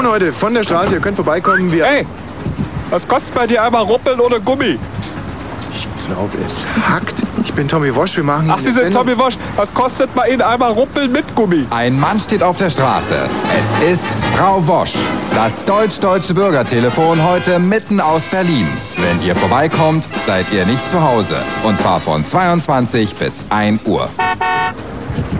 Morgen 0.00 0.12
heute 0.12 0.32
von 0.32 0.54
der 0.54 0.64
Straße, 0.64 0.94
ihr 0.94 1.00
könnt 1.00 1.16
vorbeikommen. 1.16 1.70
Wir 1.70 1.84
Hey, 1.84 2.06
was 2.88 3.06
kostet 3.06 3.34
bei 3.34 3.46
dir 3.46 3.62
einmal 3.62 3.82
Ruppeln 3.82 4.18
oder 4.18 4.40
Gummi? 4.40 4.78
ich 5.74 6.06
glaube, 6.06 6.38
es 6.44 6.64
hackt. 6.88 7.22
Ich 7.44 7.52
bin 7.52 7.68
Tommy 7.68 7.94
Wosch, 7.94 8.16
wir 8.16 8.24
machen 8.24 8.50
Ach, 8.50 8.58
Sie 8.58 8.72
sind 8.72 8.92
Tommy 8.94 9.16
Wosch. 9.18 9.34
Was 9.56 9.74
kostet 9.74 10.12
bei 10.14 10.30
Ihnen 10.30 10.40
einmal 10.40 10.72
Ruppeln 10.72 11.12
mit 11.12 11.24
Gummi? 11.36 11.66
Ein 11.70 12.00
Mann 12.00 12.18
steht 12.18 12.42
auf 12.42 12.56
der 12.56 12.70
Straße. 12.70 13.14
Es 13.82 13.88
ist 13.88 14.04
Frau 14.36 14.66
Wosch. 14.66 14.94
Das 15.34 15.64
deutsch-deutsche 15.66 16.32
Bürgertelefon 16.32 17.22
heute 17.22 17.58
mitten 17.58 18.00
aus 18.00 18.24
Berlin. 18.24 18.66
Wenn 18.96 19.22
ihr 19.22 19.36
vorbeikommt, 19.36 20.08
seid 20.26 20.46
ihr 20.52 20.64
nicht 20.64 20.88
zu 20.90 21.00
Hause. 21.02 21.36
Und 21.62 21.78
zwar 21.78 22.00
von 22.00 22.24
22 22.26 23.14
bis 23.16 23.44
1 23.50 23.86
Uhr. 23.86 24.08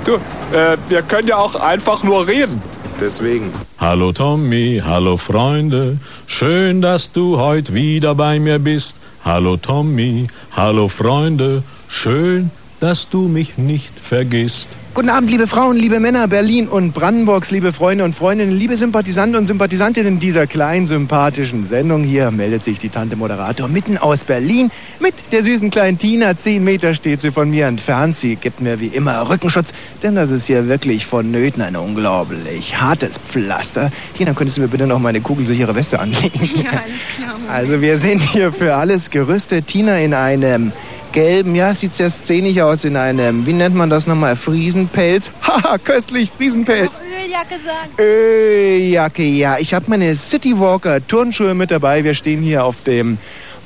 Du, 0.04 0.18
äh, 0.52 0.76
wir 0.88 1.02
können 1.02 1.28
ja 1.28 1.36
auch 1.36 1.54
einfach 1.54 2.02
nur 2.02 2.26
reden. 2.26 2.60
Deswegen. 3.00 3.50
Hallo 3.78 4.12
Tommy, 4.12 4.82
hallo 4.84 5.16
Freunde, 5.16 5.96
schön, 6.26 6.82
dass 6.82 7.12
du 7.12 7.38
heute 7.38 7.72
wieder 7.72 8.14
bei 8.14 8.38
mir 8.38 8.58
bist. 8.58 8.96
Hallo 9.24 9.56
Tommy, 9.56 10.26
hallo 10.54 10.88
Freunde, 10.88 11.62
schön, 11.88 12.50
dass 12.80 13.10
du 13.10 13.28
mich 13.28 13.58
nicht 13.58 13.92
vergisst. 14.00 14.76
Guten 14.92 15.10
Abend, 15.10 15.30
liebe 15.30 15.46
Frauen, 15.46 15.76
liebe 15.76 16.00
Männer, 16.00 16.26
Berlin 16.26 16.66
und 16.66 16.92
Brandenburgs, 16.92 17.52
liebe 17.52 17.72
Freunde 17.72 18.04
und 18.04 18.14
Freundinnen, 18.14 18.58
liebe 18.58 18.76
Sympathisanten 18.76 19.36
und 19.36 19.46
Sympathisantinnen 19.46 20.18
dieser 20.18 20.48
kleinen 20.48 20.86
sympathischen 20.86 21.66
Sendung. 21.68 22.02
Hier 22.02 22.32
meldet 22.32 22.64
sich 22.64 22.80
die 22.80 22.88
Tante 22.88 23.14
Moderator 23.14 23.68
mitten 23.68 23.98
aus 23.98 24.24
Berlin 24.24 24.70
mit 24.98 25.14
der 25.30 25.44
süßen 25.44 25.70
kleinen 25.70 25.98
Tina. 25.98 26.36
Zehn 26.36 26.64
Meter 26.64 26.94
steht 26.94 27.20
sie 27.20 27.30
von 27.30 27.50
mir 27.50 27.66
entfernt. 27.66 28.16
Sie 28.16 28.34
gibt 28.34 28.60
mir 28.60 28.80
wie 28.80 28.88
immer 28.88 29.28
Rückenschutz, 29.28 29.72
denn 30.02 30.16
das 30.16 30.30
ist 30.30 30.46
hier 30.46 30.66
wirklich 30.66 31.06
vonnöten 31.06 31.62
ein 31.62 31.76
unglaublich 31.76 32.80
hartes 32.80 33.18
Pflaster. 33.18 33.92
Tina, 34.14 34.32
könntest 34.32 34.56
du 34.56 34.62
mir 34.62 34.68
bitte 34.68 34.88
noch 34.88 34.98
meine 34.98 35.20
kugelsichere 35.20 35.74
Weste 35.74 36.00
anlegen? 36.00 36.30
Ja, 36.60 36.70
alles 36.70 37.16
klar. 37.16 37.36
Also 37.48 37.80
wir 37.80 37.96
sind 37.96 38.20
hier 38.20 38.52
für 38.52 38.74
alles 38.74 39.10
gerüstet. 39.10 39.66
Tina 39.68 39.98
in 39.98 40.14
einem 40.14 40.72
gelben, 41.12 41.54
ja, 41.54 41.74
sieht 41.74 41.92
sehr 41.92 42.10
szenisch 42.10 42.58
aus, 42.60 42.84
in 42.84 42.96
einem, 42.96 43.46
wie 43.46 43.52
nennt 43.52 43.74
man 43.74 43.90
das 43.90 44.06
nochmal, 44.06 44.36
Friesenpelz. 44.36 45.30
Haha, 45.42 45.78
köstlich, 45.78 46.30
Friesenpelz. 46.36 47.00
Öljacke 47.00 47.54
sagen. 47.64 47.90
Öljacke, 47.98 49.22
ja. 49.22 49.58
Ich 49.58 49.74
habe 49.74 49.86
meine 49.88 50.14
Citywalker 50.14 51.06
Turnschuhe 51.06 51.54
mit 51.54 51.70
dabei. 51.70 52.04
Wir 52.04 52.14
stehen 52.14 52.42
hier 52.42 52.64
auf 52.64 52.76
dem 52.86 53.18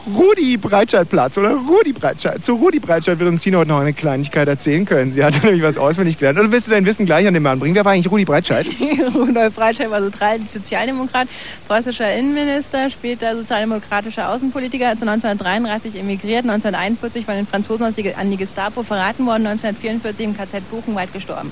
Rudi 0.06 0.58
Breitscheidplatz 0.58 1.38
oder 1.38 1.54
Rudi 1.54 1.94
Breitscheid. 1.94 2.44
Zu 2.44 2.54
Rudi 2.54 2.78
Breitscheid 2.78 3.18
wird 3.18 3.28
uns 3.30 3.42
Tina 3.42 3.58
heute 3.58 3.70
noch 3.70 3.80
eine 3.80 3.94
Kleinigkeit 3.94 4.46
erzählen 4.46 4.84
können. 4.84 5.12
Sie 5.14 5.24
hat 5.24 5.34
nämlich 5.42 5.62
was 5.62 5.78
auswendig 5.78 6.18
gelernt. 6.18 6.38
Oder 6.38 6.52
willst 6.52 6.66
du 6.66 6.72
dein 6.72 6.84
Wissen 6.84 7.06
gleich 7.06 7.26
an 7.26 7.32
den 7.32 7.42
Mann 7.42 7.58
bringen? 7.58 7.74
Wer 7.74 7.86
war 7.86 7.92
eigentlich 7.92 8.10
Rudi 8.10 8.26
Breitscheid? 8.26 8.68
Rudolf 9.14 9.54
Breitscheid 9.54 9.90
war 9.90 10.02
Sozialdemokrat, 10.46 11.28
preußischer 11.68 12.14
Innenminister, 12.14 12.90
später 12.90 13.34
sozialdemokratischer 13.34 14.28
Außenpolitiker, 14.28 14.92
ist 14.92 15.02
1933 15.02 15.98
emigriert, 15.98 16.44
1941 16.44 17.24
von 17.24 17.36
den 17.36 17.46
Franzosen 17.46 17.84
an 17.84 18.30
die 18.30 18.36
Gestapo 18.36 18.82
verraten 18.82 19.24
worden, 19.24 19.46
1944 19.46 20.24
im 20.24 20.36
KZ 20.36 20.70
Buchenwald 20.70 21.12
gestorben. 21.14 21.50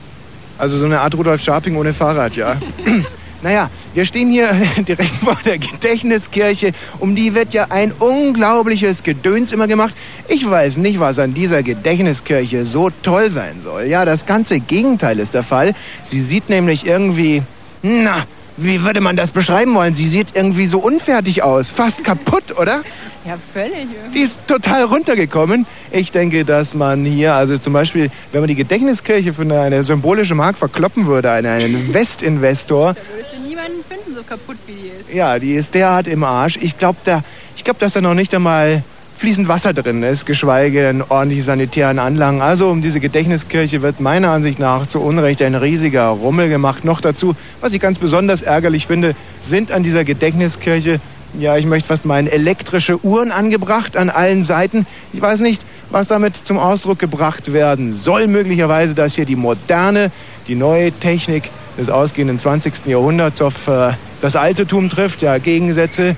Also 0.58 0.76
so 0.76 0.84
eine 0.84 1.00
Art 1.00 1.14
Rudolf 1.14 1.40
Scharping 1.40 1.76
ohne 1.76 1.94
Fahrrad, 1.94 2.36
ja. 2.36 2.56
Naja, 3.42 3.70
wir 3.94 4.04
stehen 4.04 4.30
hier 4.30 4.52
direkt 4.88 5.10
vor 5.10 5.36
der 5.44 5.58
Gedächtniskirche. 5.58 6.72
Um 7.00 7.16
die 7.16 7.34
wird 7.34 7.52
ja 7.52 7.66
ein 7.70 7.92
unglaubliches 7.92 9.02
Gedöns 9.02 9.52
immer 9.52 9.66
gemacht. 9.66 9.96
Ich 10.28 10.48
weiß 10.48 10.76
nicht, 10.76 11.00
was 11.00 11.18
an 11.18 11.34
dieser 11.34 11.62
Gedächtniskirche 11.62 12.64
so 12.64 12.90
toll 13.02 13.30
sein 13.30 13.60
soll. 13.60 13.84
Ja, 13.84 14.04
das 14.04 14.26
ganze 14.26 14.60
Gegenteil 14.60 15.18
ist 15.18 15.34
der 15.34 15.42
Fall. 15.42 15.74
Sie 16.04 16.20
sieht 16.20 16.48
nämlich 16.48 16.86
irgendwie, 16.86 17.42
na, 17.82 18.24
wie 18.56 18.82
würde 18.82 19.00
man 19.00 19.16
das 19.16 19.30
beschreiben 19.30 19.74
wollen? 19.74 19.94
Sie 19.94 20.08
sieht 20.08 20.34
irgendwie 20.34 20.66
so 20.66 20.78
unfertig 20.78 21.42
aus. 21.42 21.70
Fast 21.70 22.04
kaputt, 22.04 22.56
oder? 22.58 22.82
Ja, 23.24 23.38
völlig. 23.52 23.86
Die 24.12 24.20
ist 24.20 24.38
total 24.48 24.82
runtergekommen. 24.84 25.64
Ich 25.90 26.10
denke, 26.10 26.44
dass 26.44 26.74
man 26.74 27.04
hier, 27.04 27.34
also 27.34 27.56
zum 27.56 27.72
Beispiel, 27.72 28.10
wenn 28.32 28.40
man 28.40 28.48
die 28.48 28.54
Gedächtniskirche 28.56 29.32
für 29.32 29.42
eine, 29.42 29.82
symbolische 29.84 30.34
Mark 30.34 30.56
verkloppen 30.58 31.06
würde, 31.06 31.30
einen, 31.30 31.46
einen 31.46 31.94
Westinvestor, 31.94 32.94
Da 32.94 33.00
würdest 33.14 33.32
du 33.36 33.48
niemanden 33.48 33.78
finden, 33.88 34.14
so 34.16 34.22
kaputt 34.22 34.56
wie 34.66 34.72
die 34.72 34.88
ist. 34.88 35.14
ja, 35.14 35.38
die 35.38 35.54
ist 35.54 35.74
derart 35.74 36.06
im 36.08 36.24
Arsch. 36.24 36.58
Ich 36.60 36.78
glaube, 36.78 36.98
da, 37.04 37.22
ich 37.56 37.64
glaub, 37.64 37.78
dass 37.78 37.92
da 37.92 38.00
noch 38.00 38.14
nicht 38.14 38.34
einmal 38.34 38.82
fließend 39.22 39.46
Wasser 39.46 39.72
drin 39.72 40.02
ist, 40.02 40.26
geschweige 40.26 40.82
denn 40.82 41.00
ordentliche 41.00 41.44
sanitären 41.44 42.00
Anlagen. 42.00 42.42
Also 42.42 42.68
um 42.68 42.82
diese 42.82 42.98
Gedächtniskirche 42.98 43.80
wird 43.80 44.00
meiner 44.00 44.30
Ansicht 44.30 44.58
nach 44.58 44.88
zu 44.88 44.98
Unrecht 44.98 45.40
ein 45.42 45.54
riesiger 45.54 46.08
Rummel 46.08 46.48
gemacht. 46.48 46.84
Noch 46.84 47.00
dazu, 47.00 47.36
was 47.60 47.72
ich 47.72 47.80
ganz 47.80 48.00
besonders 48.00 48.42
ärgerlich 48.42 48.88
finde, 48.88 49.14
sind 49.40 49.70
an 49.70 49.84
dieser 49.84 50.02
Gedächtniskirche, 50.02 50.98
ja, 51.38 51.56
ich 51.56 51.66
möchte 51.66 51.86
fast 51.86 52.04
meinen, 52.04 52.26
elektrische 52.26 52.98
Uhren 53.04 53.30
angebracht 53.30 53.96
an 53.96 54.10
allen 54.10 54.42
Seiten. 54.42 54.86
Ich 55.12 55.22
weiß 55.22 55.38
nicht, 55.38 55.64
was 55.90 56.08
damit 56.08 56.36
zum 56.36 56.58
Ausdruck 56.58 56.98
gebracht 56.98 57.52
werden 57.52 57.92
soll. 57.92 58.26
Möglicherweise, 58.26 58.96
dass 58.96 59.14
hier 59.14 59.24
die 59.24 59.36
moderne, 59.36 60.10
die 60.48 60.56
neue 60.56 60.90
Technik 60.90 61.44
des 61.78 61.88
ausgehenden 61.90 62.40
20. 62.40 62.86
Jahrhunderts 62.86 63.40
auf 63.40 63.68
äh, 63.68 63.92
das 64.20 64.34
Altertum 64.34 64.88
trifft. 64.88 65.22
Ja, 65.22 65.38
Gegensätze, 65.38 66.16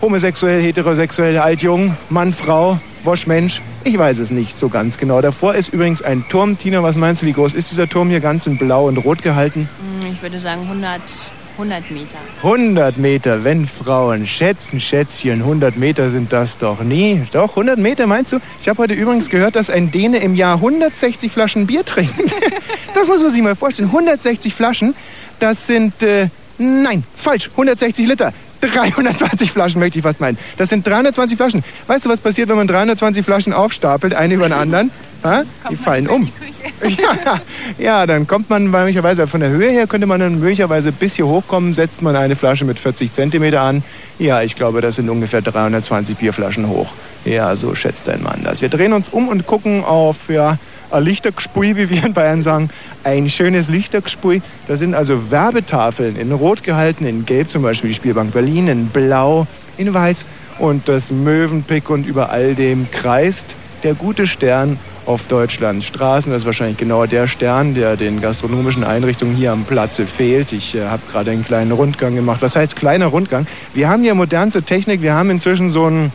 homosexuell, 0.00 0.62
heterosexuell, 0.62 1.38
alt, 1.38 1.62
jung, 1.62 1.96
Mann, 2.10 2.32
Frau, 2.32 2.78
Bosch, 3.04 3.26
Mensch. 3.26 3.60
Ich 3.84 3.96
weiß 3.96 4.18
es 4.18 4.30
nicht 4.30 4.58
so 4.58 4.68
ganz 4.68 4.98
genau. 4.98 5.20
Davor 5.20 5.54
ist 5.54 5.68
übrigens 5.72 6.02
ein 6.02 6.24
Turm. 6.28 6.58
Tina, 6.58 6.82
was 6.82 6.96
meinst 6.96 7.22
du, 7.22 7.26
wie 7.26 7.32
groß 7.32 7.54
ist 7.54 7.70
dieser 7.70 7.88
Turm 7.88 8.08
hier 8.08 8.20
ganz 8.20 8.46
in 8.46 8.58
blau 8.58 8.86
und 8.88 8.98
rot 8.98 9.22
gehalten? 9.22 9.68
Hm, 10.00 10.12
Ich 10.12 10.22
würde 10.22 10.40
sagen 10.40 10.62
100, 10.62 11.00
100 11.58 11.90
Meter. 11.90 12.18
100 12.42 12.98
Meter, 12.98 13.44
wenn 13.44 13.66
Frauen 13.66 14.26
schätzen, 14.26 14.80
Schätzchen, 14.80 15.40
100 15.40 15.76
Meter 15.76 16.10
sind 16.10 16.32
das 16.32 16.58
doch 16.58 16.82
nie. 16.82 17.22
Doch, 17.32 17.50
100 17.50 17.78
Meter 17.78 18.06
meinst 18.06 18.32
du? 18.32 18.38
Ich 18.60 18.68
habe 18.68 18.82
heute 18.82 18.94
übrigens 18.94 19.30
gehört, 19.30 19.56
dass 19.56 19.70
ein 19.70 19.90
Däne 19.90 20.18
im 20.18 20.34
Jahr 20.34 20.56
160 20.56 21.30
Flaschen 21.32 21.66
Bier 21.66 21.84
trinkt. 21.84 22.14
Das 22.94 23.08
muss 23.08 23.20
man 23.22 23.30
sich 23.30 23.42
mal 23.42 23.54
vorstellen. 23.54 23.88
160 23.90 24.54
Flaschen, 24.54 24.94
das 25.38 25.66
sind, 25.66 26.02
äh, 26.02 26.28
nein, 26.56 27.04
falsch, 27.14 27.50
160 27.50 28.06
Liter. 28.06 28.32
320 28.66 29.52
Flaschen 29.52 29.80
möchte 29.80 29.98
ich 29.98 30.02
fast 30.02 30.20
meinen. 30.20 30.38
Das 30.56 30.68
sind 30.68 30.86
320 30.86 31.36
Flaschen. 31.36 31.64
Weißt 31.86 32.04
du, 32.04 32.08
was 32.08 32.20
passiert, 32.20 32.48
wenn 32.48 32.56
man 32.56 32.66
320 32.66 33.24
Flaschen 33.24 33.52
aufstapelt, 33.52 34.14
eine 34.14 34.34
über 34.34 34.48
den 34.48 34.52
anderen? 34.58 34.90
Ha? 35.24 35.42
Die 35.70 35.76
fallen 35.76 36.08
um. 36.08 36.30
Ja, 36.82 37.40
ja, 37.78 38.06
dann 38.06 38.26
kommt 38.26 38.50
man 38.50 38.70
möglicherweise 38.70 39.26
von 39.26 39.40
der 39.40 39.50
Höhe 39.50 39.70
her, 39.70 39.86
könnte 39.86 40.06
man 40.06 40.20
dann 40.20 40.40
möglicherweise 40.40 40.92
bis 40.92 41.14
hier 41.14 41.26
hochkommen, 41.26 41.72
setzt 41.72 42.02
man 42.02 42.16
eine 42.16 42.36
Flasche 42.36 42.64
mit 42.64 42.78
40 42.78 43.12
Zentimeter 43.12 43.62
an. 43.62 43.82
Ja, 44.18 44.42
ich 44.42 44.56
glaube, 44.56 44.80
das 44.80 44.96
sind 44.96 45.08
ungefähr 45.08 45.42
320 45.42 46.18
Bierflaschen 46.18 46.68
hoch. 46.68 46.92
Ja, 47.24 47.54
so 47.56 47.74
schätzt 47.74 48.08
ein 48.08 48.22
Mann 48.22 48.40
das. 48.44 48.60
Wir 48.62 48.68
drehen 48.68 48.92
uns 48.92 49.08
um 49.08 49.28
und 49.28 49.46
gucken 49.46 49.84
auf, 49.84 50.28
ja, 50.28 50.58
ein 50.90 51.02
Lichtergespui, 51.02 51.76
wie 51.76 51.90
wir 51.90 52.04
in 52.04 52.14
Bayern 52.14 52.40
sagen. 52.40 52.70
Ein 53.04 53.28
schönes 53.28 53.68
Lichtergespui. 53.68 54.42
Da 54.68 54.76
sind 54.76 54.94
also 54.94 55.30
Werbetafeln 55.30 56.16
in 56.16 56.32
Rot 56.32 56.62
gehalten, 56.62 57.06
in 57.06 57.26
Gelb 57.26 57.50
zum 57.50 57.62
Beispiel 57.62 57.88
die 57.90 57.94
Spielbank 57.94 58.32
Berlin, 58.32 58.68
in 58.68 58.88
Blau, 58.88 59.46
in 59.76 59.92
Weiß 59.92 60.26
und 60.58 60.88
das 60.88 61.10
Möwenpick 61.10 61.90
und 61.90 62.06
über 62.06 62.30
all 62.30 62.54
dem 62.54 62.90
kreist 62.90 63.54
der 63.82 63.94
gute 63.94 64.26
Stern 64.26 64.78
auf 65.04 65.26
Deutschlands 65.28 65.86
Straßen. 65.86 66.32
Das 66.32 66.42
ist 66.42 66.46
wahrscheinlich 66.46 66.78
genau 66.78 67.06
der 67.06 67.28
Stern, 67.28 67.74
der 67.74 67.96
den 67.96 68.20
gastronomischen 68.20 68.82
Einrichtungen 68.82 69.36
hier 69.36 69.52
am 69.52 69.64
Platze 69.64 70.06
fehlt. 70.06 70.52
Ich 70.52 70.74
äh, 70.74 70.86
habe 70.86 71.02
gerade 71.10 71.30
einen 71.30 71.44
kleinen 71.44 71.72
Rundgang 71.72 72.14
gemacht. 72.14 72.42
Was 72.42 72.56
heißt 72.56 72.76
kleiner 72.76 73.06
Rundgang? 73.06 73.46
Wir 73.74 73.88
haben 73.88 74.02
hier 74.02 74.14
modernste 74.14 74.62
Technik. 74.62 75.02
Wir 75.02 75.14
haben 75.14 75.30
inzwischen 75.30 75.70
so 75.70 75.86
ein 75.86 76.10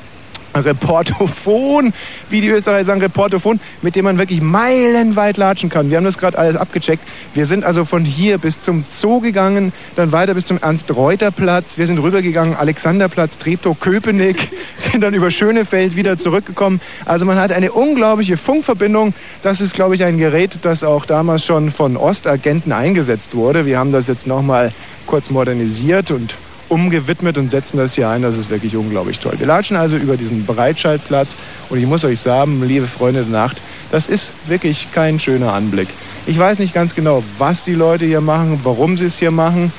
Reportophon, 0.56 1.94
wie 2.29 2.41
die 2.41 2.50
Österreicher 2.50 2.85
sagen, 2.85 3.01
Reportophon, 3.01 3.59
mit 3.81 3.95
dem 3.95 4.06
man 4.06 4.17
wirklich 4.17 4.41
meilenweit 4.41 5.38
latschen 5.38 5.69
kann. 5.69 5.89
Wir 5.89 5.97
haben 5.97 6.03
das 6.03 6.17
gerade 6.17 6.38
alles 6.38 6.56
abgecheckt. 6.56 7.03
Wir 7.34 7.45
sind 7.45 7.63
also 7.63 7.85
von 7.85 8.03
hier 8.03 8.38
bis 8.38 8.61
zum 8.61 8.85
Zoo 8.90 9.20
gegangen, 9.20 9.73
dann 9.96 10.11
weiter 10.11 10.34
bis 10.34 10.46
zum 10.46 10.59
Ernst-Reuter-Platz. 10.61 11.78
Wir 11.78 11.87
sind 11.87 11.99
rübergegangen, 11.99 12.55
Alexanderplatz, 12.55 13.37
Treptow, 13.37 13.79
Köpenick, 13.79 14.49
sind 14.76 15.02
dann 15.02 15.14
über 15.14 15.31
Schönefeld 15.31 15.96
wieder 15.96 16.17
zurückgekommen. 16.17 16.81
Also 17.05 17.26
man 17.26 17.37
hat 17.37 17.52
eine 17.52 17.72
unglaubliche 17.72 18.37
Funkverbindung. 18.37 19.14
Das 19.43 19.61
ist, 19.61 19.73
glaube 19.73 19.96
ich, 19.96 20.03
ein 20.03 20.17
Gerät, 20.17 20.59
das 20.64 20.84
auch 20.84 21.05
damals 21.05 21.46
schon 21.46 21.72
von 21.72 21.97
Ostagenten 21.97 22.72
eingesetzt 22.72 23.35
wurde. 23.35 23.66
Wir 23.66 23.79
haben 23.79 23.91
das 23.91 24.08
jetzt 24.08 24.28
nochmal 24.28 24.72
kurz 25.05 25.29
modernisiert 25.29 26.11
und 26.11 26.35
umgewidmet 26.72 27.38
und 27.38 27.52
setzen 27.52 27.78
das 27.78 27.94
hier 27.96 28.09
ein. 28.09 28.22
Das 28.22 28.38
ist 28.38 28.50
wirklich 28.50 28.76
unglaublich 28.76 29.20
toll. 29.20 29.34
Wir 29.38 29.46
latschen 29.46 29.76
also 29.76 29.97
über 29.97 30.16
diesen 30.16 30.46
Breitscheidplatz 30.46 31.35
und 31.70 31.78
ich 31.78 31.85
muss 31.85 32.06
euch 32.06 32.20
sagen, 32.20 32.64
liebe 32.66 32.88
Freunde 32.88 33.23
der 33.23 33.32
Nacht, 33.32 33.62
das 33.91 34.08
ist 34.08 34.34
wirklich 34.47 34.88
kein 34.94 35.20
schöner 35.20 35.53
Anblick. 35.53 35.90
Ich 36.26 36.40
weiß 36.40 36.59
nicht 36.59 36.73
ganz 36.73 36.96
genau, 36.96 37.23
was 37.38 37.66
die 37.66 37.73
Leute 37.73 38.06
hier 38.06 38.22
machen, 38.22 38.62
warum 38.64 38.97
sie 38.97 39.06
es 39.06 39.20
hier 39.20 39.32
machen. 39.32 39.73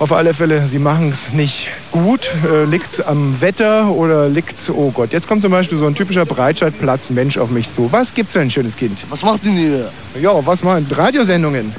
Auf 0.00 0.12
alle 0.12 0.34
Fälle, 0.34 0.66
sie 0.66 0.80
machen 0.80 1.10
es 1.10 1.32
nicht 1.32 1.68
gut. 1.92 2.30
Äh, 2.50 2.64
liegt 2.64 2.86
es 2.86 3.00
am 3.00 3.40
Wetter 3.40 3.90
oder 3.90 4.28
liegt 4.28 4.54
es, 4.54 4.70
oh 4.70 4.90
Gott, 4.92 5.12
jetzt 5.12 5.28
kommt 5.28 5.42
zum 5.42 5.52
Beispiel 5.52 5.78
so 5.78 5.86
ein 5.86 5.94
typischer 5.94 6.24
Breitscheidplatz 6.24 7.10
Mensch 7.10 7.36
auf 7.36 7.50
mich 7.50 7.70
zu. 7.70 7.92
Was 7.92 8.12
gibt's 8.14 8.32
denn, 8.32 8.50
schönes 8.50 8.76
Kind? 8.76 9.04
Was 9.10 9.22
macht 9.22 9.44
denn 9.44 9.56
ihr? 9.56 9.90
Ja, 10.20 10.44
was 10.44 10.64
machen 10.64 10.86
Radiosendungen? 10.90 11.72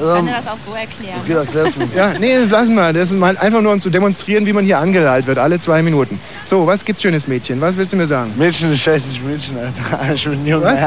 Kann 0.00 0.26
er 0.28 0.36
das 0.36 0.46
auch 0.46 0.58
so 0.66 0.74
erklären? 0.74 1.20
Okay, 1.22 1.32
erklär's 1.32 1.76
mir. 1.76 1.88
Ja, 1.94 2.14
nee, 2.18 2.36
lassen 2.38 2.74
wir. 2.74 2.92
Das 2.92 3.10
ist 3.10 3.18
mal 3.18 3.36
einfach 3.38 3.60
nur, 3.60 3.72
um 3.72 3.80
zu 3.80 3.90
demonstrieren, 3.90 4.46
wie 4.46 4.52
man 4.52 4.64
hier 4.64 4.78
angelallt 4.78 5.26
wird, 5.26 5.38
alle 5.38 5.58
zwei 5.60 5.82
Minuten. 5.82 6.18
So, 6.46 6.66
was 6.66 6.84
gibt's 6.84 7.02
schönes 7.02 7.28
Mädchen? 7.28 7.60
Was 7.60 7.76
willst 7.76 7.92
du 7.92 7.96
mir 7.96 8.06
sagen? 8.06 8.32
Mädchen, 8.36 8.72
ich 8.72 8.82
scheiße 8.82 9.08
nicht 9.08 9.24
Mädchen, 9.24 9.56
Alter. 9.58 10.12
Ich 10.14 10.24
bin 10.24 10.46
jung. 10.46 10.62
Was? 10.62 10.80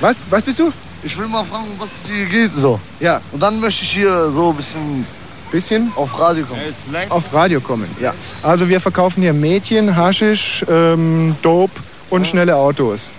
Was? 0.00 0.16
Was 0.30 0.44
bist 0.44 0.58
du? 0.58 0.72
Ich 1.02 1.16
will 1.18 1.28
mal 1.28 1.44
fragen, 1.44 1.66
was 1.78 1.90
es 2.02 2.08
hier 2.10 2.26
geht. 2.26 2.50
So. 2.56 2.80
Ja, 3.00 3.20
Und 3.32 3.42
dann 3.42 3.60
möchte 3.60 3.82
ich 3.84 3.92
hier 3.92 4.30
so 4.32 4.50
ein 4.50 4.56
bisschen 4.56 5.06
bisschen 5.52 5.92
auf 5.94 6.18
Radio 6.18 6.44
kommen. 6.44 6.60
auf 7.08 7.24
Radio 7.32 7.60
kommen. 7.60 7.88
Ja. 8.00 8.12
Also 8.42 8.68
wir 8.68 8.80
verkaufen 8.80 9.22
hier 9.22 9.32
Mädchen, 9.32 9.94
Haschisch, 9.96 10.64
ähm, 10.68 11.36
Dope 11.42 11.80
und 12.10 12.26
schnelle 12.26 12.56
Autos. 12.56 13.12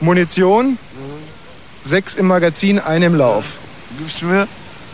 Munition, 0.00 0.78
sechs 1.82 2.16
im 2.16 2.26
Magazin, 2.26 2.78
ein 2.78 3.02
im 3.02 3.14
Lauf. 3.14 3.46
Gibst 3.98 4.20
du 4.20 4.26
mir? 4.26 4.46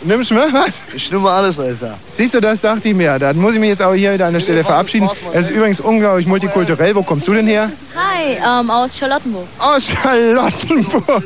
Nimmst 0.03 0.31
du 0.31 0.35
mir 0.35 0.53
was? 0.53 0.75
Ich 0.95 1.11
nehme 1.11 1.29
alles, 1.31 1.59
Alter. 1.59 1.97
Siehst 2.13 2.35
du, 2.35 2.41
das 2.41 2.61
dachte 2.61 2.89
ich 2.89 2.95
mir. 2.95 3.19
Dann 3.19 3.37
muss 3.39 3.55
ich 3.55 3.61
mich 3.61 3.71
jetzt 3.71 3.83
auch 3.83 3.95
hier 3.95 4.13
wieder 4.13 4.27
an 4.27 4.35
der 4.35 4.41
Stelle 4.41 4.63
verabschieden. 4.63 5.09
Es 5.33 5.49
ist 5.49 5.57
übrigens 5.57 5.81
unglaublich 5.81 6.27
multikulturell. 6.27 6.95
Wo 6.95 7.03
kommst 7.03 7.27
du 7.27 7.35
denn 7.35 7.47
her? 7.47 7.71
Hi, 7.95 8.37
ähm, 8.61 8.71
aus 8.71 8.97
Charlottenburg. 8.97 9.47
Aus 9.59 9.89
Charlottenburg. 9.89 11.25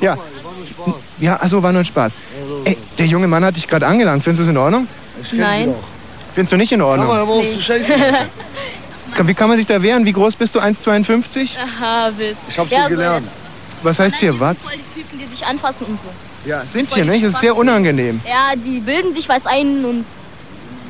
Ja, 0.00 0.16
ja, 1.20 1.36
also 1.36 1.62
war 1.62 1.72
nur 1.72 1.82
ein 1.82 1.84
Spaß. 1.84 2.12
Ey, 2.64 2.76
der 2.98 3.06
junge 3.06 3.26
Mann 3.28 3.44
hat 3.44 3.56
dich 3.56 3.68
gerade 3.68 3.86
angelangt. 3.86 4.24
Findest 4.24 4.40
du 4.40 4.42
es 4.44 4.48
in 4.50 4.56
Ordnung? 4.56 4.88
Nein. 5.32 5.74
Findest 6.34 6.52
du 6.52 6.56
nicht 6.56 6.72
in 6.72 6.82
Ordnung? 6.82 7.42
scheißen. 7.60 7.94
Wie 9.24 9.34
kann 9.34 9.48
man 9.48 9.56
sich 9.56 9.66
da 9.66 9.80
wehren? 9.82 10.04
Wie 10.04 10.12
groß 10.12 10.36
bist 10.36 10.54
du? 10.54 10.60
1,52? 10.60 11.56
Aha, 11.56 12.10
Witz. 12.16 12.36
Ich 12.48 12.58
hab's 12.58 12.70
Ja, 12.70 12.88
gelernt. 12.88 13.26
Was 13.82 13.98
heißt 13.98 14.16
hier 14.16 14.38
was? 14.38 14.56
die 14.56 14.62
sind 14.62 14.70
voll 14.70 14.76
die 14.76 15.00
Typen, 15.02 15.18
die 15.18 15.34
sich 15.34 15.46
anfassen 15.46 15.86
und 15.86 15.98
so. 16.00 16.08
Ja, 16.46 16.62
sind 16.72 16.94
hier, 16.94 17.04
nicht? 17.04 17.24
Das 17.24 17.34
ist 17.34 17.40
sehr 17.40 17.56
unangenehm. 17.56 18.20
Ja, 18.24 18.54
die 18.56 18.80
bilden 18.80 19.12
sich 19.12 19.28
was 19.28 19.44
ein 19.46 19.84
und 19.84 20.04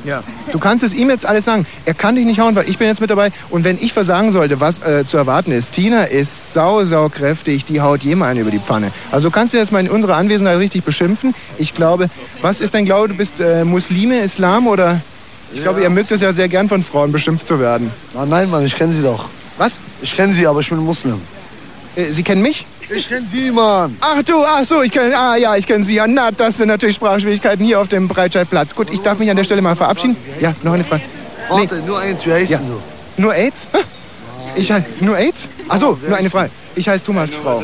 Ja. 0.05 0.21
Du 0.51 0.59
kannst 0.59 0.83
es 0.83 0.93
ihm 0.93 1.09
jetzt 1.09 1.25
alles 1.25 1.45
sagen. 1.45 1.65
Er 1.85 1.93
kann 1.95 2.15
dich 2.15 2.25
nicht 2.25 2.39
hauen, 2.39 2.55
weil 2.55 2.69
ich 2.69 2.77
bin 2.77 2.87
jetzt 2.87 3.01
mit 3.01 3.09
dabei. 3.09 3.31
Und 3.49 3.63
wenn 3.63 3.77
ich 3.81 3.91
versagen 3.91 4.31
sollte, 4.31 4.59
was 4.59 4.79
äh, 4.81 5.03
zu 5.05 5.17
erwarten 5.17 5.51
ist, 5.51 5.71
Tina 5.71 6.03
ist 6.03 6.53
sau, 6.53 6.85
sau 6.85 7.09
kräftig, 7.09 7.65
die 7.65 7.81
haut 7.81 8.03
jemanden 8.03 8.39
über 8.41 8.51
die 8.51 8.59
Pfanne. 8.59 8.91
Also 9.11 9.31
kannst 9.31 9.53
du 9.53 9.57
jetzt 9.57 9.71
mal 9.71 9.79
in 9.79 9.89
unserer 9.89 10.15
Anwesenheit 10.15 10.59
richtig 10.59 10.83
beschimpfen. 10.83 11.33
Ich 11.57 11.73
glaube, 11.73 12.09
was 12.41 12.61
ist 12.61 12.73
dein 12.75 12.85
Glaube? 12.85 13.09
Du 13.09 13.15
bist 13.15 13.39
äh, 13.39 13.65
Muslime, 13.65 14.19
Islam 14.19 14.67
oder? 14.67 15.01
Ich 15.53 15.61
glaube, 15.61 15.81
ihr 15.81 15.89
mögt 15.89 16.11
es 16.11 16.21
ja 16.21 16.31
sehr 16.33 16.49
gern 16.49 16.69
von 16.69 16.83
Frauen 16.83 17.11
beschimpft 17.11 17.47
zu 17.47 17.59
werden. 17.59 17.89
Ah, 18.15 18.25
nein, 18.25 18.49
Mann, 18.49 18.63
ich 18.65 18.75
kenne 18.75 18.93
sie 18.93 19.01
doch. 19.01 19.25
Was? 19.57 19.73
Ich 20.01 20.15
kenne 20.15 20.33
sie, 20.33 20.45
aber 20.45 20.59
ich 20.59 20.69
bin 20.69 20.77
Muslim. 20.79 21.19
Äh, 21.95 22.11
Sie 22.11 22.21
kennen 22.21 22.41
mich? 22.43 22.65
Ich 22.89 23.09
kenne 23.09 23.27
die, 23.33 23.51
Mann. 23.51 23.97
Ach 23.99 24.23
du, 24.23 24.43
ach 24.45 24.63
so, 24.63 24.81
ich 24.81 24.91
kenne, 24.91 25.17
ah 25.17 25.35
ja, 25.35 25.55
ich 25.57 25.67
kenne 25.67 25.83
Sie. 25.83 25.95
Ja, 25.95 26.07
na, 26.07 26.31
das 26.31 26.57
sind 26.57 26.69
natürlich 26.69 26.95
Sprachschwierigkeiten 26.95 27.65
hier 27.65 27.81
auf 27.81 27.89
dem 27.89 28.07
Breitscheidplatz. 28.07 28.73
Gut, 28.75 28.87
ich 28.91 29.01
darf 29.01 29.19
mich 29.19 29.29
an 29.29 29.35
der 29.35 29.43
Stelle 29.43 29.61
mal 29.61 29.75
verabschieden. 29.75 30.15
Ja, 30.39 30.53
noch 30.63 30.73
eine 30.73 30.83
Frage. 30.85 31.03
Warte, 31.49 31.75
nur 31.85 31.99
eins, 31.99 32.25
wie 32.25 32.31
heißt 32.31 32.51
Ja. 32.51 32.59
du? 32.59 32.81
Nur 33.21 33.33
AIDS? 33.35 33.67
Ich 34.55 34.71
heiße 34.71 34.85
nur 35.01 35.17
AIDS? 35.17 35.49
Ach 35.67 35.77
so, 35.79 35.97
nur 36.07 36.17
eine 36.17 36.29
Frage. 36.29 36.49
Ich 36.75 36.87
heiße 36.87 37.03
Thomas, 37.05 37.33
Frau. 37.35 37.63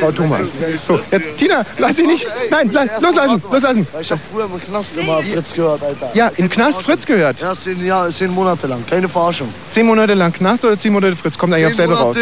Frau 0.00 0.12
Thomas. 0.12 0.52
So, 0.86 0.98
jetzt, 1.10 1.36
Tina, 1.36 1.64
lass 1.78 1.96
sie 1.96 2.06
nicht. 2.06 2.26
Nein, 2.50 2.70
la- 2.72 2.86
loslassen, 3.00 3.42
loslassen. 3.50 3.86
Ich 4.00 4.10
hab 4.10 4.18
früher 4.32 4.44
im 4.44 4.60
Knast 4.60 4.96
immer 4.96 5.22
Fritz 5.22 5.52
gehört, 5.52 5.82
Alter. 5.82 6.10
Ja, 6.14 6.30
im 6.36 6.48
Knast 6.48 6.82
Fritz 6.82 7.04
gehört. 7.04 7.40
Ja, 7.40 7.54
zehn, 7.56 8.30
Monate 8.32 8.66
lang, 8.68 8.84
keine 8.88 9.08
Verarschung. 9.08 9.52
Zehn 9.70 9.84
Monate 9.86 10.14
lang 10.14 10.32
Knast 10.32 10.64
oder 10.64 10.78
zehn 10.78 10.92
Monate 10.92 11.14
Fritz? 11.16 11.36
Kommt 11.36 11.52
eigentlich 11.52 11.66
Zehn 11.68 11.88
selber 11.88 11.96
raus. 11.98 12.16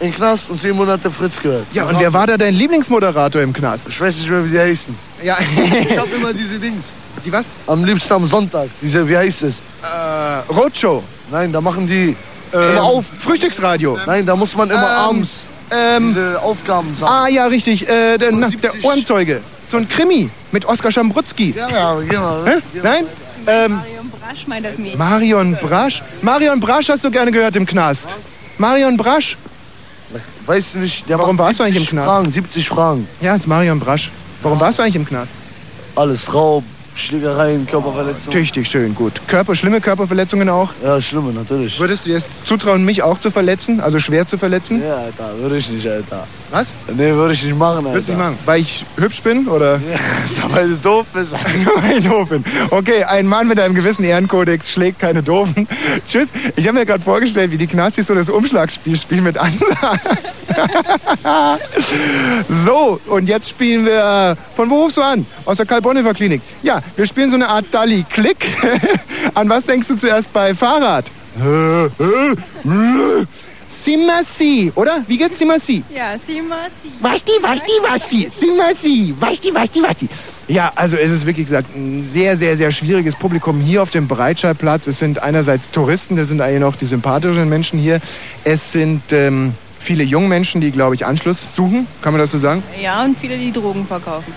In 0.00 0.14
Knast 0.14 0.48
und 0.48 0.58
zehn 0.58 0.74
Monate 0.74 1.10
Fritz 1.10 1.40
gehört. 1.40 1.66
Ja, 1.74 1.84
und 1.84 1.98
wer 2.00 2.12
war 2.12 2.26
da 2.26 2.38
dein 2.38 2.54
Lieblingsmoderator 2.54 3.42
im 3.42 3.52
Knast? 3.52 3.86
Ich 3.88 4.00
weiß 4.00 4.16
nicht 4.16 4.30
mehr, 4.30 4.44
wie 4.46 4.50
die 4.50 4.58
heißen. 4.58 4.94
Ja, 5.22 5.36
Ich 5.88 5.98
hab 5.98 6.10
immer 6.12 6.32
diese 6.32 6.58
Dings. 6.58 6.84
die 7.24 7.30
was? 7.30 7.46
Am 7.66 7.84
liebsten 7.84 8.12
am 8.14 8.24
Sonntag. 8.26 8.68
Diese, 8.80 9.06
wie 9.06 9.16
heißt 9.16 9.42
es? 9.42 9.62
Äh, 9.82 10.52
Roadshow. 10.52 11.02
Nein, 11.30 11.52
da 11.52 11.60
machen 11.60 11.86
die 11.86 12.16
Ähm, 12.52 12.70
immer 12.72 12.82
auf. 12.82 13.04
Frühstücksradio. 13.20 13.98
Nein, 14.06 14.24
da 14.24 14.34
muss 14.36 14.56
man 14.56 14.70
immer 14.70 14.80
Ähm, 14.82 14.88
abends 14.88 15.30
Ähm, 15.70 16.08
diese 16.08 16.40
Aufgaben 16.42 16.96
sagen. 16.98 17.12
ah 17.12 17.28
ja, 17.28 17.46
richtig. 17.46 17.86
Äh, 17.88 18.16
der, 18.16 18.32
na, 18.32 18.48
der 18.48 18.70
70. 18.72 18.84
Ohrenzeuge. 18.84 19.40
So 19.70 19.76
ein 19.76 19.88
Krimi 19.88 20.30
mit 20.50 20.64
Oskar 20.64 20.90
Schambrutzki. 20.90 21.54
Ja, 21.56 21.68
ja, 21.68 21.96
geh 22.00 22.16
mal. 22.16 22.44
Hä? 22.46 22.78
Nein? 22.82 23.04
Ähm, 23.46 23.76
Marion 23.76 24.10
Brasch 24.18 24.46
meint 24.48 24.64
das. 24.66 24.72
Marion 24.98 25.56
Brasch. 25.60 26.02
Marion 26.22 26.58
Brasch 26.58 26.88
hast 26.88 27.04
du 27.04 27.10
gerne 27.10 27.30
gehört 27.30 27.54
im 27.54 27.66
Knast. 27.66 28.16
Marion 28.58 28.96
Brasch. 28.96 29.36
Weißt 30.46 30.74
du 30.74 30.78
nicht, 30.78 31.08
der 31.08 31.18
Warum 31.18 31.38
warst 31.38 31.60
du 31.60 31.64
eigentlich 31.64 31.76
im 31.76 31.82
70 31.82 31.90
Knast? 31.90 32.08
Fragen, 32.08 32.30
70 32.30 32.68
Fragen. 32.68 33.08
Ja, 33.20 33.36
ist 33.36 33.46
Marion 33.46 33.78
Brasch. 33.80 34.10
Warum 34.42 34.58
warst 34.58 34.78
du 34.78 34.82
eigentlich 34.82 34.96
im 34.96 35.06
Knast? 35.06 35.32
Alles 35.96 36.32
Raub, 36.32 36.64
Schlägereien, 36.94 37.66
Körperverletzung. 37.66 38.32
Tüchtig, 38.32 38.68
schön, 38.68 38.94
gut. 38.94 39.20
Körper, 39.26 39.54
schlimme 39.54 39.80
Körperverletzungen 39.80 40.48
auch. 40.48 40.70
Ja, 40.82 41.00
schlimme, 41.00 41.32
natürlich. 41.32 41.78
Würdest 41.78 42.06
du 42.06 42.10
jetzt 42.10 42.28
zutrauen, 42.44 42.84
mich 42.84 43.02
auch 43.02 43.18
zu 43.18 43.30
verletzen? 43.30 43.80
Also 43.80 43.98
schwer 43.98 44.26
zu 44.26 44.38
verletzen? 44.38 44.82
Ja, 44.82 44.96
Alter, 44.96 45.38
würde 45.38 45.58
ich 45.58 45.68
nicht, 45.70 45.86
Alter. 45.86 46.26
Was? 46.50 46.68
Nee, 46.88 47.12
würde 47.12 47.34
ich 47.34 47.44
nicht 47.44 47.56
machen, 47.56 47.78
Alter. 47.78 47.92
Würdest 47.92 48.08
du 48.08 48.12
nicht 48.12 48.20
machen? 48.20 48.38
Weil 48.44 48.60
ich 48.60 48.84
hübsch 48.96 49.22
bin 49.22 49.46
oder 49.46 49.76
Ja, 50.36 50.52
weil 50.52 50.68
du 50.70 50.76
doof 50.76 51.06
bist, 51.12 51.32
weil 51.82 51.98
ich 51.98 52.06
doof 52.06 52.28
bin? 52.28 52.44
Okay, 52.70 53.04
ein 53.04 53.26
Mann 53.26 53.46
mit 53.46 53.60
einem 53.60 53.74
gewissen 53.74 54.04
Ehrenkodex 54.04 54.70
schlägt 54.70 54.98
keine 54.98 55.22
Doofen. 55.22 55.68
Tschüss. 56.06 56.32
Ich 56.56 56.66
habe 56.66 56.78
mir 56.78 56.86
gerade 56.86 57.02
vorgestellt, 57.02 57.50
wie 57.52 57.58
die 57.58 57.66
Knastis 57.66 58.08
so 58.08 58.14
das 58.14 58.28
Umschlagspiel 58.30 58.96
spielen 58.96 59.24
mit 59.24 59.38
Ansage. 59.38 60.00
so, 62.48 63.00
und 63.06 63.28
jetzt 63.28 63.48
spielen 63.48 63.86
wir. 63.86 64.36
Von 64.56 64.70
wo 64.70 64.82
rufst 64.84 64.96
du 64.96 65.02
an? 65.02 65.26
Aus 65.44 65.58
der 65.58 65.66
Karl-Bonhoeffer 65.66 66.14
Klinik. 66.14 66.42
Ja, 66.62 66.80
wir 66.96 67.06
spielen 67.06 67.30
so 67.30 67.36
eine 67.36 67.48
Art 67.48 67.66
Dalli-Klick. 67.70 68.46
an 69.34 69.48
was 69.48 69.66
denkst 69.66 69.88
du 69.88 69.96
zuerst 69.96 70.32
bei 70.32 70.54
Fahrrad? 70.54 71.10
Simasi, 73.70 74.72
oder? 74.74 75.04
Wie 75.06 75.16
geht's 75.16 75.38
Simasi? 75.38 75.84
Ja, 75.94 76.16
Sima, 76.26 76.56
Sie. 76.82 76.90
Wasti, 77.00 77.32
Wasti, 77.40 77.72
Wasti, 77.88 78.28
Simasi, 78.28 79.14
Wasti, 79.20 79.54
Wasti, 79.54 79.80
Wasti. 79.80 80.08
Ja, 80.48 80.72
also 80.74 80.96
es 80.96 81.12
ist 81.12 81.24
wirklich 81.24 81.46
gesagt 81.46 81.68
ein 81.76 82.02
sehr, 82.02 82.36
sehr, 82.36 82.56
sehr 82.56 82.72
schwieriges 82.72 83.14
Publikum 83.14 83.60
hier 83.60 83.82
auf 83.82 83.92
dem 83.92 84.08
Breitscheidplatz. 84.08 84.88
Es 84.88 84.98
sind 84.98 85.22
einerseits 85.22 85.70
Touristen, 85.70 86.16
das 86.16 86.26
sind 86.26 86.40
eigentlich 86.40 86.60
noch 86.60 86.74
die 86.74 86.86
sympathischen 86.86 87.48
Menschen 87.48 87.78
hier. 87.78 88.00
Es 88.42 88.72
sind 88.72 89.02
ähm, 89.12 89.54
viele 89.78 90.02
junge 90.02 90.26
Menschen, 90.26 90.60
die, 90.60 90.72
glaube 90.72 90.96
ich, 90.96 91.06
Anschluss 91.06 91.54
suchen. 91.54 91.86
Kann 92.02 92.12
man 92.12 92.20
das 92.20 92.32
so 92.32 92.38
sagen? 92.38 92.64
Ja, 92.82 93.04
und 93.04 93.16
viele, 93.18 93.38
die 93.38 93.52
Drogen 93.52 93.86
verkaufen. 93.86 94.34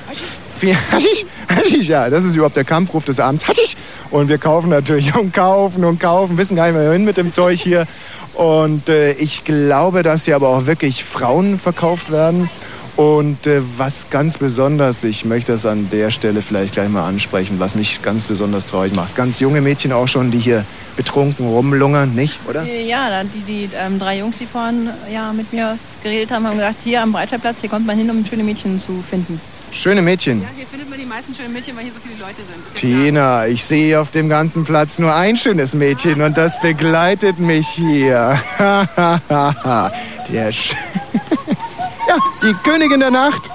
Haschisch, 0.92 1.26
Haschisch, 1.50 1.88
ja, 1.88 2.10
das 2.10 2.24
ist 2.24 2.36
überhaupt 2.36 2.56
der 2.56 2.64
Kampfruf 2.64 3.04
des 3.04 3.20
Abends. 3.20 3.48
Haschisch! 3.48 3.76
Und 4.12 4.30
wir 4.30 4.38
kaufen 4.38 4.70
natürlich 4.70 5.14
und 5.16 5.34
kaufen 5.34 5.84
und 5.84 6.00
kaufen, 6.00 6.38
wissen 6.38 6.56
gar 6.56 6.68
nicht 6.68 6.76
mehr 6.76 6.92
hin 6.92 7.04
mit 7.04 7.18
dem 7.18 7.34
Zeug 7.34 7.60
hier. 7.60 7.88
Und 8.34 8.90
äh, 8.90 9.14
ich 9.14 9.44
glaube, 9.44 10.04
dass 10.04 10.26
hier 10.26 10.36
aber 10.36 10.50
auch 10.50 10.66
wirklich 10.66 11.04
Frauen 11.04 11.60
verkauft 11.60 12.12
werden. 12.12 12.50
Und 12.96 13.48
äh, 13.48 13.62
was 13.78 14.10
ganz 14.12 14.38
besonders, 14.38 15.04
ich 15.04 15.26
möchte 15.26 15.52
das 15.52 15.66
an 15.66 15.90
der 15.90 16.12
Stelle 16.12 16.42
vielleicht 16.44 16.74
gleich 16.74 16.90
mal 16.90 17.08
ansprechen, 17.08 17.60
was 17.60 17.74
mich 17.76 18.02
ganz 18.04 18.28
besonders 18.28 18.68
traurig 18.68 18.96
macht. 18.96 19.16
Ganz 19.16 19.40
junge 19.40 19.62
Mädchen 19.62 19.92
auch 19.92 20.08
schon, 20.08 20.30
die 20.30 20.38
hier 20.38 20.64
betrunken 20.96 21.48
rumlungern, 21.48 22.14
nicht, 22.14 22.40
oder? 22.48 22.64
Ja, 22.64 23.10
da- 23.10 23.24
die, 23.24 23.40
die 23.42 23.70
ähm, 23.76 23.98
drei 23.98 24.20
Jungs, 24.20 24.38
die 24.38 24.46
vorhin 24.46 24.90
ja, 25.12 25.34
mit 25.34 25.52
mir 25.52 25.80
geredet 26.04 26.30
haben, 26.32 26.46
haben 26.46 26.58
gesagt, 26.58 26.78
hier 26.84 27.02
am 27.02 27.12
Breitscheidplatz, 27.14 27.62
hier 27.62 27.70
kommt 27.70 27.88
man 27.88 27.98
hin, 27.98 28.12
um 28.12 28.24
schöne 28.26 28.44
Mädchen 28.44 28.80
zu 28.80 29.02
finden. 29.02 29.42
Schöne 29.74 30.02
Mädchen. 30.02 30.42
Ja, 30.42 30.48
hier 30.56 30.68
findet 30.68 30.90
man 30.90 31.00
die 31.00 31.06
meisten 31.06 31.34
schönen 31.36 31.52
Mädchen, 31.52 31.76
weil 31.76 31.84
hier 31.84 31.94
so 31.94 32.00
viele 32.00 32.20
Leute 32.20 32.44
sind. 32.44 32.76
Tina, 32.76 33.48
ich 33.48 33.64
sehe 33.64 34.00
auf 34.00 34.12
dem 34.12 34.30
ganzen 34.30 34.64
Platz 34.64 35.00
nur 35.00 35.14
ein 35.14 35.36
schönes 35.36 35.74
Mädchen 35.74 36.22
und 36.22 36.38
das 36.38 36.60
begleitet 36.62 37.40
mich 37.40 37.68
hier. 37.68 38.40
der 40.30 40.52
Sch 40.52 40.76
ja, 42.08 42.18
die 42.42 42.54
Königin 42.64 43.00
der 43.00 43.12
Nacht. 43.12 43.50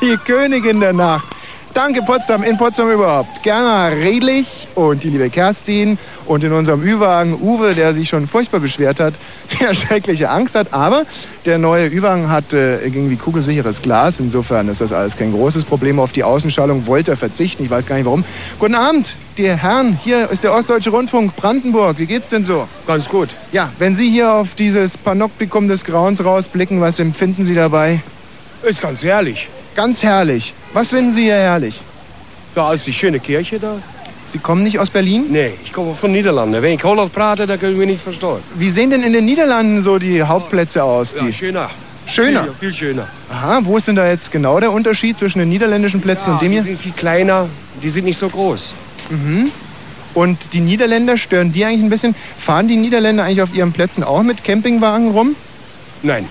Die 0.00 0.16
Königin 0.16 0.80
der 0.80 0.92
Nacht. 0.92 1.37
Danke 1.78 2.02
Potsdam, 2.02 2.42
in 2.42 2.56
Potsdam 2.56 2.90
überhaupt. 2.90 3.44
Gerner 3.44 3.92
Redlich 3.92 4.66
und 4.74 5.04
die 5.04 5.10
liebe 5.10 5.30
Kerstin 5.30 5.96
und 6.26 6.42
in 6.42 6.52
unserem 6.52 6.82
Ü-Wagen 6.82 7.40
Uwe, 7.40 7.76
der 7.76 7.94
sich 7.94 8.08
schon 8.08 8.26
furchtbar 8.26 8.58
beschwert 8.58 8.98
hat, 8.98 9.14
der 9.60 9.74
schreckliche 9.74 10.28
Angst 10.28 10.56
hat. 10.56 10.72
Aber 10.72 11.04
der 11.46 11.56
neue 11.58 11.86
Ü-Wagen 11.86 12.30
hat 12.30 12.52
äh, 12.52 12.80
irgendwie 12.84 13.14
kugelsicheres 13.14 13.80
Glas. 13.80 14.18
Insofern 14.18 14.68
ist 14.68 14.80
das 14.80 14.92
alles 14.92 15.16
kein 15.16 15.30
großes 15.30 15.64
Problem. 15.64 16.00
Auf 16.00 16.10
die 16.10 16.24
Außenschallung 16.24 16.88
wollte 16.88 17.12
er 17.12 17.16
verzichten. 17.16 17.62
Ich 17.62 17.70
weiß 17.70 17.86
gar 17.86 17.94
nicht 17.94 18.06
warum. 18.06 18.24
Guten 18.58 18.74
Abend, 18.74 19.14
die 19.36 19.48
Herren. 19.48 19.96
Hier 20.02 20.28
ist 20.30 20.42
der 20.42 20.54
Ostdeutsche 20.54 20.90
Rundfunk 20.90 21.36
Brandenburg. 21.36 22.00
Wie 22.00 22.06
geht's 22.06 22.28
denn 22.28 22.44
so? 22.44 22.66
Ganz 22.88 23.08
gut. 23.08 23.28
Ja, 23.52 23.70
wenn 23.78 23.94
Sie 23.94 24.10
hier 24.10 24.32
auf 24.32 24.56
dieses 24.56 24.98
Panoptikum 24.98 25.68
des 25.68 25.84
Grauens 25.84 26.24
rausblicken, 26.24 26.80
was 26.80 26.98
empfinden 26.98 27.44
Sie 27.44 27.54
dabei? 27.54 28.00
Ist 28.64 28.82
ganz 28.82 29.04
herrlich. 29.04 29.48
Ganz 29.78 30.02
herrlich. 30.02 30.54
Was 30.72 30.88
finden 30.88 31.12
Sie 31.12 31.22
hier 31.22 31.36
herrlich? 31.36 31.80
Da 32.56 32.72
ist 32.72 32.84
die 32.88 32.92
schöne 32.92 33.20
Kirche 33.20 33.60
da. 33.60 33.76
Sie 34.26 34.38
kommen 34.40 34.64
nicht 34.64 34.76
aus 34.80 34.90
Berlin? 34.90 35.26
Nee, 35.30 35.52
ich 35.64 35.72
komme 35.72 35.94
von 35.94 36.10
Niederlanden. 36.10 36.60
Wenn 36.60 36.72
ich 36.72 36.82
Holland 36.82 37.12
prate, 37.12 37.46
dann 37.46 37.60
können 37.60 37.78
wir 37.78 37.86
nicht 37.86 38.02
verstehen. 38.02 38.38
Wie 38.56 38.70
sehen 38.70 38.90
denn 38.90 39.04
in 39.04 39.12
den 39.12 39.24
Niederlanden 39.24 39.80
so 39.80 40.00
die 40.00 40.20
Hauptplätze 40.20 40.82
aus? 40.82 41.14
Ja, 41.14 41.26
Die 41.26 41.32
schöner. 41.32 41.70
Schöner? 42.08 42.42
Viel, 42.42 42.54
viel 42.58 42.74
schöner. 42.74 43.06
Aha, 43.30 43.60
wo 43.62 43.76
ist 43.76 43.86
denn 43.86 43.94
da 43.94 44.08
jetzt 44.08 44.32
genau 44.32 44.58
der 44.58 44.72
Unterschied 44.72 45.16
zwischen 45.16 45.38
den 45.38 45.48
niederländischen 45.48 46.00
Plätzen 46.00 46.32
und 46.32 46.42
dem 46.42 46.48
die 46.48 46.54
hier? 46.54 46.64
sind 46.64 46.80
viel 46.80 46.92
kleiner, 46.92 47.46
die 47.80 47.90
sind 47.90 48.04
nicht 48.04 48.18
so 48.18 48.28
groß. 48.28 48.74
Mhm. 49.10 49.52
Und 50.14 50.54
die 50.54 50.60
Niederländer, 50.60 51.16
stören 51.16 51.52
die 51.52 51.64
eigentlich 51.64 51.84
ein 51.84 51.90
bisschen? 51.90 52.16
Fahren 52.40 52.66
die 52.66 52.76
Niederländer 52.76 53.22
eigentlich 53.22 53.42
auf 53.42 53.54
ihren 53.54 53.72
Plätzen 53.72 54.02
auch 54.02 54.24
mit 54.24 54.42
Campingwagen 54.42 55.12
rum? 55.12 55.36
Nein. 56.02 56.26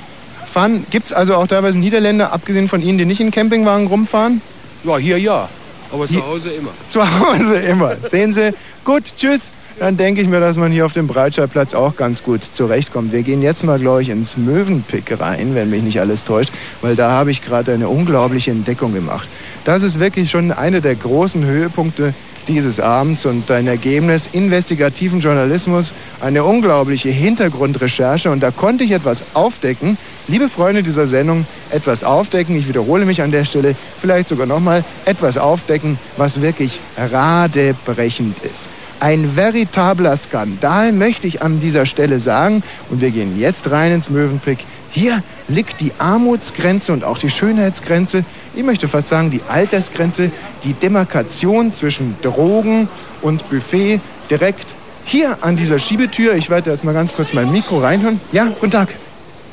Fahren, 0.48 0.86
gibt 0.90 1.08
es 1.08 1.14
also 1.14 1.36
auch 1.36 1.48
teilweise 1.48 1.80
Niederländer, 1.80 2.32
abgesehen 2.34 2.68
von 2.68 2.82
Ihnen, 2.82 2.98
die 2.98 3.06
nicht 3.06 3.20
in 3.20 3.32
Campingwagen 3.32 3.88
rumfahren? 3.88 4.42
Ja, 4.84 4.98
hier 4.98 5.20
ja. 5.20 5.50
Aber 5.92 6.06
zu 6.06 6.26
Hause 6.26 6.52
immer. 6.52 6.72
Zu 6.90 7.20
Hause 7.20 7.56
immer. 7.56 7.96
Sehen 8.10 8.34
Sie? 8.34 8.54
Gut, 8.84 9.04
tschüss. 9.18 9.52
Dann 9.80 9.96
denke 9.96 10.22
ich 10.22 10.28
mir, 10.28 10.40
dass 10.40 10.58
man 10.58 10.72
hier 10.72 10.86
auf 10.86 10.94
dem 10.94 11.06
Breitscheidplatz 11.06 11.76
auch 11.76 11.96
ganz 11.96 12.24
gut 12.24 12.44
zurechtkommt. 12.44 13.12
Wir 13.12 13.22
gehen 13.22 13.44
jetzt 13.44 13.64
mal, 13.64 13.78
glaube 13.78 14.02
ich, 14.02 14.10
ins 14.10 14.36
Möwenpick 14.36 15.20
rein, 15.20 15.54
wenn 15.54 15.70
mich 15.70 15.84
nicht 15.84 16.00
alles 16.00 16.24
täuscht, 16.24 16.52
weil 16.82 16.96
da 16.96 17.12
habe 17.12 17.30
ich 17.30 17.44
gerade 17.44 17.74
eine 17.74 17.88
unglaubliche 17.88 18.50
Entdeckung 18.50 18.94
gemacht. 18.94 19.30
Das 19.66 19.84
ist 19.84 20.00
wirklich 20.00 20.32
schon 20.32 20.52
einer 20.52 20.82
der 20.82 20.96
großen 20.96 21.46
Höhepunkte 21.46 22.16
dieses 22.48 22.80
Abends 22.80 23.26
und 23.26 23.52
ein 23.52 23.68
Ergebnis 23.68 24.28
investigativen 24.32 25.20
Journalismus, 25.20 25.94
eine 26.22 26.44
unglaubliche 26.44 27.10
Hintergrundrecherche 27.10 28.32
und 28.32 28.42
da 28.42 28.52
konnte 28.52 28.84
ich 28.84 28.92
etwas 28.92 29.26
aufdecken. 29.34 29.98
Liebe 30.30 30.50
Freunde 30.50 30.84
dieser 30.84 31.08
Sendung, 31.08 31.46
etwas 31.72 32.04
aufdecken, 32.04 32.58
ich 32.58 32.68
wiederhole 32.68 33.06
mich 33.06 33.22
an 33.22 33.32
der 33.32 33.46
Stelle, 33.46 33.78
vielleicht 34.02 34.28
sogar 34.28 34.46
nochmal, 34.46 34.84
etwas 35.06 35.38
aufdecken, 35.38 35.98
was 36.18 36.42
wirklich 36.42 36.82
radebrechend 36.98 38.36
ist. 38.44 38.66
Ein 39.00 39.38
veritabler 39.38 40.18
Skandal 40.18 40.92
möchte 40.92 41.28
ich 41.28 41.42
an 41.42 41.62
dieser 41.62 41.86
Stelle 41.86 42.20
sagen 42.20 42.62
und 42.90 43.00
wir 43.00 43.12
gehen 43.12 43.40
jetzt 43.40 43.72
rein 43.72 43.94
ins 43.94 44.10
Möwenpick. 44.10 44.60
Hier 44.92 45.24
liegt 45.48 45.80
die 45.80 45.94
Armutsgrenze 45.98 46.92
und 46.92 47.06
auch 47.06 47.20
die 47.20 47.30
Schönheitsgrenze, 47.30 48.26
ich 48.54 48.64
möchte 48.64 48.90
fast 48.90 49.08
sagen 49.08 49.32
die 49.32 49.42
Altersgrenze, 49.48 50.30
die 50.66 50.74
Demarkation 50.74 51.72
zwischen 51.72 52.18
Drogen 52.22 52.90
und 53.22 53.50
Buffet 53.50 54.02
direkt 54.30 54.66
hier 55.06 55.38
an 55.40 55.56
dieser 55.56 55.80
Schiebetür. 55.80 56.36
Ich 56.36 56.50
werde 56.50 56.72
jetzt 56.72 56.84
mal 56.84 56.94
ganz 56.94 57.14
kurz 57.14 57.32
mein 57.32 57.50
Mikro 57.50 57.80
reinhören. 57.80 58.20
Ja, 58.34 58.48
guten 58.60 58.72
Tag. 58.72 58.90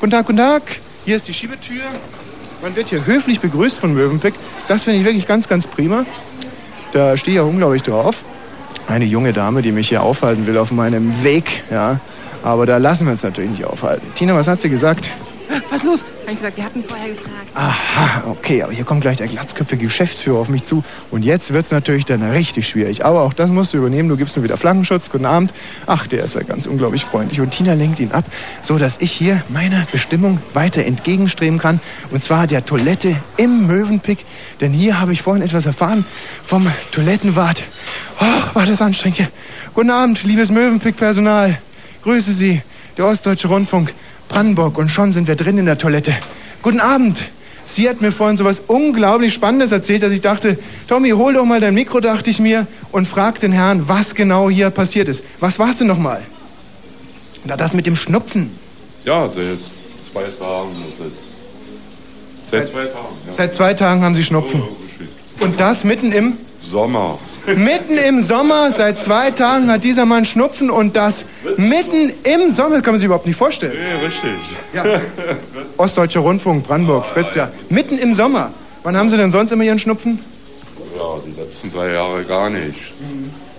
Guten 0.05 0.17
Tag, 0.17 0.27
guten 0.27 0.37
Tag. 0.37 0.61
Hier 1.03 1.15
ist 1.15 1.27
die 1.27 1.33
Schiebetür. 1.33 1.81
Man 2.61 2.75
wird 2.75 2.89
hier 2.89 3.07
höflich 3.07 3.39
begrüßt 3.39 3.79
von 3.79 3.95
Möwenpick. 3.95 4.35
Das 4.67 4.83
finde 4.83 4.99
ich 4.99 5.05
wirklich 5.05 5.25
ganz, 5.25 5.47
ganz 5.47 5.65
prima. 5.65 6.05
Da 6.91 7.17
stehe 7.17 7.37
ich 7.37 7.41
auch 7.41 7.47
unglaublich 7.47 7.81
drauf. 7.81 8.17
Eine 8.87 9.05
junge 9.05 9.33
Dame, 9.33 9.63
die 9.63 9.71
mich 9.71 9.89
hier 9.89 10.03
aufhalten 10.03 10.45
will 10.45 10.59
auf 10.59 10.71
meinem 10.71 11.23
Weg. 11.23 11.63
Ja. 11.71 11.99
Aber 12.43 12.67
da 12.67 12.77
lassen 12.77 13.07
wir 13.07 13.13
uns 13.13 13.23
natürlich 13.23 13.49
nicht 13.49 13.65
aufhalten. 13.65 14.05
Tina, 14.13 14.35
was 14.35 14.47
hat 14.47 14.61
sie 14.61 14.69
gesagt? 14.69 15.09
Was 15.69 15.83
los? 15.83 15.99
Hab 16.25 16.31
ich 16.31 16.37
gesagt, 16.39 16.57
wir 16.57 16.63
hatten 16.63 16.83
vorher 16.83 17.09
gefragt. 17.09 17.47
Aha, 17.53 18.23
okay, 18.27 18.63
aber 18.63 18.73
hier 18.73 18.83
kommt 18.83 19.01
gleich 19.01 19.17
der 19.17 19.27
glatzköpfige 19.27 19.85
Geschäftsführer 19.85 20.39
auf 20.39 20.49
mich 20.49 20.63
zu. 20.63 20.83
Und 21.11 21.23
jetzt 21.23 21.53
wird 21.53 21.65
es 21.65 21.71
natürlich 21.71 22.05
dann 22.05 22.23
richtig 22.23 22.67
schwierig. 22.67 23.05
Aber 23.05 23.21
auch 23.21 23.33
das 23.33 23.49
musst 23.49 23.73
du 23.73 23.77
übernehmen. 23.77 24.09
Du 24.09 24.17
gibst 24.17 24.35
mir 24.35 24.43
wieder 24.43 24.57
Flankenschutz. 24.57 25.11
Guten 25.11 25.25
Abend. 25.25 25.53
Ach, 25.85 26.07
der 26.07 26.23
ist 26.23 26.35
ja 26.35 26.41
ganz 26.41 26.65
unglaublich 26.65 27.05
freundlich. 27.05 27.41
Und 27.41 27.51
Tina 27.51 27.73
lenkt 27.73 27.99
ihn 27.99 28.11
ab, 28.11 28.25
so 28.61 28.77
dass 28.77 28.97
ich 28.99 29.11
hier 29.11 29.43
meiner 29.49 29.85
Bestimmung 29.91 30.39
weiter 30.53 30.83
entgegenstreben 30.83 31.59
kann. 31.59 31.79
Und 32.11 32.23
zwar 32.23 32.47
der 32.47 32.65
Toilette 32.65 33.15
im 33.37 33.67
Möwenpick. 33.67 34.25
Denn 34.61 34.71
hier 34.71 34.99
habe 34.99 35.13
ich 35.13 35.21
vorhin 35.21 35.43
etwas 35.43 35.65
erfahren 35.65 36.05
vom 36.45 36.67
Toilettenwart. 36.91 37.63
Oh, 38.19 38.55
war 38.55 38.65
das 38.65 38.81
anstrengend 38.81 39.17
hier. 39.17 39.27
Guten 39.73 39.91
Abend, 39.91 40.23
liebes 40.23 40.51
Möwenpick-Personal. 40.51 41.57
Grüße 42.03 42.33
Sie, 42.33 42.61
der 42.97 43.05
Ostdeutsche 43.05 43.47
Rundfunk. 43.47 43.93
Brandenburg 44.29 44.77
und 44.77 44.89
schon 44.89 45.13
sind 45.13 45.27
wir 45.27 45.35
drin 45.35 45.57
in 45.57 45.65
der 45.65 45.77
Toilette. 45.77 46.13
Guten 46.61 46.79
Abend. 46.79 47.23
Sie 47.67 47.89
hat 47.89 48.01
mir 48.01 48.11
vorhin 48.11 48.37
so 48.37 48.45
was 48.45 48.61
unglaublich 48.67 49.33
Spannendes 49.33 49.71
erzählt, 49.71 50.03
dass 50.03 50.11
ich 50.11 50.21
dachte, 50.21 50.57
Tommy, 50.87 51.09
hol 51.11 51.33
doch 51.33 51.45
mal 51.45 51.59
dein 51.59 51.73
Mikro, 51.73 51.99
dachte 51.99 52.29
ich 52.29 52.39
mir, 52.39 52.67
und 52.91 53.07
frag 53.07 53.39
den 53.39 53.51
Herrn, 53.51 53.87
was 53.87 54.13
genau 54.13 54.49
hier 54.49 54.69
passiert 54.69 55.07
ist. 55.07 55.23
Was 55.39 55.57
war's 55.57 55.77
denn 55.77 55.87
nochmal? 55.87 56.21
Na, 57.43 57.57
das 57.57 57.73
mit 57.73 57.87
dem 57.87 57.95
Schnupfen. 57.95 58.51
Ja, 59.03 59.27
seit 59.27 59.59
zwei 60.11 60.23
Tagen. 60.23 60.69
Seit, 60.97 61.11
seit 62.51 62.71
zwei 62.71 62.85
Tagen, 62.85 63.15
ja. 63.27 63.33
Seit 63.33 63.55
zwei 63.55 63.73
Tagen 63.73 64.01
haben 64.01 64.15
Sie 64.15 64.23
Schnupfen. 64.23 64.63
Und 65.39 65.59
das 65.59 65.83
mitten 65.83 66.11
im 66.11 66.37
Sommer. 66.61 67.19
Mitten 67.47 67.97
im 67.97 68.23
Sommer, 68.23 68.71
seit 68.71 68.99
zwei 68.99 69.31
Tagen 69.31 69.69
hat 69.69 69.83
dieser 69.83 70.05
Mann 70.05 70.25
Schnupfen 70.25 70.69
und 70.69 70.95
das 70.95 71.25
mitten 71.57 72.11
im 72.23 72.51
Sommer, 72.51 72.81
kann 72.81 72.93
man 72.93 72.99
sich 72.99 73.05
überhaupt 73.05 73.27
nicht 73.27 73.37
vorstellen. 73.37 73.73
Nee, 73.73 74.05
richtig. 74.05 74.31
Ja. 74.73 75.01
Ostdeutscher 75.77 76.21
Rundfunk, 76.21 76.65
Brandenburg, 76.65 77.05
Fritz, 77.05 77.35
ja. 77.35 77.51
Mitten 77.69 77.97
im 77.97 78.15
Sommer. 78.15 78.51
Wann 78.83 78.97
haben 78.97 79.09
Sie 79.09 79.17
denn 79.17 79.31
sonst 79.31 79.51
immer 79.51 79.63
Ihren 79.63 79.79
Schnupfen? 79.79 80.19
Ja, 80.95 81.03
die 81.25 81.39
letzten 81.39 81.71
drei 81.71 81.91
Jahre 81.91 82.23
gar 82.23 82.49
nicht. 82.49 82.79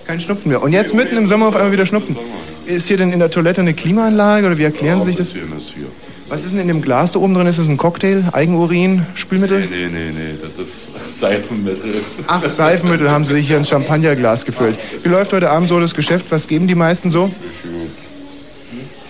Kein 0.05 0.19
Schnupfen 0.19 0.49
mehr. 0.49 0.61
Und 0.61 0.73
jetzt 0.73 0.93
mitten 0.93 1.17
im 1.17 1.27
Sommer 1.27 1.47
auf 1.47 1.55
einmal 1.55 1.71
wieder 1.71 1.85
Schnupfen. 1.85 2.17
Ist 2.65 2.87
hier 2.87 2.97
denn 2.97 3.11
in 3.13 3.19
der 3.19 3.31
Toilette 3.31 3.61
eine 3.61 3.73
Klimaanlage 3.73 4.47
oder 4.47 4.57
wie 4.57 4.63
erklären 4.63 4.99
Sie 4.99 5.07
sich 5.07 5.15
das? 5.15 5.29
Ist 5.29 5.35
hier. 5.35 5.87
Was 6.29 6.43
ist 6.43 6.51
denn 6.51 6.59
in 6.59 6.67
dem 6.67 6.81
Glas 6.81 7.13
da 7.13 7.19
oben 7.19 7.33
drin? 7.33 7.47
Ist 7.47 7.57
das 7.57 7.69
ein 7.69 7.77
Cocktail, 7.77 8.25
Eigenurin, 8.33 9.05
Spülmittel? 9.15 9.61
Nee, 9.61 9.67
nee, 9.71 9.87
nee, 9.87 10.11
nee, 10.11 10.37
das 10.41 10.65
ist 10.65 10.86
Seifenmittel. 11.19 12.03
Ach, 12.27 12.47
Seifenmittel 12.49 13.09
haben 13.09 13.25
Sie 13.25 13.33
sich 13.33 13.47
hier 13.47 13.57
ins 13.57 13.69
Champagnerglas 13.69 14.45
gefüllt. 14.45 14.77
Wie 15.03 15.09
läuft 15.09 15.33
heute 15.33 15.49
Abend 15.49 15.69
so 15.69 15.79
das 15.79 15.93
Geschäft? 15.93 16.27
Was 16.29 16.47
geben 16.47 16.67
die 16.67 16.75
meisten 16.75 17.09
so? 17.09 17.31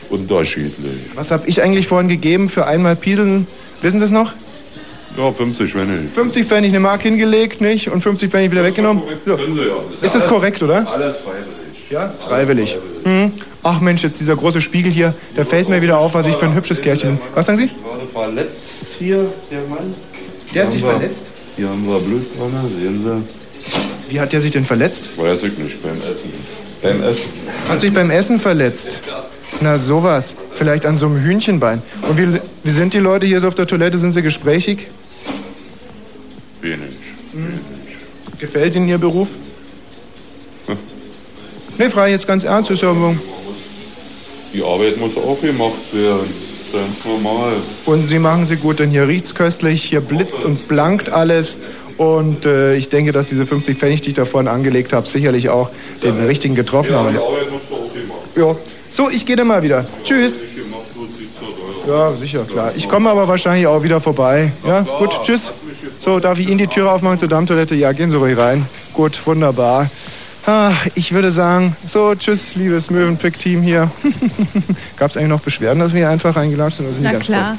Unterschiedlich. 0.09 1.01
Was 1.15 1.31
habe 1.31 1.47
ich 1.47 1.61
eigentlich 1.61 1.87
vorhin 1.87 2.07
gegeben 2.07 2.49
für 2.49 2.65
einmal 2.65 2.95
Pieseln? 2.95 3.45
Wissen 3.81 3.99
Sie 3.99 4.05
es 4.05 4.11
noch? 4.11 4.31
Ja, 5.17 5.31
50 5.31 5.71
Pfennig. 5.71 6.11
50 6.13 6.47
Pfennig 6.47 6.69
eine 6.69 6.79
Mark 6.79 7.01
hingelegt, 7.01 7.59
nicht? 7.59 7.89
Und 7.89 8.01
50 8.01 8.29
Pfennig 8.29 8.51
wieder 8.51 8.63
weggenommen? 8.63 9.03
Ja. 9.25 9.35
Ist 10.01 10.15
das 10.15 10.27
korrekt, 10.27 10.61
oder? 10.63 10.87
Alles 10.87 11.17
freiwillig. 11.17 11.89
Ja? 11.89 12.13
Freiwillig. 12.27 12.77
Hm. 13.03 13.31
Ach 13.63 13.81
Mensch, 13.81 14.03
jetzt 14.03 14.19
dieser 14.19 14.35
große 14.35 14.61
Spiegel 14.61 14.91
hier, 14.91 15.13
da 15.35 15.43
fällt 15.43 15.67
mir 15.67 15.81
wieder 15.81 15.97
auf, 15.97 16.13
was 16.13 16.27
ich 16.27 16.35
für 16.35 16.45
ein 16.45 16.53
hübsches 16.53 16.81
Kerlchen. 16.81 17.19
Was 17.33 17.47
sagen 17.47 17.57
Sie? 17.57 17.67
Gerade 17.67 18.07
verletzt 18.13 18.85
hier, 18.97 19.25
der 19.51 19.61
Mann. 19.67 19.93
Der 20.53 20.63
hat 20.63 20.71
sich 20.71 20.81
verletzt? 20.81 21.31
Hier 21.57 21.69
haben 21.69 21.87
wir 21.87 21.99
Blutbahne, 21.99 22.69
sehen 22.79 23.03
Sie. 23.03 24.11
Wie 24.13 24.19
hat 24.19 24.31
der 24.31 24.41
sich 24.41 24.51
denn 24.51 24.63
verletzt? 24.63 25.09
Weiß 25.17 25.41
ich 25.41 25.57
nicht, 25.57 25.81
beim 25.81 25.97
Essen. 25.97 26.31
Beim 26.83 27.03
Essen. 27.03 27.25
Hat 27.67 27.81
sich 27.81 27.91
beim 27.91 28.11
Essen 28.11 28.39
verletzt. 28.39 29.01
Na 29.59 29.79
sowas. 29.79 30.35
Vielleicht 30.53 30.85
an 30.85 30.97
so 30.97 31.07
einem 31.07 31.19
Hühnchenbein. 31.19 31.81
Und 32.07 32.17
wie, 32.17 32.39
wie 32.63 32.71
sind 32.71 32.93
die 32.93 32.99
Leute 32.99 33.25
hier 33.25 33.41
so 33.41 33.47
auf 33.47 33.55
der 33.55 33.65
Toilette? 33.65 33.97
Sind 33.97 34.13
sie 34.13 34.21
gesprächig? 34.21 34.87
Wenig. 36.61 36.95
Gefällt 38.39 38.75
Ihnen 38.75 38.87
Ihr 38.87 38.99
Beruf? 38.99 39.27
Hm. 40.67 40.77
Nee, 41.79 41.91
frage 41.91 42.09
ich 42.09 42.13
jetzt 42.13 42.27
ganz 42.27 42.43
ernst. 42.43 42.71
Ist 42.71 42.81
ja 42.81 42.91
Die 44.51 44.63
Arbeit 44.63 44.97
muss 44.97 45.15
auch 45.15 45.39
gemacht 45.39 45.93
werden. 45.93 46.46
Ganz 46.71 47.05
normal. 47.05 47.53
Und 47.85 48.05
Sie 48.05 48.19
machen 48.19 48.45
sie 48.45 48.57
gut, 48.57 48.79
denn 48.79 48.89
hier 48.89 49.07
riecht's 49.07 49.33
köstlich, 49.35 49.83
hier 49.83 50.01
blitzt 50.01 50.43
und 50.43 50.67
blankt 50.67 51.09
alles. 51.09 51.57
Und 51.97 52.45
äh, 52.45 52.75
ich 52.75 52.89
denke, 52.89 53.11
dass 53.11 53.29
diese 53.29 53.45
50 53.45 53.77
Pfennig, 53.77 54.01
die 54.01 54.09
ich 54.09 54.15
da 54.15 54.25
vorne 54.25 54.51
angelegt 54.51 54.93
habe, 54.93 55.07
sicherlich 55.07 55.49
auch 55.49 55.69
den 56.03 56.25
richtigen 56.25 56.53
getroffen 56.55 56.91
Ja, 56.91 56.97
haben. 56.99 57.13
gemacht 57.13 57.23
Ja. 58.35 58.55
So, 58.89 59.09
ich 59.09 59.25
gehe 59.25 59.35
dann 59.35 59.47
mal 59.47 59.63
wieder. 59.63 59.85
Tschüss. 60.03 60.39
Ja, 61.87 62.13
sicher, 62.13 62.43
klar. 62.43 62.73
Ich 62.75 62.87
komme 62.89 63.09
aber 63.09 63.27
wahrscheinlich 63.27 63.65
auch 63.65 63.81
wieder 63.81 63.99
vorbei. 64.01 64.51
Ja, 64.65 64.81
gut, 64.99 65.19
tschüss. 65.23 65.51
So, 65.99 66.19
darf 66.19 66.37
ich 66.37 66.47
Ihnen 66.47 66.57
die 66.57 66.67
Tür 66.67 66.91
aufmachen 66.91 67.17
zur 67.17 67.29
Darmtoilette? 67.29 67.75
Ja, 67.75 67.91
gehen 67.93 68.09
Sie 68.09 68.17
ruhig 68.17 68.37
rein. 68.37 68.65
Gut, 68.93 69.19
wunderbar. 69.25 69.89
Ah, 70.47 70.71
ich 70.95 71.11
würde 71.11 71.29
sagen, 71.29 71.75
so, 71.85 72.15
tschüss, 72.15 72.55
liebes 72.55 72.89
Möwenpick-Team 72.89 73.61
hier. 73.61 73.91
Gab 74.97 75.11
es 75.11 75.17
eigentlich 75.17 75.27
noch 75.27 75.41
Beschwerden, 75.41 75.79
dass 75.79 75.91
wir 75.91 75.99
hier 75.99 76.09
einfach 76.09 76.37
reingelatscht 76.37 76.77
sind? 76.77 76.85
oder 76.85 76.93
sind 76.93 77.03
die 77.03 77.07
Na 77.07 77.11
ganz 77.11 77.25
klar. 77.25 77.57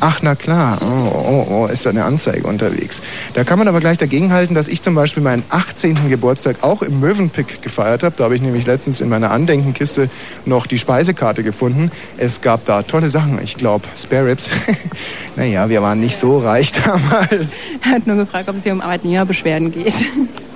Ach, 0.00 0.20
na 0.22 0.34
klar. 0.34 0.78
Oh, 0.80 1.16
oh, 1.16 1.46
oh, 1.50 1.66
ist 1.66 1.86
da 1.86 1.90
eine 1.90 2.04
Anzeige 2.04 2.46
unterwegs. 2.46 3.02
Da 3.34 3.44
kann 3.44 3.58
man 3.58 3.68
aber 3.68 3.80
gleich 3.80 3.98
dagegenhalten, 3.98 4.54
dass 4.54 4.68
ich 4.68 4.82
zum 4.82 4.94
Beispiel 4.94 5.22
meinen 5.22 5.42
18. 5.50 6.08
Geburtstag 6.08 6.62
auch 6.62 6.82
im 6.82 7.00
Möwenpick 7.00 7.62
gefeiert 7.62 8.02
habe. 8.02 8.16
Da 8.16 8.24
habe 8.24 8.34
ich 8.34 8.42
nämlich 8.42 8.66
letztens 8.66 9.00
in 9.00 9.08
meiner 9.08 9.30
Andenkenkiste 9.30 10.08
noch 10.44 10.66
die 10.66 10.78
Speisekarte 10.78 11.42
gefunden. 11.42 11.90
Es 12.18 12.40
gab 12.40 12.64
da 12.66 12.82
tolle 12.82 13.10
Sachen. 13.10 13.40
Ich 13.42 13.56
glaube, 13.56 13.86
Spare 13.96 14.26
Ribs. 14.26 14.48
naja, 15.36 15.68
wir 15.68 15.82
waren 15.82 16.00
nicht 16.00 16.16
so 16.16 16.38
reich 16.38 16.72
damals. 16.84 17.58
Er 17.84 17.90
hat 17.90 18.06
nur 18.06 18.16
gefragt, 18.16 18.48
ob 18.48 18.56
es 18.56 18.62
hier 18.62 18.72
um 18.72 18.80
Arbeitnehmerbeschwerden 18.80 19.72
geht. 19.72 19.94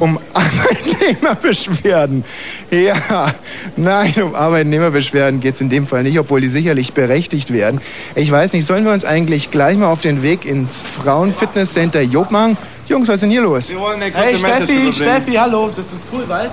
Um 0.00 0.18
Arbeitnehmerbeschwerden. 0.32 2.24
Ja, 2.70 3.34
nein, 3.76 4.14
um 4.22 4.34
Arbeitnehmerbeschwerden 4.34 5.40
geht 5.40 5.56
es 5.56 5.60
in 5.60 5.68
dem 5.68 5.86
Fall 5.86 6.04
nicht, 6.04 6.18
obwohl 6.18 6.40
die 6.40 6.48
sicherlich 6.48 6.94
berechtigt 6.94 7.52
werden. 7.52 7.82
Ich 8.14 8.30
weiß 8.30 8.54
nicht, 8.54 8.64
sollen 8.64 8.86
wir 8.86 8.94
uns 8.94 9.04
eigentlich 9.10 9.50
gleich 9.50 9.76
mal 9.76 9.88
auf 9.88 10.02
den 10.02 10.22
Weg 10.22 10.44
ins 10.44 10.80
Frauenfitnesscenter 10.82 12.02
Job 12.02 12.30
machen? 12.30 12.56
Jungs, 12.86 13.08
was 13.08 13.16
ist 13.16 13.22
denn 13.22 13.30
hier 13.30 13.42
los? 13.42 13.74
Hey 14.12 14.36
Steffi, 14.36 14.92
Steffi, 14.92 15.32
hallo, 15.32 15.68
das 15.74 15.86
ist 15.86 16.04
cool, 16.12 16.22
weil 16.28 16.48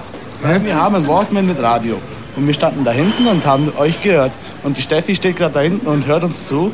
wir 0.63 0.75
haben 0.75 0.95
einen 0.95 1.07
Walkman 1.07 1.45
mit 1.45 1.61
Radio. 1.61 1.97
Und 2.35 2.47
wir 2.47 2.53
standen 2.55 2.83
da 2.83 2.91
hinten 2.91 3.27
und 3.27 3.45
haben 3.45 3.71
euch 3.77 4.01
gehört. 4.01 4.31
Und 4.63 4.75
die 4.77 4.81
Steffi 4.81 5.15
steht 5.15 5.37
gerade 5.37 5.53
da 5.53 5.59
hinten 5.59 5.85
und 5.85 6.07
hört 6.07 6.23
uns 6.23 6.47
zu. 6.47 6.71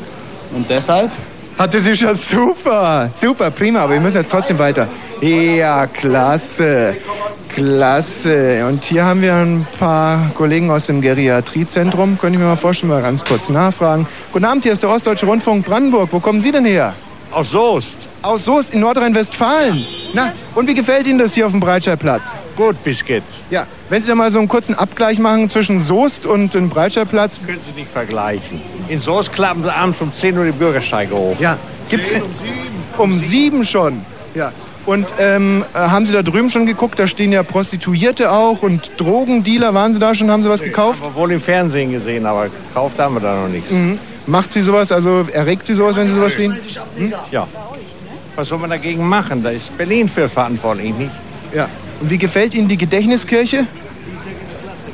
Und 0.54 0.70
deshalb 0.70 1.10
Hatte 1.58 1.80
sie 1.80 1.94
schon 1.94 2.16
super. 2.16 3.08
Super, 3.14 3.50
prima, 3.50 3.80
aber 3.80 3.92
wir 3.94 4.00
müssen 4.00 4.16
jetzt 4.16 4.30
trotzdem 4.30 4.58
weiter. 4.58 4.88
Ja, 5.20 5.86
klasse. 5.86 6.96
Klasse. 7.48 8.66
Und 8.66 8.82
hier 8.84 9.04
haben 9.04 9.22
wir 9.22 9.34
ein 9.34 9.64
paar 9.78 10.30
Kollegen 10.34 10.70
aus 10.70 10.86
dem 10.86 11.00
Geriatriezentrum. 11.00 12.18
Könnte 12.18 12.36
ich 12.36 12.42
mir 12.42 12.48
mal 12.48 12.56
vorstellen, 12.56 12.90
mal 12.90 13.02
ganz 13.02 13.24
kurz 13.24 13.48
nachfragen. 13.48 14.06
Guten 14.32 14.44
Abend, 14.44 14.64
hier 14.64 14.72
ist 14.72 14.82
der 14.82 14.90
Ostdeutsche 14.90 15.26
Rundfunk 15.26 15.64
Brandenburg. 15.64 16.08
Wo 16.10 16.18
kommen 16.18 16.40
Sie 16.40 16.50
denn 16.50 16.64
her? 16.64 16.92
Aus 17.30 17.52
Soest. 17.52 18.08
Aus 18.22 18.44
Soest 18.44 18.74
in 18.74 18.80
Nordrhein-Westfalen. 18.80 19.86
Na, 20.12 20.32
und 20.56 20.66
wie 20.66 20.74
gefällt 20.74 21.06
Ihnen 21.06 21.20
das 21.20 21.34
hier 21.34 21.46
auf 21.46 21.52
dem 21.52 21.60
Breitscheidplatz? 21.60 22.32
Gut, 22.56 22.82
bis 22.84 23.04
geht's. 23.04 23.40
Ja, 23.50 23.66
wenn 23.88 24.02
Sie 24.02 24.08
da 24.08 24.14
mal 24.14 24.30
so 24.30 24.38
einen 24.38 24.48
kurzen 24.48 24.74
Abgleich 24.74 25.18
machen 25.18 25.48
zwischen 25.48 25.80
Soest 25.80 26.24
und 26.24 26.54
dem 26.54 26.68
Breitscheidplatz. 26.68 27.40
Können 27.44 27.60
Sie 27.66 27.78
nicht 27.80 27.90
vergleichen. 27.90 28.60
In 28.88 29.00
Soest 29.00 29.32
klappen 29.32 29.64
sie 29.64 29.74
abends 29.74 30.00
um 30.00 30.12
10 30.12 30.38
Uhr 30.38 30.44
die 30.44 30.52
Bürgersteige 30.52 31.14
hoch. 31.14 31.36
Ja, 31.40 31.58
gibt's 31.88 32.10
um 32.96 33.18
sieben 33.18 33.64
schon. 33.64 34.04
Ja. 34.34 34.52
Und 34.86 35.06
ähm, 35.18 35.64
äh, 35.72 35.78
haben 35.78 36.04
Sie 36.04 36.12
da 36.12 36.22
drüben 36.22 36.50
schon 36.50 36.66
geguckt? 36.66 36.98
Da 36.98 37.06
stehen 37.06 37.32
ja 37.32 37.42
Prostituierte 37.42 38.30
auch 38.30 38.62
und 38.62 38.90
Drogendealer. 38.98 39.72
Waren 39.72 39.92
Sie 39.92 39.98
da 39.98 40.14
schon? 40.14 40.30
Haben 40.30 40.42
Sie 40.42 40.48
was 40.50 40.60
gekauft? 40.60 41.02
Haben 41.02 41.14
wir 41.14 41.20
wohl 41.20 41.32
im 41.32 41.40
Fernsehen 41.40 41.90
gesehen, 41.90 42.26
aber 42.26 42.48
gekauft 42.48 42.98
haben 42.98 43.14
wir 43.14 43.20
da 43.20 43.42
noch 43.42 43.48
nichts. 43.48 43.70
Mhm. 43.70 43.98
Macht 44.26 44.52
Sie 44.52 44.60
sowas, 44.60 44.92
also 44.92 45.26
erregt 45.32 45.66
Sie 45.66 45.74
sowas, 45.74 45.96
wenn 45.96 46.06
Sie 46.06 46.14
sowas 46.14 46.34
sehen? 46.34 46.56
Hm? 46.96 47.12
Ja. 47.30 47.46
Was 48.36 48.48
soll 48.48 48.58
man 48.58 48.70
dagegen 48.70 49.06
machen? 49.06 49.42
Da 49.42 49.50
ist 49.50 49.76
Berlin 49.76 50.08
für 50.08 50.28
verantwortlich, 50.28 50.94
nicht? 50.94 51.10
Ja. 51.54 51.68
Und 52.04 52.10
wie 52.10 52.18
gefällt 52.18 52.54
Ihnen 52.54 52.68
die 52.68 52.76
Gedächtniskirche? 52.76 53.64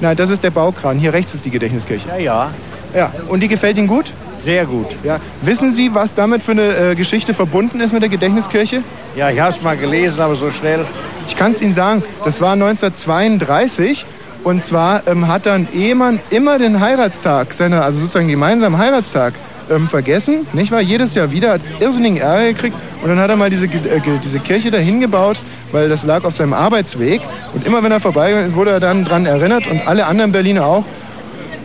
Nein, 0.00 0.17
das 0.17 0.31
ist 0.31 0.45
der 0.45 0.52
Baukran. 0.52 0.97
Hier 0.97 1.12
rechts 1.12 1.35
ist 1.35 1.45
die 1.45 1.50
Gedächtniskirche. 1.50 2.07
Ja, 2.09 2.17
ja. 2.19 2.50
Ja. 2.95 3.12
Und 3.26 3.40
die 3.40 3.49
gefällt 3.49 3.79
Ihnen 3.79 3.88
gut? 3.88 4.12
Sehr 4.45 4.64
gut. 4.64 4.87
Ja. 5.02 5.19
Wissen 5.43 5.73
Sie, 5.73 5.93
was 5.93 6.14
damit 6.14 6.40
für 6.40 6.52
eine 6.52 6.90
äh, 6.93 6.95
Geschichte 6.95 7.35
verbunden 7.35 7.81
ist 7.81 7.93
mit 7.93 8.02
der 8.02 8.11
Gedächtniskirche? 8.11 8.85
Ja, 9.17 9.29
ich 9.29 9.40
habe 9.40 9.57
es 9.57 9.61
mal 9.61 9.76
gelesen, 9.76 10.21
aber 10.21 10.37
so 10.37 10.52
schnell. 10.52 10.87
Ich 11.26 11.35
kann 11.35 11.50
es 11.50 11.61
Ihnen 11.61 11.73
sagen, 11.73 12.05
das 12.25 12.40
war 12.40 12.52
1932 12.52 14.07
und 14.45 14.62
zwar 14.62 15.05
ähm, 15.09 15.26
hat 15.26 15.47
dann 15.47 15.67
Ehemann 15.75 16.21
immer 16.31 16.61
den 16.61 16.79
Heiratstag, 16.79 17.52
seiner, 17.55 17.83
also 17.83 17.99
sozusagen 17.99 18.29
gemeinsamen 18.29 18.79
Heiratstag, 18.79 19.35
ähm, 19.69 19.88
vergessen, 19.88 20.47
nicht 20.52 20.71
wahr? 20.71 20.81
Jedes 20.81 21.14
Jahr 21.14 21.31
wieder, 21.33 21.55
hat 21.55 21.61
irrsinnigen 21.81 22.19
Ärger 22.19 22.52
gekriegt 22.52 22.76
und 23.02 23.09
dann 23.09 23.19
hat 23.19 23.31
er 23.31 23.37
mal 23.37 23.50
diese, 23.50 23.67
äh, 23.67 24.00
diese 24.23 24.40
Kirche 24.40 24.71
dahin 24.71 25.00
gebaut, 25.00 25.40
weil 25.73 25.89
das 25.89 26.05
lag 26.05 26.25
auf 26.25 26.37
seinem 26.37 26.53
Arbeitsweg 26.53 27.21
und 27.55 27.67
immer 27.67 27.83
wenn 27.83 27.93
er 27.93 28.00
vorbeigegangen 28.00 28.49
ist, 28.49 28.57
wurde 28.57 28.71
er 28.71 28.81
dann 28.81 29.05
dran 29.05 29.27
erinnert 29.27 29.67
und 29.67 29.87
alle 29.87 30.07
anderen 30.07 30.33
Berliner 30.33 30.65
auch. 30.65 30.85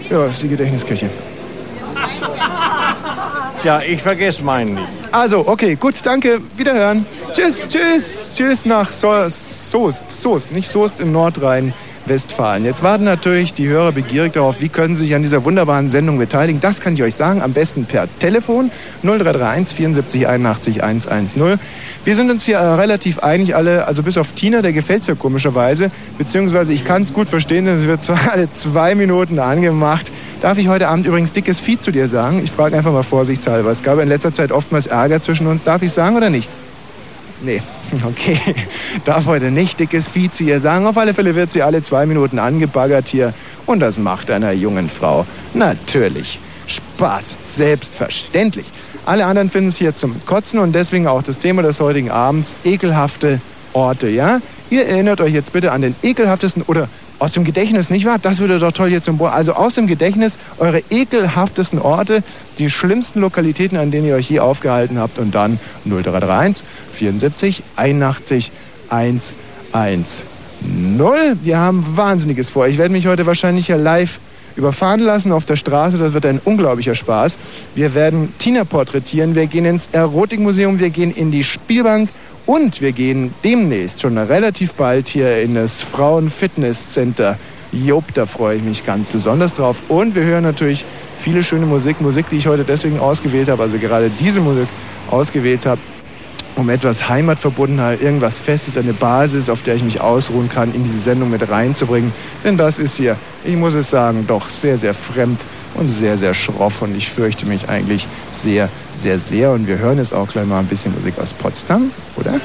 Ja, 0.09 0.19
das 0.19 0.35
ist 0.35 0.43
die 0.43 0.49
Gedächtniskirche. 0.49 1.09
Ja, 3.63 3.81
ich 3.81 3.99
vergesse 4.03 4.43
meinen 4.43 4.75
nicht. 4.75 4.87
Also, 5.11 5.47
okay, 5.47 5.75
gut, 5.75 5.95
danke, 6.03 6.39
wiederhören. 6.55 7.03
Tschüss, 7.31 7.67
tschüss, 7.67 8.29
tschüss 8.35 8.63
nach 8.63 8.91
so 8.91 9.11
Soest, 9.27 10.07
Soest, 10.07 10.51
nicht 10.51 10.69
Soest 10.69 10.99
im 10.99 11.11
Nordrhein. 11.11 11.73
Westfalen. 12.07 12.65
Jetzt 12.65 12.83
warten 12.83 13.03
natürlich 13.03 13.53
die 13.53 13.67
Hörer 13.67 13.91
begierig 13.91 14.33
darauf, 14.33 14.59
wie 14.59 14.69
können 14.69 14.95
sie 14.95 15.05
sich 15.05 15.15
an 15.15 15.21
dieser 15.21 15.43
wunderbaren 15.43 15.89
Sendung 15.89 16.17
beteiligen. 16.17 16.61
Das 16.61 16.81
kann 16.81 16.93
ich 16.93 17.03
euch 17.03 17.15
sagen, 17.15 17.41
am 17.41 17.53
besten 17.53 17.85
per 17.85 18.07
Telefon 18.19 18.71
0331 19.03 19.75
74 19.75 20.27
81 20.27 20.83
110. 20.83 21.59
Wir 22.03 22.15
sind 22.15 22.29
uns 22.29 22.45
hier 22.45 22.57
äh, 22.57 22.73
relativ 22.75 23.19
einig 23.19 23.55
alle, 23.55 23.87
also 23.87 24.03
bis 24.03 24.17
auf 24.17 24.31
Tina, 24.33 24.61
der 24.61 24.73
gefällt 24.73 25.01
es 25.01 25.07
ja 25.07 25.15
komischerweise, 25.15 25.91
beziehungsweise 26.17 26.73
ich 26.73 26.85
kann 26.85 27.01
es 27.01 27.13
gut 27.13 27.29
verstehen, 27.29 27.65
denn 27.65 27.75
es 27.75 27.87
wird 27.87 28.03
zwar 28.03 28.31
alle 28.31 28.49
zwei 28.51 28.95
Minuten 28.95 29.39
angemacht. 29.39 30.11
Darf 30.41 30.57
ich 30.57 30.67
heute 30.67 30.87
Abend 30.87 31.07
übrigens 31.07 31.31
dickes 31.31 31.59
Vieh 31.59 31.79
zu 31.79 31.91
dir 31.91 32.07
sagen? 32.07 32.41
Ich 32.43 32.51
frage 32.51 32.77
einfach 32.77 32.91
mal 32.91 33.03
vorsichtshalber. 33.03 33.71
Es 33.71 33.83
gab 33.83 33.99
in 33.99 34.07
letzter 34.09 34.33
Zeit 34.33 34.51
oftmals 34.51 34.87
Ärger 34.87 35.21
zwischen 35.21 35.47
uns. 35.47 35.63
Darf 35.63 35.81
ich 35.81 35.91
sagen 35.91 36.15
oder 36.15 36.29
nicht? 36.29 36.49
Nee, 37.45 37.61
okay. 38.05 38.39
Darf 39.05 39.27
heute 39.27 39.51
nicht 39.51 39.79
dickes 39.79 40.09
Vieh 40.09 40.31
zu 40.31 40.43
ihr 40.43 40.59
sagen. 40.59 40.87
Auf 40.87 40.97
alle 40.97 41.13
Fälle 41.13 41.35
wird 41.35 41.51
sie 41.51 41.61
alle 41.61 41.83
zwei 41.83 42.07
Minuten 42.07 42.39
angebaggert 42.39 43.07
hier. 43.07 43.33
Und 43.67 43.81
das 43.81 43.99
macht 43.99 44.31
einer 44.31 44.51
jungen 44.51 44.89
Frau 44.89 45.27
natürlich 45.53 46.39
Spaß. 46.65 47.35
Selbstverständlich. 47.41 48.65
Alle 49.05 49.25
anderen 49.25 49.51
finden 49.51 49.69
es 49.69 49.77
hier 49.77 49.95
zum 49.95 50.25
Kotzen 50.25 50.59
und 50.59 50.73
deswegen 50.73 51.07
auch 51.07 51.21
das 51.21 51.37
Thema 51.37 51.61
des 51.61 51.79
heutigen 51.79 52.09
Abends, 52.09 52.55
ekelhafte 52.63 53.39
Orte, 53.73 54.09
ja? 54.09 54.41
Ihr 54.71 54.87
erinnert 54.87 55.21
euch 55.21 55.33
jetzt 55.33 55.53
bitte 55.53 55.71
an 55.71 55.83
den 55.83 55.95
ekelhaftesten 56.01 56.63
oder 56.63 56.89
aus 57.19 57.33
dem 57.33 57.43
Gedächtnis, 57.43 57.89
nicht 57.89 58.05
wahr? 58.05 58.17
Das 58.21 58.39
würde 58.39 58.59
doch 58.59 58.71
toll 58.71 58.89
hier 58.89 59.01
zum 59.01 59.17
Bohr. 59.17 59.33
Also 59.33 59.53
aus 59.53 59.75
dem 59.75 59.87
Gedächtnis 59.87 60.37
eure 60.57 60.81
ekelhaftesten 60.89 61.79
Orte, 61.79 62.23
die 62.59 62.69
schlimmsten 62.69 63.21
Lokalitäten, 63.21 63.77
an 63.77 63.91
denen 63.91 64.07
ihr 64.07 64.15
euch 64.15 64.29
je 64.29 64.39
aufgehalten 64.39 64.99
habt 64.99 65.17
und 65.17 65.33
dann 65.33 65.59
0331 65.85 66.65
74 66.93 67.63
81 67.75 68.51
110. 68.89 70.25
Wir 71.43 71.57
haben 71.57 71.85
Wahnsinniges 71.95 72.49
vor. 72.49 72.67
Ich 72.67 72.77
werde 72.77 72.91
mich 72.91 73.07
heute 73.07 73.25
wahrscheinlich 73.25 73.67
ja 73.67 73.75
live 73.75 74.19
überfahren 74.55 75.01
lassen 75.01 75.31
auf 75.31 75.45
der 75.45 75.55
Straße. 75.57 75.97
Das 75.97 76.13
wird 76.13 76.25
ein 76.25 76.39
unglaublicher 76.43 76.95
Spaß. 76.95 77.37
Wir 77.75 77.93
werden 77.93 78.33
Tina 78.39 78.63
porträtieren. 78.63 79.35
Wir 79.35 79.47
gehen 79.47 79.65
ins 79.65 79.89
Erotikmuseum. 79.91 80.79
Wir 80.79 80.89
gehen 80.89 81.13
in 81.13 81.31
die 81.31 81.43
Spielbank. 81.43 82.09
Und 82.45 82.79
wir 82.79 82.91
gehen 82.91 83.33
demnächst 83.43 84.01
schon 84.01 84.17
relativ 84.17 84.73
bald 84.73 85.07
hier 85.07 85.41
in 85.41 85.55
das 85.55 85.81
Frauenfitnesscenter. 85.81 87.39
Job, 87.71 88.03
da 88.13 88.25
freue 88.25 88.57
ich 88.57 88.63
mich 88.63 88.85
ganz 88.85 89.11
besonders 89.11 89.53
drauf. 89.53 89.81
Und 89.87 90.13
wir 90.13 90.23
hören 90.23 90.43
natürlich 90.43 90.85
viele 91.19 91.43
schöne 91.43 91.65
Musik. 91.65 92.01
Musik, 92.01 92.29
die 92.29 92.37
ich 92.37 92.47
heute 92.47 92.63
deswegen 92.63 92.99
ausgewählt 92.99 93.49
habe, 93.49 93.63
also 93.63 93.79
gerade 93.79 94.11
diese 94.19 94.41
Musik 94.41 94.67
ausgewählt 95.09 95.65
habe, 95.65 95.81
um 96.55 96.69
etwas 96.69 97.09
Heimatverbundenheit, 97.09 98.01
irgendwas 98.01 98.39
Festes, 98.39 98.77
eine 98.77 98.93
Basis, 98.93 99.49
auf 99.49 99.63
der 99.63 99.75
ich 99.75 99.83
mich 99.83 99.99
ausruhen 99.99 100.47
kann, 100.47 100.73
in 100.73 100.83
diese 100.83 100.99
Sendung 100.99 101.31
mit 101.31 101.49
reinzubringen. 101.49 102.13
Denn 102.43 102.57
das 102.57 102.79
ist 102.79 102.95
hier, 102.95 103.17
ich 103.43 103.55
muss 103.55 103.73
es 103.73 103.89
sagen, 103.89 104.25
doch 104.27 104.47
sehr, 104.49 104.77
sehr 104.77 104.93
fremd 104.93 105.39
und 105.75 105.87
sehr, 105.87 106.17
sehr 106.17 106.33
schroff. 106.33 106.81
Und 106.81 106.95
ich 106.95 107.09
fürchte 107.09 107.45
mich 107.45 107.69
eigentlich 107.69 108.07
sehr, 108.31 108.69
sehr, 108.97 109.19
sehr. 109.19 109.51
Und 109.51 109.67
wir 109.67 109.77
hören 109.77 109.97
jetzt 109.97 110.13
auch 110.13 110.27
gleich 110.27 110.45
mal 110.45 110.59
ein 110.59 110.67
bisschen 110.67 110.93
Musik 110.93 111.17
aus 111.19 111.33
Potsdam, 111.33 111.91
oder? 112.15 112.39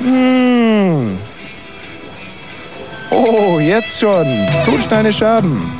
Hm. 0.00 1.18
Oh, 3.10 3.58
jetzt 3.58 3.98
schon. 3.98 4.26
Tonsteine 4.64 5.12
Scherben. 5.12 5.70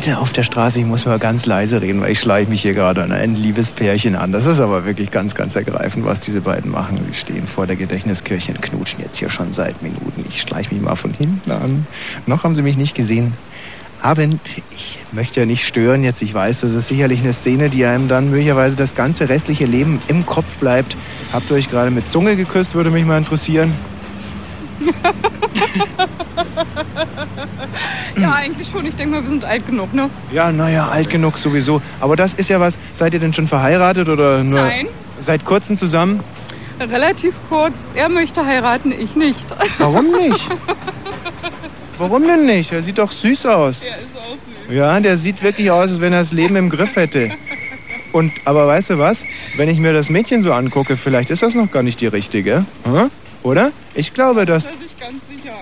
Heute 0.00 0.16
auf 0.16 0.32
der 0.32 0.44
Straße, 0.44 0.78
ich 0.78 0.86
muss 0.86 1.04
mal 1.04 1.18
ganz 1.18 1.44
leise 1.44 1.82
reden, 1.82 2.00
weil 2.00 2.12
ich 2.12 2.20
schleiche 2.20 2.48
mich 2.48 2.62
hier 2.62 2.72
gerade 2.72 3.02
an 3.02 3.12
ein 3.12 3.36
liebes 3.36 3.70
Pärchen 3.70 4.16
an. 4.16 4.32
Das 4.32 4.46
ist 4.46 4.58
aber 4.58 4.86
wirklich 4.86 5.10
ganz, 5.10 5.34
ganz 5.34 5.56
ergreifend, 5.56 6.06
was 6.06 6.20
diese 6.20 6.40
beiden 6.40 6.70
machen. 6.70 6.98
Die 7.06 7.14
stehen 7.14 7.46
vor 7.46 7.66
der 7.66 7.76
Gedächtniskirche 7.76 8.52
und 8.52 8.62
knutschen 8.62 9.00
jetzt 9.02 9.18
hier 9.18 9.28
schon 9.28 9.52
seit 9.52 9.82
Minuten. 9.82 10.24
Ich 10.26 10.40
schleiche 10.40 10.72
mich 10.74 10.82
mal 10.82 10.96
von 10.96 11.12
hinten 11.12 11.50
an. 11.50 11.86
Noch 12.24 12.44
haben 12.44 12.54
sie 12.54 12.62
mich 12.62 12.78
nicht 12.78 12.94
gesehen. 12.94 13.34
Abend, 14.00 14.40
ich 14.70 14.98
möchte 15.12 15.40
ja 15.40 15.44
nicht 15.44 15.66
stören 15.66 16.02
jetzt. 16.02 16.22
Ich 16.22 16.32
weiß, 16.32 16.62
das 16.62 16.72
ist 16.72 16.88
sicherlich 16.88 17.20
eine 17.20 17.34
Szene, 17.34 17.68
die 17.68 17.84
einem 17.84 18.08
dann 18.08 18.30
möglicherweise 18.30 18.76
das 18.76 18.94
ganze 18.94 19.28
restliche 19.28 19.66
Leben 19.66 20.00
im 20.08 20.24
Kopf 20.24 20.56
bleibt. 20.60 20.96
Habt 21.30 21.50
ihr 21.50 21.56
euch 21.56 21.68
gerade 21.68 21.90
mit 21.90 22.10
Zunge 22.10 22.36
geküsst, 22.36 22.74
würde 22.74 22.90
mich 22.90 23.04
mal 23.04 23.18
interessieren. 23.18 23.74
ja, 28.20 28.32
eigentlich 28.32 28.68
schon. 28.70 28.86
Ich 28.86 28.94
denke 28.96 29.16
mal, 29.16 29.22
wir 29.22 29.28
sind 29.30 29.44
alt 29.44 29.66
genug, 29.66 29.92
ne? 29.94 30.10
Ja, 30.32 30.52
naja, 30.52 30.88
alt 30.88 31.10
genug 31.10 31.38
sowieso. 31.38 31.80
Aber 32.00 32.16
das 32.16 32.34
ist 32.34 32.50
ja 32.50 32.60
was. 32.60 32.78
Seid 32.94 33.14
ihr 33.14 33.20
denn 33.20 33.32
schon 33.32 33.48
verheiratet 33.48 34.08
oder 34.08 34.42
nur 34.42 34.60
Nein. 34.60 34.86
seit 35.18 35.44
kurzem 35.44 35.76
zusammen? 35.76 36.20
Relativ 36.80 37.34
kurz. 37.48 37.74
Er 37.94 38.08
möchte 38.08 38.44
heiraten, 38.44 38.92
ich 38.92 39.14
nicht. 39.16 39.44
Warum 39.78 40.10
nicht? 40.12 40.48
Warum 41.98 42.26
denn 42.26 42.46
nicht? 42.46 42.72
Er 42.72 42.82
sieht 42.82 42.98
doch 42.98 43.10
süß 43.12 43.46
aus. 43.46 43.84
Er 43.84 43.98
ist 43.98 44.06
auch 44.16 44.30
süß. 44.68 44.74
Ja, 44.76 44.98
der 45.00 45.16
sieht 45.18 45.42
wirklich 45.42 45.70
aus, 45.70 45.90
als 45.90 46.00
wenn 46.00 46.12
er 46.12 46.20
das 46.20 46.32
Leben 46.32 46.56
im 46.56 46.70
Griff 46.70 46.96
hätte. 46.96 47.30
Und, 48.12 48.32
aber 48.44 48.66
weißt 48.66 48.90
du 48.90 48.98
was? 48.98 49.24
Wenn 49.56 49.68
ich 49.68 49.78
mir 49.78 49.92
das 49.92 50.08
Mädchen 50.10 50.42
so 50.42 50.52
angucke, 50.52 50.96
vielleicht 50.96 51.30
ist 51.30 51.42
das 51.42 51.54
noch 51.54 51.70
gar 51.70 51.82
nicht 51.82 52.00
die 52.00 52.06
richtige. 52.06 52.64
Hm? 52.84 53.10
Oder? 53.42 53.72
Ich 53.94 54.14
glaube, 54.14 54.46
Da 54.46 54.54
dass. 54.54 54.64
ist 54.64 54.70
er 54.72 54.78
sich 54.78 54.98
ganz 54.98 55.14
sicher. 55.28 55.54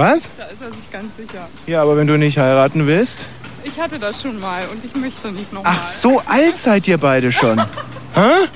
Was? 0.00 0.30
Da 0.38 0.44
ist 0.44 0.62
er 0.62 0.70
sich 0.70 0.90
ganz 0.90 1.14
sicher. 1.14 1.46
Ja, 1.66 1.82
aber 1.82 1.94
wenn 1.98 2.06
du 2.06 2.16
nicht 2.16 2.38
heiraten 2.38 2.86
willst. 2.86 3.26
Ich 3.64 3.78
hatte 3.78 3.98
das 3.98 4.22
schon 4.22 4.40
mal 4.40 4.62
und 4.72 4.82
ich 4.82 4.94
möchte 4.94 5.30
nicht 5.30 5.52
nochmal. 5.52 5.76
Ach, 5.76 5.82
so 5.82 6.22
alt 6.24 6.56
seid 6.56 6.88
ihr 6.88 6.96
beide 6.96 7.30
schon. 7.30 7.58
Hä? 8.14 8.48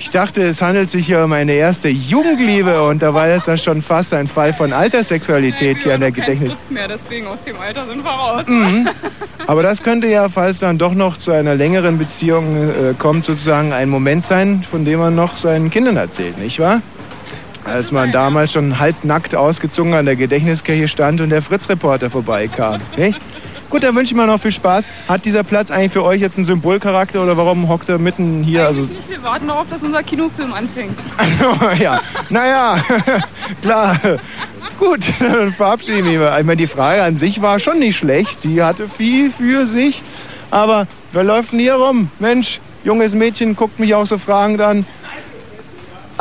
Ich 0.00 0.10
dachte, 0.10 0.42
es 0.42 0.60
handelt 0.60 0.90
sich 0.90 1.06
hier 1.06 1.22
um 1.22 1.32
eine 1.32 1.52
erste 1.52 1.90
Jugendliebe 1.90 2.82
und 2.82 3.02
dabei 3.02 3.32
ist 3.36 3.46
das 3.46 3.62
schon 3.62 3.82
fast 3.82 4.12
ein 4.14 4.26
Fall 4.26 4.52
von 4.52 4.72
Alterssexualität 4.72 5.80
hier 5.80 5.94
an 5.94 6.00
der 6.00 6.10
Gedächtnis. 6.10 6.54
Nichts 6.54 6.70
mehr, 6.70 6.88
deswegen 6.88 7.28
aus 7.28 7.38
dem 7.46 7.60
Alter 7.60 7.86
sind 7.86 8.02
wir 8.02 8.10
raus. 8.10 8.42
Mhm. 8.48 8.88
Aber 9.46 9.62
das 9.62 9.84
könnte 9.84 10.08
ja, 10.08 10.28
falls 10.28 10.58
dann 10.58 10.76
doch 10.76 10.94
noch 10.94 11.18
zu 11.18 11.30
einer 11.30 11.54
längeren 11.54 11.98
Beziehung 11.98 12.56
äh, 12.56 12.94
kommt, 12.98 13.26
sozusagen 13.26 13.72
ein 13.72 13.88
Moment 13.88 14.24
sein, 14.24 14.64
von 14.68 14.84
dem 14.84 14.98
man 14.98 15.14
noch 15.14 15.36
seinen 15.36 15.70
Kindern 15.70 15.96
erzählt, 15.96 16.36
nicht 16.38 16.58
wahr? 16.58 16.82
Als 17.64 17.92
man 17.92 18.10
damals 18.12 18.52
schon 18.52 18.78
halbnackt 18.78 19.34
ausgezogen 19.34 19.94
an 19.94 20.06
der 20.06 20.16
Gedächtniskirche 20.16 20.88
stand 20.88 21.20
und 21.20 21.30
der 21.30 21.42
Fritz-Reporter 21.42 22.10
vorbeikam. 22.10 22.80
Nicht? 22.96 23.20
Gut, 23.68 23.84
dann 23.84 23.94
wünsche 23.94 24.12
ich 24.12 24.16
mal 24.16 24.26
noch 24.26 24.40
viel 24.40 24.50
Spaß. 24.50 24.86
Hat 25.06 25.24
dieser 25.24 25.44
Platz 25.44 25.70
eigentlich 25.70 25.92
für 25.92 26.02
euch 26.02 26.20
jetzt 26.20 26.36
einen 26.38 26.44
Symbolcharakter 26.44 27.22
oder 27.22 27.36
warum 27.36 27.68
hockt 27.68 27.88
er 27.88 27.98
mitten 27.98 28.42
hier? 28.42 28.66
Also, 28.66 28.80
Nicht, 28.82 29.08
wir 29.08 29.22
warten 29.22 29.46
darauf, 29.46 29.66
dass 29.70 29.82
unser 29.82 30.02
Kinofilm 30.02 30.52
anfängt. 30.52 30.98
also 31.16 31.54
ja, 31.82 32.00
naja, 32.30 32.82
klar. 33.62 33.96
Gut, 34.80 35.00
dann 35.20 35.52
verabschiede 35.52 35.98
ich 35.98 36.04
mich 36.04 36.18
mal. 36.18 36.40
Ich 36.40 36.46
meine, 36.46 36.56
die 36.56 36.66
Frage 36.66 37.02
an 37.04 37.14
sich 37.14 37.42
war 37.42 37.60
schon 37.60 37.78
nicht 37.78 37.96
schlecht. 37.96 38.42
Die 38.42 38.60
hatte 38.62 38.88
viel 38.88 39.30
für 39.30 39.66
sich. 39.66 40.02
Aber 40.50 40.88
wer 41.12 41.22
läuft 41.22 41.52
denn 41.52 41.60
hier 41.60 41.74
rum? 41.74 42.10
Mensch, 42.18 42.58
junges 42.82 43.14
Mädchen 43.14 43.54
guckt 43.54 43.78
mich 43.78 43.94
auch 43.94 44.06
so 44.06 44.18
fragend 44.18 44.60
an. 44.62 44.84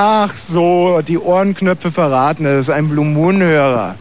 Ach 0.02 0.34
so, 0.38 1.02
die 1.06 1.18
Ohrenknöpfe 1.18 1.92
verraten. 1.92 2.46
Das 2.46 2.56
ist 2.56 2.70
ein 2.70 2.88
Blue 2.88 3.04
Moon-Hörer. 3.04 3.96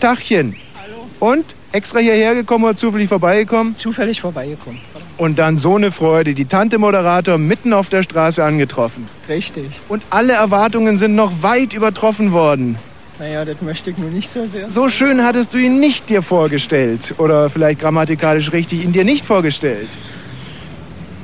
Tachchen. 0.00 0.56
Hallo. 0.82 1.30
Und? 1.34 1.44
Extra 1.72 1.98
hierher 1.98 2.34
gekommen 2.34 2.64
oder 2.64 2.74
zufällig 2.74 3.10
vorbeigekommen? 3.10 3.76
Zufällig 3.76 4.22
vorbeigekommen. 4.22 4.80
Und 5.18 5.38
dann 5.38 5.58
so 5.58 5.74
eine 5.74 5.90
Freude. 5.90 6.32
Die 6.32 6.46
Tante 6.46 6.78
Moderator 6.78 7.36
mitten 7.36 7.74
auf 7.74 7.90
der 7.90 8.02
Straße 8.02 8.42
angetroffen. 8.42 9.06
Richtig. 9.28 9.66
Und 9.90 10.02
alle 10.08 10.32
Erwartungen 10.32 10.96
sind 10.96 11.14
noch 11.14 11.42
weit 11.42 11.74
übertroffen 11.74 12.32
worden. 12.32 12.78
Naja, 13.18 13.44
das 13.44 13.60
möchte 13.60 13.90
ich 13.90 13.98
nur 13.98 14.08
nicht 14.08 14.30
so 14.30 14.46
sehr. 14.46 14.70
So 14.70 14.88
schön 14.88 15.22
hattest 15.22 15.52
du 15.52 15.58
ihn 15.58 15.78
nicht 15.80 16.08
dir 16.08 16.22
vorgestellt. 16.22 17.14
Oder 17.18 17.50
vielleicht 17.50 17.80
grammatikalisch 17.80 18.52
richtig 18.52 18.82
ihn 18.82 18.92
dir 18.92 19.04
nicht 19.04 19.26
vorgestellt. 19.26 19.88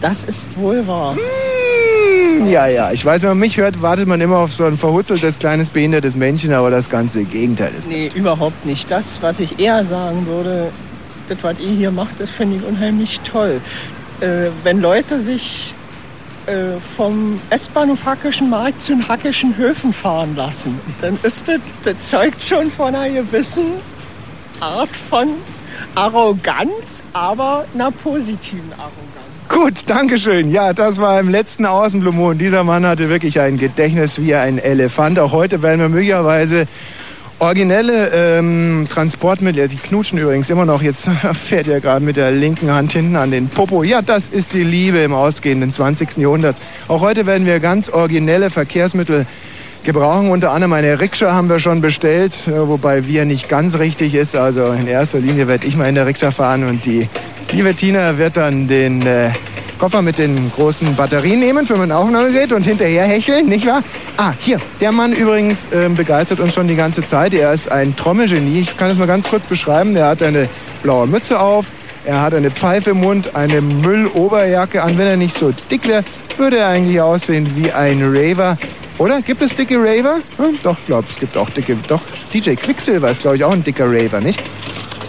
Das 0.02 0.22
ist 0.22 0.54
wohl 0.58 0.86
wahr. 0.86 1.14
Hm, 1.14 1.51
ja, 2.46 2.66
ja. 2.66 2.92
Ich 2.92 3.04
weiß, 3.04 3.22
wenn 3.22 3.30
man 3.30 3.38
mich 3.38 3.56
hört, 3.56 3.82
wartet 3.82 4.06
man 4.06 4.20
immer 4.20 4.38
auf 4.38 4.52
so 4.52 4.64
ein 4.64 4.78
verhutzeltes, 4.78 5.38
kleines, 5.38 5.70
behindertes 5.70 6.16
Männchen, 6.16 6.52
aber 6.52 6.70
das 6.70 6.90
ganze 6.90 7.24
Gegenteil 7.24 7.72
ist. 7.78 7.88
Nee, 7.88 8.10
überhaupt 8.14 8.64
nicht. 8.64 8.90
Das, 8.90 9.22
was 9.22 9.40
ich 9.40 9.58
eher 9.58 9.84
sagen 9.84 10.26
würde, 10.26 10.70
das, 11.28 11.38
was 11.42 11.60
ihr 11.60 11.70
hier 11.70 11.90
macht, 11.90 12.20
das 12.20 12.30
finde 12.30 12.56
ich 12.56 12.64
unheimlich 12.64 13.20
toll. 13.20 13.60
Äh, 14.20 14.50
wenn 14.62 14.80
Leute 14.80 15.20
sich 15.20 15.74
äh, 16.46 16.80
vom 16.96 17.40
S-Bahnhof 17.50 18.04
Hackischen 18.04 18.50
Markt 18.50 18.82
zu 18.82 18.92
den 18.92 19.06
Hackischen 19.08 19.56
Höfen 19.56 19.92
fahren 19.92 20.34
lassen, 20.36 20.78
dann 21.00 21.18
ist 21.22 21.48
das, 21.48 21.60
das 21.84 21.98
zeugt 22.10 22.42
schon 22.42 22.70
von 22.70 22.94
einer 22.94 23.22
gewissen 23.22 23.66
Art 24.60 24.90
von 25.08 25.28
Arroganz, 25.94 27.02
aber 27.12 27.64
einer 27.74 27.90
positiven 27.90 28.72
Arroganz. 28.72 29.01
Gut, 29.48 29.82
Dankeschön. 29.86 30.50
Ja, 30.50 30.72
das 30.72 31.00
war 31.00 31.20
im 31.20 31.28
letzten 31.28 31.66
Außenblumon. 31.66 32.38
Dieser 32.38 32.64
Mann 32.64 32.86
hatte 32.86 33.08
wirklich 33.08 33.38
ein 33.40 33.58
Gedächtnis 33.58 34.20
wie 34.20 34.34
ein 34.34 34.58
Elefant. 34.58 35.18
Auch 35.18 35.32
heute 35.32 35.62
werden 35.62 35.80
wir 35.80 35.88
möglicherweise 35.88 36.66
originelle 37.42 38.10
ähm, 38.10 38.86
Transportmittel, 38.88 39.66
die 39.66 39.76
knutschen 39.76 40.18
übrigens 40.18 40.48
immer 40.48 40.64
noch, 40.64 40.80
jetzt 40.80 41.10
fährt 41.34 41.66
er 41.66 41.80
gerade 41.80 42.04
mit 42.04 42.16
der 42.16 42.30
linken 42.30 42.70
Hand 42.70 42.92
hinten 42.92 43.16
an 43.16 43.32
den 43.32 43.48
Popo. 43.48 43.82
Ja, 43.82 44.00
das 44.00 44.28
ist 44.28 44.54
die 44.54 44.62
Liebe 44.62 44.98
im 44.98 45.12
ausgehenden 45.12 45.72
20. 45.72 46.18
Jahrhunderts. 46.18 46.62
Auch 46.86 47.00
heute 47.00 47.26
werden 47.26 47.44
wir 47.44 47.58
ganz 47.58 47.88
originelle 47.88 48.48
Verkehrsmittel 48.48 49.26
gebrauchen. 49.84 50.30
Unter 50.30 50.52
anderem 50.52 50.72
eine 50.72 51.00
Rikscha 51.00 51.32
haben 51.32 51.48
wir 51.48 51.58
schon 51.58 51.80
bestellt, 51.80 52.46
äh, 52.46 52.68
wobei 52.68 53.06
wir 53.06 53.24
nicht 53.24 53.48
ganz 53.48 53.78
richtig 53.78 54.14
ist. 54.14 54.36
Also 54.36 54.66
in 54.66 54.86
erster 54.86 55.18
Linie 55.18 55.48
werde 55.48 55.66
ich 55.66 55.76
mal 55.76 55.88
in 55.88 55.94
der 55.94 56.06
Rikscha 56.06 56.30
fahren 56.30 56.64
und 56.64 56.84
die 56.84 57.08
liebe 57.52 57.74
Tina 57.74 58.18
wird 58.18 58.36
dann 58.36 58.68
den 58.68 59.04
äh, 59.06 59.30
Koffer 59.78 60.00
mit 60.00 60.18
den 60.18 60.50
großen 60.52 60.94
Batterien 60.94 61.40
nehmen 61.40 61.66
für 61.66 61.76
mein 61.76 61.90
Aufnahmegerät 61.90 62.52
und 62.52 62.64
hinterher 62.64 63.04
hecheln, 63.04 63.48
nicht 63.48 63.66
wahr? 63.66 63.82
Ah, 64.16 64.32
hier, 64.38 64.58
der 64.80 64.92
Mann 64.92 65.12
übrigens 65.12 65.68
ähm, 65.72 65.96
begeistert 65.96 66.38
uns 66.38 66.54
schon 66.54 66.68
die 66.68 66.76
ganze 66.76 67.04
Zeit. 67.04 67.34
Er 67.34 67.52
ist 67.52 67.70
ein 67.70 67.96
Trommelgenie. 67.96 68.60
Ich 68.60 68.76
kann 68.76 68.90
es 68.90 68.96
mal 68.96 69.08
ganz 69.08 69.28
kurz 69.28 69.44
beschreiben. 69.46 69.96
Er 69.96 70.06
hat 70.06 70.22
eine 70.22 70.48
blaue 70.84 71.08
Mütze 71.08 71.40
auf, 71.40 71.66
er 72.04 72.22
hat 72.22 72.32
eine 72.32 72.50
Pfeife 72.52 72.90
im 72.90 73.00
Mund, 73.00 73.34
eine 73.34 73.60
Mülloberjacke 73.60 74.82
an. 74.82 74.96
Wenn 74.98 75.08
er 75.08 75.16
nicht 75.16 75.36
so 75.36 75.52
dick 75.68 75.88
wäre, 75.88 76.04
würde 76.36 76.58
er 76.58 76.68
eigentlich 76.68 77.00
aussehen 77.00 77.50
wie 77.56 77.72
ein 77.72 78.02
Raver. 78.02 78.56
Oder? 78.98 79.22
Gibt 79.22 79.42
es 79.42 79.54
dicke 79.54 79.76
Raver? 79.76 80.18
Hm, 80.36 80.58
doch, 80.62 80.78
ich 80.78 80.86
glaube, 80.86 81.06
es 81.10 81.18
gibt 81.18 81.36
auch 81.36 81.50
dicke. 81.50 81.76
Doch, 81.88 82.02
DJ 82.32 82.54
Quicksilver 82.54 83.10
ist, 83.10 83.22
glaube 83.22 83.36
ich, 83.36 83.44
auch 83.44 83.52
ein 83.52 83.64
dicker 83.64 83.86
Raver, 83.86 84.20
nicht? 84.20 84.42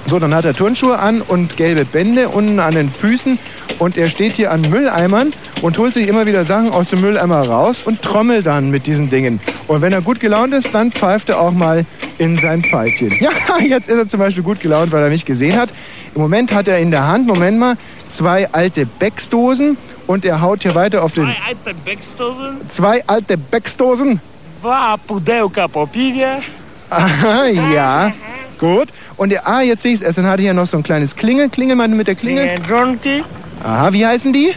So, 0.08 0.20
dann 0.20 0.36
hat 0.36 0.46
er 0.46 0.54
Turnschuhe 0.54 1.00
an 1.00 1.22
und 1.22 1.56
gelbe 1.56 1.86
Bände 1.86 2.30
unten 2.30 2.60
an 2.60 2.76
den 2.76 2.90
Füßen. 2.90 3.40
Und 3.80 3.98
er 3.98 4.10
steht 4.10 4.34
hier 4.34 4.52
an 4.52 4.62
Mülleimern 4.70 5.32
und 5.62 5.78
holt 5.78 5.94
sich 5.94 6.08
immer 6.08 6.28
wieder 6.28 6.44
Sachen 6.44 6.72
aus 6.72 6.90
dem 6.90 7.02
Mülleimer 7.02 7.48
raus 7.48 7.82
und 7.84 8.02
trommelt 8.02 8.46
dann 8.46 8.70
mit 8.70 8.86
diesen 8.86 9.10
Dingen. 9.10 9.40
Und 9.68 9.82
wenn 9.82 9.94
er 9.94 10.02
gut 10.02 10.20
gelaunt 10.20 10.54
ist, 10.54 10.70
dann 10.74 10.92
pfeift 10.92 11.30
er 11.30 11.40
auch 11.40 11.52
mal 11.52 11.86
in 12.18 12.38
sein 12.38 12.64
Pfeifchen. 12.64 13.14
Ja, 13.20 13.32
jetzt 13.60 13.88
ist 13.88 13.98
er 13.98 14.08
zum 14.08 14.20
Beispiel 14.20 14.44
gut 14.44 14.60
gelaunt, 14.60 14.92
weil 14.92 15.04
er 15.04 15.10
mich 15.10 15.26
gesehen 15.26 15.58
hat. 15.58 15.70
Im 16.16 16.22
Moment 16.22 16.54
hat 16.54 16.68
er 16.68 16.80
in 16.80 16.92
der 16.92 17.08
Hand, 17.08 17.26
Moment 17.26 17.58
mal, 17.58 17.76
zwei 18.10 18.48
alte 18.52 18.86
Becksdosen 18.86 19.78
und 20.08 20.26
er 20.26 20.42
haut 20.42 20.64
hier 20.64 20.76
weiter 20.76 21.04
auf 21.04 21.14
den... 21.14 21.26
Zwei 21.26 21.38
alte 21.48 21.74
Becksdosen, 21.86 22.70
Zwei 22.70 23.04
alte 23.08 23.38
Becksdosen. 23.38 24.20
dva 24.62 24.98
pudełka 24.98 25.68
popije. 25.68 26.42
Aha, 26.90 27.46
ja. 27.48 28.14
Gut. 28.60 28.90
Und 29.18 29.30
der, 29.32 29.48
ah, 29.48 29.62
jetzt 29.62 29.82
sehe 29.82 29.94
ich 29.94 30.00
es 30.00 30.06
erst. 30.06 30.18
Dann 30.18 30.26
hat 30.28 30.40
er 30.40 30.44
hier 30.44 30.54
noch 30.54 30.68
so 30.68 30.78
ein 30.78 30.84
kleines 30.84 31.16
Klingel. 31.16 31.50
Klingel 31.50 31.76
mal 31.76 31.88
mit 31.88 32.08
der 32.08 32.16
Klingel. 32.16 32.48
Klingeljonki. 32.48 33.24
Aha, 33.64 33.92
wie 33.92 34.06
heißen 34.06 34.32
die? 34.32 34.54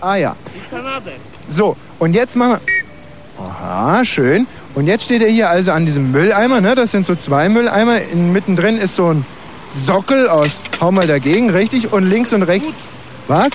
Ah 0.00 0.16
ja. 0.16 0.36
So, 1.48 1.76
und 1.98 2.14
jetzt 2.14 2.36
machen 2.36 2.58
wir. 3.38 3.44
Aha, 3.44 4.04
schön. 4.04 4.46
Und 4.74 4.86
jetzt 4.86 5.04
steht 5.04 5.22
er 5.22 5.28
hier 5.28 5.48
also 5.50 5.72
an 5.72 5.86
diesem 5.86 6.12
Mülleimer, 6.12 6.60
ne? 6.60 6.74
Das 6.74 6.90
sind 6.90 7.06
so 7.06 7.14
zwei 7.14 7.48
Mülleimer. 7.48 8.00
In, 8.02 8.32
mittendrin 8.32 8.76
ist 8.76 8.96
so 8.96 9.12
ein 9.14 9.24
Sockel 9.74 10.28
aus. 10.28 10.60
Hau 10.80 10.90
mal 10.92 11.06
dagegen, 11.06 11.50
richtig? 11.50 11.92
Und 11.92 12.08
links 12.08 12.32
und 12.32 12.42
rechts. 12.42 12.74
Was? 13.30 13.52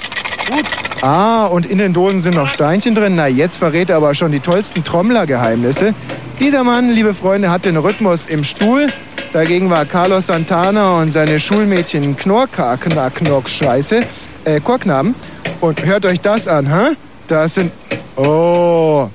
Ah, 1.02 1.48
und 1.48 1.66
in 1.66 1.80
den 1.80 1.92
Dosen 1.92 2.22
sind 2.22 2.36
noch 2.36 2.48
Steinchen 2.48 2.96
drin. 2.96 3.16
Na, 3.18 3.28
jetzt 3.28 3.58
verrät 3.58 3.90
er 3.90 3.98
aber 3.98 4.16
schon 4.16 4.32
die 4.32 4.40
tollsten 4.40 4.86
Trommlergeheimnisse. 4.86 5.94
Dieser 6.40 6.64
Mann, 6.64 6.92
liebe 6.92 7.14
Freunde, 7.14 7.52
hat 7.52 7.66
den 7.66 7.76
Rhythmus 7.76 8.26
im 8.26 8.46
Stuhl. 8.46 8.88
Dagegen 9.34 9.70
war 9.70 9.84
Carlos 9.86 10.28
Santana 10.28 11.02
und 11.02 11.12
seine 11.12 11.42
Schulmädchen 11.42 12.16
Knorka, 12.16 12.78
Knack, 12.78 13.16
Knock, 13.16 13.50
Scheiße, 13.50 14.04
äh, 14.46 14.62
Chorknaben. 14.62 15.14
Und 15.60 15.86
hört 15.86 16.06
euch 16.06 16.22
das 16.22 16.48
an, 16.48 16.74
hä? 16.74 16.96
Das 17.28 17.56
sind. 17.56 17.74
Oh. 18.16 19.10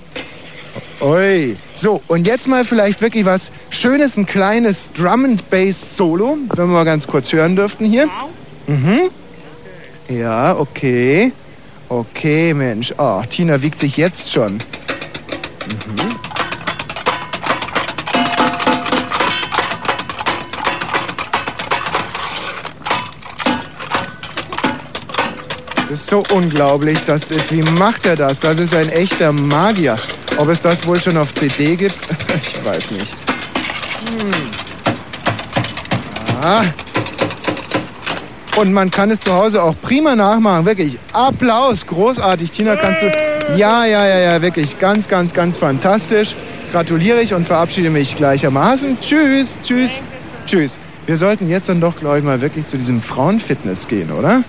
Ui. 1.00 1.56
So, 1.74 2.02
und 2.06 2.26
jetzt 2.26 2.48
mal 2.48 2.66
vielleicht 2.66 3.00
wirklich 3.00 3.24
was 3.24 3.50
Schönes, 3.70 4.18
ein 4.18 4.26
kleines 4.26 4.92
Drum 4.92 5.24
and 5.24 5.48
Bass 5.48 5.96
Solo, 5.96 6.36
wenn 6.54 6.66
wir 6.66 6.74
mal 6.74 6.84
ganz 6.84 7.06
kurz 7.06 7.32
hören 7.32 7.56
dürften 7.56 7.86
hier. 7.86 8.10
Mhm. 8.66 9.08
Ja, 10.10 10.56
okay. 10.56 11.32
Okay, 11.88 12.52
Mensch. 12.52 12.92
Oh, 12.98 13.22
Tina 13.30 13.62
wiegt 13.62 13.78
sich 13.78 13.96
jetzt 13.96 14.32
schon. 14.32 14.54
Mhm. 14.54 14.60
Das 25.76 25.90
ist 25.90 26.06
so 26.08 26.24
unglaublich, 26.32 26.98
das 27.06 27.30
ist, 27.30 27.52
wie 27.52 27.62
macht 27.62 28.04
er 28.06 28.16
das? 28.16 28.40
Das 28.40 28.58
ist 28.58 28.74
ein 28.74 28.88
echter 28.88 29.30
Magier. 29.30 29.96
Ob 30.38 30.48
es 30.48 30.60
das 30.60 30.84
wohl 30.86 31.00
schon 31.00 31.16
auf 31.16 31.32
CD 31.34 31.76
gibt? 31.76 31.96
Ich 32.42 32.64
weiß 32.64 32.90
nicht. 32.92 33.14
Hm. 34.18 34.50
Ah. 36.42 36.64
Und 38.56 38.72
man 38.72 38.90
kann 38.90 39.10
es 39.10 39.20
zu 39.20 39.32
Hause 39.32 39.62
auch 39.62 39.74
prima 39.80 40.16
nachmachen, 40.16 40.66
wirklich. 40.66 40.98
Applaus, 41.12 41.86
großartig. 41.86 42.50
Tina, 42.50 42.76
kannst 42.76 43.02
du... 43.02 43.06
Ja, 43.56 43.84
ja, 43.84 44.06
ja, 44.06 44.18
ja, 44.18 44.42
wirklich. 44.42 44.78
Ganz, 44.78 45.08
ganz, 45.08 45.32
ganz 45.32 45.56
fantastisch. 45.56 46.34
Gratuliere 46.70 47.20
ich 47.22 47.32
und 47.32 47.46
verabschiede 47.46 47.90
mich 47.90 48.16
gleichermaßen. 48.16 48.98
Tschüss, 49.00 49.56
tschüss, 49.62 50.02
tschüss. 50.46 50.78
Wir 51.06 51.16
sollten 51.16 51.48
jetzt 51.48 51.68
dann 51.68 51.80
doch, 51.80 51.96
glaube 51.96 52.18
ich, 52.18 52.24
mal 52.24 52.40
wirklich 52.40 52.66
zu 52.66 52.76
diesem 52.76 53.00
Frauenfitness 53.00 53.88
gehen, 53.88 54.10
oder? 54.12 54.44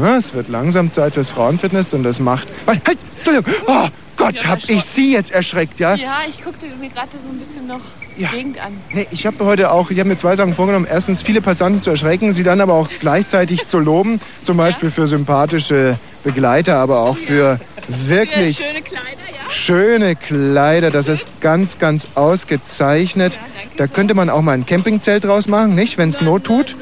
Ja, 0.00 0.16
es 0.16 0.32
wird 0.32 0.48
langsam 0.48 0.90
Zeit 0.90 1.14
fürs 1.14 1.28
Frauenfitness 1.30 1.92
und 1.92 2.02
das 2.02 2.20
macht... 2.20 2.48
Halt, 2.66 2.80
Entschuldigung. 3.18 3.54
Oh 3.66 3.88
Gott, 4.16 4.46
hab 4.46 4.66
ich 4.68 4.84
Sie 4.84 5.12
jetzt 5.12 5.32
erschreckt, 5.32 5.80
ja? 5.80 5.94
Ja, 5.96 6.20
ich 6.28 6.42
guckte 6.42 6.66
mir 6.80 6.88
gerade 6.88 7.08
so 7.12 7.28
ein 7.30 7.38
bisschen 7.38 7.66
noch 7.66 7.80
Ja. 8.16 8.28
Gegend 8.30 8.62
an. 8.64 8.72
Nee, 8.92 9.06
ich 9.10 9.26
habe 9.26 9.44
heute 9.44 9.70
auch, 9.70 9.90
ich 9.90 9.98
habe 9.98 10.08
mir 10.08 10.16
zwei 10.16 10.36
Sachen 10.36 10.54
vorgenommen. 10.54 10.86
Erstens, 10.88 11.22
viele 11.22 11.40
Passanten 11.40 11.80
zu 11.80 11.90
erschrecken, 11.90 12.32
sie 12.32 12.42
dann 12.42 12.60
aber 12.60 12.74
auch 12.74 12.88
gleichzeitig 13.00 13.66
zu 13.66 13.78
loben. 13.78 14.20
Zum 14.42 14.56
Beispiel 14.56 14.90
für 14.90 15.06
sympathische 15.06 15.98
Begleiter, 16.24 16.76
aber 16.76 17.00
auch 17.00 17.16
für 17.16 17.58
wirklich 17.88 18.58
Schöne 18.58 18.82
Kleider, 18.82 19.06
ja? 19.44 19.50
schöne 19.50 20.16
Kleider. 20.16 20.90
Das 20.90 21.08
ist 21.08 21.28
ganz, 21.40 21.78
ganz 21.78 22.08
ausgezeichnet. 22.14 23.38
Da 23.76 23.86
könnte 23.86 24.14
man 24.14 24.28
auch 24.28 24.42
mal 24.42 24.52
ein 24.52 24.66
Campingzelt 24.66 25.24
draus 25.24 25.48
machen, 25.48 25.74
nicht? 25.74 25.98
Wenn 25.98 26.10
es 26.10 26.20
Not 26.20 26.44
tut. 26.44 26.76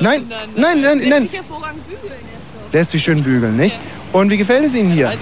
Nein, 0.00 0.22
nein, 0.56 0.80
nein, 0.80 1.02
nein. 1.08 1.28
Lässt 2.72 2.92
sich 2.92 3.02
schön 3.02 3.24
bügeln, 3.24 3.56
nicht? 3.56 3.76
Und 4.12 4.30
wie 4.30 4.36
gefällt 4.36 4.64
es 4.64 4.74
Ihnen 4.74 4.90
hier? 4.90 5.12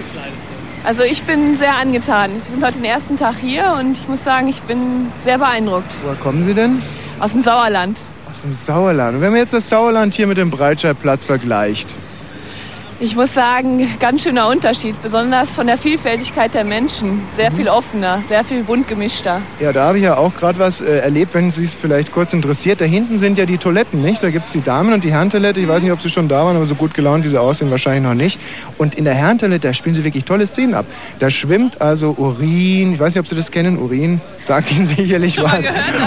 Also 0.87 1.03
ich 1.03 1.25
bin 1.25 1.57
sehr 1.57 1.75
angetan. 1.75 2.31
Wir 2.31 2.53
sind 2.53 2.65
heute 2.65 2.75
den 2.75 2.85
ersten 2.85 3.17
Tag 3.17 3.35
hier 3.41 3.75
und 3.77 3.99
ich 3.99 4.07
muss 4.07 4.23
sagen, 4.23 4.47
ich 4.47 4.63
bin 4.63 5.11
sehr 5.25 5.37
beeindruckt. 5.37 5.93
Woher 6.05 6.15
kommen 6.15 6.45
Sie 6.45 6.55
denn? 6.55 6.81
Aus 7.19 7.33
dem 7.33 7.43
Sauerland. 7.43 7.99
Aus 8.31 8.43
dem 8.43 8.55
Sauerland. 8.55 9.17
Und 9.17 9.21
wenn 9.21 9.33
man 9.33 9.41
jetzt 9.41 9.53
das 9.53 9.69
Sauerland 9.69 10.15
hier 10.15 10.29
mit 10.29 10.39
dem 10.39 10.53
Breitscheidplatz 10.53 11.27
vergleicht, 11.27 11.97
Ich 12.99 13.15
muss 13.15 13.35
sagen, 13.35 13.87
ganz 14.01 14.23
schöner 14.23 14.49
Unterschied, 14.49 14.95
besonders 15.03 15.51
von 15.51 15.67
der 15.67 15.77
Vielfältigkeit 15.77 16.55
der 16.55 16.65
Menschen. 16.65 17.21
Sehr 17.37 17.51
Mhm. 17.51 17.57
viel 17.57 17.69
offener, 17.69 18.23
sehr 18.27 18.43
viel 18.43 18.63
bunt 18.63 18.89
gemischter. 18.89 19.43
Ja, 19.61 19.71
da 19.75 19.89
habe 19.89 19.99
ich 19.99 20.05
ja 20.05 20.17
auch 20.17 20.33
gerade 20.35 20.59
was 20.59 20.81
äh, 20.81 21.01
erlebt, 21.01 21.35
wenn 21.35 21.51
Sie 21.51 21.65
es 21.65 21.75
vielleicht 21.77 22.11
kurz 22.11 22.33
interessiert. 22.33 22.81
Da 22.81 22.87
hinten 22.87 23.19
sind 23.19 23.37
ja 23.37 23.45
die 23.45 23.59
Toiletten, 23.59 24.01
nicht? 24.01 24.23
Da 24.23 24.31
gibt 24.31 24.47
es 24.47 24.53
die 24.53 24.63
Damen- 24.63 24.95
und 24.95 25.05
die 25.05 25.13
Herrentoilette. 25.13 25.61
Ich 25.61 25.69
weiß 25.69 25.83
nicht, 25.83 25.93
ob 25.93 26.01
Sie 26.01 26.09
schon 26.09 26.27
da 26.29 26.47
waren, 26.47 26.57
aber 26.57 26.65
so 26.65 26.75
gut 26.75 26.95
gelaunt, 26.95 27.23
wie 27.25 27.29
Sie 27.29 27.39
aussehen, 27.39 27.71
wahrscheinlich 27.71 28.03
noch 28.03 28.15
nicht. 28.15 28.41
Und 28.79 28.95
in 28.95 29.05
der 29.05 29.13
Herrentoilette, 29.15 29.69
da 29.69 29.75
spielen 29.75 29.95
Sie 29.95 30.03
wirklich 30.03 30.25
tolle 30.25 30.47
Szenen 30.47 30.73
ab. 30.73 30.87
Da 31.19 31.29
schwimmt 31.29 31.83
also 31.83 32.15
Urin, 32.17 32.95
ich 32.95 32.99
weiß 32.99 33.13
nicht, 33.13 33.21
ob 33.21 33.29
Sie 33.29 33.37
das 33.37 33.51
kennen, 33.51 33.79
Urin 33.79 34.23
sagt 34.41 34.73
Ihnen 34.73 34.87
sicherlich 34.87 35.37
was. 35.43 35.67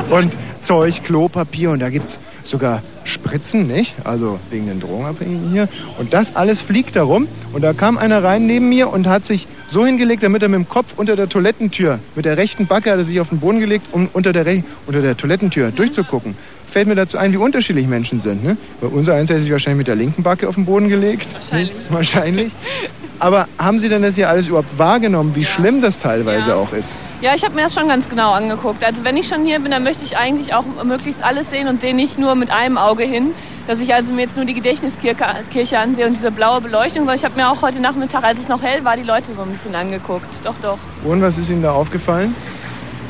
Und 0.10 0.36
Zeug, 0.64 1.04
Klopapier 1.04 1.70
und 1.70 1.80
da 1.84 1.90
gibt 1.92 2.10
es 2.10 2.20
sogar 2.44 2.82
Spritzen, 3.04 3.68
nicht? 3.68 3.96
Also 4.04 4.40
wegen 4.50 4.68
den 4.68 4.80
Drogenabhängigen 4.80 5.52
hier. 5.52 5.68
Und 5.98 6.14
das 6.14 6.36
alles 6.36 6.62
fliegt 6.62 6.96
da 6.96 7.04
rum. 7.04 7.28
Und 7.54 7.64
da 7.64 7.74
kam 7.74 7.98
einer 7.98 8.24
rein 8.24 8.46
neben 8.46 8.70
mir 8.70 8.92
und 8.92 9.08
hat 9.08 9.26
sich 9.26 9.48
so 9.68 9.86
hingelegt, 9.86 10.24
damit 10.24 10.42
er 10.44 10.50
mit 10.50 10.58
dem 10.58 10.70
Kopf 10.70 10.94
unter 10.98 11.16
der 11.16 11.30
Toilettentür, 11.30 12.00
mit 12.16 12.26
der 12.26 12.38
rechten 12.38 12.68
Backe 12.68 12.92
hat 12.92 12.98
er 12.98 13.06
sich 13.06 13.20
auf 13.20 13.30
den 13.30 13.40
Boden 13.40 13.60
gelegt, 13.60 13.88
um 13.92 14.10
unter 14.14 14.34
der, 14.34 14.46
Re 14.46 14.64
unter 14.88 15.02
der 15.02 15.18
Toilettentür 15.18 15.72
durchzugucken. 15.72 16.36
Fällt 16.72 16.88
mir 16.88 16.96
dazu 16.96 17.18
ein, 17.18 17.32
wie 17.32 17.38
unterschiedlich 17.38 17.88
Menschen 17.88 18.20
sind. 18.20 18.44
Ne? 18.44 18.56
Bei 18.80 18.88
unser 18.88 19.16
eins 19.16 19.30
hätte 19.30 19.42
sich 19.42 19.52
wahrscheinlich 19.52 19.80
mit 19.80 19.88
der 19.88 19.96
linken 19.96 20.22
Backe 20.22 20.48
auf 20.48 20.56
den 20.56 20.66
Boden 20.66 20.88
gelegt. 20.88 21.28
Wahrscheinlich. 21.34 21.74
Wahrscheinlich. 21.90 22.54
Aber 23.20 23.48
haben 23.58 23.80
Sie 23.80 23.90
denn 23.90 24.02
das 24.02 24.16
hier 24.16 24.30
alles 24.30 24.48
überhaupt 24.48 24.78
wahrgenommen, 24.78 25.36
wie 25.36 25.44
schlimm 25.44 25.82
das 25.82 25.98
teilweise 25.98 26.56
auch 26.56 26.72
ist? 26.72 26.98
Ja, 27.22 27.36
ich 27.36 27.44
habe 27.44 27.54
mir 27.54 27.64
das 27.64 27.74
schon 27.74 27.90
ganz 27.90 28.08
genau 28.08 28.32
angeguckt. 28.32 28.82
Also 28.82 29.04
wenn 29.04 29.18
ich 29.18 29.28
schon 29.28 29.44
hier 29.44 29.60
bin, 29.60 29.72
dann 29.72 29.84
möchte 29.84 30.06
ich 30.06 30.18
eigentlich 30.18 30.54
auch 30.54 30.64
möglichst 30.86 31.22
alles 31.22 31.50
sehen 31.50 31.68
und 31.68 31.82
sehe 31.82 31.94
nicht 31.94 32.18
nur 32.18 32.36
mit 32.36 32.50
einem 32.50 32.78
Auge 32.78 33.04
hin. 33.04 33.32
Dass 33.68 33.80
ich 33.80 33.94
also 33.94 34.14
mir 34.14 34.22
jetzt 34.22 34.36
nur 34.36 34.46
die 34.46 34.54
Gedächtniskirche 34.54 35.18
Kirche 35.52 35.78
ansehe 35.78 36.08
und 36.08 36.14
diese 36.14 36.32
blaue 36.32 36.62
Beleuchtung, 36.62 37.02
sondern 37.02 37.18
ich 37.18 37.26
habe 37.26 37.36
mir 37.36 37.52
auch 37.52 37.62
heute 37.62 37.80
Nachmittag, 37.82 38.24
als 38.24 38.40
es 38.40 38.48
noch 38.48 38.64
hell 38.64 38.84
war, 38.84 38.96
die 38.96 39.04
Leute 39.04 39.28
so 39.36 39.44
ein 39.44 39.50
bisschen 39.50 39.76
angeguckt. 39.76 40.26
Doch, 40.44 40.56
doch. 40.64 40.80
Und 41.04 41.22
was 41.22 41.38
ist 41.38 41.52
Ihnen 41.52 41.62
da 41.62 41.74
aufgefallen? 41.74 42.34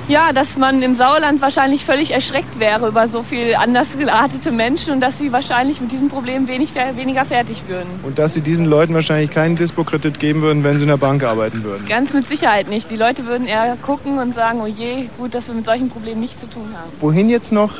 Ja, 0.10 0.34
dass 0.34 0.58
man 0.58 0.82
im 0.82 0.95
Sauerland 0.95 1.39
wahrscheinlich 1.39 1.86
völlig 1.86 2.10
erschreckt 2.12 2.60
wäre 2.60 2.88
über 2.88 3.08
so 3.08 3.22
viel 3.22 3.54
anders 3.54 3.88
geartete 3.95 4.52
Menschen 4.52 4.93
und 4.93 5.02
dass 5.02 5.19
sie 5.19 5.32
wahrscheinlich 5.32 5.80
mit 5.82 5.91
diesem 5.91 6.10
Problem 6.10 6.48
wenig, 6.48 6.69
weniger 6.95 7.26
fertig 7.26 7.62
würden. 7.67 7.88
Und 8.02 8.17
dass 8.17 8.34
Sie 8.34 8.41
diesen 8.41 8.65
Leuten 8.65 8.95
wahrscheinlich 8.95 9.30
keinen 9.30 9.56
Dispo-Kredit 9.56 10.19
geben 10.19 10.41
würden, 10.41 10.63
wenn 10.63 10.78
sie 10.78 10.84
in 10.84 10.89
der 10.89 10.98
Bank 10.98 11.24
arbeiten 11.24 11.63
würden. 11.63 11.88
Ganz 11.88 12.12
mit 12.12 12.28
Sicherheit 12.28 12.69
nicht. 12.69 12.89
Die 12.89 12.95
Leute 12.95 13.28
würden 13.28 13.45
eher 13.48 13.78
gucken 13.84 14.17
und 14.17 14.34
sagen, 14.34 14.62
oh 14.62 14.65
je, 14.67 15.06
gut, 15.19 15.36
dass 15.36 15.48
wir 15.48 15.54
mit 15.54 15.65
solchen 15.65 15.91
Problemen 15.91 16.22
nichts 16.22 16.39
zu 16.39 16.48
tun 16.50 16.74
haben. 16.74 16.91
Wohin 17.02 17.30
jetzt 17.30 17.52
noch? 17.52 17.74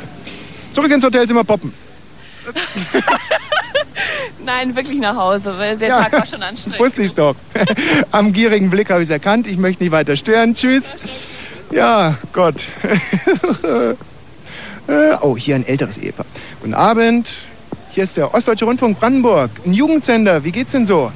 Zurück 0.72 0.92
ins 0.92 1.04
Hotelzimmer 1.04 1.44
poppen. 1.44 1.74
Nein, 4.46 4.76
wirklich 4.76 5.00
nach 5.00 5.16
Hause, 5.16 5.56
weil 5.58 5.78
der 5.78 5.88
Ja. 5.90 6.04
Tag 6.04 6.14
war 6.14 6.26
schon 6.28 6.44
anstrengend. 6.44 6.80
Wusste 6.80 7.02
ich's 7.02 7.16
doch. 7.16 7.36
Am 8.12 8.34
gierigen 8.34 8.70
Blick 8.70 8.92
habe 8.92 9.02
ich 9.02 9.08
es 9.08 9.12
erkannt. 9.12 9.48
Ich 9.48 9.58
möchte 9.58 9.82
nicht 9.84 9.92
weiter 9.92 10.16
stören. 10.16 10.54
Tschüss. 10.54 10.94
Ja, 11.72 12.18
Gott. 12.34 12.66
Äh, 14.88 15.16
oh, 15.22 15.38
hier 15.38 15.54
ein 15.54 15.68
älteres 15.68 16.00
Ehepaar. 16.00 16.26
Guten 16.62 16.74
Abend. 16.74 17.32
Hier 17.92 18.04
ist 18.04 18.18
der 18.18 18.34
Ostdeutsche 18.34 18.66
Rundfunk 18.66 19.00
Brandenburg. 19.00 19.52
Ein 19.64 19.74
Jugendsender. 19.74 20.44
Wie 20.44 20.52
geht's 20.52 20.72
denn 20.72 20.88
so? 20.88 21.12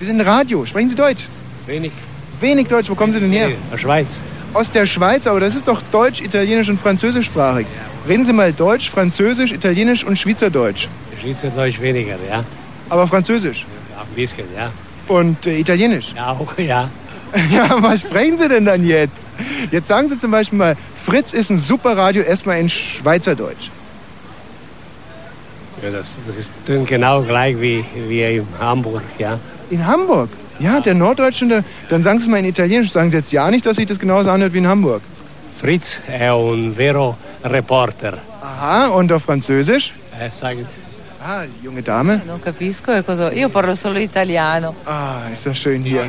Wir 0.00 0.08
sind 0.08 0.20
Radio. 0.22 0.66
Sprechen 0.66 0.88
Sie 0.88 0.96
Deutsch? 0.96 1.28
Wenig. 1.66 1.92
Wenig 2.40 2.66
Deutsch. 2.66 2.90
Wo 2.90 2.96
kommen 2.96 3.12
Sie 3.12 3.20
denn 3.20 3.30
her? 3.30 3.52
Aus 3.72 3.80
Schweiz. 3.80 4.08
Aus 4.54 4.72
der 4.72 4.86
Schweiz, 4.86 5.28
aber 5.28 5.38
das 5.38 5.54
ist 5.54 5.68
doch 5.68 5.80
Deutsch, 5.92 6.20
Italienisch 6.20 6.68
und 6.68 6.80
Französischsprachig. 6.80 7.66
Reden 8.08 8.24
Sie 8.24 8.32
mal 8.32 8.52
Deutsch, 8.52 8.90
Französisch, 8.90 9.52
Italienisch 9.52 10.02
und 10.02 10.18
Schweizerdeutsch. 10.18 10.88
Schweizerdeutsch 11.20 11.80
weniger, 11.80 12.16
ja. 12.28 12.42
Aber 12.88 13.06
Französisch 13.06 13.64
Auch 13.96 14.00
ein 14.02 14.14
bisschen, 14.16 14.46
ja. 14.56 14.72
und 15.06 15.46
äh, 15.46 15.58
Italienisch. 15.60 16.12
Ja, 16.16 16.32
auch, 16.32 16.58
ja. 16.58 16.90
Ja, 17.50 17.80
was 17.80 18.00
sprechen 18.00 18.36
Sie 18.36 18.48
denn 18.48 18.66
dann 18.66 18.84
jetzt? 18.84 19.14
Jetzt 19.70 19.88
sagen 19.88 20.08
Sie 20.08 20.18
zum 20.18 20.30
Beispiel 20.30 20.58
mal, 20.58 20.76
Fritz 21.04 21.32
ist 21.32 21.50
ein 21.50 21.58
super 21.58 21.96
Radio, 21.96 22.22
erstmal 22.22 22.58
in 22.60 22.68
Schweizerdeutsch. 22.68 23.70
ja 25.82 25.90
das, 25.90 26.18
das 26.26 26.36
ist 26.36 26.50
genau 26.86 27.22
gleich 27.22 27.60
wie, 27.60 27.84
wie 28.08 28.22
in 28.22 28.46
Hamburg, 28.58 29.02
ja. 29.18 29.38
In 29.70 29.86
Hamburg? 29.86 30.28
Ja, 30.58 30.80
der 30.80 30.94
Norddeutsche, 30.94 31.46
der, 31.46 31.64
dann 31.88 32.02
sagen 32.02 32.18
Sie 32.18 32.24
es 32.24 32.30
mal 32.30 32.38
in 32.38 32.44
Italienisch. 32.44 32.92
Sagen 32.92 33.10
Sie 33.10 33.16
jetzt 33.16 33.32
ja 33.32 33.50
nicht, 33.50 33.66
dass 33.66 33.76
sich 33.76 33.86
das 33.86 33.98
genauso 33.98 34.30
anhört 34.30 34.52
wie 34.52 34.58
in 34.58 34.68
Hamburg. 34.68 35.02
Fritz 35.60 36.00
è 36.08 36.28
un 36.30 36.74
vero 36.74 37.16
reporter. 37.44 38.18
Aha, 38.42 38.88
und 38.88 39.12
auf 39.12 39.22
Französisch? 39.24 39.92
Eh, 40.20 40.28
sagen 40.30 40.58
Sie. 40.58 40.91
Ah, 41.24 41.44
die 41.46 41.64
junge 41.64 41.82
Dame. 41.82 42.20
Non 42.26 42.40
capisco 42.42 42.90
cosa. 43.04 43.30
Io 43.32 43.48
parlo 43.48 43.74
solo 43.76 43.98
italiano. 44.00 44.74
Ah, 44.86 45.28
ist 45.32 45.46
das 45.46 45.56
schön 45.56 45.82
hier. 45.82 46.04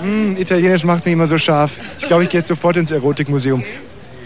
Hm, 0.00 0.36
Italienisch 0.36 0.84
macht 0.84 1.04
mich 1.06 1.14
immer 1.14 1.26
so 1.26 1.38
scharf. 1.38 1.72
Ich 1.98 2.06
glaube, 2.06 2.24
ich 2.24 2.28
gehe 2.30 2.40
jetzt 2.40 2.48
sofort 2.48 2.76
ins 2.76 2.90
Erotikmuseum. 2.90 3.62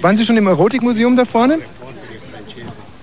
Waren 0.01 0.17
Sie 0.17 0.25
schon 0.25 0.37
im 0.37 0.47
Erotikmuseum 0.49 1.17
da 1.17 1.25
vorne? 1.25 1.59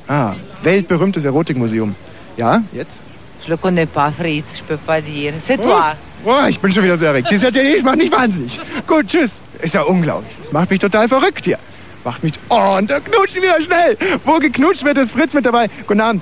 Ah, 0.08 0.34
weltberühmtes 0.64 1.24
Erotikmuseum. 1.24 1.96
Ja, 2.36 2.62
jetzt? 2.74 3.00
Je 3.46 3.50
le 3.52 3.58
connais 3.58 3.88
pas, 3.88 4.12
Fritz, 4.14 4.58
je 4.60 4.64
peux 4.64 4.78
pas 4.86 5.02
dire. 5.02 5.34
C'est 5.40 5.60
Oh. 5.60 5.64
toi. 5.64 5.96
Oh, 6.26 6.46
ich 6.48 6.60
bin 6.60 6.72
schon 6.72 6.84
wieder 6.84 6.98
so 6.98 7.06
erregt. 7.06 7.32
Dieses 7.32 7.50
Italienisch 7.50 7.84
macht 7.84 7.98
mich 7.98 8.12
wahnsinnig. 8.12 8.60
Gut, 8.86 9.08
tschüss. 9.08 9.42
Ist 9.62 9.74
ja 9.74 9.82
unglaublich. 9.84 10.36
Das 10.40 10.52
macht 10.52 10.70
mich 10.70 10.80
total 10.80 11.08
verrückt 11.08 11.46
hier. 11.46 11.58
Macht 12.04 12.24
mich... 12.24 12.34
Oh, 12.50 12.76
und 12.78 12.90
da 12.90 13.00
knutschen 13.00 13.42
wieder 13.42 13.60
schnell. 13.62 13.98
Wo 14.26 14.38
geknutscht 14.40 14.84
wird, 14.84 14.98
ist 14.98 15.12
Fritz 15.14 15.34
mit 15.34 15.46
dabei. 15.46 15.70
Guten 15.88 16.02
Abend. 16.02 16.22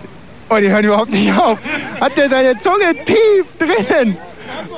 Oh, 0.49 0.57
die 0.57 0.69
hören 0.69 0.85
überhaupt 0.85 1.11
nicht 1.11 1.31
auf. 1.31 1.59
Hat 2.01 2.17
der 2.17 2.29
seine 2.29 2.57
Zunge 2.57 2.95
tief 3.05 3.45
drinnen? 3.59 4.17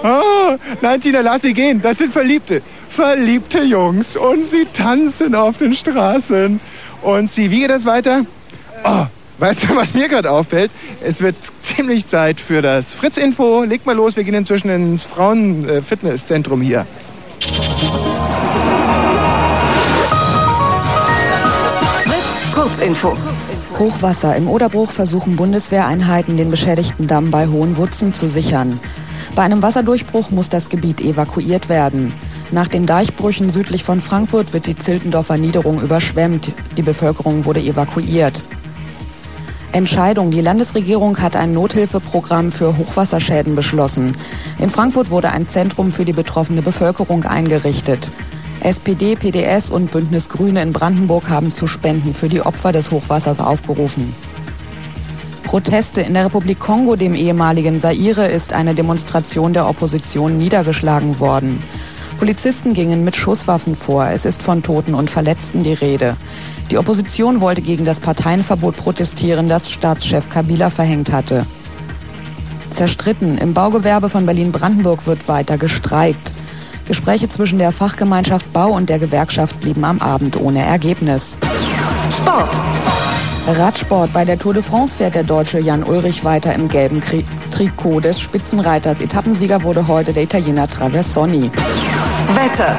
Oh, 0.03 0.55
nein, 0.81 0.99
Tina, 0.99 1.21
lass 1.21 1.43
sie 1.43 1.53
gehen. 1.53 1.81
Das 1.81 1.97
sind 1.97 2.11
Verliebte. 2.11 2.61
Verliebte 2.89 3.61
Jungs. 3.61 4.17
Und 4.17 4.45
sie 4.45 4.65
tanzen 4.73 5.33
auf 5.33 5.57
den 5.59 5.73
Straßen. 5.73 6.59
Und 7.01 7.31
sie, 7.31 7.51
wie 7.51 7.61
geht 7.61 7.69
das 7.69 7.85
weiter? 7.85 8.25
Oh, 8.83 9.05
weißt 9.37 9.63
du, 9.63 9.75
was 9.75 9.93
mir 9.93 10.09
gerade 10.09 10.29
auffällt? 10.29 10.71
Es 11.01 11.21
wird 11.21 11.35
ziemlich 11.61 12.05
Zeit 12.05 12.41
für 12.41 12.61
das 12.61 12.93
Fritz-Info. 12.93 13.63
Leg 13.63 13.85
mal 13.85 13.95
los, 13.95 14.17
wir 14.17 14.25
gehen 14.25 14.33
inzwischen 14.33 14.69
ins 14.69 15.05
Frauen-Fitnesszentrum 15.05 16.61
hier. 16.61 16.85
Kurzinfo. 22.53 23.15
Hochwasser. 23.81 24.35
Im 24.35 24.47
Oderbruch 24.47 24.91
versuchen 24.91 25.35
Bundeswehreinheiten, 25.35 26.37
den 26.37 26.51
beschädigten 26.51 27.07
Damm 27.07 27.31
bei 27.31 27.47
Hohenwutzen 27.47 28.13
zu 28.13 28.27
sichern. 28.27 28.79
Bei 29.33 29.41
einem 29.41 29.63
Wasserdurchbruch 29.63 30.29
muss 30.29 30.49
das 30.49 30.69
Gebiet 30.69 31.01
evakuiert 31.01 31.67
werden. 31.67 32.13
Nach 32.51 32.67
den 32.67 32.85
Deichbrüchen 32.85 33.49
südlich 33.49 33.83
von 33.83 33.99
Frankfurt 33.99 34.53
wird 34.53 34.67
die 34.67 34.77
Ziltendorfer 34.77 35.37
Niederung 35.37 35.81
überschwemmt. 35.81 36.51
Die 36.77 36.83
Bevölkerung 36.83 37.45
wurde 37.45 37.59
evakuiert. 37.59 38.43
Entscheidung. 39.71 40.29
Die 40.29 40.41
Landesregierung 40.41 41.19
hat 41.19 41.35
ein 41.35 41.51
Nothilfeprogramm 41.53 42.51
für 42.51 42.77
Hochwasserschäden 42.77 43.55
beschlossen. 43.55 44.15
In 44.59 44.69
Frankfurt 44.69 45.09
wurde 45.09 45.31
ein 45.31 45.47
Zentrum 45.47 45.89
für 45.89 46.05
die 46.05 46.13
betroffene 46.13 46.61
Bevölkerung 46.61 47.23
eingerichtet. 47.23 48.11
SPD, 48.63 49.15
PDS 49.15 49.71
und 49.71 49.91
Bündnis 49.91 50.29
Grüne 50.29 50.61
in 50.61 50.71
Brandenburg 50.71 51.29
haben 51.29 51.51
zu 51.51 51.65
Spenden 51.65 52.13
für 52.13 52.27
die 52.27 52.41
Opfer 52.41 52.71
des 52.71 52.91
Hochwassers 52.91 53.39
aufgerufen. 53.39 54.13
Proteste 55.43 56.01
in 56.01 56.13
der 56.13 56.25
Republik 56.25 56.59
Kongo, 56.59 56.95
dem 56.95 57.15
ehemaligen 57.15 57.79
Zaire, 57.79 58.27
ist 58.27 58.53
eine 58.53 58.75
Demonstration 58.75 59.53
der 59.53 59.67
Opposition 59.67 60.37
niedergeschlagen 60.37 61.19
worden. 61.19 61.59
Polizisten 62.19 62.73
gingen 62.73 63.03
mit 63.03 63.15
Schusswaffen 63.15 63.75
vor. 63.75 64.07
Es 64.07 64.25
ist 64.25 64.43
von 64.43 64.61
Toten 64.61 64.93
und 64.93 65.09
Verletzten 65.09 65.63
die 65.63 65.73
Rede. 65.73 66.15
Die 66.69 66.77
Opposition 66.77 67.41
wollte 67.41 67.61
gegen 67.61 67.83
das 67.83 67.99
Parteienverbot 67.99 68.77
protestieren, 68.77 69.49
das 69.49 69.71
Staatschef 69.71 70.29
Kabila 70.29 70.69
verhängt 70.69 71.11
hatte. 71.11 71.47
Zerstritten. 72.69 73.37
Im 73.39 73.53
Baugewerbe 73.53 74.07
von 74.07 74.25
Berlin-Brandenburg 74.25 75.07
wird 75.07 75.27
weiter 75.27 75.57
gestreikt. 75.57 76.33
Gespräche 76.91 77.29
zwischen 77.29 77.57
der 77.57 77.71
Fachgemeinschaft 77.71 78.51
Bau 78.51 78.71
und 78.71 78.89
der 78.89 78.99
Gewerkschaft 78.99 79.61
blieben 79.61 79.85
am 79.85 79.99
Abend 79.99 80.37
ohne 80.37 80.65
Ergebnis. 80.65 81.37
Sport. 82.11 82.49
Radsport. 83.47 84.11
Bei 84.11 84.25
der 84.25 84.37
Tour 84.37 84.53
de 84.53 84.61
France 84.61 84.97
fährt 84.97 85.15
der 85.15 85.23
Deutsche 85.23 85.57
Jan 85.57 85.83
Ulrich 85.83 86.25
weiter 86.25 86.53
im 86.53 86.67
gelben 86.67 86.99
Kri 86.99 87.23
Trikot 87.49 88.01
des 88.01 88.19
Spitzenreiters. 88.19 88.99
Etappensieger 88.99 89.63
wurde 89.63 89.87
heute 89.87 90.11
der 90.11 90.23
Italiener 90.23 90.67
Traversoni. 90.67 91.49
Wetter. 92.35 92.75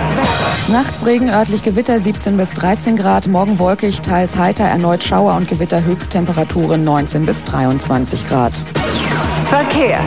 Nachts 0.69 1.07
Regen, 1.07 1.31
örtlich 1.31 1.63
Gewitter 1.63 1.99
17 1.99 2.37
bis 2.37 2.51
13 2.51 2.97
Grad, 2.97 3.29
morgen 3.29 3.59
wolkig, 3.59 4.03
teils 4.03 4.37
heiter, 4.37 4.65
erneut 4.65 5.03
Schauer 5.03 5.37
und 5.37 5.49
Gewitter, 5.49 5.83
Höchsttemperaturen 5.83 6.85
19 6.85 7.25
bis 7.25 7.43
23 7.45 8.27
Grad. 8.27 8.63
Verkehr. 9.47 10.01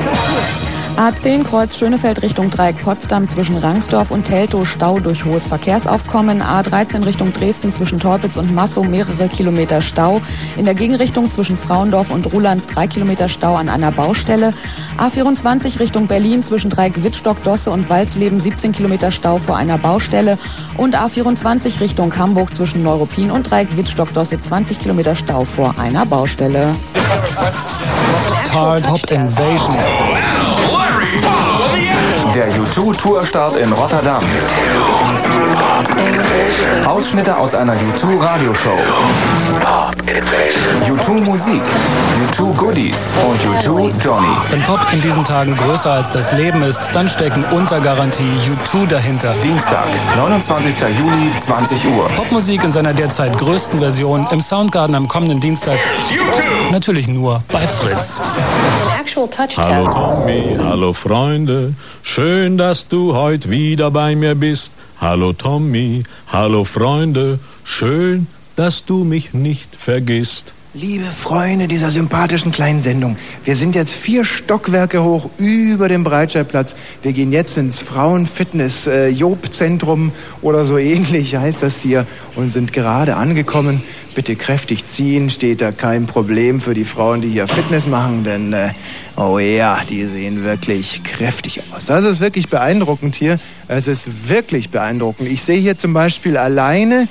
A10 0.98 1.44
Kreuz 1.44 1.78
Schönefeld 1.78 2.22
Richtung 2.22 2.50
Dreieck 2.50 2.82
Potsdam 2.82 3.28
zwischen 3.28 3.58
Rangsdorf 3.58 4.12
und 4.12 4.24
Teltow 4.24 4.64
Stau 4.64 5.00
durch 5.02 5.26
hohes 5.26 5.46
Verkehrsaufkommen. 5.46 6.42
A13 6.42 7.06
Richtung 7.06 7.34
Dresden 7.34 7.70
zwischen 7.70 8.00
Teupitz 8.00 8.38
und 8.38 8.56
Massow 8.56 8.88
mehrere 8.88 9.28
Kilometer 9.28 9.82
Stau. 9.82 10.22
In 10.56 10.64
der 10.64 10.74
Gegenrichtung 10.74 11.30
zwischen 11.30 11.58
Frauendorf 11.58 12.12
und 12.12 12.32
Ruland 12.32 12.64
drei 12.74 12.88
Kilometer 12.88 13.28
Stau 13.28 13.56
an 13.56 13.68
einer 13.68 13.92
Baustelle. 13.92 14.54
A24 14.98 15.82
Richtung 15.82 16.08
Berlin 16.08 16.42
zwischen 16.42 16.70
Dreieck 16.70 17.04
Wittstock, 17.04 17.44
Dosse 17.44 17.72
und 17.72 17.90
Walsleben 17.90 18.40
17 18.40 18.72
Kilometer 18.72 19.12
Stau 19.12 19.38
vor 19.38 19.58
einer 19.58 19.78
Baustelle. 19.78 20.38
Und 20.78 20.96
A24 20.96 21.82
Richtung 21.82 22.18
Hamburg 22.18 22.54
zwischen 22.54 22.84
Neuruppin 22.84 23.32
und 23.32 23.52
Dreieck 23.52 23.76
Wittstock, 23.76 24.14
Dosse 24.14 24.40
20 24.40 24.80
Kilometer 24.80 25.18
Stau 25.18 25.44
vor 25.44 25.76
einer 25.78 26.06
Baustelle. 26.06 26.74
Hard 28.54 28.90
Hop 28.90 29.12
Invasion. 29.12 30.55
Der 32.36 32.52
U2-Tourstart 32.52 33.56
in 33.56 33.71
Rotterdam. 33.71 34.21
Ausschnitte 36.86 37.38
aus 37.38 37.56
einer 37.56 37.76
U2-Radioshow. 37.76 38.78
U2 39.96 41.26
Musik. 41.26 41.62
U2 42.28 42.58
Goodies 42.58 42.98
und 43.26 43.40
U2 43.40 43.92
Johnny. 44.04 44.28
Wenn 44.50 44.62
Pop 44.64 44.80
in 44.92 45.02
diesen 45.02 45.24
Tagen 45.24 45.56
größer 45.56 45.92
als 45.92 46.10
das 46.10 46.34
Leben 46.34 46.62
ist, 46.64 46.90
dann 46.94 47.08
stecken 47.08 47.46
unter 47.52 47.80
Garantie 47.80 48.24
U2 48.66 48.88
dahinter. 48.88 49.34
Dienstag, 49.42 49.86
29. 50.18 50.76
Juli, 51.00 51.32
20 51.42 51.86
Uhr. 51.86 52.10
Popmusik 52.16 52.64
in 52.64 52.72
seiner 52.72 52.94
derzeit 52.94 53.38
größten 53.38 53.80
Version 53.80 54.28
im 54.32 54.42
Soundgarden 54.42 54.96
am 54.96 55.08
kommenden 55.08 55.40
Dienstag. 55.40 55.80
Natürlich 56.72 57.08
nur 57.08 57.42
bei 57.52 57.66
Fritz. 57.66 58.20
Hallo 59.58 59.90
Tommy, 59.92 60.58
hallo 60.60 60.94
Freunde, 60.94 61.74
schön, 62.04 62.58
dass 62.58 62.88
du 62.88 63.16
heute 63.16 63.50
wieder 63.50 63.92
bei 63.92 64.16
mir 64.16 64.36
bist. 64.36 64.74
Hallo 65.00 65.34
Tommy, 65.34 66.04
hallo 66.32 66.64
Freunde, 66.64 67.40
schön, 67.64 68.28
dass 68.56 68.86
du 68.86 69.04
mich 69.04 69.34
nicht 69.34 69.76
vergisst. 69.76 70.54
Liebe 70.74 71.06
Freunde 71.06 71.68
dieser 71.70 71.89
sympathischen 71.89 72.52
kleinen 72.52 72.82
Sendung, 72.82 73.15
wir 73.46 73.56
sind 73.56 73.76
jetzt 73.76 73.94
vier 73.94 74.26
Stockwerke 74.26 75.02
hoch 75.02 75.30
über 75.38 75.88
dem 75.88 76.04
Breitscheidplatz. 76.04 76.76
Wir 77.02 77.13
gehen 77.13 77.32
jetzt 77.32 77.58
ins 77.58 77.80
Frauenfitness-Job-Zentrum 77.80 80.12
oder 80.41 80.65
so 80.65 80.78
ähnlich 80.78 81.38
heißt 81.38 81.63
das 81.63 81.82
hier 81.82 82.06
und 82.36 82.52
sind 82.52 82.74
gerade 82.74 83.16
angekommen. 83.16 83.82
Bitte 84.16 84.36
kräftig 84.36 84.86
ziehen, 84.86 85.30
steht 85.30 85.62
da 85.62 85.72
kein 85.72 86.08
Problem 86.08 86.60
für 86.60 86.74
die 86.74 86.84
Frauen, 86.84 87.22
die 87.22 87.30
hier 87.30 87.47
Fitness 87.47 87.88
machen, 87.88 88.26
denn 88.26 88.51
äh, 88.51 88.72
oh 89.16 89.39
ja, 89.39 89.80
die 89.89 90.03
sehen 90.03 90.43
wirklich 90.43 91.06
kräftig 91.06 91.62
aus. 91.72 91.86
Das 91.86 92.03
ist 92.03 92.20
wirklich 92.20 92.49
beeindruckend 92.49 93.16
hier. 93.16 93.39
Es 93.70 93.88
ist 93.88 94.28
wirklich 94.28 94.72
beeindruckend. 94.72 95.30
Ich 95.30 95.41
sehe 95.41 95.62
hier 95.62 95.78
zum 95.78 95.93
Beispiel 95.93 96.36
alleine 96.36 97.08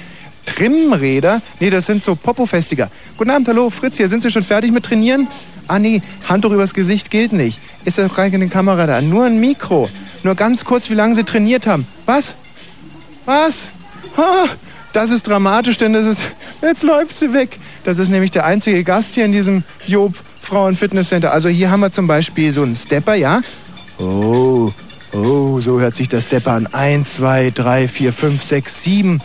Trimmräder. 0.47 1.43
Nee, 1.61 1.71
das 1.71 1.87
sind 1.87 2.03
so 2.03 2.15
Popofestiger. 2.15 2.91
Guten 3.17 3.31
Abend, 3.31 3.49
hallo, 3.49 3.71
Fritz 3.71 3.97
hier. 3.97 4.09
Sind 4.09 4.23
Sie 4.23 4.31
schon 4.31 4.43
fertig 4.43 4.73
mit 4.73 4.85
Trainieren? 4.85 5.27
Ah 5.69 5.79
nee, 5.79 6.03
Handtuch 6.29 6.53
übers 6.53 6.75
Gesicht 6.75 7.11
gilt 7.11 7.33
nicht. 7.33 7.59
Ist 7.85 7.99
ja 7.99 8.09
gar 8.09 8.31
keine 8.31 8.49
Kamera 8.49 8.87
da. 8.87 9.01
Nur 9.01 9.25
ein 9.25 9.41
Mikro. 9.41 9.89
Nur 10.23 10.35
ganz 10.35 10.65
kurz, 10.65 10.91
wie 10.91 10.95
lange 10.95 11.15
Sie 11.15 11.25
trainiert 11.25 11.67
haben. 11.67 11.87
Was? 12.07 12.35
Was? 13.25 13.69
Ha, 14.17 14.47
das 14.93 15.11
ist 15.11 15.27
dramatisch, 15.27 15.79
denn 15.79 15.93
das 15.93 16.07
ist. 16.07 16.23
Jetzt 16.63 16.83
läuft 16.83 17.19
sie 17.19 17.33
weg. 17.33 17.59
Das 17.85 17.99
ist 17.99 18.09
nämlich 18.09 18.31
der 18.31 18.47
einzige 18.47 18.85
Gast 18.85 19.15
hier 19.15 19.25
in 19.25 19.33
diesem 19.33 19.65
Job 19.87 20.15
Frauen 20.41 20.77
Fitnesscenter. 20.77 21.33
Also 21.33 21.49
hier 21.49 21.71
haben 21.71 21.81
wir 21.81 21.93
zum 21.93 22.07
Beispiel 22.07 22.53
so 22.53 22.63
einen 22.63 22.75
Stepper, 22.75 23.15
ja? 23.15 23.43
Oh, 23.99 24.73
oh, 25.13 25.61
so 25.61 25.81
hört 25.81 25.95
sich 25.95 26.09
der 26.09 26.21
Stepper 26.21 26.53
an. 26.53 26.67
Eins, 26.69 27.15
zwei, 27.15 27.51
drei, 27.55 27.89
vier, 27.89 28.13
fünf, 28.13 28.43
sechs, 28.43 28.83
sieben. 28.83 29.21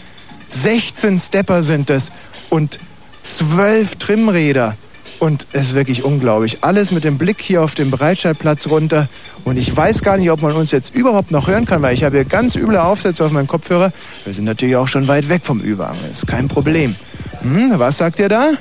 16 0.50 1.20
Stepper 1.20 1.64
sind 1.64 1.90
es 1.90 2.12
und 2.50 2.80
12 3.24 3.96
Trimmräder. 3.96 4.76
Und 5.20 5.48
es 5.52 5.70
ist 5.70 5.76
wirklich 5.76 6.06
unglaublich. 6.06 6.60
Alles 6.62 6.92
mit 6.92 7.04
dem 7.04 7.18
Blick 7.18 7.42
hier 7.42 7.62
auf 7.62 7.76
den 7.76 7.92
Breitscheidplatz 7.92 8.68
runter. 8.68 9.10
Und 9.44 9.58
ich 9.58 9.76
weiß 9.76 10.02
gar 10.02 10.18
nicht, 10.18 10.32
ob 10.32 10.42
man 10.42 10.54
uns 10.54 10.72
jetzt 10.72 10.96
überhaupt 10.96 11.32
noch 11.32 11.48
hören 11.48 11.66
kann, 11.66 11.82
weil 11.82 11.94
ich 11.94 12.06
habe 12.06 12.16
hier 12.16 12.26
ganz 12.26 12.56
üble 12.56 12.78
Aufsätze 12.78 13.26
auf 13.26 13.32
meinem 13.32 13.48
Kopfhörer. 13.48 13.92
Wir 14.24 14.34
sind 14.34 14.46
natürlich 14.46 14.78
auch 14.78 14.88
schon 14.88 15.10
weit 15.10 15.28
weg 15.28 15.42
vom 15.44 15.60
Überhang. 15.60 15.98
Das 16.08 16.20
ist 16.20 16.28
kein 16.28 16.48
Problem. 16.48 16.96
Hm, 17.42 17.74
was 17.78 17.98
sagt 17.98 18.20
ihr 18.20 18.30
da? 18.30 18.54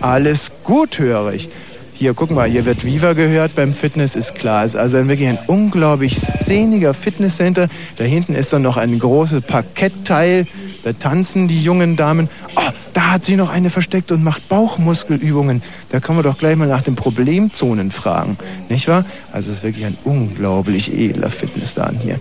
Alles 0.00 0.50
gut, 0.64 0.98
höre 0.98 1.32
ich. 1.32 1.48
Hier, 1.94 2.12
guck 2.12 2.30
mal, 2.30 2.46
hier 2.46 2.66
wird 2.66 2.84
Viva 2.84 3.14
gehört 3.14 3.54
beim 3.54 3.72
Fitness, 3.72 4.16
ist 4.16 4.34
klar. 4.34 4.64
Es 4.64 4.74
ist 4.74 4.80
also 4.80 5.08
wirklich 5.08 5.28
ein 5.28 5.38
unglaublich 5.46 6.18
szeniger 6.18 6.92
Fitnesscenter. 6.92 7.68
Da 7.96 8.04
hinten 8.04 8.34
ist 8.34 8.52
dann 8.52 8.62
noch 8.62 8.76
ein 8.76 8.98
großes 8.98 9.42
Parkettteil. 9.42 10.46
Da 10.86 10.92
tanzen 10.92 11.48
die 11.48 11.60
jungen 11.60 11.96
Damen. 11.96 12.28
Oh, 12.54 12.60
da 12.94 13.10
hat 13.10 13.24
sie 13.24 13.34
noch 13.34 13.50
eine 13.50 13.70
versteckt 13.70 14.12
und 14.12 14.22
macht 14.22 14.48
Bauchmuskelübungen. 14.48 15.60
Da 15.90 15.98
kann 15.98 16.14
man 16.14 16.22
doch 16.22 16.38
gleich 16.38 16.54
mal 16.54 16.68
nach 16.68 16.82
den 16.82 16.94
Problemzonen 16.94 17.90
fragen. 17.90 18.38
Nicht 18.68 18.86
wahr? 18.86 19.04
Also 19.32 19.50
es 19.50 19.56
ist 19.56 19.64
wirklich 19.64 19.84
ein 19.84 19.98
unglaublich 20.04 20.96
edler 20.96 21.28
Fitnessladen 21.30 21.98
hier. 21.98 22.20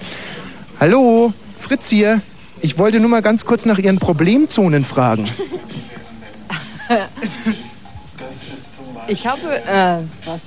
Hallo, 0.79 1.31
Fritz 1.59 1.89
hier. 1.89 2.21
Ich 2.59 2.79
wollte 2.79 2.99
nur 2.99 3.09
mal 3.09 3.21
ganz 3.21 3.45
kurz 3.45 3.67
nach 3.67 3.77
Ihren 3.77 3.99
Problemzonen 3.99 4.83
fragen. 4.83 5.29
Ich 9.07 9.27
habe, 9.27 9.61
äh, 9.67 9.97
was, 10.25 10.39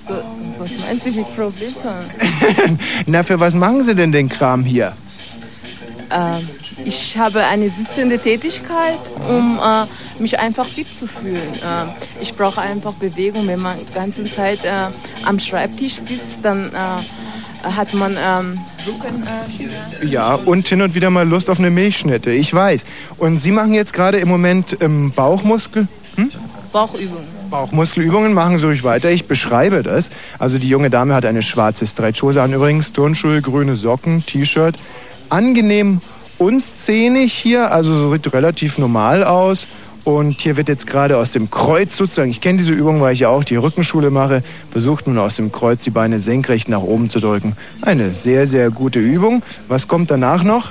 was 0.58 0.70
meinst 0.80 1.06
du 1.06 1.10
mit 1.12 1.36
Problemzonen? 1.36 2.80
Na, 3.06 3.22
für 3.22 3.38
was 3.38 3.54
machen 3.54 3.84
Sie 3.84 3.94
denn 3.94 4.10
den 4.10 4.28
Kram 4.28 4.64
hier? 4.64 4.94
Ähm, 6.10 6.48
ich 6.84 7.16
habe 7.18 7.44
eine 7.44 7.68
sitzende 7.68 8.18
Tätigkeit, 8.18 8.98
um 9.28 9.58
äh, 9.58 10.20
mich 10.20 10.38
einfach 10.38 10.66
fit 10.66 10.86
zu 10.96 11.06
fühlen. 11.06 11.54
Äh, 11.54 12.22
ich 12.22 12.34
brauche 12.34 12.60
einfach 12.60 12.94
Bewegung. 12.94 13.46
Wenn 13.46 13.60
man 13.60 13.78
die 13.78 13.94
ganze 13.94 14.24
Zeit 14.24 14.64
äh, 14.64 14.86
am 15.24 15.38
Schreibtisch 15.38 15.96
sitzt, 15.96 16.38
dann 16.42 16.70
äh, 16.72 17.66
hat 17.68 17.92
man 17.94 18.16
ähm, 18.16 18.58
Rücken. 18.86 19.26
Äh, 20.02 20.06
Ja, 20.06 20.34
und 20.34 20.68
hin 20.68 20.82
und 20.82 20.94
wieder 20.94 21.10
mal 21.10 21.28
Lust 21.28 21.50
auf 21.50 21.58
eine 21.58 21.70
Milchschnitte, 21.70 22.30
ich 22.30 22.52
weiß. 22.54 22.84
Und 23.18 23.38
Sie 23.38 23.50
machen 23.50 23.74
jetzt 23.74 23.92
gerade 23.92 24.18
im 24.18 24.28
Moment 24.28 24.76
ähm, 24.80 25.12
Bauchmuskel? 25.12 25.88
Hm? 26.16 26.30
Bauchübungen. 26.72 27.38
Bauchmuskelübungen 27.50 28.34
machen 28.34 28.58
Sie 28.58 28.66
ruhig 28.66 28.84
weiter. 28.84 29.10
Ich 29.10 29.26
beschreibe 29.26 29.82
das. 29.82 30.10
Also 30.38 30.58
die 30.58 30.68
junge 30.68 30.90
Dame 30.90 31.14
hat 31.14 31.24
eine 31.24 31.42
schwarze 31.42 31.86
Stretchhose 31.86 32.42
an 32.42 32.52
übrigens, 32.52 32.92
Turnschuhe, 32.92 33.40
grüne 33.40 33.74
Socken, 33.74 34.24
T-Shirt. 34.24 34.76
Angenehm 35.30 36.00
unszenig 36.38 37.32
hier, 37.32 37.70
also 37.70 37.94
so 37.94 38.12
sieht 38.12 38.32
relativ 38.32 38.78
normal 38.78 39.24
aus. 39.24 39.66
Und 40.04 40.40
hier 40.40 40.56
wird 40.56 40.68
jetzt 40.68 40.86
gerade 40.86 41.18
aus 41.18 41.32
dem 41.32 41.50
Kreuz 41.50 41.94
sozusagen, 41.94 42.30
ich 42.30 42.40
kenne 42.40 42.56
diese 42.56 42.72
Übung, 42.72 43.02
weil 43.02 43.12
ich 43.12 43.20
ja 43.20 43.28
auch 43.28 43.44
die 43.44 43.56
Rückenschule 43.56 44.10
mache, 44.10 44.42
versucht 44.70 45.06
nun 45.06 45.18
aus 45.18 45.36
dem 45.36 45.52
Kreuz 45.52 45.82
die 45.82 45.90
Beine 45.90 46.18
senkrecht 46.18 46.70
nach 46.70 46.80
oben 46.80 47.10
zu 47.10 47.20
drücken. 47.20 47.54
Eine 47.82 48.14
sehr, 48.14 48.46
sehr 48.46 48.70
gute 48.70 49.00
Übung. 49.00 49.42
Was 49.68 49.86
kommt 49.86 50.10
danach 50.10 50.44
noch? 50.44 50.70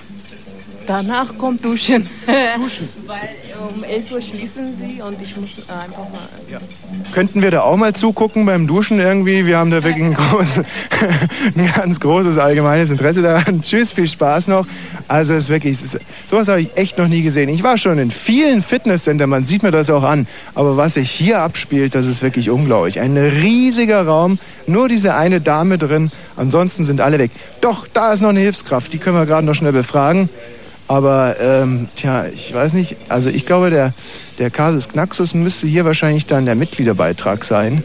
Danach 0.87 1.37
kommt 1.37 1.65
Duschen. 1.65 2.07
Duschen. 2.55 2.87
Weil 3.07 3.29
um 3.75 3.83
11 3.83 4.11
Uhr 4.11 4.21
schließen 4.21 4.77
sie 4.77 5.01
und 5.01 5.21
ich 5.21 5.35
muss 5.35 5.49
äh, 5.57 5.71
einfach 5.71 6.09
mal. 6.09 6.27
Ja. 6.49 6.59
Könnten 7.13 7.41
wir 7.41 7.51
da 7.51 7.61
auch 7.61 7.75
mal 7.75 7.93
zugucken 7.93 8.45
beim 8.45 8.67
Duschen 8.67 8.99
irgendwie? 8.99 9.45
Wir 9.45 9.57
haben 9.57 9.69
da 9.69 9.83
wirklich 9.83 10.05
ein, 10.05 10.13
großes, 10.13 10.65
ein 11.55 11.73
ganz 11.75 11.99
großes 11.99 12.37
allgemeines 12.37 12.89
Interesse 12.89 13.21
daran. 13.21 13.61
Tschüss, 13.61 13.91
viel 13.91 14.07
Spaß 14.07 14.47
noch. 14.47 14.65
Also 15.09 15.33
es 15.33 15.45
ist 15.45 15.49
wirklich, 15.49 15.73
es 15.73 15.95
ist, 15.95 15.99
sowas 16.29 16.47
habe 16.47 16.61
ich 16.61 16.77
echt 16.77 16.97
noch 16.97 17.07
nie 17.07 17.21
gesehen. 17.21 17.49
Ich 17.49 17.63
war 17.63 17.77
schon 17.77 17.97
in 17.99 18.11
vielen 18.11 18.61
Fitnesscentern, 18.61 19.29
man 19.29 19.45
sieht 19.45 19.63
mir 19.63 19.71
das 19.71 19.89
auch 19.89 20.03
an. 20.03 20.25
Aber 20.55 20.77
was 20.77 20.93
sich 20.93 21.11
hier 21.11 21.41
abspielt, 21.41 21.95
das 21.95 22.07
ist 22.07 22.21
wirklich 22.21 22.49
unglaublich. 22.49 22.99
Ein 23.01 23.17
riesiger 23.17 24.05
Raum, 24.05 24.39
nur 24.67 24.87
diese 24.87 25.15
eine 25.15 25.41
Dame 25.41 25.77
drin. 25.77 26.11
Ansonsten 26.37 26.85
sind 26.85 27.01
alle 27.01 27.19
weg. 27.19 27.31
Doch, 27.59 27.87
da 27.93 28.13
ist 28.13 28.21
noch 28.21 28.29
eine 28.29 28.39
Hilfskraft, 28.39 28.93
die 28.93 28.99
können 28.99 29.17
wir 29.17 29.25
gerade 29.25 29.45
noch 29.45 29.55
schnell 29.55 29.73
befragen. 29.73 30.29
Aber 30.87 31.35
ähm, 31.39 31.87
tja, 31.95 32.25
ich 32.27 32.53
weiß 32.53 32.73
nicht. 32.73 32.95
Also 33.09 33.29
ich 33.29 33.45
glaube, 33.45 33.69
der, 33.69 33.93
der 34.39 34.49
Casus 34.49 34.87
Knaxus 34.87 35.33
müsste 35.33 35.67
hier 35.67 35.85
wahrscheinlich 35.85 36.25
dann 36.25 36.45
der 36.45 36.55
Mitgliederbeitrag 36.55 37.43
sein. 37.43 37.83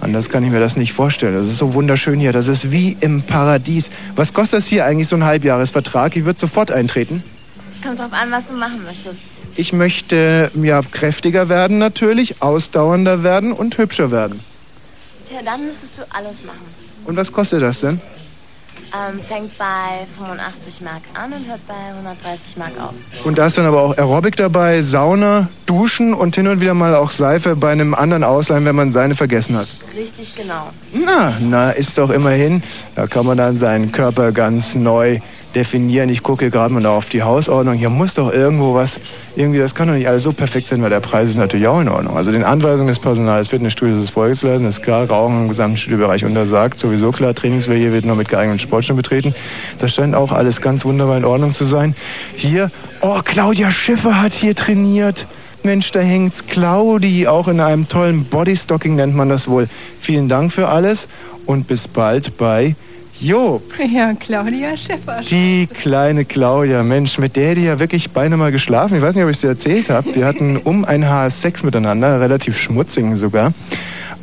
Anders 0.00 0.28
kann 0.28 0.44
ich 0.44 0.50
mir 0.50 0.60
das 0.60 0.76
nicht 0.76 0.92
vorstellen. 0.92 1.34
Das 1.34 1.46
ist 1.46 1.58
so 1.58 1.74
wunderschön 1.74 2.20
hier. 2.20 2.32
Das 2.32 2.46
ist 2.46 2.70
wie 2.70 2.96
im 3.00 3.22
Paradies. 3.22 3.90
Was 4.14 4.32
kostet 4.32 4.58
das 4.58 4.66
hier 4.66 4.84
eigentlich, 4.84 5.08
so 5.08 5.16
ein 5.16 5.24
Halbjahresvertrag? 5.24 6.14
Ich 6.16 6.24
würde 6.24 6.38
sofort 6.38 6.70
eintreten. 6.70 7.22
Kommt 7.82 7.98
drauf 7.98 8.12
an, 8.12 8.30
was 8.30 8.46
du 8.46 8.54
machen 8.54 8.84
möchtest. 8.84 9.16
Ich 9.56 9.72
möchte 9.72 10.50
ja 10.54 10.82
kräftiger 10.82 11.48
werden 11.48 11.78
natürlich, 11.78 12.42
ausdauernder 12.42 13.22
werden 13.22 13.52
und 13.52 13.78
hübscher 13.78 14.10
werden. 14.10 14.40
Tja, 15.28 15.38
dann 15.44 15.64
müsstest 15.66 15.98
du 15.98 16.02
alles 16.10 16.44
machen. 16.44 16.58
Und 17.04 17.16
was 17.16 17.32
kostet 17.32 17.62
das 17.62 17.80
denn? 17.80 18.00
Ähm, 18.94 19.18
fängt 19.20 19.58
bei 19.58 20.06
85 20.16 20.80
Mark 20.82 21.02
an 21.14 21.32
und 21.32 21.48
hört 21.48 21.66
bei 21.66 21.74
130 21.96 22.56
Mark 22.56 22.72
auf. 22.80 22.94
Und 23.24 23.38
da 23.38 23.46
ist 23.46 23.58
dann 23.58 23.66
aber 23.66 23.82
auch 23.82 23.96
Aerobic 23.98 24.36
dabei, 24.36 24.82
Sauna, 24.82 25.48
Duschen 25.66 26.14
und 26.14 26.36
hin 26.36 26.46
und 26.46 26.60
wieder 26.60 26.74
mal 26.74 26.94
auch 26.94 27.10
Seife 27.10 27.56
bei 27.56 27.72
einem 27.72 27.92
anderen 27.94 28.22
ausleihen, 28.22 28.64
wenn 28.64 28.76
man 28.76 28.90
seine 28.90 29.16
vergessen 29.16 29.56
hat. 29.56 29.66
Richtig, 29.96 30.36
genau. 30.36 30.70
Na, 30.92 31.36
na, 31.40 31.70
ist 31.72 31.98
doch 31.98 32.10
immerhin. 32.10 32.62
Da 32.94 33.08
kann 33.08 33.26
man 33.26 33.36
dann 33.36 33.56
seinen 33.56 33.90
Körper 33.90 34.30
ganz 34.30 34.76
neu 34.76 35.18
definieren. 35.54 36.08
Ich 36.08 36.22
gucke 36.22 36.50
gerade 36.50 36.72
mal 36.72 36.84
auf 36.86 37.08
die 37.08 37.22
Hausordnung. 37.22 37.74
Hier 37.74 37.90
muss 37.90 38.14
doch 38.14 38.32
irgendwo 38.32 38.74
was, 38.74 38.98
irgendwie, 39.36 39.58
das 39.58 39.74
kann 39.74 39.88
doch 39.88 39.94
nicht 39.94 40.08
alles 40.08 40.22
so 40.22 40.32
perfekt 40.32 40.68
sein, 40.68 40.82
weil 40.82 40.90
der 40.90 41.00
Preis 41.00 41.30
ist 41.30 41.36
natürlich 41.36 41.66
auch 41.66 41.80
in 41.80 41.88
Ordnung. 41.88 42.16
Also 42.16 42.32
den 42.32 42.44
Anweisungen 42.44 42.88
des 42.88 42.98
Personals 42.98 43.48
Fitnessstudios 43.48 44.12
zu 44.12 44.46
lassen. 44.46 44.64
Das 44.64 44.78
ist 44.78 44.82
klar, 44.82 45.08
Rauchen 45.08 45.42
im 45.42 45.48
gesamten 45.48 45.76
Studiobereich 45.76 46.24
untersagt. 46.24 46.78
Sowieso 46.78 47.12
klar, 47.12 47.34
Trainingswehr 47.34 47.92
wird 47.92 48.04
nur 48.04 48.16
mit 48.16 48.28
geeigneten 48.28 48.58
Sportstunden 48.60 49.02
betreten. 49.02 49.34
Das 49.78 49.94
scheint 49.94 50.14
auch 50.14 50.32
alles 50.32 50.60
ganz 50.60 50.84
wunderbar 50.84 51.16
in 51.16 51.24
Ordnung 51.24 51.52
zu 51.52 51.64
sein. 51.64 51.94
Hier, 52.36 52.70
oh, 53.00 53.20
Claudia 53.24 53.70
Schiffer 53.70 54.20
hat 54.20 54.34
hier 54.34 54.54
trainiert. 54.54 55.26
Mensch, 55.62 55.92
da 55.92 56.00
hängt's 56.00 56.46
Claudi, 56.46 57.26
auch 57.26 57.48
in 57.48 57.58
einem 57.58 57.88
tollen 57.88 58.24
Bodystocking 58.24 58.96
nennt 58.96 59.14
man 59.14 59.30
das 59.30 59.48
wohl. 59.48 59.66
Vielen 60.00 60.28
Dank 60.28 60.52
für 60.52 60.68
alles 60.68 61.08
und 61.46 61.66
bis 61.66 61.88
bald 61.88 62.36
bei 62.36 62.76
Job. 63.20 63.62
Ja, 63.92 64.12
Claudia 64.14 64.76
Schäffer. 64.76 65.22
Die 65.28 65.66
kleine 65.66 66.24
Claudia, 66.24 66.82
Mensch, 66.82 67.18
mit 67.18 67.36
der 67.36 67.56
ich 67.56 67.64
ja 67.64 67.78
wirklich 67.78 68.10
beinahe 68.10 68.38
mal 68.38 68.52
geschlafen. 68.52 68.96
Ich 68.96 69.02
weiß 69.02 69.14
nicht, 69.14 69.24
ob 69.24 69.30
ich 69.30 69.36
es 69.36 69.40
dir 69.40 69.48
erzählt 69.48 69.88
habe. 69.88 70.14
Wir 70.14 70.26
hatten 70.26 70.56
um 70.56 70.84
ein 70.84 71.08
Haar 71.08 71.30
Sex 71.30 71.62
miteinander, 71.62 72.20
relativ 72.20 72.58
schmutzigen 72.58 73.16
sogar. 73.16 73.52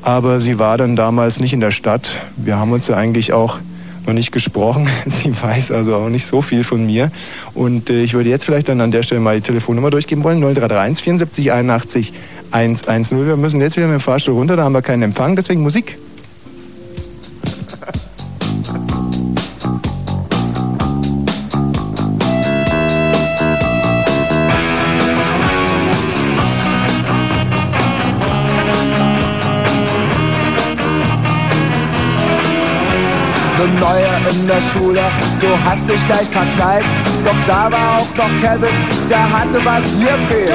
Aber 0.01 0.39
sie 0.39 0.59
war 0.59 0.77
dann 0.77 0.95
damals 0.95 1.39
nicht 1.39 1.53
in 1.53 1.59
der 1.59 1.71
Stadt. 1.71 2.17
Wir 2.35 2.57
haben 2.57 2.71
uns 2.71 2.87
ja 2.87 2.97
eigentlich 2.97 3.33
auch 3.33 3.59
noch 4.05 4.13
nicht 4.13 4.31
gesprochen. 4.31 4.89
Sie 5.05 5.31
weiß 5.39 5.71
also 5.71 5.95
auch 5.95 6.09
nicht 6.09 6.25
so 6.25 6.41
viel 6.41 6.63
von 6.63 6.85
mir. 6.85 7.11
Und 7.53 7.89
äh, 7.89 8.01
ich 8.01 8.13
würde 8.13 8.29
jetzt 8.29 8.45
vielleicht 8.45 8.67
dann 8.69 8.81
an 8.81 8.91
der 8.91 9.03
Stelle 9.03 9.21
mal 9.21 9.35
die 9.35 9.41
Telefonnummer 9.41 9.91
durchgeben 9.91 10.23
wollen. 10.23 10.39
0331 10.39 11.03
74 11.03 11.51
81 11.51 12.13
110. 12.51 13.27
Wir 13.27 13.37
müssen 13.37 13.61
jetzt 13.61 13.77
wieder 13.77 13.87
mit 13.87 13.99
dem 13.99 14.01
Fahrstuhl 14.01 14.35
runter, 14.35 14.55
da 14.55 14.63
haben 14.63 14.73
wir 14.73 14.81
keinen 14.81 15.03
Empfang, 15.03 15.35
deswegen 15.35 15.61
Musik. 15.61 15.97
Thank 18.63 18.91
you. 18.91 19.00
Schule, 34.71 35.01
du 35.39 35.47
hast 35.65 35.89
dich 35.89 36.05
gleich 36.05 36.27
verknallt. 36.29 36.85
Doch 37.25 37.39
da 37.47 37.71
war 37.71 37.99
auch 37.99 38.13
noch 38.17 38.33
Kevin, 38.41 38.75
der 39.09 39.23
hatte 39.31 39.59
was 39.65 39.83
dir 39.97 40.17
fehlt. 40.29 40.51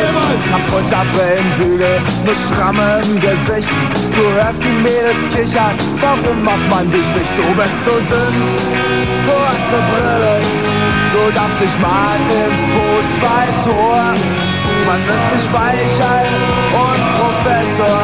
Kaputter 0.50 1.04
Brillenbügel, 1.12 2.00
ne 2.24 2.34
Schramme 2.48 3.00
im 3.04 3.20
Gesicht. 3.20 3.70
Du 4.14 4.22
hörst 4.40 4.62
die 4.62 4.76
Mädels 4.82 5.22
kichern, 5.34 5.74
warum 6.00 6.42
macht 6.44 6.68
man 6.70 6.90
dich 6.90 7.08
nicht? 7.14 7.32
Du 7.36 7.46
bist 7.54 7.78
so 7.84 7.94
dünn, 8.10 8.36
du 9.24 9.34
hast 9.46 9.66
ne 9.72 9.80
Brille. 9.90 10.76
Du 11.12 11.32
darfst 11.34 11.60
nicht 11.60 11.80
mal 11.80 12.16
ins 12.28 12.60
Fußballtor. 12.72 13.96
Man 14.86 15.00
nennt 15.06 15.28
dich 15.32 15.46
Weichei 15.52 16.24
und 16.72 17.02
Professor. 17.18 18.00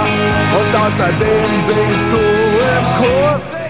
Und 0.58 0.72
außerdem 0.84 1.50
singst 1.66 2.08
du 2.12 2.18
im 2.18 2.84
Chor. 2.98 3.61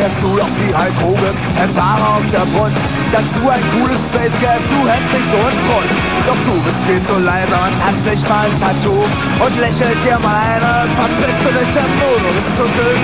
Wärst 0.00 0.22
du 0.22 0.34
doch 0.34 0.48
wie 0.56 0.74
Hulk 0.74 0.94
Hogan, 1.02 1.36
ein 1.60 1.68
Fahrer 1.68 2.16
auf 2.16 2.22
der 2.32 2.46
Brust. 2.56 2.99
Dazu 3.12 3.42
ein 3.50 3.64
cooles 3.74 3.98
Basecap, 4.14 4.62
du 4.70 4.86
hättest 4.86 5.10
nicht 5.10 5.30
so 5.34 5.38
einen 5.42 5.60
Frust. 5.66 5.98
Doch 6.26 6.40
du 6.46 6.54
bist 6.62 6.80
viel 6.86 7.02
zu 7.02 7.18
leise 7.18 7.58
und 7.58 7.74
hast 7.82 8.02
nicht 8.06 8.28
mal 8.28 8.46
ein 8.46 8.54
Tattoo. 8.62 9.02
Und 9.02 9.54
lächelt 9.58 9.98
dir 10.06 10.18
mal 10.22 10.30
eine, 10.30 10.86
verpisst 10.94 11.42
du 11.42 11.50
dich 11.50 11.74
im 11.74 11.90
Mund. 11.98 12.22
Du 12.22 12.30
bist 12.38 12.54
so 12.54 12.66
dünn, 12.70 13.02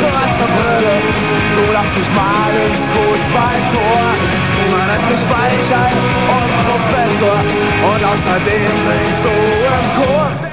du 0.00 0.08
hast 0.08 0.36
eine 0.40 0.48
Brille. 0.56 0.96
Du 1.52 1.72
darfst 1.72 1.96
nicht 2.00 2.12
mal 2.16 2.52
ins 2.64 2.80
Fußballtor. 2.96 4.00
Man 4.72 4.86
nennt 4.88 5.04
dich 5.04 5.24
Weichheit 5.28 5.96
und 6.32 6.52
Professor. 6.64 7.36
Und 7.92 8.02
außerdem 8.08 8.72
singst 8.88 9.20
du 9.20 9.34
im 9.36 9.84
Chor. 10.00 10.45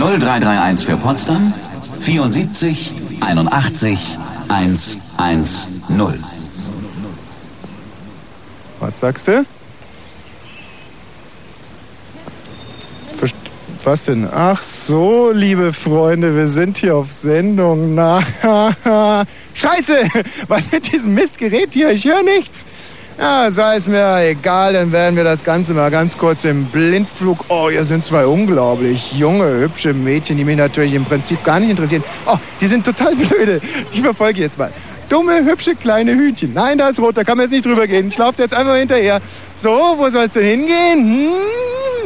0331 0.00 0.86
für 0.86 0.96
Potsdam 0.96 1.52
74 2.00 2.92
81 3.20 3.98
110. 4.48 6.24
Was 8.80 8.98
sagst 8.98 9.28
du? 9.28 9.44
Was 13.84 14.04
denn? 14.04 14.28
Ach 14.30 14.62
so, 14.62 15.32
liebe 15.32 15.72
Freunde, 15.72 16.34
wir 16.34 16.46
sind 16.48 16.78
hier 16.78 16.96
auf 16.96 17.12
Sendung. 17.12 17.94
Na, 17.94 18.20
Scheiße! 19.54 20.08
Was 20.48 20.66
ist 20.66 20.92
diesem 20.92 21.14
Mistgerät 21.14 21.72
hier? 21.72 21.90
Ich 21.90 22.04
höre 22.04 22.22
nichts. 22.22 22.64
Ja, 23.20 23.50
sei 23.50 23.76
es 23.76 23.86
mir 23.86 24.24
egal, 24.24 24.72
dann 24.72 24.92
werden 24.92 25.14
wir 25.14 25.24
das 25.24 25.44
Ganze 25.44 25.74
mal 25.74 25.90
ganz 25.90 26.16
kurz 26.16 26.46
im 26.46 26.64
Blindflug. 26.64 27.44
Oh, 27.48 27.68
hier 27.68 27.84
sind 27.84 28.02
zwei 28.02 28.24
unglaublich 28.24 29.12
junge, 29.12 29.60
hübsche 29.60 29.92
Mädchen, 29.92 30.38
die 30.38 30.44
mich 30.44 30.56
natürlich 30.56 30.94
im 30.94 31.04
Prinzip 31.04 31.44
gar 31.44 31.60
nicht 31.60 31.68
interessieren. 31.68 32.02
Oh, 32.24 32.38
die 32.62 32.66
sind 32.66 32.82
total 32.82 33.14
blöde. 33.16 33.60
Die 33.92 34.00
verfolge 34.00 34.38
ich 34.38 34.44
jetzt 34.44 34.56
mal. 34.56 34.72
Dumme, 35.10 35.44
hübsche, 35.44 35.74
kleine 35.74 36.12
Hühnchen. 36.12 36.54
Nein, 36.54 36.78
da 36.78 36.88
ist 36.88 36.98
rot, 36.98 37.14
da 37.14 37.22
kann 37.22 37.36
man 37.36 37.44
jetzt 37.44 37.52
nicht 37.52 37.66
drüber 37.66 37.86
gehen. 37.86 38.08
Ich 38.08 38.16
laufe 38.16 38.40
jetzt 38.40 38.54
einfach 38.54 38.76
hinterher. 38.76 39.20
So, 39.58 39.96
wo 39.98 40.08
sollst 40.08 40.36
du 40.36 40.40
hingehen? 40.40 41.30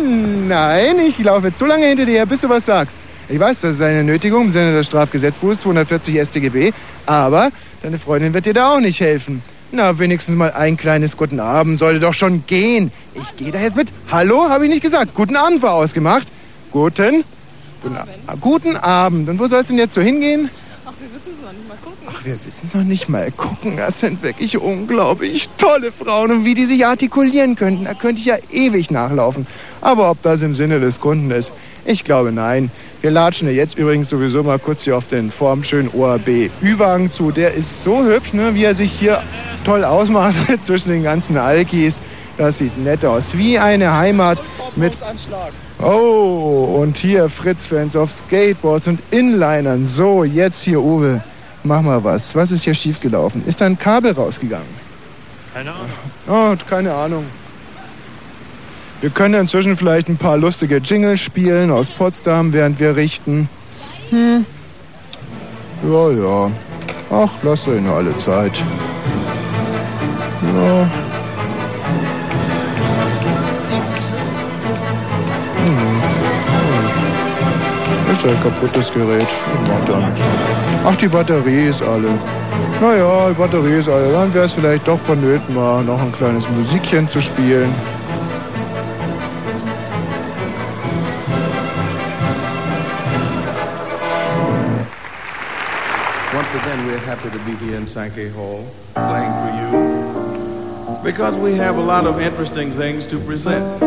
Hm, 0.01 0.49
nein, 0.49 0.99
ich 0.99 1.17
laufe 1.21 1.47
jetzt 1.47 1.61
so 1.61 1.67
lange 1.67 1.87
hinter 1.87 2.07
dir 2.07 2.15
her, 2.15 2.27
bis 2.27 2.41
du 2.41 2.49
was 2.49 2.67
sagst. 2.67 2.97
Ich 3.29 3.39
weiß, 3.39 3.61
das 3.61 3.77
ist 3.77 3.83
eine 3.83 4.03
Nötigung 4.03 4.47
im 4.47 4.51
Sinne 4.51 4.73
des 4.73 4.87
Strafgesetzbuches 4.87 5.61
240 5.61 6.21
StGB, 6.27 6.73
aber 7.07 7.51
deine 7.85 8.01
Freundin 8.01 8.35
wird 8.35 8.47
dir 8.47 8.55
da 8.55 8.75
auch 8.75 8.81
nicht 8.81 8.99
helfen. 8.99 9.43
Na, 9.75 9.99
wenigstens 9.99 10.37
mal 10.37 10.53
ein 10.53 10.77
kleines 10.77 11.17
Guten 11.17 11.41
Abend 11.41 11.81
sollte 11.81 11.99
doch 11.99 12.15
schon 12.15 12.45
gehen. 12.47 12.93
Ich 13.15 13.37
gehe 13.37 13.51
da 13.51 13.59
jetzt 13.59 13.77
mit. 13.77 13.89
Hallo, 14.09 14.49
habe 14.49 14.65
ich 14.67 14.71
nicht 14.71 14.83
gesagt. 14.83 15.15
Guten 15.15 15.35
Abend 15.35 15.63
war 15.63 15.73
ausgemacht. 15.73 16.29
Guten? 16.71 17.25
Guten, 17.83 17.97
A- 17.97 18.07
guten 18.41 18.77
Abend. 18.77 19.29
Und 19.29 19.41
wo 19.41 19.49
soll 19.49 19.61
es 19.61 19.67
denn 19.67 19.79
jetzt 19.79 19.95
so 19.95 20.01
hingehen? 20.01 20.49
Ach, 20.87 20.93
wir 21.01 21.09
wissen 21.13 21.33
es 21.37 21.43
noch 21.45 21.53
nicht 21.53 21.69
mal 21.69 21.77
gucken. 21.83 22.09
Ach, 22.09 22.25
wir 22.25 22.39
wissen 22.47 22.67
es 22.69 22.75
noch 22.75 22.85
nicht 22.85 23.09
mal 23.09 23.31
gucken. 23.33 23.77
Das 23.77 23.99
sind 23.99 24.23
wirklich 24.23 24.57
unglaublich 24.59 25.49
tolle 25.59 25.91
Frauen. 25.91 26.31
Und 26.31 26.45
wie 26.45 26.55
die 26.55 26.67
sich 26.67 26.87
artikulieren 26.87 27.57
könnten, 27.57 27.85
da 27.85 27.95
könnte 27.95 28.21
ich 28.21 28.27
ja 28.27 28.37
ewig 28.53 28.93
nachlaufen. 28.93 29.45
Aber 29.81 30.09
ob 30.09 30.23
das 30.23 30.43
im 30.43 30.55
Sinne 30.55 30.79
des 30.79 31.01
Kunden 31.01 31.33
ist, 31.33 31.53
ich 31.85 32.05
glaube 32.05 32.31
nein. 32.31 32.71
Wir 33.05 33.11
latschen 33.11 33.49
ja 33.49 33.53
jetzt 33.53 33.77
übrigens 33.77 34.09
sowieso 34.09 34.43
mal 34.43 34.59
kurz 34.59 34.85
hier 34.85 34.97
auf 34.97 35.07
den 35.07 35.31
formschönen 35.31 35.91
ORB 35.93 36.49
Ü-Wagen 36.63 37.11
zu. 37.11 37.33
Der 37.33 37.53
ist 37.53 37.85
so 37.85 38.03
hübsch, 38.03 38.33
ne, 38.33 38.55
wie 38.55 38.65
er 38.65 38.75
sich 38.75 38.91
hier 38.93 39.23
toll 39.63 39.85
ausmacht 39.85 40.37
zwischen 40.63 40.89
den 40.89 41.03
ganzen 41.03 41.37
Alkis. 41.37 42.01
Das 42.39 42.57
sieht 42.57 42.79
nett 42.79 43.05
aus. 43.05 43.37
Wie 43.37 43.59
eine 43.59 43.95
Heimat 43.95 44.43
mit 44.75 44.97
Oh, 45.83 46.79
und 46.81 46.97
hier 46.97 47.29
Fritz-Fans 47.29 47.95
auf 47.95 48.11
Skateboards 48.11 48.89
und 48.89 49.01
Inlinern. 49.11 49.85
So, 49.85 50.25
jetzt 50.25 50.63
hier, 50.63 50.81
Uwe. 50.81 51.23
Mach 51.63 51.83
mal 51.83 52.03
was. 52.03 52.35
Was 52.35 52.53
ist 52.53 52.65
hier 52.65 52.73
schiefgelaufen? 52.73 53.45
Ist 53.47 53.61
da 53.61 53.67
ein 53.67 53.79
Kabel 53.79 54.13
rausgegangen? 54.13 54.65
Keine 55.53 55.73
Ahnung. 55.73 55.91
Oh, 56.27 56.57
keine 56.71 56.95
Ahnung. 56.95 57.27
Wir 59.05 59.11
können 59.11 59.35
inzwischen 59.35 59.77
vielleicht 59.77 60.09
ein 60.09 60.17
paar 60.17 60.39
lustige 60.39 60.79
Jingles 60.79 61.21
spielen 61.21 61.71
aus 61.71 61.91
Potsdam, 61.91 62.55
während 62.55 62.81
wir 62.81 62.97
richten. 62.97 63.51
Hm. 64.09 64.47
Ja, 65.87 66.11
ja. 66.11 66.51
Ach, 67.11 67.29
lasst 67.43 67.69
euch 67.69 67.83
nur 67.83 67.97
alle 67.97 68.17
Zeit. 68.17 68.63
Ja. 70.57 70.89
Hm. 75.67 76.03
Ist 78.11 78.25
ja 78.25 78.31
ein 78.31 78.43
kaputtes 78.43 78.91
Gerät. 78.91 79.29
Macht 79.69 79.87
ja 79.87 79.99
nichts. 79.99 80.21
Ach, 80.87 80.97
die 80.97 81.09
Batterie 81.09 81.67
ist 81.67 81.83
alle. 81.83 82.09
Naja, 82.81 83.29
die 83.29 83.35
Batterie 83.35 83.81
ist 83.81 83.89
alle. 83.91 84.13
Dann 84.13 84.33
wäre 84.33 84.47
es 84.47 84.53
vielleicht 84.53 84.89
doch 84.89 84.99
vonnöten, 85.01 85.55
mal 85.55 85.85
noch 85.85 86.01
ein 86.01 86.13
kleines 86.13 86.49
Musikchen 86.49 87.07
zu 87.07 87.21
spielen. 87.21 87.71
Again, 96.75 96.87
we're 96.89 96.99
happy 96.99 97.31
to 97.31 97.39
be 97.45 97.55
here 97.65 97.77
in 97.77 97.87
Sankey 97.87 98.29
Hall, 98.29 98.67
playing 98.95 99.31
for 99.31 99.51
you, 99.61 101.05
because 101.05 101.37
we 101.37 101.55
have 101.55 101.77
a 101.77 101.81
lot 101.81 102.05
of 102.05 102.21
interesting 102.21 102.73
things 102.73 103.07
to 103.07 103.19
present. 103.21 103.81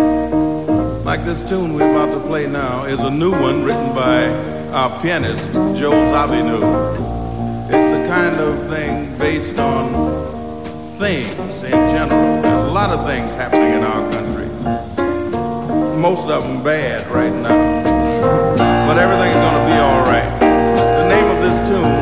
Like 1.03 1.25
this 1.25 1.41
tune 1.49 1.73
we're 1.73 1.91
about 1.91 2.13
to 2.17 2.25
play 2.27 2.47
now 2.47 2.85
is 2.85 2.99
a 2.99 3.11
new 3.11 3.31
one 3.31 3.65
written 3.65 3.93
by 3.93 4.29
our 4.71 5.01
pianist, 5.01 5.51
Joe 5.77 5.91
Zawinu. 5.91 6.61
It's 7.67 7.93
a 7.93 8.07
kind 8.07 8.39
of 8.39 8.69
thing 8.69 9.17
based 9.17 9.59
on 9.59 10.97
things 10.97 11.63
in 11.63 11.89
general. 11.89 12.41
There's 12.41 12.69
a 12.69 12.71
lot 12.71 12.91
of 12.91 13.05
things 13.05 13.33
happening 13.33 13.73
in 13.73 13.83
our 13.83 14.11
country. 14.13 14.47
Most 15.99 16.29
of 16.29 16.41
them 16.43 16.63
bad 16.63 17.05
right 17.07 17.33
now. 17.33 18.87
But 18.87 18.97
everything's 18.97 19.35
going 19.35 19.59
to 19.59 19.65
be 19.73 19.77
all 19.77 20.03
right. 20.03 20.39
The 20.39 21.09
name 21.09 21.25
of 21.25 21.41
this 21.41 21.69
tune 21.69 21.96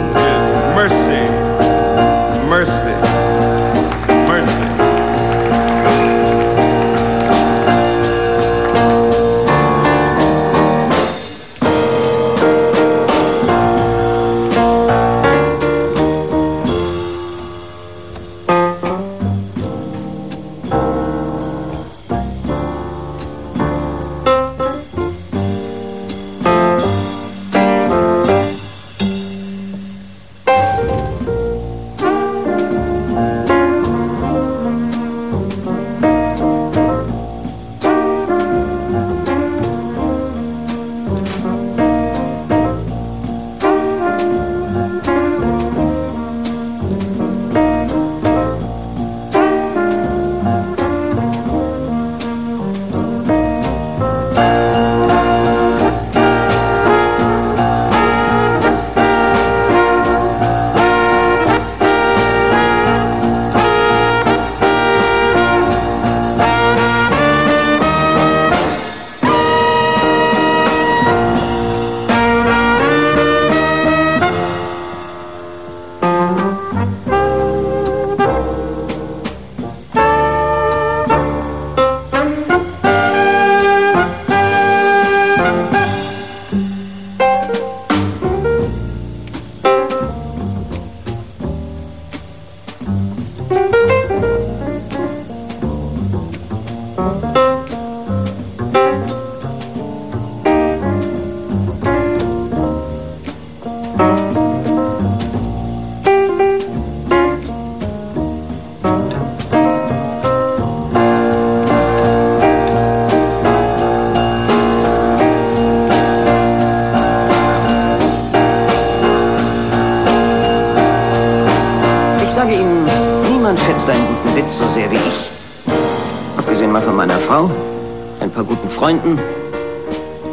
Freunden, 128.85 129.17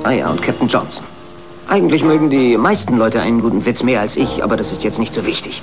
ah 0.04 0.10
ja, 0.10 0.28
und 0.28 0.42
Captain 0.42 0.68
Johnson. 0.68 1.02
Eigentlich 1.68 2.04
mögen 2.04 2.28
die 2.28 2.58
meisten 2.58 2.98
Leute 2.98 3.18
einen 3.18 3.40
guten 3.40 3.64
Witz 3.64 3.82
mehr 3.82 4.02
als 4.02 4.14
ich, 4.14 4.44
aber 4.44 4.58
das 4.58 4.72
ist 4.72 4.84
jetzt 4.84 4.98
nicht 4.98 5.14
so 5.14 5.24
wichtig. 5.24 5.62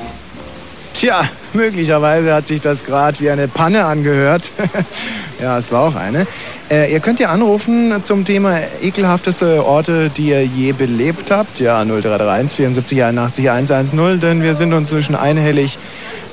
Tja, 0.95 1.29
möglicherweise 1.53 2.33
hat 2.33 2.47
sich 2.47 2.61
das 2.61 2.83
gerade 2.83 3.19
wie 3.19 3.29
eine 3.29 3.47
Panne 3.47 3.85
angehört. 3.85 4.51
ja, 5.39 5.59
es 5.59 5.71
war 5.71 5.87
auch 5.87 5.95
eine. 5.95 6.25
Äh, 6.71 6.91
ihr 6.91 6.99
könnt 6.99 7.19
ja 7.19 7.29
anrufen 7.29 7.93
zum 8.03 8.25
Thema 8.25 8.57
ekelhafteste 8.81 9.63
Orte, 9.63 10.09
die 10.09 10.29
ihr 10.29 10.43
je 10.43 10.71
belebt 10.71 11.29
habt. 11.29 11.59
Ja, 11.59 11.85
0331 11.85 12.57
74 12.57 13.03
81 13.03 13.49
110, 13.51 14.19
denn 14.19 14.41
wir 14.41 14.55
sind 14.55 14.73
uns 14.73 14.89
zwischen 14.89 15.13
einhellig 15.13 15.77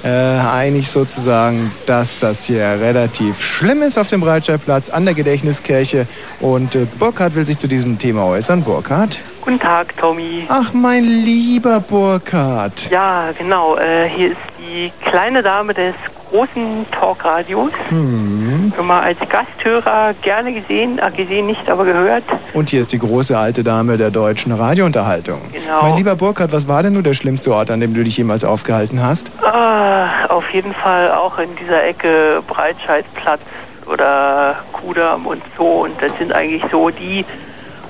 äh, 0.06 0.08
einig 0.08 0.88
sozusagen, 0.88 1.72
dass 1.86 2.20
das 2.20 2.44
hier 2.44 2.62
relativ 2.62 3.42
schlimm 3.42 3.82
ist 3.82 3.98
auf 3.98 4.08
dem 4.08 4.20
Breitscheidplatz 4.20 4.88
an 4.88 5.04
der 5.04 5.14
Gedächtniskirche. 5.14 6.06
Und 6.40 6.76
äh, 6.76 6.86
Burkhard 6.98 7.34
will 7.34 7.44
sich 7.44 7.58
zu 7.58 7.66
diesem 7.66 7.98
Thema 7.98 8.24
äußern. 8.26 8.62
Burkhard? 8.62 9.18
Guten 9.40 9.58
Tag, 9.58 9.96
Tommy. 9.96 10.44
Ach, 10.48 10.72
mein 10.72 11.04
lieber 11.04 11.80
Burkhard. 11.80 12.88
Ja, 12.90 13.30
genau. 13.36 13.76
Äh, 13.76 14.08
hier 14.08 14.30
ist 14.32 14.40
die 14.58 14.92
kleine 15.04 15.42
Dame 15.42 15.74
des 15.74 15.94
großen 16.30 16.86
Talkradios. 16.90 17.72
Hm. 17.88 18.72
Immer 18.78 19.02
als 19.02 19.18
Gasthörer 19.28 20.14
gerne 20.22 20.52
gesehen, 20.52 20.98
äh, 20.98 21.10
gesehen 21.10 21.46
nicht, 21.46 21.68
aber 21.68 21.84
gehört. 21.84 22.24
Und 22.52 22.70
hier 22.70 22.80
ist 22.80 22.92
die 22.92 22.98
große 22.98 23.36
alte 23.36 23.64
Dame 23.64 23.96
der 23.96 24.10
deutschen 24.10 24.52
Radiounterhaltung. 24.52 25.40
Genau. 25.52 25.82
Mein 25.82 25.96
lieber 25.96 26.16
Burkhard, 26.16 26.52
was 26.52 26.68
war 26.68 26.82
denn 26.82 26.94
nur 26.94 27.02
der 27.02 27.14
schlimmste 27.14 27.52
Ort, 27.52 27.70
an 27.70 27.80
dem 27.80 27.94
du 27.94 28.02
dich 28.04 28.16
jemals 28.16 28.44
aufgehalten 28.44 29.02
hast? 29.02 29.30
Ah, 29.42 30.26
auf 30.28 30.48
jeden 30.50 30.74
Fall 30.74 31.12
auch 31.12 31.38
in 31.38 31.48
dieser 31.56 31.84
Ecke 31.84 32.42
Breitscheidplatz 32.46 33.40
oder 33.86 34.56
Kudamm 34.72 35.26
und 35.26 35.42
so. 35.56 35.84
Und 35.84 36.00
das 36.00 36.12
sind 36.18 36.32
eigentlich 36.32 36.62
so 36.70 36.90
die 36.90 37.24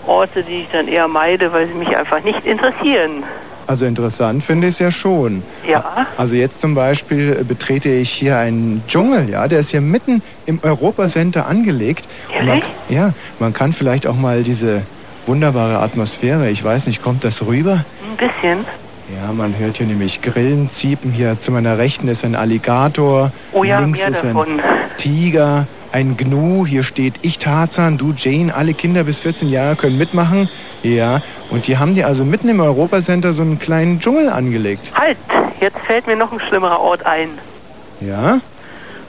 Orte, 0.06 0.42
die 0.42 0.62
ich 0.62 0.68
dann 0.70 0.88
eher 0.88 1.08
meide, 1.08 1.52
weil 1.52 1.66
sie 1.66 1.74
mich 1.74 1.96
einfach 1.96 2.22
nicht 2.22 2.46
interessieren. 2.46 3.24
Also 3.66 3.84
interessant 3.84 4.44
finde 4.44 4.68
ich 4.68 4.74
es 4.74 4.78
ja 4.78 4.90
schon. 4.90 5.42
Ja. 5.68 6.06
Also 6.16 6.36
jetzt 6.36 6.60
zum 6.60 6.74
Beispiel 6.74 7.38
äh, 7.40 7.44
betrete 7.44 7.88
ich 7.88 8.10
hier 8.10 8.38
einen 8.38 8.82
Dschungel, 8.86 9.28
ja, 9.28 9.48
der 9.48 9.60
ist 9.60 9.70
hier 9.70 9.80
mitten 9.80 10.22
im 10.46 10.60
Europacenter 10.62 11.46
angelegt. 11.46 12.06
Man, 12.44 12.62
ja, 12.88 13.12
man 13.40 13.52
kann 13.52 13.72
vielleicht 13.72 14.06
auch 14.06 14.14
mal 14.14 14.42
diese 14.42 14.82
wunderbare 15.26 15.80
Atmosphäre, 15.80 16.48
ich 16.50 16.62
weiß 16.62 16.86
nicht, 16.86 17.02
kommt 17.02 17.24
das 17.24 17.44
rüber? 17.44 17.84
Ein 18.08 18.16
bisschen. 18.16 18.64
Ja, 19.20 19.32
man 19.32 19.56
hört 19.56 19.76
hier 19.78 19.86
nämlich 19.86 20.20
Grillen, 20.20 20.68
Ziepen. 20.68 21.12
Hier 21.12 21.38
zu 21.38 21.52
meiner 21.52 21.78
Rechten 21.78 22.08
ist 22.08 22.24
ein 22.24 22.34
Alligator. 22.34 23.30
Oh 23.52 23.62
ja, 23.62 23.78
links 23.78 24.00
mehr 24.00 24.08
ist 24.08 24.24
davon. 24.24 24.58
ein 24.58 24.60
Tiger, 24.96 25.66
ein 25.96 26.18
Gnu. 26.18 26.66
Hier 26.66 26.82
steht 26.82 27.14
ich 27.22 27.38
Tarzan, 27.38 27.96
du 27.96 28.12
Jane. 28.14 28.54
Alle 28.54 28.74
Kinder 28.74 29.04
bis 29.04 29.20
14 29.20 29.48
Jahre 29.48 29.76
können 29.76 29.96
mitmachen. 29.96 30.48
Ja, 30.82 31.22
und 31.50 31.66
die 31.66 31.78
haben 31.78 31.94
die 31.94 32.04
also 32.04 32.22
mitten 32.22 32.50
im 32.50 32.60
Europacenter 32.60 33.32
so 33.32 33.40
einen 33.40 33.58
kleinen 33.58 33.98
Dschungel 33.98 34.28
angelegt. 34.28 34.92
Halt, 34.94 35.16
jetzt 35.58 35.78
fällt 35.86 36.06
mir 36.06 36.14
noch 36.16 36.30
ein 36.32 36.40
schlimmerer 36.40 36.80
Ort 36.80 37.06
ein. 37.06 37.30
Ja? 38.02 38.40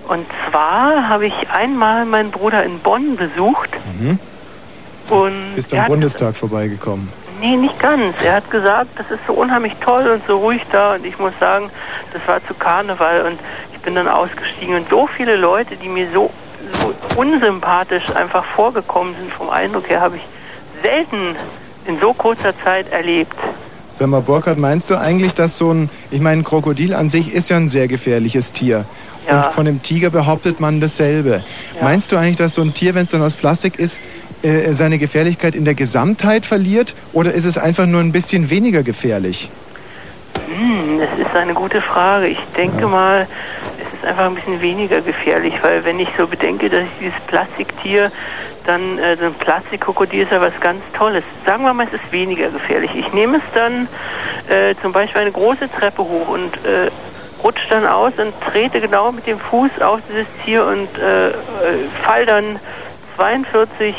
Und 0.07 0.25
zwar 0.49 1.09
habe 1.09 1.27
ich 1.27 1.33
einmal 1.53 2.05
meinen 2.05 2.31
Bruder 2.31 2.63
in 2.63 2.79
Bonn 2.79 3.17
besucht 3.17 3.69
Mhm. 3.99 4.17
und 5.09 5.55
Bist 5.55 5.73
am 5.73 5.87
Bundestag 5.87 6.37
vorbeigekommen. 6.37 7.09
nee, 7.41 7.57
nicht 7.57 7.77
ganz. 7.79 8.15
Er 8.23 8.35
hat 8.35 8.49
gesagt, 8.49 8.91
das 8.97 9.11
ist 9.11 9.27
so 9.27 9.33
unheimlich 9.33 9.73
toll 9.81 10.07
und 10.07 10.25
so 10.25 10.37
ruhig 10.37 10.61
da 10.71 10.95
und 10.95 11.05
ich 11.05 11.19
muss 11.19 11.33
sagen, 11.37 11.69
das 12.13 12.25
war 12.27 12.39
zu 12.47 12.53
Karneval 12.53 13.23
und 13.23 13.37
ich 13.73 13.79
bin 13.81 13.93
dann 13.93 14.07
ausgestiegen 14.07 14.75
und 14.77 14.89
so 14.89 15.05
viele 15.05 15.35
Leute, 15.35 15.75
die 15.75 15.89
mir 15.89 16.07
so 16.13 16.31
unsympathisch 17.15 18.15
einfach 18.15 18.43
vorgekommen 18.43 19.15
sind 19.19 19.31
vom 19.31 19.49
Eindruck 19.49 19.89
her, 19.89 20.01
habe 20.01 20.17
ich 20.17 20.23
selten 20.81 21.35
in 21.85 21.99
so 21.99 22.13
kurzer 22.13 22.53
Zeit 22.63 22.91
erlebt. 22.91 23.35
Sag 23.93 24.07
mal, 24.07 24.21
Burkhard, 24.21 24.59
meinst 24.59 24.89
du 24.91 24.95
eigentlich, 24.95 25.33
dass 25.33 25.57
so 25.57 25.71
ein, 25.71 25.89
ich 26.11 26.21
meine, 26.21 26.41
ein 26.41 26.43
Krokodil 26.43 26.93
an 26.93 27.09
sich 27.09 27.33
ist 27.33 27.49
ja 27.49 27.57
ein 27.57 27.69
sehr 27.69 27.87
gefährliches 27.87 28.53
Tier. 28.53 28.85
Ja. 29.27 29.47
Und 29.47 29.53
von 29.53 29.65
dem 29.65 29.81
Tiger 29.81 30.09
behauptet 30.09 30.59
man 30.59 30.79
dasselbe. 30.79 31.43
Meinst 31.81 32.11
du 32.11 32.17
eigentlich, 32.17 32.37
dass 32.37 32.53
so 32.53 32.61
ein 32.61 32.73
Tier, 32.73 32.95
wenn 32.95 33.05
es 33.05 33.11
dann 33.11 33.21
aus 33.21 33.35
Plastik 33.35 33.79
ist, 33.79 33.99
äh, 34.43 34.73
seine 34.73 34.99
Gefährlichkeit 34.99 35.55
in 35.55 35.65
der 35.65 35.73
Gesamtheit 35.73 36.45
verliert? 36.45 36.95
Oder 37.13 37.33
ist 37.33 37.45
es 37.45 37.57
einfach 37.57 37.87
nur 37.87 38.01
ein 38.01 38.11
bisschen 38.11 38.49
weniger 38.49 38.83
gefährlich? 38.83 39.49
Hm, 40.47 40.99
das 40.99 41.09
ist 41.19 41.35
eine 41.35 41.53
gute 41.53 41.81
Frage. 41.81 42.27
Ich 42.27 42.39
denke 42.55 42.87
mal, 42.87 43.27
es 43.76 43.76
ist 43.97 44.05
einfach 44.05 44.25
ein 44.25 44.35
bisschen 44.35 44.61
weniger 44.61 45.01
gefährlich, 45.01 45.53
weil 45.61 45.83
wenn 45.85 45.99
ich 45.99 46.09
so 46.17 46.27
bedenke, 46.27 46.69
dass 46.69 46.83
ich 46.83 46.91
dieses 46.99 47.19
Plastiktier, 47.27 48.11
dann 48.65 48.99
äh, 48.99 49.15
so 49.15 49.25
ein 49.25 49.33
Plastikkrokodil 49.33 50.23
ist 50.23 50.31
ja 50.31 50.41
was 50.41 50.59
ganz 50.59 50.81
Tolles. 50.93 51.23
Sagen 51.45 51.63
wir 51.63 51.73
mal, 51.73 51.87
es 51.87 51.93
ist 51.93 52.11
weniger 52.11 52.49
gefährlich. 52.49 52.91
Ich 52.95 53.11
nehme 53.13 53.37
es 53.37 53.43
dann 53.53 53.87
äh, 54.49 54.75
zum 54.81 54.91
Beispiel 54.91 55.21
eine 55.21 55.31
große 55.31 55.69
Treppe 55.71 56.03
hoch 56.03 56.27
und 56.27 56.53
äh, 56.65 56.91
rutsche 57.43 57.69
dann 57.69 57.85
aus 57.85 58.13
und 58.17 58.33
trete 58.51 58.81
genau 58.81 59.11
mit 59.11 59.25
dem 59.25 59.39
Fuß 59.39 59.81
auf 59.81 59.99
dieses 60.09 60.27
Tier 60.43 60.65
und 60.65 60.89
äh, 60.97 61.29
äh, 61.29 61.33
fall 62.03 62.25
dann 62.25 62.59
42 63.15 63.95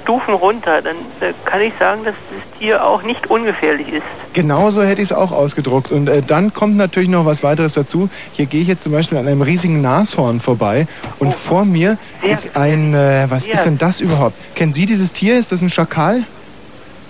Stufen 0.00 0.34
runter. 0.34 0.80
Dann 0.82 0.96
äh, 1.20 1.32
kann 1.44 1.60
ich 1.60 1.72
sagen, 1.78 2.04
dass 2.04 2.14
das 2.30 2.58
Tier 2.58 2.84
auch 2.84 3.02
nicht 3.02 3.28
ungefährlich 3.28 3.88
ist. 3.88 4.02
Genauso 4.32 4.82
hätte 4.82 5.02
ich 5.02 5.08
es 5.10 5.12
auch 5.12 5.32
ausgedruckt. 5.32 5.92
Und 5.92 6.08
äh, 6.08 6.22
dann 6.26 6.52
kommt 6.52 6.76
natürlich 6.76 7.08
noch 7.08 7.26
was 7.26 7.42
weiteres 7.42 7.74
dazu. 7.74 8.08
Hier 8.32 8.46
gehe 8.46 8.62
ich 8.62 8.68
jetzt 8.68 8.82
zum 8.82 8.92
Beispiel 8.92 9.18
an 9.18 9.26
einem 9.28 9.42
riesigen 9.42 9.80
Nashorn 9.82 10.40
vorbei. 10.40 10.86
Und 11.18 11.34
vor 11.34 11.64
mir 11.64 11.98
ist 12.22 12.56
ein, 12.56 12.94
äh, 12.94 13.26
was 13.28 13.46
Ja. 13.46 13.54
ist 13.54 13.64
denn 13.64 13.78
das 13.78 14.00
überhaupt? 14.00 14.34
Kennen 14.54 14.72
Sie 14.72 14.86
dieses 14.86 15.12
Tier? 15.12 15.38
Ist 15.38 15.52
das 15.52 15.60
ein 15.62 15.70
Schakal? 15.70 16.22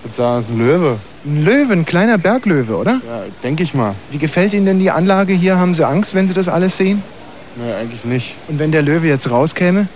Ich 0.05 0.13
sagen, 0.15 0.39
es 0.39 0.45
ist 0.45 0.51
ein 0.51 0.57
Löwe. 0.59 0.97
Ein 1.25 1.45
Löwe, 1.45 1.71
ein 1.73 1.85
kleiner 1.85 2.17
Berglöwe, 2.17 2.75
oder? 2.75 2.91
Ja, 3.07 3.23
denke 3.43 3.63
ich 3.63 3.73
mal. 3.73 3.95
Wie 4.11 4.17
gefällt 4.17 4.53
Ihnen 4.53 4.65
denn 4.65 4.79
die 4.79 4.91
Anlage 4.91 5.31
hier? 5.33 5.57
Haben 5.57 5.73
Sie 5.73 5.87
Angst, 5.87 6.13
wenn 6.13 6.27
Sie 6.27 6.33
das 6.33 6.49
alles 6.49 6.75
sehen? 6.75 7.01
Nee, 7.55 7.71
eigentlich 7.73 8.03
nicht. 8.03 8.35
Und 8.49 8.59
wenn 8.59 8.71
der 8.73 8.81
Löwe 8.81 9.07
jetzt 9.07 9.31
rauskäme? 9.31 9.87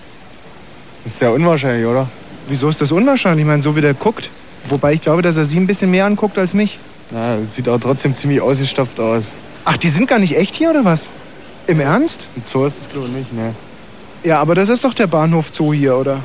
Das 1.03 1.13
ist 1.13 1.19
sehr 1.19 1.33
unwahrscheinlich, 1.33 1.85
oder? 1.85 2.07
Wieso 2.49 2.69
ist 2.69 2.81
das 2.81 2.91
unwahrscheinlich? 2.91 3.43
Ich 3.43 3.47
meine, 3.47 3.61
so 3.61 3.75
wie 3.75 3.81
der 3.81 3.93
guckt. 3.93 4.29
Wobei 4.69 4.93
ich 4.93 5.01
glaube, 5.01 5.21
dass 5.21 5.37
er 5.37 5.45
Sie 5.45 5.57
ein 5.57 5.67
bisschen 5.67 5.91
mehr 5.91 6.05
anguckt 6.05 6.37
als 6.37 6.53
mich. 6.53 6.79
Das 7.11 7.55
sieht 7.55 7.69
auch 7.69 7.79
trotzdem 7.79 8.15
ziemlich 8.15 8.41
ausgestopft 8.41 8.99
aus. 8.99 9.23
Ach, 9.65 9.77
die 9.77 9.89
sind 9.89 10.07
gar 10.07 10.19
nicht 10.19 10.37
echt 10.37 10.55
hier, 10.55 10.69
oder 10.69 10.85
was? 10.85 11.07
Im 11.67 11.79
Ernst? 11.79 12.27
Ein 12.35 12.43
Zoo 12.45 12.65
ist 12.65 12.81
es, 12.81 12.89
glaube 12.89 13.07
ich, 13.07 13.13
nicht, 13.13 13.33
ne? 13.33 13.53
Ja, 14.23 14.39
aber 14.39 14.55
das 14.55 14.69
ist 14.69 14.83
doch 14.83 14.93
der 14.93 15.07
Bahnhof 15.07 15.49
Zoo 15.51 15.73
hier, 15.73 15.97
oder? 15.97 16.19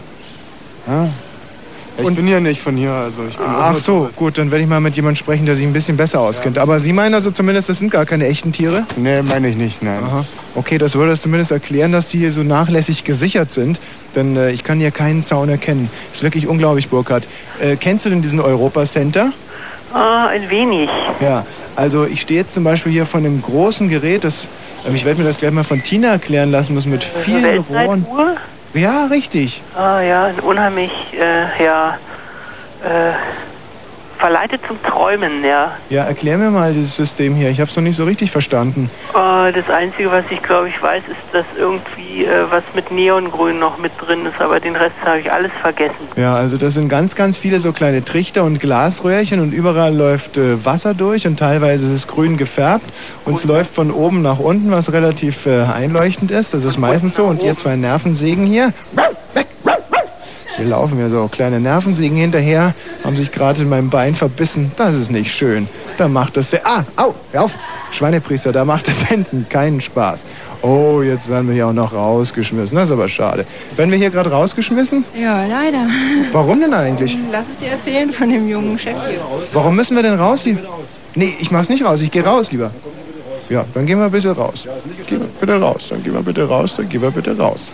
Ja. 0.87 1.09
Ja, 1.99 2.09
ich 2.09 2.17
bin 2.17 2.27
ja 2.27 2.41
nicht 2.41 2.61
von 2.63 2.77
hier, 2.77 2.93
also 2.93 3.21
ich 3.29 3.37
bin 3.37 3.47
Ach 3.47 3.77
so, 3.79 4.01
Tourist. 4.01 4.17
gut, 4.19 4.39
dann 4.39 4.51
werde 4.51 4.63
ich 4.63 4.69
mal 4.69 4.81
mit 4.81 4.97
jemandem 4.97 5.17
sprechen, 5.17 5.47
der 5.47 5.57
sich 5.57 5.67
ein 5.67 5.73
bisschen 5.73 5.97
besser 5.97 6.21
auskennt. 6.21 6.59
Aber 6.59 6.81
Sie 6.81 6.93
meinen 6.93 7.15
also 7.15 7.31
zumindest, 7.31 7.69
das 7.69 7.79
sind 7.79 7.91
gar 7.91 8.07
keine 8.07 8.27
echten 8.27 8.53
Tiere? 8.53 8.85
Nee, 8.97 9.23
meine 9.23 9.49
ich 9.49 9.57
nicht, 9.57 9.83
nein. 9.83 10.03
Aha. 10.03 10.25
Okay, 10.55 10.79
das 10.79 10.95
würde 10.95 11.13
es 11.13 11.23
zumindest 11.23 11.51
erklären, 11.51 11.93
dass 11.93 12.09
die 12.09 12.19
hier 12.19 12.33
so 12.33 12.43
nachlässig 12.43 13.05
gesichert 13.05 13.51
sind. 13.51 13.81
Denn 14.15 14.37
äh, 14.37 14.51
ich 14.51 14.65
kann 14.65 14.79
hier 14.79 14.91
keinen 14.91 15.25
Zaun 15.25 15.49
erkennen. 15.49 15.91
ist 16.13 16.23
wirklich 16.23 16.47
unglaublich, 16.47 16.89
Burkhard. 16.89 17.27
Äh, 17.61 17.77
kennst 17.77 18.05
du 18.05 18.11
denn 18.11 18.23
diesen 18.23 18.41
Europa 18.41 18.87
Center? 18.87 19.33
Ah, 19.93 20.29
ein 20.29 20.49
wenig. 20.49 20.89
Ja, 21.21 21.45
also 21.77 22.07
ich 22.07 22.23
stehe 22.23 22.41
jetzt 22.41 22.55
zum 22.55 22.65
Beispiel 22.65 22.93
hier 22.93 23.05
von 23.05 23.25
einem 23.25 23.43
großen 23.43 23.89
Gerät, 23.89 24.25
das, 24.25 24.49
ähm, 24.87 24.95
ich 24.95 25.05
werde 25.05 25.21
mir 25.21 25.27
das 25.29 25.39
gleich 25.39 25.53
mal 25.53 25.65
von 25.65 25.83
Tina 25.83 26.13
erklären 26.13 26.51
lassen 26.51 26.75
muss, 26.75 26.87
mit 26.87 27.05
vielen 27.05 27.59
Rohren. 27.61 28.07
Ja, 28.75 29.07
richtig. 29.07 29.63
Ah 29.77 30.01
ja, 30.01 30.25
ein 30.27 30.41
unheimlich, 30.41 30.93
äh, 31.13 31.63
ja, 31.63 31.99
äh, 32.83 33.13
verleitet 34.23 34.61
zum 34.69 34.81
Träumen, 34.85 35.45
ja. 35.45 35.73
Ja, 35.91 36.05
erklär 36.05 36.39
mir 36.39 36.51
mal 36.51 36.73
dieses 36.73 36.95
System 36.95 37.35
hier. 37.35 37.51
Ich 37.51 37.61
habe 37.61 37.69
es 37.69 37.75
noch 37.75 37.83
nicht 37.83 37.97
so 37.97 38.05
richtig 38.05 38.31
verstanden. 38.31 38.89
Äh, 39.11 39.53
das 39.53 39.69
Einzige, 39.69 40.13
was 40.13 40.23
ich 40.31 40.41
glaube 40.41 40.69
ich 40.69 40.81
weiß, 40.81 41.03
ist, 41.09 41.19
dass 41.33 41.45
irgendwie 41.59 42.25
äh, 42.25 42.45
was 42.49 42.63
mit 42.73 42.93
Neongrün 42.93 43.59
noch 43.59 43.79
mit 43.79 43.91
drin 43.99 44.25
ist, 44.25 44.41
aber 44.41 44.61
den 44.61 44.77
Rest 44.77 44.95
habe 45.05 45.19
ich 45.19 45.33
alles 45.33 45.51
vergessen. 45.61 46.07
Ja, 46.15 46.35
also 46.35 46.57
das 46.57 46.75
sind 46.75 46.89
ganz, 46.89 47.17
ganz 47.17 47.37
viele 47.37 47.59
so 47.59 47.73
kleine 47.73 48.05
Trichter 48.05 48.45
und 48.45 48.61
Glasröhrchen 48.61 49.41
und 49.41 49.53
überall 49.53 49.93
läuft 49.93 50.37
äh, 50.37 50.65
Wasser 50.65 50.95
durch 50.95 51.27
und 51.27 51.37
teilweise 51.41 51.87
ist 51.87 51.93
es 51.93 52.07
grün 52.07 52.37
gefärbt 52.37 52.87
und 53.25 53.35
es 53.35 53.45
läuft 53.45 53.75
von 53.75 53.91
oben 53.91 54.23
nach 54.23 54.39
unten, 54.39 54.71
was 54.71 54.93
relativ 54.93 55.47
äh, 55.47 55.63
einleuchtend 55.63 56.31
ist. 56.31 56.55
Das 56.55 56.63
ist 56.63 56.79
meistens 56.79 57.15
so. 57.15 57.25
Und 57.25 57.43
ihr 57.43 57.57
zwei 57.57 57.75
Nervensägen 57.75 58.47
hier, 58.47 58.73
hier 60.57 60.67
laufen 60.67 60.99
mir 60.99 61.09
so 61.11 61.29
kleine 61.29 61.61
Nervensägen 61.61 62.17
hinterher, 62.17 62.75
haben 63.05 63.17
sich 63.17 63.33
gerade 63.33 63.63
in 63.63 63.69
meinem 63.69 63.91
Bein 63.91 64.15
verbissen. 64.15 64.73
Das 64.77 64.95
ist 64.95 65.11
nicht 65.11 65.33
schön. 65.33 65.69
Da 65.97 66.09
macht 66.09 66.37
das 66.37 66.51
sehr... 66.51 66.67
Ah, 66.67 66.85
au, 66.97 67.15
hör 67.33 67.45
auf, 67.45 67.55
Schweinepriester, 67.91 68.53
da 68.53 68.65
macht 68.65 68.89
das 68.89 69.03
hinten 69.03 69.47
keinen 69.49 69.81
Spaß. 69.81 70.25
Oh, 70.63 71.03
jetzt 71.03 71.29
werden 71.29 71.49
wir 71.49 71.55
hier 71.55 71.67
auch 71.67 71.73
noch 71.73 71.93
rausgeschmissen. 71.93 72.77
Das 72.77 72.85
ist 72.85 72.93
aber 72.93 73.09
schade. 73.09 73.45
Werden 73.77 73.91
wir 73.91 73.99
hier 73.99 74.11
gerade 74.11 74.31
rausgeschmissen? 74.31 75.05
Ja, 75.15 75.45
leider. 75.45 75.87
Warum 76.31 76.61
denn 76.61 76.73
eigentlich? 76.73 77.19
Lass 77.33 77.47
es 77.51 77.59
dir 77.59 77.71
erzählen 77.71 78.13
von 78.13 78.31
dem 78.31 78.49
jungen 78.49 78.79
Chef 78.79 78.95
hier. 79.09 79.19
Warum 79.53 79.75
müssen 79.75 79.97
wir 79.97 80.05
denn 80.05 80.15
raus 80.15 80.45
hier? 80.45 80.59
Nee, 81.15 81.37
ich 81.41 81.51
mach's 81.51 81.69
nicht 81.69 81.85
raus, 81.85 82.01
ich 82.01 82.11
gehe 82.11 82.25
raus 82.25 82.53
lieber. 82.53 82.71
Ja, 83.51 83.65
dann 83.75 83.87
gehen 83.87 83.99
wir 83.99 84.09
bitte 84.09 84.31
raus. 84.31 84.69
Gehen 85.09 85.21
wir 85.21 85.29
bitte 85.41 85.61
raus, 85.61 85.89
dann 85.91 86.03
gehen 86.03 86.15
wir 86.15 86.23
bitte 86.23 86.49
raus, 86.49 86.75
dann 86.77 86.89
gehen 86.89 87.03
wir 87.03 87.11
bitte 87.11 87.37
raus. 87.37 87.73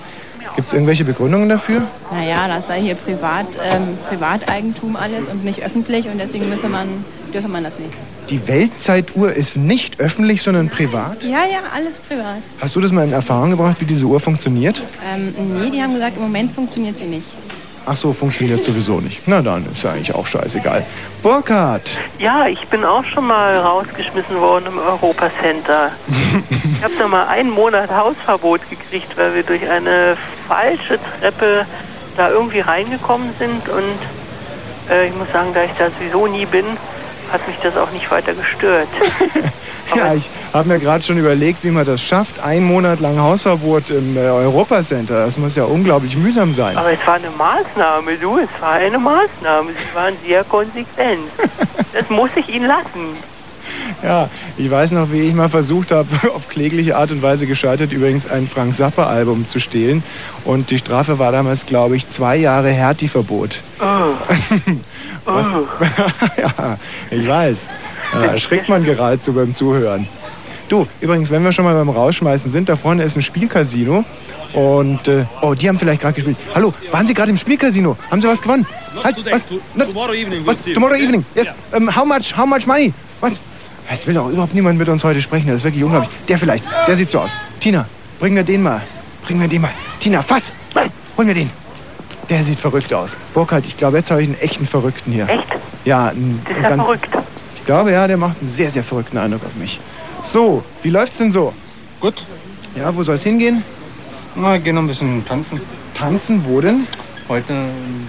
Gibt's 0.56 0.72
irgendwelche 0.72 1.04
Begründungen 1.04 1.48
dafür? 1.48 1.82
Naja, 2.10 2.48
das 2.48 2.66
sei 2.66 2.80
hier 2.80 2.94
Privat, 2.94 3.46
ähm, 3.72 3.98
Privateigentum 4.08 4.96
alles 4.96 5.24
und 5.30 5.44
nicht 5.44 5.62
öffentlich 5.62 6.06
und 6.08 6.18
deswegen 6.18 6.48
müsse 6.48 6.68
man, 6.68 6.88
dürfe 7.32 7.48
man 7.48 7.64
das 7.64 7.78
nicht. 7.78 7.92
Die 8.30 8.46
Weltzeituhr 8.46 9.32
ist 9.32 9.56
nicht 9.56 10.00
öffentlich, 10.00 10.42
sondern 10.42 10.68
privat? 10.68 11.24
Ja, 11.24 11.46
ja, 11.46 11.60
alles 11.74 11.98
privat. 11.98 12.42
Hast 12.60 12.76
du 12.76 12.80
das 12.80 12.92
mal 12.92 13.04
in 13.04 13.12
Erfahrung 13.12 13.50
gebracht, 13.50 13.80
wie 13.80 13.86
diese 13.86 14.04
Uhr 14.04 14.20
funktioniert? 14.20 14.82
Ähm, 15.06 15.32
nee, 15.60 15.70
die 15.70 15.82
haben 15.82 15.94
gesagt, 15.94 16.16
im 16.16 16.24
Moment 16.24 16.52
funktioniert 16.54 16.98
sie 16.98 17.06
nicht. 17.06 17.26
Ach 17.86 17.96
so, 17.96 18.12
funktioniert 18.12 18.64
sowieso 18.64 19.00
nicht. 19.00 19.22
Na 19.26 19.40
dann, 19.40 19.64
ist 19.70 19.82
ja 19.82 19.92
eigentlich 19.92 20.14
auch 20.14 20.26
scheißegal. 20.26 20.84
Burkhard! 21.22 21.98
Ja, 22.18 22.46
ich 22.46 22.66
bin 22.68 22.84
auch 22.84 23.04
schon 23.04 23.26
mal 23.26 23.58
rausgeschmissen 23.58 24.40
worden 24.40 24.66
im 24.66 24.78
Europacenter. 24.78 25.92
ich 26.76 26.84
habe 26.84 26.94
da 26.98 27.08
mal 27.08 27.26
einen 27.26 27.50
Monat 27.50 27.90
Hausverbot 27.90 28.60
gekriegt, 28.68 29.16
weil 29.16 29.34
wir 29.34 29.42
durch 29.42 29.68
eine 29.68 30.16
falsche 30.46 30.98
Treppe 31.20 31.66
da 32.16 32.30
irgendwie 32.30 32.60
reingekommen 32.60 33.30
sind 33.38 33.68
und 33.68 33.98
äh, 34.90 35.06
ich 35.06 35.14
muss 35.14 35.30
sagen, 35.32 35.50
da 35.54 35.64
ich 35.64 35.72
da 35.78 35.88
sowieso 35.90 36.26
nie 36.26 36.46
bin, 36.46 36.64
hat 37.32 37.46
mich 37.46 37.56
das 37.62 37.76
auch 37.76 37.90
nicht 37.90 38.10
weiter 38.10 38.34
gestört. 38.34 38.88
Ja, 39.94 40.14
ich 40.14 40.28
habe 40.52 40.68
mir 40.68 40.78
gerade 40.78 41.02
schon 41.02 41.18
überlegt, 41.18 41.64
wie 41.64 41.70
man 41.70 41.86
das 41.86 42.02
schafft. 42.02 42.40
Ein 42.40 42.64
Monat 42.64 43.00
lang 43.00 43.18
Hausverbot 43.18 43.90
im 43.90 44.16
äh, 44.16 44.20
Europacenter. 44.20 45.24
Das 45.24 45.38
muss 45.38 45.56
ja 45.56 45.64
unglaublich 45.64 46.16
mühsam 46.16 46.52
sein. 46.52 46.76
Aber 46.76 46.92
es 46.92 47.06
war 47.06 47.14
eine 47.14 47.30
Maßnahme, 47.30 48.16
du, 48.16 48.38
es 48.38 48.48
war 48.60 48.72
eine 48.72 48.98
Maßnahme. 48.98 49.70
Sie 49.72 49.94
waren 49.94 50.14
sehr 50.26 50.44
konsequent. 50.44 51.22
Das 51.94 52.08
muss 52.10 52.28
ich 52.36 52.48
Ihnen 52.50 52.66
lassen. 52.66 53.16
Ja, 54.02 54.28
ich 54.56 54.70
weiß 54.70 54.92
noch, 54.92 55.10
wie 55.12 55.20
ich 55.20 55.34
mal 55.34 55.48
versucht 55.48 55.92
habe, 55.92 56.08
auf 56.34 56.48
klägliche 56.48 56.96
Art 56.96 57.10
und 57.10 57.22
Weise 57.22 57.46
gescheitert, 57.46 57.92
übrigens 57.92 58.26
ein 58.26 58.48
Frank 58.48 58.74
Zappa-Album 58.74 59.48
zu 59.48 59.58
stehlen. 59.58 60.02
Und 60.44 60.70
die 60.70 60.78
Strafe 60.78 61.18
war 61.18 61.32
damals, 61.32 61.66
glaube 61.66 61.96
ich, 61.96 62.06
zwei 62.08 62.36
Jahre 62.36 62.70
Härti-Verbot. 62.70 63.62
Was? 65.24 65.46
ja, 66.36 66.78
ich 67.10 67.28
weiß. 67.28 67.68
Da 68.12 68.24
erschrickt 68.24 68.68
man 68.68 68.84
geradezu 68.84 69.34
beim 69.34 69.52
Zuhören. 69.52 70.08
Du, 70.68 70.86
übrigens, 71.00 71.30
wenn 71.30 71.42
wir 71.44 71.52
schon 71.52 71.64
mal 71.64 71.74
beim 71.74 71.88
Rausschmeißen 71.88 72.50
sind, 72.50 72.68
da 72.68 72.76
vorne 72.76 73.02
ist 73.02 73.16
ein 73.16 73.22
Spielcasino. 73.22 74.04
Und, 74.52 75.08
äh, 75.08 75.24
oh, 75.42 75.54
die 75.54 75.68
haben 75.68 75.78
vielleicht 75.78 76.00
gerade 76.00 76.14
gespielt. 76.14 76.36
Hallo, 76.54 76.72
waren 76.90 77.06
Sie 77.06 77.14
gerade 77.14 77.30
im 77.30 77.36
Spielcasino? 77.36 77.96
Haben 78.10 78.20
Sie 78.22 78.28
was 78.28 78.40
gewonnen? 78.40 78.66
Halt, 79.02 79.16
was? 79.30 79.44
Not, 79.74 79.88
Tomorrow 79.88 80.14
evening. 80.14 80.46
was? 80.46 80.62
Tomorrow 80.62 80.94
evening? 80.96 81.24
Yes. 81.34 81.48
Um, 81.72 81.94
how 81.94 82.04
much? 82.04 82.34
How 82.36 82.46
much 82.46 82.66
money? 82.66 82.92
Was? 83.20 83.40
Es 83.90 84.06
will 84.06 84.14
doch 84.14 84.28
überhaupt 84.28 84.54
niemand 84.54 84.78
mit 84.78 84.88
uns 84.88 85.02
heute 85.04 85.22
sprechen. 85.22 85.46
Das 85.48 85.56
ist 85.56 85.64
wirklich 85.64 85.82
unglaublich. 85.82 86.10
Der 86.28 86.38
vielleicht. 86.38 86.64
Der 86.86 86.96
sieht 86.96 87.10
so 87.10 87.20
aus. 87.20 87.30
Tina, 87.60 87.86
bring 88.20 88.34
mir 88.34 88.44
den 88.44 88.62
mal. 88.62 88.82
Bring 89.24 89.38
mir 89.38 89.48
den 89.48 89.62
mal. 89.62 89.70
Tina, 90.00 90.22
fass. 90.22 90.52
Hol 91.16 91.24
mir 91.24 91.34
den. 91.34 91.50
Der 92.28 92.44
sieht 92.44 92.58
verrückt 92.58 92.92
aus. 92.92 93.16
Burkhard, 93.32 93.66
ich 93.66 93.76
glaube, 93.76 93.96
jetzt 93.96 94.10
habe 94.10 94.22
ich 94.22 94.28
einen 94.28 94.38
echten 94.40 94.66
Verrückten 94.66 95.12
hier. 95.12 95.28
Echt? 95.28 95.44
Ja, 95.84 96.08
ein, 96.08 96.40
Das 96.44 96.56
ist 96.56 96.62
ja 96.62 96.68
ganz- 96.68 96.82
verrückt. 96.82 97.08
Ich 97.56 97.64
glaube, 97.64 97.92
ja, 97.92 98.06
der 98.06 98.16
macht 98.18 98.38
einen 98.40 98.48
sehr, 98.48 98.70
sehr 98.70 98.84
verrückten 98.84 99.16
Eindruck 99.18 99.44
auf 99.44 99.54
mich. 99.56 99.80
So, 100.22 100.62
wie 100.82 100.90
läuft's 100.90 101.18
denn 101.18 101.30
so? 101.30 101.52
Gut. 102.00 102.22
Ja, 102.76 102.94
wo 102.94 103.02
soll's 103.02 103.22
hingehen? 103.22 103.62
Na, 104.34 104.58
gehen 104.58 104.74
noch 104.74 104.82
ein 104.82 104.88
bisschen 104.88 105.24
tanzen. 105.24 105.60
Tanzen, 105.94 106.44
wo 106.46 106.60
denn? 106.60 106.86
Heute 107.28 107.52
im 107.52 108.06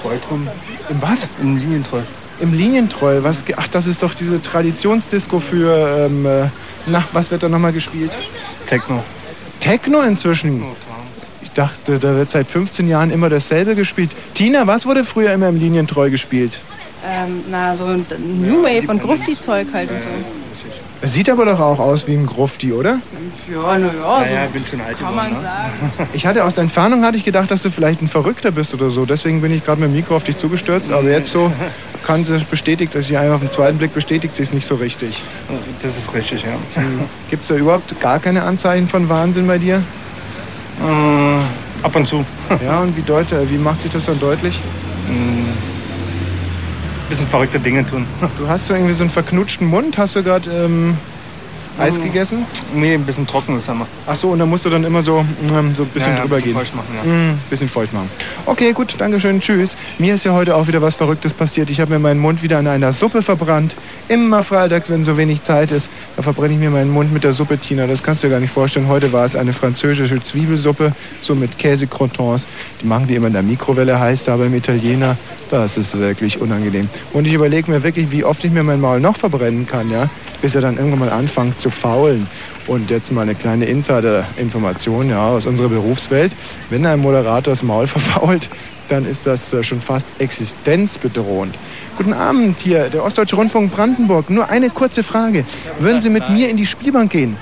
Treutrum. 0.00 0.48
Im 0.88 1.02
was? 1.02 1.28
Im 1.40 1.56
Linientreu. 1.58 2.00
Im 2.42 2.52
Linientreu. 2.52 3.22
Was, 3.22 3.44
ach, 3.56 3.68
das 3.68 3.86
ist 3.86 4.02
doch 4.02 4.14
diese 4.14 4.42
Traditionsdisco 4.42 5.38
für, 5.38 6.06
ähm, 6.06 6.26
äh, 6.26 6.48
na, 6.86 7.04
was 7.12 7.30
wird 7.30 7.44
da 7.44 7.48
nochmal 7.48 7.72
gespielt? 7.72 8.10
Techno. 8.66 9.04
Techno 9.60 10.00
inzwischen. 10.00 10.60
Ich 11.40 11.52
dachte, 11.52 12.00
da 12.00 12.16
wird 12.16 12.30
seit 12.30 12.48
15 12.48 12.88
Jahren 12.88 13.12
immer 13.12 13.28
dasselbe 13.28 13.76
gespielt. 13.76 14.10
Tina, 14.34 14.66
was 14.66 14.86
wurde 14.86 15.04
früher 15.04 15.32
immer 15.32 15.50
im 15.50 15.60
Linientreu 15.60 16.10
gespielt? 16.10 16.58
Ähm, 17.06 17.44
na, 17.48 17.76
so 17.76 17.84
ein 17.84 18.04
New 18.40 18.64
Wave 18.64 18.90
und 18.90 19.00
Grufti-Zeug 19.00 19.68
halt 19.72 19.90
und 19.90 20.02
so. 20.02 20.08
Es 21.04 21.12
sieht 21.12 21.28
aber 21.28 21.44
doch 21.44 21.60
auch 21.60 21.78
aus 21.78 22.06
wie 22.08 22.14
ein 22.14 22.26
Grufti, 22.26 22.72
oder? 22.72 23.00
Ja, 23.52 23.76
na 23.78 24.26
ja, 24.28 24.46
so 24.46 24.52
bin 24.52 24.64
schon 24.64 24.80
alt 24.80 24.98
kann 24.98 25.10
geworden, 25.10 25.32
man 25.32 25.42
ne? 25.42 25.48
sagen. 25.96 26.08
Ich 26.12 26.26
hatte 26.26 26.44
aus 26.44 26.54
der 26.54 26.62
Entfernung 26.62 27.04
hatte 27.04 27.16
ich 27.16 27.24
gedacht, 27.24 27.50
dass 27.50 27.62
du 27.62 27.70
vielleicht 27.70 28.02
ein 28.02 28.08
Verrückter 28.08 28.50
bist 28.52 28.72
oder 28.74 28.88
so. 28.88 29.04
Deswegen 29.04 29.40
bin 29.40 29.52
ich 29.52 29.64
gerade 29.64 29.80
mit 29.80 29.90
dem 29.90 29.96
Mikro 29.96 30.16
auf 30.16 30.24
dich 30.24 30.36
zugestürzt. 30.36 30.92
Aber 30.92 31.08
jetzt 31.08 31.30
so 31.32 31.52
kann 32.02 32.24
sie 32.24 32.38
bestätigt, 32.50 32.94
dass 32.94 33.06
sie 33.06 33.16
einfach 33.16 33.36
auf 33.36 33.40
den 33.40 33.50
zweiten 33.50 33.78
Blick 33.78 33.94
bestätigt, 33.94 34.36
sie 34.36 34.42
ist 34.42 34.54
nicht 34.54 34.66
so 34.66 34.74
richtig. 34.74 35.22
Das 35.82 35.96
ist 35.96 36.12
richtig, 36.14 36.42
ja. 36.42 36.82
Gibt 37.30 37.42
es 37.42 37.48
da 37.48 37.56
überhaupt 37.56 37.98
gar 38.00 38.20
keine 38.20 38.42
Anzeichen 38.42 38.88
von 38.88 39.08
Wahnsinn 39.08 39.46
bei 39.46 39.58
dir? 39.58 39.82
Äh, 40.80 41.84
ab 41.84 41.94
und 41.96 42.06
zu. 42.06 42.24
Ja, 42.64 42.80
und 42.80 42.96
wie, 42.96 43.02
deut 43.02 43.28
wie 43.50 43.58
macht 43.58 43.80
sich 43.80 43.90
das 43.90 44.04
dann 44.06 44.20
deutlich? 44.20 44.60
Ein 45.08 45.54
bisschen 47.08 47.26
verrückte 47.28 47.58
Dinge 47.58 47.86
tun. 47.86 48.06
Du 48.38 48.46
hast 48.46 48.66
so 48.66 48.74
irgendwie 48.74 48.92
so 48.94 49.04
einen 49.04 49.10
verknutschten 49.10 49.66
Mund. 49.66 49.96
Hast 49.96 50.16
du 50.16 50.22
gerade 50.22 50.50
ähm, 50.50 50.96
Eis 51.78 51.98
Mm. 51.98 52.02
gegessen? 52.02 52.46
Nee, 52.74 52.94
ein 52.94 53.04
bisschen 53.04 53.26
trocken 53.26 53.58
ist 53.58 53.68
immer. 53.68 53.86
Ach 54.06 54.14
so, 54.16 54.28
und 54.30 54.38
dann 54.38 54.48
musst 54.48 54.64
du 54.64 54.70
dann 54.70 54.84
immer 54.84 55.02
so, 55.02 55.18
ähm, 55.50 55.74
so 55.74 55.82
ein 55.82 55.88
bisschen 55.88 56.12
Ja, 56.12 56.16
ja, 56.18 56.20
drüber 56.22 56.36
bisschen 56.36 56.52
gehen. 56.52 56.54
feucht 56.54 56.74
machen, 56.74 56.94
ja. 56.94 57.02
Mm, 57.32 57.38
bisschen 57.50 57.68
feucht 57.68 57.92
machen. 57.92 58.10
Okay, 58.46 58.72
gut, 58.72 58.94
Dankeschön, 58.98 59.40
tschüss. 59.40 59.76
Mir 59.98 60.14
ist 60.14 60.24
ja 60.24 60.32
heute 60.32 60.54
auch 60.54 60.66
wieder 60.66 60.82
was 60.82 60.96
Verrücktes 60.96 61.32
passiert. 61.32 61.70
Ich 61.70 61.80
habe 61.80 61.92
mir 61.92 61.98
meinen 61.98 62.20
Mund 62.20 62.42
wieder 62.42 62.60
in 62.60 62.66
einer 62.66 62.92
Suppe 62.92 63.22
verbrannt. 63.22 63.74
Immer 64.08 64.42
freitags, 64.44 64.90
wenn 64.90 65.02
so 65.02 65.16
wenig 65.16 65.42
Zeit 65.42 65.70
ist, 65.72 65.90
da 66.16 66.22
verbrenne 66.22 66.54
ich 66.54 66.60
mir 66.60 66.70
meinen 66.70 66.90
Mund 66.90 67.12
mit 67.12 67.24
der 67.24 67.32
Suppe, 67.32 67.58
Tina. 67.58 67.86
Das 67.86 68.02
kannst 68.02 68.22
du 68.22 68.26
dir 68.28 68.32
gar 68.34 68.40
nicht 68.40 68.52
vorstellen. 68.52 68.88
Heute 68.88 69.12
war 69.12 69.24
es 69.24 69.34
eine 69.34 69.52
französische 69.52 70.22
Zwiebelsuppe, 70.22 70.92
so 71.20 71.34
mit 71.34 71.58
Käsecroutons. 71.58 72.46
Die 72.82 72.86
machen 72.86 73.06
die 73.06 73.14
immer 73.14 73.28
in 73.28 73.32
der 73.32 73.42
Mikrowelle 73.42 73.98
heiß, 73.98 74.24
da 74.24 74.36
beim 74.36 74.54
Italiener. 74.54 75.16
Das 75.50 75.76
ist 75.76 75.98
wirklich 75.98 76.40
unangenehm. 76.40 76.88
Und 77.12 77.26
ich 77.26 77.32
überlege 77.34 77.70
mir 77.70 77.82
wirklich, 77.82 78.10
wie 78.10 78.24
oft 78.24 78.42
ich 78.44 78.50
mir 78.52 78.62
mein 78.62 78.80
Maul 78.80 79.00
noch 79.00 79.16
verbrennen 79.16 79.66
kann, 79.66 79.90
ja, 79.90 80.08
bis 80.40 80.54
er 80.54 80.62
dann 80.62 80.76
irgendwann 80.78 81.00
mal 81.00 81.10
anfängt 81.10 81.60
zu 81.62 81.70
faulen. 81.70 82.26
Und 82.66 82.90
jetzt 82.90 83.10
mal 83.10 83.22
eine 83.22 83.34
kleine 83.34 83.64
Insider-Information 83.64 85.08
ja, 85.08 85.28
aus 85.28 85.46
unserer 85.46 85.68
Berufswelt. 85.68 86.36
Wenn 86.70 86.84
ein 86.84 87.00
Moderator 87.00 87.52
das 87.52 87.62
Maul 87.62 87.86
verfault, 87.88 88.48
dann 88.88 89.06
ist 89.06 89.26
das 89.26 89.52
äh, 89.52 89.62
schon 89.62 89.80
fast 89.80 90.08
existenzbedrohend. 90.18 91.56
Guten 91.96 92.12
Abend 92.12 92.60
hier, 92.60 92.90
der 92.90 93.04
Ostdeutsche 93.04 93.36
Rundfunk 93.36 93.72
Brandenburg. 93.72 94.28
Nur 94.28 94.48
eine 94.48 94.70
kurze 94.70 95.02
Frage. 95.02 95.44
Würden 95.78 96.00
Sie 96.00 96.10
mit 96.10 96.28
mir 96.28 96.50
in 96.50 96.56
die 96.56 96.66
Spielbank 96.66 97.10
gehen? 97.10 97.36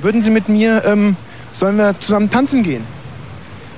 Würden 0.00 0.22
Sie 0.22 0.30
mit 0.30 0.48
mir, 0.48 0.82
ähm, 0.84 1.16
sollen 1.52 1.76
wir 1.76 1.98
zusammen 2.00 2.30
tanzen 2.30 2.62
gehen? 2.62 2.84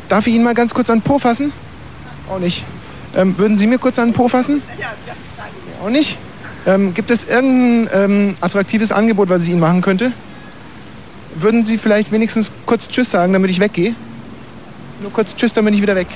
Darf 0.09 0.27
ich 0.27 0.35
Ihnen 0.35 0.45
mal 0.45 0.55
ganz 0.55 0.75
kurz 0.75 0.91
an 0.91 0.99
den 0.99 1.03
Po 1.03 1.19
fassen? 1.19 1.53
Auch 2.31 2.39
nicht. 2.39 2.65
Ähm, 3.17 3.37
würden 3.39 3.59
Sie 3.59 3.67
mir 3.67 3.79
kurz 3.79 3.99
an 3.99 4.09
den 4.09 4.15
Po 4.15 4.29
fassen? 4.29 4.63
Auch 5.83 5.91
nicht? 5.91 6.17
Ähm, 6.67 6.95
gibt 6.95 7.11
es 7.11 7.25
irgendein 7.25 7.89
ähm, 7.95 8.37
attraktives 8.41 8.91
Angebot, 8.91 9.29
was 9.29 9.43
ich 9.43 9.51
Ihnen 9.51 9.61
machen 9.61 9.83
könnte? 9.83 10.13
Würden 11.37 11.65
Sie 11.65 11.79
vielleicht 11.79 12.13
wenigstens 12.13 12.51
kurz 12.65 12.89
Tschüss 12.89 13.11
sagen, 13.11 13.33
damit 13.33 13.51
ich 13.51 13.61
weggehe? 13.61 13.95
Nur 15.03 15.13
kurz 15.13 15.35
Tschüss, 15.35 15.53
dann 15.53 15.65
bin 15.65 15.75
ich 15.75 15.83
wieder 15.83 15.97
weg. 15.97 16.07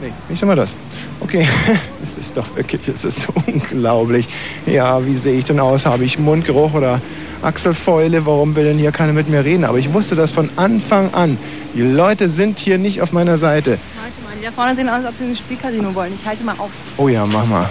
Nee, 0.00 0.12
nicht 0.28 0.42
immer 0.42 0.56
das. 0.56 0.74
Okay, 1.20 1.46
es 2.02 2.16
ist 2.16 2.36
doch 2.36 2.56
wirklich, 2.56 2.88
es 2.88 3.04
ist 3.04 3.28
unglaublich. 3.46 4.26
Ja, 4.66 5.04
wie 5.06 5.16
sehe 5.16 5.38
ich 5.38 5.44
denn 5.44 5.60
aus? 5.60 5.86
Habe 5.86 6.04
ich 6.04 6.18
Mundgeruch 6.18 6.74
oder 6.74 7.00
Achselfäule? 7.42 8.26
Warum 8.26 8.56
will 8.56 8.64
denn 8.64 8.78
hier 8.78 8.90
keiner 8.90 9.12
mit 9.12 9.28
mir 9.28 9.44
reden? 9.44 9.64
Aber 9.64 9.78
ich 9.78 9.92
wusste 9.92 10.16
das 10.16 10.32
von 10.32 10.50
Anfang 10.56 11.14
an. 11.14 11.38
Die 11.74 11.82
Leute 11.82 12.28
sind 12.28 12.58
hier 12.58 12.78
nicht 12.78 13.00
auf 13.00 13.12
meiner 13.12 13.38
Seite. 13.38 13.78
Warte 13.96 14.20
mal, 14.24 14.36
die 14.40 14.44
da 14.44 14.50
vorne 14.50 14.74
sehen 14.74 14.88
aus, 14.88 15.04
als 15.04 15.06
ob 15.06 15.16
sie 15.16 15.24
ins 15.24 15.38
Spielcasino 15.38 15.94
wollen. 15.94 16.12
Ich 16.20 16.26
halte 16.26 16.42
mal 16.42 16.56
auf. 16.58 16.70
Oh 16.96 17.06
ja, 17.06 17.24
mach 17.24 17.46
mal. 17.46 17.68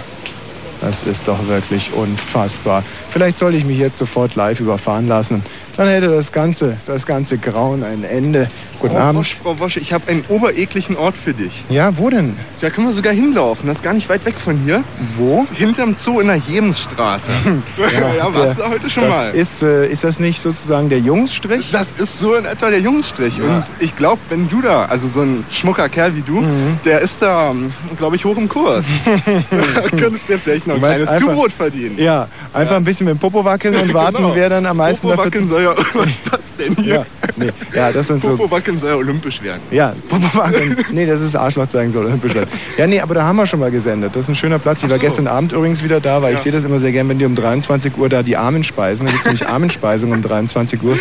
Das 0.82 1.04
ist 1.04 1.28
doch 1.28 1.46
wirklich 1.46 1.92
unfassbar. 1.92 2.82
Vielleicht 3.08 3.38
sollte 3.38 3.56
ich 3.56 3.64
mich 3.64 3.78
jetzt 3.78 3.98
sofort 3.98 4.34
live 4.34 4.58
überfahren 4.58 5.06
lassen. 5.06 5.44
Dann 5.76 5.88
hätte 5.88 6.08
das 6.08 6.32
ganze, 6.32 6.76
das 6.86 7.06
ganze 7.06 7.38
Grauen 7.38 7.82
ein 7.82 8.04
Ende. 8.04 8.48
Guten 8.78 8.94
Frau 8.94 9.00
Abend. 9.00 9.20
Wosch, 9.20 9.36
Frau 9.42 9.58
Wosch, 9.58 9.76
ich 9.78 9.92
habe 9.92 10.08
einen 10.10 10.24
obereklichen 10.28 10.96
Ort 10.96 11.16
für 11.16 11.32
dich. 11.32 11.62
Ja, 11.70 11.96
wo 11.96 12.10
denn? 12.10 12.36
Da 12.60 12.68
können 12.68 12.88
wir 12.88 12.94
sogar 12.94 13.12
hinlaufen. 13.14 13.68
Das 13.68 13.78
ist 13.78 13.82
gar 13.82 13.94
nicht 13.94 14.08
weit 14.08 14.24
weg 14.26 14.34
von 14.38 14.58
hier. 14.64 14.82
Wo? 15.16 15.46
Hinterm 15.54 15.94
Zoo 15.96 16.20
in 16.20 16.26
der 16.26 16.36
Jemensstraße. 16.36 17.30
ja, 17.78 18.34
warst 18.34 18.58
du 18.58 18.68
heute 18.68 18.90
schon 18.90 19.04
das 19.04 19.10
mal. 19.14 19.30
Ist, 19.30 19.62
äh, 19.62 19.86
ist 19.86 20.04
das 20.04 20.18
nicht 20.20 20.40
sozusagen 20.40 20.88
der 20.90 20.98
Jungsstrich? 20.98 21.70
Das 21.70 21.86
ist 21.96 22.18
so 22.18 22.34
in 22.34 22.44
etwa 22.44 22.68
der 22.70 22.80
Jungsstrich. 22.80 23.38
Ja. 23.38 23.44
Und 23.44 23.64
ich 23.78 23.96
glaube, 23.96 24.20
wenn 24.28 24.48
du 24.50 24.60
da, 24.60 24.84
also 24.86 25.08
so 25.08 25.22
ein 25.22 25.44
schmucker 25.50 25.88
Kerl 25.88 26.14
wie 26.16 26.22
du, 26.22 26.40
Mhm. 26.42 26.78
der 26.84 27.00
ist 27.00 27.22
da, 27.22 27.54
glaube 27.98 28.16
ich, 28.16 28.24
hoch 28.24 28.36
im 28.36 28.48
Kurs. 28.48 28.84
da 29.50 29.88
könntest 29.88 30.28
du 30.28 30.32
dir 30.34 30.38
vielleicht 30.38 30.66
noch 30.66 30.74
ein 30.74 30.80
kleines 30.82 31.08
einfach- 31.08 31.26
Zubrot 31.28 31.52
verdienen. 31.52 31.98
Ja, 31.98 32.26
einfach 32.52 32.76
ein 32.76 32.84
bisschen 32.84 33.06
mit 33.06 33.14
dem 33.14 33.18
Popo 33.20 33.44
wackeln 33.44 33.74
und 33.76 33.94
warten, 33.94 34.16
Genau. 34.18 34.34
wer 34.34 34.48
dann 34.48 34.66
am 34.66 34.76
meisten 34.76 35.06
Popo 35.08 35.24
wackeln 35.24 35.48
soll 35.48 35.61
ja, 35.62 35.74
was 35.94 36.06
ist 36.06 36.16
das 36.30 36.40
denn 36.58 36.76
hier? 36.76 36.94
Ja, 36.94 37.06
nee, 37.36 37.50
ja, 37.74 37.92
das 37.92 38.08
sind 38.08 38.22
so 38.22 38.36
Popo 38.36 38.50
wackeln 38.50 38.78
soll 38.78 38.90
ja 38.90 38.96
olympisch 38.96 39.40
werden. 39.42 39.62
Ja, 39.70 39.94
Popo 40.08 40.36
wackeln. 40.38 40.76
Nee, 40.92 41.06
das 41.06 41.20
ist 41.20 41.34
Arschloch 41.36 41.66
zeigen 41.68 41.90
soll. 41.90 42.06
olympisch 42.06 42.34
werden. 42.34 42.50
Ja, 42.76 42.86
nee, 42.86 43.00
aber 43.00 43.14
da 43.14 43.22
haben 43.24 43.36
wir 43.36 43.46
schon 43.46 43.60
mal 43.60 43.70
gesendet. 43.70 44.14
Das 44.16 44.24
ist 44.24 44.28
ein 44.30 44.34
schöner 44.34 44.58
Platz. 44.58 44.82
Ich 44.82 44.88
war 44.90 44.96
so. 44.96 45.02
gestern 45.02 45.26
Abend 45.26 45.52
übrigens 45.52 45.82
wieder 45.82 46.00
da, 46.00 46.20
weil 46.22 46.32
ich 46.34 46.38
Ja. 46.40 46.42
sehe 46.44 46.52
das 46.52 46.64
immer 46.64 46.78
sehr 46.80 46.92
gern, 46.92 47.08
wenn 47.08 47.18
die 47.18 47.24
um 47.24 47.34
23 47.34 47.96
Uhr 47.96 48.08
da 48.08 48.22
die 48.22 48.36
Armen 48.36 48.64
speisen. 48.64 49.06
Da 49.06 49.12
gibt 49.12 49.20
es 49.22 49.26
nämlich 49.26 49.46
Armenspeisung 49.48 50.12
um 50.12 50.22
23 50.22 50.82
Uhr. 50.82 50.98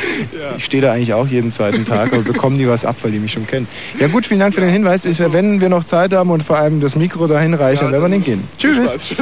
Ich 0.58 0.66
stehe 0.66 0.82
da 0.82 0.94
eigentlich 0.94 1.14
auch 1.14 1.28
jeden 1.28 1.52
zweiten 1.52 1.86
Tag, 1.86 2.14
aber 2.14 2.22
bekommen 2.24 2.58
die 2.58 2.68
was 2.68 2.86
ab, 2.86 2.98
weil 3.02 3.12
die 3.12 3.20
mich 3.20 3.32
schon 3.32 3.48
kennen. 3.48 3.68
Ja 4.00 4.08
gut, 4.08 4.26
vielen 4.26 4.40
Dank 4.40 4.54
für 4.56 4.62
den 4.62 4.70
Hinweis. 4.70 5.04
Ja, 5.18 5.34
wenn 5.34 5.62
wir 5.62 5.70
noch 5.70 5.84
Zeit 5.84 6.14
haben 6.14 6.30
und 6.30 6.44
vor 6.44 6.58
allem 6.58 6.80
das 6.80 6.96
Mikro 6.96 7.28
dahin 7.28 7.54
reicht, 7.54 7.82
dann 7.82 7.92
werden 7.92 8.04
wir 8.04 8.10
den 8.10 8.24
gehen. 8.24 8.44
Tschüss. 8.58 9.14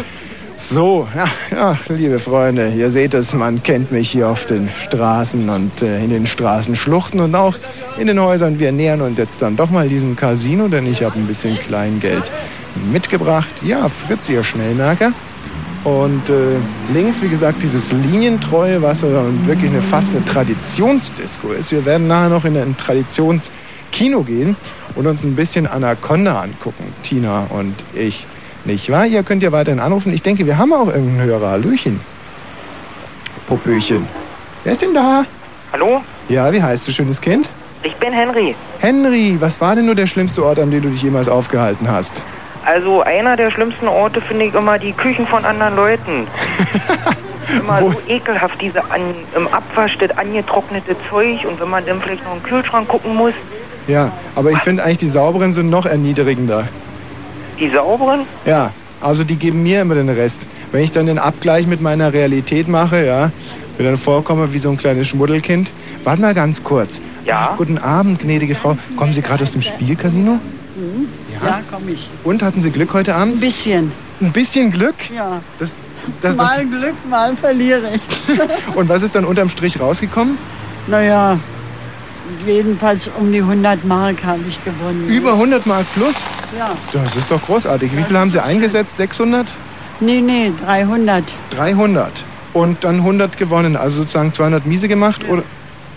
So, 0.61 1.07
ja, 1.15 1.27
ja, 1.51 1.77
liebe 1.87 2.19
Freunde, 2.19 2.73
ihr 2.75 2.91
seht 2.91 3.13
es, 3.13 3.33
man 3.33 3.63
kennt 3.63 3.93
mich 3.93 4.11
hier 4.11 4.27
auf 4.27 4.45
den 4.45 4.69
Straßen 4.69 5.47
und 5.47 5.81
äh, 5.81 6.03
in 6.03 6.09
den 6.09 6.27
Straßenschluchten 6.27 7.21
und 7.21 7.33
auch 7.33 7.55
in 7.97 8.07
den 8.07 8.19
Häusern. 8.19 8.59
Wir 8.59 8.73
nähern 8.73 8.99
uns 8.99 9.17
jetzt 9.17 9.41
dann 9.41 9.55
doch 9.55 9.69
mal 9.69 9.87
diesem 9.87 10.17
Casino, 10.17 10.67
denn 10.67 10.85
ich 10.85 11.01
habe 11.01 11.17
ein 11.17 11.27
bisschen 11.27 11.57
Kleingeld 11.57 12.29
mitgebracht. 12.91 13.47
Ja, 13.63 13.87
Fritz, 13.87 14.27
ihr 14.27 14.43
Schnellmerker. 14.43 15.13
Und 15.85 16.29
äh, 16.29 16.57
links, 16.93 17.21
wie 17.21 17.29
gesagt, 17.29 17.63
dieses 17.63 17.93
linientreue 17.93 18.81
Wasser 18.81 19.21
und 19.21 19.47
wirklich 19.47 19.71
eine 19.71 19.81
fast 19.81 20.11
eine 20.11 20.25
Traditionsdisco 20.25 21.53
ist. 21.53 21.71
Wir 21.71 21.85
werden 21.85 22.07
nachher 22.07 22.29
noch 22.29 22.43
in 22.43 22.57
ein 22.57 22.75
Traditionskino 22.75 24.23
gehen 24.23 24.57
und 24.95 25.07
uns 25.07 25.23
ein 25.23 25.35
bisschen 25.35 25.67
Anaconda 25.67 26.41
angucken, 26.41 26.83
Tina 27.01 27.47
und 27.49 27.75
ich. 27.95 28.27
Nicht 28.69 28.91
wahr? 28.91 29.07
Ihr 29.07 29.23
könnt 29.23 29.41
ja 29.41 29.51
weiterhin 29.51 29.79
anrufen. 29.79 30.13
Ich 30.13 30.21
denke, 30.21 30.45
wir 30.45 30.59
haben 30.59 30.71
auch 30.73 30.85
irgendeinen 30.89 31.23
Hörer. 31.27 31.49
Hallöchen. 31.49 31.99
Popöchen. 33.47 34.07
Wer 34.63 34.73
ist 34.73 34.83
denn 34.83 34.93
da? 34.93 35.25
Hallo, 35.73 36.01
Ja, 36.27 36.53
wie 36.53 36.61
heißt 36.61 36.87
du, 36.87 36.91
schönes 36.91 37.19
Kind? 37.19 37.49
ich 37.81 37.95
bin 37.95 38.13
Henry. 38.13 38.53
Henry, 38.77 39.37
was 39.39 39.59
war 39.59 39.75
denn 39.75 39.87
nur 39.87 39.95
der 39.95 40.05
schlimmste 40.05 40.45
Ort, 40.45 40.59
an 40.59 40.69
dem 40.69 40.83
du 40.83 40.89
dich 40.89 41.01
jemals 41.01 41.27
aufgehalten 41.27 41.89
hast? 41.89 42.23
Also 42.63 43.01
einer 43.01 43.35
der 43.35 43.49
schlimmsten 43.49 43.87
Orte 43.87 44.21
finde 44.21 44.45
ich 44.45 44.53
immer 44.53 44.77
die 44.77 44.93
Küchen 44.93 45.25
von 45.25 45.43
anderen 45.45 45.75
Leuten. 45.75 46.27
immer 47.59 47.79
so 47.79 47.95
ekelhaft, 48.07 48.61
diese 48.61 48.83
an, 48.91 49.01
im 49.35 49.47
Abwasch, 49.47 49.97
das 49.97 50.15
angetrocknete 50.15 50.95
Zeug 51.09 51.43
und 51.49 51.59
wenn 51.59 51.69
man 51.69 51.83
dann 51.87 51.99
vielleicht 52.01 52.23
noch 52.23 52.35
im 52.35 52.43
Kühlschrank 52.43 52.87
gucken 52.87 53.15
muss. 53.15 53.33
Ja, 53.87 54.11
aber 54.35 54.51
ich 54.51 54.59
finde 54.59 54.83
eigentlich, 54.83 54.99
die 54.99 55.09
sauberen 55.09 55.53
sind 55.53 55.71
noch 55.71 55.87
erniedrigender. 55.87 56.67
Die 57.59 57.69
sauberen? 57.69 58.21
Ja, 58.45 58.71
also 59.01 59.23
die 59.23 59.35
geben 59.35 59.63
mir 59.63 59.81
immer 59.81 59.95
den 59.95 60.09
Rest. 60.09 60.45
Wenn 60.71 60.83
ich 60.83 60.91
dann 60.91 61.05
den 61.05 61.19
Abgleich 61.19 61.67
mit 61.67 61.81
meiner 61.81 62.13
Realität 62.13 62.67
mache, 62.67 63.05
ja, 63.05 63.31
mir 63.77 63.85
dann 63.85 63.97
vorkomme 63.97 64.53
wie 64.53 64.57
so 64.57 64.69
ein 64.69 64.77
kleines 64.77 65.07
Schmuddelkind. 65.07 65.71
Warte 66.03 66.21
mal 66.21 66.33
ganz 66.33 66.63
kurz. 66.63 67.01
Ja? 67.25 67.53
Guten 67.57 67.77
Abend, 67.77 68.19
gnädige 68.19 68.55
Frau. 68.55 68.77
Kommen 68.95 69.13
Sie 69.13 69.21
gerade 69.21 69.43
aus 69.43 69.51
dem 69.51 69.61
Spielcasino? 69.61 70.33
Mhm. 70.33 71.07
Ja? 71.41 71.47
Ja, 71.47 71.61
komm 71.69 71.89
ich. 71.89 72.07
Und 72.23 72.41
hatten 72.41 72.61
Sie 72.61 72.71
Glück 72.71 72.93
heute 72.93 73.15
Abend? 73.15 73.35
Ein 73.35 73.39
bisschen. 73.39 73.91
Ein 74.21 74.31
bisschen 74.31 74.71
Glück? 74.71 74.95
Ja. 75.15 75.41
Das, 75.59 75.75
das, 76.21 76.35
mal 76.35 76.65
Glück, 76.65 76.95
mal 77.09 77.35
verliere 77.35 77.91
ich. 77.95 78.39
und 78.75 78.89
was 78.89 79.03
ist 79.03 79.15
dann 79.15 79.25
unterm 79.25 79.49
Strich 79.49 79.79
rausgekommen? 79.79 80.37
naja, 80.87 81.37
jedenfalls 82.45 83.09
um 83.19 83.31
die 83.31 83.39
100 83.39 83.85
Mark 83.85 84.23
habe 84.23 84.41
ich 84.47 84.63
gewonnen. 84.63 85.07
Über 85.07 85.33
100 85.33 85.65
Mark 85.65 85.85
plus? 85.93 86.15
Ja. 86.57 86.71
Das 86.93 87.15
ist 87.15 87.31
doch 87.31 87.41
großartig. 87.41 87.95
Wie 87.95 88.03
viel 88.03 88.17
haben 88.17 88.29
Sie 88.29 88.41
eingesetzt? 88.41 88.97
600? 88.97 89.47
Nee, 89.99 90.21
nee, 90.21 90.51
300. 90.65 91.23
300. 91.51 92.25
Und 92.53 92.83
dann 92.83 92.97
100 92.97 93.37
gewonnen, 93.37 93.75
also 93.75 93.97
sozusagen 94.01 94.33
200 94.33 94.65
miese 94.65 94.87
gemacht? 94.87 95.27
Oder? 95.29 95.43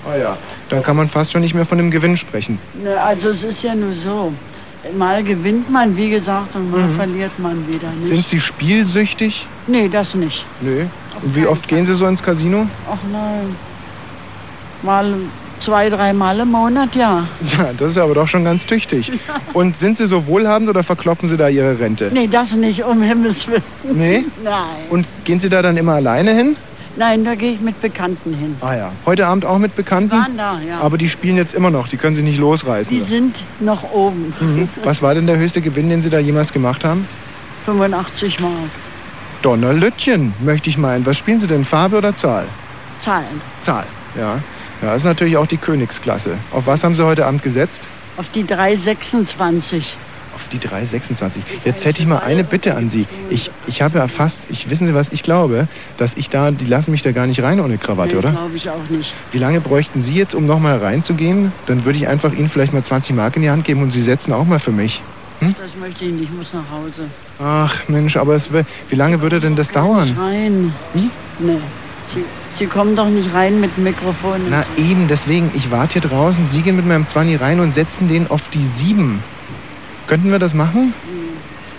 Ah 0.05 0.16
ja, 0.16 0.36
dann 0.68 0.82
kann 0.82 0.96
man 0.96 1.09
fast 1.09 1.30
schon 1.32 1.40
nicht 1.42 1.55
mehr 1.55 1.64
von 1.64 1.78
dem 1.78 1.90
Gewinn 1.90 2.16
sprechen. 2.16 2.59
Also 3.03 3.30
es 3.30 3.44
ist 3.44 3.62
ja 3.62 3.74
nur 3.74 3.92
so. 3.92 4.32
Mal 4.98 5.22
gewinnt 5.22 5.70
man, 5.70 5.96
wie 5.96 6.11
gesagt, 6.11 6.57
und 6.57 6.70
mal 6.72 6.80
Mhm. 6.80 6.96
verliert 6.96 7.38
man 7.38 7.66
wieder. 7.68 7.88
Nicht? 7.92 8.09
Sind 8.09 8.26
Sie 8.26 8.40
spielsüchtig? 8.40 9.46
Nee, 9.68 9.88
das 9.88 10.14
nicht. 10.16 10.44
Nö. 10.61 10.86
Und 11.22 11.36
wie 11.36 11.46
oft 11.46 11.68
gehen 11.68 11.86
Sie 11.86 11.94
so 11.94 12.07
ins 12.07 12.20
Casino? 12.22 12.66
Ach 12.90 12.98
nein. 13.12 13.55
Mal 14.82 15.14
zwei, 15.62 15.88
drei 15.88 16.12
Mal 16.12 16.40
im 16.40 16.50
Monat, 16.50 16.94
ja. 16.94 17.26
Ja, 17.56 17.70
das 17.76 17.92
ist 17.92 17.98
aber 17.98 18.14
doch 18.14 18.26
schon 18.28 18.44
ganz 18.44 18.66
tüchtig. 18.66 19.12
Und 19.52 19.76
sind 19.76 19.96
Sie 19.96 20.06
so 20.06 20.26
wohlhabend 20.26 20.68
oder 20.68 20.82
verkloppen 20.82 21.28
Sie 21.28 21.36
da 21.36 21.48
Ihre 21.48 21.78
Rente? 21.78 22.10
Nee, 22.12 22.26
das 22.26 22.54
nicht, 22.54 22.84
um 22.84 23.00
Himmels 23.02 23.46
Willen. 23.46 23.62
Nee? 23.84 24.24
Nein. 24.44 24.54
Und 24.90 25.06
gehen 25.24 25.40
Sie 25.40 25.48
da 25.48 25.62
dann 25.62 25.76
immer 25.76 25.94
alleine 25.94 26.32
hin? 26.32 26.56
Nein, 26.96 27.24
da 27.24 27.34
gehe 27.34 27.52
ich 27.52 27.60
mit 27.60 27.80
Bekannten 27.80 28.34
hin. 28.34 28.56
Ah 28.60 28.74
ja. 28.74 28.92
Heute 29.06 29.26
Abend 29.26 29.46
auch 29.46 29.58
mit 29.58 29.74
Bekannten? 29.74 30.10
Waren 30.10 30.36
da, 30.36 30.58
ja. 30.60 30.80
Aber 30.80 30.98
die 30.98 31.08
spielen 31.08 31.36
jetzt 31.36 31.54
immer 31.54 31.70
noch, 31.70 31.88
die 31.88 31.96
können 31.96 32.14
Sie 32.14 32.22
nicht 32.22 32.38
losreißen. 32.38 32.94
Die 32.94 33.02
sind 33.02 33.36
noch 33.60 33.92
oben. 33.92 34.34
Mhm. 34.40 34.68
Was 34.84 35.00
war 35.00 35.14
denn 35.14 35.26
der 35.26 35.38
höchste 35.38 35.62
Gewinn, 35.62 35.88
den 35.88 36.02
Sie 36.02 36.10
da 36.10 36.18
jemals 36.18 36.52
gemacht 36.52 36.84
haben? 36.84 37.06
85 37.64 38.40
Mark. 38.40 38.52
Donnerlütchen, 39.40 40.34
möchte 40.40 40.68
ich 40.68 40.76
meinen. 40.76 41.06
Was 41.06 41.16
spielen 41.16 41.38
Sie 41.38 41.46
denn, 41.46 41.64
Farbe 41.64 41.96
oder 41.96 42.14
Zahl? 42.14 42.44
Zahlen. 43.00 43.40
Zahl, 43.60 43.86
ja. 44.16 44.38
Ja, 44.82 44.88
das 44.88 45.02
ist 45.02 45.04
natürlich 45.04 45.36
auch 45.36 45.46
die 45.46 45.58
Königsklasse. 45.58 46.36
Auf 46.50 46.66
was 46.66 46.82
haben 46.82 46.96
Sie 46.96 47.04
heute 47.04 47.24
Abend 47.24 47.44
gesetzt? 47.44 47.88
Auf 48.16 48.28
die 48.30 48.44
326. 48.44 49.94
Auf 50.34 50.40
die 50.50 50.58
326. 50.58 51.42
Jetzt 51.64 51.84
hätte 51.84 52.00
ich 52.00 52.06
mal 52.08 52.18
eine 52.18 52.42
Bitte 52.42 52.74
an 52.74 52.88
Sie. 52.88 53.06
Ich, 53.30 53.52
ich 53.68 53.80
habe 53.80 53.98
ja 53.98 54.08
fast, 54.08 54.48
ich 54.50 54.68
wissen 54.70 54.88
Sie 54.88 54.94
was, 54.94 55.10
ich 55.12 55.22
glaube, 55.22 55.68
dass 55.98 56.16
ich 56.16 56.30
da, 56.30 56.50
die 56.50 56.66
lassen 56.66 56.90
mich 56.90 57.02
da 57.02 57.12
gar 57.12 57.28
nicht 57.28 57.40
rein 57.42 57.60
ohne 57.60 57.78
Krawatte, 57.78 58.14
nee, 58.14 58.18
oder? 58.18 58.30
glaube 58.32 58.56
ich 58.56 58.68
auch 58.70 58.88
nicht. 58.90 59.14
Wie 59.30 59.38
lange 59.38 59.60
bräuchten 59.60 60.02
Sie 60.02 60.14
jetzt, 60.14 60.34
um 60.34 60.46
nochmal 60.46 60.78
reinzugehen? 60.78 61.52
Dann 61.66 61.84
würde 61.84 61.98
ich 61.98 62.08
einfach 62.08 62.32
Ihnen 62.32 62.48
vielleicht 62.48 62.72
mal 62.72 62.82
20 62.82 63.14
Mark 63.14 63.36
in 63.36 63.42
die 63.42 63.50
Hand 63.50 63.64
geben 63.64 63.82
und 63.82 63.92
Sie 63.92 64.02
setzen 64.02 64.32
auch 64.32 64.46
mal 64.46 64.58
für 64.58 64.72
mich. 64.72 65.00
Hm? 65.38 65.54
Das 65.62 65.76
möchte 65.76 66.04
ich 66.06 66.12
nicht, 66.12 66.24
ich 66.24 66.30
muss 66.32 66.52
nach 66.52 66.68
Hause. 66.70 67.08
Ach 67.38 67.88
Mensch, 67.88 68.16
aber 68.16 68.34
es, 68.34 68.50
wie 68.52 68.96
lange 68.96 69.20
würde 69.20 69.38
denn 69.38 69.54
das 69.54 69.68
dauern? 69.68 70.16
Rein. 70.18 70.74
Wie? 70.92 71.10
Nee. 71.38 71.58
Sie, 72.59 72.66
kommen 72.66 72.96
doch 72.96 73.09
nicht 73.09 73.32
rein 73.34 73.61
mit 73.61 73.76
dem 73.76 73.84
Mikrofon. 73.84 74.40
Na 74.48 74.64
eben, 74.76 75.09
deswegen, 75.09 75.50
ich 75.55 75.70
warte 75.70 76.00
hier 76.00 76.09
draußen, 76.09 76.46
Sie 76.46 76.62
gehen 76.62 76.76
mit 76.76 76.86
meinem 76.86 77.07
20 77.07 77.40
rein 77.40 77.61
und 77.61 77.72
setzen 77.72 78.09
den 78.09 78.30
auf 78.30 78.48
die 78.48 78.64
7. 78.64 79.22
Könnten 80.07 80.30
wir 80.30 80.38
das 80.38 80.55
machen? 80.55 80.92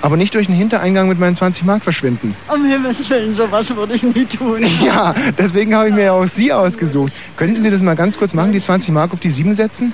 Aber 0.01 0.17
nicht 0.17 0.33
durch 0.35 0.47
den 0.47 0.55
Hintereingang 0.55 1.07
mit 1.07 1.19
meinen 1.19 1.35
20 1.35 1.63
Mark 1.63 1.83
verschwinden. 1.83 2.35
Um 2.53 2.65
Himmels 2.65 3.09
Willen, 3.09 3.35
sowas 3.37 3.73
würde 3.75 3.93
ich 3.93 4.03
nie 4.03 4.25
tun. 4.25 4.65
Ja, 4.83 5.13
deswegen 5.37 5.73
habe 5.75 5.89
ich 5.89 5.95
mir 5.95 6.03
ja 6.03 6.11
auch 6.13 6.27
Sie 6.27 6.51
ausgesucht. 6.51 7.13
Könnten 7.37 7.61
Sie 7.61 7.69
das 7.69 7.81
mal 7.81 7.95
ganz 7.95 8.17
kurz 8.17 8.33
machen, 8.33 8.51
die 8.51 8.61
20 8.61 8.91
Mark 8.91 9.13
auf 9.13 9.19
die 9.19 9.29
7 9.29 9.53
setzen? 9.55 9.93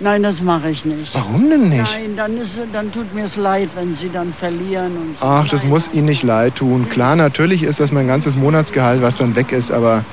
Nein, 0.00 0.22
das 0.22 0.42
mache 0.42 0.70
ich 0.70 0.84
nicht. 0.84 1.14
Warum 1.14 1.48
denn 1.48 1.68
nicht? 1.68 1.96
Nein, 1.96 2.16
dann, 2.16 2.36
ist, 2.36 2.56
dann 2.72 2.90
tut 2.92 3.14
mir 3.14 3.24
es 3.24 3.36
leid, 3.36 3.70
wenn 3.76 3.94
Sie 3.94 4.10
dann 4.10 4.34
verlieren. 4.34 4.96
Und 4.96 5.18
so. 5.18 5.24
Ach, 5.24 5.48
das 5.48 5.64
muss 5.64 5.90
Ihnen 5.92 6.06
nicht 6.06 6.22
leid 6.24 6.56
tun. 6.56 6.88
Klar, 6.90 7.14
natürlich 7.16 7.62
ist 7.62 7.80
das 7.80 7.92
mein 7.92 8.08
ganzes 8.08 8.36
Monatsgehalt, 8.36 9.02
was 9.02 9.18
dann 9.18 9.36
weg 9.36 9.52
ist, 9.52 9.70
aber 9.70 10.04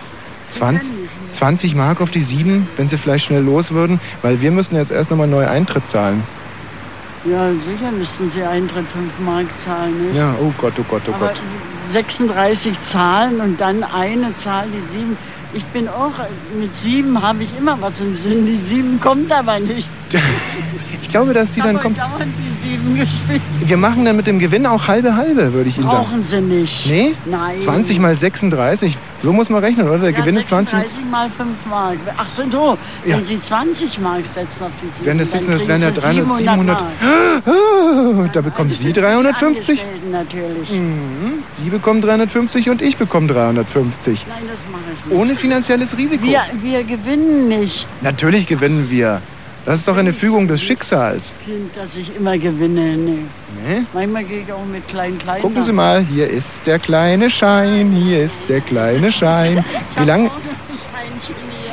20, 0.49 0.91
20 1.31 1.75
Mark 1.75 1.99
auf 2.01 2.11
die 2.11 2.21
7, 2.21 2.67
wenn 2.77 2.89
Sie 2.89 2.97
vielleicht 2.97 3.25
schnell 3.25 3.41
los 3.43 3.71
würden, 3.71 3.99
weil 4.21 4.41
wir 4.41 4.51
müssen 4.51 4.75
jetzt 4.75 4.91
erst 4.91 5.09
nochmal 5.09 5.27
neu 5.27 5.47
Eintritt 5.47 5.89
zahlen. 5.89 6.23
Ja, 7.23 7.49
sicher 7.51 7.91
müssten 7.91 8.31
Sie 8.31 8.43
Eintritt 8.43 8.85
5 8.87 9.19
Mark 9.25 9.45
zahlen, 9.63 10.07
nicht? 10.07 10.15
Ja, 10.15 10.35
oh 10.41 10.51
Gott, 10.57 10.73
oh 10.79 10.85
Gott, 10.89 11.03
oh 11.07 11.13
Aber 11.13 11.27
Gott. 11.27 11.41
36 11.91 12.79
Zahlen 12.79 13.39
und 13.39 13.59
dann 13.59 13.83
eine 13.83 14.33
Zahl, 14.33 14.67
die 14.69 14.97
7. 14.97 15.17
Ich 15.53 15.63
bin 15.65 15.87
auch, 15.89 16.13
mit 16.59 16.73
7 16.75 17.21
habe 17.21 17.43
ich 17.43 17.49
immer 17.57 17.77
was 17.81 17.99
im 17.99 18.17
Sinn. 18.17 18.45
Die 18.45 18.57
7 18.57 18.99
kommt 18.99 19.31
aber 19.31 19.59
nicht. 19.59 19.87
Ich 21.01 21.09
glaube, 21.09 21.33
dass 21.33 21.53
Sie 21.53 21.61
dann 21.61 21.77
kommt. 21.77 21.97
Dauernd 22.97 23.09
die 23.09 23.27
7 23.27 23.39
gespielt. 23.39 23.41
Wir 23.69 23.77
machen 23.77 24.05
dann 24.05 24.15
mit 24.15 24.27
dem 24.27 24.39
Gewinn 24.39 24.65
auch 24.65 24.87
halbe 24.87 25.15
halbe, 25.15 25.53
würde 25.53 25.69
ich 25.69 25.77
Ihnen 25.77 25.89
sagen. 25.89 26.03
Brauchen 26.03 26.23
Sie 26.23 26.41
nicht. 26.41 26.85
Nee? 26.87 27.13
Nein. 27.25 27.59
20 27.61 27.99
mal 27.99 28.15
36, 28.17 28.97
so 29.23 29.33
muss 29.33 29.49
man 29.49 29.63
rechnen, 29.63 29.87
oder? 29.87 29.99
Der 29.99 30.11
ja, 30.11 30.19
Gewinn 30.19 30.37
ist 30.37 30.47
20. 30.49 30.77
36 30.79 31.11
mal 31.11 31.29
5 31.29 31.49
Mark. 31.69 31.97
Ach 32.17 32.29
so, 32.29 32.43
so. 32.49 32.77
Ja. 33.05 33.17
Wenn 33.17 33.23
Sie 33.25 33.39
20 33.39 33.99
Mark 33.99 34.25
setzen 34.25 34.63
auf 34.63 34.71
die 34.81 34.87
7, 34.97 35.05
Wenn 35.05 35.17
das 35.19 35.29
dann 35.31 35.39
sitzen, 35.41 35.51
das 35.51 35.61
kriegen 35.61 35.69
wären 35.69 35.81
ja 35.81 35.91
Sie 35.91 35.99
300, 36.01 36.37
700 36.37 36.39
700. 36.39 36.79
Mark. 36.79 36.91
Ah, 38.25 38.29
Da 38.33 38.41
bekommen 38.41 38.71
Sie 38.71 38.93
350. 38.93 39.81
Angestellten 39.83 40.11
natürlich. 40.11 40.71
Mhm. 40.71 41.43
Sie 41.63 41.69
bekommen 41.69 42.01
350 42.01 42.69
und 42.69 42.81
ich 42.81 42.97
bekomme 42.97 43.27
350. 43.27 44.25
Nein, 44.27 44.37
das 44.49 44.59
mache 44.71 44.81
ich 44.97 45.05
nicht. 45.05 45.17
Ohne 45.19 45.35
finanzielles 45.35 45.97
Risiko. 45.97 46.23
Wir, 46.25 46.41
wir 46.61 46.83
gewinnen 46.83 47.47
nicht. 47.47 47.85
Natürlich 48.01 48.47
gewinnen 48.47 48.87
wir. 48.89 49.21
Das 49.65 49.79
ist 49.79 49.87
doch 49.87 49.97
eine 49.97 50.11
Fügung 50.11 50.47
des 50.47 50.61
Schicksals. 50.61 51.35
Kind, 51.45 51.75
dass 51.75 51.95
ich 51.95 52.15
immer 52.15 52.37
gewinne. 52.37 52.97
Nee. 52.97 53.17
Nee? 53.67 53.83
Manchmal 53.93 54.23
gehe 54.23 54.41
ich 54.41 54.51
auch 54.51 54.65
mit 54.65 54.87
kleinen 54.87 55.19
Kleinen. 55.19 55.41
Gucken 55.41 55.61
Sie 55.61 55.71
mal, 55.71 56.03
hier 56.03 56.27
ist 56.27 56.65
der 56.65 56.79
kleine 56.79 57.29
Schein, 57.29 57.91
hier 57.91 58.23
ist 58.23 58.41
der 58.49 58.61
kleine 58.61 59.11
Schein. 59.11 59.63
Wie 59.97 60.05
lange? 60.05 60.31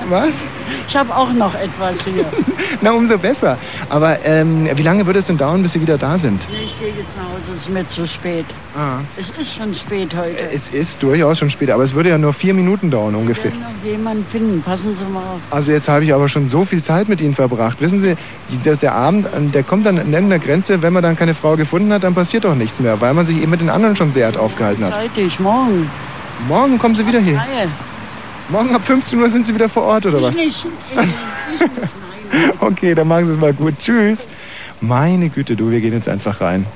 Was? 0.09 0.45
Ich 0.89 0.97
habe 0.97 1.15
auch 1.15 1.33
noch 1.33 1.55
etwas 1.55 1.99
hier. 2.03 2.25
Na, 2.81 2.93
umso 2.93 3.19
besser. 3.19 3.59
Aber 3.91 4.25
ähm, 4.25 4.67
wie 4.75 4.83
lange 4.83 5.07
wird 5.07 5.17
es 5.17 5.27
denn 5.27 5.37
dauern, 5.37 5.63
bis 5.63 5.75
Sie 5.75 5.83
wieder 5.83 5.99
da 5.99 6.19
sind? 6.19 6.47
Nee, 6.51 6.65
ich 6.65 6.79
gehe 6.79 6.89
jetzt 6.89 7.15
nach 7.15 7.25
Hause, 7.25 7.53
es 7.55 7.63
ist 7.63 7.71
mir 7.71 7.87
zu 7.87 8.07
spät. 8.07 8.47
Ah. 8.75 9.01
Es 9.19 9.29
ist 9.39 9.55
schon 9.55 9.75
spät 9.75 10.15
heute. 10.17 10.51
Es 10.51 10.71
ist 10.71 11.03
durchaus 11.03 11.39
schon 11.39 11.51
spät, 11.51 11.71
aber 11.71 11.83
es 11.83 11.93
würde 11.93 12.09
ja 12.09 12.17
nur 12.17 12.33
vier 12.33 12.55
Minuten 12.55 12.91
dauern 12.91 13.15
ungefähr. 13.15 13.51
Ich 13.51 13.59
noch 13.59 13.91
jemanden 13.91 14.25
finden. 14.31 14.63
Passen 14.63 14.95
Sie 14.95 15.05
mal 15.13 15.21
auf. 15.21 15.41
Also 15.51 15.73
jetzt 15.73 15.91
habe 15.91 16.05
ich 16.05 16.15
aber 16.15 16.27
schon 16.29 16.49
so 16.49 16.65
viel 16.65 16.83
Zeit 16.83 17.09
mit 17.11 17.21
Ihnen 17.21 17.35
verbracht. 17.35 17.83
Wissen 17.83 18.01
Sie, 18.01 18.17
der, 18.65 18.77
der 18.77 18.95
Abend, 18.95 19.27
der 19.55 19.63
kommt 19.63 19.85
dann 19.85 19.99
an 19.99 20.31
der 20.31 20.39
Grenze, 20.39 20.81
wenn 20.81 20.95
man 20.95 21.03
dann 21.03 21.17
keine 21.17 21.35
Frau 21.35 21.57
gefunden 21.57 21.93
hat, 21.93 22.03
dann 22.03 22.15
passiert 22.15 22.45
doch 22.45 22.55
nichts 22.55 22.81
mehr, 22.81 22.99
weil 23.01 23.13
man 23.13 23.27
sich 23.27 23.37
eben 23.37 23.51
mit 23.51 23.61
den 23.61 23.69
anderen 23.69 23.95
schon 23.95 24.15
sehr 24.15 24.29
aufgehalten 24.41 24.85
hat. 24.85 24.95
Zeitig, 24.95 25.39
morgen. 25.39 25.91
Morgen 26.49 26.79
kommen 26.79 26.95
Sie 26.95 27.07
wieder 27.07 27.21
hier. 27.21 27.37
Reihe. 27.37 27.69
Morgen 28.51 28.75
ab 28.75 28.85
15 28.85 29.19
Uhr 29.19 29.29
sind 29.29 29.47
Sie 29.47 29.55
wieder 29.55 29.69
vor 29.69 29.83
Ort, 29.83 30.07
oder 30.07 30.23
was? 30.23 30.31
Ich 30.31 30.47
nicht. 30.47 30.67
Ich 30.91 30.97
nicht. 30.97 31.17
Okay, 32.61 32.95
dann 32.95 33.09
machen 33.09 33.25
Sie 33.25 33.33
es 33.33 33.39
mal 33.39 33.55
gut. 33.55 33.79
Tschüss. 33.79 34.29
Meine 34.83 35.31
Güte, 35.31 35.57
du, 35.57 35.71
wir 35.71 35.81
gehen 35.81 35.95
jetzt 35.95 36.09
einfach 36.09 36.43
rein. 36.43 36.67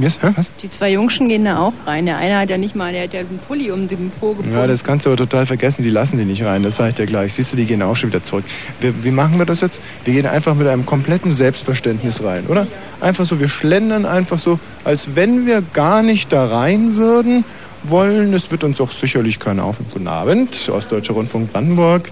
Ist, 0.00 0.22
hä, 0.22 0.28
was? 0.36 0.46
Die 0.62 0.70
zwei 0.70 0.92
Jungschen 0.92 1.28
gehen 1.28 1.44
da 1.44 1.58
auch 1.58 1.72
rein. 1.84 2.06
Der 2.06 2.16
eine 2.16 2.38
hat 2.38 2.50
ja 2.50 2.58
nicht 2.58 2.74
mal, 2.76 2.92
der 2.92 3.04
hat 3.04 3.12
ja 3.12 3.20
einen 3.20 3.40
Pulli 3.46 3.70
um 3.70 3.88
den 3.88 4.10
Po 4.10 4.30
gebunden. 4.34 4.52
Ja, 4.52 4.66
das 4.66 4.84
kannst 4.84 5.04
du 5.06 5.10
aber 5.10 5.16
total 5.16 5.46
vergessen, 5.46 5.82
die 5.82 5.90
lassen 5.90 6.18
die 6.18 6.24
nicht 6.24 6.44
rein, 6.44 6.62
das 6.62 6.76
sage 6.76 6.90
ich 6.90 6.94
dir 6.96 7.06
gleich. 7.06 7.34
Siehst 7.34 7.52
du, 7.52 7.56
die 7.56 7.64
gehen 7.64 7.82
auch 7.82 7.96
schon 7.96 8.10
wieder 8.10 8.22
zurück. 8.22 8.44
Wir, 8.80 9.04
wie 9.04 9.10
machen 9.10 9.38
wir 9.38 9.46
das 9.46 9.60
jetzt? 9.60 9.80
Wir 10.04 10.14
gehen 10.14 10.26
einfach 10.26 10.54
mit 10.54 10.66
einem 10.66 10.86
kompletten 10.86 11.32
Selbstverständnis 11.32 12.22
rein, 12.22 12.46
oder? 12.46 12.66
Einfach 13.00 13.24
so, 13.24 13.40
wir 13.40 13.48
schlendern 13.48 14.04
einfach 14.06 14.38
so, 14.38 14.58
als 14.84 15.14
wenn 15.16 15.46
wir 15.46 15.62
gar 15.72 16.02
nicht 16.02 16.32
da 16.32 16.46
rein 16.46 16.96
würden 16.96 17.44
wollen. 17.84 18.34
Es 18.34 18.50
wird 18.50 18.64
uns 18.64 18.80
auch 18.80 18.90
sicherlich 18.92 19.38
keiner 19.38 19.64
auf. 19.64 19.76
Guten 19.92 20.08
Abend, 20.08 20.68
Ostdeutscher 20.68 21.14
Rundfunk 21.14 21.52
Brandenburg. 21.52 22.10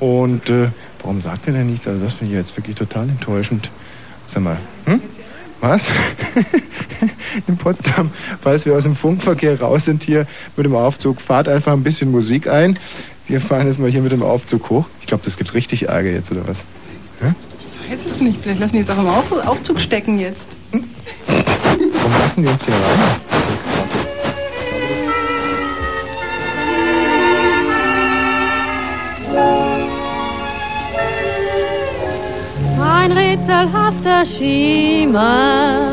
Und 0.00 0.50
äh, 0.50 0.68
warum 1.02 1.20
sagt 1.20 1.46
ihr 1.46 1.52
denn 1.52 1.66
nichts? 1.66 1.86
Also 1.86 2.02
das 2.02 2.14
finde 2.14 2.32
ich 2.32 2.38
jetzt 2.38 2.56
wirklich 2.56 2.76
total 2.76 3.08
enttäuschend. 3.08 3.70
Sag 4.26 4.42
mal, 4.42 4.58
hm? 4.86 5.00
Was? 5.60 5.86
In 7.46 7.56
Potsdam, 7.56 8.10
falls 8.42 8.66
wir 8.66 8.74
aus 8.74 8.82
dem 8.82 8.94
Funkverkehr 8.94 9.58
raus 9.60 9.86
sind 9.86 10.02
hier 10.02 10.26
mit 10.56 10.66
dem 10.66 10.74
Aufzug, 10.74 11.20
fahrt 11.20 11.48
einfach 11.48 11.72
ein 11.72 11.82
bisschen 11.82 12.10
Musik 12.10 12.48
ein. 12.48 12.78
Wir 13.26 13.40
fahren 13.40 13.66
jetzt 13.66 13.78
mal 13.78 13.90
hier 13.90 14.02
mit 14.02 14.12
dem 14.12 14.22
Aufzug 14.22 14.68
hoch. 14.68 14.86
Ich 15.00 15.06
glaube, 15.06 15.24
das 15.24 15.38
gibt 15.38 15.54
richtig 15.54 15.88
Ärger 15.88 16.10
jetzt, 16.10 16.30
oder 16.30 16.46
was? 16.46 16.64
Hä? 17.20 17.32
Ich 17.84 17.92
weiß 17.92 17.98
es 18.14 18.20
nicht. 18.20 18.38
Vielleicht 18.42 18.60
lassen 18.60 18.72
die 18.72 18.80
jetzt 18.80 18.90
auch 18.90 18.98
im 18.98 19.06
Auf 19.06 19.32
Aufzug 19.46 19.80
stecken 19.80 20.18
jetzt. 20.18 20.48
Komm, 20.70 22.12
lassen 22.20 22.42
die 22.42 22.48
uns 22.48 22.64
hier 22.66 22.74
rein? 22.74 23.33
Ein 33.04 33.12
rätselhafter 33.12 34.24
Schimmer, 34.24 35.90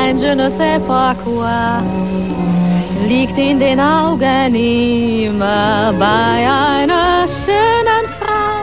ein 0.00 0.16
je 0.16 0.32
ne 0.32 0.48
sais 0.56 0.78
pas 0.86 1.12
quoi, 1.24 1.82
liegt 3.08 3.36
in 3.36 3.58
den 3.58 3.80
Augen 3.80 4.54
immer 4.54 5.92
bei 5.98 6.48
einer 6.78 7.26
schönen 7.42 8.04
Frau. 8.20 8.62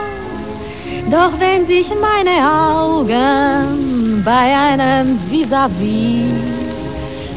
Doch 1.12 1.38
wenn 1.42 1.68
sich 1.68 1.88
meine 2.00 2.38
Augen 2.72 4.24
bei 4.24 4.56
einem 4.68 5.20
vis-à-vis 5.30 6.32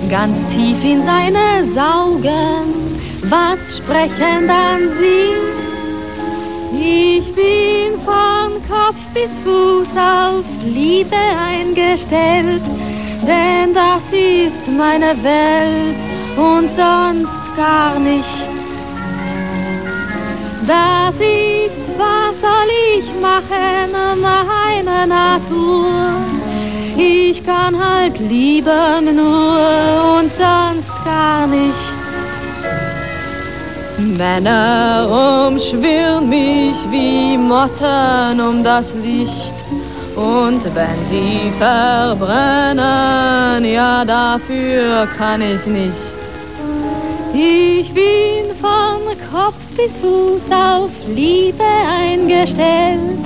ganz 0.08 0.36
tief 0.54 0.78
in 0.84 1.04
seine 1.04 1.74
saugen, 1.74 2.66
was 3.24 3.58
sprechen 3.78 4.46
dann 4.46 4.80
sie? 5.00 5.52
Ich 6.74 7.34
bin 7.34 8.00
von 8.04 8.52
Kopf 8.68 8.96
bis 9.12 9.30
Fuß 9.44 9.88
auf 10.32 10.44
Liebe 10.64 11.16
eingestellt, 11.48 12.62
denn 13.26 13.74
das 13.74 14.04
ist 14.12 14.68
meine 14.76 15.12
Welt 15.22 15.96
und 16.36 16.68
sonst 16.76 17.56
gar 17.56 17.98
nicht. 17.98 18.52
Das 20.66 21.14
ist, 21.16 21.82
was 21.98 22.34
soll 22.40 22.70
ich 22.96 23.06
machen, 23.20 24.20
meine 24.20 25.06
Natur. 25.06 25.86
Ich 26.96 27.44
kann 27.44 27.74
halt 27.78 28.18
lieben 28.18 29.16
nur 29.16 30.18
und 30.18 30.30
sonst 30.32 31.04
gar 31.04 31.46
nicht. 31.46 32.02
Männer 33.98 35.48
umschwirren 35.48 36.28
mich 36.28 36.76
wie 36.90 37.36
Motten 37.38 38.40
um 38.40 38.62
das 38.62 38.84
Licht. 39.02 39.51
Und 40.16 40.64
wenn 40.74 40.98
sie 41.10 41.52
verbrennen, 41.58 43.64
ja 43.64 44.04
dafür 44.04 45.06
kann 45.18 45.40
ich 45.40 45.64
nicht. 45.66 45.92
Ich 47.34 47.94
bin 47.94 48.54
von 48.60 49.00
Kopf 49.32 49.54
bis 49.76 49.90
Fuß 50.02 50.50
auf 50.50 50.90
Liebe 51.14 51.64
eingestellt. 51.98 53.18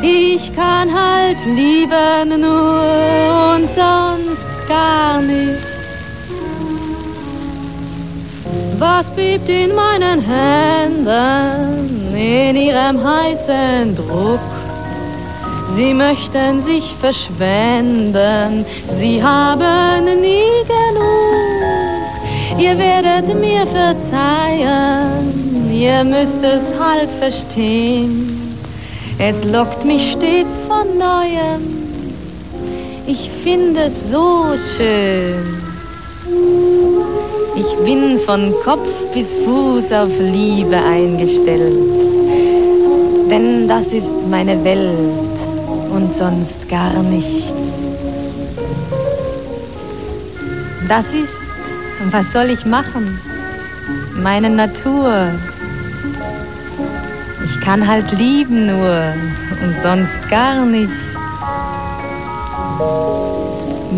Ich 0.00 0.54
kann 0.56 0.90
halt 0.92 1.36
lieben 1.46 2.40
nur 2.40 3.54
und 3.54 3.68
sonst 3.74 4.68
gar 4.68 5.20
nicht. 5.20 5.60
Was 8.78 9.06
bebt 9.14 9.48
in 9.48 9.74
meinen 9.74 10.20
Händen 10.20 12.14
in 12.14 12.56
ihrem 12.56 13.02
heißen 13.02 13.96
Druck? 13.96 14.53
Sie 15.76 15.92
möchten 15.92 16.64
sich 16.64 16.94
verschwenden, 17.00 18.64
sie 19.00 19.20
haben 19.22 20.04
nie 20.20 20.62
genug. 20.68 22.04
Ihr 22.58 22.78
werdet 22.78 23.34
mir 23.40 23.66
verzeihen, 23.66 25.32
ihr 25.72 26.04
müsst 26.04 26.42
es 26.42 26.62
halb 26.78 27.10
verstehen. 27.18 28.56
Es 29.18 29.34
lockt 29.44 29.84
mich 29.84 30.12
stets 30.12 30.48
von 30.68 30.86
neuem, 30.96 31.62
ich 33.06 33.30
finde 33.42 33.86
es 33.86 34.12
so 34.12 34.44
schön. 34.76 35.64
Ich 37.56 37.84
bin 37.84 38.18
von 38.20 38.52
Kopf 38.64 38.88
bis 39.12 39.26
Fuß 39.44 39.92
auf 39.92 40.10
Liebe 40.20 40.76
eingestellt. 40.76 41.76
Denn 43.28 43.68
das 43.68 43.86
ist 43.86 44.28
meine 44.30 44.62
Welt 44.64 45.23
und 45.94 46.16
sonst 46.18 46.68
gar 46.68 46.92
nicht. 47.02 47.52
Das 50.88 51.06
ist, 51.06 51.34
was 52.10 52.26
soll 52.32 52.50
ich 52.50 52.64
machen? 52.66 53.18
Meine 54.22 54.50
Natur. 54.50 55.28
Ich 57.44 57.60
kann 57.60 57.86
halt 57.86 58.10
lieben 58.12 58.66
nur 58.66 59.14
und 59.62 59.74
sonst 59.82 60.30
gar 60.30 60.64
nicht. 60.66 60.90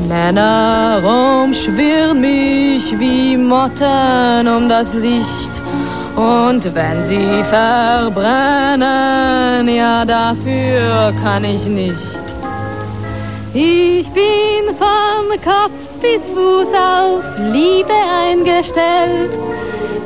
Männer 0.09 1.03
umschwirren 1.03 2.21
mich 2.21 2.99
wie 2.99 3.37
Motten 3.37 4.47
um 4.47 4.69
das 4.69 4.93
Licht. 4.93 5.56
Und 6.17 6.65
wenn 6.75 7.07
sie 7.09 7.45
verbrennen, 7.51 9.69
ja 9.69 10.05
dafür 10.05 11.13
kann 11.23 11.45
ich 11.45 11.65
nicht. 11.67 11.95
Ich 13.53 14.09
bin 14.09 14.75
von 14.79 15.29
Kopf 15.45 15.73
bis 16.01 16.23
Fuß 16.35 16.69
auf 16.75 17.23
Liebe 17.53 17.93
eingestellt. 18.23 19.31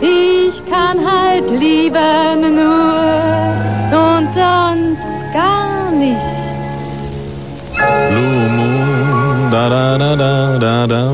Ich 0.01 0.61
kann 0.71 0.99
halt 0.99 1.49
lieben 1.51 2.55
nur 2.57 2.95
und 3.93 4.29
sonst 4.35 5.01
gar 5.33 5.91
nicht. 5.93 6.17
Blue 8.11 8.49
Moon, 8.57 9.51
da 9.51 9.69
da 9.69 9.99
da 9.99 10.17
da 10.17 10.59
da 10.59 10.87
da. 10.87 11.11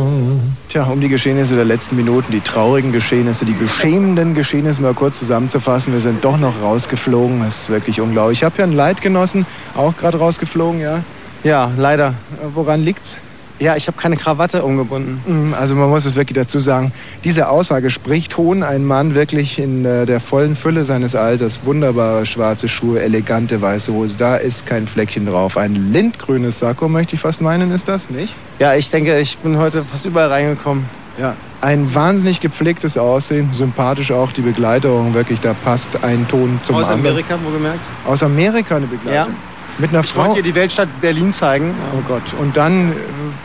Tja, 0.69 0.83
um 0.85 1.01
die 1.01 1.09
Geschehnisse 1.09 1.55
der 1.55 1.65
letzten 1.65 1.95
Minuten, 1.95 2.33
die 2.33 2.41
traurigen 2.41 2.91
Geschehnisse, 2.91 3.45
die 3.45 3.53
beschämenden 3.53 4.35
Geschehnisse 4.35 4.83
mal 4.83 4.95
kurz 4.95 5.21
zusammenzufassen. 5.21 5.93
Wir 5.93 6.01
sind 6.01 6.25
doch 6.25 6.39
noch 6.39 6.61
rausgeflogen. 6.61 7.41
Das 7.41 7.63
ist 7.63 7.71
wirklich 7.71 8.01
unglaublich. 8.01 8.41
Ich 8.41 8.45
habe 8.45 8.59
ja 8.59 8.65
einen 8.65 8.73
Leitgenossen, 8.73 9.47
auch 9.77 9.97
gerade 9.97 10.19
rausgeflogen, 10.19 10.81
ja. 10.81 11.05
Ja, 11.45 11.71
leider. 11.77 12.15
Woran 12.53 12.83
liegt's? 12.83 13.17
Ja, 13.59 13.75
ich 13.77 13.87
habe 13.87 13.97
keine 13.97 14.17
Krawatte 14.17 14.63
umgebunden. 14.63 15.51
Mm, 15.51 15.55
Also 15.55 15.75
man 15.75 15.89
muss 15.89 16.05
es 16.05 16.17
wirklich 16.17 16.37
dazu 16.37 16.59
sagen, 16.59 16.93
diese 17.25 17.49
Aussage 17.49 17.91
spricht 17.91 18.37
Hohn. 18.37 18.63
Ein 18.63 18.85
Mann 18.85 19.15
wirklich 19.15 19.59
in 19.59 19.85
äh, 19.85 20.05
der 20.05 20.21
vollen 20.21 20.57
Fülle 20.57 20.85
seines 20.85 21.15
Alters, 21.15 21.61
wunderbare 21.65 22.27
schwarze 22.27 22.69
Schuhe, 22.69 23.01
elegante 23.01 23.61
weiße 23.63 23.93
Hose, 23.93 24.17
da 24.19 24.37
ist 24.37 24.67
kein 24.67 24.87
Fleckchen 24.87 25.27
drauf. 25.27 25.57
Ein 25.57 25.93
lindgrünes 25.93 26.59
Sakko, 26.59 26.89
möchte 26.89 27.15
ich 27.15 27.23
fast 27.23 27.41
meinen, 27.41 27.71
ist 27.71 27.89
das, 27.89 28.11
nicht? 28.11 28.35
Ja, 28.59 28.75
ich 28.75 28.91
denke, 28.91 29.19
ich 29.21 29.39
bin 29.39 29.57
heute 29.59 29.85
fast 29.85 30.05
überall 30.05 30.29
reingekommen. 30.29 30.85
Ja, 31.19 31.35
ein 31.63 31.95
wahnsinnig 31.95 32.41
gepflegtes 32.41 32.99
Aussehen, 32.99 33.49
sympathisch 33.53 34.13
auch 34.13 34.31
die 34.33 34.43
Begleiterung, 34.43 35.15
wirklich, 35.15 35.41
da 35.41 35.55
passt 35.55 36.05
ein 36.05 36.29
Ton 36.29 36.59
zum 36.63 36.77
Aus 36.77 36.89
anderen. 36.89 37.07
Amerika, 37.13 37.39
wohlgemerkt. 37.43 37.81
Aus 38.07 38.23
Amerika 38.23 38.77
eine 38.77 38.87
Begleitung? 38.87 39.33
Ja. 39.33 39.56
Mit 39.79 39.91
einer 39.91 40.01
Ich 40.01 40.11
Frau? 40.11 40.29
wollte 40.29 40.37
dir 40.43 40.43
die 40.43 40.55
Weltstadt 40.55 40.89
Berlin 41.01 41.33
zeigen. 41.33 41.75
Oh 41.97 42.03
Gott. 42.09 42.23
Und 42.41 42.57
dann 42.57 42.93
äh, 42.93 42.95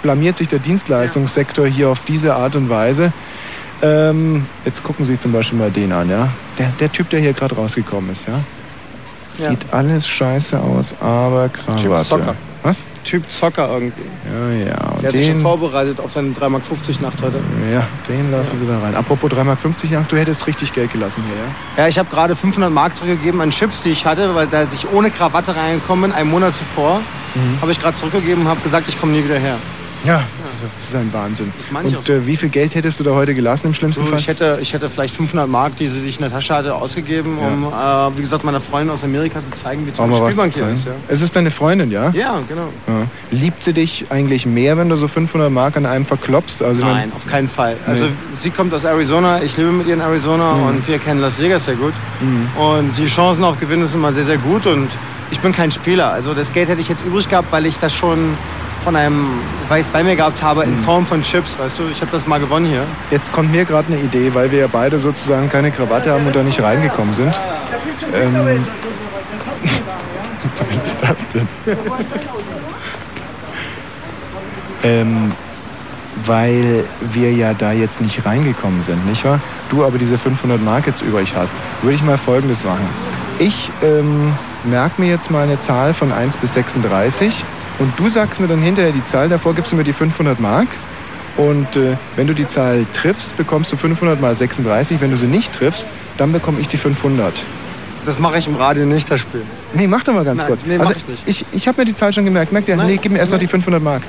blamiert 0.02 0.38
sich 0.38 0.48
der 0.48 0.60
Dienstleistungssektor 0.60 1.68
hier 1.68 1.90
auf 1.90 2.00
diese 2.06 2.36
Art 2.36 2.56
und 2.56 2.70
Weise. 2.70 3.12
Ähm, 3.82 4.46
jetzt 4.64 4.84
gucken 4.84 5.06
Sie 5.06 5.18
zum 5.18 5.32
Beispiel 5.32 5.58
mal 5.60 5.72
den 5.72 5.92
an, 5.92 6.10
ja? 6.10 6.30
Der, 6.60 6.72
der 6.80 6.92
Typ, 6.92 7.10
der 7.10 7.20
hier 7.20 7.34
gerade 7.34 7.56
rausgekommen 7.56 8.12
ist, 8.12 8.28
ja? 8.28 8.40
Ja. 9.38 9.50
Sieht 9.50 9.66
alles 9.72 10.08
scheiße 10.08 10.60
aus, 10.60 10.94
aber 11.00 11.50
Krawatte. 11.50 11.82
Typ 11.84 12.04
Zocker. 12.04 12.36
Was? 12.64 12.84
Typ 13.04 13.32
Zocker 13.32 13.70
irgendwie. 13.74 14.02
Ja, 14.32 14.66
ja. 14.66 14.92
Und 14.92 15.02
Der 15.02 15.08
hat 15.08 15.12
sich 15.14 15.26
schon 15.28 15.36
den, 15.38 15.42
vorbereitet 15.42 16.00
auf 16.00 16.12
seine 16.14 16.30
3,50 16.30 16.50
Mark 16.50 16.62
Nacht 17.02 17.22
heute. 17.24 17.40
ja, 17.74 17.88
den 18.08 18.32
lassen 18.32 18.60
Sie 18.60 18.68
da 18.68 18.80
rein. 18.80 18.94
Apropos 18.96 19.32
3,50 19.32 19.44
Mark, 19.46 19.58
ach, 20.04 20.08
du 20.08 20.18
hättest 20.18 20.46
richtig 20.46 20.72
Geld 20.74 20.92
gelassen 20.94 21.24
hier, 21.28 21.36
ja? 21.36 21.84
Ja, 21.84 21.90
ich 21.90 21.98
habe 21.98 22.10
gerade 22.10 22.36
500 22.36 22.72
Mark 22.72 22.96
zurückgegeben 22.96 23.42
an 23.42 23.50
Chips, 23.50 23.82
die 23.82 23.90
ich 23.90 24.06
hatte, 24.06 24.36
weil 24.36 24.46
da 24.48 24.64
ich 24.64 24.88
ohne 24.92 25.10
Krawatte 25.10 25.56
reingekommen 25.56 26.12
bin, 26.12 26.20
einen 26.20 26.30
Monat 26.30 26.54
zuvor. 26.54 27.00
Mhm. 27.34 27.62
Habe 27.62 27.72
ich 27.72 27.82
gerade 27.82 27.96
zurückgegeben 27.96 28.44
und 28.44 28.50
habe 28.50 28.62
gesagt, 28.62 28.88
ich 28.88 29.00
komme 29.00 29.14
nie 29.14 29.24
wieder 29.24 29.40
her. 29.40 29.56
Ja, 30.04 30.24
also, 30.62 30.74
das 30.78 30.88
ist 30.90 30.96
ein 30.96 31.12
Wahnsinn. 31.14 31.52
Und 31.84 32.10
äh, 32.10 32.26
wie 32.28 32.38
viel 32.38 32.50
Geld 32.50 32.76
hättest 32.76 33.00
du 33.00 33.04
da 33.04 33.12
heute 33.12 33.34
gelassen 33.36 33.68
im 33.68 33.74
schlimmsten 33.74 34.06
Fall? 34.06 34.20
ich, 34.20 34.28
hätte, 34.28 34.60
ich 34.62 34.74
hätte 34.74 34.90
vielleicht 34.90 35.16
500 35.16 35.48
Mark, 35.48 35.76
die, 35.78 35.88
sie- 35.88 36.02
die 36.02 36.08
ich 36.10 36.18
in 36.18 36.22
der 36.24 36.32
Tasche 36.32 36.54
hatte, 36.56 36.76
ausgegeben, 36.76 37.38
um, 37.38 37.64
äh, 37.66 38.18
wie 38.18 38.22
gesagt, 38.22 38.44
meiner 38.44 38.62
Freundin 38.62 38.92
aus 38.94 39.04
Amerika 39.04 39.40
zu 39.52 39.62
zeigen, 39.62 39.86
wie 39.88 39.92
toll 39.92 40.10
die 40.10 40.16
Spielbank 40.18 40.54
hier 40.54 40.68
ist. 40.70 40.86
Ja. 40.86 40.92
Es 41.08 41.22
ist 41.22 41.36
deine 41.36 41.52
Freundin, 41.52 41.92
ja? 41.92 42.10
ja, 42.12 42.40
genau. 42.48 42.70
Ja. 42.88 43.08
Liebt 43.32 43.64
sie 43.64 43.74
dich 43.74 44.06
eigentlich 44.10 44.46
mehr, 44.46 44.78
wenn 44.78 44.90
du 44.90 44.96
so 44.96 45.08
500 45.08 45.52
Mark 45.52 45.78
an 45.78 45.86
einem 45.86 46.06
verklopst? 46.06 46.62
Also 46.62 46.82
wenn- 46.84 46.92
Nein, 46.92 47.12
auf 47.16 47.26
keinen 47.26 47.48
Fall. 47.50 47.76
Also 47.88 48.06
Nee. 48.06 48.12
sie 48.38 48.50
kommt 48.52 48.74
aus 48.74 48.84
Arizona, 48.84 49.42
ich 49.42 49.56
lebe 49.58 49.72
mit 49.72 49.88
ihr 49.88 49.94
in 49.96 50.02
Arizona 50.02 50.54
Mhm. 50.56 50.64
und 50.66 50.88
wir 50.88 51.00
kennen 51.00 51.22
Las 51.22 51.40
Vegas 51.42 51.66
sehr 51.66 51.76
gut. 51.76 51.94
Mhm. 52.22 52.48
Und 52.62 52.98
die 52.98 53.08
Chancen 53.08 53.44
auf 53.44 53.60
Gewinn 53.60 53.86
sind 53.86 54.00
immer 54.00 54.14
sehr, 54.14 54.26
sehr 54.26 54.38
gut 54.38 54.66
und 54.66 54.88
ich 55.32 55.40
bin 55.40 55.54
kein 55.54 55.72
Spieler. 55.72 56.12
Also 56.12 56.34
das 56.34 56.52
Geld 56.52 56.68
hätte 56.70 56.82
ich 56.82 56.90
jetzt 56.90 57.04
übrig 57.06 57.30
gehabt, 57.30 57.52
weil 57.52 57.66
ich 57.66 57.78
das 57.80 57.94
schon 57.94 58.34
von 58.84 58.96
einem, 58.96 59.40
weil 59.70 59.82
ich 59.82 59.88
es 59.88 59.94
bei 59.94 60.04
mir 60.04 60.16
gehabt 60.16 60.42
habe, 60.42 60.64
in 60.64 60.76
Form 60.84 61.06
von 61.06 61.22
Chips, 61.24 61.58
weißt 61.60 61.78
du, 61.80 61.84
ich 61.92 62.02
habe 62.02 62.12
das 62.12 62.26
mal 62.28 62.40
gewonnen 62.40 62.66
hier. 62.66 62.84
Jetzt 63.12 63.32
kommt 63.32 63.52
mir 63.52 63.66
gerade 63.66 63.94
eine 63.94 64.02
Idee, 64.02 64.34
weil 64.34 64.52
wir 64.52 64.60
ja 64.60 64.68
beide 64.72 65.00
sozusagen 65.00 65.50
keine 65.50 65.72
Krawatte 65.72 66.12
haben 66.12 66.26
und 66.26 66.36
da 66.36 66.44
nicht 66.44 66.62
reingekommen 66.62 67.14
sind. 67.14 67.40
Ähm, 68.14 68.34
was 70.68 70.78
ist 70.78 70.98
das 71.02 71.28
denn? 71.30 71.48
ähm, 74.84 75.32
weil 76.26 76.84
wir 77.14 77.32
ja 77.32 77.54
da 77.54 77.72
jetzt 77.72 78.02
nicht 78.02 78.26
reingekommen 78.26 78.82
sind, 78.84 79.06
nicht 79.08 79.24
wahr? 79.24 79.40
Du 79.70 79.86
aber 79.86 79.98
diese 79.98 80.18
500 80.18 80.62
Mark 80.62 80.88
jetzt 80.88 81.02
übrig 81.02 81.34
hast, 81.36 81.54
würde 81.82 81.96
ich 81.96 82.04
mal 82.04 82.18
Folgendes 82.18 82.64
machen. 82.64 82.88
Ich 83.40 83.70
ähm, 83.82 84.34
merke 84.64 85.02
mir 85.02 85.10
jetzt 85.10 85.32
mal 85.32 85.44
eine 85.44 85.60
Zahl 85.60 85.94
von 85.94 86.12
1 86.12 86.38
bis 86.38 86.54
36 86.54 87.44
und 87.82 87.92
du 87.98 88.12
sagst 88.12 88.40
mir 88.40 88.48
dann 88.48 88.62
hinterher 88.62 88.92
die 88.92 89.04
Zahl, 89.06 89.28
davor 89.28 89.56
gibst 89.56 89.72
du 89.72 89.76
mir 89.76 89.84
die 89.84 89.94
500 89.94 90.40
Mark. 90.40 90.68
Und 91.36 91.76
äh, 91.76 91.96
wenn 92.16 92.28
du 92.28 92.36
die 92.36 92.46
Zahl 92.46 92.86
triffst, 92.94 93.36
bekommst 93.38 93.72
du 93.72 93.78
500 93.78 94.22
mal 94.22 94.36
36. 94.36 95.02
Wenn 95.02 95.10
du 95.10 95.18
sie 95.18 95.26
nicht 95.26 95.52
triffst, 95.52 95.88
dann 96.18 96.32
bekomme 96.32 96.60
ich 96.60 96.68
die 96.68 96.78
500. 96.78 97.34
Das 98.06 98.20
mache 98.20 98.38
ich 98.38 98.48
im 98.48 98.56
Radio 98.56 98.86
nicht, 98.86 99.10
das 99.10 99.22
Spiel. 99.22 99.44
Nee, 99.74 99.88
mach 99.88 100.04
doch 100.04 100.14
mal 100.14 100.24
ganz 100.24 100.42
Nein, 100.42 100.48
kurz. 100.48 100.66
nee, 100.66 100.78
mach 100.78 100.88
also, 100.88 100.98
ich 100.98 101.08
nicht. 101.08 101.24
Ich, 101.26 101.46
ich 101.52 101.68
habe 101.68 101.82
mir 101.82 101.86
die 101.86 101.96
Zahl 101.96 102.14
schon 102.14 102.26
gemerkt. 102.26 102.52
Merkt 102.52 102.68
ihr? 102.68 102.76
Nein, 102.76 102.88
nee, 102.88 103.00
gib 103.02 103.12
mir 103.12 103.18
erst 103.18 103.32
noch 103.32 103.40
nein. 103.40 103.48
die 103.48 103.52
500 103.52 103.82
Mark. 103.82 104.04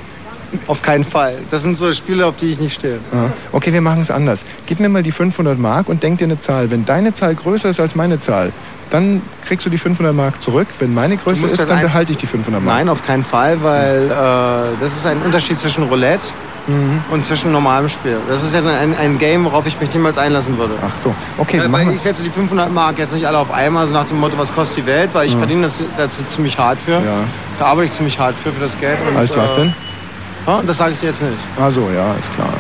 Auf 0.67 0.83
keinen 0.83 1.05
Fall. 1.05 1.39
Das 1.51 1.63
sind 1.63 1.77
so 1.77 1.93
Spiele, 1.95 2.27
auf 2.27 2.37
die 2.37 2.47
ich 2.47 2.61
nicht 2.61 2.75
stehe. 2.75 2.99
Ja. 3.13 3.31
Okay, 3.53 3.73
wir 3.73 3.81
machen 3.81 4.01
es 4.03 4.11
anders. 4.11 4.45
Gib 4.67 4.81
mir 4.81 4.89
mal 4.89 5.03
die 5.03 5.13
500 5.13 5.59
Mark 5.59 5.89
und 5.89 6.03
denk 6.03 6.19
dir 6.19 6.25
eine 6.25 6.39
Zahl. 6.39 6.71
Wenn 6.71 6.85
deine 6.85 7.13
Zahl 7.13 7.35
größer 7.35 7.71
ist 7.71 7.81
als 7.81 7.95
meine 7.95 8.19
Zahl, 8.19 8.53
dann 8.91 9.23
kriegst 9.47 9.65
du 9.65 9.71
die 9.71 9.79
500 9.79 10.15
Mark 10.15 10.41
zurück. 10.41 10.69
Wenn 10.79 10.93
meine 10.95 11.17
größer 11.17 11.47
ist, 11.47 11.59
dann 11.59 11.81
behalte 11.81 12.13
ich 12.13 12.19
die 12.19 12.27
500 12.27 12.63
Mark. 12.63 12.77
Nein, 12.77 12.89
auf 12.89 13.05
keinen 13.07 13.25
Fall, 13.25 13.63
weil 13.63 14.05
äh, 14.11 14.81
das 14.81 14.93
ist 14.95 15.07
ein 15.07 15.19
Unterschied 15.23 15.59
zwischen 15.59 15.85
Roulette 15.85 16.29
Mhm. 16.69 17.03
und 17.11 17.25
zwischen 17.25 17.51
normalem 17.51 17.89
Spiel. 17.89 18.19
Das 18.29 18.45
ist 18.45 18.55
ja 18.55 18.61
ein, 18.61 18.97
ein 18.97 19.19
Game, 19.19 19.45
worauf 19.45 19.67
ich 19.67 19.81
mich 19.81 19.93
niemals 19.93 20.17
einlassen 20.17 20.57
würde. 20.59 20.75
Ach 20.81 20.95
so, 20.95 21.13
okay, 21.39 21.59
weil, 21.59 21.73
weil 21.73 21.91
ich 21.91 22.01
setze 22.01 22.23
die 22.23 22.31
500 22.31 22.71
Mark 22.73 22.99
jetzt 22.99 23.13
nicht 23.13 23.27
alle 23.27 23.39
auf 23.39 23.51
einmal, 23.51 23.85
so 23.89 23.93
nach 23.93 24.07
dem 24.07 24.21
Motto, 24.21 24.39
was 24.39 24.55
kostet 24.55 24.79
die 24.79 24.87
Welt, 24.87 25.11
weil 25.13 25.27
ich 25.27 25.33
Ja. 25.33 25.39
verdiene 25.39 25.63
das, 25.63 25.81
dazu 25.97 26.23
ziemlich 26.23 26.57
hart 26.57 26.79
für. 26.79 26.93
Ja. 26.93 27.25
Da 27.59 27.65
arbeite 27.67 27.87
ich 27.87 27.93
ziemlich 27.93 28.17
hart 28.17 28.37
für, 28.37 28.53
für 28.53 28.61
das 28.61 28.79
Geld. 28.79 28.97
Und, 29.09 29.17
Als 29.17 29.37
was 29.37 29.51
äh, 29.51 29.55
denn? 29.57 29.75
Ja, 30.47 30.61
das 30.67 30.77
sage 30.77 30.93
ich 30.95 30.99
dir 31.01 31.07
jetzt 31.07 31.23
nicht. 31.23 31.39
Ach 31.61 31.71
so, 31.71 31.91
ja, 31.91 32.15
ist 32.15 32.35
klar. 32.35 32.53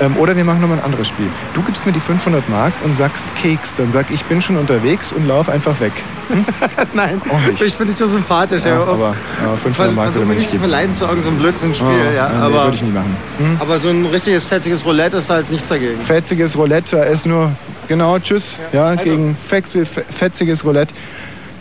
Ähm, 0.00 0.16
oder 0.16 0.34
wir 0.36 0.44
machen 0.44 0.60
nochmal 0.60 0.78
ein 0.78 0.84
anderes 0.84 1.08
Spiel. 1.08 1.28
Du 1.54 1.62
gibst 1.62 1.84
mir 1.84 1.92
die 1.92 2.00
500 2.00 2.48
Mark 2.48 2.72
und 2.84 2.94
sagst 2.94 3.24
Keks. 3.34 3.74
Dann 3.74 3.90
sag 3.90 4.10
ich 4.10 4.24
bin 4.24 4.40
schon 4.40 4.56
unterwegs 4.56 5.12
und 5.12 5.26
lauf 5.26 5.48
einfach 5.48 5.78
weg. 5.80 5.92
Nein, 6.94 7.20
Auch 7.30 7.40
nicht. 7.40 7.60
ich 7.60 7.74
bin 7.74 7.88
nicht 7.88 7.98
so 7.98 8.06
sympathisch. 8.06 8.64
Ja, 8.64 8.70
Ja, 8.76 8.82
aber 8.82 9.14
ja, 9.42 9.56
500 9.62 9.94
Mark 9.94 10.14
würde 10.14 10.20
mich 10.20 10.28
mir 10.28 10.34
nicht 10.36 10.50
geben. 10.50 10.62
verleiten 10.62 10.94
zu 10.94 11.04
irgendeinem 11.04 11.34
so 11.36 11.42
Blödsinnspiel. 11.42 11.88
Oh, 11.88 12.14
ja, 12.16 12.28
nee, 12.28 12.36
aber, 12.44 12.64
würde 12.64 12.76
ich 12.76 12.82
nie 12.82 12.92
machen. 12.92 13.16
Hm? 13.38 13.56
aber 13.60 13.78
so 13.78 13.88
ein 13.90 14.06
richtiges 14.06 14.44
fetziges 14.44 14.84
Roulette 14.84 15.16
ist 15.18 15.28
halt 15.30 15.50
nichts 15.50 15.68
dagegen. 15.68 16.00
Fetziges 16.00 16.56
Roulette, 16.56 16.96
da 16.96 17.02
ist 17.04 17.26
nur, 17.26 17.50
genau, 17.88 18.18
tschüss, 18.18 18.58
ja, 18.72 18.86
also- 18.88 19.04
gegen 19.04 19.36
fetzi- 19.50 19.84
fe- 19.84 20.04
fetziges 20.10 20.64
Roulette. 20.64 20.94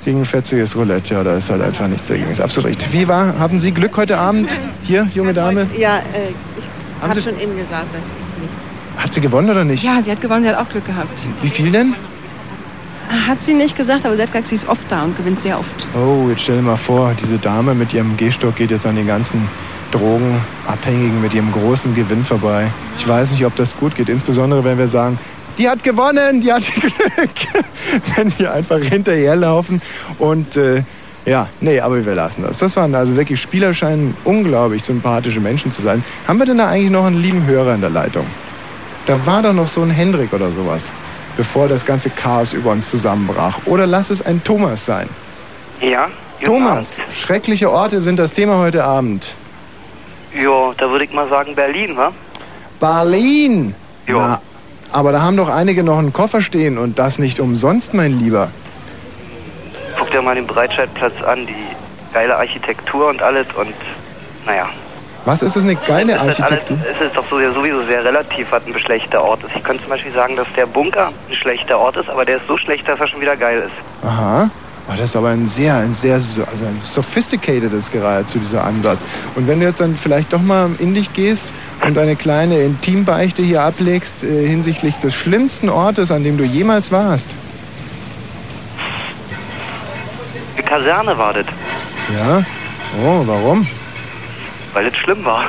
Gegen 0.08 0.24
fetziges 0.24 0.74
Roulette, 0.78 1.16
ja, 1.16 1.22
da 1.26 1.36
ist 1.36 1.50
halt 1.50 1.62
einfach 1.62 1.86
nichts 1.90 2.08
dagegen. 2.08 2.32
Ist 2.32 2.40
absolut 2.40 2.70
richtig. 2.70 2.94
Wie 2.94 3.10
war, 3.10 3.38
haben 3.40 3.60
Sie 3.60 3.74
Glück 3.74 3.98
heute 3.98 4.18
Abend? 4.18 4.50
Hier, 4.84 5.06
junge 5.14 5.34
Dame? 5.34 5.68
Ja, 5.78 5.98
äh, 5.98 6.30
ich 6.58 6.64
Haben 7.02 7.10
habe 7.10 7.20
Sie- 7.20 7.28
schon 7.30 7.38
Ihnen 7.42 7.58
gesagt, 7.58 7.88
dass 7.94 8.04
ich 8.06 8.42
nicht. 8.42 8.54
Hat 9.04 9.14
sie 9.14 9.20
gewonnen 9.20 9.50
oder 9.50 9.66
nicht? 9.66 9.84
Ja, 9.84 10.02
sie 10.02 10.10
hat 10.10 10.22
gewonnen, 10.22 10.44
sie 10.44 10.50
hat 10.50 10.56
auch 10.66 10.70
Glück 10.70 10.86
gehabt. 10.86 11.10
Wie 11.42 11.50
viel 11.50 11.74
denn? 11.74 11.94
Hat 13.28 13.44
sie 13.44 13.54
nicht 13.54 13.76
gesagt, 13.76 14.06
aber 14.06 14.16
sie 14.16 14.22
hat 14.22 14.32
gesagt, 14.32 14.48
sie 14.48 14.56
ist 14.56 14.70
oft 14.70 14.80
da 14.88 15.04
und 15.04 15.18
gewinnt 15.18 15.42
sehr 15.42 15.60
oft. 15.60 15.86
Oh, 15.94 16.30
jetzt 16.30 16.44
stell 16.44 16.56
dir 16.56 16.62
mal 16.62 16.78
vor, 16.78 17.14
diese 17.22 17.38
Dame 17.38 17.76
mit 17.76 17.94
ihrem 17.94 18.16
Gehstock 18.16 18.56
geht 18.56 18.72
jetzt 18.72 18.86
an 18.86 18.96
den 18.96 19.08
ganzen 19.08 19.46
Drogenabhängigen 19.92 21.22
mit 21.22 21.34
ihrem 21.34 21.52
großen 21.52 21.94
Gewinn 21.96 22.24
vorbei. 22.24 22.72
Ich 22.98 23.06
weiß 23.06 23.32
nicht, 23.32 23.46
ob 23.46 23.58
das 23.58 23.76
gut 23.76 23.94
geht, 23.96 24.08
insbesondere 24.08 24.64
wenn 24.64 24.78
wir 24.78 24.88
sagen, 24.88 25.20
die 25.58 25.70
hat 25.70 25.84
gewonnen, 25.84 26.42
die 26.42 26.52
hat 26.54 26.64
Glück. 26.74 27.30
wenn 28.16 28.38
wir 28.38 28.54
einfach 28.54 28.80
hinterherlaufen 28.80 29.82
und 30.20 30.58
äh, 30.58 30.84
ja, 31.26 31.50
nee, 31.60 31.80
aber 31.82 32.06
wir 32.06 32.16
lassen 32.16 32.44
das. 32.44 32.60
Das 32.60 32.76
waren 32.78 32.96
also 32.96 33.18
wirklich 33.18 33.42
Spieler, 33.42 33.74
scheinen 33.74 34.16
unglaublich 34.24 34.84
sympathische 34.84 35.42
Menschen 35.42 35.72
zu 35.74 35.82
sein. 35.82 36.04
Haben 36.26 36.40
wir 36.40 36.46
denn 36.46 36.58
da 36.58 36.68
eigentlich 36.70 36.92
noch 36.92 37.06
einen 37.06 37.22
lieben 37.22 37.46
Hörer 37.46 37.76
in 37.76 37.82
der 37.82 37.90
Leitung? 37.90 38.26
Da 39.08 39.26
war 39.26 39.42
doch 39.42 39.54
noch 39.54 39.68
so 39.68 39.82
ein 39.82 39.90
Hendrik 39.90 40.32
oder 40.32 40.52
sowas, 40.52 40.90
bevor 41.36 41.68
das 41.68 41.86
ganze 41.86 42.10
Chaos 42.12 42.54
über 42.54 42.72
uns 42.72 42.90
zusammenbrach. 42.90 43.60
Oder 43.66 43.86
lass 43.86 44.10
es 44.10 44.22
ein 44.22 44.42
Thomas 44.44 44.86
sein. 44.86 45.10
Ja, 45.82 46.08
Thomas, 46.44 46.98
schreckliche 47.12 47.70
Orte 47.72 48.00
sind 48.00 48.20
das 48.20 48.32
Thema 48.32 48.58
heute 48.60 48.84
Abend. 48.86 49.36
ja, 50.34 50.72
da 50.78 50.90
würde 50.90 51.04
ich 51.06 51.12
mal 51.14 51.28
sagen 51.28 51.56
Berlin, 51.56 51.98
wa? 51.98 52.12
Berlin! 52.80 53.76
Ja. 54.08 54.40
Aber 54.92 55.12
da 55.12 55.22
haben 55.22 55.38
doch 55.38 55.50
einige 55.50 55.84
noch 55.84 55.98
einen 55.98 56.14
Koffer 56.14 56.42
stehen 56.42 56.78
und 56.78 56.98
das 56.98 57.20
nicht 57.20 57.40
umsonst, 57.40 57.94
mein 57.94 58.20
Lieber. 58.20 58.50
Guck 59.98 60.12
dir 60.12 60.22
mal 60.22 60.36
den 60.36 60.48
Breitscheidplatz 60.48 61.22
an, 61.24 61.46
die 61.46 61.56
geile 62.14 62.38
Architektur 62.38 63.10
und 63.10 63.22
alles 63.22 63.48
und 63.58 63.74
naja. 64.46 64.68
Was 65.26 65.42
ist 65.42 65.58
das 65.58 65.64
eine 65.64 65.76
geile 65.76 66.14
es 66.14 66.16
ist, 66.16 66.22
alles, 66.22 66.42
Architektur? 66.42 66.78
es 66.90 67.02
ist 67.06 67.18
doch 67.18 67.26
so, 67.30 67.38
sowieso 67.52 67.84
sehr 67.86 68.06
relativ, 68.06 68.48
was 68.50 68.66
ein 68.66 68.80
schlechter 68.80 69.22
Ort 69.22 69.44
ist. 69.44 69.56
Ich 69.56 69.64
könnte 69.64 69.84
zum 69.84 69.92
Beispiel 69.92 70.14
sagen, 70.14 70.38
dass 70.38 70.48
der 70.56 70.66
Bunker 70.66 71.12
ein 71.30 71.36
schlechter 71.36 71.78
Ort 71.78 71.98
ist, 71.98 72.10
aber 72.10 72.24
der 72.24 72.38
ist 72.38 72.48
so 72.48 72.58
schlecht, 72.58 72.88
dass 72.88 73.00
er 73.00 73.08
schon 73.08 73.20
wieder 73.20 73.36
geil 73.36 73.64
ist. 73.66 74.08
Aha. 74.08 74.50
Oh, 74.90 74.94
das 74.98 75.10
ist 75.10 75.16
aber 75.18 75.30
ein 75.30 75.46
sehr, 75.46 75.76
ein 75.76 75.94
sehr, 75.94 76.14
also 76.14 76.44
ein 76.46 76.80
sophisticated's 76.82 77.92
geradezu, 77.92 78.40
dieser 78.40 78.64
Ansatz. 78.64 79.04
Und 79.36 79.46
wenn 79.48 79.60
du 79.60 79.66
jetzt 79.66 79.82
dann 79.82 79.98
vielleicht 79.98 80.32
doch 80.32 80.42
mal 80.42 80.70
in 80.80 80.94
dich 80.94 81.12
gehst 81.14 81.54
und 81.86 81.98
eine 81.98 82.16
kleine 82.16 82.62
Intimbeichte 82.62 83.42
hier 83.42 83.64
ablegst 83.64 84.24
äh, 84.24 84.48
hinsichtlich 84.48 84.96
des 84.96 85.14
schlimmsten 85.14 85.68
Ortes, 85.68 86.10
an 86.10 86.24
dem 86.24 86.38
du 86.38 86.46
jemals 86.46 86.92
warst. 86.92 87.36
Die 90.58 90.62
Kaserne 90.62 91.18
war 91.18 91.34
das, 91.34 91.46
Ja? 92.18 92.44
Oh, 93.04 93.24
warum? 93.26 93.68
weil 94.74 94.86
es 94.86 94.96
schlimm 94.98 95.26
war. 95.26 95.46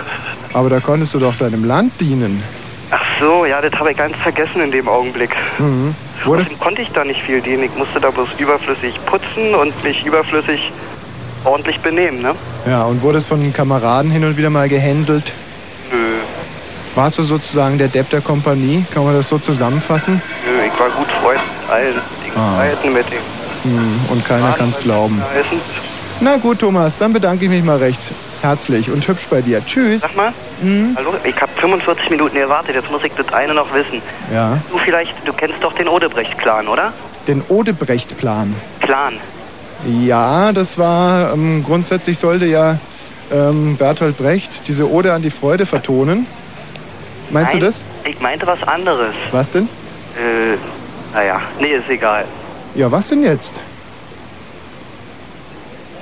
Aber 0.55 0.70
da 0.70 0.81
konntest 0.81 1.12
du 1.12 1.19
doch 1.19 1.36
deinem 1.36 1.65
Land 1.65 1.93
dienen. 2.01 2.43
Ach 2.90 3.02
so, 3.20 3.44
ja, 3.44 3.60
das 3.60 3.73
habe 3.74 3.90
ich 3.90 3.97
ganz 3.98 4.16
vergessen 4.16 4.62
in 4.62 4.70
dem 4.70 4.89
Augenblick. 4.89 5.36
Mhm. 5.59 5.94
Außerdem 6.27 6.59
konnte 6.59 6.82
ich 6.82 6.90
da 6.93 7.05
nicht 7.05 7.23
viel 7.23 7.40
dienen. 7.40 7.65
Ich 7.65 7.74
musste 7.77 8.01
da 8.01 8.11
bloß 8.11 8.28
überflüssig 8.39 8.95
putzen 9.07 9.55
und 9.55 9.82
mich 9.85 10.05
überflüssig 10.05 10.73
ordentlich 11.45 11.78
benehmen, 11.81 12.20
ne? 12.23 12.35
ja, 12.69 12.85
und 12.85 13.01
wurdest 13.03 13.28
von 13.28 13.53
Kameraden 13.53 14.11
hin 14.11 14.24
und 14.24 14.36
wieder 14.36 14.51
mal 14.51 14.69
gehänselt. 14.69 15.32
Nö, 15.90 15.97
Warst 16.95 17.19
du 17.19 17.23
sozusagen 17.23 17.78
der 17.78 17.89
Depp 17.89 18.11
der 18.11 18.20
Kompanie? 18.20 18.85
Kann 18.93 19.05
man 19.05 19.15
das 19.15 19.28
so 19.28 19.39
zusammenfassen? 19.39 20.20
nö, 20.45 20.66
ich 20.66 20.78
war 20.81 20.90
gut 20.90 21.07
Freund 21.23 21.40
mit 21.61 21.70
allen. 21.70 21.95
Die 22.27 22.39
Ah. 22.39 22.65
Mit 22.85 23.07
den 23.11 23.19
Hm, 23.65 24.01
und 24.11 24.24
keiner 24.24 24.53
kann 24.53 24.70
es 24.70 24.78
glauben. 24.78 25.23
heißen. 25.35 25.61
Na 26.20 26.36
gut, 26.36 26.59
Thomas, 26.59 26.99
dann 26.99 27.12
bedanke 27.12 27.45
ich 27.45 27.51
mich 27.51 27.62
mal 27.62 27.77
recht 27.78 28.12
herzlich 28.43 28.90
und 28.90 29.07
hübsch 29.07 29.28
bei 29.28 29.40
dir. 29.40 29.65
Tschüss. 29.65 30.03
Sag 30.03 30.16
mal, 30.16 30.32
Mhm. 30.61 30.95
hallo, 30.97 31.15
ich 31.23 31.40
habe 31.40 31.53
45 31.61 32.11
Minuten 32.11 32.36
gewartet, 32.36 32.74
jetzt 32.74 32.90
muss 32.90 33.05
ich 33.05 33.12
das 33.16 33.32
eine 33.32 33.55
noch 33.55 33.73
wissen. 33.73 34.03
Ja, 34.32 34.59
Du 34.70 34.78
vielleicht, 34.78 35.15
du 35.24 35.32
kennst 35.32 35.62
doch 35.62 35.73
den 35.74 35.89
Odebrecht-Clan, 35.89 36.66
oder? 36.69 36.93
den 37.28 37.43
Odebrecht-Plan. 37.49 38.55
Clan. 38.81 39.15
Ja, 39.86 40.51
das 40.53 40.77
war, 40.78 41.35
ähm, 41.35 41.62
grundsätzlich 41.62 42.19
sollte 42.19 42.47
ja 42.47 42.78
ähm, 43.31 43.77
Bertolt 43.77 44.16
Brecht 44.16 44.66
diese 44.66 44.90
Ode 44.90 45.12
an 45.12 45.20
die 45.23 45.31
Freude 45.31 45.66
vertonen. 45.66 46.27
Meinst 47.31 47.53
Nein, 47.53 47.61
du 47.61 47.66
das? 47.66 47.85
Ich 48.09 48.19
meinte 48.20 48.47
was 48.47 48.62
anderes. 48.66 49.12
Was 49.31 49.51
denn? 49.51 49.65
Äh, 50.16 50.57
naja, 51.15 51.40
nee, 51.61 51.74
ist 51.74 51.89
egal. 51.90 52.24
Ja, 52.74 52.90
was 52.90 53.09
denn 53.09 53.23
jetzt? 53.23 53.61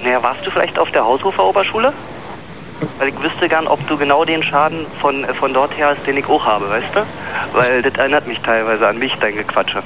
Naja, 0.07 0.23
warst 0.23 0.47
du 0.47 0.53
vielleicht 0.53 0.79
auf 0.79 0.93
der 0.93 1.05
Haushofer 1.05 1.45
Oberschule? 1.45 1.93
Weil 2.99 3.09
ich 3.09 3.21
wüsste 3.21 3.49
gern, 3.49 3.67
ob 3.67 3.85
du 3.89 3.97
genau 3.97 4.25
den 4.25 4.41
Schaden 4.41 4.87
von, 5.01 5.25
äh, 5.25 5.35
von 5.35 5.53
dort 5.53 5.77
her 5.77 5.89
hast, 5.89 6.07
den 6.07 6.17
ich 6.17 6.29
auch 6.29 6.45
habe, 6.47 6.71
weißt 6.71 6.95
du? 6.95 7.05
Weil 7.53 7.83
das 7.83 7.95
erinnert 7.95 8.25
mich 8.29 8.39
teilweise 8.39 8.87
an 8.87 9.01
mich, 9.01 9.13
dein 9.21 9.35
Gequatsche. 9.35 9.83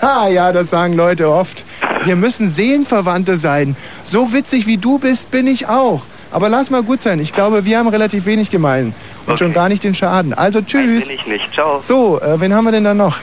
Haha, 0.00 0.28
ja, 0.30 0.50
das 0.50 0.70
sagen 0.70 0.94
Leute 0.94 1.28
oft. 1.28 1.66
Wir 2.04 2.16
müssen 2.16 2.48
Seelenverwandte 2.48 3.36
sein. 3.36 3.76
So 4.02 4.32
witzig 4.32 4.66
wie 4.66 4.78
du 4.78 4.98
bist, 4.98 5.30
bin 5.30 5.46
ich 5.46 5.68
auch. 5.68 6.00
Aber 6.32 6.48
lass 6.48 6.70
mal 6.70 6.82
gut 6.82 7.02
sein. 7.02 7.20
Ich 7.20 7.34
glaube, 7.34 7.66
wir 7.66 7.78
haben 7.78 7.88
relativ 7.88 8.24
wenig 8.24 8.48
gemein. 8.50 8.94
Und 9.26 9.38
schon 9.38 9.52
gar 9.52 9.68
nicht 9.68 9.84
den 9.84 9.94
Schaden. 9.94 10.32
Also 10.32 10.62
tschüss. 10.62 11.08
Bin 11.08 11.16
ich 11.16 11.26
nicht. 11.26 11.52
Ciao. 11.52 11.80
So, 11.80 12.18
äh, 12.18 12.40
wen 12.40 12.54
haben 12.54 12.64
wir 12.64 12.72
denn 12.72 12.84
da 12.84 12.94
noch? 12.94 13.18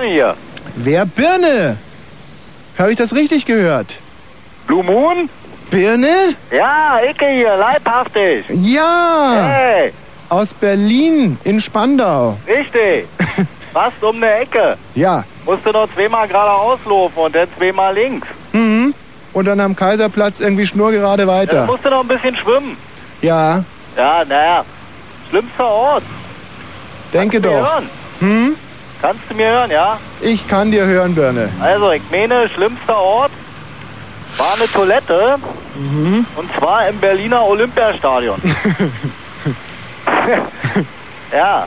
Hier. 0.00 0.36
Wer 0.76 1.06
Birne? 1.06 1.76
Habe 2.78 2.92
ich 2.92 2.96
das 2.96 3.16
richtig 3.16 3.46
gehört? 3.46 3.96
Blue 4.66 4.82
Moon? 4.82 5.28
Birne? 5.70 6.34
Ja, 6.50 6.98
Icke 7.10 7.26
hier, 7.28 7.56
leibhaftig. 7.56 8.44
Ja! 8.50 9.48
Hey, 9.48 9.92
Aus 10.28 10.54
Berlin 10.54 11.38
in 11.44 11.60
Spandau. 11.60 12.36
richtig. 12.46 13.06
Fast 13.72 14.02
um 14.02 14.16
eine 14.16 14.32
Ecke. 14.40 14.76
Ja. 14.94 15.24
Musste 15.44 15.70
nur 15.70 15.88
zweimal 15.94 16.26
geradeaus 16.26 16.78
laufen 16.86 17.18
und 17.18 17.34
dann 17.34 17.46
zweimal 17.58 17.94
links. 17.94 18.26
Mhm. 18.52 18.94
Und 19.32 19.44
dann 19.44 19.60
am 19.60 19.76
Kaiserplatz 19.76 20.40
irgendwie 20.40 20.64
schnurgerade 20.66 21.26
weiter. 21.26 21.66
musste 21.66 21.90
noch 21.90 22.00
ein 22.00 22.08
bisschen 22.08 22.34
schwimmen. 22.36 22.76
Ja, 23.22 23.62
Ja, 23.96 24.24
naja. 24.26 24.64
Schlimmster 25.28 25.66
Ort. 25.66 26.04
denke 27.12 27.40
Kannst 27.40 27.44
du 27.46 27.50
mir 27.50 27.60
doch. 27.62 27.72
hören? 27.74 27.90
Hm? 28.20 28.56
Kannst 29.02 29.22
du 29.28 29.34
mir 29.34 29.46
hören, 29.48 29.70
ja? 29.70 29.98
Ich 30.22 30.48
kann 30.48 30.70
dir 30.70 30.86
hören, 30.86 31.14
Birne. 31.14 31.50
Also, 31.60 31.90
ich 31.92 32.02
meine, 32.10 32.48
schlimmster 32.48 32.96
Ort 32.96 33.30
war 34.38 34.54
eine 34.54 34.70
Toilette. 34.70 35.36
Mhm. 35.74 36.26
Und 36.36 36.54
zwar 36.58 36.88
im 36.88 36.98
Berliner 36.98 37.44
Olympiastadion. 37.44 38.40
ja. 41.32 41.66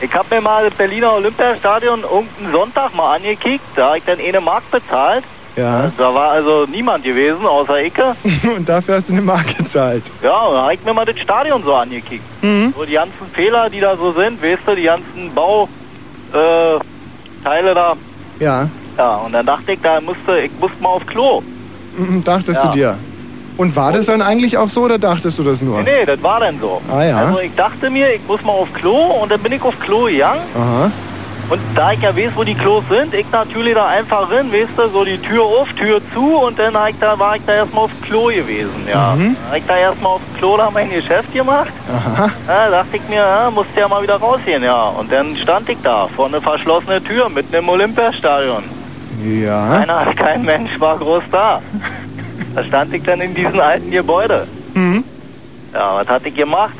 Ich 0.00 0.12
hab 0.12 0.30
mir 0.30 0.40
mal 0.40 0.64
das 0.64 0.74
Berliner 0.74 1.12
Olympiastadion 1.14 2.02
irgendeinen 2.02 2.52
Sonntag 2.52 2.94
mal 2.94 3.16
angekickt. 3.16 3.64
Da 3.76 3.90
hab 3.90 3.96
ich 3.96 4.04
dann 4.04 4.18
eine 4.18 4.40
Mark 4.40 4.68
bezahlt. 4.70 5.24
Ja. 5.56 5.92
Da 5.96 6.12
war 6.12 6.30
also 6.30 6.66
niemand 6.66 7.04
gewesen, 7.04 7.46
außer 7.46 7.80
Icke. 7.80 8.16
Und 8.56 8.68
dafür 8.68 8.96
hast 8.96 9.08
du 9.08 9.12
eine 9.12 9.22
Marke 9.22 9.54
gezahlt. 9.54 10.10
Ja, 10.20 10.42
und 10.42 10.54
da 10.54 10.64
hab 10.64 10.72
ich 10.72 10.84
mir 10.84 10.92
mal 10.92 11.04
das 11.04 11.18
Stadion 11.18 11.62
so 11.62 11.74
angekickt. 11.74 12.24
Mhm. 12.42 12.74
So 12.76 12.84
die 12.84 12.94
ganzen 12.94 13.26
Fehler, 13.32 13.70
die 13.70 13.78
da 13.78 13.96
so 13.96 14.10
sind, 14.12 14.42
weißt 14.42 14.62
du, 14.66 14.74
die 14.74 14.82
ganzen 14.82 15.32
Bau, 15.32 15.68
äh, 16.32 16.78
da. 17.44 17.94
Ja. 18.40 18.68
Ja, 18.98 19.16
und 19.16 19.32
dann 19.32 19.46
dachte 19.46 19.72
ich, 19.72 19.80
da 19.80 20.00
musste, 20.00 20.40
ich 20.40 20.50
musste 20.58 20.82
mal 20.82 20.88
auf 20.90 21.06
Klo. 21.06 21.42
Mhm, 21.96 22.24
Dachtest 22.24 22.62
Ja. 22.62 22.70
du 22.70 22.76
dir. 22.76 22.98
Und 23.56 23.76
war 23.76 23.92
das 23.92 24.06
dann 24.06 24.20
eigentlich 24.20 24.58
auch 24.58 24.68
so 24.68 24.82
oder 24.82 24.98
dachtest 24.98 25.38
du 25.38 25.44
das 25.44 25.62
nur? 25.62 25.80
Nee, 25.82 25.90
nee, 26.00 26.04
das 26.04 26.20
war 26.22 26.40
dann 26.40 26.58
so. 26.58 26.80
Ah, 26.92 27.04
ja. 27.04 27.16
Also 27.18 27.38
ich 27.38 27.54
dachte 27.54 27.88
mir, 27.88 28.12
ich 28.12 28.20
muss 28.26 28.42
mal 28.42 28.52
auf 28.52 28.72
Klo 28.72 28.96
und 29.22 29.30
dann 29.30 29.40
bin 29.40 29.52
ich 29.52 29.62
auf 29.62 29.78
Klo 29.78 30.06
gegangen. 30.06 30.40
Aha. 30.56 30.90
Und 31.50 31.60
da 31.74 31.92
ich 31.92 32.00
ja 32.00 32.16
weiß, 32.16 32.30
wo 32.36 32.42
die 32.42 32.54
Klos 32.54 32.82
sind, 32.88 33.12
ich 33.12 33.26
natürlich 33.30 33.74
da 33.74 33.86
einfach 33.88 34.30
rein, 34.30 34.50
weißt 34.50 34.70
du, 34.78 34.88
so 34.88 35.04
die 35.04 35.18
Tür 35.18 35.42
auf, 35.44 35.68
Tür 35.74 36.00
zu 36.14 36.38
und 36.38 36.58
dann 36.58 36.74
ich 36.88 36.96
da, 36.98 37.18
war 37.18 37.36
ich 37.36 37.42
da 37.46 37.52
erstmal 37.54 37.84
auf 37.84 37.90
Klo 38.02 38.24
gewesen, 38.26 38.88
ja. 38.90 39.14
Mhm. 39.14 39.36
Hab 39.50 39.56
ich 39.58 39.66
da 39.66 39.76
erstmal 39.76 40.12
auf 40.14 40.20
Klo 40.38 40.56
da 40.56 40.70
mein 40.72 40.90
Geschäft 40.90 41.32
gemacht. 41.34 41.68
Aha. 41.92 42.30
Ja, 42.48 42.70
dachte 42.70 42.96
ich 42.96 43.02
mir, 43.10 43.16
ja, 43.16 43.50
musste 43.54 43.78
ja 43.78 43.86
mal 43.88 44.02
wieder 44.02 44.16
rausgehen, 44.16 44.64
ja. 44.64 44.84
Und 44.84 45.12
dann 45.12 45.36
stand 45.36 45.68
ich 45.68 45.76
da 45.82 46.08
vor 46.16 46.26
einer 46.28 46.40
verschlossenen 46.40 47.04
Tür 47.04 47.28
mitten 47.28 47.54
im 47.54 47.68
Olympiastadion. 47.68 48.64
Ja. 49.22 49.78
Keiner, 49.80 50.14
kein 50.14 50.44
Mensch 50.44 50.78
war 50.80 50.98
groß 50.98 51.24
da. 51.30 51.60
Da 52.54 52.64
stand 52.64 52.94
ich 52.94 53.02
dann 53.02 53.20
in 53.20 53.34
diesem 53.34 53.60
alten 53.60 53.90
Gebäude. 53.90 54.46
Mhm. 54.74 55.04
Ja, 55.72 55.96
was 55.96 56.08
hatte 56.08 56.28
ich 56.28 56.34
gemacht? 56.34 56.74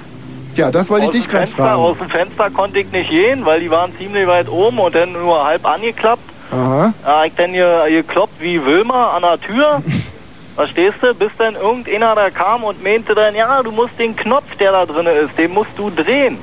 Ja, 0.55 0.71
das 0.71 0.89
wollte 0.89 1.05
ich 1.05 1.09
Aus 1.09 1.15
dich 1.15 1.25
dem 1.25 1.31
gerade 1.33 1.47
fragen. 1.51 1.81
Aus 1.81 1.99
dem 1.99 2.09
Fenster 2.09 2.51
konnte 2.51 2.79
ich 2.79 2.91
nicht 2.93 3.11
gehen, 3.11 3.45
weil 3.45 3.61
die 3.61 3.71
waren 3.71 3.97
ziemlich 3.97 4.27
weit 4.27 4.49
oben 4.49 4.79
und 4.79 4.95
dann 4.95 5.13
nur 5.13 5.45
halb 5.45 5.67
angeklappt. 5.67 6.23
Aha. 6.53 6.93
Da 7.05 7.19
hab 7.19 7.27
ich 7.27 7.35
dann 7.35 7.51
hier 7.51 7.85
gekloppt 7.89 8.35
wie 8.39 8.65
Wilma 8.65 9.17
an 9.17 9.23
der 9.23 9.41
Tür. 9.41 9.83
Verstehst 10.55 10.99
du? 11.01 11.13
Bis 11.15 11.33
dann 11.37 11.57
irgendeiner 11.57 12.15
da 12.15 12.31
kam 12.31 12.63
und 12.63 12.83
meinte 12.83 13.15
dann, 13.15 13.35
ja, 13.35 13.61
du 13.63 13.73
musst 13.73 13.99
den 13.99 14.15
Knopf, 14.15 14.55
der 14.61 14.71
da 14.71 14.87
drin 14.87 15.07
ist, 15.07 15.37
den 15.37 15.53
musst 15.53 15.73
du 15.77 15.91
drehen. 15.91 16.39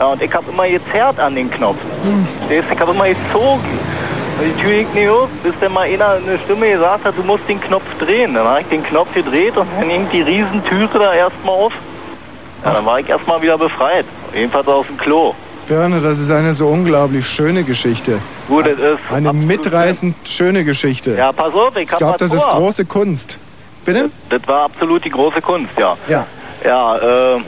Ja, 0.00 0.06
und 0.06 0.20
ich 0.20 0.34
hab 0.34 0.48
immer 0.48 0.66
gezerrt 0.66 1.20
an 1.20 1.36
den 1.36 1.48
Knopf. 1.48 1.76
Verstehst 2.38 2.68
du? 2.68 2.74
Ich 2.74 2.80
hab 2.80 2.88
immer 2.88 3.06
gezogen. 3.06 3.78
Die 4.44 4.62
Tür 4.62 4.72
ging 4.72 4.92
nicht 4.94 5.08
auf, 5.08 5.28
bis 5.42 5.54
dann 5.60 5.72
mal 5.72 5.82
einer 5.86 6.10
eine 6.10 6.38
Stimme 6.44 6.70
gesagt 6.70 7.04
hat, 7.04 7.16
du 7.16 7.22
musst 7.22 7.48
den 7.48 7.60
Knopf 7.60 7.84
drehen. 7.98 8.34
Dann 8.34 8.46
hab 8.46 8.60
ich 8.60 8.66
den 8.66 8.82
Knopf 8.82 9.12
gedreht 9.14 9.56
und 9.56 9.66
dann 9.78 9.88
ging 9.88 10.06
die 10.12 10.20
Riesentüre 10.22 10.98
da 10.98 11.14
erstmal 11.14 11.54
auf. 11.54 11.72
Ja, 12.64 12.74
dann 12.74 12.84
war 12.86 13.00
ich 13.00 13.08
erstmal 13.08 13.40
wieder 13.40 13.56
befreit. 13.56 14.04
Jedenfalls 14.34 14.66
aus 14.68 14.86
dem 14.86 14.98
Klo. 14.98 15.34
Birne, 15.66 16.00
das 16.00 16.18
ist 16.18 16.30
eine 16.30 16.52
so 16.52 16.66
unglaublich 16.68 17.26
schöne 17.26 17.64
Geschichte. 17.64 18.18
Gut, 18.48 18.66
das 18.66 18.78
ist 18.78 18.98
Eine 19.10 19.32
mitreißend 19.32 20.14
schöne 20.28 20.62
Geschichte. 20.64 21.14
Ja, 21.16 21.32
pass 21.32 21.54
auf, 21.54 21.74
ich 21.76 21.82
Ich 21.84 21.88
glaube, 21.96 22.18
das 22.18 22.34
ist 22.34 22.42
vor. 22.42 22.52
große 22.56 22.84
Kunst. 22.84 23.38
Bitte? 23.86 24.10
Das 24.28 24.46
war 24.46 24.64
absolut 24.64 25.04
die 25.04 25.10
große 25.10 25.40
Kunst, 25.40 25.70
ja. 25.78 25.96
Ja. 26.06 26.26
Ja, 26.64 26.96
äh, 26.96 27.40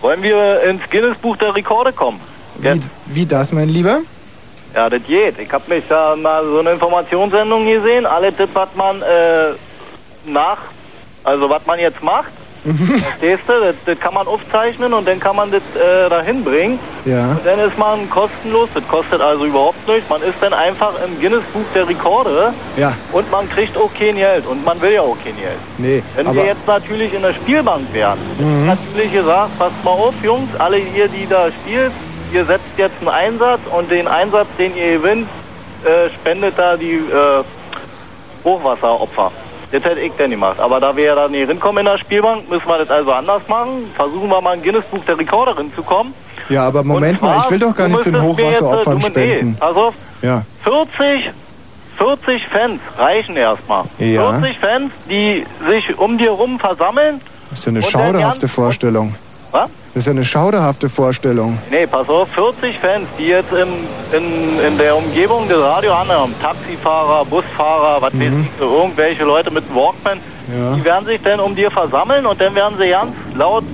wollen 0.00 0.22
wir 0.22 0.62
ins 0.62 0.82
Guinness-Buch 0.90 1.36
der 1.36 1.54
Rekorde 1.54 1.92
kommen? 1.92 2.20
Wie, 2.58 2.80
wie 3.06 3.26
das, 3.26 3.52
mein 3.52 3.68
Lieber? 3.68 4.00
Ja, 4.76 4.90
das 4.90 5.02
geht. 5.04 5.38
Ich 5.38 5.50
habe 5.50 5.64
mich 5.68 5.84
da 5.88 6.14
mal 6.14 6.44
so 6.44 6.58
eine 6.58 6.72
Informationssendung 6.72 7.64
gesehen. 7.66 8.04
Alles 8.04 8.34
das, 8.36 8.50
was 8.52 8.68
man 8.74 9.00
äh, 9.00 9.52
nach, 10.26 10.58
also 11.24 11.48
was 11.48 11.64
man 11.66 11.78
jetzt 11.78 12.02
macht, 12.02 12.30
Mhm. 12.64 12.98
verstehst 12.98 13.44
du, 13.46 13.52
das, 13.60 13.76
das 13.86 14.00
kann 14.00 14.12
man 14.12 14.26
aufzeichnen 14.26 14.92
und 14.92 15.06
dann 15.06 15.20
kann 15.20 15.36
man 15.36 15.52
das 15.52 15.62
äh, 15.80 16.08
dahin 16.10 16.42
bringen. 16.42 16.80
Ja. 17.04 17.30
Und 17.30 17.46
dann 17.46 17.60
ist 17.60 17.78
man 17.78 18.10
kostenlos, 18.10 18.68
das 18.74 18.82
kostet 18.88 19.20
also 19.20 19.44
überhaupt 19.44 19.86
nichts. 19.86 20.10
Man 20.10 20.20
ist 20.22 20.34
dann 20.40 20.52
einfach 20.52 20.92
im 21.06 21.20
Guinness-Buch 21.20 21.62
der 21.76 21.86
Rekorde 21.88 22.52
Ja. 22.76 22.92
und 23.12 23.30
man 23.30 23.48
kriegt 23.48 23.76
auch 23.78 23.90
kein 23.96 24.16
Geld. 24.16 24.44
Und 24.46 24.64
man 24.64 24.82
will 24.82 24.90
ja 24.94 25.00
auch 25.02 25.16
kein 25.24 25.36
Geld. 25.36 25.58
Nee, 25.78 26.02
Wenn 26.16 26.34
wir 26.34 26.44
jetzt 26.44 26.66
natürlich 26.66 27.14
in 27.14 27.22
der 27.22 27.34
Spielbank 27.34 27.82
wären, 27.92 28.18
Mhm. 28.36 28.66
natürlich 28.66 29.12
gesagt, 29.12 29.56
passt 29.60 29.84
mal 29.84 29.92
auf, 29.92 30.14
Jungs, 30.24 30.48
alle 30.58 30.78
ihr, 30.78 31.06
die 31.06 31.24
da 31.28 31.46
spielt, 31.62 31.92
ihr 32.36 32.44
setzt 32.44 32.64
jetzt 32.76 32.94
einen 33.00 33.08
Einsatz 33.08 33.60
und 33.76 33.90
den 33.90 34.06
Einsatz, 34.06 34.46
den 34.58 34.76
ihr 34.76 34.98
gewinnt, 34.98 35.28
äh, 35.84 36.10
spendet 36.10 36.54
da 36.58 36.76
die 36.76 36.92
äh, 36.96 37.42
Hochwasseropfer. 38.44 39.32
Das 39.72 39.82
hätte 39.82 40.00
ich 40.00 40.12
denn 40.12 40.30
gemacht. 40.30 40.60
Aber 40.60 40.78
da 40.78 40.94
wir 40.96 41.04
ja 41.04 41.14
da 41.14 41.28
nicht 41.28 41.48
hinkommen 41.48 41.78
in 41.78 41.86
der 41.86 41.98
Spielbank, 41.98 42.48
müssen 42.48 42.66
wir 42.68 42.78
das 42.78 42.90
also 42.90 43.12
anders 43.12 43.42
machen. 43.48 43.90
Versuchen 43.96 44.28
wir 44.28 44.40
mal 44.40 44.52
ein 44.52 44.62
Guinness-Buch 44.62 45.04
der 45.06 45.18
Rekorde 45.18 45.56
hinzukommen. 45.56 46.14
ja, 46.48 46.62
aber 46.66 46.84
Moment 46.84 47.20
Und 47.20 47.28
mal, 47.28 47.36
ich 47.36 47.42
zwar, 47.42 47.50
will 47.50 47.58
doch 47.58 47.74
gar 47.74 47.88
nicht 47.88 48.02
zu 48.02 48.12
den 48.12 48.22
jetzt, 48.22 48.24
äh, 48.24 48.44
Hochwasseropfern 48.44 49.00
du- 49.00 49.06
nee, 49.08 49.10
spenden. 49.38 49.56
Also 49.60 49.92
Ja. 50.22 50.42
40, 50.62 51.30
40 51.98 52.46
Fans 52.48 52.80
reichen 52.98 53.36
erstmal. 53.36 53.84
Ja. 53.98 54.38
40 54.38 54.58
Fans, 54.60 54.92
die 55.10 55.44
sich 55.68 55.98
um 55.98 56.16
dir 56.18 56.30
rum 56.30 56.60
versammeln. 56.60 57.20
Das 57.50 57.58
ist 57.60 57.64
ja 57.64 57.70
eine 57.70 57.82
schauderhafte 57.82 58.48
Vorstellung. 58.48 59.14
Was? 59.56 59.70
Das 59.94 60.02
ist 60.02 60.06
ja 60.08 60.12
eine 60.12 60.24
schauderhafte 60.24 60.88
Vorstellung. 60.90 61.56
Nee, 61.70 61.86
pass 61.86 62.06
auf, 62.10 62.28
40 62.34 62.78
Fans, 62.78 63.06
die 63.18 63.28
jetzt 63.28 63.50
im, 63.52 63.68
in, 64.12 64.58
in 64.60 64.76
der 64.78 64.94
Umgebung 64.94 65.48
des 65.48 65.58
Radio 65.58 65.94
anhören, 65.94 66.34
Taxifahrer, 66.42 67.24
Busfahrer, 67.24 68.02
was 68.02 68.12
weiß 68.12 68.20
ich, 68.22 68.50
so 68.60 68.76
irgendwelche 68.82 69.24
Leute 69.24 69.50
mit 69.50 69.64
Walkman, 69.74 70.18
Ja. 70.54 70.74
die 70.76 70.84
werden 70.84 71.06
sich 71.06 71.20
dann 71.22 71.40
um 71.40 71.54
dir 71.56 71.70
versammeln 71.70 72.26
und 72.26 72.38
dann 72.38 72.54
werden 72.54 72.76
sie 72.78 72.90
ganz 72.90 73.12
laut 73.34 73.64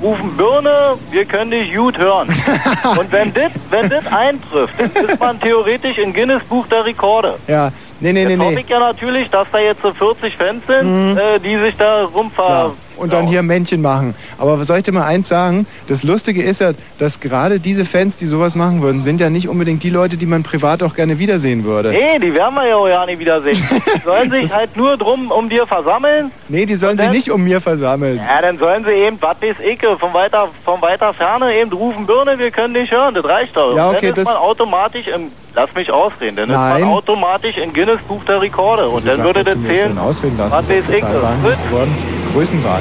rufen, 0.00 0.36
Birne, 0.36 0.94
wir 1.10 1.24
können 1.24 1.50
dich 1.50 1.74
gut 1.74 1.98
hören. 1.98 2.28
und 2.98 3.10
wenn 3.10 3.32
das 3.34 3.50
wenn 3.70 3.88
das 3.88 4.06
eintrifft, 4.12 4.74
dann 4.78 5.04
ist 5.04 5.18
man 5.18 5.40
theoretisch 5.40 5.98
im 5.98 6.12
Guinness-Buch 6.12 6.66
der 6.68 6.84
Rekorde. 6.84 7.34
Ja, 7.48 7.70
nee, 8.00 8.12
nee, 8.12 8.24
nee, 8.24 8.30
Jetzt 8.32 8.40
hoffe 8.40 8.54
nee. 8.54 8.60
ich 8.60 8.68
ja 8.68 8.78
natürlich, 8.78 9.30
dass 9.30 9.48
da 9.50 9.58
jetzt 9.58 9.82
so 9.82 9.92
40 9.92 10.36
Fans 10.36 10.62
sind, 10.66 11.12
Mhm. 11.12 11.18
äh, 11.18 11.38
die 11.40 11.56
sich 11.56 11.76
da 11.76 12.04
rumver... 12.04 12.44
Klar. 12.46 12.72
Und 12.96 13.12
dann 13.12 13.26
hier 13.26 13.42
Männchen 13.42 13.82
machen. 13.82 14.14
Aber 14.38 14.58
was 14.60 14.66
soll 14.66 14.78
ich 14.78 14.84
dir 14.84 14.92
mal 14.92 15.04
eins 15.06 15.28
sagen? 15.28 15.66
Das 15.88 16.02
Lustige 16.02 16.42
ist 16.42 16.60
ja, 16.60 16.72
dass 16.98 17.20
gerade 17.20 17.58
diese 17.60 17.84
Fans, 17.84 18.16
die 18.16 18.26
sowas 18.26 18.54
machen 18.54 18.82
würden, 18.82 19.02
sind 19.02 19.20
ja 19.20 19.30
nicht 19.30 19.48
unbedingt 19.48 19.82
die 19.82 19.90
Leute, 19.90 20.16
die 20.16 20.26
man 20.26 20.42
privat 20.42 20.82
auch 20.82 20.94
gerne 20.94 21.18
wiedersehen 21.18 21.64
würde. 21.64 21.90
Nee, 21.90 22.18
die 22.20 22.34
werden 22.34 22.54
wir 22.54 22.68
ja 22.68 22.76
auch 22.76 22.88
ja 22.88 23.04
nicht 23.06 23.18
wiedersehen. 23.18 23.56
Die 23.56 24.00
sollen 24.04 24.30
sich 24.30 24.54
halt 24.54 24.76
nur 24.76 24.96
drum 24.96 25.30
um 25.30 25.48
dir 25.48 25.66
versammeln. 25.66 26.30
Nee, 26.48 26.66
die 26.66 26.76
sollen 26.76 26.98
sich 26.98 27.10
nicht 27.10 27.30
um 27.30 27.42
mir 27.42 27.60
versammeln. 27.60 28.16
Ja, 28.16 28.40
dann 28.42 28.58
sollen 28.58 28.84
sie 28.84 28.90
eben, 28.92 29.18
was 29.20 29.36
weiß 29.42 29.56
ich, 29.64 29.80
von 29.98 30.12
weiter, 30.14 30.48
von 30.64 30.80
weiter 30.82 31.12
Ferne 31.12 31.54
eben 31.54 31.72
rufen, 31.72 32.06
Birne, 32.06 32.38
wir 32.38 32.50
können 32.50 32.74
dich 32.74 32.90
hören, 32.90 33.14
das 33.14 33.24
reicht 33.24 33.56
doch. 33.56 33.76
Ja, 33.76 33.88
okay, 33.90 33.98
dann 34.00 34.08
ist 34.10 34.18
das- 34.18 34.24
man 34.26 34.36
automatisch 34.36 35.06
im, 35.08 35.28
lass 35.54 35.74
mich 35.74 35.90
ausreden, 35.90 36.36
dann 36.36 36.48
Nein. 36.50 36.76
ist 36.76 36.84
man 36.84 36.94
automatisch 36.94 37.56
im 37.58 37.72
Guinness-Buch 37.72 38.24
der 38.24 38.40
Rekorde. 38.40 38.88
Und 38.88 39.06
dann 39.06 39.22
würde 39.22 39.44
das 39.44 39.54
zählen, 39.54 39.98
was 40.36 40.68
ist 40.70 40.88
weiß 40.88 40.98
ja 41.00 41.12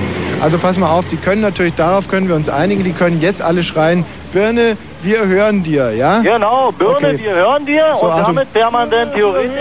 Größenwahn. 0.01 0.41
Also 0.41 0.57
pass 0.57 0.77
mal 0.79 0.89
auf, 0.89 1.07
die 1.07 1.17
können 1.17 1.41
natürlich, 1.41 1.75
darauf 1.75 2.07
können 2.07 2.27
wir 2.27 2.35
uns 2.35 2.49
einigen, 2.49 2.83
die 2.83 2.93
können 2.93 3.21
jetzt 3.21 3.41
alle 3.41 3.63
schreien, 3.63 4.05
Birne, 4.33 4.77
wir 5.03 5.25
hören 5.27 5.63
dir, 5.63 5.91
ja? 5.93 6.21
Genau, 6.21 6.71
Birne, 6.71 6.95
Okay. 7.09 7.19
wir 7.19 7.33
hören 7.35 7.65
dir 7.65 7.93
So, 7.95 8.05
und 8.05 8.11
Achtung. 8.13 8.35
damit 8.35 8.53
wäre 8.53 8.71
man 8.71 8.89
dann 8.89 9.13
theoretisch... 9.13 9.51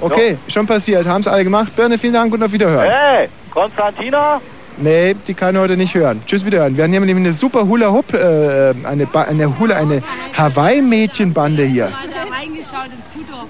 Okay, 0.00 0.36
schon 0.48 0.66
passiert, 0.66 1.06
haben 1.06 1.20
es 1.20 1.28
alle 1.28 1.44
gemacht. 1.44 1.74
Birne, 1.76 1.98
vielen 1.98 2.14
Dank 2.14 2.32
und 2.32 2.42
auf 2.42 2.52
Wiederhören. 2.52 2.88
Hey, 2.90 3.28
Konstantina? 3.50 4.40
Nee, 4.78 5.14
die 5.28 5.34
kann 5.34 5.56
heute 5.58 5.76
nicht 5.76 5.94
hören. 5.94 6.22
Tschüss, 6.26 6.44
wiederhören. 6.46 6.76
Wir 6.76 6.84
haben 6.84 6.90
hier 6.90 7.00
nämlich 7.00 7.16
eine 7.16 7.32
super 7.34 7.66
Hula 7.68 7.90
Hoop, 7.92 8.14
äh, 8.14 8.72
eine, 8.84 9.06
ba 9.06 9.22
eine 9.22 9.58
Hula, 9.58 9.76
eine 9.76 10.02
Hawaii-Mädchenbande 10.36 11.62
hier. 11.64 11.88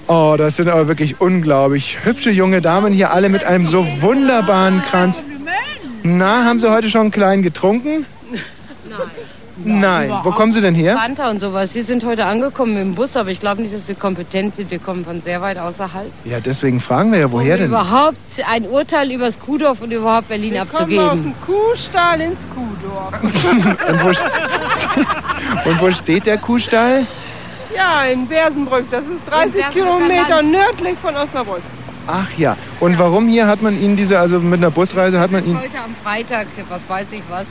Oh, 0.07 0.35
das 0.37 0.57
sind 0.57 0.67
aber 0.67 0.87
wirklich 0.89 1.21
unglaublich 1.21 1.99
hübsche 2.03 2.29
junge 2.29 2.61
Damen 2.61 2.91
hier, 2.91 3.11
alle 3.13 3.29
mit 3.29 3.45
einem 3.45 3.67
so 3.67 3.85
wunderbaren 4.01 4.81
Kranz. 4.91 5.23
Na, 6.03 6.43
haben 6.45 6.59
Sie 6.59 6.69
heute 6.71 6.89
schon 6.89 7.01
einen 7.01 7.11
kleinen 7.11 7.43
getrunken? 7.43 8.05
Nein. 9.55 10.11
Wo 10.23 10.31
kommen 10.31 10.51
Sie 10.51 10.61
denn 10.61 10.73
her? 10.75 10.97
Fanta 10.97 11.29
und 11.29 11.39
sowas. 11.39 11.73
Wir 11.73 11.83
sind 11.85 12.03
heute 12.03 12.25
angekommen 12.25 12.75
im 12.77 12.95
Bus, 12.95 13.15
aber 13.15 13.29
ich 13.29 13.39
glaube 13.39 13.61
nicht, 13.61 13.73
dass 13.73 13.87
wir 13.87 13.95
kompetent 13.95 14.55
sind. 14.55 14.71
Wir 14.71 14.79
kommen 14.79 15.05
von 15.05 15.21
sehr 15.21 15.41
weit 15.41 15.57
außerhalb. 15.59 16.11
Ja, 16.25 16.39
deswegen 16.39 16.79
fragen 16.81 17.11
wir 17.11 17.19
ja, 17.19 17.31
woher 17.31 17.53
um 17.53 17.59
denn? 17.61 17.69
überhaupt 17.69 18.17
ein 18.49 18.65
Urteil 18.67 19.11
über 19.11 19.25
das 19.25 19.39
Kuhdorf 19.39 19.79
und 19.81 19.91
überhaupt 19.91 20.27
Berlin 20.27 20.53
Kommen 20.55 20.61
aus 20.71 20.79
abzugeben. 20.81 21.23
dem 21.23 21.33
Kuhstall 21.45 22.21
ins 22.21 22.39
Kuhdorf. 22.49 23.23
Und 23.87 24.03
wo, 24.03 24.09
st- 24.09 24.31
und 25.65 25.81
wo 25.81 25.91
steht 25.91 26.25
der 26.25 26.37
Kuhstall? 26.39 27.05
ja, 27.75 28.03
in 28.05 28.27
Bersenbrück. 28.27 28.85
Das 28.91 29.01
ist 29.03 29.29
30 29.29 29.53
Bersenbrücker 29.53 29.71
Kilometer 29.71 30.35
Land. 30.37 30.51
nördlich 30.51 30.97
von 31.01 31.15
Osnabrück. 31.15 31.61
Ach 32.07 32.27
ja. 32.37 32.57
Und 32.79 32.99
warum 32.99 33.27
hier 33.27 33.47
hat 33.47 33.61
man 33.61 33.79
Ihnen 33.79 33.95
diese, 33.95 34.19
also 34.19 34.39
mit 34.39 34.59
einer 34.59 34.71
Busreise 34.71 35.19
hat 35.19 35.31
man 35.31 35.45
Ihnen... 35.45 35.57
Heute 35.57 35.79
am 35.79 35.95
Freitag, 36.03 36.47
was 36.69 36.81
weiß 36.87 37.07
ich 37.11 37.21
was. 37.29 37.45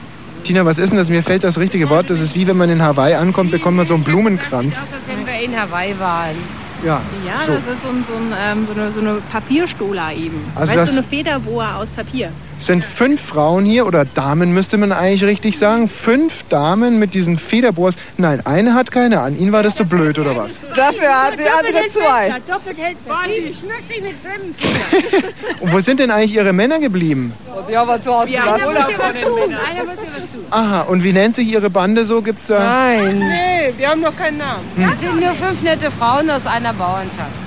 Tina, 0.44 0.64
was 0.64 0.78
ist 0.78 0.90
denn 0.90 0.98
das? 0.98 1.08
Mir 1.08 1.22
fällt 1.22 1.44
das 1.44 1.58
richtige 1.58 1.88
Wort. 1.88 2.10
Das 2.10 2.20
ist 2.20 2.34
wie 2.34 2.46
wenn 2.46 2.56
man 2.56 2.68
in 2.68 2.82
Hawaii 2.82 3.14
ankommt, 3.14 3.50
bekommt 3.50 3.76
man 3.76 3.86
so 3.86 3.94
einen 3.94 4.02
Blumenkranz. 4.04 4.74
Das, 4.74 4.82
als 4.82 4.90
wenn 5.06 5.26
wir 5.26 5.40
in 5.40 5.58
Hawaii 5.58 5.94
waren. 5.98 6.36
Ja, 6.84 7.00
Ja, 7.24 7.46
so. 7.46 7.52
das 7.52 7.60
ist 7.76 7.82
so, 7.84 7.88
ein, 7.90 8.04
so, 8.08 8.14
ein, 8.16 8.58
ähm, 8.58 8.66
so, 8.66 8.72
eine, 8.72 8.90
so 8.90 9.00
eine 9.00 9.14
Papierstola 9.30 10.12
eben. 10.12 10.44
Also 10.56 10.72
weißt 10.74 10.78
das- 10.82 10.88
du, 10.90 10.94
so 10.96 10.98
eine 11.00 11.08
Federboa 11.08 11.76
aus 11.76 11.88
Papier. 11.90 12.30
Es 12.58 12.66
sind 12.66 12.84
fünf 12.84 13.20
Frauen 13.20 13.64
hier, 13.64 13.86
oder 13.86 14.04
Damen 14.04 14.52
müsste 14.52 14.78
man 14.78 14.92
eigentlich 14.92 15.24
richtig 15.24 15.58
sagen. 15.58 15.88
Fünf 15.88 16.44
Damen 16.48 16.98
mit 16.98 17.14
diesen 17.14 17.38
Federbohrs. 17.38 17.96
Nein, 18.18 18.44
eine 18.46 18.74
hat 18.74 18.90
keine 18.90 19.20
an. 19.20 19.36
Ihnen 19.38 19.52
war 19.52 19.62
das 19.62 19.76
so 19.76 19.84
blöd, 19.84 20.18
oder 20.18 20.36
was? 20.36 20.52
Dafür 20.76 21.08
hat 21.08 21.34
die 21.38 21.48
andere 21.48 21.88
zwei. 21.90 22.40
Doppelt 22.46 22.78
hält 22.78 22.96
Die 23.26 23.54
schmückt 23.54 23.88
sich 23.88 24.00
mit 24.00 24.14
fünf. 24.22 25.60
Und 25.60 25.72
wo 25.72 25.80
sind 25.80 25.98
denn 26.00 26.10
eigentlich 26.10 26.34
ihre 26.34 26.52
Männer 26.52 26.78
geblieben? 26.78 27.32
Haben 27.74 27.88
wir 27.88 28.02
zu 28.02 28.12
Hause 28.12 28.38
Einer 28.38 28.64
muss 28.64 28.74
ja 28.74 28.98
was 28.98 29.20
tun. 29.20 29.40
Einer 29.40 29.84
muss 29.84 29.96
ja 29.96 30.10
was 30.14 30.32
tun. 30.32 30.44
Aha, 30.50 30.80
und 30.82 31.02
wie 31.02 31.12
nennt 31.12 31.34
sich 31.34 31.48
ihre 31.48 31.70
Bande 31.70 32.04
so? 32.04 32.22
Gibt's 32.22 32.46
da? 32.46 32.58
Nein. 32.60 33.18
Nee, 33.18 33.72
wir 33.76 33.88
haben 33.88 34.00
noch 34.00 34.16
keinen 34.16 34.38
Namen. 34.38 34.62
Das 34.76 35.00
sind 35.00 35.20
nur 35.20 35.34
fünf 35.34 35.62
nette 35.62 35.90
Frauen 35.90 36.30
aus 36.30 36.46
einer 36.46 36.72
Bauernschaft. 36.74 37.41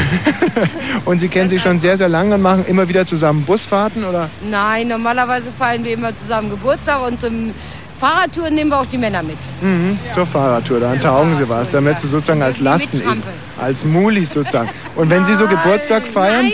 Und 1.04 1.20
Sie 1.20 1.28
kennen 1.28 1.48
sie 1.48 1.58
schon 1.58 1.78
sehr, 1.78 1.96
sehr 1.96 2.08
lange 2.08 2.34
und 2.34 2.42
machen 2.42 2.64
immer 2.66 2.88
wieder 2.88 3.06
zusammen 3.06 3.44
Busfahrten, 3.44 4.04
oder? 4.04 4.28
Nein, 4.48 4.88
normalerweise 4.88 5.50
feiern 5.58 5.84
wir 5.84 5.92
immer 5.92 6.16
zusammen 6.16 6.50
Geburtstag 6.50 7.02
und 7.06 7.20
zum 7.20 7.54
Fahrradtouren 8.00 8.54
nehmen 8.54 8.70
wir 8.70 8.80
auch 8.80 8.86
die 8.86 8.98
Männer 8.98 9.22
mit. 9.22 9.38
Mhm, 9.62 9.98
zur 10.14 10.26
Fahrradtour, 10.26 10.80
dann 10.80 11.00
taugen 11.00 11.34
sie 11.36 11.48
was, 11.48 11.70
damit 11.70 11.98
sie 12.00 12.08
sozusagen 12.08 12.42
als 12.42 12.60
Lasten 12.60 12.98
ist, 13.00 13.22
als 13.58 13.84
Mulis 13.84 14.32
sozusagen. 14.32 14.68
Und 14.96 15.08
wenn 15.08 15.24
sie 15.24 15.34
so 15.34 15.46
Geburtstag 15.46 16.02
feiern? 16.02 16.50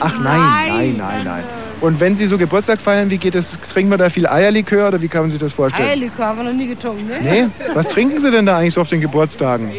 Ach 0.00 0.18
nein, 0.22 0.40
nein, 0.68 0.94
nein, 0.98 1.24
nein. 1.24 1.44
Und 1.80 2.00
wenn 2.00 2.16
sie 2.16 2.26
so 2.26 2.38
Geburtstag 2.38 2.80
feiern, 2.80 3.10
wie 3.10 3.18
geht 3.18 3.34
es? 3.34 3.56
Trinken 3.72 3.90
wir 3.90 3.98
da 3.98 4.10
viel 4.10 4.26
Eierlikör 4.26 4.88
oder 4.88 5.00
wie 5.00 5.08
kann 5.08 5.22
man 5.22 5.30
sich 5.30 5.38
das 5.40 5.52
vorstellen? 5.52 5.88
Eierlikör 5.88 6.26
haben 6.26 6.38
wir 6.38 6.44
noch 6.44 6.52
nie 6.52 6.68
getrunken, 6.68 7.06
ne? 7.06 7.18
Nee? 7.22 7.46
Was 7.74 7.88
trinken 7.88 8.18
Sie 8.18 8.30
denn 8.30 8.46
da 8.46 8.58
eigentlich 8.58 8.74
so 8.74 8.80
auf 8.80 8.88
den 8.88 9.00
Geburtstagen? 9.00 9.70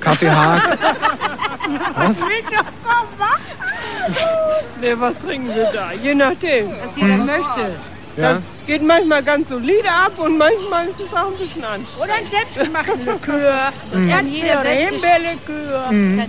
Kaffee 0.00 0.30
Haag? 0.30 0.62
Was? 1.96 2.22
Nee, 4.80 4.94
was 4.98 5.18
trinken 5.18 5.54
wir 5.54 5.70
da? 5.72 5.90
Je 6.02 6.14
nachdem. 6.14 6.70
Was 6.84 6.96
jeder 6.96 7.16
möchte. 7.16 7.74
Ja. 8.16 8.32
Das 8.32 8.42
geht 8.66 8.82
manchmal 8.82 9.22
ganz 9.22 9.48
solide 9.48 9.88
ab 9.88 10.12
und 10.18 10.38
manchmal 10.38 10.86
ist 10.86 10.98
es 10.98 11.12
auch 11.14 11.28
ein 11.28 11.38
bisschen 11.38 11.64
anstrengend. 11.64 12.02
Oder 12.02 12.14
ein 12.14 12.26
selbstgemachten 12.28 13.04
Likör. 13.06 13.72
Das 13.92 14.08
kann 14.08 14.26
jeder 14.26 14.62
selbst 14.62 14.92
Himbeerlikör. 14.94 15.92
Mhm. 15.92 16.22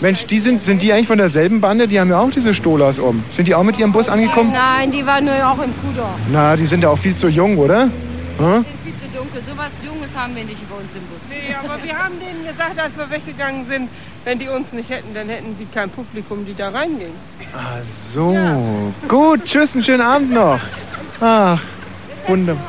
Mensch, 0.00 0.26
die 0.26 0.38
sind, 0.38 0.62
sind 0.62 0.80
die 0.80 0.92
eigentlich 0.92 1.08
von 1.08 1.18
derselben 1.18 1.60
Bande? 1.60 1.88
Die 1.88 2.00
haben 2.00 2.08
ja 2.08 2.18
auch 2.20 2.30
diese 2.30 2.54
Stolas 2.54 2.98
um. 2.98 3.22
Sind 3.28 3.48
die 3.48 3.54
auch 3.54 3.64
mit 3.64 3.78
ihrem 3.78 3.92
Bus 3.92 4.08
angekommen? 4.08 4.50
Nein, 4.52 4.92
die 4.92 5.04
waren 5.04 5.26
nur 5.26 5.34
auch 5.34 5.62
im 5.62 5.74
Kuhdorf. 5.82 6.16
Na, 6.32 6.56
die 6.56 6.64
sind 6.64 6.82
ja 6.82 6.88
auch 6.88 6.98
viel 6.98 7.14
zu 7.14 7.28
jung, 7.28 7.58
oder? 7.58 7.82
Hm? 7.82 7.90
Sind 8.38 8.66
viel 8.82 8.94
zu 8.94 9.18
dunkel. 9.18 9.42
So 9.46 9.58
was 9.58 9.72
Junges 9.84 10.08
haben 10.16 10.34
wir 10.34 10.44
nicht 10.44 10.70
bei 10.70 10.76
uns 10.76 10.94
im 10.94 11.02
Bus. 11.02 11.20
Nee, 11.28 11.54
aber 11.62 11.82
wir 11.82 11.98
haben 11.98 12.14
denen 12.18 12.46
gesagt, 12.46 12.78
als 12.78 12.96
wir 12.96 13.10
weggegangen 13.10 13.66
sind, 13.66 13.90
wenn 14.24 14.38
die 14.38 14.48
uns 14.48 14.72
nicht 14.72 14.90
hätten, 14.90 15.14
dann 15.14 15.28
hätten 15.28 15.56
die 15.58 15.66
kein 15.66 15.90
Publikum, 15.90 16.44
die 16.44 16.54
da 16.54 16.68
reingehen. 16.70 17.12
Ach 17.54 17.82
so. 17.84 18.92
Gut, 19.08 19.44
tschüss, 19.44 19.74
einen 19.74 19.82
schönen 19.82 20.02
Abend 20.02 20.32
noch. 20.32 20.60
Ach, 21.20 21.60
wunderbar. 22.26 22.64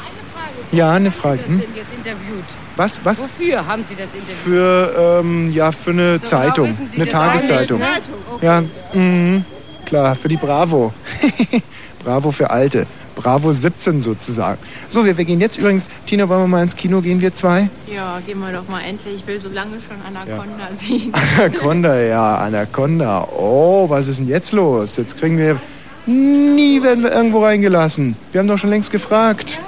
Ja, 0.72 0.94
eine 0.94 1.12
Frage. 1.12 1.46
Hm? 1.46 1.60
sind 1.60 1.76
jetzt 1.76 1.94
interviewt. 1.94 2.46
Was, 2.78 3.04
was? 3.04 3.20
Wofür 3.20 3.66
haben 3.66 3.84
Sie 3.88 3.96
das 3.96 4.06
interviewt? 4.14 4.38
Für, 4.38 5.20
ähm, 5.22 5.52
ja, 5.52 5.72
für 5.72 5.92
eine 5.92 6.20
So, 6.20 6.28
Zeitung, 6.28 6.68
genau 6.78 6.90
Sie 6.92 7.02
eine 7.02 7.10
Tageszeitung. 7.10 7.82
eigentlich, 7.82 8.08
ne? 8.08 8.14
Okay. 8.36 8.46
Ja, 8.46 8.64
mhm, 8.94 9.46
klar, 9.86 10.16
für 10.16 10.30
die 10.30 10.38
Bravo. 10.38 10.94
Bravo 12.04 12.32
für 12.32 12.50
Alte. 12.50 12.88
Bravo 13.16 13.52
17 13.52 14.02
sozusagen. 14.02 14.58
So, 14.88 15.06
wir, 15.06 15.18
wir 15.18 15.26
gehen 15.26 15.40
jetzt 15.40 15.58
übrigens, 15.58 15.90
Tina, 16.06 16.28
wollen 16.30 16.42
wir 16.42 16.48
mal 16.48 16.64
ins 16.64 16.76
Kino 16.76 17.02
gehen, 17.02 17.22
wir 17.22 17.34
zwei? 17.34 17.70
Ja, 17.94 18.20
gehen 18.26 18.40
wir 18.40 18.52
doch 18.52 18.68
mal 18.68 18.82
endlich. 18.82 19.16
Ich 19.18 19.28
will 19.28 19.42
so 19.42 19.50
lange 19.50 19.78
schon 19.88 19.98
Anaconda 20.08 20.70
sehen. 20.80 21.12
Anaconda, 21.38 22.02
ja, 22.02 22.38
Anaconda. 22.38 23.28
Oh, 23.38 23.90
was 23.90 24.08
ist 24.08 24.20
denn 24.20 24.28
jetzt 24.28 24.52
los? 24.52 24.98
Jetzt 24.98 25.18
kriegen 25.18 25.38
wir. 25.38 25.58
Nie 26.06 26.82
werden 26.82 27.04
wir 27.04 27.12
irgendwo 27.12 27.44
reingelassen. 27.44 28.16
Wir 28.32 28.40
haben 28.40 28.48
doch 28.48 28.58
schon 28.58 28.72
längst 28.72 28.92
gefragt. 28.92 29.60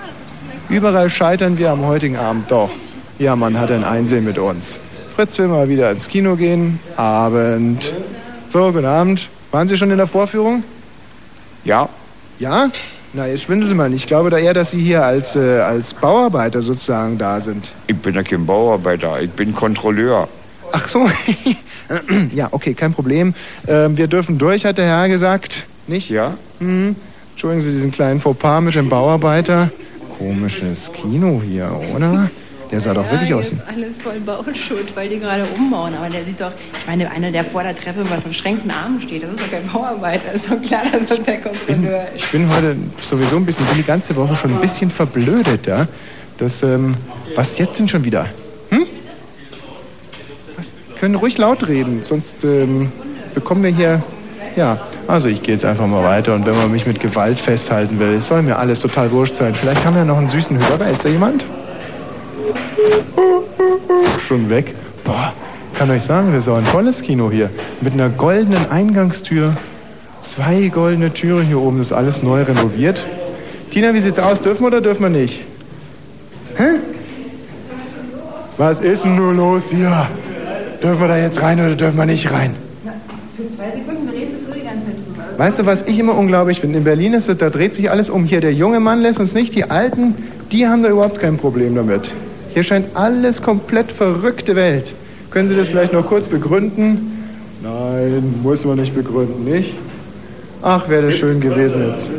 Überall 0.70 1.10
scheitern 1.10 1.58
wir 1.58 1.72
am 1.72 1.86
heutigen 1.86 2.18
Abend 2.18 2.50
doch. 2.50 2.72
Ja, 3.20 3.36
man 3.36 3.60
hat 3.60 3.72
ein 3.72 3.84
Einsehen 3.84 4.24
mit 4.24 4.40
uns. 4.40 4.80
Fritz 5.16 5.38
will 5.38 5.48
mal 5.48 5.70
wieder 5.70 5.92
ins 5.92 6.08
Kino 6.08 6.36
gehen. 6.36 6.80
Abend. 6.98 7.94
So, 8.50 8.72
guten 8.72 8.86
Abend. 8.86 9.30
Waren 9.52 9.68
Sie 9.68 9.78
schon 9.78 9.92
in 9.92 9.98
der 9.98 10.08
Vorführung? 10.08 10.64
Ja. 11.64 11.88
Ja? 12.40 12.72
Na, 13.16 13.28
jetzt 13.28 13.44
schwindeln 13.44 13.70
Sie 13.70 13.76
mal 13.76 13.92
nicht. 13.92 14.02
Ich 14.02 14.08
glaube 14.08 14.32
da 14.32 14.40
eher, 14.40 14.56
dass 14.56 14.72
Sie 14.72 14.82
hier 14.82 15.06
als, 15.06 15.36
äh, 15.36 15.60
als 15.60 15.94
Bauarbeiter 15.94 16.64
sozusagen 16.64 17.20
da 17.20 17.40
sind. 17.40 17.72
Ich 17.86 17.96
bin 17.96 18.16
ja 18.16 18.24
kein 18.24 18.44
Bauarbeiter, 18.44 19.22
ich 19.22 19.30
bin 19.30 19.54
Kontrolleur. 19.54 20.28
Ach 20.72 20.88
so. 20.88 21.08
ja, 22.34 22.48
okay, 22.50 22.74
kein 22.74 22.92
Problem. 22.92 23.36
Ähm, 23.68 23.98
wir 23.98 24.08
dürfen 24.08 24.40
durch, 24.40 24.66
hat 24.66 24.80
der 24.80 24.86
Herr 24.86 25.08
gesagt. 25.10 25.66
Nicht? 25.86 26.10
Ja. 26.10 26.34
Mhm. 26.60 26.96
Entschuldigen 27.32 27.62
Sie 27.62 27.72
diesen 27.72 27.92
kleinen 27.92 28.20
Fauxpas 28.20 28.62
mit 28.62 28.74
dem 28.74 28.90
Bauarbeiter. 28.90 29.72
Komisches 30.18 30.92
Kino 30.92 31.40
hier, 31.46 31.70
oder? 31.96 32.32
Der 32.74 32.82
sah 32.82 32.92
doch 32.96 33.08
wirklich 33.12 33.30
ja, 33.30 33.36
aus. 33.36 33.54
alles 33.68 33.98
voll 33.98 34.20
Bauschutt, 34.26 34.96
weil 34.96 35.08
die 35.08 35.20
gerade 35.20 35.46
umbauen. 35.56 35.94
Aber 35.94 36.10
der 36.10 36.24
sieht 36.24 36.42
doch, 36.42 36.50
ich 36.80 36.88
meine, 36.88 37.12
einer, 37.12 37.30
der 37.30 37.46
vor 37.46 37.62
der 37.62 37.76
Treppe 37.76 38.04
was 38.10 38.24
verschränkten 38.24 38.72
Armen 38.72 39.00
steht, 39.00 39.22
das 39.22 39.30
ist 39.30 39.42
doch 39.42 39.52
kein 39.52 39.68
Bauarbeiter. 39.68 40.34
Ist 40.34 40.50
doch 40.50 40.60
klar, 40.60 40.82
dass 40.92 41.06
das 41.06 41.24
der 41.24 41.40
Kontrolleur 41.40 42.08
ist. 42.16 42.24
Ich 42.24 42.32
bin 42.32 42.50
heute 42.52 42.76
sowieso 43.00 43.36
ein 43.36 43.46
bisschen, 43.46 43.68
die 43.78 43.84
ganze 43.84 44.16
Woche 44.16 44.36
schon 44.36 44.56
ein 44.56 44.60
bisschen 44.60 44.90
verblödet, 44.90 45.68
ja? 45.68 45.88
Das, 46.40 46.64
ähm, 46.64 46.96
was 47.36 47.60
jetzt 47.60 47.78
denn 47.78 47.88
schon 47.88 48.04
wieder? 48.06 48.26
Hm? 48.70 48.88
Was? 50.58 50.66
Können 51.00 51.14
ruhig 51.14 51.38
laut 51.38 51.68
reden, 51.68 52.02
sonst 52.02 52.44
ähm, 52.44 52.92
bekommen 53.36 53.62
wir 53.62 53.70
hier. 53.70 54.02
Ja, 54.56 54.80
also 55.08 55.28
ich 55.28 55.44
gehe 55.44 55.54
jetzt 55.54 55.66
einfach 55.66 55.86
mal 55.86 56.04
weiter 56.04 56.34
und 56.34 56.48
wenn 56.48 56.56
man 56.56 56.72
mich 56.72 56.88
mit 56.88 57.00
Gewalt 57.00 57.38
festhalten 57.38 58.00
will, 58.00 58.20
soll 58.20 58.42
mir 58.42 58.58
alles 58.58 58.80
total 58.80 59.12
wurscht 59.12 59.36
sein. 59.36 59.54
Vielleicht 59.54 59.86
haben 59.86 59.96
wir 59.96 60.06
noch 60.06 60.18
einen 60.18 60.30
süßen 60.30 60.58
Hörer. 60.58 60.90
Ist 60.90 61.06
da 61.06 61.10
jemand? 61.10 61.46
Schon 64.34 64.50
weg. 64.50 64.74
Boah, 65.04 65.32
kann 65.78 65.92
euch 65.92 66.02
sagen, 66.02 66.34
das 66.34 66.46
ist 66.46 66.50
auch 66.50 66.58
ein 66.58 66.66
tolles 66.66 67.04
Kino 67.04 67.30
hier. 67.30 67.52
Mit 67.82 67.94
einer 67.94 68.10
goldenen 68.10 68.72
Eingangstür. 68.72 69.56
Zwei 70.22 70.70
goldene 70.70 71.14
Türen 71.14 71.46
hier 71.46 71.60
oben, 71.60 71.78
das 71.78 71.88
ist 71.88 71.94
alles 71.94 72.24
neu 72.24 72.42
renoviert. 72.42 73.06
Tina, 73.70 73.94
wie 73.94 74.00
sieht's 74.00 74.18
aus? 74.18 74.42
Dürfen 74.42 74.64
wir 74.64 74.70
oder 74.70 74.82
dürfen 74.82 75.04
wir 75.04 75.10
nicht? 75.10 75.42
Hä? 76.58 76.80
Was 78.58 78.82
ist 78.82 79.06
denn 79.06 79.18
nur 79.18 79.36
los 79.36 79.66
hier? 79.70 80.08
Dürfen 80.82 81.00
wir 81.00 81.08
da 81.10 81.18
jetzt 81.18 81.40
rein 81.40 81.60
oder 81.60 81.76
dürfen 81.76 82.00
wir 82.00 82.08
nicht 82.08 82.32
rein? 82.32 82.56
Für 83.38 83.44
zwei 83.56 83.70
Sekunden 83.70 84.10
redest 84.10 84.48
du 84.48 84.52
die 84.52 84.66
ganze 84.66 84.86
Zeit 84.86 84.96
drüber. 85.16 85.38
Weißt 85.38 85.60
du, 85.60 85.68
was 85.68 85.84
ich 85.84 86.00
immer 86.00 86.18
unglaublich 86.18 86.60
finde? 86.60 86.80
In 86.80 86.86
Berlin 86.86 87.14
ist 87.14 87.30
es, 87.30 87.38
da 87.38 87.52
dreht 87.52 87.76
sich 87.76 87.92
alles 87.92 88.10
um. 88.10 88.26
Hier, 88.26 88.42
der 88.42 88.54
junge 88.54 88.80
Mann 88.80 89.00
lässt 89.02 89.20
uns 89.20 89.36
nicht. 89.36 89.54
Die 89.54 89.70
Alten, 89.70 90.16
die 90.52 90.68
haben 90.68 90.82
da 90.82 90.90
überhaupt 90.90 91.20
kein 91.20 91.38
Problem 91.38 91.76
damit. 91.76 92.12
Hier 92.54 92.64
scheint 92.64 92.96
alles 92.96 93.42
komplett 93.42 93.92
verrückte 93.92 94.56
Welt. 94.56 94.94
Können 95.32 95.50
Sie 95.50 95.56
das 95.56 95.70
vielleicht 95.70 95.94
noch 95.94 96.06
kurz 96.06 96.28
begründen? 96.28 97.12
Nein, 97.64 98.36
muss 98.44 98.64
man 98.66 98.80
nicht 98.80 98.94
begründen, 98.94 99.44
nicht? 99.46 99.74
Ach, 100.62 100.88
wäre 100.88 101.08
das 101.08 101.16
schön 101.16 101.42
gewesen 101.42 101.90
jetzt. 101.90 102.10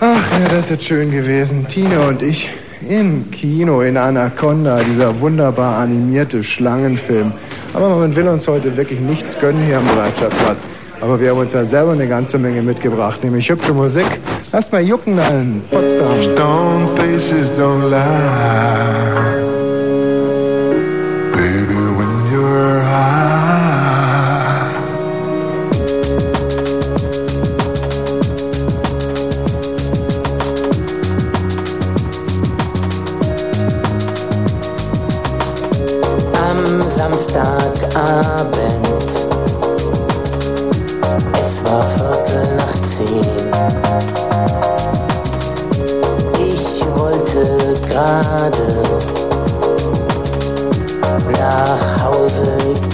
Ach, 0.00 0.40
wäre 0.40 0.56
das 0.56 0.70
jetzt 0.70 0.84
schön 0.84 1.10
gewesen. 1.10 1.66
Tina 1.68 2.08
und 2.08 2.22
ich 2.22 2.50
im 2.88 3.30
Kino 3.30 3.80
in 3.80 3.96
Anaconda, 3.96 4.80
dieser 4.82 5.20
wunderbar 5.20 5.78
animierte 5.78 6.42
Schlangenfilm. 6.42 7.32
Aber 7.72 7.96
man 7.96 8.16
will 8.16 8.26
uns 8.26 8.48
heute 8.48 8.76
wirklich 8.76 9.00
nichts 9.00 9.38
gönnen 9.38 9.62
hier 9.64 9.78
am 9.78 9.86
Bereitschaftsplatz. 9.86 10.66
Aber 11.00 11.20
wir 11.20 11.30
haben 11.30 11.38
uns 11.38 11.52
ja 11.52 11.64
selber 11.64 11.92
eine 11.92 12.08
ganze 12.08 12.38
Menge 12.38 12.62
mitgebracht, 12.62 13.22
nämlich 13.22 13.48
hübsche 13.48 13.72
Musik. 13.72 14.06
Lasst 14.52 14.72
mal 14.72 14.82
jucken 14.82 15.18
in 15.18 15.62
Potsdam. 15.70 16.22
Stone 16.22 16.96
faces 16.96 17.50
don't 17.56 17.90
lie. 17.90 19.35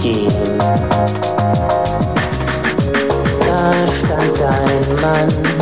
Gehen. 0.03 0.59
Da 3.39 3.87
stand 3.87 4.41
ein 4.41 4.95
Mann 5.01 5.52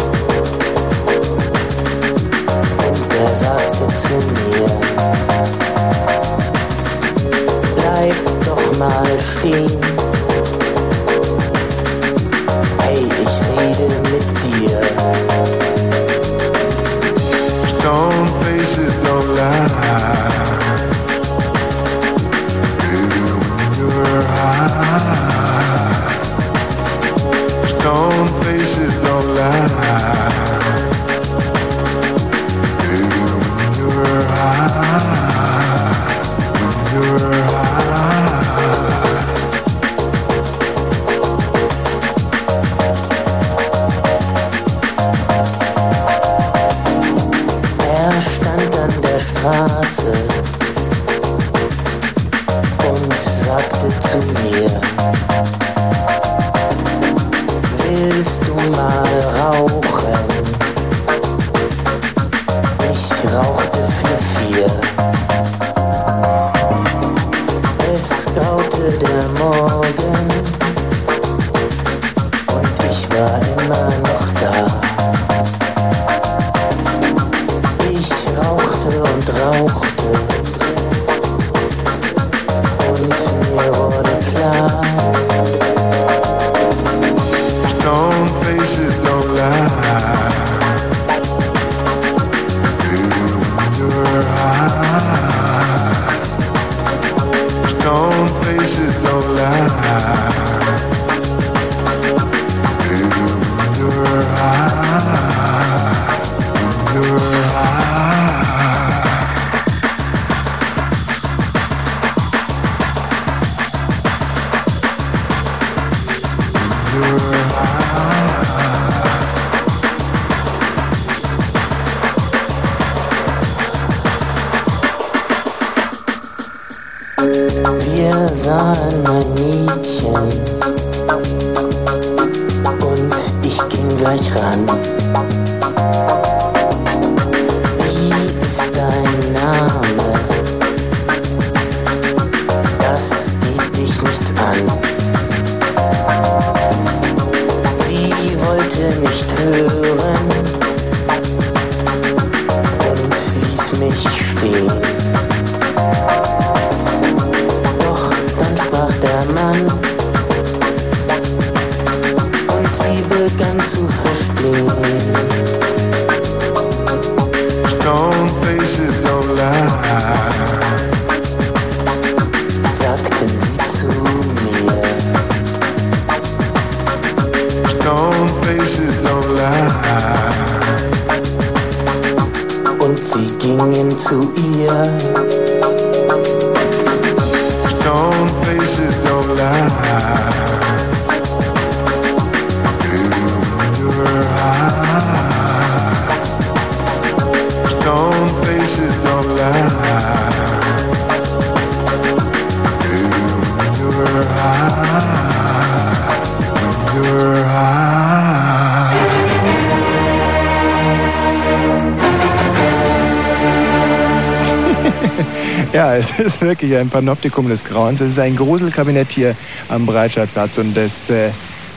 Ja, 215.73 215.95
es 215.95 216.19
ist 216.19 216.41
wirklich 216.41 216.75
ein 216.75 216.89
Panoptikum 216.89 217.47
des 217.47 217.63
Grauens. 217.63 218.01
Es 218.01 218.13
ist 218.13 218.19
ein 218.19 218.35
Gruselkabinett 218.35 219.11
hier 219.11 219.35
am 219.69 219.85
Breitscheidplatz 219.85 220.57
und 220.57 220.77
es 220.77 221.09
äh, 221.09 221.29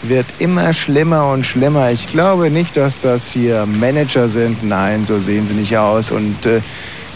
wird 0.03 0.27
immer 0.39 0.73
schlimmer 0.73 1.31
und 1.31 1.47
schlimmer. 1.47 1.91
Ich 1.91 2.09
glaube 2.09 2.51
nicht, 2.51 2.77
dass 2.77 3.01
das 3.01 3.33
hier 3.33 3.67
Manager 3.67 4.29
sind. 4.29 4.63
Nein, 4.63 5.05
so 5.05 5.19
sehen 5.19 5.47
sie 5.47 5.55
nicht 5.55 5.77
aus. 5.77 6.11
Und 6.11 6.47
äh, 6.47 6.61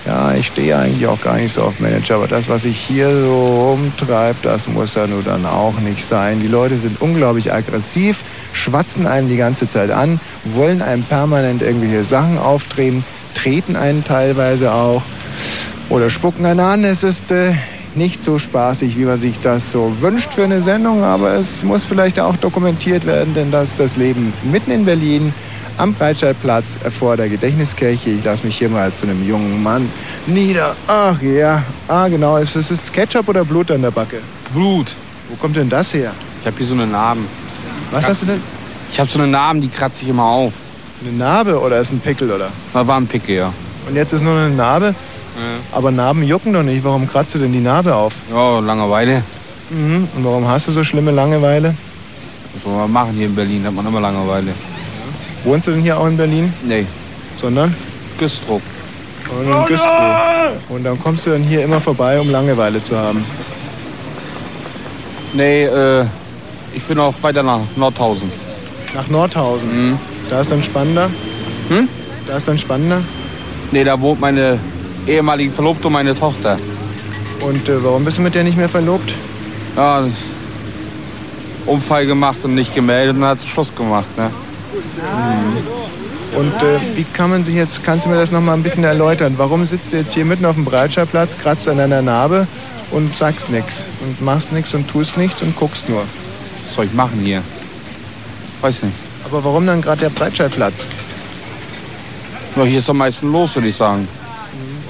ja, 0.06 0.32
ich 0.34 0.46
stehe 0.46 0.76
eigentlich 0.76 1.06
auch 1.06 1.20
gar 1.20 1.36
nicht 1.36 1.52
so 1.52 1.62
auf 1.62 1.80
Manager, 1.80 2.16
aber 2.16 2.28
das, 2.28 2.48
was 2.48 2.62
sich 2.62 2.78
hier 2.78 3.10
so 3.10 3.70
rumtreibt, 3.72 4.44
das 4.44 4.66
muss 4.68 4.94
ja 4.94 5.06
nur 5.06 5.22
dann 5.22 5.44
auch 5.44 5.78
nicht 5.80 6.04
sein. 6.04 6.40
Die 6.40 6.46
Leute 6.46 6.76
sind 6.76 7.00
unglaublich 7.00 7.52
aggressiv, 7.52 8.20
schwatzen 8.52 9.06
einem 9.06 9.28
die 9.28 9.36
ganze 9.36 9.68
Zeit 9.68 9.90
an, 9.90 10.18
wollen 10.44 10.80
einem 10.80 11.02
permanent 11.02 11.60
irgendwelche 11.60 12.04
Sachen 12.04 12.38
aufdrehen, 12.38 13.04
treten 13.34 13.76
einen 13.76 14.02
teilweise 14.02 14.72
auch 14.72 15.02
oder 15.90 16.10
spucken 16.10 16.44
einen 16.46 16.60
an. 16.60 16.84
Es 16.84 17.02
ist 17.02 17.30
äh, 17.30 17.54
nicht 17.94 18.22
so 18.22 18.38
spaßig, 18.38 18.98
wie 18.98 19.04
man 19.04 19.20
sich 19.20 19.38
das 19.40 19.72
so 19.72 19.92
wünscht 20.00 20.34
für 20.34 20.44
eine 20.44 20.60
Sendung, 20.60 21.02
aber 21.02 21.34
es 21.34 21.64
muss 21.64 21.86
vielleicht 21.86 22.20
auch 22.20 22.36
dokumentiert 22.36 23.06
werden, 23.06 23.34
denn 23.34 23.50
das 23.50 23.70
ist 23.70 23.80
das 23.80 23.96
Leben 23.96 24.32
mitten 24.50 24.70
in 24.70 24.84
Berlin 24.84 25.32
am 25.78 25.94
Breitscheidplatz 25.94 26.78
vor 26.98 27.16
der 27.16 27.28
Gedächtniskirche. 27.28 28.10
Ich 28.10 28.24
lasse 28.24 28.44
mich 28.44 28.58
hier 28.58 28.68
mal 28.68 28.92
zu 28.92 29.06
einem 29.06 29.26
jungen 29.26 29.62
Mann 29.62 29.88
nieder. 30.26 30.74
Ach 30.88 31.20
ja, 31.22 31.62
ah 31.86 32.08
genau, 32.08 32.36
ist 32.36 32.56
es 32.56 32.70
ist 32.70 32.92
Ketchup 32.92 33.28
oder 33.28 33.44
Blut 33.44 33.70
an 33.70 33.82
der 33.82 33.90
Backe? 33.90 34.20
Blut. 34.52 34.94
Wo 35.28 35.36
kommt 35.36 35.56
denn 35.56 35.68
das 35.68 35.94
her? 35.94 36.12
Ich 36.40 36.46
habe 36.46 36.56
hier 36.56 36.66
so 36.66 36.74
eine 36.74 36.86
Narben. 36.86 37.26
Was 37.90 38.06
hast 38.06 38.22
du 38.22 38.26
denn? 38.26 38.42
Ich 38.90 38.98
habe 38.98 39.10
so 39.10 39.18
eine 39.18 39.28
Narben, 39.28 39.60
die 39.60 39.68
kratze 39.68 40.02
ich 40.02 40.08
immer 40.08 40.24
auf. 40.24 40.52
Eine 41.02 41.16
Narbe 41.16 41.60
oder 41.60 41.80
ist 41.80 41.92
ein 41.92 42.00
Pickel 42.00 42.30
oder? 42.30 42.50
War 42.72 42.96
ein 42.96 43.06
Pickel, 43.06 43.36
ja. 43.36 43.52
Und 43.88 43.94
jetzt 43.94 44.12
ist 44.12 44.22
nur 44.22 44.36
eine 44.36 44.50
Narbe? 44.54 44.94
Aber 45.72 45.90
Narben 45.90 46.22
jucken 46.22 46.52
doch 46.52 46.62
nicht. 46.62 46.84
Warum 46.84 47.08
kratzt 47.08 47.34
du 47.34 47.38
denn 47.38 47.52
die 47.52 47.60
Narbe 47.60 47.94
auf? 47.94 48.12
Ja, 48.32 48.58
Langeweile. 48.60 49.22
Mhm. 49.70 50.08
Und 50.16 50.24
warum 50.24 50.48
hast 50.48 50.68
du 50.68 50.72
so 50.72 50.82
schlimme 50.82 51.10
Langeweile? 51.10 51.74
Was 52.54 52.62
soll 52.62 52.72
man 52.74 52.90
machen 52.90 53.12
hier 53.12 53.26
in 53.26 53.34
Berlin? 53.34 53.64
Hat 53.64 53.74
man 53.74 53.86
immer 53.86 54.00
Langeweile. 54.00 54.52
Wohnst 55.44 55.66
du 55.66 55.72
denn 55.72 55.82
hier 55.82 55.98
auch 55.98 56.06
in 56.06 56.16
Berlin? 56.16 56.52
Nee. 56.62 56.86
Sondern? 57.36 57.74
Güstrow. 58.18 58.60
Und 59.30 59.46
in 59.46 59.66
Güstrow. 59.66 60.52
Und 60.68 60.84
dann 60.84 61.00
kommst 61.00 61.26
du 61.26 61.30
dann 61.30 61.42
hier 61.42 61.64
immer 61.64 61.80
vorbei, 61.80 62.18
um 62.20 62.30
Langeweile 62.30 62.82
zu 62.82 62.96
haben. 62.96 63.24
Nee, 65.34 65.64
äh, 65.64 66.04
ich 66.74 66.82
bin 66.84 66.98
auch 66.98 67.14
weiter 67.20 67.42
nach 67.42 67.60
Nordhausen. 67.76 68.30
Nach 68.94 69.06
Nordhausen? 69.08 69.90
Mhm. 69.90 69.98
Da 70.30 70.40
ist 70.40 70.50
dann 70.50 70.62
spannender? 70.62 71.10
Hm? 71.68 71.88
Da 72.26 72.38
ist 72.38 72.48
dann 72.48 72.58
spannender? 72.58 73.02
Nee, 73.70 73.84
da 73.84 74.00
wohnt 74.00 74.20
meine 74.20 74.58
ehemalige 75.08 75.52
Verlobte 75.52 75.86
und 75.86 75.94
meine 75.94 76.14
Tochter. 76.14 76.58
Und 77.40 77.68
äh, 77.68 77.82
warum 77.82 78.04
bist 78.04 78.18
du 78.18 78.22
mit 78.22 78.34
der 78.34 78.44
nicht 78.44 78.56
mehr 78.56 78.68
verlobt? 78.68 79.14
Ja, 79.76 80.04
Unfall 81.66 82.06
gemacht 82.06 82.38
und 82.44 82.54
nicht 82.54 82.74
gemeldet 82.74 83.16
und 83.16 83.24
hat 83.24 83.42
Schluss 83.42 83.74
gemacht, 83.74 84.06
ne? 84.16 84.30
Und 86.36 86.54
äh, 86.62 86.78
wie 86.96 87.04
kann 87.04 87.30
man 87.30 87.44
sich 87.44 87.54
jetzt, 87.54 87.82
kannst 87.84 88.06
du 88.06 88.10
mir 88.10 88.16
das 88.16 88.30
nochmal 88.30 88.56
ein 88.56 88.62
bisschen 88.62 88.84
erläutern? 88.84 89.34
Warum 89.36 89.64
sitzt 89.66 89.92
du 89.92 89.96
jetzt 89.96 90.14
hier 90.14 90.24
mitten 90.24 90.44
auf 90.44 90.54
dem 90.54 90.64
Breitscheidplatz, 90.64 91.36
kratzt 91.38 91.68
an 91.68 91.78
deiner 91.78 92.02
Narbe 92.02 92.46
und 92.90 93.16
sagst 93.16 93.50
nichts 93.50 93.86
und 94.02 94.20
machst 94.22 94.52
nichts 94.52 94.74
und 94.74 94.88
tust 94.88 95.16
nichts 95.16 95.42
und 95.42 95.56
guckst 95.56 95.88
nur? 95.88 96.02
Was 96.66 96.74
soll 96.74 96.84
ich 96.86 96.92
machen 96.92 97.20
hier? 97.22 97.42
Weiß 98.60 98.82
nicht. 98.82 98.94
Aber 99.24 99.44
warum 99.44 99.66
dann 99.66 99.82
gerade 99.82 100.00
der 100.00 100.10
Breitscheidplatz? 100.10 100.86
Ja, 102.56 102.64
hier 102.64 102.78
ist 102.78 102.90
am 102.90 102.98
meisten 102.98 103.30
los, 103.30 103.54
würde 103.54 103.68
ich 103.68 103.76
sagen. 103.76 104.08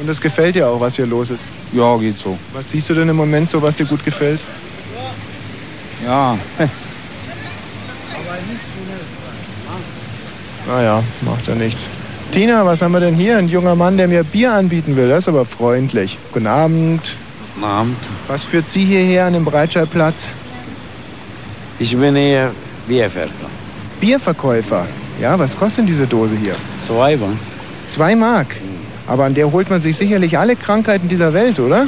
Und 0.00 0.08
es 0.08 0.20
gefällt 0.20 0.54
dir 0.54 0.68
auch, 0.68 0.80
was 0.80 0.96
hier 0.96 1.06
los 1.06 1.30
ist. 1.30 1.42
Ja, 1.72 1.96
geht 1.96 2.18
so. 2.18 2.38
Was 2.52 2.70
siehst 2.70 2.88
du 2.88 2.94
denn 2.94 3.08
im 3.08 3.16
Moment 3.16 3.50
so, 3.50 3.60
was 3.60 3.74
dir 3.74 3.86
gut 3.86 4.04
gefällt? 4.04 4.40
Ja, 6.04 6.38
Naja, 10.68 11.02
macht 11.22 11.46
ja 11.48 11.54
nichts. 11.54 11.88
Tina, 12.30 12.64
was 12.64 12.82
haben 12.82 12.92
wir 12.92 13.00
denn 13.00 13.14
hier? 13.14 13.38
Ein 13.38 13.48
junger 13.48 13.74
Mann, 13.74 13.96
der 13.96 14.06
mir 14.06 14.22
Bier 14.22 14.52
anbieten 14.52 14.96
will. 14.96 15.08
Das 15.08 15.20
ist 15.20 15.28
aber 15.28 15.46
freundlich. 15.46 16.18
Guten 16.32 16.46
Abend. 16.46 17.16
Guten 17.54 17.66
Abend. 17.66 17.96
Was 18.26 18.44
führt 18.44 18.68
Sie 18.68 18.84
hierher 18.84 19.24
an 19.24 19.32
den 19.32 19.46
Breitscheidplatz? 19.46 20.28
Ich 21.78 21.96
bin 21.96 22.16
hier 22.16 22.52
Bierverkäufer. 22.86 23.48
Bierverkäufer. 23.98 24.86
Ja, 25.20 25.38
was 25.38 25.56
kostet 25.58 25.78
denn 25.78 25.86
diese 25.86 26.06
Dose 26.06 26.36
hier? 26.36 26.54
Zwei 26.86 27.16
Mark. 27.16 27.32
Zwei 27.88 28.14
Mark. 28.14 28.48
Aber 29.08 29.24
an 29.24 29.34
der 29.34 29.50
holt 29.50 29.70
man 29.70 29.80
sich 29.80 29.96
sicherlich 29.96 30.38
alle 30.38 30.54
Krankheiten 30.56 31.08
dieser 31.08 31.32
Welt, 31.32 31.58
oder? 31.58 31.86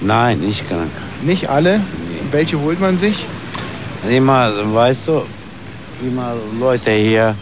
Nein, 0.00 0.40
nicht 0.40 0.68
krank. 0.68 0.90
Nicht 1.22 1.48
alle? 1.48 1.80
Welche 2.30 2.60
holt 2.60 2.80
man 2.80 2.98
sich? 2.98 3.24
Immer, 4.08 4.52
weißt 4.74 5.08
du, 5.08 5.22
immer 6.02 6.34
Leute 6.60 6.90
hier 6.90 7.34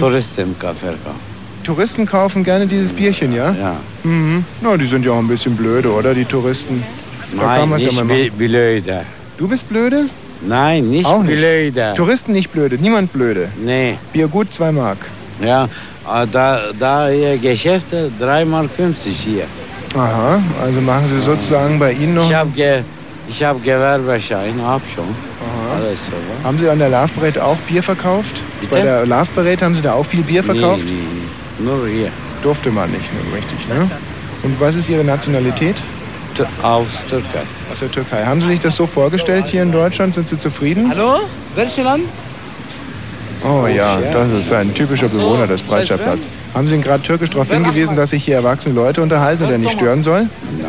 Touristen 0.00 0.56
verkaufen. 0.56 1.28
Touristen 1.64 2.06
kaufen 2.06 2.42
gerne 2.44 2.66
dieses 2.66 2.92
Bierchen, 2.92 3.32
ja? 3.34 3.52
Ja. 3.52 3.76
Mhm. 4.02 4.44
Na, 4.60 4.76
die 4.76 4.86
sind 4.86 5.04
ja 5.04 5.12
auch 5.12 5.18
ein 5.18 5.28
bisschen 5.28 5.56
blöde, 5.56 5.92
oder, 5.92 6.14
die 6.14 6.24
Touristen? 6.24 6.82
Da 7.36 7.58
Nein, 7.58 7.70
ja 7.70 7.76
nicht 7.76 7.90
bi- 7.90 7.94
machen. 8.04 8.30
blöde. 8.38 9.00
Du 9.36 9.46
bist 9.48 9.68
blöde? 9.68 10.06
Nein, 10.40 10.88
nicht 10.88 11.04
Auch 11.06 11.22
nicht. 11.22 11.36
blöde. 11.36 11.92
Touristen 11.96 12.32
nicht 12.32 12.50
blöde, 12.50 12.76
niemand 12.78 13.12
blöde. 13.12 13.48
Nee. 13.64 13.98
Bier 14.12 14.28
gut, 14.28 14.52
zwei 14.52 14.72
Mark. 14.72 14.98
Ja, 15.44 15.68
da, 16.30 16.60
da 16.78 17.08
hier 17.08 17.38
Geschäfte 17.38 18.10
3 18.18 18.44
Mark 18.44 18.70
50 18.76 19.16
hier. 19.16 19.44
Aha, 19.94 20.40
also 20.62 20.80
machen 20.80 21.08
Sie 21.08 21.20
sozusagen 21.20 21.78
bei 21.78 21.92
Ihnen 21.92 22.14
noch... 22.14 22.28
Ich 22.28 22.34
habe 22.34 22.50
ge, 22.50 22.82
ich 23.28 23.42
hab 23.42 23.62
Gewerbeschein, 23.62 24.54
hab 24.64 24.82
schon. 24.86 25.14
Alles 25.74 25.98
so? 26.06 26.46
Haben 26.46 26.58
Sie 26.58 26.68
an 26.68 26.78
der 26.78 26.88
Parade 26.88 27.42
auch 27.42 27.56
Bier 27.68 27.82
verkauft? 27.82 28.42
Bitte? 28.60 28.74
Bei 28.74 28.82
der 28.82 29.26
Parade 29.34 29.64
haben 29.64 29.74
Sie 29.74 29.82
da 29.82 29.94
auch 29.94 30.06
viel 30.06 30.22
Bier 30.22 30.42
verkauft? 30.42 30.82
Nee, 30.84 30.92
nee, 31.58 31.64
nur 31.64 31.86
hier. 31.88 32.10
Durfte 32.42 32.70
man 32.70 32.90
nicht, 32.90 33.04
nur 33.12 33.36
richtig, 33.36 33.68
ne? 33.68 33.90
Und 34.42 34.60
was 34.60 34.76
ist 34.76 34.88
Ihre 34.88 35.04
Nationalität? 35.04 35.76
Aus 36.62 36.86
Türkei. 37.08 37.42
Aus 37.72 37.80
der 37.80 37.90
Türkei. 37.90 38.24
Haben 38.24 38.40
Sie 38.40 38.48
sich 38.48 38.60
das 38.60 38.76
so 38.76 38.86
vorgestellt 38.86 39.46
hier 39.48 39.62
in 39.62 39.72
Deutschland? 39.72 40.14
Sind 40.14 40.28
Sie 40.28 40.38
zufrieden? 40.38 40.88
Hallo? 40.88 41.20
Welches 41.56 41.78
Land? 41.78 42.04
Oh 43.44 43.66
ja, 43.66 43.98
das 44.12 44.30
ist 44.30 44.52
ein 44.52 44.74
typischer 44.74 45.08
Bewohner 45.08 45.46
des 45.46 45.62
Breitscheidplatz. 45.62 46.30
Haben 46.54 46.68
Sie 46.68 46.74
ihn 46.74 46.82
gerade 46.82 47.02
türkisch 47.02 47.30
darauf 47.30 47.50
hingewiesen, 47.50 47.96
dass 47.96 48.10
sich 48.10 48.24
hier 48.24 48.36
erwachsene 48.36 48.74
Leute 48.74 49.02
unterhalten 49.02 49.44
und 49.44 49.50
er 49.50 49.58
nicht 49.58 49.72
stören 49.72 50.02
soll? 50.02 50.26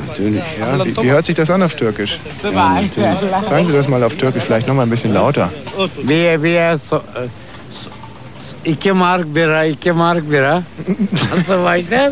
Natürlich. 0.07 0.43
Ja, 0.59 0.85
wie, 0.85 0.95
wie 0.97 1.11
hört 1.11 1.25
sich 1.25 1.35
das 1.35 1.49
an 1.49 1.63
auf 1.63 1.75
Türkisch? 1.75 2.19
Ja, 2.43 2.81
Sagen 3.47 3.65
Sie 3.65 3.73
das 3.73 3.87
mal 3.87 4.03
auf 4.03 4.15
Türkisch 4.15 4.43
vielleicht 4.43 4.67
noch 4.67 4.75
mal 4.75 4.83
ein 4.83 4.89
bisschen 4.89 5.13
lauter. 5.13 5.51
Wer, 6.03 6.41
wir, 6.43 6.77
so, 6.77 6.97
äh 6.97 6.99
2 8.63 8.93
mark 8.93 9.25
bira, 9.33 9.63
2 9.63 9.93
mark 9.93 10.29
bira 10.29 10.63
und 10.87 11.47
so 11.47 11.63
weiter. 11.63 12.11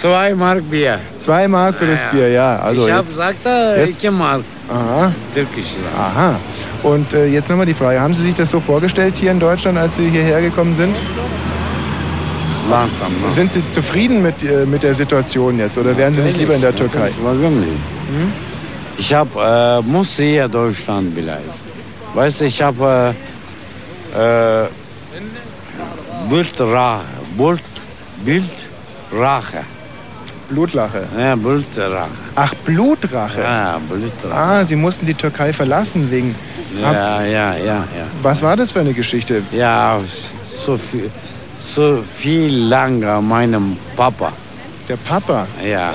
2 0.00 0.34
mark 0.34 0.62
Bier. 0.70 0.98
2 1.20 1.48
mark 1.48 1.74
für 1.76 1.86
das 1.86 2.04
Bier, 2.10 2.28
ja. 2.28 2.58
Also 2.58 2.86
ich 2.86 2.92
habe 2.92 3.08
gesagt, 3.08 3.46
äh, 3.46 3.90
2 3.90 4.10
mark. 4.10 4.42
Aha. 4.68 5.12
Türkisch. 5.34 5.76
Aha. 5.96 6.38
Und 6.82 7.12
äh, 7.14 7.26
jetzt 7.26 7.48
nochmal 7.48 7.66
die 7.66 7.74
Frage, 7.74 8.00
haben 8.00 8.14
Sie 8.14 8.22
sich 8.22 8.34
das 8.34 8.50
so 8.50 8.60
vorgestellt 8.60 9.14
hier 9.16 9.30
in 9.30 9.40
Deutschland, 9.40 9.78
als 9.78 9.96
Sie 9.96 10.10
hierher 10.10 10.40
gekommen 10.40 10.74
sind? 10.74 10.96
Langsam. 12.68 13.12
Ne? 13.22 13.30
Sind 13.30 13.52
Sie 13.52 13.68
zufrieden 13.70 14.22
mit, 14.22 14.42
äh, 14.42 14.66
mit 14.66 14.82
der 14.82 14.94
Situation 14.94 15.58
jetzt 15.58 15.78
oder 15.78 15.96
wären 15.96 16.14
Sie 16.14 16.22
nicht 16.22 16.36
lieber 16.36 16.54
in 16.54 16.60
der 16.60 16.74
Türkei? 16.74 17.10
Warum 17.22 17.60
nicht? 17.60 17.70
Hm? 17.70 18.32
Ich 18.98 19.14
hab, 19.14 19.28
äh, 19.36 19.80
muss 19.82 20.16
hier 20.16 20.48
Deutschland 20.48 21.12
vielleicht. 21.14 21.42
Weißt 22.14 22.40
du, 22.40 22.44
ich 22.44 22.60
habe 22.60 23.14
äh, 24.14 24.64
äh 24.64 24.66
äh, 26.24 26.28
Bildrache. 26.28 27.00
Bild, 27.36 27.60
Bildrache. 28.24 29.64
Blutlache. 30.48 31.04
Ja, 31.18 31.34
Bildrache. 31.34 32.10
Ach, 32.34 32.54
Blutrache. 32.64 33.40
Ja, 33.40 33.80
Bildrache. 33.88 34.34
Ah, 34.34 34.64
Sie 34.64 34.76
mussten 34.76 35.06
die 35.06 35.14
Türkei 35.14 35.52
verlassen 35.52 36.10
wegen... 36.10 36.34
Ja, 36.80 37.22
ja, 37.22 37.54
ja, 37.54 37.56
ja. 37.56 38.06
Was 38.22 38.42
war 38.42 38.56
das 38.56 38.72
für 38.72 38.80
eine 38.80 38.92
Geschichte? 38.92 39.42
Ja, 39.52 40.00
so 40.64 40.76
viel, 40.76 41.10
so 41.74 42.02
viel 42.02 42.54
lange 42.54 43.20
meinem 43.20 43.76
Papa. 43.96 44.32
Der 44.88 44.96
Papa? 44.96 45.46
Ja. 45.64 45.94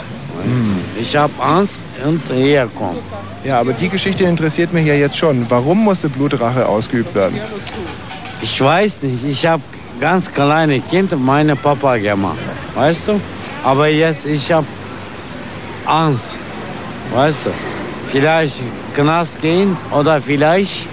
Ich 1.00 1.16
habe 1.16 1.34
Angst 1.42 1.80
und 2.06 2.22
hier 2.32 2.70
kommen. 2.76 3.00
Ja, 3.44 3.60
aber 3.60 3.74
die 3.74 3.90
Geschichte 3.90 4.24
interessiert 4.24 4.72
mich 4.74 4.86
ja 4.86 4.94
jetzt 4.94 5.18
schon. 5.18 5.46
Warum 5.50 5.84
musste 5.84 6.10
Blutrache 6.10 6.66
ausgeübt 6.66 7.14
werden? 7.16 7.40
Ich 8.42 8.62
weiß 8.62 9.02
nicht, 9.02 9.24
ich 9.26 9.46
habe 9.48 9.64
ganz 10.00 10.32
kleine 10.32 10.80
Kind 10.80 11.12
meine 11.20 11.56
Papa 11.56 11.98
gemacht, 11.98 12.38
weißt 12.76 13.08
du? 13.08 13.22
Aber 13.64 13.88
jetzt 13.88 14.26
ich 14.26 14.52
habe 14.52 14.68
Angst, 15.86 16.38
weißt 17.14 17.38
du? 17.46 17.50
Vielleicht 18.12 18.56
Knast 18.94 19.42
gehen 19.42 19.76
oder 19.92 20.22
vielleicht 20.22 20.88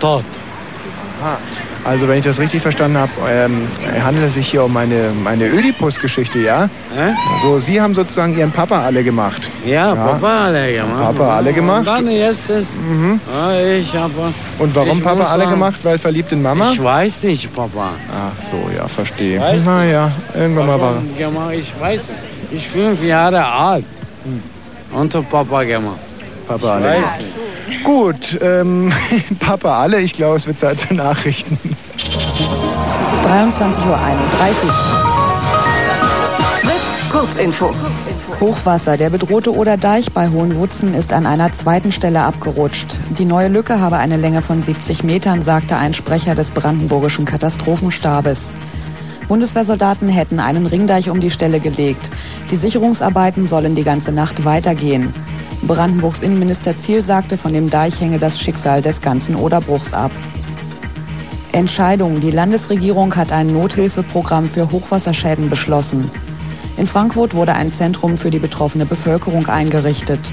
tot. 0.00 0.24
Ah, 1.22 1.36
also 1.84 2.08
wenn 2.08 2.18
ich 2.18 2.24
das 2.24 2.38
richtig 2.38 2.62
verstanden 2.62 2.98
habe, 2.98 3.12
ähm, 3.28 3.68
handelt 4.02 4.26
es 4.26 4.34
sich 4.34 4.48
hier 4.48 4.64
um 4.64 4.76
eine, 4.76 5.10
eine 5.24 5.46
Ödipus-Geschichte, 5.48 6.38
ja? 6.38 6.68
So, 7.42 7.58
Sie 7.58 7.80
haben 7.80 7.94
sozusagen 7.94 8.36
Ihren 8.38 8.50
Papa 8.50 8.82
alle 8.84 9.04
gemacht. 9.04 9.50
Ja, 9.66 9.94
Papa 9.94 10.46
alle 10.46 10.72
gemacht. 10.72 11.02
Papa 11.02 11.36
alle 11.36 11.52
gemacht? 11.52 11.78
Und 11.80 11.86
dann 11.86 12.10
jetzt 12.10 12.48
ist, 12.50 12.68
ja, 13.32 13.76
ich 13.76 13.94
habe. 13.94 14.12
Und 14.58 14.74
warum 14.74 15.00
Papa 15.02 15.24
alle 15.24 15.44
sagen, 15.44 15.54
gemacht? 15.54 15.78
Weil 15.82 15.98
verliebt 15.98 16.32
in 16.32 16.42
Mama? 16.42 16.72
Ich 16.72 16.82
weiß 16.82 17.22
nicht, 17.22 17.54
Papa. 17.54 17.90
Ach 18.10 18.38
so, 18.38 18.56
ja, 18.76 18.88
verstehe. 18.88 19.40
Naja, 19.64 20.10
irgendwann 20.34 20.66
mal 20.66 20.80
war... 20.80 20.94
Gemacht? 21.18 21.54
Ich 21.54 21.72
weiß 21.80 22.02
nicht. 22.08 22.18
Ich 22.52 22.68
bin 22.70 22.96
fünf 22.96 23.02
Jahre 23.02 23.44
alt. 23.44 23.84
Und 24.92 25.14
hab 25.14 25.30
Papa 25.30 25.64
gemacht. 25.64 25.98
Papa 26.46 26.78
Ich 26.78 26.84
alle. 26.84 26.84
weiß 26.84 27.18
nicht. 27.18 27.43
Gut, 27.82 28.38
ähm, 28.40 28.92
Papa 29.40 29.80
alle, 29.80 30.00
ich 30.00 30.14
glaube, 30.14 30.36
es 30.36 30.46
wird 30.46 30.58
Zeit 30.58 30.80
für 30.80 30.94
Nachrichten. 30.94 31.58
23.31 33.24 33.86
Uhr. 33.88 34.94
Kurzinfo. 37.14 37.72
Hochwasser. 38.40 38.96
Der 38.96 39.08
bedrohte 39.08 39.56
Oderdeich 39.56 40.12
bei 40.12 40.28
Hohenwutzen 40.30 40.94
ist 40.94 41.12
an 41.12 41.26
einer 41.26 41.52
zweiten 41.52 41.92
Stelle 41.92 42.22
abgerutscht. 42.22 42.96
Die 43.16 43.24
neue 43.24 43.46
Lücke 43.46 43.80
habe 43.80 43.98
eine 43.98 44.16
Länge 44.16 44.42
von 44.42 44.62
70 44.62 45.04
Metern, 45.04 45.40
sagte 45.40 45.76
ein 45.76 45.94
Sprecher 45.94 46.34
des 46.34 46.50
brandenburgischen 46.50 47.24
Katastrophenstabes. 47.24 48.52
Bundeswehrsoldaten 49.28 50.08
hätten 50.08 50.40
einen 50.40 50.66
Ringdeich 50.66 51.08
um 51.08 51.20
die 51.20 51.30
Stelle 51.30 51.60
gelegt. 51.60 52.10
Die 52.50 52.56
Sicherungsarbeiten 52.56 53.46
sollen 53.46 53.76
die 53.76 53.84
ganze 53.84 54.10
Nacht 54.10 54.44
weitergehen. 54.44 55.14
Brandenburgs 55.62 56.20
Innenminister 56.20 56.76
Ziel 56.76 57.02
sagte, 57.02 57.36
von 57.38 57.52
dem 57.52 57.70
Deich 57.70 58.00
hänge 58.00 58.18
das 58.18 58.38
Schicksal 58.38 58.82
des 58.82 59.00
ganzen 59.00 59.36
Oderbruchs 59.36 59.92
ab. 59.92 60.10
Entscheidung. 61.52 62.20
Die 62.20 62.32
Landesregierung 62.32 63.14
hat 63.14 63.30
ein 63.30 63.46
Nothilfeprogramm 63.46 64.46
für 64.46 64.70
Hochwasserschäden 64.70 65.48
beschlossen. 65.48 66.10
In 66.76 66.86
Frankfurt 66.86 67.34
wurde 67.34 67.54
ein 67.54 67.70
Zentrum 67.70 68.16
für 68.16 68.30
die 68.30 68.40
betroffene 68.40 68.84
Bevölkerung 68.84 69.46
eingerichtet. 69.46 70.32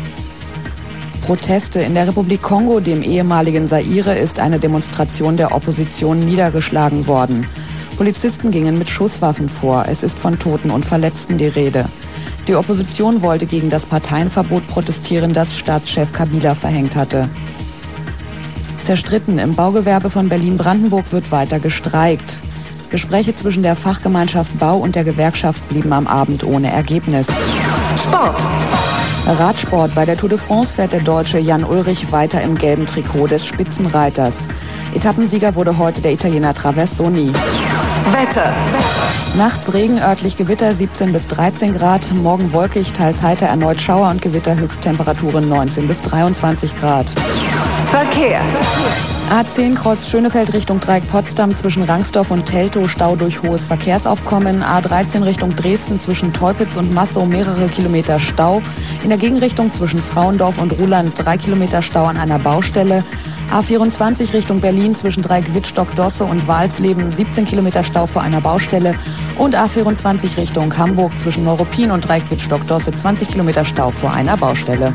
Proteste 1.21 1.79
in 1.79 1.93
der 1.93 2.07
Republik 2.07 2.41
Kongo, 2.41 2.79
dem 2.79 3.03
ehemaligen 3.03 3.67
Zaire, 3.67 4.17
ist 4.17 4.39
eine 4.39 4.59
Demonstration 4.59 5.37
der 5.37 5.53
Opposition 5.55 6.17
niedergeschlagen 6.17 7.05
worden. 7.05 7.45
Polizisten 7.95 8.49
gingen 8.49 8.79
mit 8.79 8.89
Schusswaffen 8.89 9.47
vor. 9.47 9.85
Es 9.87 10.01
ist 10.01 10.17
von 10.17 10.39
Toten 10.39 10.71
und 10.71 10.83
Verletzten 10.83 11.37
die 11.37 11.47
Rede. 11.47 11.85
Die 12.47 12.55
Opposition 12.55 13.21
wollte 13.21 13.45
gegen 13.45 13.69
das 13.69 13.85
Parteienverbot 13.85 14.65
protestieren, 14.67 15.33
das 15.33 15.57
Staatschef 15.57 16.11
Kabila 16.11 16.55
verhängt 16.55 16.95
hatte. 16.95 17.29
Zerstritten. 18.79 19.37
Im 19.37 19.55
Baugewerbe 19.55 20.09
von 20.09 20.27
Berlin-Brandenburg 20.27 21.11
wird 21.11 21.31
weiter 21.31 21.59
gestreikt. 21.59 22.39
Gespräche 22.89 23.33
zwischen 23.35 23.63
der 23.63 23.75
Fachgemeinschaft 23.75 24.57
Bau 24.59 24.77
und 24.77 24.95
der 24.95 25.03
Gewerkschaft 25.03 25.67
blieben 25.69 25.93
am 25.93 26.07
Abend 26.07 26.43
ohne 26.43 26.71
Ergebnis. 26.71 27.27
Sport. 27.95 28.41
Radsport. 29.27 29.93
Bei 29.95 30.05
der 30.05 30.17
Tour 30.17 30.29
de 30.29 30.37
France 30.37 30.73
fährt 30.73 30.93
der 30.93 31.01
Deutsche 31.01 31.37
Jan 31.37 31.63
Ulrich 31.63 32.11
weiter 32.11 32.41
im 32.41 32.57
gelben 32.57 32.87
Trikot 32.87 33.27
des 33.27 33.45
Spitzenreiters. 33.45 34.47
Etappensieger 34.93 35.55
wurde 35.55 35.77
heute 35.77 36.01
der 36.01 36.11
Italiener 36.11 36.53
Traversoni. 36.53 37.31
Wetter. 38.11 38.53
Nachts 39.37 39.73
Regen, 39.73 39.99
örtlich 39.99 40.35
Gewitter 40.35 40.73
17 40.73 41.13
bis 41.13 41.27
13 41.27 41.73
Grad. 41.73 42.11
Morgen 42.13 42.51
wolkig, 42.53 42.93
teils 42.93 43.21
heiter, 43.21 43.47
erneut 43.47 43.79
Schauer 43.79 44.09
und 44.09 44.21
Gewitter, 44.21 44.55
Höchsttemperaturen 44.55 45.47
19 45.47 45.87
bis 45.87 46.01
23 46.01 46.75
Grad. 46.75 47.13
Verkehr. 47.87 48.41
A10 49.31 49.75
Kreuz 49.75 50.09
Schönefeld 50.09 50.51
Richtung 50.51 50.81
Dreieck 50.81 51.07
Potsdam 51.07 51.55
zwischen 51.55 51.83
Rangsdorf 51.83 52.31
und 52.31 52.45
Teltow 52.45 52.89
Stau 52.89 53.15
durch 53.15 53.41
hohes 53.41 53.63
Verkehrsaufkommen. 53.63 54.61
A13 54.61 55.23
Richtung 55.23 55.55
Dresden 55.55 55.97
zwischen 55.97 56.33
Teupitz 56.33 56.75
und 56.75 56.93
Massow 56.93 57.25
mehrere 57.25 57.69
Kilometer 57.69 58.19
Stau. 58.19 58.61
In 59.03 59.07
der 59.09 59.17
Gegenrichtung 59.17 59.71
zwischen 59.71 59.99
Frauendorf 59.99 60.59
und 60.59 60.77
Ruland 60.77 61.13
drei 61.15 61.37
Kilometer 61.37 61.81
Stau 61.81 62.07
an 62.07 62.17
einer 62.17 62.39
Baustelle. 62.39 63.05
A24 63.53 64.33
Richtung 64.33 64.59
Berlin 64.59 64.95
zwischen 64.95 65.23
Dreieck 65.23 65.53
Wittstock, 65.53 65.95
Dosse 65.95 66.25
und 66.25 66.45
Walsleben 66.49 67.09
17 67.09 67.45
Kilometer 67.45 67.85
Stau 67.85 68.07
vor 68.07 68.23
einer 68.23 68.41
Baustelle. 68.41 68.95
Und 69.37 69.55
A24 69.55 70.35
Richtung 70.35 70.77
Hamburg 70.77 71.17
zwischen 71.17 71.45
Neuruppin 71.45 71.91
und 71.91 72.05
Dreieck 72.05 72.29
Wittstock, 72.29 72.67
Dosse 72.67 72.91
20 72.91 73.29
Kilometer 73.29 73.63
Stau 73.63 73.91
vor 73.91 74.11
einer 74.11 74.35
Baustelle. 74.35 74.93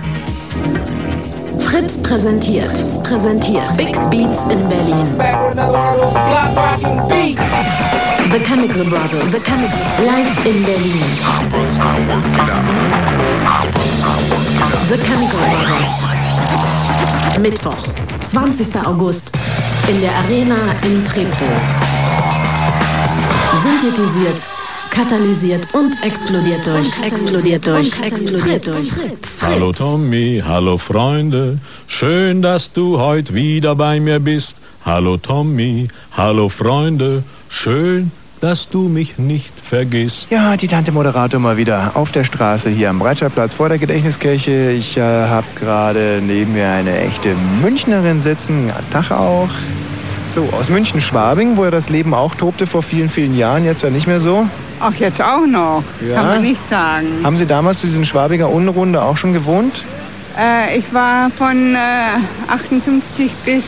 Fritz 1.77 1.99
präsentiert. 2.03 2.73
Präsentiert. 3.03 3.77
Big 3.77 3.95
Beats 4.11 4.45
in 4.51 4.67
Berlin. 4.67 5.07
The 8.33 8.39
Chemical 8.39 8.85
Brothers. 8.85 9.31
The 9.31 9.41
Chemical 9.45 9.79
Live 10.07 10.47
in 10.47 10.65
Berlin. 10.65 11.03
The 14.89 14.97
Chemical 14.97 15.39
Brothers. 15.39 15.89
Mittwoch, 17.41 17.85
20. 18.31 18.79
August 18.87 19.33
in 19.89 20.01
der 20.01 20.13
Arena 20.25 20.57
in 20.83 21.05
Treptow. 21.05 21.45
Synthetisiert, 23.63 24.56
katalysiert 24.97 25.75
und 25.75 26.03
explodiert 26.03 26.67
durch. 26.67 26.89
Explodiert 27.03 27.67
durch. 27.67 28.01
Explodiert 28.01 28.67
durch. 28.67 28.91
Hallo 29.43 29.71
Tommy, 29.71 30.43
hallo 30.43 30.79
Freunde, 30.79 31.59
schön, 31.87 32.41
dass 32.41 32.73
du 32.73 32.99
heute 32.99 33.35
wieder 33.35 33.75
bei 33.75 34.01
mir 34.01 34.21
bist. 34.21 34.57
Hallo 34.87 35.19
Tommy, 35.19 35.89
hallo 36.17 36.49
Freunde, 36.49 37.25
schön, 37.51 38.11
dass 38.41 38.71
du 38.71 38.89
mich 38.89 39.19
nicht 39.19 39.53
vergisst. 39.61 40.31
Ja, 40.31 40.57
die 40.57 40.67
Tante 40.67 40.93
Moderator 40.93 41.41
mal 41.41 41.59
wieder 41.59 41.91
auf 41.93 42.11
der 42.13 42.25
Straße 42.25 42.71
hier 42.71 42.89
am 42.89 42.99
Breitscheidplatz 42.99 43.53
vor 43.53 43.69
der 43.69 43.77
Gedächtniskirche. 43.77 44.71
Ich 44.71 44.97
äh, 44.97 45.03
habe 45.03 45.47
gerade 45.57 46.23
neben 46.27 46.55
mir 46.55 46.71
eine 46.71 46.99
echte 47.01 47.35
Münchnerin 47.61 48.23
sitzen. 48.23 48.69
Ja, 48.69 48.77
Tag 48.91 49.11
auch. 49.11 49.51
So, 50.31 50.49
aus 50.59 50.71
München-Schwabing, 50.71 51.59
wo 51.59 51.65
ja 51.65 51.71
das 51.71 51.91
Leben 51.91 52.15
auch 52.15 52.35
tobte 52.35 52.67
vor 52.67 52.83
vielen, 52.83 53.11
vielen 53.11 53.37
Jahren, 53.37 53.67
jetzt 53.67 53.83
ja 53.83 53.91
nicht 53.91 54.07
mehr 54.07 54.21
so. 54.21 54.47
Ach, 54.81 54.95
jetzt 54.95 55.21
auch 55.23 55.47
noch. 55.47 55.83
Ja. 56.07 56.17
Kann 56.17 56.27
man 56.27 56.43
nicht 56.43 56.61
sagen. 56.69 57.07
Haben 57.23 57.37
Sie 57.37 57.47
damals 57.47 57.81
zu 57.81 57.87
diesen 57.87 58.05
Schwabinger 58.05 58.51
Unrunde 58.51 59.03
auch 59.03 59.17
schon 59.17 59.33
gewohnt? 59.33 59.85
Äh, 60.39 60.79
ich 60.79 60.93
war 60.93 61.31
von 61.31 61.75
äh, 61.75 61.79
58 62.53 63.31
bis 63.45 63.65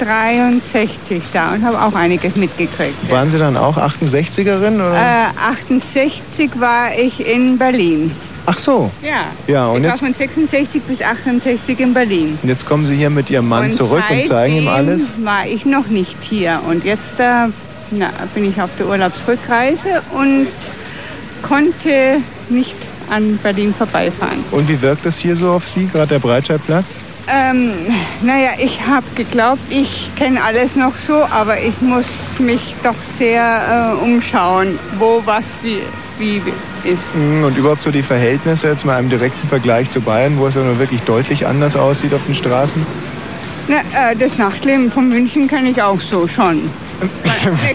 63 0.00 1.22
da 1.32 1.52
und 1.54 1.64
habe 1.64 1.80
auch 1.80 1.94
einiges 1.94 2.36
mitgekriegt. 2.36 3.10
Waren 3.10 3.30
Sie 3.30 3.38
dann 3.38 3.56
auch 3.56 3.76
68erin? 3.76 4.74
Oder? 4.76 4.94
Äh, 4.96 5.50
68 5.50 6.50
war 6.58 6.96
ich 6.98 7.26
in 7.26 7.58
Berlin. 7.58 8.10
Ach 8.46 8.58
so. 8.58 8.90
Ja. 9.02 9.26
Ja, 9.46 9.66
und 9.68 9.78
ich 9.78 9.82
war 9.84 9.90
jetzt, 9.90 10.00
von 10.00 10.14
66 10.14 10.82
bis 10.82 11.02
68 11.02 11.78
in 11.78 11.94
Berlin. 11.94 12.38
und 12.42 12.48
jetzt 12.48 12.66
kommen 12.66 12.86
Sie 12.86 12.96
hier 12.96 13.10
mit 13.10 13.30
Ihrem 13.30 13.48
Mann 13.48 13.64
und 13.64 13.72
zurück 13.72 14.02
und 14.10 14.26
zeigen 14.26 14.56
ihm 14.56 14.68
alles. 14.68 15.12
war 15.22 15.46
ich 15.46 15.64
noch 15.66 15.86
nicht 15.88 16.16
hier. 16.22 16.60
Und 16.68 16.84
jetzt 16.84 17.18
äh, 17.18 17.48
na, 17.90 18.10
bin 18.34 18.44
ich 18.44 18.60
auf 18.60 18.70
der 18.78 18.86
Urlaubsrückreise 18.88 20.02
und 20.12 20.48
konnte 21.42 22.18
nicht 22.48 22.76
an 23.10 23.38
Berlin 23.42 23.74
vorbeifahren. 23.76 24.44
Und 24.50 24.68
wie 24.68 24.80
wirkt 24.80 25.04
das 25.04 25.18
hier 25.18 25.34
so 25.36 25.50
auf 25.50 25.66
Sie, 25.66 25.86
gerade 25.86 26.08
der 26.08 26.18
Breitscheidplatz? 26.20 27.02
Ähm, 27.32 27.72
naja, 28.22 28.50
ich 28.58 28.80
habe 28.86 29.06
geglaubt, 29.14 29.60
ich 29.68 30.10
kenne 30.16 30.42
alles 30.42 30.74
noch 30.74 30.96
so, 30.96 31.14
aber 31.30 31.60
ich 31.60 31.80
muss 31.80 32.06
mich 32.38 32.74
doch 32.82 32.94
sehr 33.18 33.96
äh, 34.00 34.04
umschauen, 34.04 34.78
wo 34.98 35.22
was 35.24 35.44
wie, 35.62 35.80
wie 36.18 36.42
ist. 36.82 37.14
Mm, 37.14 37.44
Und 37.44 37.56
überhaupt 37.56 37.82
so 37.82 37.90
die 37.90 38.02
Verhältnisse 38.02 38.68
jetzt 38.68 38.84
mal 38.84 38.98
im 38.98 39.08
direkten 39.08 39.46
Vergleich 39.48 39.90
zu 39.90 40.00
Bayern, 40.00 40.38
wo 40.38 40.46
es 40.46 40.56
ja 40.56 40.62
nur 40.62 40.78
wirklich 40.78 41.02
deutlich 41.02 41.46
anders 41.46 41.76
aussieht 41.76 42.12
auf 42.14 42.24
den 42.26 42.34
Straßen. 42.34 42.84
Na, 43.68 43.76
äh, 43.76 44.16
das 44.16 44.36
Nachtleben 44.36 44.90
von 44.90 45.08
München 45.08 45.46
kenne 45.46 45.70
ich 45.70 45.80
auch 45.80 46.00
so 46.00 46.26
schon. 46.26 46.68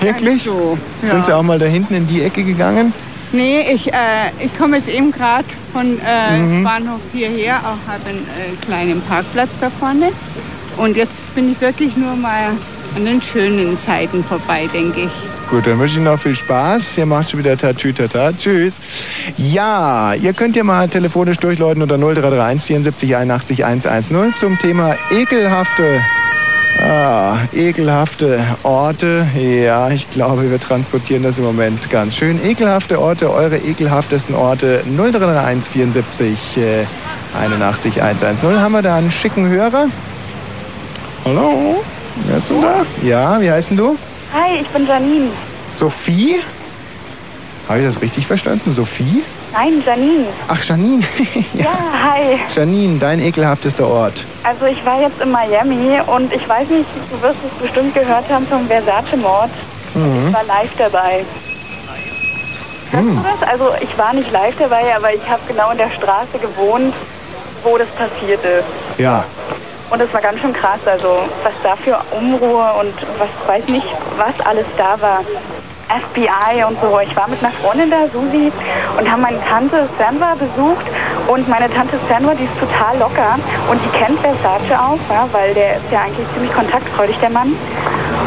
Wirklich? 0.02 0.44
So, 0.44 0.78
ja. 1.04 1.10
Sind 1.10 1.26
Sie 1.26 1.34
auch 1.36 1.44
mal 1.44 1.60
da 1.60 1.66
hinten 1.66 1.96
in 1.96 2.08
die 2.08 2.22
Ecke 2.24 2.44
gegangen? 2.44 2.94
Nee, 3.32 3.62
ich, 3.74 3.92
äh, 3.92 3.98
ich 4.40 4.56
komme 4.58 4.78
jetzt 4.78 4.88
eben 4.90 5.12
gerade 5.12 5.46
von 5.74 5.98
äh, 6.06 6.38
Mhm. 6.38 6.64
Bahnhof 6.64 7.02
hierher, 7.12 7.58
auch 7.60 7.92
habe 7.92 8.08
einen 8.10 8.20
äh, 8.20 8.66
kleinen 8.66 9.02
Parkplatz 9.02 9.50
da 9.60 9.70
vorne. 9.80 10.12
Und 10.78 10.96
jetzt 10.96 11.34
bin 11.36 11.52
ich 11.52 11.60
wirklich 11.60 11.96
nur 11.98 12.16
mal 12.16 12.50
an 12.96 13.06
den 13.06 13.22
schönen 13.22 13.78
Zeiten 13.86 14.24
vorbei, 14.24 14.70
denke 14.74 15.02
ich. 15.02 15.10
Gut, 15.50 15.68
dann 15.68 15.78
wünsche 15.80 15.94
ich 15.94 15.98
Ihnen 15.98 16.06
noch 16.06 16.20
viel 16.20 16.36
Spaß. 16.36 16.98
Ihr 16.98 17.06
macht 17.06 17.30
schon 17.32 17.40
wieder 17.40 17.56
Tatütata. 17.58 18.32
Tschüss. 18.34 18.80
Ja, 19.38 20.14
ihr 20.14 20.34
könnt 20.34 20.56
ja 20.56 20.64
mal 20.64 20.88
telefonisch 20.90 21.38
durchläuten 21.38 21.82
unter 21.84 21.98
0331 21.98 22.66
74 22.66 23.16
81 23.16 23.64
110 23.66 24.34
zum 24.36 24.58
Thema 24.60 24.96
ekelhafte, 25.12 26.02
ah, 26.80 27.38
ekelhafte 27.54 28.44
Orte. 28.64 29.28
Ja, 29.36 29.90
ich 29.90 30.10
glaube, 30.12 30.50
wir 30.50 30.60
transportieren 30.60 31.24
das 31.24 31.38
im 31.38 31.46
Moment 31.46 31.90
ganz 31.90 32.16
schön. 32.16 32.44
Ekelhafte 32.44 33.00
Orte, 33.00 33.32
eure 33.32 33.58
ekelhaftesten 33.58 34.36
Orte 34.36 34.84
0331 34.86 35.72
74 35.72 36.58
äh, 36.58 36.86
81 37.40 38.02
110. 38.02 38.60
Haben 38.60 38.72
wir 38.74 38.82
da 38.82 38.96
einen 38.96 39.12
schicken 39.12 39.48
Hörer? 39.48 39.88
Hallo? 41.26 41.84
Wer 42.28 42.38
ist 42.38 42.50
denn 42.50 42.62
da? 42.62 42.86
Ja, 43.04 43.42
wie 43.42 43.52
heißt 43.52 43.72
denn 43.72 43.78
du? 43.78 43.98
Hi, 44.34 44.62
ich 44.62 44.68
bin 44.70 44.88
Janine. 44.88 45.30
Sophie? 45.72 46.40
Habe 47.68 47.80
ich 47.80 47.86
das 47.86 48.02
richtig 48.02 48.28
verstanden? 48.28 48.70
Sophie? 48.70 49.24
Nein, 49.58 49.82
Janine. 49.86 50.26
Ach, 50.50 50.62
Janine. 50.64 51.04
Ja, 51.54 51.70
hi. 52.04 52.40
Janine, 52.54 53.00
dein 53.00 53.20
ekelhaftester 53.20 53.88
Ort. 53.88 54.26
Also 54.44 54.66
ich 54.66 54.84
war 54.86 55.00
jetzt 55.02 55.20
in 55.22 55.32
Miami 55.32 55.98
und 56.08 56.32
ich 56.34 56.48
weiß 56.48 56.68
nicht, 56.70 56.86
du 57.10 57.22
wirst 57.22 57.38
es 57.46 57.62
bestimmt 57.62 57.94
gehört 57.96 58.30
haben 58.30 58.46
vom 58.48 58.68
Versace-Mord. 58.68 59.50
Mhm. 59.94 60.28
Ich 60.28 60.34
war 60.34 60.44
live 60.44 60.72
dabei. 60.78 61.24
Hörst 62.92 63.06
Hm. 63.08 63.16
du 63.16 63.24
das? 63.24 63.50
Also 63.50 63.72
ich 63.82 63.98
war 63.98 64.14
nicht 64.14 64.30
live 64.32 64.56
dabei, 64.60 64.94
aber 64.96 65.14
ich 65.14 65.28
habe 65.30 65.42
genau 65.48 65.72
in 65.72 65.78
der 65.78 65.90
Straße 65.92 66.38
gewohnt, 66.40 66.94
wo 67.64 67.78
das 67.78 67.88
passiert 67.90 68.44
ist. 68.44 69.00
Ja. 69.00 69.24
Und 69.90 70.02
es 70.02 70.12
war 70.14 70.22
ganz 70.22 70.40
schön 70.42 70.52
krass, 70.54 70.80
also 70.86 71.20
was 71.44 71.54
da 71.64 71.76
für 71.78 71.98
Unruhe 72.16 72.74
und 72.82 72.94
was 73.18 73.30
weiß 73.48 73.68
nicht, 73.70 73.88
was 74.18 74.46
alles 74.46 74.66
da 74.78 75.00
war. 75.00 75.22
FBI 75.88 76.64
und 76.66 76.78
so. 76.82 77.00
Ich 77.00 77.16
war 77.16 77.28
mit 77.28 77.40
einer 77.40 77.52
Freundin 77.52 77.90
da, 77.90 78.08
Susi, 78.12 78.52
und 78.98 79.10
haben 79.10 79.22
meine 79.22 79.40
Tante 79.46 79.88
Sandra 79.98 80.36
besucht. 80.36 80.86
Und 81.28 81.48
meine 81.50 81.70
Tante 81.74 82.00
Sandra, 82.08 82.34
die 82.34 82.46
ist 82.46 82.60
total 82.60 82.98
locker 83.00 83.40
und 83.70 83.80
die 83.84 83.90
kennt 83.98 84.20
Versace 84.20 84.78
auch, 84.78 85.00
ja, 85.10 85.28
weil 85.32 85.54
der 85.54 85.78
ist 85.78 85.92
ja 85.92 86.02
eigentlich 86.02 86.28
ziemlich 86.34 86.54
kontaktfreudig, 86.54 87.18
der 87.20 87.32
Mann. 87.32 87.56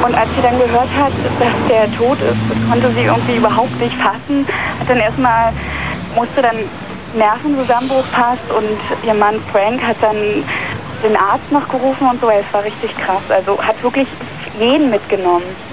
Und 0.05 0.15
als 0.17 0.29
sie 0.35 0.43
dann 0.43 0.59
gehört 0.59 0.91
hat, 0.99 1.13
dass 1.39 1.55
der 1.69 1.87
tot 1.97 2.19
ist, 2.21 2.71
konnte 2.71 2.91
sie 2.93 3.03
irgendwie 3.03 3.37
überhaupt 3.37 3.79
nicht 3.81 3.95
fassen. 3.97 4.47
Hat 4.81 4.89
dann 4.89 4.99
erstmal, 4.99 5.53
musste 6.15 6.43
dann 6.43 6.57
Nervenzusammenbruch 7.15 8.05
passt 8.13 8.51
und 8.51 8.79
ihr 9.07 9.15
Mann 9.15 9.41
Frank 9.53 9.83
hat 9.83 9.97
dann 10.01 10.17
den 11.03 11.17
Arzt 11.17 11.51
noch 11.51 11.69
gerufen 11.69 12.09
und 12.09 12.21
so. 12.21 12.29
Es 12.31 12.53
war 12.53 12.65
richtig 12.65 12.97
krass. 12.99 13.23
Also 13.29 13.59
hat 13.63 13.83
wirklich 13.83 14.09
jeden 14.59 14.91
mitgenommen. 14.91 15.68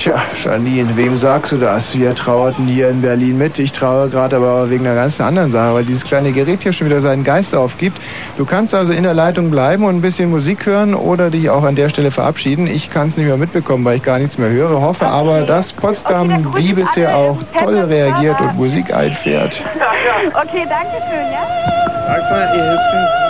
Tja, 0.00 0.16
Janine, 0.42 0.96
wem 0.96 1.18
sagst 1.18 1.52
du 1.52 1.58
das? 1.58 1.94
Wir 1.94 2.14
trauerten 2.14 2.66
hier 2.66 2.88
in 2.88 3.02
Berlin 3.02 3.36
mit. 3.36 3.58
Ich 3.58 3.70
trauere 3.72 4.08
gerade 4.08 4.36
aber 4.36 4.70
wegen 4.70 4.86
einer 4.86 4.94
ganz 4.94 5.20
anderen 5.20 5.50
Sache, 5.50 5.74
weil 5.74 5.84
dieses 5.84 6.04
kleine 6.04 6.32
Gerät 6.32 6.62
hier 6.62 6.72
schon 6.72 6.86
wieder 6.86 7.02
seinen 7.02 7.22
Geist 7.22 7.54
aufgibt. 7.54 8.00
Du 8.38 8.46
kannst 8.46 8.74
also 8.74 8.94
in 8.94 9.02
der 9.02 9.12
Leitung 9.12 9.50
bleiben 9.50 9.84
und 9.84 9.96
ein 9.96 10.00
bisschen 10.00 10.30
Musik 10.30 10.64
hören 10.64 10.94
oder 10.94 11.28
dich 11.28 11.50
auch 11.50 11.64
an 11.64 11.74
der 11.74 11.90
Stelle 11.90 12.10
verabschieden. 12.10 12.66
Ich 12.66 12.88
kann 12.88 13.08
es 13.08 13.18
nicht 13.18 13.26
mehr 13.26 13.36
mitbekommen, 13.36 13.84
weil 13.84 13.98
ich 13.98 14.02
gar 14.02 14.18
nichts 14.18 14.38
mehr 14.38 14.48
höre. 14.48 14.80
Hoffe 14.80 15.04
aber, 15.04 15.42
dass 15.42 15.74
Potsdam 15.74 16.56
wie 16.56 16.72
bisher 16.72 17.14
auch 17.14 17.36
toll 17.58 17.80
reagiert 17.80 18.40
und 18.40 18.56
Musik 18.56 18.94
einfährt. 18.94 19.62
Okay, 20.32 20.66
danke 20.68 20.96
schön, 21.08 21.32
ja? 21.32 21.46
Sag 22.06 22.30
mal, 22.30 22.56
ihr 22.56 22.72
hübschen 22.72 23.29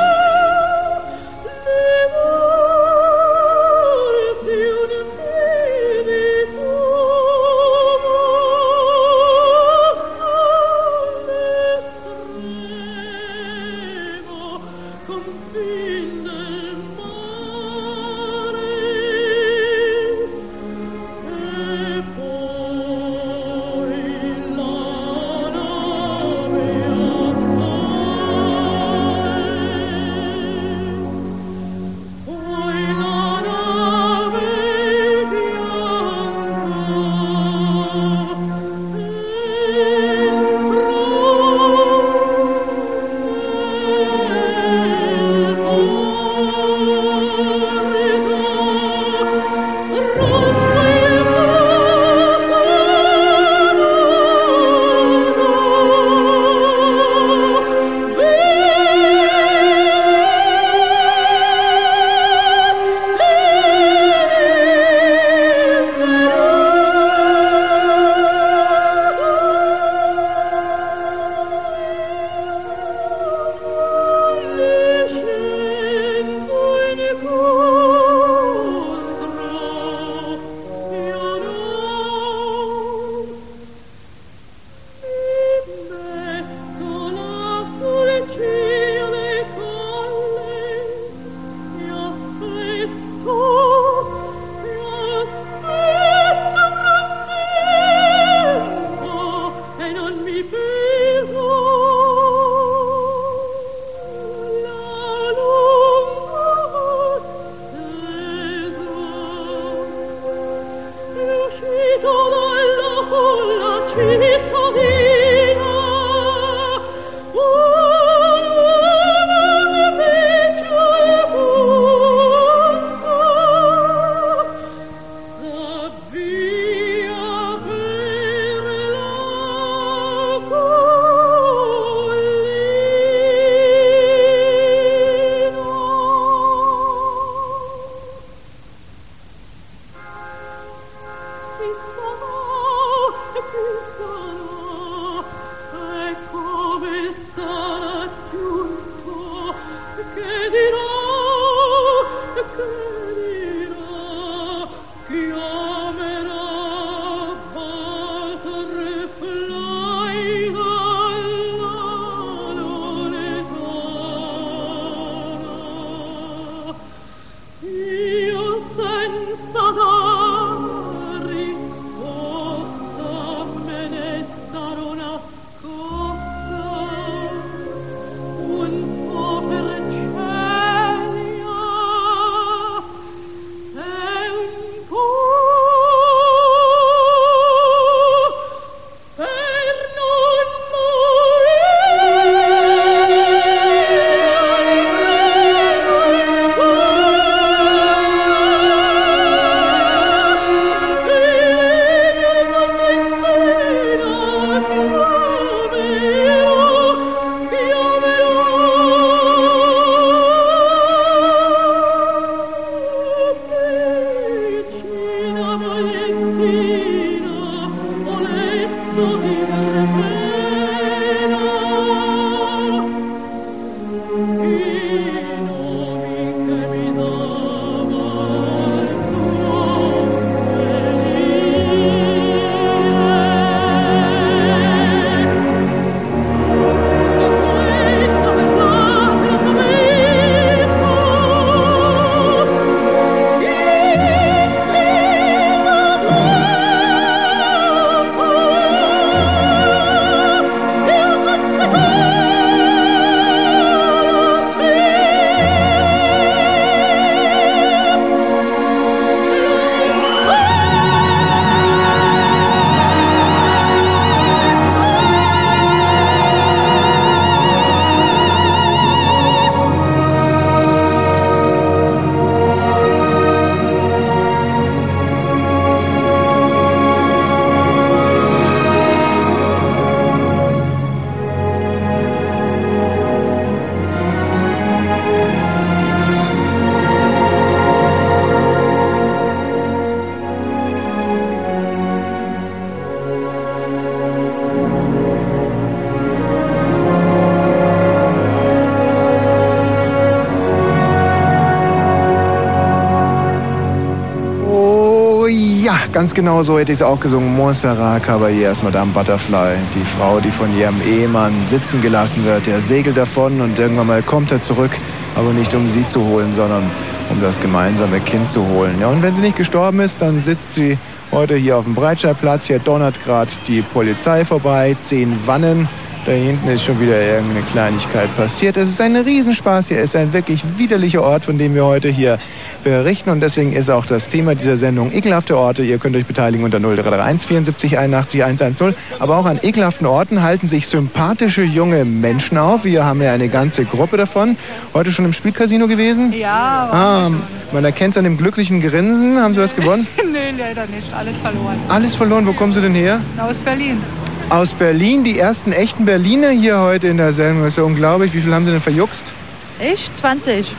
ganz 306.00 306.14
genau 306.14 306.42
so 306.42 306.58
hätte 306.58 306.72
ich 306.72 306.78
es 306.78 306.82
auch 306.82 306.98
gesungen. 306.98 307.36
Montserrat 307.36 308.02
Caballé 308.02 308.48
als 308.48 308.62
Madame 308.62 308.90
Butterfly. 308.90 309.56
Die 309.74 309.84
Frau, 309.84 310.18
die 310.18 310.30
von 310.30 310.48
ihrem 310.56 310.80
Ehemann 310.80 311.34
sitzen 311.42 311.82
gelassen 311.82 312.24
wird. 312.24 312.46
Der 312.46 312.62
segelt 312.62 312.96
davon 312.96 313.38
und 313.42 313.58
irgendwann 313.58 313.86
mal 313.86 314.02
kommt 314.02 314.32
er 314.32 314.40
zurück. 314.40 314.70
Aber 315.14 315.30
nicht 315.34 315.54
um 315.54 315.68
sie 315.68 315.86
zu 315.86 316.02
holen, 316.02 316.32
sondern 316.32 316.62
um 317.10 317.20
das 317.20 317.38
gemeinsame 317.38 318.00
Kind 318.00 318.30
zu 318.30 318.40
holen. 318.48 318.80
Ja, 318.80 318.88
und 318.88 319.02
wenn 319.02 319.14
sie 319.14 319.20
nicht 319.20 319.36
gestorben 319.36 319.80
ist, 319.80 320.00
dann 320.00 320.18
sitzt 320.18 320.54
sie 320.54 320.78
heute 321.12 321.34
hier 321.36 321.58
auf 321.58 321.64
dem 321.64 321.74
Breitscheidplatz. 321.74 322.46
Hier 322.46 322.60
donnert 322.60 323.04
gerade 323.04 323.30
die 323.46 323.60
Polizei 323.60 324.24
vorbei. 324.24 324.74
Zehn 324.80 325.14
Wannen. 325.26 325.68
Da 326.06 326.12
hinten 326.12 326.48
ist 326.48 326.64
schon 326.64 326.80
wieder 326.80 326.98
irgendeine 327.00 327.42
Kleinigkeit 327.42 328.14
passiert. 328.16 328.56
Es 328.56 328.70
ist 328.70 328.80
ein 328.80 328.96
Riesenspaß 328.96 329.68
hier. 329.68 329.78
Es 329.78 329.90
ist 329.90 329.96
ein 329.96 330.12
wirklich 330.14 330.42
widerlicher 330.56 331.02
Ort, 331.02 331.26
von 331.26 331.36
dem 331.36 331.54
wir 331.54 331.66
heute 331.66 331.88
hier 331.90 332.18
berichten. 332.64 333.10
Und 333.10 333.20
deswegen 333.20 333.52
ist 333.52 333.68
auch 333.68 333.84
das 333.84 334.08
Thema 334.08 334.34
dieser 334.34 334.56
Sendung 334.56 334.92
ekelhafte 334.92 335.36
Orte. 335.36 335.62
Ihr 335.62 335.76
könnt 335.76 335.96
euch 335.96 336.06
beteiligen 336.06 336.42
unter 336.42 336.58
0331 336.58 337.28
74 337.28 337.78
81 337.78 338.24
110. 338.24 338.74
Aber 338.98 339.18
auch 339.18 339.26
an 339.26 339.40
ekelhaften 339.42 339.86
Orten 339.86 340.22
halten 340.22 340.46
sich 340.46 340.66
sympathische 340.68 341.42
junge 341.42 341.84
Menschen 341.84 342.38
auf. 342.38 342.64
Wir 342.64 342.82
haben 342.84 343.02
ja 343.02 343.12
eine 343.12 343.28
ganze 343.28 343.66
Gruppe 343.66 343.98
davon. 343.98 344.38
Heute 344.72 344.92
schon 344.92 345.04
im 345.04 345.12
Spielcasino 345.12 345.68
gewesen? 345.68 346.14
Ja, 346.14 346.70
Ah, 346.72 347.10
man 347.52 347.64
erkennt 347.64 347.92
es 347.94 347.98
an 347.98 348.04
dem 348.04 348.16
glücklichen 348.16 348.62
Grinsen. 348.62 349.20
Haben 349.20 349.34
Sie 349.34 349.40
was 349.40 349.54
gewonnen? 349.54 349.86
nee, 350.12 350.30
leider 350.38 350.62
nicht. 350.66 350.92
Alles 350.96 351.16
verloren. 351.18 351.56
Alles 351.68 351.94
verloren. 351.94 352.26
Wo 352.26 352.32
kommen 352.32 352.54
Sie 352.54 352.62
denn 352.62 352.74
her? 352.74 353.00
Aus 353.18 353.36
Berlin. 353.38 353.82
Aus 354.30 354.52
Berlin, 354.54 355.02
die 355.02 355.18
ersten 355.18 355.52
echten 355.52 355.84
Berliner 355.84 356.30
hier 356.30 356.60
heute 356.60 356.86
in 356.88 356.96
der 356.98 357.12
Sendung. 357.12 357.42
Das 357.42 357.54
ist 357.54 357.56
ja 357.58 357.64
unglaublich. 357.64 358.14
Wie 358.14 358.20
viel 358.20 358.32
haben 358.32 358.44
Sie 358.44 358.52
denn 358.52 358.60
verjuckst? 358.60 359.12
Ich? 359.60 359.90
20. 359.96 360.50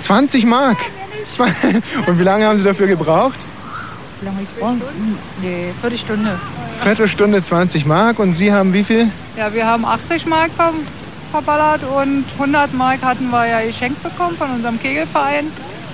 20 0.00 0.46
Mark. 0.46 0.76
Zwei- 1.34 1.52
Und 2.06 2.18
wie 2.18 2.22
lange 2.22 2.46
haben 2.46 2.56
Sie 2.56 2.62
dafür 2.64 2.86
gebraucht? 2.86 3.34
Wie 4.20 4.26
lange 4.26 4.42
ich 4.42 4.48
brauche? 4.50 4.76
Nee, 5.42 5.72
Viertelstunde. 5.80 6.38
Viertelstunde 6.82 7.42
20 7.42 7.84
Mark. 7.84 8.18
Und 8.20 8.34
Sie 8.34 8.52
haben 8.52 8.72
wie 8.72 8.84
viel? 8.84 9.10
Ja, 9.36 9.52
wir 9.52 9.66
haben 9.66 9.84
80 9.84 10.26
Mark 10.26 10.50
ver 10.56 10.72
verballert 11.32 11.80
und 11.82 12.24
100 12.34 12.72
Mark 12.74 13.02
hatten 13.02 13.28
wir 13.30 13.46
ja 13.46 13.60
geschenkt 13.60 14.00
bekommen 14.04 14.36
von 14.38 14.48
unserem 14.52 14.80
Kegelverein. 14.80 15.46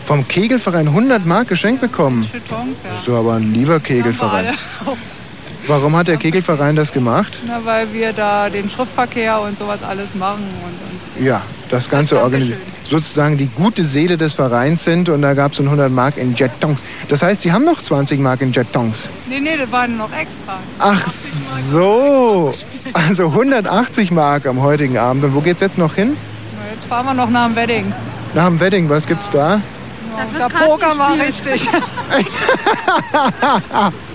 Vom 0.06 0.28
Kegelverein 0.28 0.86
100 0.88 1.24
Mark 1.24 1.48
geschenkt 1.48 1.80
bekommen. 1.80 2.28
Chetons, 2.30 2.76
ja. 2.84 2.90
Das 2.90 3.00
ist 3.00 3.08
aber 3.08 3.34
ein 3.36 3.52
lieber 3.54 3.80
Kegelverein. 3.80 4.54
Warum 5.66 5.94
hat 5.96 6.08
der 6.08 6.16
Kegelverein 6.16 6.74
das 6.74 6.92
gemacht? 6.92 7.40
Na, 7.46 7.60
weil 7.64 7.92
wir 7.92 8.12
da 8.12 8.50
den 8.50 8.68
Schriftverkehr 8.68 9.40
und 9.40 9.56
sowas 9.56 9.78
alles 9.88 10.12
machen. 10.14 10.42
Und, 10.64 11.20
und 11.20 11.24
Ja, 11.24 11.42
das 11.70 11.88
Ganze 11.88 12.20
organisiert. 12.20 12.58
Sozusagen 12.88 13.36
die 13.36 13.46
gute 13.46 13.84
Seele 13.84 14.18
des 14.18 14.34
Vereins 14.34 14.84
sind 14.84 15.08
und 15.08 15.22
da 15.22 15.34
gab 15.34 15.52
es 15.52 15.60
100 15.60 15.90
Mark 15.90 16.16
in 16.16 16.34
Jetons. 16.34 16.84
Das 17.08 17.22
heißt, 17.22 17.42
Sie 17.42 17.52
haben 17.52 17.64
noch 17.64 17.80
20 17.80 18.18
Mark 18.18 18.40
in 18.40 18.52
Jetons. 18.52 19.08
nee, 19.28 19.40
nee, 19.40 19.56
das 19.56 19.70
waren 19.70 19.96
noch 19.96 20.10
extra. 20.12 20.58
Ach 20.78 21.06
so, 21.06 22.52
also 22.92 23.26
180 23.28 24.10
Mark 24.10 24.46
am 24.46 24.60
heutigen 24.60 24.98
Abend. 24.98 25.24
Und 25.24 25.34
wo 25.34 25.40
geht's 25.40 25.60
jetzt 25.60 25.78
noch 25.78 25.94
hin? 25.94 26.16
Na, 26.56 26.74
jetzt 26.74 26.86
fahren 26.86 27.06
wir 27.06 27.14
noch 27.14 27.30
nach 27.30 27.46
dem 27.46 27.56
Wedding. 27.56 27.92
Nach 28.34 28.46
dem 28.46 28.58
Wedding, 28.58 28.88
was 28.88 29.06
gibt's 29.06 29.30
da? 29.30 29.60
Da 30.38 30.48
Poker 30.48 30.98
war 30.98 31.14
richtig. 31.18 31.66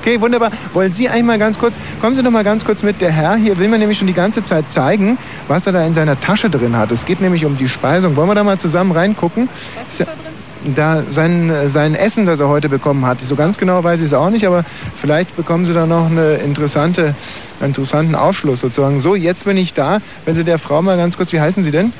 Okay, 0.00 0.20
wunderbar. 0.20 0.50
Wollen 0.72 0.92
Sie 0.92 1.08
einmal 1.08 1.38
ganz 1.38 1.58
kurz, 1.58 1.76
kommen 2.00 2.16
Sie 2.16 2.22
doch 2.22 2.30
mal 2.30 2.44
ganz 2.44 2.64
kurz 2.64 2.82
mit. 2.82 3.00
Der 3.00 3.10
Herr 3.10 3.36
hier 3.36 3.58
will 3.58 3.68
mir 3.68 3.78
nämlich 3.78 3.98
schon 3.98 4.06
die 4.06 4.14
ganze 4.14 4.42
Zeit 4.42 4.70
zeigen, 4.70 5.18
was 5.48 5.66
er 5.66 5.72
da 5.72 5.84
in 5.84 5.92
seiner 5.94 6.18
Tasche 6.18 6.48
drin 6.48 6.76
hat. 6.76 6.90
Es 6.90 7.04
geht 7.04 7.20
nämlich 7.20 7.44
um 7.44 7.56
die 7.56 7.68
Speisung. 7.68 8.16
Wollen 8.16 8.28
wir 8.28 8.34
da 8.34 8.42
mal 8.42 8.58
zusammen 8.58 8.92
reingucken? 8.92 9.48
Was 9.84 9.92
ist 9.92 10.00
da 10.00 10.04
drin? 10.04 10.74
Da 10.76 11.02
sein, 11.10 11.50
sein 11.68 11.94
Essen, 11.94 12.26
das 12.26 12.38
er 12.40 12.48
heute 12.48 12.68
bekommen 12.68 13.06
hat. 13.06 13.20
So 13.22 13.34
ganz 13.34 13.56
genau 13.56 13.82
weiß 13.82 14.00
ich 14.00 14.06
es 14.06 14.14
auch 14.14 14.28
nicht, 14.28 14.46
aber 14.46 14.64
vielleicht 15.00 15.34
bekommen 15.36 15.64
Sie 15.64 15.72
da 15.72 15.86
noch 15.86 16.10
eine 16.10 16.34
interessante, 16.34 17.14
einen 17.60 17.68
interessanten 17.70 18.14
Aufschluss 18.14 18.60
sozusagen. 18.60 19.00
So, 19.00 19.14
jetzt 19.14 19.44
bin 19.44 19.56
ich 19.56 19.72
da. 19.72 20.00
Wenn 20.26 20.36
Sie 20.36 20.44
der 20.44 20.58
Frau 20.58 20.82
mal 20.82 20.98
ganz 20.98 21.16
kurz, 21.16 21.32
wie 21.32 21.40
heißen 21.40 21.62
Sie 21.62 21.70
denn? 21.70 21.92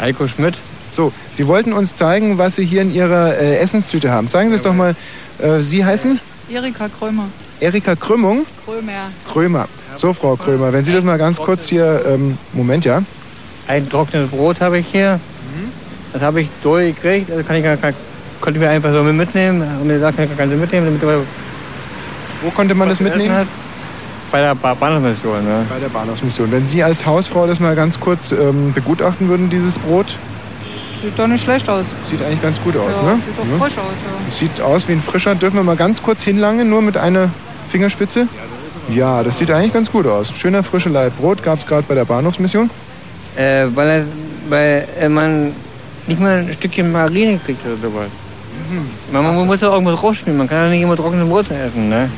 Heiko 0.00 0.28
Schmidt. 0.28 0.54
So, 0.92 1.12
Sie 1.32 1.46
wollten 1.46 1.74
uns 1.74 1.94
zeigen, 1.94 2.38
was 2.38 2.56
Sie 2.56 2.64
hier 2.64 2.80
in 2.80 2.94
Ihrer 2.94 3.36
äh, 3.36 3.58
Essenstüte 3.58 4.10
haben. 4.10 4.28
Zeigen 4.28 4.48
Sie 4.48 4.56
es 4.56 4.62
doch 4.62 4.74
mal. 4.74 4.96
Äh, 5.38 5.60
Sie 5.60 5.84
heißen? 5.84 6.20
Erika 6.50 6.88
Krömer. 6.88 7.24
Erika 7.60 7.94
Krümmung? 7.94 8.46
Krömer. 8.64 9.10
Krömer. 9.30 9.68
So, 9.96 10.12
Frau 10.12 10.36
Krömer, 10.36 10.72
wenn 10.72 10.84
Sie 10.84 10.92
das 10.92 11.04
mal 11.04 11.18
ganz 11.18 11.38
kurz 11.38 11.66
hier, 11.68 12.04
ähm, 12.06 12.38
Moment, 12.52 12.84
ja? 12.84 13.02
Ein 13.66 13.88
trockenes 13.88 14.30
Brot 14.30 14.60
habe 14.60 14.78
ich 14.78 14.86
hier. 14.86 15.20
Das 16.12 16.22
habe 16.22 16.40
ich 16.40 16.48
durchgekriegt. 16.62 17.30
Also 17.30 17.44
kann 17.44 17.56
ich, 17.56 17.64
kann, 17.64 17.94
konnte 18.40 18.58
ich 18.58 18.64
mir 18.64 18.70
einfach 18.70 18.92
so 18.92 19.02
mitnehmen. 19.02 19.60
Und 19.60 19.86
mir 19.86 19.94
gesagt, 19.94 20.16
kann 20.16 20.36
kann 20.36 20.50
sie 20.50 20.56
mitnehmen. 20.56 20.98
Damit 21.00 21.26
Wo 22.42 22.50
konnte 22.50 22.74
man 22.74 22.88
das 22.88 23.00
mitnehmen? 23.00 23.34
Hat. 23.34 23.46
Bei 24.30 24.40
der 24.40 24.54
ba 24.54 24.74
Bahnhofsmission. 24.74 25.44
Ne? 25.44 25.66
Bei 25.68 25.78
der 25.78 25.88
Bahnhofsmission. 25.88 26.50
Wenn 26.50 26.66
Sie 26.66 26.82
als 26.82 27.04
Hausfrau 27.04 27.46
das 27.46 27.60
mal 27.60 27.74
ganz 27.74 27.98
kurz 28.00 28.32
ähm, 28.32 28.72
begutachten 28.72 29.28
würden, 29.28 29.50
dieses 29.50 29.78
Brot, 29.78 30.16
Sieht 31.02 31.18
doch 31.18 31.26
nicht 31.28 31.44
schlecht 31.44 31.68
aus. 31.68 31.84
sieht 32.10 32.20
eigentlich 32.22 32.42
ganz 32.42 32.60
gut 32.62 32.76
aus, 32.76 32.90
ja, 32.96 33.02
ne? 33.14 33.20
Sieht 33.24 33.38
doch 33.38 33.44
Ja. 33.52 33.58
frisch 33.64 33.78
aus, 33.78 34.34
Sieht 34.36 34.60
aus 34.60 34.88
wie 34.88 34.92
ein 34.92 35.02
frischer. 35.02 35.34
Dürfen 35.34 35.56
wir 35.56 35.62
mal 35.62 35.76
ganz 35.76 36.02
kurz 36.02 36.22
hinlangen, 36.22 36.68
nur 36.68 36.82
mit 36.82 36.96
einer 36.96 37.30
Fingerspitze? 37.68 38.26
Ja, 38.94 39.22
das 39.22 39.38
sieht 39.38 39.50
eigentlich 39.50 39.72
ganz 39.72 39.92
gut 39.92 40.06
aus. 40.06 40.32
Schöner 40.32 40.62
frischer 40.62 40.90
Leib 40.90 41.16
Brot 41.18 41.42
gab 41.42 41.58
es 41.58 41.66
gerade 41.66 41.84
bei 41.86 41.94
der 41.94 42.04
Bahnhofsmission. 42.04 42.70
Äh, 43.36 43.66
weil, 43.74 43.88
er, 43.88 44.04
weil 44.48 44.88
äh, 45.00 45.08
man 45.08 45.52
nicht 46.06 46.20
mal 46.20 46.38
ein 46.38 46.52
Stückchen 46.54 46.90
Marine 46.90 47.38
kriegt 47.38 47.64
oder 47.66 47.76
sowas. 47.76 48.08
Man, 49.12 49.22
man 49.22 49.46
muss 49.46 49.60
ja 49.60 49.72
irgendwas 49.72 50.02
rausschneiden. 50.02 50.36
Man 50.36 50.48
kann 50.48 50.64
ja 50.64 50.68
nicht 50.70 50.82
immer 50.82 50.96
trockenes 50.96 51.28
Brot 51.28 51.46
essen, 51.50 51.88
ne? 51.88 52.10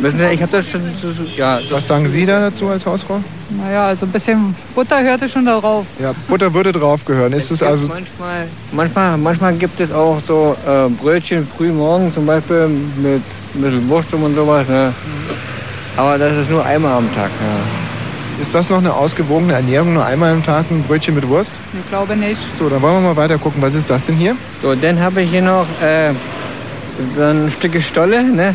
Wissen 0.00 0.18
Sie, 0.18 0.26
ich 0.26 0.42
habe 0.42 0.52
das 0.52 0.68
schon 0.68 0.82
so, 1.00 1.10
so, 1.10 1.24
ja. 1.36 1.58
Was 1.70 1.86
sagen 1.88 2.08
Sie 2.08 2.24
da 2.24 2.40
dazu 2.40 2.68
als 2.68 2.86
Hausfrau? 2.86 3.14
ja. 3.16 3.64
Naja, 3.64 3.86
also 3.86 4.06
ein 4.06 4.12
bisschen 4.12 4.54
Butter 4.74 5.02
hörte 5.02 5.28
schon 5.28 5.44
darauf. 5.46 5.84
Ja, 5.98 6.14
Butter 6.28 6.52
würde 6.54 6.72
drauf 6.72 7.04
gehören. 7.04 7.32
Ist 7.32 7.50
es 7.50 7.62
also. 7.62 7.88
Manchmal, 7.88 8.46
manchmal, 8.72 9.18
manchmal 9.18 9.54
gibt 9.54 9.80
es 9.80 9.90
auch 9.90 10.20
so 10.26 10.56
äh, 10.66 10.88
Brötchen 11.02 11.48
früh 11.56 11.72
morgens 11.72 12.14
zum 12.14 12.26
Beispiel 12.26 12.68
mit 12.68 13.22
ein 13.54 13.60
bisschen 13.62 13.88
Wurst 13.88 14.12
und 14.12 14.34
sowas, 14.34 14.68
ne? 14.68 14.92
Aber 15.96 16.16
das 16.16 16.36
ist 16.36 16.50
nur 16.50 16.64
einmal 16.64 16.92
am 16.92 17.12
Tag, 17.14 17.30
ja. 17.40 18.42
Ist 18.42 18.54
das 18.54 18.70
noch 18.70 18.78
eine 18.78 18.94
ausgewogene 18.94 19.54
Ernährung? 19.54 19.94
Nur 19.94 20.04
einmal 20.04 20.30
am 20.30 20.44
Tag 20.44 20.70
ein 20.70 20.84
Brötchen 20.84 21.16
mit 21.16 21.26
Wurst? 21.26 21.58
Ich 21.72 21.88
glaube 21.88 22.14
nicht. 22.14 22.40
So, 22.56 22.68
dann 22.68 22.80
wollen 22.82 23.02
wir 23.02 23.08
mal 23.14 23.16
weiter 23.16 23.36
gucken. 23.36 23.60
Was 23.60 23.74
ist 23.74 23.90
das 23.90 24.06
denn 24.06 24.14
hier? 24.14 24.36
So, 24.62 24.76
dann 24.76 25.00
habe 25.00 25.22
ich 25.22 25.30
hier 25.30 25.42
noch 25.42 25.66
äh, 25.82 26.12
so 27.16 27.22
ein 27.22 27.50
Stück 27.50 27.82
Stolle, 27.82 28.22
ne? 28.22 28.54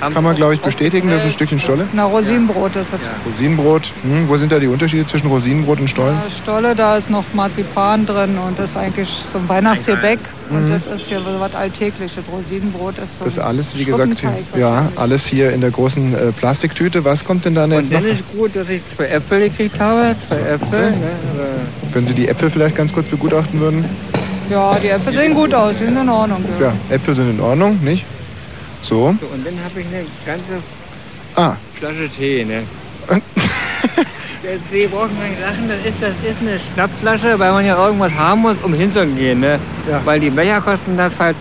Kann 0.00 0.24
man, 0.24 0.36
glaube 0.36 0.54
ich, 0.54 0.60
bestätigen, 0.60 1.08
das 1.08 1.18
ist 1.20 1.24
ein 1.26 1.30
Stückchen 1.32 1.58
Stolle. 1.58 1.86
Na, 1.92 2.04
Rosinenbrot 2.04 2.76
ist 2.76 2.92
das. 2.92 3.00
Rosinenbrot. 3.26 3.92
Hm, 4.02 4.28
wo 4.28 4.36
sind 4.36 4.52
da 4.52 4.58
die 4.58 4.66
Unterschiede 4.68 5.04
zwischen 5.06 5.26
Rosinenbrot 5.28 5.80
und 5.80 5.88
Stollen? 5.88 6.16
Ja, 6.24 6.30
Stolle, 6.30 6.74
da 6.74 6.96
ist 6.96 7.10
noch 7.10 7.24
Marzipan 7.32 8.06
drin 8.06 8.38
und 8.38 8.58
das 8.58 8.70
ist 8.70 8.76
eigentlich 8.76 9.08
so 9.32 9.38
ein 9.38 9.48
Weihnachtsgebäck. 9.48 10.18
Und 10.50 10.68
Mhm. 10.68 10.80
das 10.86 11.00
ist 11.00 11.08
hier 11.08 11.18
so 11.20 11.38
was 11.40 11.54
Alltägliches. 11.54 12.24
Rosinenbrot 12.32 12.98
ist 12.98 13.18
so 13.18 13.24
Das 13.24 13.38
ein 13.38 13.44
alles, 13.44 13.76
wie 13.76 13.84
gesagt, 13.84 14.24
ja, 14.56 14.88
alles 14.96 15.26
hier 15.26 15.52
in 15.52 15.60
der 15.60 15.70
großen 15.70 16.14
äh, 16.14 16.32
Plastiktüte. 16.32 17.04
Was 17.04 17.24
kommt 17.24 17.44
denn 17.44 17.54
da 17.54 17.66
jetzt 17.66 17.90
Und 17.90 17.92
noch? 17.92 18.00
dann 18.00 18.10
ist 18.10 18.24
gut, 18.32 18.56
dass 18.56 18.68
ich 18.70 18.82
zwei 18.96 19.06
Äpfel 19.08 19.40
gekriegt 19.48 19.78
habe. 19.78 20.16
Zwei 20.26 20.36
Äpfel. 20.40 20.90
Ne? 20.92 20.96
Wenn 21.92 22.06
Sie 22.06 22.14
die 22.14 22.28
Äpfel 22.28 22.50
vielleicht 22.50 22.76
ganz 22.76 22.92
kurz 22.92 23.08
begutachten 23.08 23.60
würden? 23.60 23.84
Ja, 24.50 24.78
die 24.82 24.88
Äpfel 24.88 25.12
sehen 25.12 25.34
gut 25.34 25.54
aus, 25.54 25.74
die 25.78 25.84
sind 25.84 25.96
in 25.98 26.08
Ordnung. 26.08 26.42
Ja, 26.58 26.72
Äpfel 26.88 27.14
sind 27.14 27.28
in 27.30 27.40
Ordnung, 27.40 27.78
nicht? 27.84 28.06
So. 28.82 29.14
So, 29.20 29.26
und 29.26 29.46
dann 29.46 29.54
habe 29.64 29.80
ich 29.80 29.86
eine 29.86 30.04
ganze 30.24 30.62
Ah, 31.36 31.54
Flasche 31.78 32.08
Tee, 32.16 32.44
ne? 32.44 32.62
Der 34.42 34.56
Tee 34.70 34.86
braucht 34.86 35.10
man 35.18 35.28
nicht 35.28 35.40
lachen, 35.40 35.68
das 35.68 35.78
ist, 35.84 35.96
das 36.00 36.10
ist 36.28 36.40
eine 36.40 36.58
Schnappflasche, 36.72 37.38
weil 37.38 37.52
man 37.52 37.64
ja 37.66 37.76
irgendwas 37.86 38.12
haben 38.14 38.42
muss, 38.42 38.56
um 38.62 38.72
hinzugehen, 38.72 39.40
ne? 39.40 39.58
Weil 40.04 40.20
die 40.20 40.30
Becher 40.30 40.60
kosten 40.60 40.96
das 40.96 41.18
halt 41.18 41.36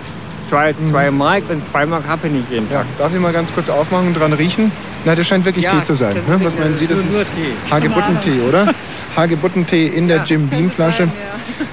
zwei, 0.50 0.74
zwei 0.90 1.12
Mark 1.12 1.44
und 1.50 1.62
zwei 1.70 1.86
Mark 1.86 2.08
habe 2.08 2.28
ich 2.28 2.34
nicht 2.34 2.52
jeden 2.52 2.70
ja, 2.72 2.84
darf 2.98 3.14
ich 3.14 3.20
mal 3.20 3.34
ganz 3.34 3.54
kurz 3.54 3.70
aufmachen 3.70 4.08
und 4.08 4.14
dran 4.20 4.34
riechen? 4.34 4.72
Na, 5.06 5.14
das 5.16 5.28
scheint 5.28 5.46
wirklich 5.46 5.66
Ja, 5.66 5.80
Tee 5.80 5.84
zu 5.84 5.94
sein. 5.96 6.16
Ne? 6.28 6.36
ist 6.36 6.44
Was 6.46 6.58
meinen 6.58 6.76
Sie? 6.76 6.88
Das 6.88 7.00
ist 7.00 7.08
Tee. 7.36 7.54
Hagebuttentee, 7.70 8.42
oder? 8.48 8.74
Hagebuttentee 9.16 9.88
in 9.88 10.08
der 10.08 10.24
Jim 10.24 10.48
Beam 10.48 10.70
Flasche. 10.70 11.08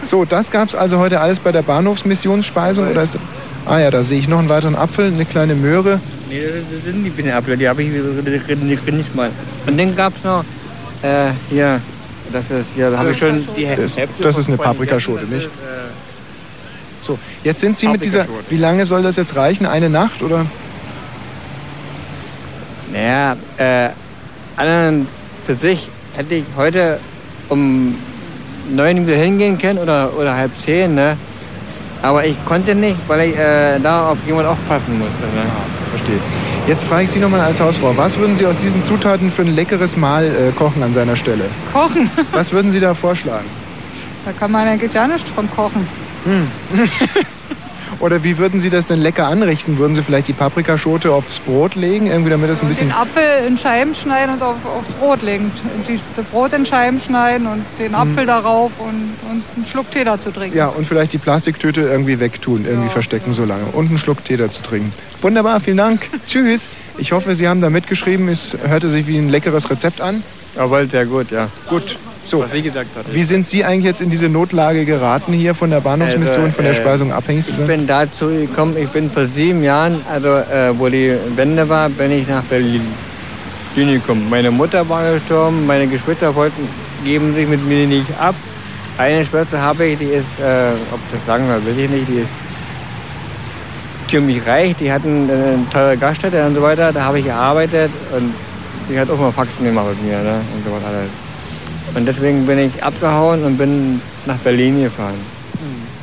So, 0.03 0.25
das 0.25 0.51
gab 0.51 0.69
es 0.69 0.75
also 0.75 0.99
heute 0.99 1.21
alles 1.21 1.41
bei 1.41 1.53
der 1.53 1.63
Bahnhofsmissionsspeisung? 1.63 2.91
Oder 2.91 3.03
ist, 3.03 3.19
ah 3.67 3.79
ja, 3.79 3.91
da 3.91 4.03
sehe 4.03 4.19
ich 4.19 4.29
noch 4.29 4.39
einen 4.39 4.49
weiteren 4.49 4.75
Apfel, 4.77 5.07
eine 5.07 5.25
kleine 5.25 5.55
Möhre. 5.55 6.01
Nee, 6.29 6.41
das, 6.43 6.65
das 6.73 6.85
sind 6.85 7.05
die 7.05 7.11
Bienenapfel, 7.11 7.57
die 7.57 7.69
habe 7.69 7.83
ich 7.83 7.91
nicht, 7.91 8.93
nicht 8.93 9.15
mal. 9.15 9.31
Und 9.67 9.79
dann 9.79 9.95
gab 9.97 10.17
es 10.17 10.25
noch, 10.25 10.45
äh, 11.03 11.31
hier, 11.51 11.81
das 12.33 12.45
ist, 12.51 12.67
hier, 12.75 12.91
da 12.91 12.99
habe 12.99 13.13
ich 13.13 13.19
schon 13.19 13.47
die 13.57 13.67
Das, 13.77 13.97
Hälfte 13.97 14.23
das 14.23 14.39
ist 14.39 14.49
eine 14.49 14.57
Paprikaschote, 14.57 15.25
nicht? 15.27 15.47
äh, 15.47 15.49
So, 17.03 17.19
jetzt 17.43 17.61
sind 17.61 17.77
Sie 17.79 17.89
mit 17.89 18.05
dieser. 18.05 18.27
Wie 18.49 18.57
lange 18.57 18.87
soll 18.87 19.03
das 19.03 19.17
jetzt 19.17 19.37
reichen? 19.37 19.67
Eine 19.67 19.91
Nacht 19.91 20.23
oder? 20.23 20.47
Naja, 22.93 23.37
äh, 23.59 23.89
an 24.57 24.95
und 24.95 25.09
für 25.47 25.55
sich 25.55 25.89
hätte 26.17 26.37
ich 26.37 26.45
heute 26.57 26.99
um 27.49 27.95
neun 28.71 29.07
wieder 29.07 29.17
hingehen 29.17 29.59
können 29.59 29.79
oder, 29.79 30.11
oder 30.19 30.35
halb 30.35 30.57
zehn, 30.57 30.95
ne? 30.95 31.17
Aber 32.05 32.23
ich 32.27 32.37
konnte 32.45 32.75
nicht, 32.75 32.99
weil 33.09 33.31
ich 33.31 33.37
äh, 33.39 33.79
da 33.81 34.11
auf 34.11 34.19
jemand 34.27 34.47
aufpassen 34.47 34.99
musste. 34.99 35.23
Ne? 35.23 35.47
Verstehe. 35.89 36.19
Jetzt 36.67 36.85
frage 36.85 37.05
ich 37.05 37.11
Sie 37.11 37.19
nochmal 37.19 37.41
als 37.41 37.59
Hausfrau. 37.59 37.97
Was 37.97 38.19
würden 38.19 38.37
Sie 38.37 38.45
aus 38.45 38.59
diesen 38.59 38.85
Zutaten 38.85 39.31
für 39.31 39.41
ein 39.41 39.55
leckeres 39.55 39.97
Mahl 39.97 40.27
äh, 40.27 40.53
kochen 40.53 40.83
an 40.83 40.93
seiner 40.93 41.17
Stelle? 41.17 41.47
Kochen. 41.73 42.11
Was 42.33 42.53
würden 42.53 42.71
Sie 42.71 42.79
da 42.79 42.93
vorschlagen? 42.93 43.47
Da 44.27 44.33
kann 44.33 44.53
man 44.53 44.69
eigentlich 44.69 44.93
gar 44.93 45.09
nicht 45.09 45.27
von 45.31 45.51
kochen. 45.51 45.87
Hm. 46.25 46.51
Oder 48.01 48.23
wie 48.25 48.39
würden 48.39 48.61
Sie 48.61 48.71
das 48.71 48.87
denn 48.87 49.01
lecker 49.01 49.27
anrichten? 49.27 49.79
Würden 49.79 49.95
Sie 49.95 50.03
vielleicht 50.03 50.29
die 50.29 50.33
Paprikaschote 50.33 51.13
aufs 51.13 51.39
Brot 51.39 51.75
legen, 51.75 52.07
irgendwie 52.07 52.31
damit 52.31 52.51
das 52.51 52.63
ein 52.63 52.69
bisschen... 52.69 52.89
Den 52.89 52.97
Apfel 52.97 53.23
in 53.47 53.59
Scheiben 53.59 53.95
schneiden 53.95 54.35
und 54.35 54.43
auf, 54.43 54.57
aufs 54.65 54.93
Brot 54.99 55.23
legen. 55.23 55.51
Die, 55.89 56.01
das 56.17 56.25
Brot 56.27 56.53
in 56.53 56.67
Scheiben 56.67 57.01
schneiden 57.01 57.47
und 57.47 57.65
den 57.79 57.95
Apfel 57.95 58.27
darauf 58.27 58.73
und, 58.79 59.15
und 59.31 59.43
einen 59.57 59.67
Schluck 59.67 59.91
Tee 59.91 60.05
dazu 60.05 60.31
trinken. 60.31 60.53
Hm. 60.53 60.59
Ja, 60.59 60.69
und 60.69 60.87
vielleicht 60.87 61.13
die 61.13 61.19
Plastiktüte 61.19 61.83
irgendwie 61.83 62.21
wegtun, 62.21 62.65
irgendwie 62.65 62.89
verstecken 62.89 63.33
so 63.33 63.45
lange. 63.45 63.65
Und 63.73 63.89
einen 63.89 63.99
Schluck 63.99 64.25
Tee 64.25 64.37
dazu 64.37 64.63
trinken. 64.63 64.93
Wunderbar, 65.23 65.61
vielen 65.61 65.79
Dank. 65.79 66.09
Tschüss. 66.27 66.69
Ich 66.99 67.13
hoffe, 67.13 67.35
Sie 67.35 67.49
haben 67.49 67.61
da 67.61 67.71
mitgeschrieben. 67.71 68.29
Es 68.29 68.57
hörte 68.67 68.89
sich 68.89 69.07
wie 69.07 69.19
ein 69.19 69.29
leckeres 69.29 69.69
Rezept 69.71 70.01
an. 70.01 70.23
Aber 70.57 70.87
sehr 70.87 71.07
gut, 71.07 71.31
ja. 71.31 71.49
Gut. 71.69 71.97
So. 72.27 72.41
Was 72.41 72.53
sie 72.53 72.63
gesagt 72.63 72.89
hat. 72.97 73.05
Wie 73.13 73.25
sind 73.25 73.47
Sie 73.47 73.65
eigentlich 73.65 73.85
jetzt 73.85 74.01
in 74.01 74.11
diese 74.11 74.29
Notlage 74.29 74.85
geraten, 74.85 75.33
hier 75.33 75.55
von 75.55 75.71
der 75.71 75.81
Bahnhofsmission, 75.81 76.53
von 76.53 76.65
der 76.65 76.73
äh, 76.73 76.77
Speisung 76.77 77.13
abhängig 77.13 77.45
zu 77.45 77.51
Ich 77.53 77.57
sein? 77.59 77.67
bin 77.67 77.87
dazu 77.87 78.29
gekommen, 78.29 78.77
ich 78.79 78.89
bin 78.89 79.11
vor 79.11 79.27
sieben 79.27 79.63
Jahren, 79.63 80.01
also 80.11 80.29
äh, 80.29 80.79
wo 80.79 80.89
die 80.89 81.15
Wende 81.37 81.69
war, 81.69 81.89
bin 81.89 82.11
ich 82.13 82.27
nach 82.29 82.43
Berlin 82.45 82.83
gekommen. 83.77 84.29
Meine 84.31 84.51
Mutter 84.51 84.89
war 84.89 85.13
gestorben, 85.13 85.67
meine 85.67 85.87
Geschwister 85.87 86.35
wollten, 86.35 86.69
geben 87.05 87.35
sich 87.35 87.47
mit 87.47 87.67
mir 87.67 87.87
nicht 87.87 88.07
ab. 88.21 88.35
Eine 88.97 89.25
Schwester 89.25 89.61
habe 89.61 89.85
ich, 89.87 89.99
die 89.99 90.05
ist, 90.05 90.39
äh, 90.39 90.71
ob 90.93 91.01
ich 91.07 91.19
das 91.19 91.27
sagen 91.27 91.47
soll, 91.49 91.65
will 91.67 91.85
ich 91.85 91.91
nicht, 91.91 92.09
die 92.09 92.21
ist 92.21 92.31
ziemlich 94.07 94.47
reich, 94.47 94.77
die 94.77 94.93
hatten 94.93 95.29
eine 95.29 95.59
teure 95.73 95.97
Gaststätte 95.97 96.47
und 96.47 96.55
so 96.55 96.63
weiter, 96.63 96.93
da 96.93 97.05
habe 97.05 97.19
ich 97.19 97.25
gearbeitet 97.25 97.91
und 98.17 98.33
die 98.89 98.99
hat 98.99 99.11
auch 99.11 99.19
mal 99.19 99.33
Faxen 99.33 99.65
gemacht 99.65 99.87
mit 99.91 100.05
mir 100.05 100.19
ne, 100.23 100.41
und 100.55 100.65
so 100.65 100.71
was 100.71 100.85
alles. 100.85 101.24
Und 101.95 102.07
deswegen 102.07 102.47
bin 102.47 102.59
ich 102.59 102.83
abgehauen 102.83 103.45
und 103.45 103.57
bin 103.57 104.01
nach 104.27 104.39
Berlin 104.39 104.83
gefahren. 104.83 105.15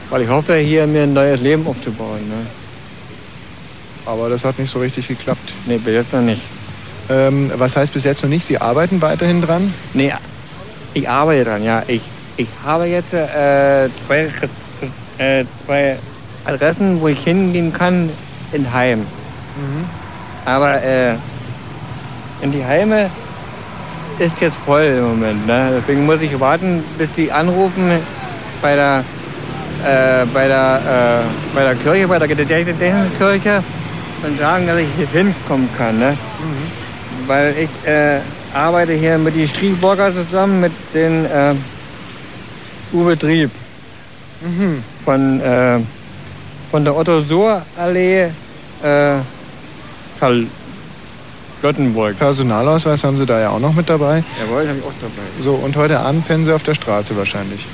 Weil 0.09 0.23
ich 0.23 0.29
hoffe, 0.29 0.55
hier 0.57 0.87
mir 0.87 1.03
ein 1.03 1.13
neues 1.13 1.41
Leben 1.41 1.65
aufzubauen. 1.67 2.27
Ne? 2.27 2.45
Aber 4.05 4.29
das 4.29 4.43
hat 4.43 4.59
nicht 4.59 4.71
so 4.71 4.79
richtig 4.79 5.07
geklappt. 5.07 5.53
Nee, 5.65 5.77
bis 5.77 5.93
jetzt 5.93 6.13
noch 6.13 6.21
nicht. 6.21 6.41
Ähm, 7.09 7.51
was 7.55 7.75
heißt 7.75 7.93
bis 7.93 8.03
jetzt 8.03 8.23
noch 8.23 8.29
nicht? 8.29 8.45
Sie 8.45 8.57
arbeiten 8.57 9.01
weiterhin 9.01 9.41
dran? 9.41 9.73
Nee, 9.93 10.13
ich 10.93 11.07
arbeite 11.07 11.45
dran, 11.45 11.63
ja. 11.63 11.83
Ich, 11.87 12.01
ich 12.37 12.47
habe 12.63 12.85
jetzt 12.85 13.13
äh, 13.13 13.89
zwei, 14.05 14.29
äh, 15.17 15.45
zwei 15.65 15.97
Adressen, 16.45 16.99
wo 17.01 17.07
ich 17.07 17.23
hingehen 17.23 17.73
kann 17.73 18.09
in 18.51 18.71
Heim. 18.73 18.99
Mhm. 18.99 19.85
Aber 20.45 20.81
äh, 20.81 21.15
in 22.41 22.51
die 22.51 22.65
Heime 22.65 23.09
ist 24.21 24.39
jetzt 24.39 24.57
voll 24.65 24.83
im 24.83 25.03
Moment. 25.03 25.47
Ne? 25.47 25.73
Deswegen 25.77 26.05
muss 26.05 26.21
ich 26.21 26.39
warten, 26.39 26.83
bis 26.97 27.11
die 27.13 27.31
anrufen 27.31 27.91
bei 28.61 28.75
der, 28.75 29.03
äh, 29.83 30.25
bei 30.33 30.47
der, 30.47 31.23
äh, 31.25 31.55
bei 31.55 31.63
der 31.63 31.75
Kirche, 31.75 32.07
bei 32.07 32.19
der 32.19 32.27
Gedächtniskirche, 32.27 33.63
und 34.23 34.39
sagen, 34.39 34.67
dass 34.67 34.77
ich 34.77 34.87
hier 34.95 35.07
hinkommen 35.07 35.67
kann. 35.77 35.99
Ne? 35.99 36.17
Weil 37.27 37.55
ich 37.57 37.89
äh, 37.89 38.19
arbeite 38.53 38.93
hier 38.93 39.17
mit 39.17 39.35
den 39.35 39.47
Striechburger 39.47 40.13
zusammen, 40.13 40.61
mit 40.61 40.71
den 40.93 41.25
äh, 41.25 41.55
Uwe 42.93 43.17
Trieb 43.17 43.49
Mhm. 44.43 44.83
von, 45.05 45.39
äh, 45.41 45.79
von 46.71 46.83
der 46.83 46.95
Otto-Suhr-Allee 46.95 48.29
äh, 48.83 49.17
Göttenburg. 51.61 52.17
Personalausweis 52.17 53.03
haben 53.03 53.17
Sie 53.17 53.25
da 53.25 53.39
ja 53.39 53.49
auch 53.49 53.59
noch 53.59 53.73
mit 53.73 53.89
dabei. 53.89 54.23
Jawohl, 54.39 54.67
habe 54.67 54.77
ich 54.77 54.83
auch 54.83 54.93
dabei. 54.99 55.27
So, 55.41 55.53
und 55.53 55.75
heute 55.75 55.99
Abend 55.99 56.27
pennen 56.27 56.45
Sie 56.45 56.53
auf 56.53 56.63
der 56.63 56.75
Straße 56.75 57.15
wahrscheinlich. 57.15 57.65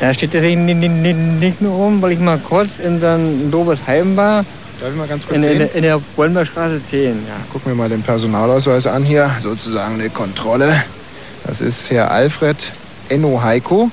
Da 0.00 0.12
steht 0.12 0.34
deswegen 0.34 0.66
nicht, 0.66 1.60
nur 1.62 1.74
rum, 1.74 2.02
weil 2.02 2.12
ich 2.12 2.18
mal 2.18 2.38
kurz 2.38 2.78
in 2.78 3.00
so 3.00 3.06
ein 3.06 3.50
doofes 3.50 3.78
Heim 3.86 4.16
war. 4.16 4.44
Darf 4.80 4.90
ich 4.90 4.96
mal 4.96 5.06
ganz 5.06 5.26
kurz 5.26 5.36
in, 5.36 5.42
sehen? 5.42 5.60
in, 5.60 5.68
in 5.68 5.82
der 5.82 6.00
Wollenbergstraße 6.16 6.80
10, 6.90 7.26
ja. 7.26 7.34
Gucken 7.52 7.72
wir 7.72 7.74
mal 7.76 7.88
den 7.88 8.02
Personalausweis 8.02 8.86
an 8.86 9.04
hier. 9.04 9.30
Sozusagen 9.40 9.94
eine 9.94 10.10
Kontrolle. 10.10 10.82
Das 11.46 11.60
ist 11.60 11.90
Herr 11.90 12.10
Alfred 12.10 12.72
Enno 13.08 13.40
Heiko 13.42 13.90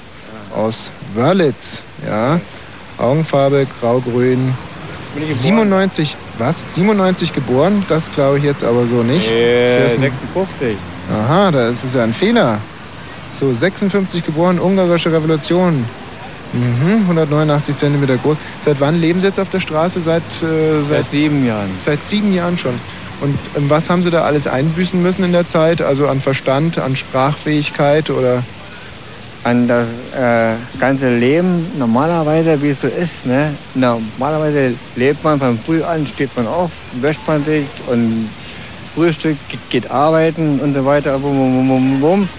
aus 0.56 0.90
Wörlitz. 1.14 1.82
Ja. 2.06 2.40
Augenfarbe 2.98 3.68
grau-grün. 3.80 4.54
Bin 5.14 5.24
ich 5.24 5.30
geboren? 5.30 5.42
97, 5.42 6.18
was? 6.42 6.56
97 6.76 7.34
geboren? 7.34 7.86
Das 7.88 8.12
glaube 8.12 8.40
ich 8.40 8.44
jetzt 8.44 8.64
aber 8.64 8.86
so 8.88 9.04
nicht. 9.04 9.32
Äh, 9.32 9.84
Das 9.84 9.92
ist 9.94 9.98
ein- 10.00 10.02
56. 10.04 10.78
Aha, 11.14 11.52
da 11.52 11.70
ist 11.70 11.84
es 11.84 11.94
ja 11.94 12.04
ein 12.04 12.14
Fehler. 12.14 12.58
So, 13.40 13.54
56 13.54 14.26
geboren, 14.26 14.60
ungarische 14.60 15.12
Revolution. 15.12 15.86
Mhm, 16.54 17.04
189 17.08 17.78
Zentimeter 17.78 18.18
groß. 18.18 18.38
Seit 18.60 18.80
wann 18.82 19.00
leben 19.00 19.22
Sie 19.22 19.28
jetzt 19.28 19.40
auf 19.40 19.50
der 19.50 19.62
Straße? 19.62 20.02
Seit, 20.02 20.22
äh, 20.44 20.84
Seit 20.90 21.08
sieben 21.08 21.46
Jahren. 21.46 21.70
Seit 21.84 22.04
sieben 22.04 22.34
Jahren 22.34 22.58
schon. 22.58 22.74
Und 23.22 23.38
ähm, 23.56 23.70
was 23.70 23.90
haben 23.90 24.04
Sie 24.04 24.10
da 24.12 24.24
alles 24.24 24.48
einbüßen 24.48 25.02
müssen 25.02 25.24
in 25.24 25.32
der 25.32 25.48
Zeit? 25.48 25.82
Also 25.82 26.08
an 26.08 26.20
Verstand, 26.20 26.78
an 26.78 26.96
Sprachfähigkeit 26.96 28.10
oder? 28.10 28.44
An 29.44 29.68
das 29.68 29.88
äh, 30.16 30.56
ganze 30.80 31.18
Leben, 31.18 31.66
normalerweise, 31.78 32.62
wie 32.62 32.70
es 32.70 32.82
so 32.82 32.88
ist, 32.88 33.26
ne? 33.26 33.56
Normalerweise 33.74 34.76
lebt 34.96 35.24
man 35.24 35.40
von 35.40 35.58
früh 35.60 35.84
an, 35.84 36.06
steht 36.06 36.36
man 36.38 36.46
auf, 36.48 36.72
wäscht 37.02 37.22
man 37.28 37.44
sich 37.44 37.66
und 37.88 38.30
Frühstück, 38.94 39.38
geht, 39.70 39.90
arbeiten 39.90 40.60
und 40.60 40.74
so 40.76 40.86
weiter. 40.86 41.18
Bum, 41.18 41.36
bum, 41.36 41.68
bum, 41.68 41.92
bum, 41.92 42.02
bum. 42.02 42.30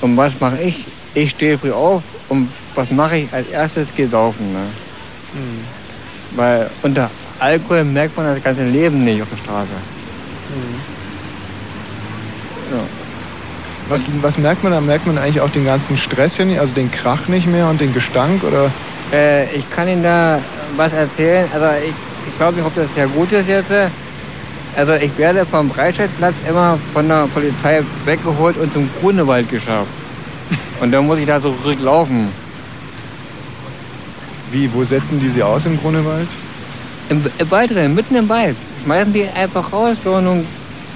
Und 0.00 0.16
was 0.16 0.40
mache 0.40 0.62
ich? 0.62 0.84
Ich 1.14 1.30
stehe 1.30 1.58
früh 1.58 1.72
auf 1.72 2.02
und 2.28 2.48
was 2.74 2.90
mache 2.90 3.18
ich? 3.18 3.32
Als 3.32 3.48
erstes 3.48 3.94
gehe 3.94 4.08
saufen. 4.08 4.52
Ne? 4.52 4.60
Weil 6.36 6.70
unter 6.82 7.10
Alkohol 7.38 7.84
merkt 7.84 8.16
man 8.16 8.26
das 8.26 8.42
ganze 8.42 8.64
Leben 8.64 9.04
nicht 9.04 9.20
auf 9.22 9.28
der 9.30 9.36
Straße. 9.36 9.68
Ja. 12.72 12.99
Was, 13.90 14.02
was 14.22 14.38
merkt 14.38 14.62
man 14.62 14.72
da? 14.72 14.80
Merkt 14.80 15.06
man 15.06 15.18
eigentlich 15.18 15.40
auch 15.40 15.50
den 15.50 15.64
ganzen 15.64 15.98
Stress 15.98 16.36
hier 16.36 16.46
nicht, 16.46 16.60
also 16.60 16.74
den 16.74 16.90
Krach 16.92 17.26
nicht 17.28 17.46
mehr 17.48 17.66
und 17.68 17.80
den 17.80 17.92
Gestank 17.92 18.42
oder? 18.44 18.70
Äh, 19.12 19.52
ich 19.54 19.68
kann 19.74 19.88
Ihnen 19.88 20.02
da 20.04 20.38
was 20.76 20.92
erzählen. 20.92 21.46
Also 21.52 21.66
ich, 21.84 21.92
ich 22.28 22.36
glaube 22.38 22.56
nicht, 22.56 22.64
ob 22.64 22.74
das 22.76 22.86
sehr 22.94 23.08
gut 23.08 23.32
ist 23.32 23.48
jetzt. 23.48 23.72
Also 24.76 24.92
ich 24.94 25.10
werde 25.18 25.44
vom 25.44 25.68
Breitscheidplatz 25.68 26.34
immer 26.48 26.78
von 26.94 27.08
der 27.08 27.26
Polizei 27.34 27.82
weggeholt 28.04 28.56
und 28.58 28.72
zum 28.72 28.88
Grunewald 29.00 29.50
geschafft. 29.50 29.88
Und 30.80 30.92
dann 30.92 31.06
muss 31.06 31.18
ich 31.18 31.26
da 31.26 31.40
so 31.40 31.52
zurücklaufen. 31.62 32.28
Wie, 34.52 34.72
wo 34.72 34.84
setzen 34.84 35.18
die 35.20 35.28
Sie 35.28 35.42
aus 35.42 35.66
im 35.66 35.78
Grunewald? 35.80 36.28
Im, 37.08 37.24
Im 37.38 37.50
Wald 37.50 37.70
drin, 37.72 37.94
mitten 37.94 38.14
im 38.14 38.28
Wald. 38.28 38.54
Schmeißen 38.84 39.12
die 39.12 39.24
einfach 39.28 39.72
raus 39.72 39.96
und 40.04 40.24
dann 40.24 40.46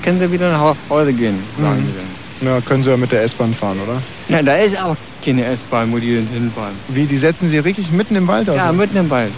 können 0.05 0.21
sie 0.21 0.31
wieder 0.31 0.51
nach 0.53 0.75
Hause 0.89 1.13
gehen, 1.13 1.43
sagen 1.61 1.81
Mhm. 1.81 1.87
die 1.87 1.97
dann. 1.97 2.14
Na, 2.45 2.61
können 2.61 2.83
Sie 2.83 2.91
ja 2.91 2.97
mit 2.97 3.11
der 3.11 3.23
S-Bahn 3.23 3.55
fahren, 3.55 3.79
oder? 3.83 4.03
Ja, 4.29 4.43
da 4.43 4.57
ist 4.57 4.77
auch 4.79 4.97
keine 5.25 5.45
S-Bahn, 5.47 5.91
wo 5.93 5.99
die 5.99 6.17
hinfahren. 6.17 6.75
Wie, 6.89 7.07
die 7.07 7.17
setzen 7.17 7.49
Sie 7.49 7.65
wirklich 7.65 7.91
mitten 7.91 8.17
im 8.17 8.29
Wald 8.29 8.51
aus? 8.51 8.57
Ja, 8.57 8.71
mitten 8.71 8.99
im 8.99 9.09
Wald. 9.09 9.33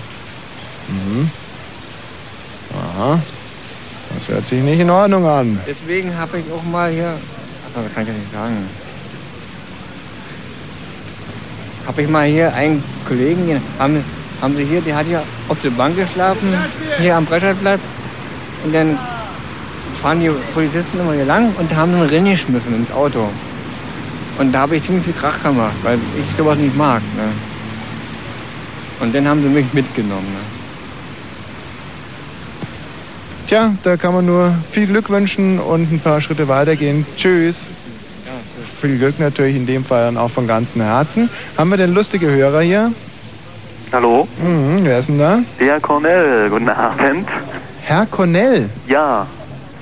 Mhm. 0.88 1.30
Aha. 2.74 3.20
Das 4.14 4.28
hört 4.28 4.46
sich 4.46 4.60
nicht 4.60 4.80
in 4.80 4.90
Ordnung 4.90 5.24
an. 5.24 5.60
Deswegen 5.66 6.16
habe 6.16 6.38
ich 6.38 6.44
auch 6.52 6.64
mal 6.64 6.90
hier, 6.90 7.14
ach, 7.14 7.80
das 7.80 7.94
kann 7.94 8.02
ich 8.02 8.08
ja 8.08 8.14
nicht 8.14 8.32
sagen. 8.32 8.56
Habe 11.86 12.02
ich 12.02 12.08
mal 12.08 12.26
hier 12.26 12.52
einen 12.52 12.82
Kollegen, 13.06 13.44
hier, 13.44 13.60
haben, 13.78 14.02
haben 14.40 14.56
sie 14.56 14.64
hier, 14.64 14.80
der 14.80 14.96
hat 14.96 15.06
hier 15.06 15.22
auf 15.48 15.58
der 15.62 15.70
Bank 15.70 15.96
geschlafen, 15.96 16.54
hier 16.98 17.14
am 17.16 17.24
Breschardplatz. 17.24 17.80
Und 18.64 18.74
dann 18.74 18.98
fahren 19.96 20.20
die 20.20 20.30
Polizisten 20.54 21.00
immer 21.00 21.12
hier 21.14 21.24
lang 21.24 21.52
und 21.58 21.74
haben 21.74 21.92
ihn 21.92 22.02
reingeschmissen 22.02 22.74
ins 22.74 22.90
Auto. 22.92 23.28
Und 24.38 24.52
da 24.52 24.60
habe 24.60 24.76
ich 24.76 24.84
ziemlich 24.84 25.04
viel 25.04 25.14
Krach 25.14 25.42
gemacht, 25.42 25.74
weil 25.82 25.98
ich 26.18 26.36
sowas 26.36 26.58
nicht 26.58 26.76
mag. 26.76 27.02
Ne? 27.16 27.32
Und 29.00 29.14
dann 29.14 29.26
haben 29.28 29.42
sie 29.42 29.48
mich 29.48 29.66
mitgenommen. 29.72 30.26
Ne? 30.32 30.40
Tja, 33.46 33.72
da 33.82 33.96
kann 33.96 34.12
man 34.12 34.26
nur 34.26 34.52
viel 34.70 34.86
Glück 34.86 35.08
wünschen 35.08 35.58
und 35.58 35.92
ein 35.92 36.00
paar 36.00 36.20
Schritte 36.20 36.48
weitergehen. 36.48 37.06
Tschüss. 37.16 37.70
Viel 38.80 38.98
Glück 38.98 39.18
natürlich 39.18 39.56
in 39.56 39.66
dem 39.66 39.84
Fall 39.84 40.04
dann 40.04 40.16
auch 40.16 40.30
von 40.30 40.46
ganzem 40.46 40.82
Herzen. 40.82 41.30
Haben 41.56 41.70
wir 41.70 41.76
denn 41.76 41.94
lustige 41.94 42.28
Hörer 42.28 42.60
hier? 42.60 42.92
Hallo? 43.92 44.26
Mhm, 44.42 44.80
wer 44.82 44.98
ist 44.98 45.08
denn 45.08 45.18
da? 45.18 45.38
Der 45.60 45.80
Cornell, 45.80 46.50
guten 46.50 46.68
Abend. 46.68 47.28
Herr 47.82 48.04
Cornell. 48.06 48.68
Ja, 48.88 49.26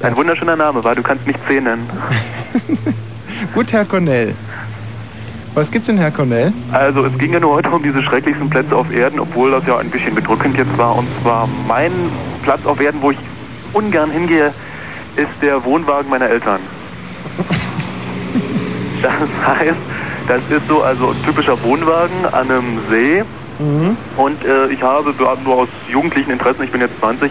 ein 0.05 0.17
wunderschöner 0.17 0.57
Name, 0.57 0.85
weil 0.85 0.95
du 0.95 1.03
kannst 1.03 1.27
mich 1.27 1.37
C 1.49 1.61
nennen. 1.61 1.89
Gut, 3.55 3.73
Herr 3.73 3.85
Cornell. 3.85 4.35
Was 5.55 5.71
gibt's 5.71 5.87
denn, 5.87 5.99
Herr 5.99 6.11
Cornell? 6.11 6.53
Also 6.73 7.05
es 7.05 7.17
ging 7.17 7.33
ja 7.33 7.41
nur 7.41 7.55
heute 7.55 7.71
um 7.71 7.83
diese 7.83 8.03
schrecklichsten 8.03 8.51
Plätze 8.51 8.75
auf 8.77 8.93
Erden, 8.93 9.21
obwohl 9.21 9.53
das 9.53 9.65
ja 9.67 9.79
ein 9.79 9.89
bisschen 9.89 10.15
bedrückend 10.15 10.57
jetzt 10.59 10.77
war. 10.77 10.97
Und 10.97 11.07
zwar 11.23 11.49
mein 11.67 11.93
Platz 12.43 12.67
auf 12.67 12.81
Erden, 12.81 13.01
wo 13.01 13.13
ich 13.13 13.19
ungern 13.73 14.11
hingehe, 14.11 14.53
ist 15.17 15.31
der 15.41 15.65
Wohnwagen 15.65 16.11
meiner 16.11 16.27
Eltern. 16.27 16.61
Das 19.03 19.13
heißt, 19.59 19.77
das 20.29 20.41
ist 20.49 20.67
so 20.67 20.83
also 20.83 21.11
ein 21.11 21.25
typischer 21.27 21.63
Wohnwagen 21.63 22.25
an 22.25 22.51
einem 22.51 22.79
See. 22.89 23.23
Mhm. 23.59 23.99
Und 24.17 24.43
äh, 24.47 24.69
ich 24.69 24.83
habe 24.83 25.13
nur 25.45 25.55
aus 25.55 25.69
jugendlichen 25.91 26.31
Interessen, 26.31 26.63
ich 26.63 26.71
bin 26.71 26.81
jetzt 26.81 26.99
20, 27.01 27.31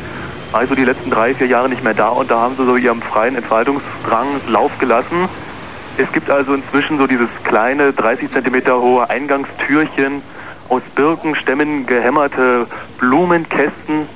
also 0.54 0.76
die 0.76 0.86
letzten 0.86 1.10
drei, 1.10 1.34
vier 1.34 1.48
Jahre 1.48 1.68
nicht 1.68 1.84
mehr 1.84 1.94
da 1.94 2.10
und 2.10 2.30
da 2.32 2.40
haben 2.40 2.56
sie 2.56 2.66
so 2.66 2.76
ihrem 2.76 3.02
freien 3.02 3.36
Entfaltungsdrang 3.36 4.42
Lauf 4.48 4.78
gelassen. 4.80 5.28
Es 5.98 6.12
gibt 6.12 6.30
also 6.30 6.54
inzwischen 6.54 6.98
so 6.98 7.08
dieses 7.08 7.30
kleine, 7.44 7.92
30 7.94 8.32
Zentimeter 8.32 8.80
hohe 8.80 9.10
Eingangstürchen 9.10 10.22
aus 10.70 10.82
Birkenstämmen 10.96 11.86
gehämmerte 11.86 12.68
Blumenkästen. 12.98 14.08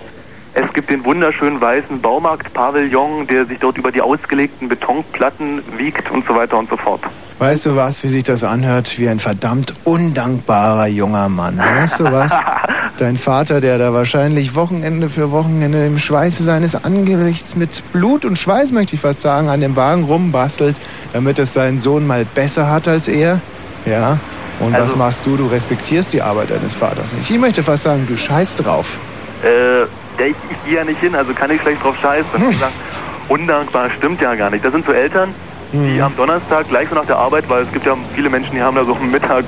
Es 0.59 0.73
gibt 0.73 0.89
den 0.89 1.05
wunderschönen 1.05 1.61
weißen 1.61 2.01
Baumarktpavillon, 2.01 3.27
der 3.27 3.45
sich 3.45 3.59
dort 3.59 3.77
über 3.77 3.91
die 3.91 4.01
ausgelegten 4.01 4.67
Betonplatten 4.67 5.61
wiegt 5.77 6.09
und 6.09 6.25
so 6.25 6.33
weiter 6.33 6.57
und 6.57 6.67
so 6.67 6.75
fort. 6.77 7.01
Weißt 7.37 7.67
du 7.67 7.75
was, 7.75 8.03
wie 8.03 8.07
sich 8.07 8.23
das 8.23 8.43
anhört? 8.43 8.97
Wie 8.97 9.07
ein 9.07 9.19
verdammt 9.19 9.75
undankbarer 9.83 10.87
junger 10.87 11.29
Mann. 11.29 11.59
Weißt 11.59 11.99
du 11.99 12.05
was? 12.05 12.31
Dein 12.97 13.17
Vater, 13.17 13.61
der 13.61 13.77
da 13.77 13.93
wahrscheinlich 13.93 14.55
Wochenende 14.55 15.09
für 15.09 15.29
Wochenende 15.31 15.85
im 15.85 15.99
Schweiße 15.99 16.41
seines 16.41 16.73
Angesichts 16.73 17.55
mit 17.55 17.83
Blut 17.93 18.25
und 18.25 18.39
Schweiß, 18.39 18.71
möchte 18.71 18.95
ich 18.95 19.01
fast 19.01 19.21
sagen, 19.21 19.49
an 19.49 19.61
dem 19.61 19.75
Wagen 19.75 20.05
rumbastelt, 20.05 20.77
damit 21.13 21.37
es 21.37 21.53
seinen 21.53 21.79
Sohn 21.79 22.07
mal 22.07 22.25
besser 22.25 22.67
hat 22.71 22.87
als 22.87 23.07
er. 23.07 23.39
Ja. 23.85 24.17
Und 24.59 24.73
was 24.73 24.81
Also- 24.81 24.95
machst 24.95 25.23
du? 25.27 25.37
Du 25.37 25.45
respektierst 25.45 26.13
die 26.13 26.23
Arbeit 26.23 26.49
deines 26.49 26.75
Vaters 26.75 27.13
nicht. 27.13 27.29
Ich 27.29 27.37
möchte 27.37 27.61
fast 27.61 27.83
sagen, 27.83 28.07
du 28.09 28.17
scheißt 28.17 28.65
drauf. 28.65 28.97
Äh, 29.43 29.85
ich, 30.25 30.35
ich 30.49 30.65
gehe 30.65 30.75
ja 30.77 30.83
nicht 30.83 30.99
hin, 30.99 31.15
also 31.15 31.33
kann 31.33 31.51
ich 31.51 31.61
schlecht 31.61 31.83
drauf 31.83 31.95
scheißen. 32.01 32.51
Sag, 32.59 32.71
undankbar 33.29 33.89
stimmt 33.97 34.21
ja 34.21 34.35
gar 34.35 34.49
nicht. 34.49 34.63
Das 34.63 34.71
sind 34.71 34.85
so 34.85 34.91
Eltern, 34.91 35.33
die 35.73 36.01
am 36.01 36.15
Donnerstag 36.15 36.67
gleich 36.69 36.89
so 36.89 36.95
nach 36.95 37.05
der 37.05 37.17
Arbeit, 37.17 37.43
weil 37.49 37.63
es 37.63 37.71
gibt 37.71 37.85
ja 37.85 37.95
viele 38.13 38.29
Menschen, 38.29 38.55
die 38.55 38.61
haben 38.61 38.75
da 38.75 38.85
so 38.85 38.95
am 38.95 39.11
Mittag 39.11 39.45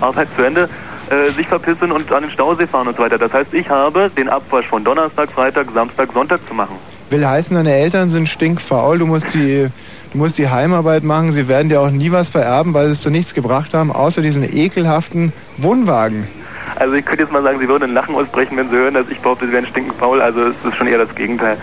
Arbeit 0.00 0.28
zu 0.36 0.42
Ende, 0.42 0.68
äh, 1.10 1.30
sich 1.30 1.46
verpissen 1.46 1.92
und 1.92 2.10
an 2.12 2.22
den 2.22 2.30
Stausee 2.30 2.66
fahren 2.66 2.88
und 2.88 2.96
so 2.96 3.02
weiter. 3.02 3.18
Das 3.18 3.32
heißt, 3.32 3.52
ich 3.54 3.68
habe 3.68 4.10
den 4.16 4.28
Abwasch 4.28 4.66
von 4.66 4.82
Donnerstag, 4.82 5.30
Freitag, 5.30 5.68
Samstag, 5.72 6.12
Sonntag 6.12 6.40
zu 6.48 6.54
machen. 6.54 6.76
Will 7.10 7.26
heißen, 7.26 7.56
deine 7.56 7.72
Eltern 7.72 8.08
sind 8.08 8.28
stinkfaul, 8.28 8.98
du 8.98 9.06
musst 9.06 9.34
die, 9.34 9.68
du 10.12 10.18
musst 10.18 10.38
die 10.38 10.48
Heimarbeit 10.48 11.02
machen, 11.02 11.32
sie 11.32 11.48
werden 11.48 11.68
dir 11.68 11.80
auch 11.80 11.90
nie 11.90 12.12
was 12.12 12.30
vererben, 12.30 12.74
weil 12.74 12.86
sie 12.86 12.92
es 12.92 13.02
zu 13.02 13.10
nichts 13.10 13.34
gebracht 13.34 13.74
haben, 13.74 13.90
außer 13.90 14.22
diesen 14.22 14.44
ekelhaften 14.44 15.32
Wohnwagen. 15.56 16.28
Also 16.76 16.94
ich 16.94 17.04
könnte 17.04 17.22
jetzt 17.22 17.32
mal 17.32 17.42
sagen, 17.42 17.58
sie 17.58 17.68
würden 17.68 17.90
ein 17.90 17.94
Lachen 17.94 18.14
ausbrechen, 18.14 18.56
wenn 18.56 18.70
sie 18.70 18.76
hören, 18.76 18.94
dass 18.94 19.08
ich 19.08 19.20
behaupte, 19.20 19.46
sie 19.46 19.52
wären 19.52 19.66
stinkend 19.66 19.96
faul. 19.96 20.20
Also 20.20 20.48
es 20.48 20.54
ist 20.64 20.76
schon 20.76 20.86
eher 20.86 20.98
das 20.98 21.14
Gegenteil. 21.14 21.56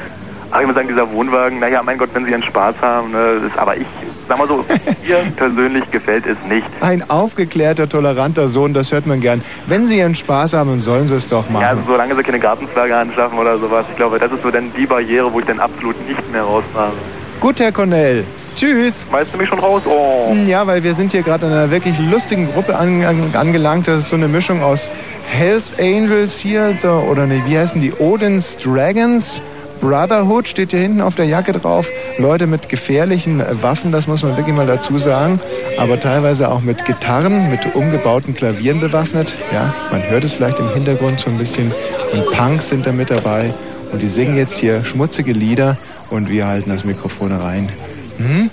Aber 0.52 0.62
ich 0.62 0.68
muss 0.68 0.76
sagen, 0.76 0.88
dieser 0.88 1.12
Wohnwagen, 1.12 1.60
naja, 1.60 1.84
mein 1.84 1.98
Gott, 1.98 2.10
wenn 2.14 2.26
sie 2.26 2.32
ihren 2.32 2.44
Spaß 2.44 2.76
haben, 2.82 3.12
ne, 3.12 3.42
das, 3.44 3.58
aber 3.58 3.76
ich 3.76 3.86
Sag 4.28 4.38
mal 4.38 4.48
so, 4.48 4.58
mir 5.08 5.32
persönlich 5.36 5.90
gefällt 5.90 6.26
es 6.26 6.38
nicht. 6.50 6.66
Ein 6.82 7.10
aufgeklärter, 7.10 7.88
toleranter 7.88 8.50
Sohn, 8.50 8.74
das 8.74 8.92
hört 8.92 9.08
man 9.08 9.22
gern. 9.22 9.42
Wenn 9.68 9.88
Sie 9.88 9.98
Ihren 9.98 10.16
Spaß 10.16 10.54
haben, 10.54 10.70
dann 10.70 10.80
sollen 10.80 11.08
Sie 11.08 11.16
es 11.16 11.28
doch 11.28 11.50
machen. 11.50 11.62
Ja, 11.62 11.78
solange 11.86 12.16
sie 12.16 12.24
keine 12.24 12.40
Gartenflagge 12.40 12.96
anschaffen 12.96 13.38
oder 13.40 13.58
sowas. 13.58 13.86
Ich 13.90 13.96
glaube, 13.96 14.20
das 14.20 14.32
ist 14.32 14.44
so 14.44 14.52
dann 14.52 14.72
die 14.78 14.86
Barriere, 14.86 15.32
wo 15.32 15.40
ich 15.40 15.46
dann 15.46 15.60
absolut 15.60 15.96
nicht 16.08 16.32
mehr 16.32 16.44
rausfahre. 16.44 16.94
Gut, 17.40 17.60
Herr 17.60 17.72
Cornell. 17.72 18.26
Tschüss. 18.58 19.06
Weißt 19.12 19.34
du 19.34 19.38
mich 19.38 19.50
schon 19.50 19.60
raus? 19.60 19.84
Oh. 19.86 20.36
Ja, 20.48 20.66
weil 20.66 20.82
wir 20.82 20.96
sind 20.96 21.12
hier 21.12 21.22
gerade 21.22 21.46
in 21.46 21.52
einer 21.52 21.70
wirklich 21.70 22.00
lustigen 22.00 22.52
Gruppe 22.52 22.76
an, 22.76 23.04
an, 23.06 23.36
angelangt. 23.36 23.88
Das 23.88 24.02
ist 24.02 24.10
so 24.10 24.16
eine 24.16 24.28
Mischung 24.28 24.64
aus 24.64 24.92
Hells 25.28 25.76
Angels 25.78 26.40
hier, 26.40 26.76
so, 26.80 26.90
oder 26.90 27.28
nee, 27.28 27.40
wie 27.46 27.56
heißen 27.56 27.80
die? 27.80 27.94
Odin's 27.94 28.58
Dragons. 28.58 29.44
Brotherhood 29.80 30.48
steht 30.48 30.72
hier 30.72 30.80
hinten 30.80 31.02
auf 31.02 31.14
der 31.14 31.26
Jacke 31.26 31.52
drauf. 31.52 31.88
Leute 32.18 32.48
mit 32.48 32.68
gefährlichen 32.68 33.42
äh, 33.42 33.62
Waffen, 33.62 33.92
das 33.92 34.08
muss 34.08 34.24
man 34.24 34.36
wirklich 34.36 34.56
mal 34.56 34.66
dazu 34.66 34.98
sagen. 34.98 35.40
Aber 35.78 36.00
teilweise 36.00 36.50
auch 36.50 36.62
mit 36.62 36.84
Gitarren, 36.84 37.52
mit 37.52 37.76
umgebauten 37.76 38.34
Klavieren 38.34 38.80
bewaffnet. 38.80 39.38
Ja, 39.54 39.72
man 39.92 40.02
hört 40.10 40.24
es 40.24 40.34
vielleicht 40.34 40.60
im 40.60 40.70
Hintergrund 40.74 41.20
so 41.20 41.30
ein 41.30 41.38
bisschen. 41.38 41.72
Und 42.12 42.26
Punks 42.32 42.70
sind 42.70 42.88
da 42.88 42.92
mit 42.92 43.12
dabei. 43.12 43.54
Und 43.92 44.02
die 44.02 44.08
singen 44.08 44.36
jetzt 44.36 44.58
hier 44.58 44.84
schmutzige 44.84 45.32
Lieder 45.32 45.78
und 46.10 46.28
wir 46.28 46.48
halten 46.48 46.72
das 46.72 46.84
Mikrofon 46.84 47.32
rein. 47.32 47.70
Hm? 48.18 48.50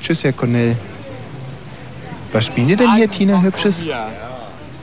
Tschüss, 0.00 0.24
Herr 0.24 0.32
Cornell. 0.32 0.76
Was 2.32 2.46
spielen 2.46 2.68
die 2.68 2.76
denn 2.76 2.94
hier, 2.94 3.10
Tina 3.10 3.40
Hübsches? 3.42 3.86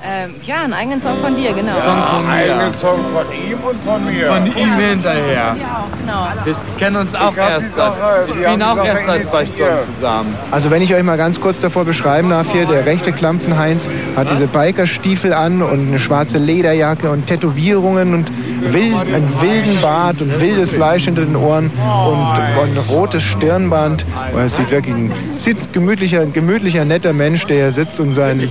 Ähm, 0.01 0.35
ja, 0.45 0.61
einen 0.63 0.71
eigenen 0.71 1.01
Song 1.01 1.17
von 1.21 1.35
dir, 1.35 1.51
genau. 1.51 1.73
Einen 1.73 2.73
Song 2.75 2.99
von 3.11 3.25
ihm 3.33 3.57
und 3.59 3.83
von 3.83 4.05
mir. 4.05 4.27
Von 4.27 4.45
ihm 4.45 4.73
hinterher. 4.75 5.57
Genau. 5.99 6.27
Wir 6.45 6.55
kennen 6.77 6.95
uns 6.95 7.13
auch 7.13 7.35
erst 7.35 7.75
seit, 7.75 7.93
wir 8.27 8.33
spielen 8.33 8.63
auch 8.63 8.85
erst 8.85 9.05
seit 9.05 9.29
zwei. 9.29 9.45
Stunden 9.45 9.95
zusammen. 9.95 10.35
Also 10.51 10.71
wenn 10.71 10.81
ich 10.81 10.95
euch 10.95 11.03
mal 11.03 11.17
ganz 11.17 11.41
kurz 11.41 11.59
davor 11.59 11.83
beschreiben 11.83 12.29
darf, 12.29 12.49
hier 12.53 12.65
der 12.65 12.85
rechte 12.85 13.11
Klampfenheinz 13.11 13.89
hat 14.15 14.31
diese 14.31 14.47
Bikerstiefel 14.47 15.33
an 15.33 15.61
und 15.61 15.89
eine 15.89 15.99
schwarze 15.99 16.37
Lederjacke 16.37 17.11
und 17.11 17.27
Tätowierungen 17.27 18.13
und 18.13 18.31
wild, 18.61 18.95
einen 18.95 19.41
wilden 19.41 19.81
Bart 19.81 20.21
und 20.21 20.39
wildes 20.39 20.71
Fleisch 20.71 21.05
hinter 21.05 21.21
den 21.21 21.35
Ohren 21.35 21.71
und, 22.05 22.61
und 22.61 22.77
ein 22.77 22.83
rotes 22.89 23.23
Stirnband. 23.23 24.05
Und 24.33 24.41
es 24.41 24.55
sieht 24.55 24.71
wirklich 24.71 24.95
ein, 24.95 25.11
sieht 25.37 25.73
gemütlicher, 25.73 26.21
ein 26.21 26.33
gemütlicher, 26.33 26.85
netter 26.85 27.13
Mensch, 27.13 27.45
der 27.47 27.57
hier 27.57 27.71
sitzt 27.71 27.99
und 27.99 28.13
sein... 28.13 28.49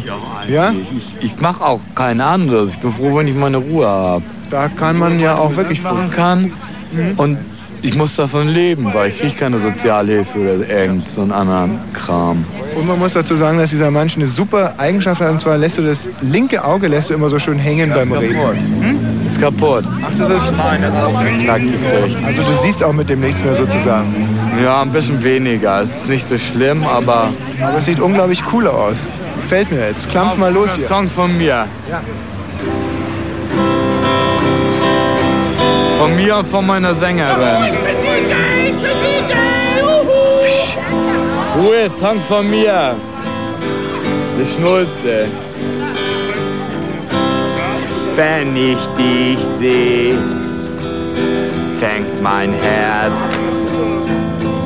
Ja? 0.49 0.73
Ich, 1.21 1.25
ich 1.25 1.41
mache 1.41 1.65
auch 1.65 1.81
kein 1.95 2.21
anderes. 2.21 2.71
Ich 2.71 2.79
bin 2.79 2.93
froh, 2.93 3.17
wenn 3.17 3.29
ich 3.29 3.35
meine 3.35 3.59
Ruhe 3.59 3.87
habe. 3.87 4.25
Da 4.51 4.69
kann 4.69 4.99
man 4.99 5.21
ja 5.21 5.37
auch 5.37 5.57
wirklich 5.57 5.83
machen 5.83 6.11
kann. 6.11 6.53
Und 7.17 7.39
ich 7.83 7.95
muss 7.95 8.17
davon 8.17 8.49
leben, 8.49 8.93
weil 8.93 9.11
ich 9.11 9.19
kriege 9.19 9.35
keine 9.35 9.59
Sozialhilfe 9.59 10.39
oder 10.39 10.69
irgend 10.69 11.09
so 11.09 11.23
einen 11.23 11.33
anderen 11.33 11.79
Kram. 11.93 12.45
Und 12.77 12.87
man 12.87 12.99
muss 12.99 13.13
dazu 13.13 13.37
sagen, 13.37 13.59
dass 13.59 13.71
dieser 13.71 13.91
Mensch 13.91 14.17
eine 14.17 14.27
super 14.27 14.75
Eigenschaft 14.79 15.21
hat. 15.21 15.31
Und 15.31 15.41
zwar 15.41 15.59
lässt 15.59 15.79
du 15.79 15.83
das 15.83 16.09
linke 16.23 16.65
Auge 16.65 16.89
lässt 16.89 17.11
du 17.11 17.15
immer 17.15 17.29
so 17.29 17.39
schön 17.39 17.59
hängen 17.59 17.91
beim 17.91 18.13
Reden. 18.13 18.37
Hm? 18.81 18.99
Ist 19.39 19.45
kaputt. 19.45 19.85
Ach, 20.03 20.19
das 20.19 20.31
ist... 20.31 20.57
Nein, 20.57 20.83
das 20.83 20.93
ist 20.93 21.01
auch 21.01 21.21
knack 21.21 21.61
gekriegt. 21.61 22.17
Also 22.27 22.43
du 22.43 22.53
siehst 22.61 22.83
auch 22.83 22.93
mit 22.93 23.09
dem 23.09 23.21
nichts 23.21 23.45
mehr 23.45 23.55
sozusagen. 23.55 24.29
Ja, 24.63 24.83
ein 24.83 24.91
bisschen 24.91 25.23
weniger. 25.23 25.81
Es 25.83 25.91
ist 25.93 26.09
nicht 26.09 26.29
so 26.29 26.37
schlimm, 26.37 26.85
aber... 26.85 27.29
Aber 27.63 27.79
es 27.79 27.85
sieht 27.85 28.01
unglaublich 28.01 28.43
cool 28.53 28.67
aus. 28.67 29.09
Gefällt 29.43 29.71
mir 29.71 29.87
jetzt. 29.87 30.11
Klampf 30.11 30.37
mal 30.37 30.53
los 30.53 30.71
hier. 30.75 30.89
Song 30.89 31.09
von 31.09 31.37
mir. 31.39 31.67
Ja. 31.89 32.01
Von 35.99 36.17
mir 36.17 36.37
und 36.37 36.49
von 36.49 36.67
meiner 36.67 36.95
Sängerin. 36.97 37.75
Ruhe, 41.57 41.91
Song 42.01 42.21
von 42.29 42.51
mir. 42.51 42.97
Die 44.39 44.47
Schnulze. 44.55 45.27
Wenn 48.19 48.57
ich 48.57 48.79
dich 48.99 49.39
sehe, 49.61 50.19
fängt 51.79 52.21
mein 52.21 52.53
Herz 52.53 53.13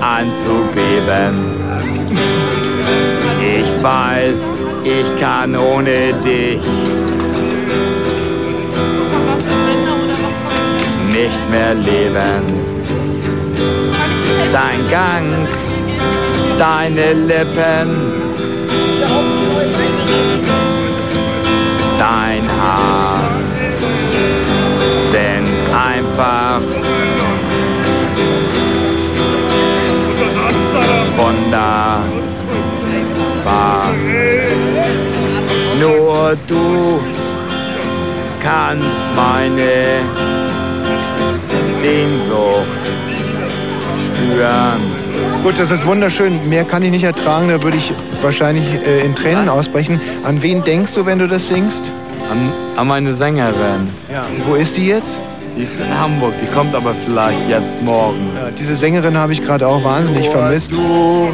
an 0.00 0.32
zu 0.42 0.54
beben. 0.74 1.34
Ich 3.42 3.82
weiß, 3.82 4.36
ich 4.84 5.20
kann 5.20 5.54
ohne 5.54 6.14
dich 6.24 6.62
nicht 11.10 11.50
mehr 11.50 11.74
leben. 11.74 12.44
Dein 14.50 14.88
Gang, 14.88 15.46
deine 16.58 17.12
Lippen, 17.12 17.90
dein 21.98 22.48
Haar 22.58 23.31
einfach 25.82 26.60
wunderbar. 31.16 32.02
Nur 35.80 36.36
du 36.46 37.00
kannst 38.42 38.86
meine 39.16 40.00
Sehnsucht 41.82 42.66
spüren. 44.04 44.80
Gut, 45.42 45.58
das 45.58 45.70
ist 45.72 45.84
wunderschön. 45.86 46.48
Mehr 46.48 46.64
kann 46.64 46.82
ich 46.82 46.90
nicht 46.90 47.04
ertragen. 47.04 47.48
Da 47.48 47.62
würde 47.62 47.76
ich 47.76 47.92
wahrscheinlich 48.22 48.64
äh, 48.86 49.04
in 49.04 49.14
Tränen 49.16 49.48
ausbrechen. 49.48 50.00
An 50.22 50.40
wen 50.42 50.62
denkst 50.62 50.94
du, 50.94 51.04
wenn 51.04 51.18
du 51.18 51.26
das 51.26 51.48
singst? 51.48 51.90
An, 52.30 52.52
an 52.76 52.86
meine 52.86 53.14
Sängerin. 53.14 53.88
Ja. 54.10 54.22
Und 54.22 54.46
wo 54.46 54.54
ist 54.54 54.74
sie 54.74 54.86
jetzt? 54.86 55.20
Die 55.56 55.64
ist 55.64 55.72
in 55.78 55.98
Hamburg, 55.98 56.32
die 56.40 56.46
kommt 56.46 56.74
aber 56.74 56.94
vielleicht 57.04 57.48
jetzt 57.48 57.82
morgen. 57.82 58.30
Ja, 58.34 58.50
diese 58.58 58.74
Sängerin 58.74 59.16
habe 59.16 59.32
ich 59.32 59.44
gerade 59.44 59.66
auch 59.66 59.84
wahnsinnig 59.84 60.28
vermisst. 60.28 60.72
Du 60.72 61.30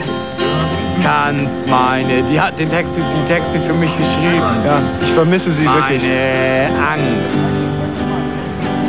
kannst 1.05 1.51
meine, 1.69 2.23
die 2.25 2.41
hat 2.41 2.59
den 2.59 2.71
Text, 2.71 2.93
die 2.97 3.33
Texte 3.33 3.61
für 3.61 3.75
mich 3.75 3.91
geschrieben. 3.97 4.43
Ja, 4.65 4.83
ich 5.01 5.13
vermisse 5.13 5.53
sie 5.53 5.65
meine 5.65 5.91
wirklich. 5.91 6.03
Angst 6.03 7.49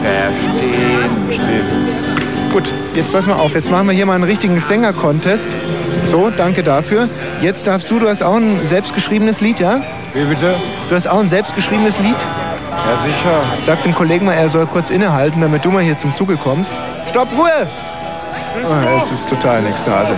verstehen. 0.03 1.09
Gut, 2.51 2.63
jetzt 2.95 3.11
pass 3.13 3.27
mal 3.27 3.35
auf. 3.35 3.53
Jetzt 3.53 3.69
machen 3.69 3.87
wir 3.87 3.93
hier 3.93 4.05
mal 4.05 4.15
einen 4.15 4.23
richtigen 4.23 4.59
Sänger-Contest. 4.59 5.55
So, 6.05 6.31
danke 6.35 6.63
dafür. 6.63 7.07
Jetzt 7.41 7.67
darfst 7.67 7.91
du, 7.91 7.99
du 7.99 8.09
hast 8.09 8.23
auch 8.23 8.35
ein 8.35 8.63
selbstgeschriebenes 8.63 9.41
Lied, 9.41 9.59
ja? 9.59 9.81
Wie 10.13 10.23
bitte? 10.23 10.55
Du 10.89 10.95
hast 10.95 11.07
auch 11.07 11.19
ein 11.19 11.29
selbstgeschriebenes 11.29 11.99
Lied? 11.99 12.17
Ja, 12.85 12.97
sicher. 13.03 13.41
Sag 13.65 13.81
dem 13.83 13.93
Kollegen 13.93 14.25
mal, 14.25 14.33
er 14.33 14.49
soll 14.49 14.65
kurz 14.65 14.89
innehalten, 14.89 15.41
damit 15.41 15.63
du 15.65 15.71
mal 15.71 15.83
hier 15.83 15.97
zum 15.97 16.13
Zuge 16.13 16.37
kommst. 16.37 16.71
Stopp, 17.09 17.29
Ruhe! 17.37 17.67
Oh, 18.63 18.97
es 18.97 19.11
ist 19.11 19.29
total 19.29 19.59
in 19.59 19.67
Ekstase. 19.67 20.15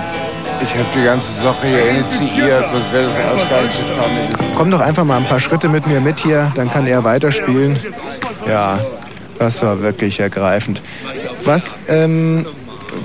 Ich 0.63 0.73
habe 0.73 0.85
die 0.95 1.03
ganze 1.03 1.31
Sache 1.41 1.67
hier 1.67 1.89
initiiert, 1.89 2.69
sonst 2.69 2.93
wäre 2.93 3.07
das 3.07 3.25
alles 3.25 3.49
gar 3.49 3.61
nicht 3.63 3.75
zustande. 3.77 4.53
Komm 4.55 4.71
doch 4.71 4.79
einfach 4.79 5.03
mal 5.03 5.17
ein 5.17 5.25
paar 5.25 5.39
Schritte 5.39 5.67
mit 5.67 5.87
mir 5.87 5.99
mit 5.99 6.19
hier, 6.19 6.51
dann 6.55 6.69
kann 6.69 6.85
er 6.85 7.03
weiterspielen. 7.03 7.79
Ja, 8.47 8.79
das 9.39 9.63
war 9.63 9.81
wirklich 9.81 10.19
ergreifend. 10.19 10.81
Was, 11.43 11.75
ähm, 11.87 12.45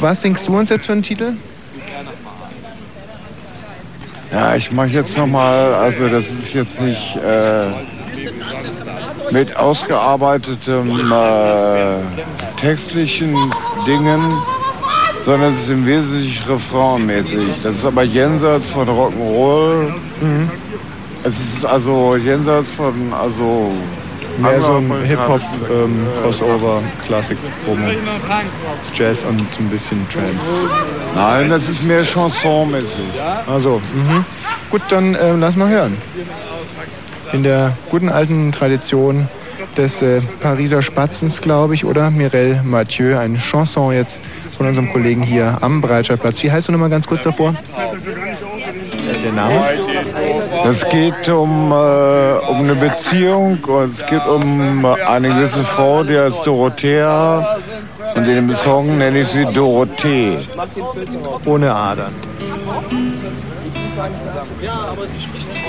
was 0.00 0.20
singst 0.22 0.46
du 0.48 0.58
uns 0.58 0.68
jetzt 0.68 0.86
für 0.86 0.92
einen 0.92 1.02
Titel? 1.02 1.32
Ja, 4.30 4.54
ich 4.54 4.70
mache 4.70 4.88
jetzt 4.88 5.16
nochmal, 5.16 5.72
also 5.74 6.08
das 6.08 6.28
ist 6.28 6.52
jetzt 6.52 6.80
nicht 6.80 7.16
äh, 7.16 7.68
mit 9.30 9.56
ausgearbeitetem 9.56 11.12
äh, 11.12 12.60
textlichen 12.60 13.34
Dingen, 13.86 14.22
sondern 15.24 15.52
es 15.52 15.62
ist 15.62 15.70
im 15.70 15.86
Wesentlichen 15.86 16.44
refrainmäßig. 16.48 17.48
Das 17.62 17.76
ist 17.76 17.84
aber 17.84 18.02
jenseits 18.02 18.68
von 18.68 18.88
Rock'n'Roll. 18.88 19.92
Mhm. 20.20 20.50
Es 21.24 21.38
ist 21.40 21.64
also 21.64 22.16
jenseits 22.16 22.70
von, 22.70 23.12
also 23.12 23.72
Mehr 24.38 24.60
so 24.60 24.72
ein 24.72 24.76
anderen 24.76 25.04
Hip-Hop, 25.04 25.40
musikalischen 25.40 25.84
ähm. 25.84 26.06
Crossover, 26.22 26.82
Promo, 27.64 27.88
Jazz 28.94 29.24
und 29.24 29.40
ein 29.40 29.68
bisschen 29.70 30.06
Trance. 30.10 30.54
Nein, 31.14 31.48
das 31.48 31.68
ist 31.68 31.82
mehr 31.82 32.04
chansonmäßig. 32.04 33.06
Also, 33.46 33.80
mhm. 33.94 34.24
gut, 34.70 34.82
dann 34.90 35.14
äh, 35.14 35.34
lass 35.36 35.56
mal 35.56 35.68
hören. 35.68 35.96
In 37.36 37.42
der 37.42 37.76
guten 37.90 38.08
alten 38.08 38.50
Tradition 38.50 39.28
des 39.76 40.00
äh, 40.00 40.22
Pariser 40.40 40.80
Spatzens, 40.80 41.42
glaube 41.42 41.74
ich, 41.74 41.84
oder 41.84 42.10
Mireille 42.10 42.62
Mathieu, 42.64 43.18
eine 43.18 43.36
Chanson 43.36 43.92
jetzt 43.92 44.22
von 44.56 44.66
unserem 44.66 44.90
Kollegen 44.90 45.20
hier 45.20 45.58
am 45.60 45.82
Breitscheidplatz. 45.82 46.42
Wie 46.42 46.50
heißt 46.50 46.68
du 46.68 46.72
nochmal 46.72 46.88
ganz 46.88 47.06
kurz 47.06 47.24
davor? 47.24 47.54
Der 49.22 49.32
Name? 49.32 49.62
Es 50.64 50.88
geht 50.88 51.28
um, 51.28 51.72
äh, 51.72 52.38
um 52.48 52.60
eine 52.60 52.74
Beziehung 52.74 53.58
und 53.64 53.92
es 53.92 54.06
geht 54.06 54.26
um 54.26 54.86
eine 54.86 55.28
gewisse 55.28 55.62
Frau, 55.62 56.04
die 56.04 56.18
heißt 56.18 56.46
Dorothea 56.46 57.58
Und 58.14 58.24
in 58.24 58.46
dem 58.46 58.56
Song 58.56 58.96
nenne 58.96 59.20
ich 59.20 59.28
sie 59.28 59.44
Dorothee. 59.44 60.38
Ohne 61.44 61.74
Adern. 61.74 62.14
Ja, 64.62 64.88
aber 64.90 65.06
sie 65.06 65.20
spricht 65.20 65.48
nicht 65.50 65.62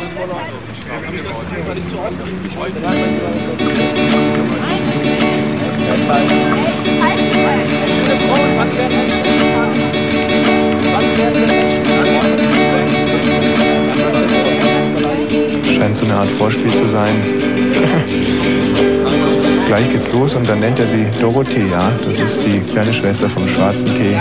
Scheint 15.78 15.96
so 15.96 16.06
eine 16.06 16.16
Art 16.16 16.32
Vorspiel 16.32 16.72
zu 16.72 16.88
sein. 16.88 17.08
Gleich 19.68 19.92
geht's 19.92 20.12
los 20.12 20.34
und 20.36 20.50
dann 20.50 20.60
nennt 20.60 20.80
er 20.80 20.88
sie 20.88 21.06
Dorothee, 21.22 21.70
ja. 21.72 21.90
Das 22.06 22.20
ist 22.20 22.44
die 22.44 22.60
kleine 22.60 22.94
Schwester 22.94 23.30
vom 23.30 23.48
schwarzen 23.48 23.96
Tee. 23.96 24.18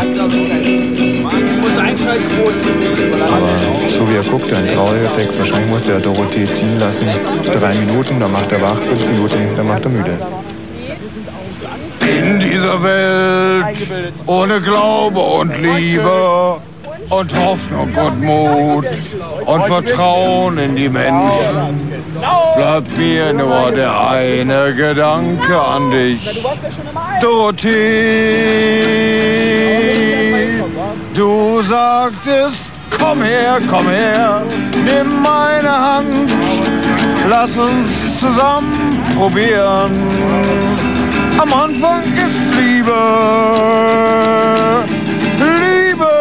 Aber 3.32 3.88
so 3.88 4.08
wie 4.08 4.16
er 4.16 4.22
guckt, 4.22 4.52
ein 4.52 4.74
trauriger 4.74 5.16
Text. 5.16 5.38
Wahrscheinlich 5.38 5.70
muss 5.70 5.82
der 5.84 6.00
Dorothee 6.00 6.46
ziehen 6.46 6.78
lassen. 6.78 7.08
Drei 7.44 7.74
Minuten, 7.74 8.20
dann 8.20 8.32
macht 8.32 8.52
er 8.52 8.62
wach. 8.62 8.78
Fünf 8.78 9.06
Minuten, 9.08 9.38
dann 9.56 9.66
macht 9.66 9.84
er 9.84 9.90
müde. 9.90 10.18
In 12.00 12.40
dieser 12.40 12.82
Welt 12.82 13.76
ohne 14.26 14.60
Glaube 14.60 15.20
und 15.20 15.60
Liebe 15.60 16.56
und 17.10 17.38
Hoffnung 17.38 17.94
und 17.94 18.22
Mut 18.22 18.86
und 19.44 19.64
Vertrauen 19.64 20.58
in 20.58 20.76
die 20.76 20.88
Menschen 20.88 21.90
bleibt 22.56 22.98
mir 22.98 23.32
nur 23.32 23.72
der 23.72 24.08
eine 24.08 24.74
Gedanke 24.74 25.60
an 25.60 25.90
dich. 25.90 26.42
Dorothee, 27.20 27.74
du 31.16 31.62
sagtest, 31.62 32.70
komm 32.98 33.22
her, 33.22 33.58
komm 33.70 33.88
her, 33.88 34.42
nimm 34.84 35.22
meine 35.22 35.70
Hand, 35.70 36.30
lass 37.28 37.56
uns 37.56 38.18
zusammen 38.20 39.02
probieren. 39.16 39.92
Am 41.38 41.52
Anfang 41.52 42.02
ist 42.02 42.38
Liebe, 42.58 42.92
Liebe. 45.38 46.12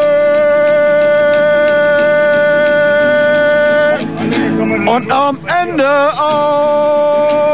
Und 4.87 5.11
am 5.11 5.37
Ende 5.63 5.89
auch. 6.17 7.44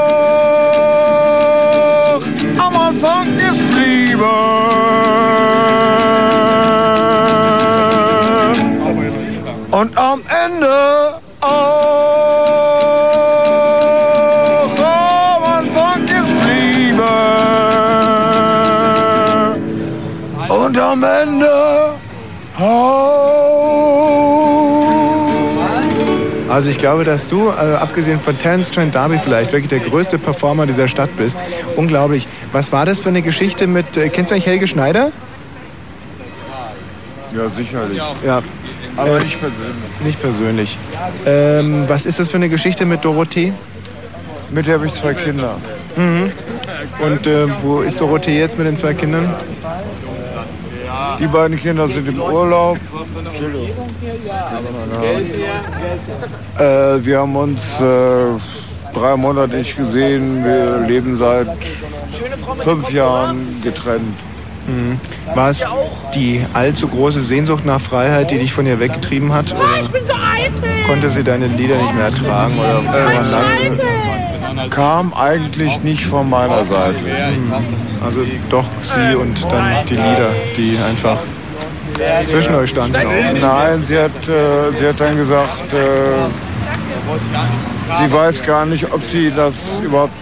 Also 26.61 26.69
ich 26.69 26.77
glaube, 26.77 27.05
dass 27.05 27.27
du, 27.27 27.47
äh, 27.47 27.53
abgesehen 27.53 28.19
von 28.19 28.37
Terence 28.37 28.69
Trent 28.69 28.95
D'Arby 28.95 29.17
vielleicht, 29.17 29.51
wirklich 29.51 29.69
der 29.69 29.79
größte 29.79 30.19
Performer 30.19 30.67
dieser 30.67 30.87
Stadt 30.87 31.09
bist. 31.17 31.39
Unglaublich. 31.75 32.27
Was 32.51 32.71
war 32.71 32.85
das 32.85 33.01
für 33.01 33.09
eine 33.09 33.23
Geschichte 33.23 33.65
mit, 33.65 33.97
äh, 33.97 34.09
kennst 34.09 34.29
du 34.29 34.35
eigentlich 34.35 34.45
Helge 34.45 34.67
Schneider? 34.67 35.11
Ja, 37.35 37.49
sicherlich. 37.49 37.97
Ja. 38.23 38.43
Aber 38.95 39.17
Äh, 39.17 39.23
nicht 39.23 39.39
persönlich. 39.39 40.03
Nicht 40.03 40.21
persönlich. 40.21 40.77
Ähm, 41.25 41.85
was 41.87 42.05
ist 42.05 42.19
das 42.19 42.29
für 42.29 42.37
eine 42.37 42.47
Geschichte 42.47 42.85
mit 42.85 43.03
Dorothee? 43.03 43.53
Mit 44.51 44.67
der 44.67 44.75
habe 44.75 44.85
ich 44.85 44.93
zwei 44.93 45.15
Kinder. 45.15 45.55
Mhm. 45.95 46.31
Und 46.99 47.25
äh, 47.25 47.47
wo 47.63 47.81
ist 47.81 47.99
Dorothee 47.99 48.37
jetzt 48.37 48.59
mit 48.59 48.67
den 48.67 48.77
zwei 48.77 48.93
Kindern? 48.93 49.33
Die 51.19 51.27
beiden 51.27 51.59
Kinder 51.59 51.87
sind 51.87 52.07
im 52.07 52.21
Urlaub. 52.21 52.77
Äh, 56.57 57.05
wir 57.05 57.19
haben 57.19 57.35
uns 57.35 57.79
äh, 57.79 58.25
drei 58.93 59.15
Monate 59.15 59.55
nicht 59.57 59.77
gesehen. 59.77 60.43
Wir 60.43 60.79
leben 60.87 61.17
seit 61.17 61.47
fünf 62.61 62.91
Jahren 62.91 63.61
getrennt. 63.63 64.17
Mhm. 64.71 64.99
War 65.35 65.49
es 65.49 65.65
die 66.15 66.45
allzu 66.53 66.87
große 66.87 67.21
Sehnsucht 67.21 67.65
nach 67.65 67.81
Freiheit, 67.81 68.31
die 68.31 68.39
dich 68.39 68.53
von 68.53 68.65
ihr 68.65 68.79
weggetrieben 68.79 69.33
hat? 69.33 69.53
Oder 69.53 69.87
bin 69.89 70.01
so 70.05 70.13
eitel. 70.13 70.83
konnte 70.87 71.09
sie 71.09 71.23
deine 71.23 71.47
Lieder 71.47 71.77
nicht 71.77 71.95
mehr 71.95 72.05
ertragen? 72.05 72.53
Oder 72.57 72.81
lag's? 73.13 74.69
Kam 74.69 75.13
eigentlich 75.13 75.81
nicht 75.83 76.05
von 76.05 76.29
meiner 76.29 76.65
Seite. 76.65 76.99
Also 78.03 78.21
doch 78.49 78.65
sie 78.81 79.15
und 79.15 79.41
dann 79.51 79.85
die 79.87 79.95
Lieder, 79.95 80.31
die 80.57 80.77
einfach 80.89 81.17
zwischen 82.25 82.55
euch 82.55 82.69
standen. 82.69 82.97
Nein, 83.39 83.83
sie 83.87 83.97
hat, 83.97 84.11
äh, 84.27 84.71
sie 84.77 84.87
hat 84.87 84.99
dann 84.99 85.17
gesagt, 85.17 85.73
äh, 85.73 86.29
sie 87.99 88.11
weiß 88.11 88.43
gar 88.45 88.65
nicht, 88.65 88.91
ob 88.91 89.03
sie 89.03 89.31
das 89.31 89.79
überhaupt, 89.83 90.13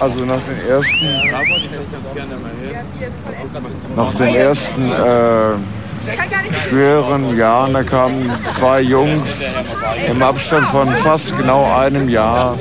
also 0.00 0.24
nach 0.24 0.40
den 0.40 0.68
ersten, 0.68 1.06
nach 3.96 4.14
den 4.14 4.34
ersten 4.34 4.90
äh, 4.90 5.54
schweren 6.68 7.36
Jahren, 7.36 7.74
da 7.74 7.82
kamen 7.82 8.30
zwei 8.56 8.80
Jungs 8.80 9.44
im 10.08 10.22
Abstand 10.22 10.68
von 10.68 10.88
fast 10.96 11.36
genau 11.36 11.72
einem 11.78 12.08
Jahr. 12.08 12.58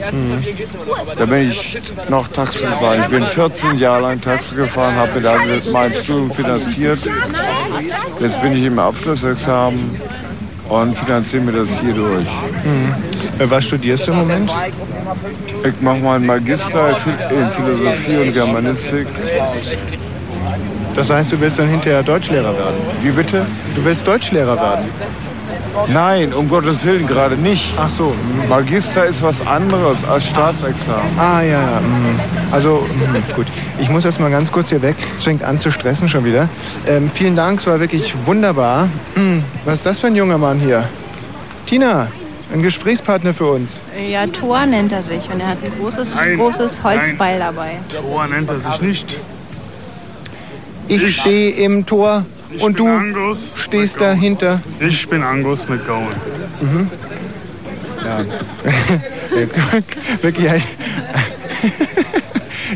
Da 1.18 1.26
bin 1.26 1.52
ich 1.52 1.80
noch 2.10 2.28
Taxi 2.28 2.60
gefahren. 2.60 3.02
Ich 3.04 3.10
bin 3.10 3.26
14 3.26 3.78
Jahre 3.80 4.02
lang 4.04 4.22
Taxi 4.22 4.56
gefahren, 4.56 4.96
habe 4.96 5.16
mir 5.16 5.22
damit 5.22 5.72
mein 5.72 5.94
Studium 5.94 6.32
finanziert. 6.32 7.00
Jetzt 8.20 8.42
bin 8.42 8.56
ich 8.56 8.66
im 8.66 8.78
Abschlussexamen 8.78 10.00
und 10.70 10.98
finanziere 10.98 11.44
mir 11.44 11.52
das 11.54 11.70
hier 11.82 11.94
durch. 11.94 12.26
Mhm. 12.64 13.11
Äh, 13.42 13.50
Was 13.50 13.66
studierst 13.66 14.08
du 14.08 14.12
im 14.12 14.20
Moment? 14.20 14.52
Ich 15.64 15.82
mache 15.82 15.98
meinen 15.98 16.26
Magister 16.26 16.90
in 16.90 17.52
Philosophie 17.52 18.18
und 18.18 18.34
Germanistik. 18.34 19.08
Das 20.96 21.10
heißt, 21.10 21.32
du 21.32 21.40
willst 21.40 21.58
dann 21.58 21.70
hinterher 21.70 22.04
Deutschlehrer 22.04 22.54
werden? 22.54 22.76
Wie 23.02 23.12
bitte? 23.12 23.46
Du 23.76 23.84
willst 23.84 24.06
Deutschlehrer 24.06 24.56
werden? 24.56 24.86
Nein, 25.88 26.34
um 26.34 26.50
Gottes 26.50 26.86
Willen 26.86 27.08
gerade 27.08 27.36
nicht. 27.36 27.74
Ach 27.78 27.90
so. 27.90 28.14
Magister 28.50 29.06
ist 29.06 29.24
was 29.24 29.46
anderes 29.48 30.04
als 30.04 30.28
Staatsexamen. 30.28 31.18
Ah 31.18 31.42
ja, 31.42 31.80
mhm. 31.80 32.20
Also 32.52 32.86
mhm, 32.86 33.34
gut. 33.36 33.48
Ich 33.80 33.90
muss 33.90 34.04
jetzt 34.04 34.20
mal 34.20 34.30
ganz 34.30 34.52
kurz 34.52 34.70
hier 34.70 34.82
weg. 34.82 34.98
Es 35.16 35.24
fängt 35.24 35.44
an 35.44 35.60
zu 35.62 35.72
stressen 35.72 36.10
schon 36.10 36.26
wieder. 36.26 36.50
Ähm, 36.86 37.10
vielen 37.12 37.38
Dank, 37.38 37.60
es 37.60 37.68
war 37.68 37.80
wirklich 37.80 38.14
wunderbar. 38.26 38.90
Mhm. 39.16 39.44
Was 39.64 39.76
ist 39.76 39.86
das 39.86 40.00
für 40.02 40.08
ein 40.08 40.16
junger 40.16 40.38
Mann 40.38 40.60
hier? 40.60 40.84
Tina, 41.66 42.08
ein 42.54 42.62
Gesprächspartner 42.62 43.34
für 43.34 43.46
uns. 43.46 43.80
Ja, 44.10 44.28
Thor 44.28 44.66
nennt 44.66 44.92
er 44.92 45.04
sich 45.04 45.22
und 45.32 45.40
er 45.40 45.48
hat 45.48 45.58
ein 45.64 45.72
großes, 45.80 46.16
Nein, 46.16 46.38
großes 46.38 46.84
Holzbeil 46.84 47.40
dabei. 47.40 47.78
Tor 47.90 48.28
nennt 48.28 48.50
er 48.50 48.60
sich 48.60 48.82
nicht. 48.82 49.18
Ich 50.88 51.16
stehe 51.16 51.52
im 51.52 51.86
Tor 51.86 52.26
Ich 52.50 52.62
und 52.62 52.78
du 52.80 52.88
Angus 52.88 53.40
stehst 53.56 54.02
dahinter. 54.02 54.60
Ich 54.80 55.08
bin 55.08 55.24
Angus 55.24 55.70
McGowan. 55.70 56.08
Mhm. 56.60 56.90
Ja. 58.04 58.26
Wirklich. 60.22 60.68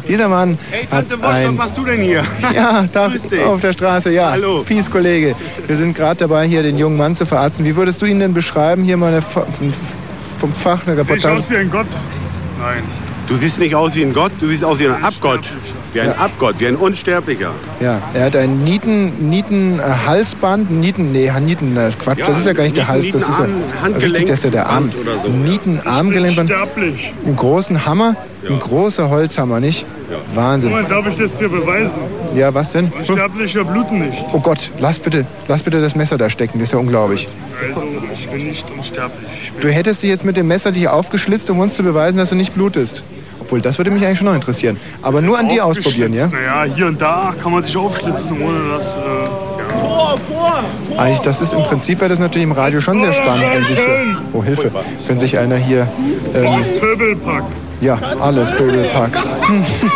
Dieser 0.08 0.28
Mann 0.28 0.58
Hey, 0.72 0.82
hat 0.84 1.10
Tante 1.10 1.18
Wosch, 1.18 1.24
was 1.28 1.36
ein... 1.36 1.56
machst 1.56 1.78
du 1.78 1.86
denn 1.86 2.02
hier? 2.02 2.24
Ja, 2.54 2.88
da 2.92 3.12
auf 3.48 3.62
der 3.62 3.74
Straße, 3.74 4.12
ja. 4.12 4.32
Hallo. 4.32 4.64
Peace, 4.66 4.90
Kollege. 4.90 5.36
Wir 5.68 5.76
sind 5.78 5.96
gerade 5.96 6.18
dabei, 6.18 6.46
hier 6.48 6.64
den 6.64 6.78
jungen 6.78 6.98
Mann 6.98 7.16
zu 7.16 7.26
verarzten. 7.26 7.66
Wie 7.66 7.76
würdest 7.76 8.02
du 8.02 8.06
ihn 8.06 8.20
denn 8.20 8.34
beschreiben? 8.34 8.84
Hier 8.84 8.98
mal 8.98 9.12
eine, 9.14 9.22
vom 9.22 10.54
Fach 10.54 10.86
eine 10.86 10.96
Sehe 10.96 11.04
ich 11.04 11.10
Reportage. 11.12 11.38
aus 11.40 11.50
wie 11.50 11.58
ein 11.58 11.72
Gott? 11.72 11.88
Nein. 12.60 12.84
Du 13.28 13.36
siehst 13.38 13.58
nicht 13.58 13.74
aus 13.74 13.96
wie 13.96 14.04
ein 14.04 14.14
Gott, 14.14 14.32
du 14.40 14.48
siehst 14.48 14.64
aus 14.64 14.78
wie 14.80 14.88
ein 14.88 15.04
Abgott. 15.04 15.40
Wie 15.94 16.02
ein 16.02 16.08
Ja. 16.10 16.16
Abgott, 16.18 16.56
wie 16.60 16.68
ein 16.68 16.76
Unsterblicher. 16.76 17.52
Ja, 17.80 18.00
er 18.14 18.26
hat 18.26 18.36
ein 18.36 18.64
Nieten, 18.64 19.30
Nieten 19.30 19.80
äh, 19.80 19.84
Halsband, 20.06 20.70
Nieten, 20.70 21.12
nee, 21.12 21.32
Nieten, 21.40 21.76
äh, 21.76 21.90
Quatsch, 21.98 22.20
Ja, 22.20 22.26
das 22.28 22.38
ist 22.40 22.46
ja 22.46 22.54
gar 22.54 22.64
nicht 22.66 22.78
der 22.78 22.84
Nieten- 22.84 22.94
Hals, 22.94 23.10
das 23.10 23.28
ist 23.30 23.40
ja 23.40 23.48
Nieten- 23.48 23.64
Handgelenk- 23.82 24.04
richtig, 24.04 24.26
das 24.26 24.38
ist 24.40 24.44
ja 24.46 24.50
der 24.52 24.68
Arm. 24.70 24.92
Oder 25.02 25.14
so. 25.24 25.30
Nieten 25.30 25.80
Armgelenk, 25.86 26.38
einen 26.38 27.36
großen 27.36 27.86
Hammer, 27.86 28.16
ein 28.50 28.60
großer 28.60 29.10
Holzhammer, 29.10 29.60
nicht? 29.60 29.86
Wahnsinn. 30.34 30.72
Moment, 30.72 30.92
darf 30.92 31.08
ich 31.08 31.16
das 31.16 31.38
dir 31.38 31.50
beweisen? 31.50 31.96
Ja, 32.36 32.54
was 32.54 32.72
denn? 32.72 32.92
Unsterblicher 32.98 33.64
bluten 33.64 34.00
nicht. 34.00 34.24
Oh 34.34 34.40
Gott, 34.40 34.70
lass 34.80 35.00
bitte, 35.00 35.26
lass 35.48 35.64
bitte 35.64 35.82
das 35.82 35.96
Messer 35.96 36.18
da 36.18 36.30
stecken, 36.30 36.60
das 36.60 36.70
ist 36.70 36.74
ja 36.74 36.80
unglaublich. 36.80 37.28
Also, 37.68 37.84
ich 38.14 38.28
bin 38.28 38.48
nicht 38.48 38.66
unsterblich. 38.78 39.28
Ich 39.44 39.52
bin 39.52 39.62
Du 39.62 39.72
hättest 39.72 40.04
dich 40.04 40.10
jetzt 40.10 40.26
mit 40.26 40.38
dem 40.38 40.48
Messer 40.48 40.72
dich 40.72 40.88
aufgeschlitzt, 40.88 41.50
um 41.50 41.60
uns 41.60 41.76
zu 41.76 41.84
beweisen, 41.84 42.18
dass 42.18 42.30
du 42.30 42.36
nicht 42.36 42.54
blutest. 42.54 43.04
Obwohl, 43.40 43.62
das 43.62 43.78
würde 43.78 43.92
mich 43.92 44.04
eigentlich 44.04 44.18
schon 44.18 44.28
noch 44.28 44.36
interessieren. 44.36 44.78
Aber 45.02 45.22
nur 45.22 45.38
an 45.38 45.50
dir 45.50 45.66
ausprobieren, 45.66 46.14
ja? 46.14 46.28
Naja, 46.28 46.74
hier 46.74 46.88
und 46.88 47.00
da 47.00 47.34
kann 47.42 47.52
man 47.52 47.64
sich 47.64 47.78
aufschlitzen, 47.78 48.42
ohne 48.42 48.60
dass. 48.70 48.96
Äh, 48.96 49.00
Vor, 49.80 50.18
vor, 50.30 50.64
Eigentlich, 50.98 51.20
das 51.20 51.42
ist 51.42 51.54
im 51.54 51.62
Prinzip, 51.64 52.00
wäre 52.00 52.10
das 52.10 52.20
natürlich 52.20 52.46
im 52.46 52.54
Radio 52.54 52.82
schon 52.82 53.00
sehr 53.00 53.14
spannend, 53.14 53.46
wenn 53.54 53.66
sich, 53.66 53.80
oh 54.34 54.44
Hilfe, 54.44 54.72
wenn 55.08 55.20
sich 55.20 55.38
einer 55.38 55.58
hier, 55.58 55.88
ähm, 56.34 56.80
Pöbelpack. 56.80 57.44
Ja, 57.82 58.00
alles 58.20 58.52
Pöbelpack. 58.52 59.12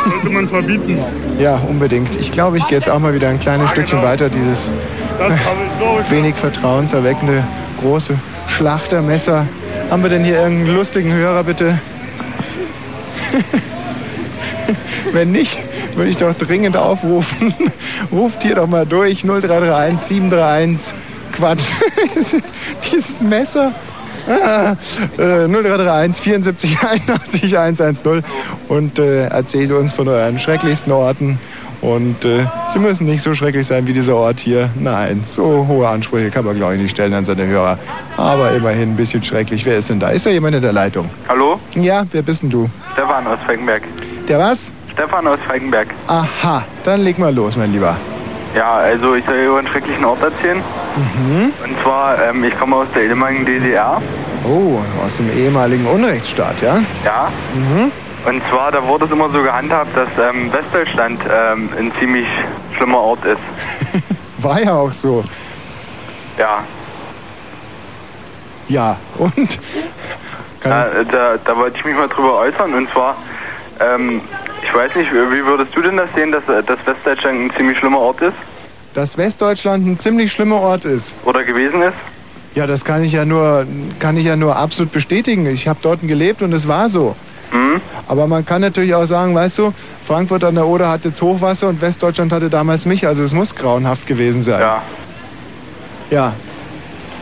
Sollte 0.06 0.30
man 0.30 0.47
verbieten. 0.47 0.99
Ja, 1.39 1.60
unbedingt. 1.68 2.15
Ich 2.15 2.31
glaube, 2.31 2.57
ich 2.57 2.68
gehe 2.68 2.77
jetzt 2.77 2.89
auch 2.89 2.99
mal 2.99 3.14
wieder 3.14 3.30
ein 3.30 3.39
kleines 3.39 3.69
Stückchen 3.69 4.01
weiter, 4.01 4.30
dieses 4.30 4.72
wenig 6.10 6.35
vertrauenserweckende 6.35 7.43
große 7.80 8.15
Schlachtermesser. 8.47 9.45
Haben 9.89 10.03
wir 10.03 10.10
denn 10.10 10.23
hier 10.23 10.41
irgendeinen 10.41 10.76
lustigen 10.76 11.14
Hörer, 11.14 11.43
bitte? 11.43 11.80
Wenn 15.11 15.31
nicht, 15.31 15.57
würde 15.95 16.11
ich 16.11 16.18
doch 16.18 16.35
dringend 16.35 16.77
aufrufen. 16.77 17.53
Ruft 18.11 18.43
hier 18.43 18.56
doch 18.56 18.68
mal 18.68 18.85
durch 18.85 19.23
0331 19.23 19.99
731 19.99 20.95
Quatsch. 21.31 21.64
Dieses 22.91 23.22
Messer. 23.22 23.72
Ah, 24.30 24.76
äh, 25.18 25.47
0331 25.47 26.22
74 26.22 26.77
81 26.81 27.57
110 27.57 28.23
und 28.68 28.99
äh, 28.99 29.26
erzählt 29.27 29.72
uns 29.72 29.93
von 29.93 30.07
euren 30.07 30.38
schrecklichsten 30.39 30.91
Orten. 30.93 31.39
Und 31.81 32.26
äh, 32.26 32.45
sie 32.73 32.80
müssen 32.80 33.06
nicht 33.06 33.22
so 33.22 33.34
schrecklich 33.34 33.65
sein 33.65 33.88
wie 33.88 33.93
dieser 33.93 34.15
Ort 34.15 34.39
hier. 34.39 34.69
Nein, 34.77 35.23
so 35.26 35.65
hohe 35.68 35.88
Ansprüche 35.88 36.30
kann 36.30 36.45
man, 36.45 36.56
glaube 36.57 36.76
ich, 36.76 36.81
nicht 36.81 36.91
stellen 36.91 37.14
an 37.14 37.23
seine 37.23 37.45
Hörer. 37.47 37.77
Aber 38.18 38.51
immerhin 38.51 38.91
ein 38.91 38.95
bisschen 38.97 39.23
schrecklich. 39.23 39.65
Wer 39.65 39.77
ist 39.77 39.89
denn 39.89 39.99
da? 39.99 40.10
Ist 40.10 40.26
da 40.26 40.30
jemand 40.30 40.56
in 40.56 40.61
der 40.61 40.73
Leitung? 40.73 41.10
Hallo? 41.30 41.60
Ja, 41.76 42.06
wer 42.11 42.22
bist 42.22 42.43
denn 42.43 42.49
du? 42.49 42.69
Stefan 42.93 43.26
aus 43.27 43.39
Falkenberg. 43.45 43.84
Der 44.27 44.39
was? 44.39 44.72
Stefan 44.91 45.26
aus 45.27 45.39
Falkenberg. 45.47 45.88
Aha, 46.07 46.64
dann 46.84 47.01
leg 47.01 47.18
mal 47.18 47.34
los, 47.34 47.56
mein 47.56 47.72
Lieber. 47.72 47.95
Ja, 48.56 48.77
also 48.77 49.15
ich 49.15 49.23
soll 49.26 49.35
über 49.35 49.60
einen 49.60 49.68
schrecklichen 49.68 50.03
Ort 50.03 50.22
erzählen. 50.22 50.57
Mhm. 50.97 51.53
Und 51.64 51.81
zwar, 51.84 52.18
ähm, 52.22 52.43
ich 52.43 52.57
komme 52.60 52.77
aus 52.77 52.88
der 52.93 53.03
ehemaligen 53.03 53.45
DDR. 53.45 54.01
Oh, 54.45 54.80
aus 55.06 55.18
dem 55.18 55.30
ehemaligen 55.36 55.86
Unrechtsstaat, 55.86 56.61
ja? 56.61 56.80
Ja. 57.03 57.32
Mhm. 57.53 57.91
Und 58.26 58.41
zwar, 58.49 58.72
da 58.72 58.86
wurde 58.86 59.06
es 59.06 59.11
immer 59.11 59.30
so 59.30 59.41
gehandhabt, 59.41 59.95
dass 59.95 60.10
ähm, 60.18 60.52
Westdeutschland 60.52 61.22
ähm, 61.32 61.70
ein 61.78 61.91
ziemlich 61.99 62.28
schlimmer 62.76 62.99
Ort 62.99 63.26
ist. 63.26 64.03
War 64.40 64.61
ja 64.61 64.74
auch 64.74 64.91
so. 64.91 65.24
Ja. 66.38 66.64
Ja, 68.68 68.98
und? 69.18 69.60
Da, 70.61 70.86
da, 71.10 71.38
da 71.44 71.57
wollte 71.57 71.78
ich 71.78 71.86
mich 71.86 71.95
mal 71.95 72.10
drüber 72.10 72.40
äußern. 72.40 72.74
Und 72.74 72.90
zwar, 72.91 73.16
ähm, 73.80 74.22
ich 74.61 74.74
weiß 74.74 74.95
nicht, 74.95 75.11
wie 75.11 75.45
würdest 75.45 75.76
du 75.76 75.82
denn 75.82 75.98
das 75.98 76.10
sehen, 76.14 76.32
dass, 76.32 76.48
äh, 76.49 76.61
dass 76.61 76.78
Westdeutschland 76.86 77.40
ein 77.40 77.52
ziemlich 77.56 77.78
schlimmer 77.78 77.99
Ort 77.99 78.22
ist? 78.22 78.36
dass 78.94 79.18
Westdeutschland 79.18 79.86
ein 79.88 79.99
ziemlich 79.99 80.32
schlimmer 80.32 80.57
Ort 80.57 80.86
ist. 80.86 81.16
Oder 81.24 81.44
gewesen 81.44 81.82
ist? 81.82 81.95
Ja, 82.56 82.66
das 82.68 82.84
kann 82.84 83.04
ich 83.04 83.12
ja 83.14 83.26
nur, 83.26 83.66
kann 84.00 84.18
ich 84.18 84.26
ja 84.26 84.36
nur 84.36 84.56
absolut 84.56 84.92
bestätigen. 84.92 85.46
Ich 85.48 85.68
habe 85.68 85.80
dort 85.82 86.02
gelebt 86.02 86.42
und 86.42 86.52
es 86.54 86.68
war 86.68 86.90
so. 86.90 87.16
Mhm. 87.52 87.80
Aber 88.08 88.28
man 88.28 88.46
kann 88.46 88.62
natürlich 88.62 88.94
auch 88.96 89.06
sagen, 89.06 89.36
weißt 89.36 89.58
du, 89.60 89.74
Frankfurt 90.06 90.44
an 90.44 90.56
der 90.56 90.66
Oder 90.66 90.90
hat 90.90 91.06
jetzt 91.06 91.22
Hochwasser 91.22 91.68
und 91.70 91.82
Westdeutschland 91.82 92.32
hatte 92.32 92.50
damals 92.50 92.86
mich, 92.86 93.06
also 93.08 93.24
es 93.24 93.34
muss 93.34 93.56
grauenhaft 93.56 94.08
gewesen 94.08 94.44
sein. 94.44 94.60
Ja. 94.60 94.82
Ja, 96.12 96.34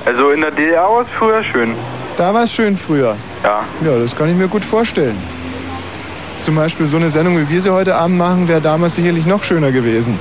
Also 0.05 0.31
in 0.31 0.39
der 0.41 0.51
DDR 0.51 0.83
war 0.83 1.01
es 1.01 1.07
früher 1.19 1.43
schön. 1.43 1.75
da 2.15 2.33
war 2.33 2.43
es 2.45 2.53
schön 2.53 2.77
früher. 2.77 3.15
Ja. 3.43 3.59
Ja, 3.85 3.99
das 3.99 4.15
kann 4.15 4.29
ich 4.29 4.35
mir 4.37 4.47
gut 4.47 4.63
vorstellen. 4.63 5.17
Zum 6.39 6.55
Beispiel 6.55 6.85
so 6.85 6.95
eine 6.95 7.09
Sendung, 7.09 7.37
wie 7.37 7.49
wir 7.49 7.61
sie 7.61 7.69
heute 7.69 7.95
Abend 7.95 8.17
machen, 8.17 8.47
wäre 8.47 8.61
damals 8.61 8.95
sicherlich 8.95 9.25
noch 9.25 9.43
schöner 9.43 9.71
gewesen. 9.73 10.17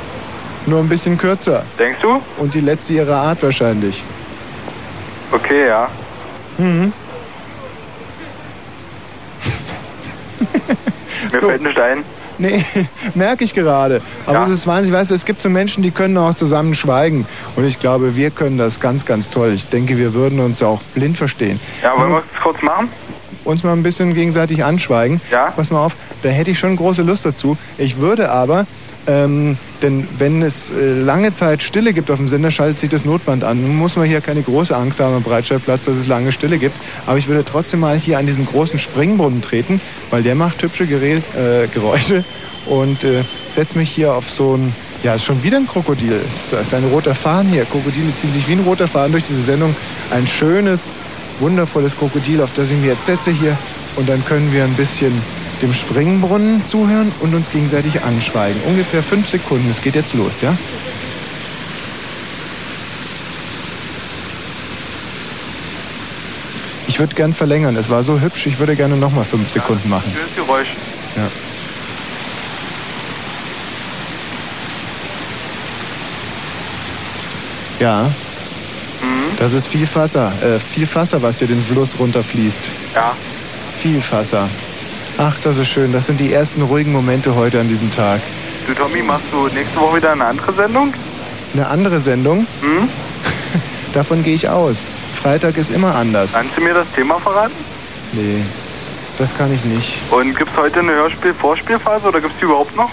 Nur 0.66 0.80
ein 0.80 0.88
bisschen 0.88 1.16
kürzer. 1.16 1.62
Denkst 1.78 2.00
du? 2.02 2.20
Und 2.38 2.54
die 2.54 2.60
letzte 2.60 2.94
ihrer 2.94 3.16
Art 3.18 3.40
wahrscheinlich. 3.42 4.02
Okay, 5.32 5.66
ja. 5.66 5.88
Mhm. 6.58 6.92
Mir 11.32 11.40
fällt 11.40 11.62
nicht 11.62 11.78
ein. 11.78 12.04
Nee, 12.38 12.64
merke 13.14 13.44
ich 13.44 13.54
gerade. 13.54 14.02
Aber 14.26 14.44
es 14.44 14.50
ist 14.50 14.66
wahnsinnig, 14.66 14.98
weißt 14.98 15.10
du, 15.10 15.14
es 15.14 15.24
gibt 15.24 15.40
so 15.40 15.48
Menschen, 15.48 15.82
die 15.82 15.90
können 15.90 16.16
auch 16.18 16.34
zusammen 16.34 16.74
schweigen. 16.74 17.26
Und 17.56 17.64
ich 17.64 17.80
glaube, 17.80 18.16
wir 18.16 18.30
können 18.30 18.58
das 18.58 18.80
ganz, 18.80 19.06
ganz 19.06 19.30
toll. 19.30 19.52
Ich 19.54 19.68
denke, 19.68 19.96
wir 19.96 20.14
würden 20.14 20.40
uns 20.40 20.62
auch 20.62 20.82
blind 20.94 21.16
verstehen. 21.16 21.60
Ja, 21.82 21.98
wollen 21.98 22.12
wir 22.12 22.18
es 22.18 22.42
kurz 22.42 22.60
machen? 22.62 22.90
Uns 23.44 23.62
mal 23.62 23.72
ein 23.72 23.82
bisschen 23.82 24.14
gegenseitig 24.14 24.64
anschweigen. 24.64 25.20
Ja. 25.30 25.52
Pass 25.54 25.70
mal 25.70 25.84
auf, 25.84 25.94
da 26.22 26.28
hätte 26.28 26.50
ich 26.50 26.58
schon 26.58 26.76
große 26.76 27.02
Lust 27.02 27.24
dazu. 27.24 27.56
Ich 27.78 27.98
würde 27.98 28.30
aber, 28.30 28.66
ähm, 29.06 29.56
denn 29.82 30.06
wenn 30.18 30.42
es 30.42 30.72
äh, 30.72 31.00
lange 31.00 31.32
Zeit 31.32 31.62
Stille 31.62 31.92
gibt 31.92 32.10
auf 32.10 32.18
dem 32.18 32.28
Sender, 32.28 32.50
schaltet 32.50 32.78
sich 32.78 32.90
das 32.90 33.04
Notband 33.04 33.44
an. 33.44 33.62
Nun 33.62 33.76
muss 33.76 33.96
man 33.96 34.06
hier 34.06 34.20
keine 34.20 34.42
große 34.42 34.74
Angst 34.74 35.00
haben 35.00 35.14
am 35.14 35.22
Breitscheidplatz, 35.22 35.84
dass 35.84 35.96
es 35.96 36.06
lange 36.06 36.32
Stille 36.32 36.58
gibt. 36.58 36.74
Aber 37.06 37.18
ich 37.18 37.28
würde 37.28 37.44
trotzdem 37.44 37.80
mal 37.80 37.96
hier 37.96 38.18
an 38.18 38.26
diesen 38.26 38.46
großen 38.46 38.78
Springbrunnen 38.78 39.42
treten, 39.42 39.80
weil 40.10 40.22
der 40.22 40.34
macht 40.34 40.62
hübsche 40.62 40.86
Gerä 40.86 41.16
äh, 41.16 41.68
Geräusche 41.72 42.24
und 42.66 43.04
äh, 43.04 43.22
setze 43.50 43.78
mich 43.78 43.90
hier 43.90 44.12
auf 44.12 44.28
so 44.28 44.56
ein, 44.56 44.72
ja, 45.02 45.14
ist 45.14 45.24
schon 45.24 45.42
wieder 45.42 45.58
ein 45.58 45.66
Krokodil. 45.66 46.20
Es 46.28 46.52
ist 46.52 46.74
ein 46.74 46.84
roter 46.84 47.14
Faden 47.14 47.50
hier. 47.50 47.64
Krokodile 47.64 48.14
ziehen 48.14 48.32
sich 48.32 48.48
wie 48.48 48.52
ein 48.52 48.60
roter 48.60 48.88
Faden 48.88 49.12
durch 49.12 49.24
diese 49.24 49.42
Sendung. 49.42 49.74
Ein 50.10 50.26
schönes, 50.26 50.90
wundervolles 51.38 51.96
Krokodil, 51.96 52.40
auf 52.40 52.50
das 52.54 52.70
ich 52.70 52.76
mich 52.76 52.86
jetzt 52.86 53.06
setze 53.06 53.30
hier. 53.30 53.56
Und 53.96 54.08
dann 54.08 54.24
können 54.24 54.52
wir 54.52 54.64
ein 54.64 54.74
bisschen 54.74 55.12
dem 55.62 55.72
Springbrunnen 55.72 56.64
zuhören 56.64 57.12
und 57.20 57.34
uns 57.34 57.50
gegenseitig 57.50 58.02
anschweigen. 58.02 58.60
Ungefähr 58.66 59.02
fünf 59.02 59.28
Sekunden. 59.28 59.70
Es 59.70 59.80
geht 59.82 59.94
jetzt 59.94 60.14
los, 60.14 60.40
ja? 60.40 60.56
Ich 66.88 66.98
würde 66.98 67.14
gern 67.14 67.34
verlängern. 67.34 67.76
Es 67.76 67.90
war 67.90 68.02
so 68.02 68.20
hübsch, 68.20 68.46
ich 68.46 68.58
würde 68.58 68.74
gerne 68.74 68.96
nochmal 68.96 69.24
fünf 69.24 69.50
Sekunden 69.50 69.88
machen. 69.88 70.10
Schönes 70.14 70.34
Geräusch. 70.34 70.68
Ja. 71.16 71.30
Ja. 77.78 78.10
Das 79.38 79.52
ist 79.52 79.68
viel 79.68 79.86
Wasser, 79.94 80.32
äh, 80.42 80.58
viel 80.58 80.88
Wasser, 80.94 81.20
was 81.20 81.38
hier 81.38 81.48
den 81.48 81.62
Fluss 81.62 81.98
runterfließt. 81.98 82.70
Ja. 82.94 83.14
Viel 83.78 84.02
Wasser. 84.10 84.48
Ach, 85.18 85.34
das 85.42 85.56
ist 85.56 85.68
schön. 85.68 85.92
Das 85.92 86.06
sind 86.06 86.20
die 86.20 86.32
ersten 86.32 86.60
ruhigen 86.62 86.92
Momente 86.92 87.34
heute 87.34 87.60
an 87.60 87.68
diesem 87.68 87.90
Tag. 87.90 88.20
Du, 88.66 88.74
Tommy, 88.74 89.00
machst 89.02 89.24
du 89.32 89.46
nächste 89.48 89.80
Woche 89.80 89.96
wieder 89.96 90.12
eine 90.12 90.26
andere 90.26 90.52
Sendung? 90.52 90.92
Eine 91.54 91.66
andere 91.68 92.00
Sendung? 92.00 92.46
Hm? 92.60 92.88
Davon 93.94 94.22
gehe 94.22 94.34
ich 94.34 94.48
aus. 94.48 94.86
Freitag 95.22 95.56
ist 95.56 95.70
immer 95.70 95.94
anders. 95.94 96.34
Kannst 96.34 96.56
du 96.56 96.60
mir 96.60 96.74
das 96.74 96.86
Thema 96.94 97.18
verraten? 97.18 97.54
Nee, 98.12 98.42
das 99.18 99.34
kann 99.36 99.52
ich 99.54 99.64
nicht. 99.64 99.98
Und 100.10 100.36
gibt 100.36 100.50
es 100.50 100.56
heute 100.56 100.80
eine 100.80 100.92
Hörspiel-Vorspielphase 100.92 102.08
oder 102.08 102.20
gibt 102.20 102.34
es 102.34 102.38
die 102.40 102.44
überhaupt 102.44 102.76
noch? 102.76 102.90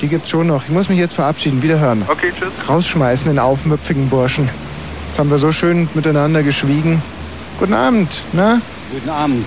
Die 0.00 0.08
gibt's 0.08 0.30
schon 0.30 0.46
noch. 0.46 0.64
Ich 0.64 0.70
muss 0.70 0.88
mich 0.88 0.98
jetzt 0.98 1.14
verabschieden. 1.14 1.62
Wiederhören. 1.62 2.04
Okay, 2.08 2.32
tschüss. 2.38 2.52
Rausschmeißen, 2.68 3.28
den 3.28 3.38
aufmüpfigen 3.38 4.08
Burschen. 4.08 4.48
Jetzt 5.06 5.18
haben 5.18 5.30
wir 5.30 5.38
so 5.38 5.52
schön 5.52 5.88
miteinander 5.94 6.42
geschwiegen. 6.42 7.02
Guten 7.58 7.74
Abend, 7.74 8.22
na? 8.32 8.60
Guten 8.92 9.08
Abend. 9.08 9.46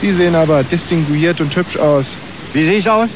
Sie 0.00 0.12
sehen 0.12 0.34
aber 0.34 0.62
distinguiert 0.62 1.40
und 1.40 1.54
hübsch 1.54 1.76
aus. 1.76 2.16
Wie 2.52 2.64
sehe 2.64 2.78
ich 2.78 2.88
aus? 2.90 3.08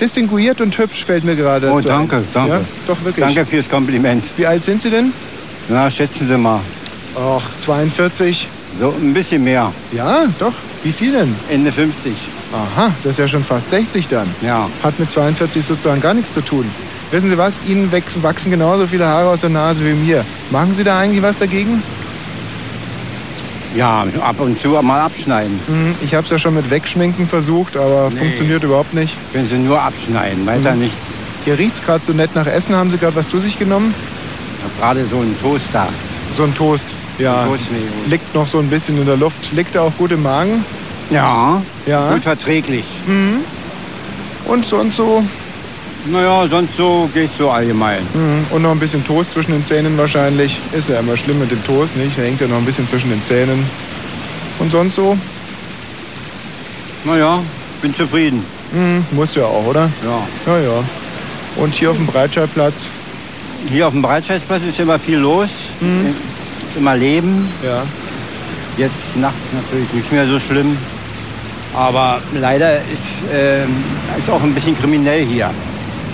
Distinguiert 0.00 0.60
und 0.60 0.76
hübsch 0.76 1.04
fällt 1.04 1.24
mir 1.24 1.36
gerade 1.36 1.70
Oh, 1.70 1.80
danke, 1.80 2.16
ein. 2.16 2.24
danke. 2.34 2.54
Ja, 2.54 2.60
doch 2.86 3.04
wirklich. 3.04 3.24
Danke 3.24 3.44
fürs 3.46 3.68
Kompliment. 3.68 4.24
Wie 4.36 4.46
alt 4.46 4.62
sind 4.62 4.82
Sie 4.82 4.90
denn? 4.90 5.12
Na, 5.68 5.90
schätzen 5.90 6.26
Sie 6.26 6.36
mal. 6.36 6.60
Ach, 7.16 7.42
42. 7.60 8.48
So 8.80 8.92
ein 9.00 9.14
bisschen 9.14 9.44
mehr. 9.44 9.72
Ja, 9.92 10.24
doch. 10.38 10.52
Wie 10.82 10.92
viel 10.92 11.12
denn? 11.12 11.34
Ende 11.48 11.70
50. 11.70 12.12
Aha, 12.52 12.90
das 13.02 13.12
ist 13.12 13.18
ja 13.18 13.28
schon 13.28 13.44
fast 13.44 13.70
60 13.70 14.08
dann. 14.08 14.28
Ja. 14.42 14.68
Hat 14.82 14.98
mit 14.98 15.10
42 15.10 15.64
sozusagen 15.64 16.00
gar 16.00 16.14
nichts 16.14 16.32
zu 16.32 16.40
tun. 16.40 16.68
Wissen 17.10 17.28
Sie 17.30 17.38
was? 17.38 17.58
Ihnen 17.68 17.90
wachsen, 17.92 18.22
wachsen 18.22 18.50
genauso 18.50 18.86
viele 18.86 19.06
Haare 19.06 19.28
aus 19.30 19.40
der 19.40 19.50
Nase 19.50 19.84
wie 19.86 19.92
mir. 19.94 20.24
Machen 20.50 20.74
Sie 20.74 20.82
da 20.82 20.98
eigentlich 20.98 21.22
was 21.22 21.38
dagegen? 21.38 21.82
Ja, 23.74 24.06
ab 24.20 24.38
und 24.38 24.60
zu 24.60 24.68
mal 24.82 25.00
abschneiden. 25.00 25.58
Mhm, 25.66 25.94
Ich 26.00 26.14
habe 26.14 26.24
es 26.24 26.30
ja 26.30 26.38
schon 26.38 26.54
mit 26.54 26.70
Wegschminken 26.70 27.26
versucht, 27.26 27.76
aber 27.76 28.10
Nee. 28.10 28.18
funktioniert 28.20 28.62
überhaupt 28.62 28.94
nicht. 28.94 29.16
Können 29.32 29.48
Sie 29.48 29.56
nur 29.58 29.80
abschneiden, 29.82 30.46
weiter 30.46 30.74
Mhm. 30.74 30.82
nichts. 30.82 30.96
Hier 31.44 31.58
riecht's 31.58 31.82
gerade 31.82 32.04
so 32.04 32.12
nett 32.12 32.34
nach 32.34 32.46
Essen. 32.46 32.74
Haben 32.76 32.90
Sie 32.90 32.98
gerade 32.98 33.16
was 33.16 33.28
zu 33.28 33.38
sich 33.38 33.58
genommen? 33.58 33.92
Ich 34.58 34.64
habe 34.64 34.94
gerade 34.96 35.08
so 35.10 35.16
einen 35.20 35.36
Toast 35.40 35.64
da. 35.72 35.88
So 36.36 36.44
ein 36.44 36.54
Toast. 36.54 36.94
Ja. 37.18 37.44
Toast. 37.44 37.64
Liegt 38.08 38.34
noch 38.34 38.46
so 38.46 38.58
ein 38.60 38.68
bisschen 38.70 38.98
in 38.98 39.06
der 39.06 39.16
Luft. 39.16 39.52
Liegt 39.52 39.74
er 39.74 39.82
auch 39.82 39.92
gut 39.98 40.12
im 40.12 40.22
Magen? 40.22 40.64
Ja, 41.10 41.60
Ja. 41.86 42.12
gut 42.12 42.22
verträglich. 42.22 42.84
Mhm. 43.06 43.40
Und 44.46 44.64
sonst 44.66 44.96
so? 44.96 45.22
Naja, 46.06 46.46
sonst 46.48 46.76
so 46.76 47.08
geht's 47.14 47.36
so 47.38 47.50
allgemein. 47.50 48.02
Mhm. 48.12 48.46
Und 48.50 48.62
noch 48.62 48.72
ein 48.72 48.78
bisschen 48.78 49.04
Toast 49.06 49.30
zwischen 49.30 49.52
den 49.52 49.64
Zähnen 49.64 49.96
wahrscheinlich. 49.96 50.60
Ist 50.72 50.90
ja 50.90 51.00
immer 51.00 51.16
schlimm 51.16 51.38
mit 51.38 51.50
dem 51.50 51.64
Toast, 51.64 51.96
nicht? 51.96 52.18
Da 52.18 52.22
hängt 52.22 52.40
ja 52.40 52.46
noch 52.46 52.58
ein 52.58 52.64
bisschen 52.64 52.86
zwischen 52.86 53.10
den 53.10 53.22
Zähnen. 53.22 53.64
Und 54.58 54.70
sonst 54.70 54.96
so? 54.96 55.16
Naja, 57.04 57.40
bin 57.80 57.94
zufrieden. 57.94 58.44
Hm, 58.72 59.04
muss 59.12 59.34
ja 59.34 59.44
auch, 59.44 59.66
oder? 59.66 59.90
Ja. 60.04 60.52
Ja, 60.52 60.60
ja. 60.60 60.84
Und 61.56 61.74
hier 61.74 61.90
auf 61.90 61.96
dem 61.96 62.06
Breitscheidplatz? 62.06 62.90
Hier 63.70 63.86
auf 63.86 63.92
dem 63.92 64.02
Breitscheidplatz 64.02 64.62
ist 64.68 64.78
immer 64.78 64.98
viel 64.98 65.18
los. 65.18 65.48
Ist 65.80 66.76
immer 66.76 66.96
Leben. 66.96 67.48
Ja. 67.64 67.82
Jetzt 68.76 69.16
nachts 69.16 69.38
natürlich 69.52 69.92
nicht 69.92 70.12
mehr 70.12 70.26
so 70.26 70.38
schlimm. 70.38 70.76
Aber 71.74 72.20
leider 72.34 72.76
ist, 72.76 73.32
ähm, 73.32 73.68
ist 74.18 74.28
auch 74.28 74.42
ein 74.42 74.54
bisschen 74.54 74.78
kriminell 74.78 75.24
hier. 75.24 75.50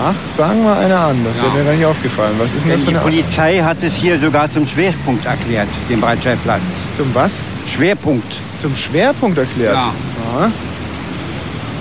Ach, 0.02 0.14
sagen 0.24 0.62
wir 0.64 0.76
einer 0.76 0.98
an, 0.98 1.22
das 1.24 1.36
Ja. 1.38 1.44
wäre 1.44 1.54
mir 1.58 1.64
gar 1.64 1.72
nicht 1.74 1.84
aufgefallen. 1.84 2.34
Was 2.38 2.52
ist 2.54 2.64
denn 2.64 2.70
das 2.72 2.80
für 2.80 2.86
die 2.88 2.96
eine 2.96 3.04
Polizei 3.04 3.58
hat 3.58 3.76
es 3.82 3.92
hier 3.94 4.18
sogar 4.18 4.50
zum 4.50 4.66
Schwerpunkt 4.66 5.26
erklärt, 5.26 5.68
den 5.90 6.00
Breitscheidplatz. 6.00 6.62
Zum 6.96 7.14
was? 7.14 7.42
Schwerpunkt. 7.66 8.40
Zum 8.62 8.74
Schwerpunkt 8.74 9.36
erklärt? 9.36 9.74
Ja. 9.74 9.92
Aha. 10.38 10.50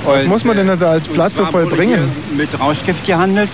Was 0.05 0.25
muss 0.25 0.43
man 0.43 0.57
denn 0.57 0.69
also 0.69 0.85
als 0.87 1.07
Platz 1.07 1.37
so 1.37 1.45
vollbringen? 1.45 2.11
Mit 2.35 2.49
Rauschgift 2.59 3.05
gehandelt. 3.05 3.49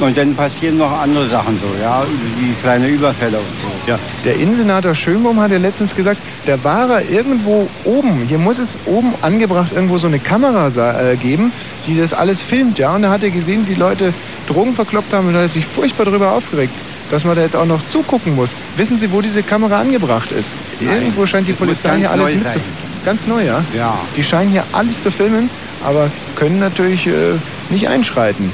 Und 0.00 0.16
dann 0.16 0.34
passieren 0.34 0.78
noch 0.78 1.00
andere 1.00 1.28
Sachen 1.28 1.58
so, 1.60 1.68
ja, 1.82 2.02
wie 2.38 2.52
kleine 2.60 2.88
Überfälle 2.88 3.38
und 3.38 3.44
so. 3.60 3.90
Ja. 3.90 3.98
Der 4.24 4.36
Innensenator 4.36 4.94
Schönbaum 4.94 5.40
hat 5.40 5.50
ja 5.50 5.58
letztens 5.58 5.94
gesagt, 5.94 6.18
da 6.46 6.62
war 6.64 6.90
er 6.90 7.10
irgendwo 7.10 7.68
oben. 7.84 8.24
Hier 8.28 8.38
muss 8.38 8.58
es 8.58 8.78
oben 8.86 9.14
angebracht 9.20 9.72
irgendwo 9.74 9.98
so 9.98 10.06
eine 10.06 10.18
Kamera 10.18 10.68
äh, 10.68 11.16
geben, 11.16 11.52
die 11.86 11.98
das 11.98 12.12
alles 12.12 12.42
filmt. 12.42 12.78
Ja, 12.78 12.94
und 12.94 13.02
da 13.02 13.10
hat 13.10 13.22
er 13.22 13.30
gesehen, 13.30 13.66
wie 13.68 13.74
Leute 13.74 14.12
Drogen 14.48 14.74
verkloppt 14.74 15.12
haben 15.12 15.28
und 15.28 15.34
da 15.34 15.40
hat 15.40 15.46
er 15.46 15.50
sich 15.50 15.66
furchtbar 15.66 16.04
darüber 16.04 16.32
aufgeregt, 16.32 16.72
dass 17.10 17.24
man 17.24 17.36
da 17.36 17.42
jetzt 17.42 17.56
auch 17.56 17.66
noch 17.66 17.84
zugucken 17.86 18.34
muss. 18.34 18.54
Wissen 18.76 18.98
Sie, 18.98 19.12
wo 19.12 19.20
diese 19.20 19.42
Kamera 19.42 19.80
angebracht 19.80 20.30
ist? 20.32 20.50
Irgendwo 20.80 21.26
scheint 21.26 21.46
die 21.48 21.52
Polizei 21.52 21.98
hier 21.98 22.10
alles 22.10 22.26
neu 22.26 22.34
mitzu... 22.34 22.52
sein. 22.52 22.62
Ganz 23.04 23.26
neu, 23.26 23.44
ja? 23.44 23.64
Ja. 23.76 23.98
Die 24.16 24.22
scheinen 24.22 24.50
hier 24.52 24.64
alles 24.72 25.00
zu 25.00 25.10
filmen, 25.10 25.50
aber 25.84 26.08
können 26.36 26.60
natürlich 26.60 27.06
äh, 27.06 27.34
nicht 27.68 27.88
einschreiten. 27.88 28.52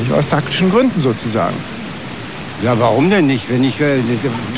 Nicht 0.00 0.12
aus 0.12 0.26
taktischen 0.28 0.70
Gründen 0.70 0.98
sozusagen. 1.00 1.56
Ja, 2.62 2.78
warum 2.78 3.08
denn 3.08 3.26
nicht? 3.26 3.48
Wenn 3.50 3.64
ich, 3.64 3.80
äh, 3.80 3.98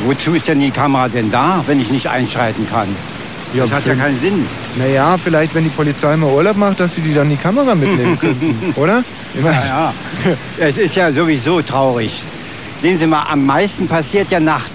wozu 0.04 0.34
ist 0.34 0.48
denn 0.48 0.60
die 0.60 0.70
Kamera 0.70 1.08
denn 1.08 1.30
da, 1.30 1.62
wenn 1.66 1.80
ich 1.80 1.90
nicht 1.90 2.08
einschreiten 2.08 2.66
kann? 2.68 2.88
das 3.54 3.70
hat 3.70 3.84
ja 3.84 3.94
keinen 3.94 4.18
Sinn. 4.18 4.46
Naja, 4.76 5.16
vielleicht, 5.22 5.54
wenn 5.54 5.64
die 5.64 5.70
Polizei 5.70 6.16
mal 6.16 6.32
Urlaub 6.32 6.56
macht, 6.56 6.80
dass 6.80 6.94
sie 6.94 7.02
die 7.02 7.12
dann 7.12 7.28
die 7.28 7.36
Kamera 7.36 7.74
mitnehmen 7.74 8.18
könnten, 8.18 8.72
oder? 8.76 9.04
Ich 9.34 9.42
meine- 9.42 9.56
Ja, 9.56 9.92
ja. 10.24 10.32
Es 10.58 10.78
ist 10.78 10.94
ja 10.96 11.12
sowieso 11.12 11.60
traurig. 11.60 12.22
Sehen 12.80 12.98
Sie 12.98 13.06
mal, 13.06 13.24
am 13.30 13.44
meisten 13.44 13.86
passiert 13.86 14.30
ja 14.30 14.40
nachts. 14.40 14.70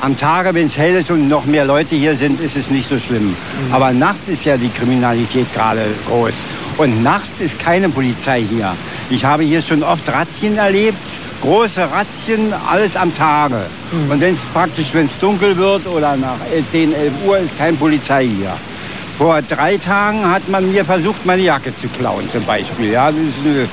Am 0.00 0.16
Tage, 0.18 0.52
wenn 0.52 0.66
es 0.66 0.76
hell 0.76 0.96
ist 1.00 1.10
und 1.10 1.28
noch 1.28 1.44
mehr 1.46 1.64
Leute 1.64 1.94
hier 1.94 2.14
sind, 2.16 2.40
ist 2.40 2.56
es 2.56 2.70
nicht 2.70 2.88
so 2.88 2.98
schlimm. 2.98 3.34
Aber 3.72 3.92
nachts 3.92 4.28
ist 4.28 4.44
ja 4.44 4.56
die 4.56 4.68
Kriminalität 4.68 5.52
gerade 5.54 5.86
groß. 6.08 6.34
Und 6.78 7.02
nachts 7.02 7.28
ist 7.40 7.58
keine 7.58 7.88
Polizei 7.88 8.44
hier. 8.48 8.74
Ich 9.10 9.24
habe 9.24 9.42
hier 9.42 9.60
schon 9.60 9.82
oft 9.82 10.08
Razzien 10.08 10.56
erlebt. 10.56 10.96
Große 11.42 11.82
Razzien, 11.82 12.52
alles 12.68 12.96
am 12.96 13.14
Tage. 13.14 13.60
Und 14.10 14.20
wenn 14.20 14.34
es 14.34 14.40
praktisch, 14.52 14.88
wenn 14.92 15.06
es 15.06 15.18
dunkel 15.20 15.56
wird 15.56 15.86
oder 15.86 16.16
nach 16.16 16.36
10, 16.72 16.94
11 16.94 17.12
Uhr, 17.26 17.38
ist 17.38 17.58
keine 17.58 17.76
Polizei 17.76 18.26
hier. 18.26 18.52
Vor 19.18 19.40
drei 19.42 19.76
Tagen 19.76 20.28
hat 20.28 20.48
man 20.48 20.70
mir 20.70 20.84
versucht, 20.84 21.26
meine 21.26 21.42
Jacke 21.42 21.76
zu 21.76 21.88
klauen 21.88 22.28
zum 22.30 22.44
Beispiel. 22.44 22.92
Ja, 22.92 23.10
das 23.10 23.20
ist 23.20 23.44
eine, 23.44 23.68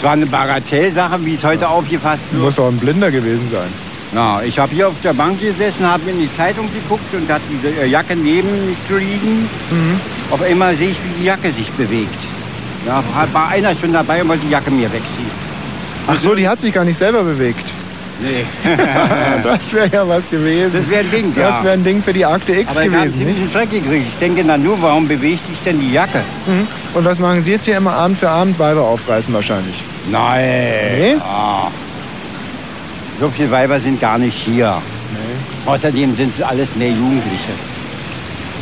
zwar 0.00 0.12
eine 0.12 0.26
Bagatellsache, 0.26 1.24
wie 1.24 1.34
es 1.34 1.44
heute 1.44 1.68
aufgefasst 1.68 2.22
wird. 2.32 2.42
Muss 2.42 2.58
auch 2.58 2.68
ein 2.68 2.78
Blinder 2.78 3.10
gewesen 3.10 3.48
sein. 3.50 3.68
Ja, 4.14 4.42
ich 4.42 4.58
habe 4.58 4.74
hier 4.74 4.88
auf 4.88 4.94
der 5.04 5.12
Bank 5.12 5.40
gesessen, 5.40 5.86
habe 5.86 6.04
mir 6.04 6.12
in 6.12 6.20
die 6.20 6.36
Zeitung 6.36 6.68
geguckt 6.72 7.12
und 7.12 7.30
hat 7.30 7.42
diese 7.50 7.80
äh, 7.80 7.86
Jacke 7.86 8.16
neben 8.16 8.48
mir 8.48 8.98
liegen. 8.98 9.48
Mhm. 9.70 10.00
Auf 10.30 10.42
einmal 10.42 10.76
sehe 10.76 10.90
ich, 10.90 10.96
wie 10.96 11.20
die 11.20 11.26
Jacke 11.26 11.52
sich 11.52 11.70
bewegt. 11.72 12.37
Ja, 12.86 13.02
war 13.32 13.48
einer 13.48 13.74
schon 13.74 13.92
dabei 13.92 14.22
und 14.22 14.28
wollte 14.28 14.44
die 14.46 14.50
Jacke 14.52 14.70
mir 14.70 14.90
wegziehen. 14.92 15.30
Ach 16.06 16.18
so, 16.20 16.34
die 16.34 16.48
hat 16.48 16.60
sich 16.60 16.72
gar 16.72 16.84
nicht 16.84 16.96
selber 16.96 17.22
bewegt. 17.22 17.72
Nee. 18.20 18.44
das 19.44 19.72
wäre 19.72 19.88
ja 19.92 20.08
was 20.08 20.28
gewesen. 20.28 20.80
Das 20.80 20.90
wäre 20.90 21.00
ein 21.00 21.10
Ding, 21.10 21.32
ja. 21.36 21.48
Das 21.48 21.62
wäre 21.62 21.74
ein 21.74 21.84
Ding 21.84 22.02
für 22.02 22.12
die 22.12 22.24
Akte 22.24 22.52
X 22.52 22.72
Aber 22.72 22.84
ich 22.84 22.92
habe 22.92 23.04
gewesen, 23.04 23.18
ziemlich 23.18 23.36
nicht? 23.36 23.56
einen 23.56 23.68
Schreck 23.68 23.70
gekriegt. 23.70 24.06
Ich 24.12 24.18
denke, 24.18 24.42
na 24.44 24.56
nur, 24.56 24.80
warum 24.82 25.06
bewegt 25.06 25.46
sich 25.46 25.58
denn 25.64 25.78
die 25.78 25.92
Jacke? 25.92 26.22
Mhm. 26.46 26.66
Und 26.94 27.04
was 27.04 27.20
machen 27.20 27.42
Sie 27.42 27.52
jetzt 27.52 27.66
hier 27.66 27.76
immer 27.76 27.92
Abend 27.92 28.18
für 28.18 28.28
Abend 28.28 28.58
Weiber 28.58 28.82
aufreißen 28.82 29.32
wahrscheinlich? 29.34 29.82
Nein. 30.10 30.40
Nee? 30.98 31.16
Ah. 31.20 31.68
So 33.20 33.30
viele 33.30 33.50
Weiber 33.50 33.78
sind 33.78 34.00
gar 34.00 34.18
nicht 34.18 34.36
hier. 34.36 34.80
Außerdem 35.66 36.16
sind 36.16 36.32
es 36.36 36.42
alles 36.42 36.68
mehr 36.76 36.88
Jugendliche. 36.88 37.52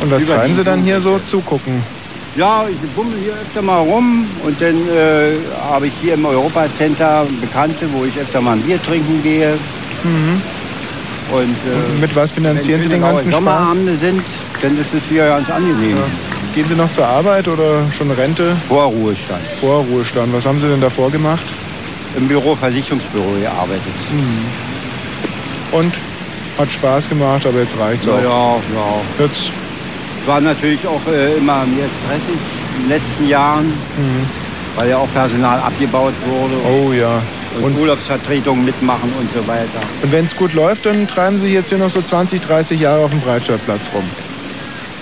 Und 0.01 0.11
was 0.11 0.23
Überwiegend 0.23 0.27
treiben 0.27 0.55
Sie 0.55 0.63
dann 0.63 0.83
hier 0.83 0.99
so? 1.01 1.19
Zugucken. 1.19 1.81
Ja, 2.37 2.65
ich 2.69 2.77
bummel 2.91 3.17
hier 3.19 3.33
öfter 3.33 3.63
mal 3.63 3.79
rum 3.79 4.27
und 4.45 4.61
dann 4.61 4.87
äh, 4.89 5.37
habe 5.59 5.87
ich 5.87 5.93
hier 5.99 6.13
im 6.13 6.23
Europacenter 6.25 7.25
Bekannte, 7.41 7.89
wo 7.91 8.05
ich 8.05 8.17
öfter 8.19 8.41
mal 8.41 8.53
ein 8.53 8.61
Bier 8.61 8.81
trinken 8.81 9.23
gehe. 9.23 9.57
Mhm. 10.03 10.41
Und, 11.31 11.55
äh, 11.65 11.75
Und 11.93 11.99
mit 11.99 12.15
was 12.15 12.31
finanzieren 12.31 12.79
Sie 12.81 12.89
wenn 12.89 13.01
den 13.01 13.01
ganzen 13.01 13.31
Spaß? 13.31 13.39
Sommerabende 13.39 13.95
sind, 13.97 14.21
dann 14.61 14.77
ist 14.79 14.93
es 14.93 15.03
hier 15.09 15.25
ganz 15.25 15.49
angenehm. 15.49 15.97
Ja. 15.97 16.03
Gehen 16.53 16.67
Sie 16.69 16.75
noch 16.75 16.91
zur 16.91 17.07
Arbeit 17.07 17.47
oder 17.47 17.91
schon 17.91 18.11
Rente? 18.11 18.55
Vorruhestand. 18.67 19.41
Vorruhestand. 19.59 20.31
Was 20.31 20.45
haben 20.45 20.59
Sie 20.59 20.67
denn 20.67 20.79
davor 20.81 21.09
gemacht? 21.11 21.43
Im 22.15 22.27
Büro, 22.27 22.55
Versicherungsbüro 22.55 23.31
gearbeitet. 23.41 23.81
Mhm. 24.11 25.77
Und? 25.77 25.93
Hat 26.57 26.71
Spaß 26.71 27.07
gemacht, 27.09 27.45
aber 27.45 27.59
jetzt 27.59 27.77
reicht's 27.77 28.05
Ja, 28.07 28.13
auch. 28.13 28.21
ja, 28.21 28.55
ja. 28.75 29.25
Jetzt, 29.25 29.51
War 30.27 30.41
natürlich 30.41 30.85
auch 30.85 31.01
äh, 31.07 31.37
immer 31.37 31.65
mehr 31.65 31.87
stressig 32.03 32.37
in 32.75 32.83
den 32.83 32.89
letzten 32.89 33.27
Jahren, 33.29 33.65
mhm. 33.67 34.25
weil 34.75 34.89
ja 34.89 34.97
auch 34.97 35.07
Personal 35.13 35.57
abgebaut 35.61 36.13
wurde. 36.25 36.53
Oh 36.67 36.91
ja. 36.91 37.21
Und, 37.61 37.77
Urlaubsvertretungen 37.79 38.65
mitmachen 38.65 39.11
und 39.17 39.29
so 39.33 39.47
weiter. 39.47 39.79
Und 40.03 40.11
wenn 40.11 40.25
es 40.25 40.35
gut 40.35 40.53
läuft, 40.53 40.85
dann 40.85 41.07
treiben 41.07 41.39
Sie 41.39 41.47
jetzt 41.47 41.69
hier 41.69 41.77
noch 41.77 41.89
so 41.89 42.01
20, 42.01 42.41
30 42.41 42.79
Jahre 42.79 43.05
auf 43.05 43.09
dem 43.09 43.21
Breitscheidplatz 43.21 43.89
rum. 43.95 44.03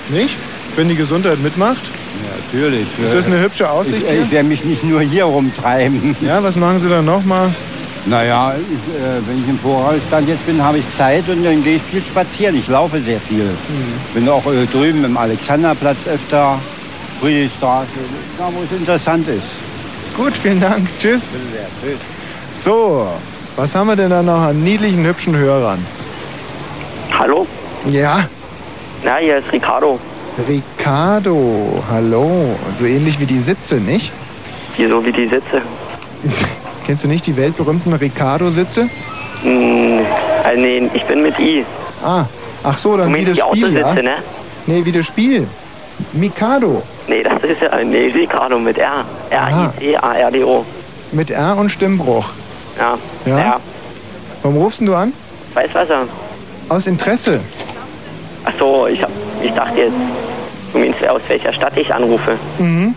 Nicht? 0.09 0.37
Wenn 0.75 0.89
die 0.89 0.95
Gesundheit 0.95 1.39
mitmacht? 1.39 1.81
Ja, 2.23 2.29
natürlich. 2.45 2.85
Ist 3.03 3.15
das 3.15 3.25
eine 3.25 3.41
hübsche 3.41 3.69
Aussicht 3.69 4.03
Ich, 4.03 4.09
hier? 4.09 4.21
ich 4.21 4.31
werde 4.31 4.47
mich 4.47 4.63
nicht 4.63 4.83
nur 4.83 5.01
hier 5.01 5.25
rumtreiben. 5.25 6.15
Ja, 6.21 6.43
was 6.43 6.55
machen 6.55 6.79
Sie 6.79 6.87
dann 6.87 7.05
nochmal? 7.05 7.49
Naja, 8.07 8.53
ich, 8.55 9.01
äh, 9.01 9.27
wenn 9.27 9.41
ich 9.41 9.49
im 9.49 9.57
Vorratsstand 9.57 10.27
jetzt 10.29 10.45
bin, 10.45 10.61
habe 10.61 10.77
ich 10.77 10.85
Zeit 10.95 11.27
und 11.27 11.43
dann 11.43 11.63
gehe 11.63 11.77
ich 11.77 11.81
viel 11.81 12.03
spazieren. 12.03 12.55
Ich 12.55 12.67
laufe 12.67 13.01
sehr 13.01 13.19
viel. 13.19 13.49
Bin 14.13 14.29
auch 14.29 14.45
äh, 14.45 14.65
drüben 14.67 15.03
im 15.03 15.17
Alexanderplatz 15.17 15.97
öfter, 16.07 16.59
Friedrichstraße, 17.19 17.87
da 18.37 18.49
wo 18.53 18.61
es 18.63 18.71
interessant 18.77 19.27
ist. 19.27 19.47
Gut, 20.15 20.33
vielen 20.33 20.61
Dank. 20.61 20.87
Tschüss. 20.99 21.29
So, 22.55 23.07
was 23.55 23.73
haben 23.75 23.87
wir 23.87 23.95
denn 23.95 24.11
da 24.11 24.21
noch 24.21 24.41
an 24.41 24.63
niedlichen, 24.63 25.03
hübschen 25.03 25.35
Hörern? 25.35 25.83
Hallo? 27.17 27.47
Ja, 27.89 28.27
Na, 29.03 29.17
hier 29.17 29.37
ist 29.37 29.51
Ricardo. 29.51 29.99
Ricardo, 30.47 31.83
hallo. 31.89 32.55
So 32.77 32.85
ähnlich 32.85 33.19
wie 33.19 33.25
die 33.25 33.39
Sitze, 33.39 33.75
nicht? 33.75 34.11
Wieso 34.77 35.03
wie 35.03 35.11
die 35.11 35.27
Sitze? 35.27 35.61
Kennst 36.85 37.03
du 37.03 37.07
nicht 37.07 37.25
die 37.25 37.35
weltberühmten 37.35 37.93
Ricardo-Sitze? 37.93 38.89
Hm, 39.41 39.99
äh, 40.45 40.55
nee, 40.55 40.89
ich 40.93 41.03
bin 41.05 41.23
mit 41.23 41.39
I. 41.39 41.65
Ah, 42.03 42.25
ach 42.63 42.77
so, 42.77 42.95
dann 42.95 43.13
wie 43.15 43.25
das 43.25 43.39
Spiel, 43.39 43.73
ja? 43.73 43.93
Ne? 43.93 44.17
Nee, 44.67 44.85
wie 44.85 44.91
das 44.91 45.07
Spiel. 45.07 45.47
Mikado. 46.13 46.83
Nee, 47.07 47.23
das 47.23 47.43
ist 47.43 47.61
ja, 47.61 47.83
nee, 47.83 48.11
Ricardo 48.13 48.59
mit 48.59 48.77
R. 48.77 49.03
R-I-C-A-R-D-O. 49.31 50.63
Mit 51.11 51.31
R 51.31 51.57
und 51.57 51.69
Stimmbruch. 51.69 52.29
Ja. 52.77 52.97
Ja? 53.25 53.37
ja. 53.39 53.59
Warum 54.43 54.57
rufst 54.57 54.81
du 54.81 54.93
an? 54.93 55.11
Weiß 55.55 55.69
was 55.73 55.89
er. 55.89 56.03
Aus 56.69 56.85
Interesse. 56.85 57.39
Ach 58.43 58.53
so, 58.59 58.85
ich, 58.87 59.01
hab, 59.01 59.09
ich 59.41 59.51
dachte 59.53 59.79
jetzt, 59.79 59.93
du 60.71 60.79
meinst, 60.79 61.07
aus 61.07 61.21
welcher 61.27 61.53
Stadt 61.53 61.75
ich 61.77 61.91
anrufe. 61.91 62.37
Mhm. 62.59 62.93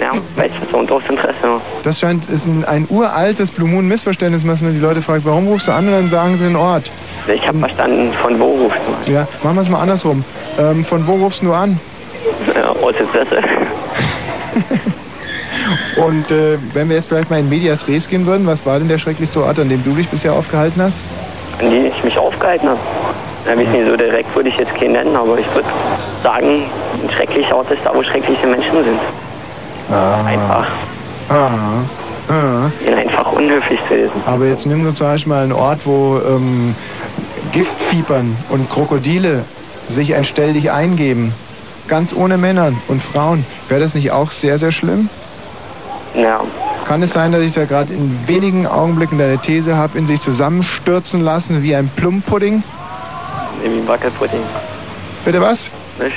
Ja, 0.00 0.10
was 0.34 0.50
und 0.72 0.90
aus 0.90 1.02
Interesse. 1.08 1.60
Das 1.84 2.00
scheint, 2.00 2.28
ist 2.28 2.46
ein, 2.46 2.64
ein 2.64 2.86
uraltes 2.90 3.50
Blue 3.50 3.68
Moon 3.68 3.86
Missverständnis, 3.86 4.46
was 4.46 4.60
man 4.60 4.72
die 4.72 4.80
Leute 4.80 5.00
fragt, 5.00 5.24
warum 5.24 5.46
rufst 5.46 5.68
du 5.68 5.72
an 5.72 5.86
und 5.86 5.92
dann 5.92 6.08
sagen 6.08 6.36
sie 6.36 6.44
den 6.44 6.56
Ort. 6.56 6.90
Ich 7.32 7.46
habe 7.46 7.58
verstanden, 7.58 8.12
von 8.20 8.38
wo 8.38 8.44
rufst 8.64 8.80
du? 9.06 9.12
Ja, 9.12 9.26
machen 9.42 9.56
wir 9.56 9.62
es 9.62 9.68
mal 9.68 9.80
andersrum. 9.80 10.24
Ähm, 10.58 10.84
von 10.84 11.06
wo 11.06 11.14
rufst 11.14 11.42
du 11.42 11.52
an? 11.52 11.78
Ja, 12.54 12.70
aus 12.70 12.94
Interesse. 12.98 13.42
Und 15.96 16.30
äh, 16.30 16.58
wenn 16.72 16.88
wir 16.88 16.96
jetzt 16.96 17.08
vielleicht 17.08 17.30
mal 17.30 17.38
in 17.38 17.48
Medias 17.48 17.86
Res 17.86 18.08
gehen 18.08 18.26
würden, 18.26 18.46
was 18.46 18.66
war 18.66 18.78
denn 18.78 18.88
der 18.88 18.98
schrecklichste 18.98 19.42
Ort, 19.42 19.58
an 19.58 19.68
dem 19.68 19.82
du 19.84 19.92
dich 19.92 20.08
bisher 20.08 20.32
aufgehalten 20.32 20.82
hast? 20.82 21.04
An 21.60 21.70
die 21.70 21.86
ich 21.86 22.04
mich 22.04 22.18
aufgehalten 22.18 22.68
habe. 22.68 22.80
Na, 23.46 23.54
nicht 23.54 23.70
so 23.88 23.96
direkt 23.96 24.34
würde 24.34 24.48
ich 24.48 24.56
jetzt 24.56 24.74
keinen 24.74 24.92
nennen, 24.92 25.14
aber 25.14 25.38
ich 25.38 25.46
würde 25.54 25.68
sagen, 26.22 26.64
ein 27.02 27.10
schrecklicher 27.14 27.56
Ort 27.56 27.70
ist 27.70 27.80
da, 27.84 27.94
wo 27.94 28.02
schreckliche 28.02 28.46
Menschen 28.46 28.72
sind. 28.72 28.98
Ah. 29.90 30.24
Einfach. 30.24 30.66
Ah. 31.28 31.48
Ah. 32.28 32.70
Ihnen 32.86 32.98
einfach 32.98 33.32
unhöflich 33.32 33.78
zu 33.88 33.94
lesen. 33.94 34.12
Aber 34.26 34.46
jetzt 34.46 34.66
nimm 34.66 34.86
uns 34.86 34.96
zum 34.96 35.06
Beispiel 35.08 35.32
mal 35.32 35.42
einen 35.42 35.52
Ort, 35.52 35.80
wo 35.84 36.18
ähm, 36.26 36.74
Giftfiebern 37.52 38.36
und 38.48 38.70
Krokodile 38.70 39.44
sich 39.88 40.14
ein 40.14 40.24
Stell 40.24 40.54
dich 40.54 40.70
eingeben. 40.72 41.34
ganz 41.86 42.14
ohne 42.14 42.38
Männer 42.38 42.72
und 42.88 43.02
Frauen. 43.02 43.44
Wäre 43.68 43.80
das 43.80 43.94
nicht 43.94 44.10
auch 44.10 44.30
sehr, 44.30 44.58
sehr 44.58 44.72
schlimm? 44.72 45.10
Ja. 46.14 46.40
Kann 46.86 47.02
es 47.02 47.12
sein, 47.12 47.32
dass 47.32 47.42
ich 47.42 47.52
da 47.52 47.64
gerade 47.66 47.92
in 47.92 48.18
wenigen 48.26 48.66
Augenblicken 48.66 49.18
deine 49.18 49.38
These 49.38 49.76
habe, 49.76 49.98
in 49.98 50.06
sich 50.06 50.20
zusammenstürzen 50.20 51.20
lassen 51.20 51.62
wie 51.62 51.74
ein 51.74 51.88
Plumpudding? 51.96 52.62
Wie 53.62 53.68
ein 53.68 53.86
Wackelpudding. 53.88 54.40
Bitte 55.24 55.40
was? 55.40 55.70
Nicht? 55.98 56.16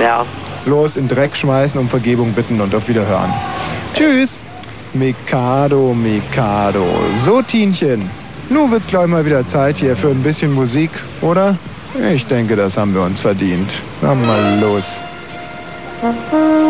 Ja. 0.00 0.24
Los, 0.66 0.96
in 0.96 1.08
Dreck 1.08 1.36
schmeißen, 1.36 1.78
um 1.78 1.88
Vergebung 1.88 2.32
bitten 2.32 2.60
und 2.60 2.74
auf 2.74 2.88
Wiederhören. 2.88 3.32
Tschüss. 3.94 4.38
Mikado, 4.94 5.94
Mikado. 5.94 6.84
So, 7.24 7.42
Tienchen. 7.42 8.08
Nun 8.48 8.70
wird's 8.70 8.86
gleich 8.86 9.06
mal 9.06 9.24
wieder 9.24 9.46
Zeit 9.46 9.78
hier 9.78 9.96
für 9.96 10.08
ein 10.08 10.22
bisschen 10.22 10.52
Musik, 10.52 10.90
oder? 11.20 11.56
Ich 12.12 12.26
denke, 12.26 12.56
das 12.56 12.76
haben 12.76 12.94
wir 12.94 13.02
uns 13.02 13.20
verdient. 13.20 13.82
Na 14.02 14.14
mal 14.14 14.60
los. 14.60 15.00
Hallo, 16.02 16.66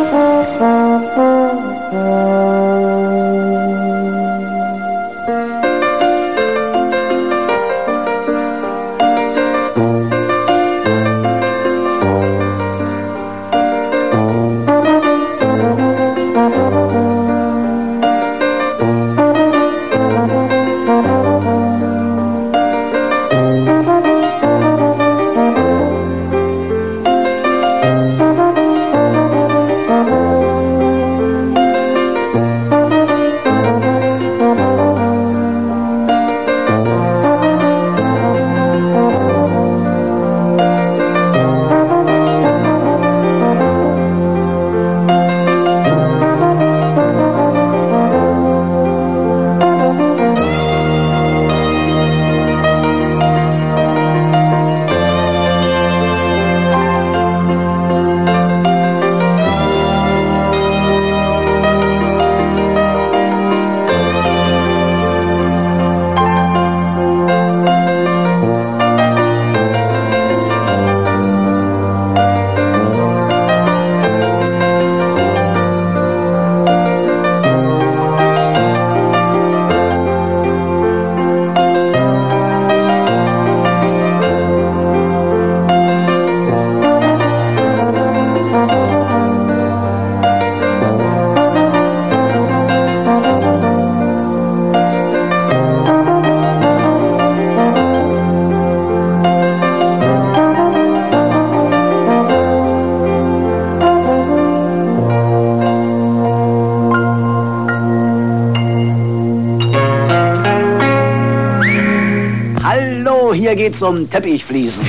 hier 113.77 113.89
geht's 113.89 114.01
um 114.01 114.09
Teppichfliesen. 114.11 114.85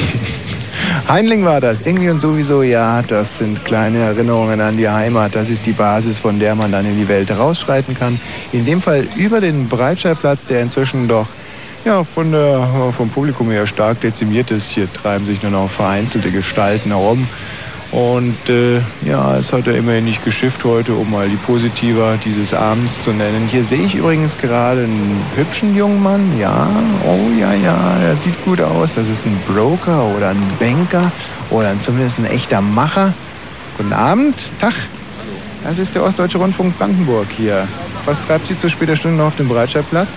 Heinling 1.07 1.43
war 1.45 1.61
das. 1.61 1.81
Irgendwie 1.81 2.09
und 2.09 2.19
sowieso, 2.19 2.63
ja, 2.63 3.01
das 3.01 3.39
sind 3.39 3.63
kleine 3.65 3.99
Erinnerungen 3.99 4.61
an 4.61 4.77
die 4.77 4.87
Heimat. 4.87 5.35
Das 5.35 5.49
ist 5.49 5.65
die 5.65 5.71
Basis, 5.71 6.19
von 6.19 6.39
der 6.39 6.55
man 6.55 6.71
dann 6.71 6.85
in 6.85 6.97
die 6.97 7.07
Welt 7.07 7.29
herausschreiten 7.29 7.97
kann. 7.97 8.19
In 8.51 8.65
dem 8.65 8.81
Fall 8.81 9.07
über 9.15 9.41
den 9.41 9.67
Breitscheidplatz, 9.67 10.45
der 10.49 10.61
inzwischen 10.61 11.07
doch 11.07 11.27
ja, 11.85 12.03
von 12.03 12.31
der, 12.31 12.67
vom 12.95 13.09
Publikum 13.09 13.49
her 13.49 13.65
stark 13.65 14.01
dezimiert 14.01 14.51
ist. 14.51 14.71
Hier 14.71 14.91
treiben 14.91 15.25
sich 15.25 15.41
nur 15.41 15.51
noch 15.51 15.69
vereinzelte 15.69 16.31
Gestalten 16.31 16.89
herum. 16.89 17.27
Und 17.97 18.37
äh, 18.47 18.79
ja, 19.03 19.37
es 19.37 19.51
hat 19.51 19.65
er 19.65 19.75
immerhin 19.75 20.05
nicht 20.05 20.23
geschifft 20.23 20.63
heute, 20.63 20.93
um 20.93 21.09
mal 21.09 21.27
die 21.27 21.35
Positiver 21.35 22.15
dieses 22.23 22.53
Abends 22.53 23.01
zu 23.01 23.09
nennen. 23.09 23.47
Hier 23.49 23.63
sehe 23.63 23.81
ich 23.81 23.95
übrigens 23.95 24.37
gerade 24.37 24.81
einen 24.81 25.19
hübschen 25.35 25.75
jungen 25.75 26.03
Mann. 26.03 26.37
Ja, 26.39 26.69
oh 27.07 27.31
ja, 27.39 27.55
ja, 27.55 27.97
er 28.05 28.15
sieht 28.15 28.35
gut 28.45 28.61
aus. 28.61 28.93
Das 28.93 29.07
ist 29.07 29.25
ein 29.25 29.35
Broker 29.47 30.03
oder 30.15 30.29
ein 30.29 30.43
Banker 30.59 31.11
oder 31.49 31.73
zumindest 31.79 32.19
ein 32.19 32.25
echter 32.25 32.61
Macher. 32.61 33.15
Guten 33.77 33.93
Abend, 33.93 34.35
Tag. 34.59 34.75
Das 35.63 35.79
ist 35.79 35.95
der 35.95 36.03
Ostdeutsche 36.03 36.37
Rundfunk 36.37 36.77
Brandenburg 36.77 37.25
hier. 37.35 37.67
Was 38.05 38.21
treibt 38.27 38.45
Sie 38.45 38.55
zu 38.55 38.69
später 38.69 38.95
Stunde 38.95 39.17
noch 39.17 39.29
auf 39.29 39.37
dem 39.37 39.47
Breitscheidplatz? 39.47 40.09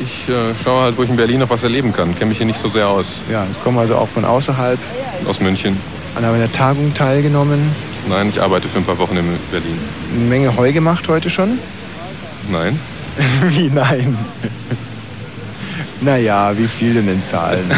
Ich 0.00 0.28
äh, 0.28 0.52
schaue 0.62 0.82
halt, 0.82 0.98
wo 0.98 1.02
ich 1.02 1.08
in 1.08 1.16
Berlin 1.16 1.40
noch 1.40 1.48
was 1.48 1.62
erleben 1.62 1.94
kann. 1.94 2.14
Kenne 2.14 2.28
mich 2.28 2.36
hier 2.36 2.46
nicht 2.46 2.60
so 2.60 2.68
sehr 2.68 2.88
aus. 2.88 3.06
Ja, 3.32 3.46
ich 3.50 3.64
komme 3.64 3.80
also 3.80 3.96
auch 3.96 4.08
von 4.08 4.26
außerhalb. 4.26 4.78
Aus 5.26 5.40
München. 5.40 5.78
An 6.14 6.24
einer 6.24 6.50
Tagung 6.50 6.92
teilgenommen. 6.94 7.60
Nein, 8.08 8.30
ich 8.30 8.40
arbeite 8.40 8.68
für 8.68 8.78
ein 8.78 8.84
paar 8.84 8.98
Wochen 8.98 9.16
in 9.16 9.26
Berlin. 9.50 9.78
Eine 10.14 10.24
Menge 10.24 10.56
Heu 10.56 10.72
gemacht 10.72 11.06
heute 11.08 11.30
schon? 11.30 11.58
Nein. 12.50 12.78
wie 13.48 13.68
nein? 13.68 14.16
naja, 16.00 16.56
wie 16.56 16.66
viel 16.66 16.94
denn 16.94 17.08
in 17.08 17.24
Zahlen? 17.24 17.70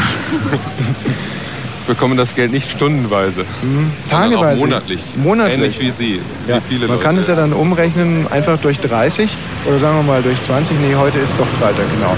ich 1.81 1.87
bekomme 1.87 2.15
das 2.17 2.35
Geld 2.35 2.53
nicht 2.53 2.71
stundenweise. 2.71 3.41
Hm, 3.63 3.91
sondern 4.09 4.31
tageweise? 4.31 4.61
Monatlich. 4.61 5.01
Monatlich? 5.17 5.55
Ähnlich 5.55 5.81
wie 5.81 5.91
Sie. 5.91 6.21
Ja, 6.47 6.57
wie 6.57 6.61
viele 6.69 6.87
man 6.87 7.01
kann 7.01 7.17
es 7.19 7.27
ja 7.27 7.35
dann 7.35 7.53
umrechnen, 7.53 8.27
einfach 8.31 8.59
durch 8.61 8.79
30 8.79 9.31
oder 9.67 9.79
sagen 9.79 9.97
wir 9.97 10.03
mal 10.03 10.23
durch 10.23 10.41
20. 10.43 10.79
Nee, 10.81 10.95
heute 10.95 11.19
ist 11.19 11.35
doch 11.39 11.49
Freitag, 11.59 11.87
genau. 11.95 12.17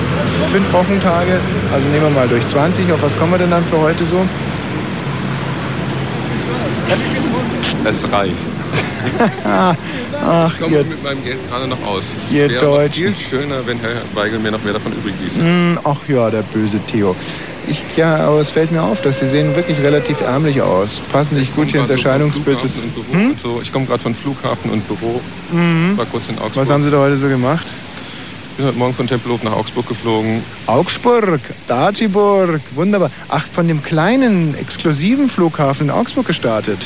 Fünf 0.51 0.71
Wochentage, 0.73 1.39
also 1.73 1.89
nehmen 1.89 2.03
wir 2.03 2.11
mal 2.11 2.29
durch 2.29 2.47
20. 2.47 2.93
Auf 2.93 3.03
was 3.03 3.17
kommen 3.19 3.33
wir 3.33 3.39
denn 3.39 3.51
dann 3.51 3.65
für 3.67 3.79
heute 3.79 4.05
so? 4.05 4.27
Es 7.85 8.13
reicht. 8.13 8.35
Ach, 10.25 10.53
ich 10.53 10.61
komme 10.61 10.77
ihr, 10.77 10.85
mit 10.85 11.03
meinem 11.03 11.25
Geld 11.25 11.39
gerade 11.49 11.67
noch 11.67 11.83
aus. 11.85 12.05
ihr 12.31 12.49
Wäre 12.49 12.67
aber 12.67 12.77
Deutschen. 12.83 13.15
viel 13.15 13.17
schöner, 13.17 13.67
wenn 13.67 13.79
Herr 13.81 13.91
Weigel 14.15 14.39
mir 14.39 14.53
noch 14.53 14.63
mehr 14.63 14.75
davon 14.75 14.93
übrig 14.93 15.15
ließe. 15.21 15.45
Hm, 15.45 15.79
ach 15.83 15.97
ja, 16.07 16.31
der 16.31 16.43
böse 16.43 16.79
Theo. 16.87 17.17
Ich, 17.67 17.83
ja, 17.97 18.17
aber 18.17 18.41
es 18.41 18.51
fällt 18.51 18.71
mir 18.71 18.83
auf, 18.83 19.03
dass 19.03 19.21
Sie 19.21 19.27
sehen 19.27 19.55
wirklich 19.57 19.81
relativ 19.81 20.21
ärmlich 20.21 20.61
aus. 20.63 21.01
Passen 21.13 21.39
sich 21.39 21.55
gut 21.55 21.71
hier 21.71 21.81
ins 21.81 21.91
Erscheinungsbild 21.91 22.63
des... 22.63 22.89
Hm? 23.13 23.37
So. 23.43 23.61
Ich 23.63 23.73
komme 23.73 23.87
gerade 23.87 24.03
von 24.03 24.15
Flughafen 24.15 24.71
und 24.71 24.87
Büro. 24.87 25.21
Mhm. 25.51 25.97
War 25.97 26.07
kurz 26.07 26.29
in 26.29 26.37
Augsburg. 26.39 26.57
Was 26.57 26.71
haben 26.71 26.85
Sie 26.85 26.91
da 26.91 26.99
heute 26.99 27.17
so 27.17 27.29
gemacht? 27.29 27.67
Ich 28.53 28.57
bin 28.59 28.67
heute 28.67 28.79
Morgen 28.79 28.95
von 28.95 29.07
Tempelhof 29.07 29.43
nach 29.43 29.53
Augsburg 29.53 29.89
geflogen. 29.89 30.43
Augsburg, 30.67 31.41
Daciburg, 31.67 32.61
wunderbar. 32.75 33.11
Ach, 33.29 33.45
von 33.47 33.67
dem 33.67 33.83
kleinen, 33.83 34.55
exklusiven 34.57 35.31
Flughafen 35.31 35.87
in 35.87 35.91
Augsburg 35.91 36.27
gestartet. 36.27 36.79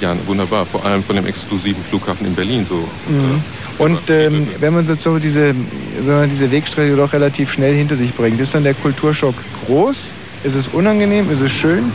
Ja, 0.00 0.16
wunderbar. 0.26 0.66
Vor 0.66 0.84
allem 0.84 1.02
von 1.02 1.16
dem 1.16 1.26
exklusiven 1.26 1.82
Flughafen 1.84 2.26
in 2.26 2.34
Berlin 2.34 2.66
so. 2.66 2.76
Mhm. 3.08 3.42
Und 3.78 4.10
ähm, 4.10 4.46
wenn 4.60 4.74
man 4.74 4.84
jetzt 4.86 5.02
so 5.02 5.18
diese, 5.18 5.54
wir, 6.00 6.26
diese 6.26 6.50
Wegstrecke 6.50 6.96
doch 6.96 7.12
relativ 7.12 7.52
schnell 7.52 7.74
hinter 7.74 7.96
sich 7.96 8.12
bringt, 8.14 8.40
ist 8.40 8.54
dann 8.54 8.64
der 8.64 8.74
Kulturschock 8.74 9.34
groß? 9.66 10.12
Ist 10.44 10.54
es 10.54 10.68
unangenehm? 10.68 11.30
Ist 11.30 11.40
es 11.40 11.52
schön? 11.52 11.92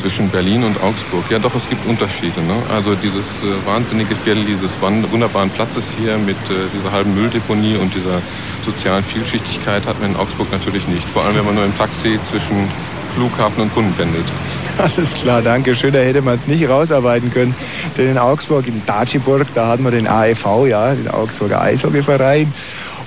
Zwischen 0.00 0.28
Berlin 0.28 0.64
und 0.64 0.80
Augsburg. 0.82 1.24
Ja, 1.30 1.38
doch, 1.38 1.54
es 1.54 1.68
gibt 1.68 1.86
Unterschiede. 1.86 2.40
Ne? 2.42 2.56
Also 2.74 2.94
dieses 2.96 3.24
äh, 3.42 3.66
wahnsinnige 3.66 4.16
Viertel 4.16 4.44
dieses 4.44 4.72
wunderbaren 4.80 5.50
Platzes 5.50 5.84
hier 5.96 6.18
mit 6.18 6.36
äh, 6.50 6.68
dieser 6.76 6.90
halben 6.90 7.14
Mülldeponie 7.14 7.76
und 7.76 7.94
dieser 7.94 8.20
sozialen 8.64 9.04
Vielschichtigkeit 9.04 9.86
hat 9.86 10.00
man 10.00 10.10
in 10.10 10.16
Augsburg 10.16 10.50
natürlich 10.50 10.86
nicht. 10.88 11.06
Vor 11.10 11.22
allem, 11.24 11.36
wenn 11.36 11.44
man 11.44 11.54
nur 11.54 11.64
im 11.64 11.76
Taxi 11.76 12.18
zwischen 12.30 12.68
Flughafen 13.14 13.62
und 13.62 13.74
Kunden 13.74 13.92
pendelt. 13.94 14.24
Alles 14.78 15.14
klar, 15.14 15.40
danke 15.42 15.74
schön. 15.76 15.92
Da 15.92 16.00
hätte 16.00 16.22
man 16.22 16.36
es 16.36 16.46
nicht 16.46 16.68
rausarbeiten 16.68 17.32
können. 17.32 17.54
Denn 17.96 18.10
in 18.10 18.18
Augsburg, 18.18 18.66
in 18.66 18.82
Daciburg, 18.86 19.46
da 19.54 19.68
hatten 19.68 19.84
wir 19.84 19.90
den 19.90 20.06
AEV, 20.06 20.66
ja, 20.68 20.94
den 20.94 21.08
Augsburger 21.08 21.60
Eishockeyverein. 21.60 22.52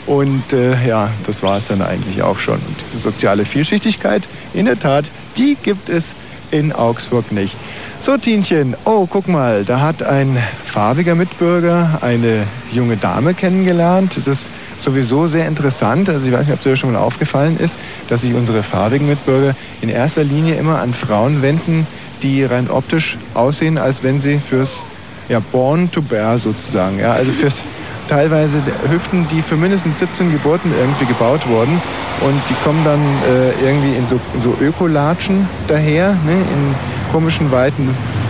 Und 0.06 0.54
äh, 0.54 0.88
ja, 0.88 1.10
das 1.26 1.44
war 1.44 1.58
es 1.58 1.66
dann 1.66 1.82
eigentlich 1.82 2.24
auch 2.24 2.40
schon. 2.40 2.56
Und 2.56 2.76
diese 2.82 2.98
soziale 2.98 3.44
Vielschichtigkeit, 3.44 4.28
in 4.54 4.66
der 4.66 4.80
Tat, 4.80 5.06
die 5.38 5.58
gibt 5.62 5.90
es 5.90 6.16
in 6.50 6.72
Augsburg 6.72 7.32
nicht. 7.34 7.56
So, 8.00 8.16
Tienchen. 8.16 8.76
Oh, 8.86 9.06
guck 9.10 9.28
mal, 9.28 9.66
da 9.66 9.82
hat 9.82 10.04
ein 10.04 10.42
farbiger 10.64 11.16
Mitbürger 11.16 12.00
eine 12.02 12.44
junge 12.72 12.96
Dame 12.96 13.34
kennengelernt. 13.34 14.16
Es 14.16 14.28
ist 14.28 14.50
sowieso 14.80 15.28
sehr 15.28 15.48
interessant. 15.48 16.10
Also 16.10 16.28
ich 16.28 16.34
weiß 16.34 16.48
nicht, 16.48 16.56
ob 16.56 16.62
dir 16.62 16.72
das 16.72 16.80
schon 16.80 16.92
mal 16.92 17.00
aufgefallen 17.00 17.58
ist, 17.60 17.78
dass 18.10 18.22
sich 18.22 18.34
unsere 18.34 18.64
farbigen 18.64 19.08
Mitbürger 19.08 19.56
in 19.82 19.90
erster 19.90 20.24
Linie 20.24 20.56
immer 20.56 20.80
an 20.80 20.94
Frauen 20.94 21.42
wenden, 21.42 21.88
die 22.24 22.44
rein 22.44 22.70
optisch 22.70 23.18
aussehen, 23.34 23.78
als 23.78 24.04
wenn 24.04 24.20
sie 24.20 24.40
fürs 24.40 24.84
ja, 25.30 25.40
Born 25.52 25.92
to 25.92 26.02
Bear 26.02 26.38
sozusagen, 26.38 27.00
ja, 27.00 27.12
also 27.14 27.32
fürs 27.32 27.64
teilweise 28.08 28.62
Hüften, 28.90 29.28
die 29.30 29.42
für 29.42 29.58
mindestens 29.58 30.00
17 30.00 30.32
Geburten 30.32 30.72
irgendwie 30.80 31.06
gebaut 31.06 31.46
wurden. 31.48 31.82
Und 32.22 32.42
die 32.50 32.56
kommen 32.64 32.84
dann 32.86 33.00
äh, 33.00 33.68
irgendwie 33.68 33.96
in 33.96 34.08
so, 34.08 34.20
so 34.40 34.56
Ökolatschen 34.62 35.48
daher, 35.68 36.14
ne, 36.26 36.34
in 36.34 36.76
komischen 37.12 37.52
weiten 37.52 37.90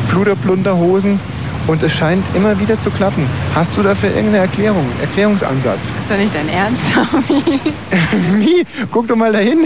Pluderplunderhosen 0.09 1.19
und 1.67 1.83
es 1.83 1.91
scheint 1.93 2.25
immer 2.35 2.59
wieder 2.59 2.79
zu 2.79 2.89
klappen. 2.89 3.27
Hast 3.53 3.77
du 3.77 3.83
dafür 3.83 4.09
irgendeine 4.09 4.39
Erklärung, 4.39 4.85
Erklärungsansatz? 5.01 5.87
Ist 5.87 5.93
doch 6.09 6.17
nicht 6.17 6.33
dein 6.33 6.49
Ernst, 6.49 6.81
Wie? 8.39 8.65
Guck 8.91 9.07
doch 9.07 9.15
mal 9.15 9.31
dahin. 9.31 9.59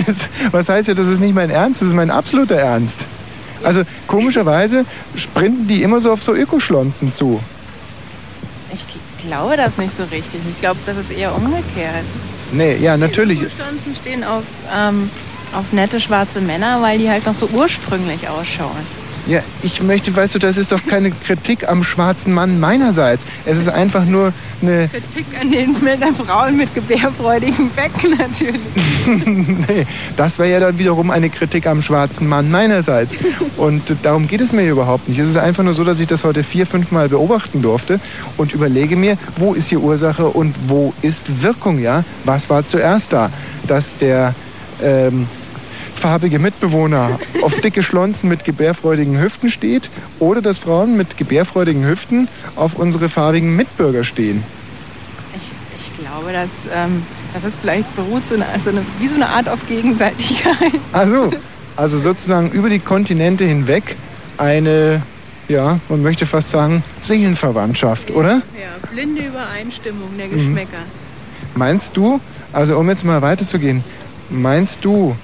Was 0.52 0.70
heißt 0.70 0.88
ja, 0.88 0.94
das 0.94 1.08
ist 1.08 1.20
nicht 1.20 1.36
mein 1.36 1.50
Ernst, 1.50 1.82
das 1.82 1.90
ist 1.90 1.94
mein 1.94 2.12
absoluter 2.12 2.56
Ernst. 2.56 3.08
Also 3.64 3.84
komischerweise 4.08 4.86
sprinten 5.16 5.68
die 5.68 5.84
immer 5.84 6.00
so 6.00 6.12
auf 6.12 6.24
so 6.24 6.34
Ökoschlonzen 6.34 7.14
zu. 7.14 7.40
Ich 8.74 8.84
glaube 9.24 9.56
das 9.56 9.78
nicht 9.78 9.96
so 9.96 10.04
richtig. 10.04 10.42
Ich 10.50 10.60
glaube, 10.60 10.80
das 10.86 10.98
ist 10.98 11.12
eher 11.12 11.36
umgekehrt. 11.36 12.04
Nee, 12.52 12.78
ja, 12.78 12.98
natürlich. 12.98 13.40
Stanzen 13.40 13.96
stehen 14.02 14.24
auf, 14.24 14.44
ähm, 14.76 15.10
auf 15.54 15.72
nette 15.72 16.00
schwarze 16.02 16.42
Männer, 16.42 16.82
weil 16.82 16.98
die 16.98 17.10
halt 17.10 17.26
noch 17.26 17.36
so 17.36 17.48
ursprünglich 17.54 18.28
ausschauen. 18.28 19.01
Ja, 19.28 19.42
ich 19.62 19.82
möchte, 19.84 20.16
weißt 20.16 20.36
du, 20.36 20.40
das 20.40 20.58
ist 20.58 20.72
doch 20.72 20.84
keine 20.86 21.12
Kritik 21.12 21.68
am 21.70 21.84
schwarzen 21.84 22.34
Mann 22.34 22.60
meinerseits. 22.60 23.26
Es 23.46 23.58
ist 23.58 23.70
einfach 23.70 24.04
nur 24.06 24.34
eine. 24.62 24.88
Kritik 24.88 25.26
an 25.40 25.52
den 25.52 25.76
Männern, 25.84 26.16
Frauen 26.16 26.58
mit 26.58 26.74
gebärfreudigen 26.74 27.70
Becken 27.72 28.18
natürlich. 28.18 28.62
nee, 29.68 29.86
das 30.16 30.40
wäre 30.40 30.52
ja 30.52 30.60
dann 30.60 30.80
wiederum 30.80 31.12
eine 31.12 31.30
Kritik 31.30 31.68
am 31.68 31.82
schwarzen 31.82 32.28
Mann 32.28 32.50
meinerseits. 32.50 33.16
Und 33.58 33.96
darum 34.02 34.28
geht 34.28 34.42
es 34.42 34.54
mir 34.54 34.68
überhaupt 34.68 35.08
nicht. 35.08 35.20
Es 35.20 35.30
ist 35.30 35.38
einfach 35.38 35.64
nur 35.64 35.74
so, 35.74 35.84
dass 35.84 36.00
ich 36.00 36.08
das 36.08 36.24
heute 36.24 36.44
vier, 36.44 36.66
fünf 36.66 36.92
Mal 36.92 37.08
beobachten 37.08 37.62
durfte 37.62 38.00
und 38.38 38.54
überlege 38.54 38.96
mir, 38.96 39.18
wo 39.38 39.54
ist 39.54 39.70
hier 39.70 39.82
Ursache 39.82 40.28
und 40.28 40.56
wo 40.68 40.94
ist 41.02 41.44
Wirkung, 41.44 41.78
ja? 41.80 42.04
Was 42.26 42.50
war 42.50 42.66
zuerst 42.66 43.14
da? 43.14 43.30
Dass 43.68 43.96
der 43.98 44.34
ähm, 44.82 45.28
farbige 46.02 46.40
Mitbewohner 46.40 47.20
auf 47.44 47.60
dicke 47.62 47.84
Schlonzen 47.84 48.28
mit 48.28 48.44
gebärfreudigen 48.44 49.20
Hüften 49.22 49.50
steht 49.50 49.90
oder 50.20 50.42
dass 50.42 50.58
Frauen 50.60 50.98
mit 50.98 51.16
gebärfreudigen 51.18 51.86
Hüften 51.86 52.28
auf 52.56 52.74
unsere 52.76 53.08
farbigen 53.08 53.56
Mitbürger 53.56 54.04
stehen. 54.04 54.44
Ich 55.78 56.04
glaube, 56.04 56.34
dass 56.34 56.50
ähm, 56.74 57.04
das 57.34 57.44
ist 57.44 57.56
vielleicht 57.62 57.96
beruht 57.96 58.28
so 58.28 58.34
eine, 58.36 58.46
so 58.64 58.72
eine, 58.72 58.84
wie 59.00 59.08
so 59.08 59.16
eine 59.16 59.30
Art 59.30 59.48
auf 59.48 59.60
Gegenseitigkeit. 59.68 60.74
Also, 60.92 61.32
also 61.76 62.00
sozusagen 62.00 62.50
über 62.52 62.70
die 62.70 62.80
Kontinente 62.80 63.46
hinweg 63.46 63.96
eine, 64.38 65.02
ja, 65.48 65.80
man 65.88 66.02
möchte 66.02 66.26
fast 66.26 66.50
sagen, 66.50 66.84
Seelenverwandtschaft, 67.02 68.10
oder? 68.12 68.42
Ja, 68.60 68.90
blinde 68.92 69.22
Übereinstimmung 69.28 70.10
der 70.18 70.28
Mhm. 70.28 70.32
Geschmäcker. 70.56 70.84
Meinst 71.56 71.96
du, 71.96 72.20
also 72.54 72.78
um 72.78 72.90
jetzt 72.90 73.06
mal 73.06 73.22
weiterzugehen, 73.22 73.84
meinst 74.30 74.84
du, 74.84 75.16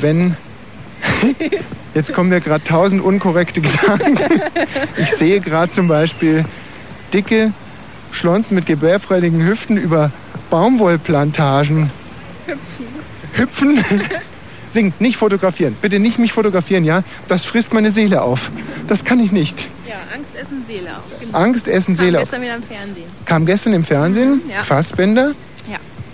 wenn. 0.00 0.36
Jetzt 1.94 2.12
kommen 2.12 2.28
mir 2.30 2.40
gerade 2.40 2.64
tausend 2.64 3.02
unkorrekte 3.02 3.60
Gedanken. 3.60 4.18
Ich 4.96 5.12
sehe 5.12 5.40
gerade 5.40 5.72
zum 5.72 5.88
Beispiel 5.88 6.44
dicke 7.12 7.52
Schlonzen 8.12 8.54
mit 8.54 8.66
gebärfreudigen 8.66 9.46
Hüften 9.46 9.76
über 9.76 10.10
Baumwollplantagen 10.50 11.90
hüpfen. 13.34 13.82
Sing, 14.72 14.92
nicht 14.98 15.16
fotografieren. 15.16 15.76
Bitte 15.80 15.98
nicht 15.98 16.18
mich 16.18 16.32
fotografieren, 16.32 16.84
ja? 16.84 17.02
Das 17.28 17.44
frisst 17.46 17.72
meine 17.72 17.90
Seele 17.90 18.20
auf. 18.22 18.50
Das 18.88 19.04
kann 19.04 19.20
ich 19.20 19.32
nicht. 19.32 19.66
Ja, 19.88 19.94
Angst 20.14 20.30
essen 20.38 20.64
Seele 20.66 20.90
auf. 20.90 21.02
Genau. 21.20 21.38
Angst 21.38 21.68
essen 21.68 21.94
Kam 21.96 22.04
Seele 22.04 22.18
auf. 22.18 22.24
gestern 22.24 22.42
wieder 22.42 22.56
im 22.56 22.62
Fernsehen. 22.62 23.04
Kam 23.24 23.46
gestern 23.46 23.72
im 23.72 23.84
Fernsehen, 23.84 24.40
Ja. 24.50 24.64
Fassbender, 24.64 25.28
Ja. 25.28 25.34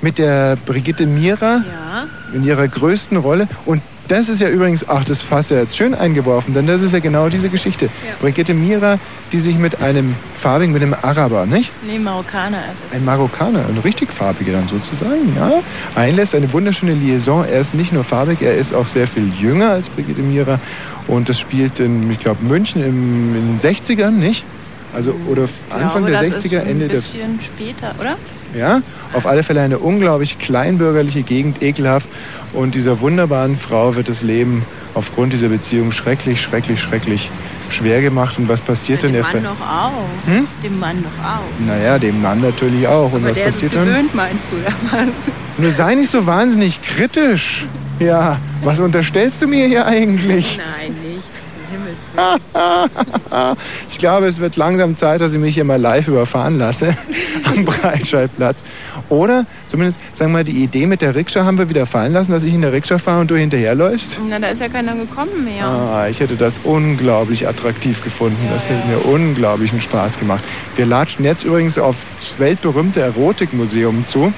Mit 0.03 0.19
der 0.19 0.57
Brigitte 0.67 1.07
Mira 1.07 1.63
Ja. 1.67 2.05
in 2.35 2.45
ihrer 2.45 2.69
größten 2.69 3.17
Rolle. 3.17 3.49
Und 3.65 3.83
das 4.09 4.29
ist 4.29 4.41
ja 4.41 4.49
übrigens, 4.49 4.87
ach, 4.89 5.05
das 5.05 5.23
fasst 5.23 5.51
ja 5.53 5.59
jetzt 5.61 5.77
schön 5.77 5.95
eingeworfen, 5.95 6.53
denn 6.55 6.67
das 6.67 6.83
ist 6.83 6.93
ja 6.93 6.99
genau 6.99 7.29
diese 7.29 7.49
Geschichte. 7.49 7.89
Brigitte 8.21 8.53
Mira, 8.53 8.99
die 9.33 9.39
sich 9.41 9.57
mit 9.57 9.81
einem 9.81 10.15
farbigen, 10.35 10.73
mit 10.75 10.83
einem 10.83 10.95
Araber, 11.01 11.47
nicht? 11.47 11.71
Nee, 11.87 11.99
Marokkaner 11.99 12.59
es. 12.73 12.95
Ein 12.95 13.05
Marokkaner, 13.05 13.65
ein 13.69 13.79
richtig 13.79 14.13
farbiger 14.13 14.53
dann 14.53 14.69
sozusagen, 14.69 15.35
ja. 15.37 15.63
Einlässt 15.95 16.35
eine 16.35 16.53
wunderschöne 16.53 16.95
Liaison. 16.95 17.45
Er 17.45 17.61
ist 17.61 17.75
nicht 17.75 17.93
nur 17.93 18.05
farbig, 18.05 18.43
er 18.43 18.57
ist 18.57 18.75
auch 18.75 18.87
sehr 18.87 19.07
viel 19.07 19.33
jünger 19.41 19.71
als 19.71 19.89
Brigitte 19.89 20.21
Mira. 20.21 20.59
Und 21.07 21.29
das 21.29 21.39
spielt 21.39 21.79
in, 21.81 22.11
ich 22.11 22.19
glaube, 22.19 22.45
München 22.45 22.83
im, 22.83 23.35
in 23.37 23.57
den 23.57 23.59
60ern, 23.59 24.11
nicht? 24.11 24.45
Also, 24.95 25.15
oder 25.31 25.49
Anfang 25.71 26.05
glaube, 26.05 26.11
der 26.11 26.31
das 26.31 26.45
60er, 26.45 26.59
ist 26.59 26.67
Ende 26.69 26.85
ein 26.85 26.89
der 26.91 26.97
bisschen 26.99 27.41
später, 27.41 27.95
oder? 27.99 28.17
Ja, 28.57 28.83
auf 29.13 29.27
alle 29.27 29.43
Fälle 29.43 29.61
eine 29.61 29.79
unglaublich 29.79 30.39
kleinbürgerliche 30.39 31.23
Gegend, 31.23 31.63
ekelhaft. 31.63 32.09
Und 32.53 32.75
dieser 32.75 33.01
wunderbaren 33.01 33.57
Frau 33.57 33.97
wird 33.97 34.09
das 34.09 34.23
Leben 34.23 34.65
aufgrund 34.95 35.33
dieser 35.33 35.49
Beziehung 35.49 35.91
schrecklich, 35.91 36.41
schrecklich, 36.41 36.81
schrecklich 36.81 37.31
schwer 37.71 38.03
gemacht. 38.03 38.39
Und 38.39 38.49
was 38.49 38.61
passiert 38.61 39.03
Dem 39.03 39.13
dann? 39.15 39.23
Mann 39.23 39.45
doch 39.45 39.67
auch. 39.67 40.27
Hm? 40.27 40.47
Dem 40.63 40.79
Mann 40.79 41.03
doch 41.03 41.25
auch. 41.25 41.67
Naja, 41.67 41.99
dem 41.99 42.21
Mann 42.21 42.41
natürlich 42.41 42.87
auch. 42.87 43.13
Und 43.13 43.21
Aber 43.21 43.29
was 43.29 43.35
der 43.35 43.47
ist 43.47 43.55
passiert 43.55 43.75
dann? 43.75 43.87
gewöhnt, 43.87 44.15
meinst 44.15 44.45
du, 44.51 44.57
oder 44.57 44.75
was? 44.91 45.09
Nur 45.59 45.71
sei 45.71 45.95
nicht 45.95 46.11
so 46.11 46.27
wahnsinnig 46.27 46.83
kritisch. 46.83 47.67
Ja, 47.99 48.39
was 48.65 48.81
unterstellst 48.81 49.43
du 49.43 49.47
mir 49.47 49.67
hier 49.67 49.87
eigentlich? 49.87 50.59
Nein. 50.59 50.95
Ich 53.89 53.99
glaube, 53.99 54.27
es 54.27 54.41
wird 54.41 54.57
langsam 54.57 54.97
Zeit, 54.97 55.21
dass 55.21 55.33
ich 55.33 55.41
mich 55.41 55.55
hier 55.55 55.65
mal 55.65 55.81
live 55.81 56.09
überfahren 56.09 56.59
lasse 56.59 56.97
am 57.45 57.65
Breitscheidplatz. 57.65 58.63
Oder 59.09 59.47
zumindest, 59.69 59.99
sagen 60.15 60.33
wir 60.33 60.39
mal, 60.39 60.45
die 60.45 60.63
Idee 60.63 60.87
mit 60.87 61.01
der 61.01 61.15
Rikscha 61.15 61.45
haben 61.45 61.59
wir 61.59 61.69
wieder 61.69 61.87
fallen 61.87 62.13
lassen, 62.13 62.33
dass 62.33 62.45
ich 62.45 62.53
in 62.53 62.63
der 62.63 62.73
Rikscha 62.73 62.99
fahre 62.99 63.21
und 63.21 63.31
du 63.31 63.37
hinterherläufst. 63.37 64.19
Na, 64.29 64.39
da 64.39 64.49
ist 64.49 64.61
ja 64.61 64.69
keiner 64.69 64.95
gekommen 64.95 65.45
mehr. 65.45 65.67
Ah, 65.67 66.09
ich 66.09 66.21
hätte 66.21 66.37
das 66.37 66.61
unglaublich 66.65 67.47
attraktiv 67.49 68.03
gefunden. 68.03 68.37
das 68.53 68.69
hätte 68.69 68.87
mir 68.87 69.05
unglaublichen 69.05 69.81
Spaß 69.81 70.19
gemacht. 70.19 70.43
Wir 70.77 70.87
latschen 70.87 71.25
jetzt 71.25 71.45
übrigens 71.45 71.79
aufs 71.79 72.35
weltberühmte 72.39 73.01
Erotikmuseum 73.01 74.07
zu. 74.07 74.33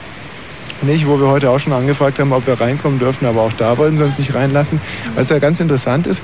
Nicht, 0.83 1.07
wo 1.07 1.19
wir 1.19 1.29
heute 1.29 1.51
auch 1.51 1.61
schon 1.61 1.73
angefragt 1.73 2.19
haben, 2.19 2.33
ob 2.33 2.47
wir 2.47 2.61
reinkommen 2.61 2.99
dürfen, 2.99 3.27
aber 3.27 3.43
auch 3.43 3.53
da 3.55 3.79
wollten 3.79 3.97
sie 3.97 4.05
uns 4.05 4.19
nicht 4.19 4.35
reinlassen. 4.35 4.81
Was 5.15 5.31
ja 5.31 5.39
ganz 5.39 5.61
interessant 5.61 6.07
ist, 6.07 6.23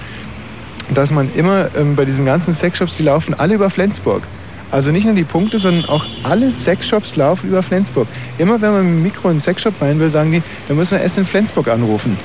dass 0.95 1.11
man 1.11 1.33
immer 1.35 1.69
ähm, 1.77 1.97
bei 1.97 2.05
diesen 2.05 2.25
ganzen 2.25 2.55
Sexshops, 2.55 2.97
die 2.97 3.03
laufen 3.05 3.35
alle 3.35 3.55
über 3.55 3.71
Flensburg. 3.71 4.23
Also 4.71 4.93
nicht 4.93 5.05
nur 5.05 5.15
die 5.15 5.25
Punkte, 5.25 5.59
sondern 5.59 5.85
auch 5.87 6.05
alle 6.23 6.53
Sexshops 6.53 7.17
laufen 7.17 7.49
über 7.49 7.63
Flensburg. 7.63 8.07
Immer 8.39 8.61
wenn 8.61 8.73
man 8.73 8.85
mit 8.85 8.95
dem 8.95 9.03
Mikro 9.03 9.29
in 9.29 9.33
einen 9.33 9.41
Sexshop 9.41 9.75
rein 9.81 9.99
will, 9.99 10.11
sagen 10.11 10.31
die, 10.31 10.43
dann 10.69 10.77
müssen 10.77 10.93
wir 10.93 11.01
erst 11.01 11.19
in 11.19 11.27
Flensburg 11.27 11.69
anrufen. 11.69 12.17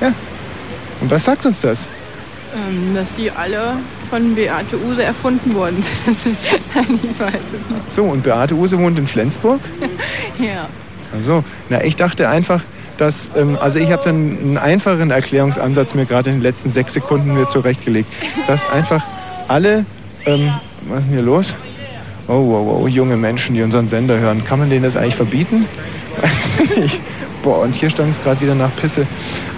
Ja. 0.00 0.12
Und 1.00 1.10
was 1.10 1.24
sagt 1.24 1.46
uns 1.46 1.60
das? 1.60 1.88
Ähm, 2.54 2.94
dass 2.94 3.08
die 3.16 3.30
alle 3.30 3.74
von 4.10 4.34
Beate 4.34 4.76
Use 4.78 5.02
erfunden 5.02 5.54
worden 5.54 5.82
sind. 5.82 6.18
Ich 7.02 7.20
weiß 7.20 7.34
es 7.34 7.70
nicht. 7.70 7.90
So, 7.90 8.04
und 8.04 8.22
Beate 8.22 8.54
Use 8.54 8.78
wohnt 8.78 8.98
in 8.98 9.06
Flensburg? 9.06 9.60
Ja. 10.38 10.68
Also, 11.12 11.42
na, 11.68 11.82
ich 11.82 11.96
dachte 11.96 12.28
einfach, 12.28 12.60
dass, 12.98 13.30
ähm, 13.36 13.56
also 13.60 13.78
ich 13.78 13.90
habe 13.92 14.02
dann 14.04 14.38
einen 14.38 14.58
einfachen 14.58 15.10
Erklärungsansatz 15.10 15.94
mir 15.94 16.06
gerade 16.06 16.30
in 16.30 16.36
den 16.36 16.42
letzten 16.42 16.70
sechs 16.70 16.92
Sekunden 16.92 17.34
mir 17.34 17.48
zurechtgelegt, 17.48 18.12
dass 18.46 18.68
einfach 18.68 19.02
alle, 19.48 19.84
ähm, 20.26 20.52
was 20.88 21.00
ist 21.00 21.06
denn 21.06 21.14
hier 21.14 21.22
los? 21.22 21.54
Oh, 22.28 22.44
wow, 22.46 22.66
wow, 22.66 22.88
junge 22.88 23.16
Menschen, 23.16 23.54
die 23.54 23.62
unseren 23.62 23.88
Sender 23.88 24.18
hören, 24.18 24.44
kann 24.44 24.58
man 24.58 24.68
denen 24.68 24.82
das 24.82 24.96
eigentlich 24.96 25.16
verbieten? 25.16 25.66
Boah, 27.42 27.60
und 27.60 27.74
hier 27.74 27.88
stand 27.88 28.10
es 28.10 28.20
gerade 28.20 28.40
wieder 28.40 28.54
nach 28.54 28.74
Pisse. 28.76 29.06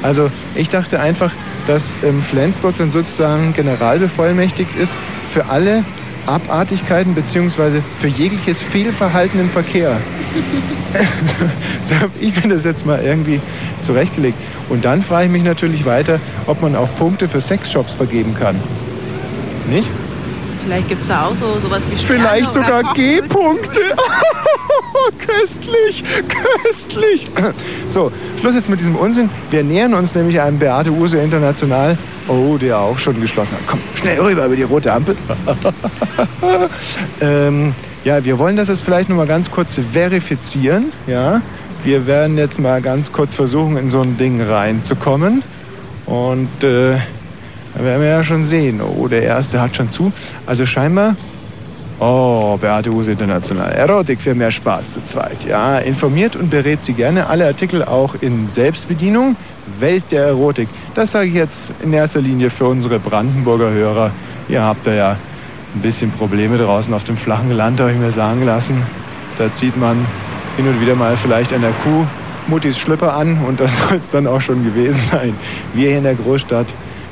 Also 0.03 0.31
ich 0.55 0.69
dachte 0.69 1.01
einfach, 1.01 1.33
dass 1.67 1.97
ähm, 2.05 2.23
Flensburg 2.23 2.77
dann 2.79 2.91
sozusagen 2.91 3.53
generalbevollmächtigt 3.55 4.77
ist 4.77 4.97
für 5.29 5.47
alle 5.47 5.85
Abartigkeiten 6.27 7.15
beziehungsweise 7.15 7.83
für 7.97 8.07
jegliches 8.07 8.63
Fehlverhalten 8.63 9.41
im 9.41 9.51
Verkehr. 9.51 10.01
So 11.85 11.95
habe 12.01 12.11
ich 12.21 12.43
mir 12.43 12.55
das 12.55 12.65
jetzt 12.65 12.87
mal 12.87 13.03
irgendwie 13.03 13.41
zurechtgelegt. 13.83 14.39
Und 14.69 14.85
dann 14.85 15.03
frage 15.03 15.27
ich 15.27 15.31
mich 15.31 15.45
natürlich 15.45 15.85
weiter, 15.85 16.21
ob 16.47 16.63
man 16.63 16.77
auch 16.77 16.89
Punkte 16.97 17.29
für 17.29 17.41
Sexshops 17.41 17.95
vergeben 17.95 18.35
kann. 18.39 18.57
Nicht? 19.69 19.89
Vielleicht 20.65 20.89
gibt 20.89 21.01
es 21.01 21.09
da 21.09 21.27
auch 21.27 21.35
so 21.35 21.59
sowas 21.61 21.83
wie 21.91 21.99
Sterne 21.99 22.21
Vielleicht 22.21 22.53
sogar 22.53 22.95
G-Punkte. 22.95 23.81
köstlich, 25.19 26.05
köstlich. 26.65 27.29
So, 27.89 28.13
Schluss 28.41 28.55
jetzt 28.55 28.69
mit 28.69 28.79
diesem 28.79 28.97
Unsinn. 28.97 29.31
Wir 29.51 29.65
nähern 29.65 29.95
uns 29.95 30.15
nämlich 30.15 30.41
einem 30.41 30.59
Beate 30.59 30.91
Use 30.91 31.19
International 31.19 31.97
Oh, 32.31 32.57
der 32.59 32.79
auch 32.79 32.99
schon 32.99 33.21
geschlossen 33.21 33.53
hat. 33.53 33.63
Komm, 33.67 33.81
schnell 33.97 34.21
rüber 34.21 34.47
über 34.47 34.55
die 34.55 34.63
rote 34.63 34.93
Ampel. 34.93 35.17
ähm, 37.21 37.75
ja, 38.05 38.25
wir 38.25 38.39
wollen 38.39 38.57
das 38.57 38.69
jetzt 38.69 38.83
vielleicht 38.83 39.09
noch 39.09 39.17
mal 39.17 39.27
ganz 39.27 39.51
kurz 39.51 39.81
verifizieren. 39.93 40.93
Ja, 41.07 41.43
wir 41.85 42.07
werden 42.07 42.39
jetzt 42.39 42.59
mal 42.59 42.81
ganz 42.81 43.13
kurz 43.13 43.35
versuchen, 43.35 43.77
in 43.77 43.91
so 43.91 44.01
ein 44.01 44.17
Ding 44.17 44.41
reinzukommen. 44.43 45.43
Und 46.07 46.65
äh, 46.65 46.97
da 47.75 47.85
werden 47.85 48.03
wir 48.03 48.09
ja 48.09 48.25
schon 48.25 48.45
sehen. 48.45 48.81
Oh, 48.81 49.07
der 49.07 49.23
erste 49.23 49.61
hat 49.61 49.77
schon 49.77 49.93
zu. 49.93 50.13
Also 50.47 50.67
scheinbar. 50.67 51.15
Oh, 52.01 52.57
Beate 52.59 52.91
Huse 52.91 53.13
International. 53.13 53.73
Erotik 53.73 54.21
für 54.23 54.35
mehr 54.35 54.51
Spaß 54.51 54.95
zu 54.95 55.05
zweit. 55.05 55.45
Ja, 55.47 55.79
informiert 55.79 56.35
und 56.35 56.49
berät 56.49 56.83
Sie 56.83 56.95
gerne. 56.95 57.27
Alle 57.27 57.47
Artikel 57.47 57.85
auch 57.85 58.15
in 58.23 58.49
Selbstbedienung. 58.51 59.37
Welt 59.79 60.05
der 60.11 60.25
Erotik. 60.25 60.69
Das 60.95 61.13
sage 61.13 61.29
ich 61.29 61.35
jetzt 61.35 61.75
in 61.83 61.93
erster 61.93 62.23
Linie 62.23 62.49
für 62.49 62.67
unsere 62.67 62.99
Brandenburger 62.99 63.71
Hörer. 63.71 64.11
Ihr 64.49 64.63
habt 64.63 64.87
da 64.87 64.95
ja 64.95 65.17
ein 65.75 65.81
bisschen 65.83 66.11
Probleme 66.11 66.59
draußen 66.59 66.93
auf 66.93 67.05
dem 67.05 67.17
flachen 67.17 67.51
Land, 67.51 67.81
habe 67.81 67.93
ich 67.93 67.99
mir 67.99 68.13
sagen 68.13 68.45
lassen. 68.45 68.83
Da 69.39 69.53
zieht 69.53 69.77
man 69.77 70.05
hin 70.57 70.67
und 70.67 70.81
wieder 70.81 70.95
mal 70.95 71.17
vielleicht 71.17 71.53
an 71.53 71.63
der 71.63 71.73
Kuh 71.85 72.05
Muttis 72.47 72.79
Schlüpper 72.79 73.15
an 73.15 73.39
und 73.47 73.61
das 73.61 73.71
soll 73.89 73.99
es 73.99 74.11
dann 74.11 74.27
auch 74.27 74.41
schon 74.41 74.65
gewesen 74.65 75.01
sein. 75.11 75.35
Wir 75.75 75.89
hier 75.89 75.99
in 75.99 76.05
der 76.05 76.15
Großstadt, 76.15 76.67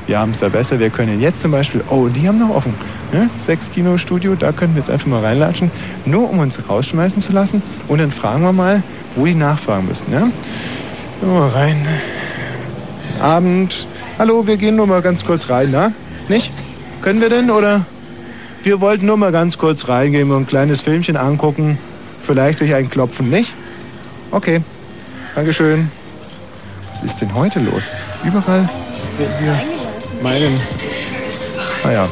wir 0.07 0.19
haben 0.19 0.33
es 0.33 0.39
da 0.39 0.49
besser. 0.49 0.81
Wir 0.81 0.91
können 0.91 1.21
jetzt 1.21 1.43
zum 1.43 1.53
Beispiel, 1.53 1.83
oh, 1.91 2.09
die 2.09 2.27
haben 2.27 2.39
noch 2.39 2.51
offen. 2.51 2.75
Ne? 3.13 3.29
Sechs 3.39 3.71
Kino-Studio, 3.71 4.35
da 4.35 4.53
können 4.53 4.75
wir 4.75 4.81
jetzt 4.81 4.91
einfach 4.91 5.07
mal 5.07 5.23
reinlatschen, 5.23 5.71
nur 6.07 6.31
um 6.31 6.39
uns 6.39 6.59
rausschmeißen 6.69 7.23
zu 7.23 7.33
lassen. 7.33 7.63
Und 7.89 8.01
dann 8.01 8.11
fragen 8.11 8.43
wir 8.43 8.53
mal, 8.53 8.83
wo 9.17 9.27
die 9.27 9.35
nachfragen 9.35 9.87
müssen. 9.87 10.13
Ja? 10.13 10.29
Mal 11.23 11.49
rein. 11.49 11.87
Abend. 13.21 13.87
Hallo, 14.19 14.47
wir 14.47 14.57
gehen 14.57 14.77
nur 14.77 14.87
mal 14.87 15.03
ganz 15.03 15.25
kurz 15.25 15.49
rein, 15.51 15.69
na? 15.73 15.93
Nicht? 16.29 16.53
Können 17.03 17.21
wir 17.21 17.29
denn 17.29 17.51
oder? 17.51 17.85
Wir 18.63 18.81
wollten 18.81 19.07
nur 19.07 19.17
mal 19.17 19.33
ganz 19.33 19.59
kurz 19.59 19.89
reingehen 19.89 20.31
und 20.31 20.43
ein 20.43 20.47
kleines 20.47 20.83
Filmchen 20.83 21.17
angucken. 21.17 21.79
Vielleicht 22.23 22.59
sich 22.59 22.75
einklopfen, 22.75 23.31
nicht? 23.31 23.55
Okay. 24.31 24.63
Dankeschön. 25.35 25.91
Was 26.93 27.03
ist 27.03 27.21
denn 27.21 27.35
heute 27.35 27.61
los? 27.61 27.91
Überall 28.25 28.69
wir 29.19 29.61
meinen. 30.23 30.61
Ah 31.83 31.91
ja. 31.91 32.09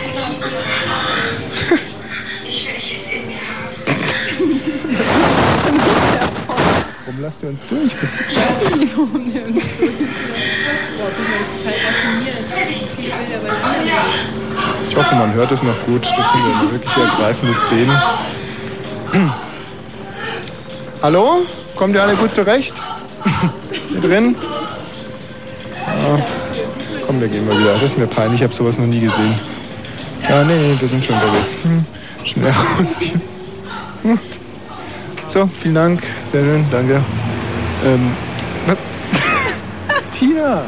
Warum 7.05 7.23
lasst 7.23 7.43
ihr 7.43 7.49
uns 7.51 7.67
durch? 7.67 7.93
Das 8.01 8.11
ich 14.97 15.03
hoffe, 15.05 15.15
man 15.15 15.35
hört 15.35 15.53
es 15.53 15.63
noch 15.63 15.79
gut. 15.85 16.03
Das 16.03 16.33
sind 16.33 16.41
ja 16.41 16.73
wirklich 16.73 16.97
ergreifende 16.97 17.53
Szenen. 17.53 18.03
Hallo? 21.03 21.43
Kommt 21.75 21.95
ihr 21.95 22.03
alle 22.03 22.15
gut 22.15 22.33
zurecht? 22.33 22.73
Hier 23.91 24.01
drin? 24.01 24.35
Ja. 25.87 26.19
Komm, 27.07 27.21
wir 27.21 27.29
gehen 27.29 27.47
mal 27.47 27.59
wieder. 27.59 27.75
Das 27.75 27.83
ist 27.83 27.99
mir 27.99 28.07
peinlich, 28.07 28.41
ich 28.41 28.45
habe 28.45 28.55
sowas 28.55 28.79
noch 28.79 28.87
nie 28.87 29.01
gesehen. 29.01 29.39
Ja, 30.27 30.43
nee, 30.45 30.75
wir 30.81 30.89
sind 30.89 31.05
schon 31.05 31.17
unterwegs. 31.17 31.57
Hm. 31.63 31.85
Schnell 32.25 32.51
raus 32.79 32.97
hier. 32.99 33.21
Hm. 34.03 34.19
So, 35.29 35.51
vielen 35.61 35.75
Dank. 35.75 36.03
Sehr 36.33 36.43
schön, 36.43 36.65
danke. 36.71 37.03
Ähm, 37.85 38.13
was? 38.67 38.79
Tina! 40.19 40.63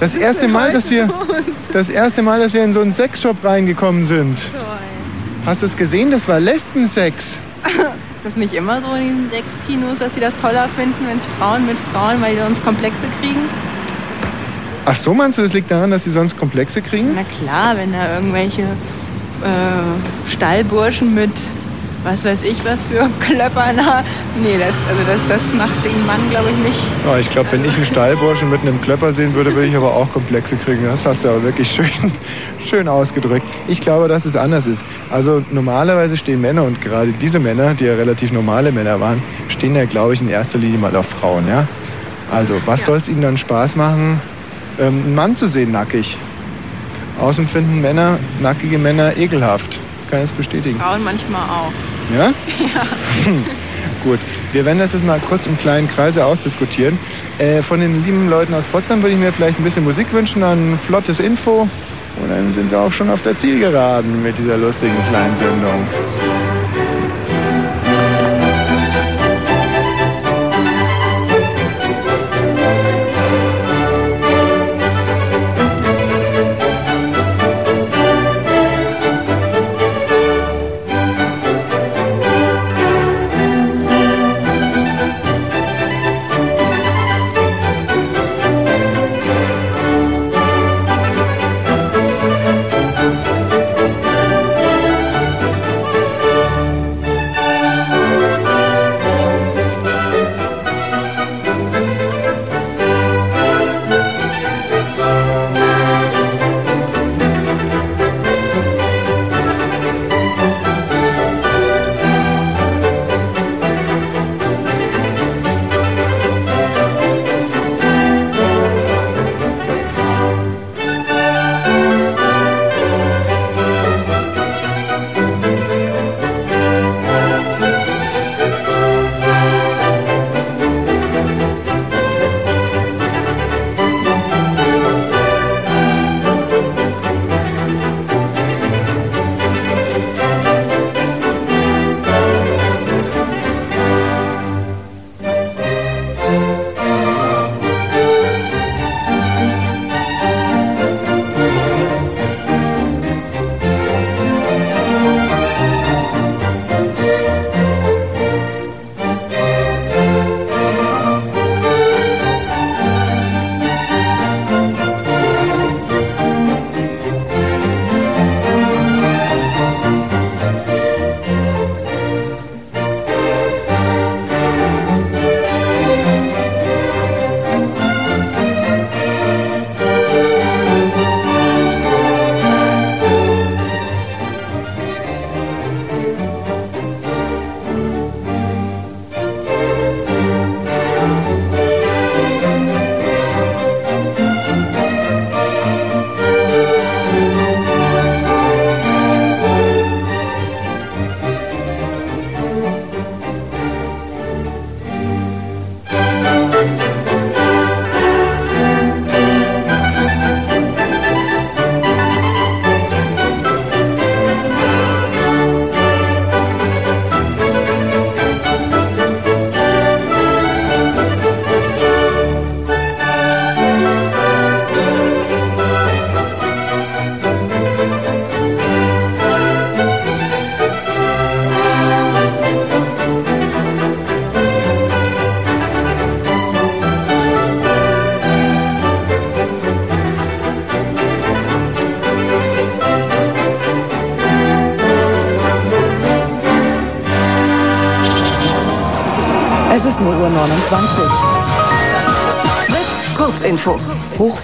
Das 0.00 0.14
erste 0.14 0.46
Mal, 0.46 0.72
dass 0.72 0.90
wir 0.90 1.08
das 1.72 1.90
erste 1.90 2.22
Mal, 2.22 2.40
dass 2.40 2.54
wir 2.54 2.62
in 2.62 2.72
so 2.72 2.80
einen 2.80 2.92
Sexshop 2.92 3.44
reingekommen 3.44 4.04
sind. 4.04 4.50
Hast 5.44 5.62
du 5.62 5.66
es 5.66 5.76
gesehen? 5.76 6.10
Das 6.10 6.28
war 6.28 6.38
Lesbensex. 6.40 7.40
Ist 7.64 8.24
das 8.24 8.36
nicht 8.36 8.54
immer 8.54 8.80
so 8.80 8.94
in 8.94 9.04
diesen 9.04 9.30
Sexkinos, 9.30 9.98
dass 9.98 10.14
sie 10.14 10.20
das 10.20 10.34
toller 10.40 10.68
finden, 10.76 11.06
wenn 11.06 11.18
es 11.18 11.24
Frauen 11.38 11.66
mit 11.66 11.76
Frauen, 11.92 12.20
weil 12.20 12.34
die 12.34 12.40
sonst 12.40 12.64
Komplexe 12.64 12.98
kriegen? 13.20 13.48
Ach 14.84 14.96
so, 14.96 15.12
meinst 15.12 15.38
du, 15.38 15.42
das 15.42 15.52
liegt 15.52 15.70
daran, 15.70 15.90
dass 15.90 16.04
sie 16.04 16.10
sonst 16.10 16.38
Komplexe 16.38 16.80
kriegen? 16.80 17.14
Na 17.14 17.22
klar, 17.24 17.76
wenn 17.76 17.92
da 17.92 18.14
irgendwelche 18.14 18.62
äh, 18.62 20.30
Stallburschen 20.30 21.14
mit 21.14 21.32
was 22.04 22.24
weiß 22.24 22.42
ich 22.42 22.56
was 22.64 22.80
für 22.82 23.08
Klöppern 23.20 23.76
da. 23.76 24.02
Nee, 24.40 24.58
das, 24.58 24.74
also 24.88 25.02
das, 25.06 25.20
das 25.28 25.54
macht 25.54 25.84
den 25.84 26.06
Mann, 26.06 26.20
glaube 26.30 26.50
ich, 26.50 26.56
nicht. 26.64 26.80
Ja, 27.06 27.18
ich 27.18 27.30
glaube, 27.30 27.52
wenn 27.52 27.64
ich 27.64 27.74
einen 27.74 27.84
Stallburschen 27.84 28.50
mit 28.50 28.60
einem 28.62 28.80
Klöpper 28.80 29.12
sehen 29.12 29.34
würde, 29.34 29.54
würde 29.54 29.68
ich 29.68 29.76
aber 29.76 29.92
auch 29.94 30.10
Komplexe 30.12 30.56
kriegen. 30.56 30.84
Das 30.84 31.04
hast 31.04 31.24
du 31.24 31.28
aber 31.28 31.42
wirklich 31.42 31.70
schön, 31.70 31.90
schön 32.68 32.88
ausgedrückt. 32.88 33.46
Ich 33.66 33.80
glaube, 33.80 34.08
dass 34.08 34.24
es 34.24 34.36
anders 34.36 34.66
ist. 34.66 34.84
Also 35.10 35.42
normalerweise 35.50 36.16
stehen 36.16 36.40
Männer 36.40 36.64
und 36.64 36.80
gerade 36.80 37.12
diese 37.12 37.38
Männer, 37.38 37.74
die 37.74 37.84
ja 37.84 37.94
relativ 37.94 38.32
normale 38.32 38.72
Männer 38.72 39.00
waren, 39.00 39.22
stehen 39.48 39.74
ja, 39.74 39.84
glaube 39.84 40.14
ich, 40.14 40.20
in 40.20 40.28
erster 40.28 40.58
Linie 40.58 40.78
mal 40.78 40.94
auf 40.96 41.06
Frauen, 41.06 41.46
ja? 41.48 41.66
Also, 42.30 42.60
was 42.66 42.80
ja. 42.80 42.86
soll 42.86 42.98
es 42.98 43.08
ihnen 43.08 43.22
dann 43.22 43.38
Spaß 43.38 43.76
machen, 43.76 44.20
ähm, 44.78 45.02
einen 45.04 45.14
Mann 45.14 45.36
zu 45.36 45.48
sehen 45.48 45.72
nackig? 45.72 46.18
Außen 47.20 47.48
finden 47.48 47.80
Männer, 47.80 48.18
nackige 48.40 48.78
Männer 48.78 49.16
ekelhaft. 49.16 49.80
Kann 50.10 50.20
es 50.20 50.32
bestätigen. 50.32 50.78
Frauen 50.78 51.04
manchmal 51.04 51.42
auch. 51.42 51.72
Ja? 52.16 52.32
Ja. 52.58 52.86
Gut, 54.04 54.20
wir 54.52 54.64
werden 54.64 54.78
das 54.78 54.92
jetzt 54.92 55.04
mal 55.04 55.20
kurz 55.20 55.46
im 55.46 55.58
kleinen 55.58 55.88
Kreise 55.88 56.24
ausdiskutieren. 56.24 56.98
Äh, 57.38 57.62
von 57.62 57.80
den 57.80 58.04
lieben 58.04 58.28
Leuten 58.28 58.54
aus 58.54 58.64
Potsdam 58.66 59.02
würde 59.02 59.14
ich 59.14 59.20
mir 59.20 59.32
vielleicht 59.32 59.58
ein 59.58 59.64
bisschen 59.64 59.84
Musik 59.84 60.12
wünschen, 60.12 60.40
dann 60.42 60.78
flottes 60.78 61.20
Info. 61.20 61.68
Und 62.22 62.30
dann 62.30 62.52
sind 62.52 62.70
wir 62.70 62.80
auch 62.80 62.92
schon 62.92 63.10
auf 63.10 63.22
der 63.22 63.36
Zielgeraden 63.36 64.22
mit 64.22 64.38
dieser 64.38 64.56
lustigen 64.56 64.96
kleinen 65.10 65.36
Sendung. 65.36 65.86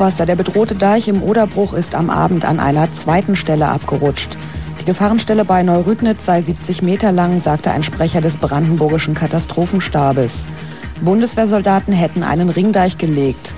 Hochwasser. 0.05 0.27
Der 0.27 0.37
bedrohte 0.37 0.75
Deich 0.75 1.09
im 1.09 1.23
Oderbruch 1.23 1.73
ist 1.73 1.95
am 1.95 2.11
Abend 2.11 2.45
an 2.45 2.61
einer 2.61 2.93
zweiten 2.93 3.37
Stelle 3.37 3.69
abgerutscht. 3.69 4.37
Die 4.79 4.85
Gefahrenstelle 4.85 5.47
bei 5.47 5.63
Neurüdnitz 5.63 6.27
sei 6.27 6.43
70 6.43 6.83
Meter 6.83 7.11
lang, 7.11 7.41
sagte 7.41 7.71
ein 7.71 7.83
Sprecher 7.83 8.21
des 8.21 8.37
brandenburgischen 8.37 9.15
Katastrophenstabes. 9.15 10.47
Bundeswehrsoldaten 11.01 11.95
hätten 11.95 12.23
einen 12.23 12.51
Ringdeich 12.51 12.99
gelegt. 12.99 13.55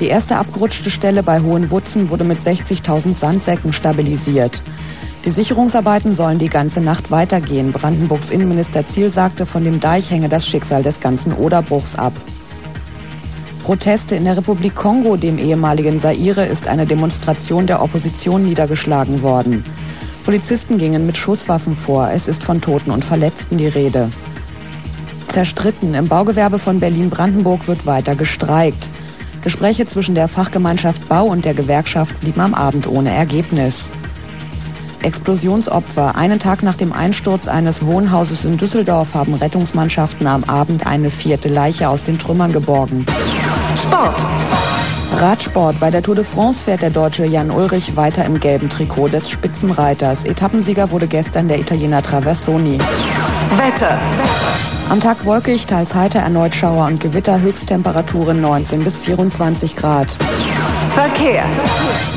Die 0.00 0.06
erste 0.06 0.36
abgerutschte 0.36 0.88
Stelle 0.88 1.22
bei 1.22 1.42
Hohenwutzen 1.42 2.08
wurde 2.08 2.24
mit 2.24 2.38
60.000 2.38 3.14
Sandsäcken 3.14 3.74
stabilisiert. 3.74 4.62
Die 5.26 5.30
Sicherungsarbeiten 5.30 6.14
sollen 6.14 6.38
die 6.38 6.48
ganze 6.48 6.80
Nacht 6.80 7.10
weitergehen. 7.10 7.72
Brandenburgs 7.72 8.30
Innenminister 8.30 8.86
Ziel 8.86 9.10
sagte, 9.10 9.44
von 9.44 9.64
dem 9.64 9.80
Deich 9.80 10.10
hänge 10.10 10.30
das 10.30 10.46
Schicksal 10.46 10.82
des 10.82 11.00
ganzen 11.00 11.34
Oderbruchs 11.34 11.94
ab. 11.94 12.14
Proteste 13.70 14.16
in 14.16 14.24
der 14.24 14.36
Republik 14.36 14.74
Kongo, 14.74 15.16
dem 15.16 15.38
ehemaligen 15.38 16.00
Zaire, 16.00 16.44
ist 16.44 16.66
eine 16.66 16.86
Demonstration 16.86 17.68
der 17.68 17.80
Opposition 17.80 18.44
niedergeschlagen 18.44 19.22
worden. 19.22 19.64
Polizisten 20.24 20.76
gingen 20.76 21.06
mit 21.06 21.16
Schusswaffen 21.16 21.76
vor. 21.76 22.10
Es 22.10 22.26
ist 22.26 22.42
von 22.42 22.60
Toten 22.60 22.90
und 22.90 23.04
Verletzten 23.04 23.58
die 23.58 23.68
Rede. 23.68 24.10
Zerstritten. 25.28 25.94
Im 25.94 26.08
Baugewerbe 26.08 26.58
von 26.58 26.80
Berlin-Brandenburg 26.80 27.68
wird 27.68 27.86
weiter 27.86 28.16
gestreikt. 28.16 28.90
Gespräche 29.42 29.86
zwischen 29.86 30.16
der 30.16 30.26
Fachgemeinschaft 30.26 31.08
Bau 31.08 31.26
und 31.26 31.44
der 31.44 31.54
Gewerkschaft 31.54 32.18
blieben 32.18 32.40
am 32.40 32.54
Abend 32.54 32.88
ohne 32.88 33.10
Ergebnis. 33.10 33.92
Explosionsopfer. 35.02 36.16
Einen 36.16 36.40
Tag 36.40 36.64
nach 36.64 36.76
dem 36.76 36.92
Einsturz 36.92 37.46
eines 37.46 37.86
Wohnhauses 37.86 38.44
in 38.44 38.56
Düsseldorf 38.56 39.14
haben 39.14 39.34
Rettungsmannschaften 39.34 40.26
am 40.26 40.42
Abend 40.42 40.88
eine 40.88 41.10
vierte 41.10 41.48
Leiche 41.48 41.88
aus 41.88 42.02
den 42.02 42.18
Trümmern 42.18 42.52
geborgen. 42.52 43.06
Sport. 43.82 44.14
Radsport. 45.16 45.80
Bei 45.80 45.90
der 45.90 46.02
Tour 46.02 46.14
de 46.14 46.24
France 46.24 46.64
fährt 46.64 46.82
der 46.82 46.90
Deutsche 46.90 47.24
Jan 47.24 47.50
Ulrich 47.50 47.96
weiter 47.96 48.24
im 48.24 48.38
gelben 48.38 48.68
Trikot 48.68 49.08
des 49.08 49.30
Spitzenreiters. 49.30 50.24
Etappensieger 50.24 50.90
wurde 50.90 51.06
gestern 51.06 51.48
der 51.48 51.58
Italiener 51.58 52.02
Traversoni. 52.02 52.78
Wetter. 53.56 53.98
Am 54.90 55.00
Tag 55.00 55.24
wolkig, 55.24 55.66
teils 55.66 55.94
heiter, 55.94 56.18
erneut 56.18 56.52
Schauer 56.52 56.86
und 56.86 56.98
Gewitter, 56.98 57.40
Höchsttemperaturen 57.40 58.40
19 58.40 58.82
bis 58.82 58.98
24 58.98 59.76
Grad. 59.76 60.16
Verkehr. 60.90 61.44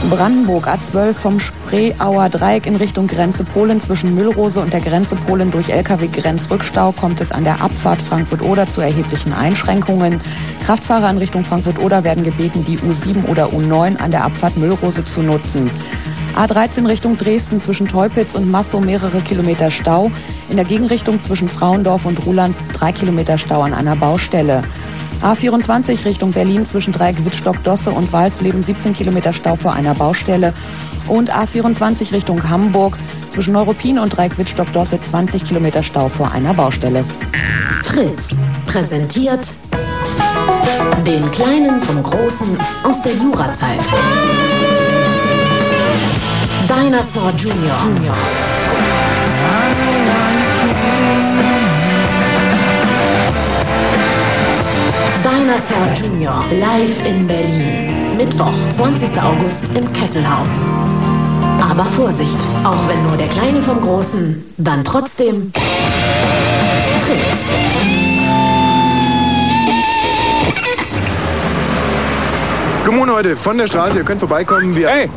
Brandenburg 0.10 0.68
A12 0.68 1.14
vom 1.14 1.40
Spreeauer 1.40 2.30
Dreieck 2.30 2.66
in 2.66 2.76
Richtung 2.76 3.06
Grenze 3.06 3.44
Polen 3.44 3.80
zwischen 3.80 4.16
Müllrose 4.16 4.60
und 4.60 4.74
der 4.74 4.82
Grenze 4.82 5.16
Polen 5.16 5.52
durch 5.52 5.70
Lkw-Grenzrückstau 5.70 6.94
kommt 6.94 7.22
es 7.22 7.32
an 7.32 7.44
der 7.44 7.62
Abfahrt 7.62 8.02
Frankfurt-Oder 8.02 8.68
zu 8.68 8.82
erheblichen 8.82 9.34
Einschränkungen. 9.34 10.20
Kraftfahrer 10.66 11.12
in 11.12 11.20
Richtung 11.20 11.44
Frankfurt-Oder 11.44 12.04
werden 12.04 12.24
gebeten, 12.24 12.64
die 12.64 12.80
U7 12.80 13.28
oder 13.28 13.50
U9 13.50 13.98
an 14.00 14.10
der 14.10 14.24
Abfahrt 14.24 14.58
Müllrose 14.58 15.06
zu 15.06 15.22
nutzen. 15.22 15.70
A13 16.36 16.88
Richtung 16.88 17.16
Dresden 17.16 17.62
zwischen 17.62 17.88
Teupitz 17.88 18.34
und 18.34 18.50
Massow 18.50 18.84
mehrere 18.84 19.22
Kilometer 19.22 19.70
Stau. 19.70 20.10
In 20.54 20.58
der 20.58 20.68
Gegenrichtung 20.68 21.20
zwischen 21.20 21.50
Frauendorf 21.50 22.06
und 22.06 22.28
Ruland 22.28 22.56
drei 22.74 22.92
Kilometer 22.92 23.40
Stau 23.40 23.64
an 23.64 23.74
einer 23.74 23.96
Baustelle. 23.96 24.62
A24 25.24 26.06
Richtung 26.06 26.30
Berlin 26.30 26.64
zwischen 26.64 26.94
Dreieck 26.94 27.26
Wittstock-Dosse 27.26 27.90
und 27.90 28.14
Walsleben 28.14 28.62
17 28.62 28.94
Kilometer 28.94 29.34
Stau 29.34 29.56
vor 29.56 29.74
einer 29.74 29.96
Baustelle. 29.96 30.54
Und 31.08 31.34
A24 31.34 32.14
Richtung 32.14 32.48
Hamburg 32.48 33.00
zwischen 33.30 33.54
Neuruppin 33.54 33.98
und 33.98 34.16
Dreieck 34.16 34.38
Wittstock-Dosse 34.38 35.02
20 35.02 35.44
Kilometer 35.44 35.82
Stau 35.82 36.08
vor 36.08 36.32
einer 36.32 36.54
Baustelle. 36.54 37.04
Fritz 37.82 38.28
präsentiert 38.68 39.58
den 41.04 41.32
Kleinen 41.32 41.82
vom 41.82 42.04
Großen 42.04 42.56
aus 42.84 43.02
der 43.02 43.16
Jurazeit. 43.16 43.80
Dinosaur 46.70 47.32
Junior. 47.38 47.78
Junior. 47.80 48.16
Dinosaur 55.54 55.94
Junior 55.94 56.46
live 56.60 57.06
in 57.06 57.28
Berlin. 57.28 58.18
Mittwoch, 58.18 58.56
20. 58.76 59.22
August 59.22 59.76
im 59.76 59.92
Kesselhaus. 59.94 60.48
Aber 61.70 61.86
Vorsicht, 61.86 62.38
auch 62.64 62.88
wenn 62.88 63.04
nur 63.04 63.18
der 63.18 63.28
Kleine 63.28 63.62
vom 63.62 63.80
Großen, 63.80 64.44
dann 64.58 64.84
trotzdem 64.84 65.52
Guten 72.84 73.12
heute 73.12 73.38
von 73.38 73.58
der 73.60 73.68
Straße, 73.68 74.00
ihr 74.00 74.04
könnt 74.04 74.22
vorbeikommen. 74.22 74.76
Wir 74.76 74.90
hey, 74.90 75.10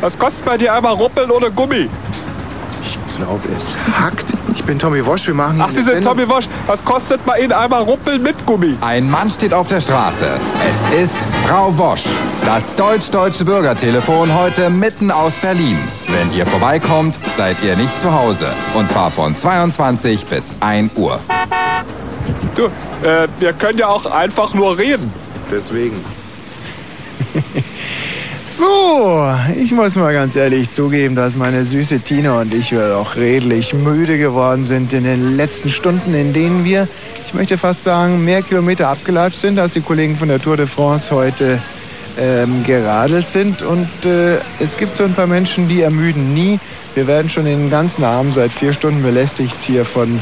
was 0.00 0.18
kostet 0.18 0.46
bei 0.46 0.56
dir 0.56 0.72
einmal 0.72 0.94
Ruppeln 0.94 1.30
ohne 1.30 1.50
Gummi? 1.50 1.86
Ich 2.82 2.98
glaube, 3.18 3.46
es 3.54 3.76
hackt. 3.98 4.39
Ich 4.60 4.66
bin 4.66 4.78
Tommy 4.78 5.04
Wosch, 5.06 5.26
wir 5.26 5.32
machen... 5.32 5.58
Ach, 5.58 5.70
Sie 5.70 5.80
sind 5.80 6.04
Tommy 6.04 6.28
Wosch. 6.28 6.44
Was 6.66 6.84
kostet 6.84 7.24
bei 7.24 7.40
Ihnen 7.40 7.52
einmal 7.52 7.82
Ruppeln 7.82 8.22
mit 8.22 8.36
Gummi? 8.44 8.76
Ein 8.82 9.10
Mann 9.10 9.30
steht 9.30 9.54
auf 9.54 9.68
der 9.68 9.80
Straße. 9.80 10.26
Es 10.92 11.00
ist 11.00 11.16
Frau 11.48 11.76
Wosch. 11.78 12.04
Das 12.44 12.76
deutsch-deutsche 12.76 13.46
Bürgertelefon 13.46 14.32
heute 14.34 14.68
mitten 14.68 15.10
aus 15.10 15.36
Berlin. 15.36 15.78
Wenn 16.08 16.30
ihr 16.34 16.44
vorbeikommt, 16.44 17.18
seid 17.38 17.56
ihr 17.64 17.74
nicht 17.74 17.98
zu 18.02 18.12
Hause. 18.12 18.48
Und 18.74 18.86
zwar 18.90 19.10
von 19.10 19.34
22 19.34 20.26
bis 20.26 20.54
1 20.60 20.92
Uhr. 20.96 21.18
Du, 22.54 22.66
äh, 22.66 23.28
wir 23.38 23.54
können 23.54 23.78
ja 23.78 23.88
auch 23.88 24.04
einfach 24.04 24.52
nur 24.52 24.76
reden. 24.76 25.10
Deswegen. 25.50 25.96
So, 28.60 29.34
ich 29.58 29.72
muss 29.72 29.96
mal 29.96 30.12
ganz 30.12 30.36
ehrlich 30.36 30.68
zugeben, 30.68 31.14
dass 31.14 31.34
meine 31.34 31.64
süße 31.64 32.00
Tina 32.00 32.42
und 32.42 32.52
ich 32.52 32.72
wir 32.72 32.90
doch 32.90 33.16
redlich 33.16 33.72
müde 33.72 34.18
geworden 34.18 34.64
sind 34.64 34.92
in 34.92 35.04
den 35.04 35.34
letzten 35.34 35.70
Stunden, 35.70 36.12
in 36.12 36.34
denen 36.34 36.62
wir, 36.62 36.86
ich 37.24 37.32
möchte 37.32 37.56
fast 37.56 37.84
sagen, 37.84 38.22
mehr 38.22 38.42
Kilometer 38.42 38.88
abgelatscht 38.88 39.38
sind, 39.38 39.58
als 39.58 39.72
die 39.72 39.80
Kollegen 39.80 40.14
von 40.14 40.28
der 40.28 40.42
Tour 40.42 40.58
de 40.58 40.66
France 40.66 41.10
heute 41.10 41.58
ähm, 42.18 42.62
geradelt 42.66 43.26
sind. 43.26 43.62
Und 43.62 43.88
äh, 44.04 44.36
es 44.58 44.76
gibt 44.76 44.94
so 44.94 45.04
ein 45.04 45.14
paar 45.14 45.26
Menschen, 45.26 45.66
die 45.66 45.80
ermüden 45.80 46.34
nie. 46.34 46.60
Wir 46.94 47.06
werden 47.06 47.30
schon 47.30 47.46
den 47.46 47.70
ganzen 47.70 48.04
Abend 48.04 48.34
seit 48.34 48.52
vier 48.52 48.74
Stunden 48.74 49.02
belästigt 49.02 49.56
hier 49.62 49.86
von 49.86 50.20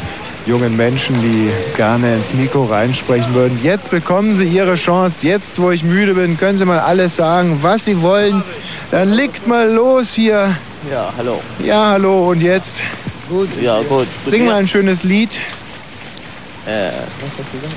jungen 0.49 0.77
Menschen, 0.77 1.21
die 1.21 1.51
gerne 1.77 2.15
ins 2.15 2.33
Mikro 2.33 2.65
reinsprechen 2.65 3.35
würden. 3.35 3.61
Jetzt 3.63 3.91
bekommen 3.91 4.35
Sie 4.35 4.45
Ihre 4.45 4.77
Chance. 4.77 5.27
Jetzt, 5.27 5.61
wo 5.61 5.71
ich 5.71 5.85
müde 5.85 6.15
bin, 6.15 6.39
können 6.39 6.57
Sie 6.57 6.65
mal 6.65 6.81
alles 6.81 7.17
sagen, 7.17 7.59
was 7.61 7.85
Sie 7.85 8.01
wollen. 8.01 8.43
Dann 8.91 9.13
legt 9.13 9.47
mal 9.47 9.71
los 9.71 10.15
hier. 10.15 10.57
Ja, 10.91 11.13
hallo. 11.19 11.41
Ja, 11.63 11.91
hallo. 11.91 12.31
Und 12.31 12.41
jetzt? 12.41 12.81
Gut, 13.29 13.49
ja, 13.61 13.83
gut. 13.83 14.07
Sing 14.27 14.47
mal 14.47 14.55
ein 14.57 14.67
schönes 14.67 15.05
Lied. 15.05 15.39
Äh, 16.67 16.89
was 16.89 17.31
hast 17.39 17.53
du 17.53 17.59
gesagt? 17.59 17.75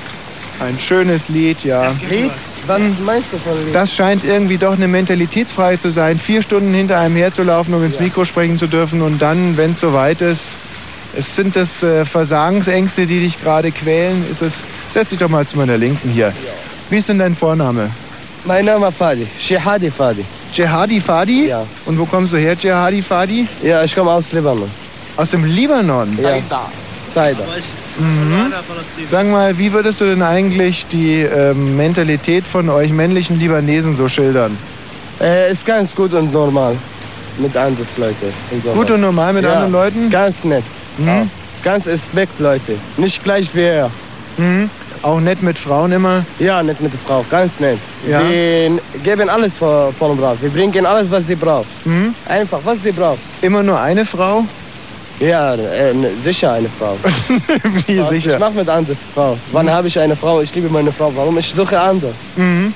Ein 0.60 0.78
schönes 0.78 1.28
Lied, 1.28 1.64
ja. 1.64 1.94
Lied? 2.08 2.30
Was 2.66 2.80
meinst 3.04 3.32
du 3.32 3.38
von 3.38 3.52
Lied? 3.66 3.74
Das 3.74 3.92
scheint 3.92 4.24
irgendwie 4.24 4.56
doch 4.56 4.74
eine 4.74 4.88
Mentalitätsfrage 4.88 5.78
zu 5.78 5.90
sein, 5.90 6.18
vier 6.18 6.42
Stunden 6.42 6.72
hinter 6.72 6.98
einem 6.98 7.16
herzulaufen, 7.16 7.74
um 7.74 7.84
ins 7.84 8.00
Mikro 8.00 8.24
sprechen 8.24 8.56
zu 8.56 8.66
dürfen 8.66 9.02
und 9.02 9.20
dann, 9.20 9.56
wenn 9.56 9.72
es 9.72 9.80
soweit 9.80 10.22
ist, 10.22 10.56
es 11.16 11.36
sind 11.36 11.54
das 11.56 11.82
äh, 11.82 12.04
Versagensängste, 12.04 13.06
die 13.06 13.20
dich 13.20 13.40
gerade 13.40 13.70
quälen. 13.70 14.24
Ist 14.30 14.42
es, 14.42 14.54
setz 14.92 15.10
dich 15.10 15.18
doch 15.18 15.28
mal 15.28 15.46
zu 15.46 15.56
meiner 15.56 15.76
Linken 15.76 16.10
hier. 16.10 16.32
Wie 16.90 16.98
ist 16.98 17.08
denn 17.08 17.18
dein 17.18 17.34
Vorname? 17.34 17.90
Mein 18.44 18.64
Name 18.64 18.88
ist 18.88 18.96
Fadi. 18.96 19.26
Shehadi 19.38 19.90
Fadi. 19.90 20.24
Jehadi 20.52 21.00
Fadi? 21.00 21.48
Ja. 21.48 21.64
Und 21.86 21.98
wo 21.98 22.06
kommst 22.06 22.32
du 22.32 22.38
her, 22.38 22.56
Jehadi 22.58 23.02
Fadi? 23.02 23.46
Ja, 23.62 23.84
ich 23.84 23.94
komme 23.94 24.10
aus 24.10 24.32
Libanon. 24.32 24.70
Aus 25.16 25.30
dem 25.30 25.44
Libanon? 25.44 26.18
Ja. 26.20 26.38
Saida. 27.14 27.44
Mhm. 27.98 28.52
Sag 29.08 29.26
mal, 29.28 29.56
wie 29.58 29.72
würdest 29.72 30.00
du 30.00 30.06
denn 30.06 30.22
eigentlich 30.22 30.86
die 30.86 31.20
ähm, 31.20 31.76
Mentalität 31.76 32.44
von 32.44 32.68
euch 32.70 32.90
männlichen 32.90 33.38
Libanesen 33.38 33.94
so 33.96 34.08
schildern? 34.08 34.56
Äh, 35.20 35.52
ist 35.52 35.66
ganz 35.66 35.94
gut 35.94 36.14
und 36.14 36.32
normal. 36.32 36.76
Mit 37.38 37.56
anderen 37.56 37.86
Leuten. 37.96 38.74
Gut 38.74 38.90
und 38.90 39.00
normal 39.00 39.32
mit 39.32 39.44
ja, 39.44 39.52
anderen 39.52 39.72
Leuten? 39.72 40.10
Ganz 40.10 40.42
nett. 40.44 40.64
Mhm. 40.98 41.30
Ganz 41.62 41.86
Respekt, 41.86 42.38
Leute. 42.40 42.76
Nicht 42.96 43.22
gleich 43.22 43.54
wie 43.54 43.62
er. 43.62 43.90
Mhm. 44.36 44.68
Auch 45.02 45.20
nett 45.20 45.42
mit 45.42 45.58
Frauen 45.58 45.90
immer? 45.92 46.24
Ja, 46.38 46.62
nett 46.62 46.80
mit 46.80 46.92
der 46.92 47.00
Frau. 47.06 47.24
Ganz 47.30 47.58
nett. 47.58 47.78
Ja. 48.08 48.20
Wir 48.28 48.78
geben 49.02 49.28
alles 49.28 49.56
von, 49.56 49.92
von 49.94 50.16
Brav. 50.16 50.36
Wir 50.40 50.50
bringen 50.50 50.86
alles, 50.86 51.10
was 51.10 51.26
sie 51.26 51.34
braucht. 51.34 51.66
Mhm. 51.84 52.14
Einfach, 52.28 52.60
was 52.64 52.82
sie 52.82 52.92
braucht. 52.92 53.18
Immer 53.42 53.62
nur 53.62 53.80
eine 53.80 54.06
Frau? 54.06 54.44
Ja, 55.20 55.54
äh, 55.54 55.92
sicher 56.22 56.52
eine 56.52 56.68
Frau. 56.78 56.96
Wie 57.86 57.98
Was? 57.98 58.08
sicher? 58.10 58.32
Ich 58.34 58.38
mache 58.38 58.52
mit 58.52 58.68
anders 58.68 58.98
Frau. 59.14 59.36
Wann 59.52 59.70
habe 59.70 59.88
ich 59.88 59.98
eine 59.98 60.16
Frau? 60.16 60.40
Ich 60.40 60.54
liebe 60.54 60.68
meine 60.68 60.90
Frau. 60.92 61.12
Warum? 61.14 61.36
Ich 61.38 61.52
suche 61.52 61.78
anders. 61.78 62.14
Mhm. 62.36 62.72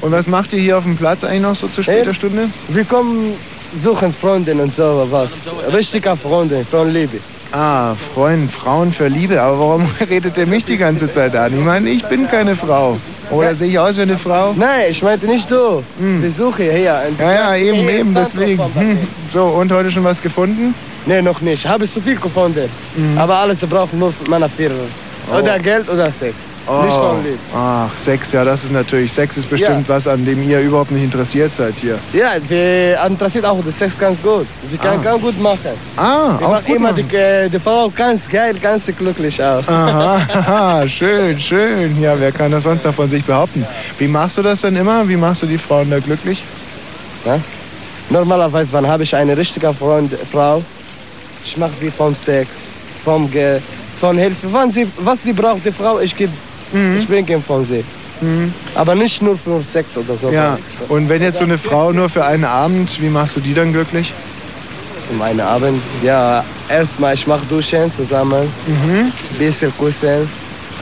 Und 0.00 0.12
was 0.12 0.26
macht 0.26 0.52
ihr 0.52 0.60
hier 0.60 0.78
auf 0.78 0.84
dem 0.84 0.96
Platz 0.96 1.22
eigentlich 1.24 1.42
noch 1.42 1.54
so 1.54 1.68
zu 1.68 1.82
später 1.82 2.10
Äh, 2.10 2.14
Stunde? 2.14 2.48
Wir 2.68 2.84
kommen 2.84 3.34
suchen 3.82 4.12
Freundin 4.14 4.60
und 4.60 4.74
so 4.76 5.06
was. 5.10 5.30
Richtige 5.72 6.16
Freundin, 6.16 6.64
von 6.66 6.90
Liebe. 6.92 7.18
Ah, 7.52 7.94
Freund, 8.14 8.50
Frauen 8.50 8.92
für 8.92 9.08
Liebe. 9.08 9.40
Aber 9.40 9.58
warum 9.58 9.86
redet 10.10 10.36
der 10.36 10.46
mich 10.46 10.64
die 10.64 10.78
ganze 10.78 11.10
Zeit 11.10 11.36
an? 11.36 11.52
Ich 11.56 11.64
meine, 11.64 11.90
ich 11.90 12.02
bin 12.04 12.28
keine 12.28 12.56
Frau. 12.56 12.98
Oder 13.30 13.54
sehe 13.54 13.68
ich 13.68 13.78
aus 13.78 13.96
wie 13.96 14.02
eine 14.02 14.18
Frau? 14.18 14.52
Nein, 14.54 14.86
ich 14.90 15.02
meinte 15.02 15.26
nicht 15.26 15.50
du. 15.50 15.82
Besuche 16.20 16.64
hier. 16.64 17.02
Ja, 17.18 17.32
ja, 17.32 17.56
eben, 17.56 17.88
eben, 17.88 18.14
deswegen. 18.14 18.62
Hm. 18.74 18.98
So, 19.32 19.44
und 19.44 19.70
heute 19.72 19.90
schon 19.90 20.04
was 20.04 20.20
gefunden? 20.20 20.74
Nee, 21.06 21.22
noch 21.22 21.40
nicht. 21.40 21.66
Habe 21.66 21.84
ich 21.84 21.92
zu 21.92 22.00
viel 22.00 22.16
gefunden. 22.16 22.68
Mhm. 22.96 23.18
Aber 23.18 23.36
alles 23.36 23.60
braucht 23.60 23.94
nur 23.94 24.12
meine 24.28 24.48
Firma. 24.48 24.84
Oh. 25.30 25.38
Oder 25.38 25.58
Geld 25.58 25.88
oder 25.88 26.10
Sex. 26.10 26.34
Nicht 26.84 26.96
von 26.96 27.24
Lieb. 27.24 27.38
Ach, 27.54 27.90
Sex, 27.96 28.30
ja, 28.32 28.44
das 28.44 28.62
ist 28.64 28.72
natürlich. 28.72 29.12
Sex 29.12 29.36
ist 29.36 29.50
bestimmt 29.50 29.88
was, 29.88 30.06
an 30.06 30.24
dem 30.24 30.48
ihr 30.48 30.60
überhaupt 30.60 30.92
nicht 30.92 31.02
interessiert 31.04 31.54
seid 31.56 31.74
hier. 31.80 31.98
Ja, 32.12 32.32
wir 32.48 32.98
interessiert 33.04 33.44
auch 33.44 33.58
das 33.64 33.78
Sex 33.78 33.98
ganz 33.98 34.22
gut. 34.22 34.46
Sie 34.70 34.78
kann 34.78 35.00
Ah. 35.00 35.02
ganz 35.02 35.20
gut 35.22 35.40
machen. 35.40 35.58
Ah, 35.96 36.36
Die 36.38 36.44
auch 36.44 36.50
macht 36.52 36.66
gut 36.66 36.76
immer 36.76 36.92
machen. 36.92 37.08
die, 37.10 37.16
äh, 37.16 37.48
die 37.48 37.58
Frau 37.58 37.90
ganz 37.94 38.28
geil, 38.28 38.54
ganz 38.62 38.86
glücklich 38.96 39.42
auch. 39.42 39.66
Aha, 39.68 40.86
schön, 40.88 41.38
schön. 41.40 42.00
Ja, 42.00 42.14
wer 42.18 42.30
kann 42.30 42.52
das 42.52 42.62
sonst 42.62 42.84
noch 42.84 42.94
von 42.94 43.10
sich 43.10 43.24
behaupten? 43.24 43.66
Wie 43.98 44.06
machst 44.08 44.38
du 44.38 44.42
das 44.42 44.60
denn 44.60 44.76
immer? 44.76 45.08
Wie 45.08 45.16
machst 45.16 45.42
du 45.42 45.46
die 45.46 45.58
Frauen 45.58 45.90
da 45.90 45.98
glücklich? 45.98 46.42
Ja? 47.24 47.38
Normalerweise, 48.08 48.72
wann 48.72 48.86
habe 48.86 49.02
ich 49.02 49.14
eine 49.14 49.36
richtige 49.36 49.72
Freund, 49.74 50.12
Frau, 50.30 50.62
ich 51.44 51.56
mache 51.56 51.72
sie 51.78 51.90
vom 51.90 52.14
Sex, 52.14 52.48
vom 53.04 53.30
Ge 53.30 53.58
von 54.00 54.18
Hilfe. 54.18 54.48
Wann 54.50 54.70
sie, 54.70 54.86
was 54.98 55.22
sie 55.22 55.32
braucht, 55.32 55.64
die 55.64 55.70
Frau, 55.72 56.00
ich 56.00 56.16
gebe, 56.16 56.32
Mhm. 56.72 56.96
ich 56.98 57.06
bringe 57.08 57.40
von 57.40 57.64
sie. 57.64 57.84
Aber 58.76 58.94
nicht 58.94 59.20
nur 59.20 59.36
für 59.36 59.62
Sex 59.64 59.96
oder 59.96 60.16
so. 60.20 60.30
Ja, 60.30 60.56
und 60.88 61.08
wenn 61.08 61.20
jetzt 61.22 61.38
so 61.38 61.44
eine 61.44 61.58
Frau 61.58 61.90
nur 61.92 62.08
für 62.08 62.24
einen 62.24 62.44
Abend, 62.44 63.02
wie 63.02 63.08
machst 63.08 63.34
du 63.34 63.40
die 63.40 63.52
dann 63.52 63.72
glücklich? 63.72 64.12
Um 65.10 65.20
einen 65.20 65.40
Abend, 65.40 65.82
ja, 66.04 66.44
erstmal 66.68 67.14
ich 67.14 67.26
mache 67.26 67.44
Duschen 67.50 67.90
zusammen, 67.90 68.48
Mhm. 68.66 69.12
bisschen 69.38 69.72
kussen, 69.76 70.28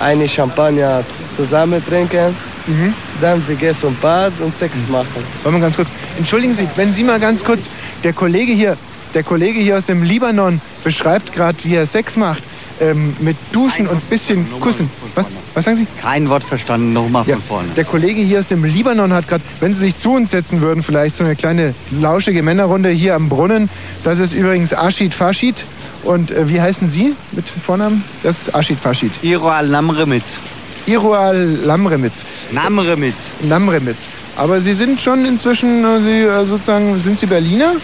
eine 0.00 0.28
Champagner 0.28 1.02
zusammen 1.34 1.82
trinken, 1.86 2.36
Mhm. 2.66 2.92
dann 3.22 3.42
wir 3.48 3.56
gehen 3.56 3.74
zum 3.74 3.96
Bad 4.02 4.32
und 4.40 4.54
Sex 4.58 4.74
machen. 4.88 5.08
Wollen 5.42 5.54
wir 5.54 5.62
ganz 5.62 5.76
kurz. 5.76 5.88
Entschuldigen 6.18 6.52
Sie, 6.54 6.68
wenn 6.76 6.92
Sie 6.92 7.02
mal 7.02 7.18
ganz 7.18 7.42
kurz. 7.42 7.70
Der 8.04 8.12
Kollege 8.12 8.52
hier, 8.52 8.76
der 9.14 9.22
Kollege 9.22 9.58
hier 9.60 9.78
aus 9.78 9.86
dem 9.86 10.02
Libanon 10.02 10.60
beschreibt 10.84 11.32
gerade, 11.32 11.56
wie 11.64 11.74
er 11.74 11.86
Sex 11.86 12.16
macht. 12.18 12.42
Ähm, 12.80 13.14
mit 13.20 13.36
Duschen 13.52 13.86
und 13.86 14.08
bisschen 14.08 14.46
Kussen. 14.58 14.88
Was, 15.14 15.26
was 15.52 15.64
sagen 15.66 15.76
Sie? 15.76 15.86
Kein 16.00 16.28
Wort 16.30 16.42
verstanden, 16.42 16.94
nochmal 16.94 17.24
Ja, 17.26 17.34
von 17.36 17.44
vorne. 17.44 17.68
der 17.76 17.84
Kollege 17.84 18.22
hier 18.22 18.38
aus 18.38 18.48
dem 18.48 18.64
Libanon 18.64 19.12
hat 19.12 19.28
gerade, 19.28 19.42
wenn 19.60 19.74
Sie 19.74 19.80
sich 19.80 19.98
zu 19.98 20.12
uns 20.14 20.30
setzen 20.30 20.62
würden, 20.62 20.82
vielleicht 20.82 21.14
so 21.14 21.22
eine 21.24 21.36
kleine 21.36 21.74
lauschige 21.90 22.42
Männerrunde 22.42 22.88
hier 22.88 23.14
am 23.16 23.28
Brunnen. 23.28 23.68
Das 24.02 24.18
ist 24.18 24.32
übrigens 24.32 24.72
Ashid 24.72 25.12
Fashid. 25.12 25.64
Und 26.04 26.30
äh, 26.30 26.48
wie 26.48 26.58
heißen 26.58 26.90
Sie 26.90 27.14
mit 27.32 27.46
Vornamen? 27.48 28.02
Das 28.22 28.42
ist 28.48 28.54
Ashid 28.54 28.78
Fashid. 28.80 29.12
Iroal 29.20 29.68
Namremitz. 29.68 30.40
Iroal 30.86 31.36
Lamremitz. 31.64 32.24
Namremitz. 32.50 33.14
Lamremitz. 33.42 34.08
Aber 34.36 34.62
Sie 34.62 34.72
sind 34.72 34.98
schon 35.02 35.26
inzwischen, 35.26 35.84
äh, 35.84 36.00
Sie, 36.00 36.20
äh, 36.22 36.46
sozusagen, 36.46 36.98
sind 36.98 37.18
Sie 37.18 37.26
Berliner? 37.26 37.74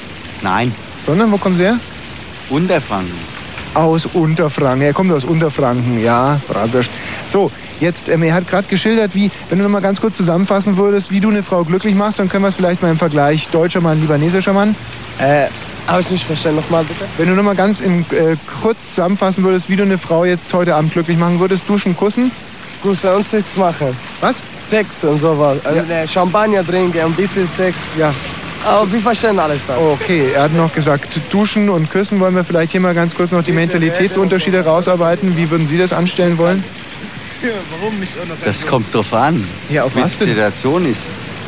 Nein, 0.40 0.74
Sondern, 1.04 1.30
wo 1.30 1.36
kommen 1.36 1.56
Sie 1.58 1.64
her? 1.64 1.78
Unterfranken. 2.48 3.12
Aus 3.76 4.06
Unterfranken. 4.06 4.80
Er 4.80 4.94
kommt 4.94 5.12
aus 5.12 5.24
Unterfranken, 5.24 6.02
ja, 6.02 6.40
Bratwurst. 6.48 6.90
So, 7.26 7.50
jetzt, 7.78 8.08
ähm, 8.08 8.22
er 8.22 8.32
hat 8.32 8.48
gerade 8.48 8.66
geschildert, 8.68 9.14
wie, 9.14 9.30
wenn 9.50 9.58
du 9.58 9.64
noch 9.64 9.70
mal 9.70 9.82
ganz 9.82 10.00
kurz 10.00 10.16
zusammenfassen 10.16 10.78
würdest, 10.78 11.10
wie 11.10 11.20
du 11.20 11.28
eine 11.28 11.42
Frau 11.42 11.62
glücklich 11.62 11.94
machst, 11.94 12.18
dann 12.18 12.30
können 12.30 12.42
wir 12.44 12.48
es 12.48 12.54
vielleicht 12.54 12.80
mal 12.80 12.90
im 12.90 12.96
Vergleich 12.96 13.48
deutscher 13.48 13.82
Mann, 13.82 14.00
libanesischer 14.00 14.54
Mann. 14.54 14.74
Äh, 15.18 15.48
habe 15.86 16.00
ich 16.00 16.10
nicht 16.10 16.24
verstanden, 16.24 16.60
nochmal 16.60 16.84
bitte? 16.84 17.04
Wenn 17.18 17.28
du 17.28 17.34
noch 17.34 17.42
mal 17.42 17.54
ganz 17.54 17.80
in, 17.80 18.00
äh, 18.12 18.36
kurz 18.62 18.94
zusammenfassen 18.94 19.44
würdest, 19.44 19.68
wie 19.68 19.76
du 19.76 19.82
eine 19.82 19.98
Frau 19.98 20.24
jetzt 20.24 20.54
heute 20.54 20.74
Abend 20.74 20.92
glücklich 20.92 21.18
machen 21.18 21.38
würdest, 21.38 21.68
duschen, 21.68 21.94
kussen. 21.94 22.30
Kussen 22.82 23.10
und 23.10 23.28
Sex 23.28 23.56
machen. 23.56 23.96
Was? 24.20 24.42
Sex 24.70 25.04
und 25.04 25.20
sowas. 25.20 25.58
Also 25.64 25.80
äh, 25.92 26.08
Champagner 26.08 26.66
trinken, 26.66 26.98
ein 26.98 27.12
bisschen 27.12 27.46
Sex. 27.46 27.76
Ja. 27.98 28.14
Aber 28.66 28.90
wir 28.92 29.00
verstehen 29.00 29.38
alles 29.38 29.62
das. 29.66 29.78
Okay, 29.78 30.30
er 30.34 30.42
hat 30.42 30.52
noch 30.52 30.72
gesagt, 30.74 31.20
duschen 31.30 31.70
und 31.70 31.88
küssen. 31.90 32.18
Wollen 32.18 32.34
wir 32.34 32.42
vielleicht 32.44 32.72
hier 32.72 32.80
mal 32.80 32.94
ganz 32.94 33.14
kurz 33.14 33.30
noch 33.30 33.44
die 33.44 33.52
Mentalitätsunterschiede 33.52 34.64
rausarbeiten? 34.64 35.36
Wie 35.36 35.48
würden 35.50 35.66
Sie 35.66 35.78
das 35.78 35.92
anstellen 35.92 36.36
wollen? 36.36 36.64
warum 37.80 38.00
nicht 38.00 38.10
Das 38.44 38.66
kommt 38.66 38.92
drauf 38.92 39.12
an, 39.12 39.44
Ja, 39.70 39.84
auf 39.84 39.94
wie 39.94 40.00
was 40.00 40.14
die 40.14 40.18
denn? 40.24 40.28
Situation 40.34 40.90
ist. 40.90 41.02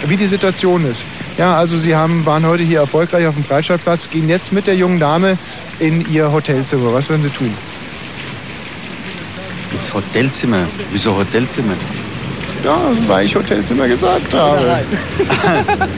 wie 0.07 0.17
die 0.17 0.27
Situation 0.29 0.89
ist. 0.89 1.05
Ja, 1.39 1.57
also 1.57 1.77
Sie 1.77 1.97
haben, 1.97 2.25
waren 2.25 2.47
heute 2.47 2.63
hier 2.63 2.81
erfolgreich 2.81 3.27
auf 3.27 3.35
dem 3.35 3.43
Breitscheidplatz, 3.43 4.09
gehen 4.09 4.29
jetzt 4.29 4.53
mit 4.53 4.69
der 4.69 4.77
jungen 4.77 5.01
Dame 5.01 5.37
in 5.81 6.09
Ihr 6.13 6.31
Hotelzimmer. 6.31 6.93
Was 6.93 7.09
werden 7.09 7.23
Sie 7.23 7.31
tun? 7.31 7.53
Ins 9.73 9.93
Hotelzimmer. 9.93 10.67
Wieso 10.93 11.17
Hotelzimmer? 11.17 11.75
Ja, 12.65 12.79
weil 13.09 13.27
ich 13.27 13.35
Hotelzimmer 13.35 13.89
gesagt 13.89 14.33
habe. 14.35 14.79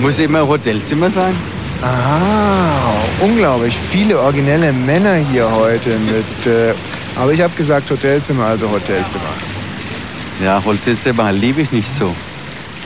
Muss 0.00 0.18
immer 0.20 0.46
Hotelzimmer 0.46 1.10
sein? 1.10 1.34
Ah, 1.82 3.00
unglaublich 3.20 3.76
viele 3.90 4.18
originelle 4.18 4.72
Männer 4.72 5.16
hier 5.32 5.50
heute 5.50 5.90
mit. 5.98 6.46
Äh, 6.46 6.74
aber 7.16 7.32
ich 7.32 7.40
habe 7.40 7.54
gesagt 7.56 7.90
Hotelzimmer, 7.90 8.46
also 8.46 8.68
Hotelzimmer. 8.70 9.32
Ja, 10.42 10.62
Hotelzimmer 10.64 11.32
liebe 11.32 11.62
ich 11.62 11.72
nicht 11.72 11.94
so. 11.94 12.14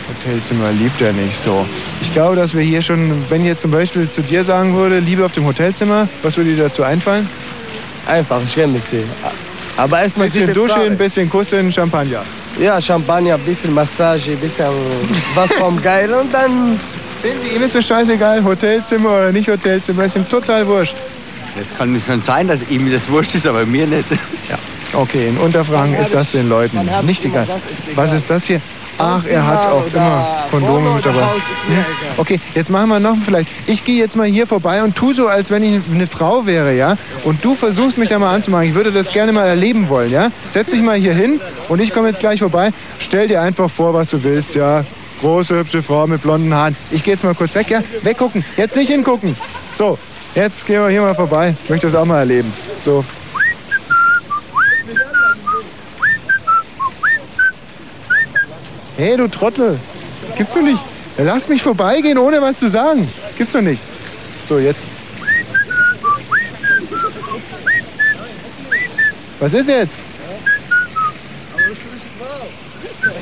Hotelzimmer 0.09 0.73
liebt 0.73 1.01
er 1.01 1.13
nicht 1.13 1.39
so. 1.39 1.67
Ich 2.01 2.13
glaube, 2.13 2.37
dass 2.37 2.55
wir 2.55 2.63
hier 2.63 2.83
schon, 2.83 3.13
wenn 3.29 3.43
ich 3.43 3.49
jetzt 3.49 3.63
zum 3.63 3.71
Beispiel 3.71 4.11
zu 4.11 4.23
dir 4.23 4.43
sagen 4.45 4.75
würde, 4.75 4.99
Liebe 4.99 5.25
auf 5.25 5.33
dem 5.33 5.45
Hotelzimmer, 5.47 6.09
was 6.23 6.37
würde 6.37 6.55
dir 6.55 6.65
dazu 6.65 6.83
einfallen? 6.83 7.29
Einfach, 8.07 8.41
ich 8.45 8.57
mit 8.67 8.87
sie. 8.87 9.05
Aber 9.77 10.03
erstmal 10.03 10.27
Bisschen 10.27 10.49
sie 10.49 10.53
Duschen, 10.53 10.67
bezahlen. 10.69 10.99
bisschen 10.99 11.31
Kussen, 11.31 11.73
Champagner. 11.73 12.25
Ja, 12.61 12.81
Champagner, 12.81 13.39
bisschen 13.39 13.73
Massage, 13.73 14.33
bisschen 14.37 14.67
was 15.35 15.53
vom 15.53 15.81
Geil 15.81 16.13
und 16.13 16.33
dann. 16.35 16.79
Sehen 17.23 17.39
Sie, 17.41 17.55
ihm 17.55 17.63
ist 17.63 17.75
das 17.77 17.87
scheißegal, 17.87 18.43
Hotelzimmer 18.43 19.11
oder 19.11 19.31
nicht 19.31 19.49
Hotelzimmer, 19.49 20.05
ist 20.05 20.17
ihm 20.17 20.29
total 20.29 20.67
wurscht. 20.67 20.97
Es 21.61 21.77
kann 21.79 22.03
schon 22.05 22.21
sein, 22.21 22.49
dass 22.49 22.59
ihm 22.69 22.91
das 22.91 23.09
wurscht 23.09 23.37
ist, 23.37 23.47
aber 23.47 23.65
mir 23.65 23.87
nicht. 23.87 24.11
Ja. 24.51 24.59
Okay, 24.93 25.29
in 25.29 25.39
Unterfranken 25.39 26.01
ist 26.01 26.13
das 26.13 26.33
den 26.33 26.49
Leuten 26.49 26.81
nicht 27.07 27.25
egal. 27.25 27.47
Was 27.95 28.13
ist 28.13 28.29
das 28.29 28.45
hier? 28.45 28.61
Ach, 28.99 29.25
er 29.25 29.47
hat 29.47 29.67
auch 29.67 29.85
immer 29.93 30.45
Kondome 30.51 30.97
mit 30.97 31.07
dabei. 31.07 31.23
Hm? 31.23 31.85
Okay, 32.17 32.41
jetzt 32.55 32.71
machen 32.71 32.89
wir 32.89 33.01
noch 33.01 33.17
vielleicht. 33.25 33.49
Ich 33.67 33.85
gehe 33.85 33.97
jetzt 33.97 34.17
mal 34.17 34.27
hier 34.27 34.47
vorbei 34.47 34.83
und 34.83 34.97
tu 34.97 35.13
so, 35.13 35.29
als 35.29 35.51
wenn 35.51 35.63
ich 35.63 35.81
eine 35.95 36.07
Frau 36.07 36.45
wäre, 36.45 36.75
ja? 36.77 36.97
Und 37.25 37.45
du 37.45 37.55
versuchst 37.55 37.99
mich 37.99 38.09
da 38.09 38.19
mal 38.19 38.35
anzumachen. 38.35 38.67
Ich 38.67 38.75
würde 38.75 38.91
das 38.93 39.13
gerne 39.13 39.33
mal 39.33 39.47
erleben 39.47 39.89
wollen, 39.89 40.11
ja? 40.11 40.31
Setz 40.49 40.71
dich 40.71 40.83
mal 40.83 40.97
hier 40.97 41.15
hin 41.15 41.41
und 41.69 41.81
ich 41.81 41.93
komme 41.93 42.09
jetzt 42.09 42.21
gleich 42.21 42.41
vorbei. 42.41 42.73
Stell 42.99 43.29
dir 43.29 43.41
einfach 43.41 43.71
vor, 43.71 43.95
was 43.95 44.11
du 44.11 44.23
willst, 44.23 44.57
ja? 44.57 44.85
Große, 45.23 45.57
hübsche 45.57 45.83
Frau 45.83 46.07
mit 46.07 46.21
blonden 46.21 46.53
Haaren. 46.53 46.77
Ich 46.91 47.05
gehe 47.05 47.15
jetzt 47.15 47.23
mal 47.23 47.35
kurz 47.35 47.55
weg, 47.55 47.71
ja? 47.71 47.81
Weggucken. 48.03 48.45
Jetzt 48.57 48.77
nicht 48.77 48.91
hingucken. 48.91 49.37
So, 49.73 49.97
jetzt 50.35 50.67
gehen 50.67 50.83
wir 50.83 50.89
hier 50.89 51.01
mal 51.01 51.15
vorbei. 51.15 51.55
Ich 51.63 51.71
möchte 51.71 51.87
das 51.87 51.95
auch 51.95 52.05
mal 52.05 52.19
erleben. 52.19 52.53
So, 52.83 53.05
Hey, 58.97 59.17
du 59.17 59.27
Trottel. 59.27 59.79
Das 60.25 60.35
gibt's 60.35 60.55
doch 60.55 60.63
nicht. 60.63 60.85
Lass 61.17 61.49
mich 61.49 61.63
vorbeigehen, 61.63 62.19
ohne 62.19 62.41
was 62.41 62.59
zu 62.59 62.69
sagen. 62.69 63.09
Das 63.25 63.37
gibt's 63.37 63.53
doch 63.53 63.63
nicht. 63.63 63.83
So, 64.45 64.59
jetzt. 64.59 64.87
Was 69.41 69.55
ist 69.55 69.69
jetzt? 69.69 70.05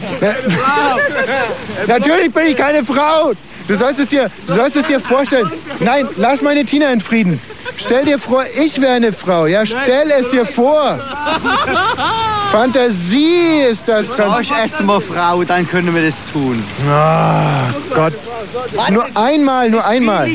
Ja, 0.02 0.09
Natürlich 1.86 2.32
bin 2.32 2.46
ich 2.46 2.56
keine 2.56 2.84
Frau. 2.84 3.32
Du 3.68 3.76
sollst 3.76 4.00
es 4.00 4.08
dir, 4.08 4.30
du 4.46 4.54
sollst 4.54 4.76
es 4.76 4.84
dir 4.84 4.98
vorstellen. 5.00 5.50
Nein, 5.78 6.08
lass 6.16 6.42
meine 6.42 6.64
Tina 6.64 6.92
in 6.92 7.00
Frieden. 7.00 7.40
Stell 7.76 8.04
dir 8.04 8.18
vor, 8.18 8.44
ich 8.60 8.80
wäre 8.80 8.94
eine 8.94 9.12
Frau. 9.12 9.46
Ja, 9.46 9.64
stell 9.64 10.10
es 10.10 10.28
dir 10.28 10.44
vor. 10.44 10.98
Fantasie 12.50 13.60
ist 13.70 13.86
das. 13.86 14.08
Brauche 14.08 14.42
ich 14.42 14.50
erst 14.50 14.80
mal 14.80 15.00
Frau, 15.00 15.44
dann 15.44 15.68
können 15.68 15.94
wir 15.94 16.04
das 16.04 16.16
tun. 16.32 16.64
Ah, 16.88 17.68
Gott. 17.94 18.12
Nur 18.90 19.06
einmal, 19.14 19.70
nur 19.70 19.86
einmal. 19.86 20.28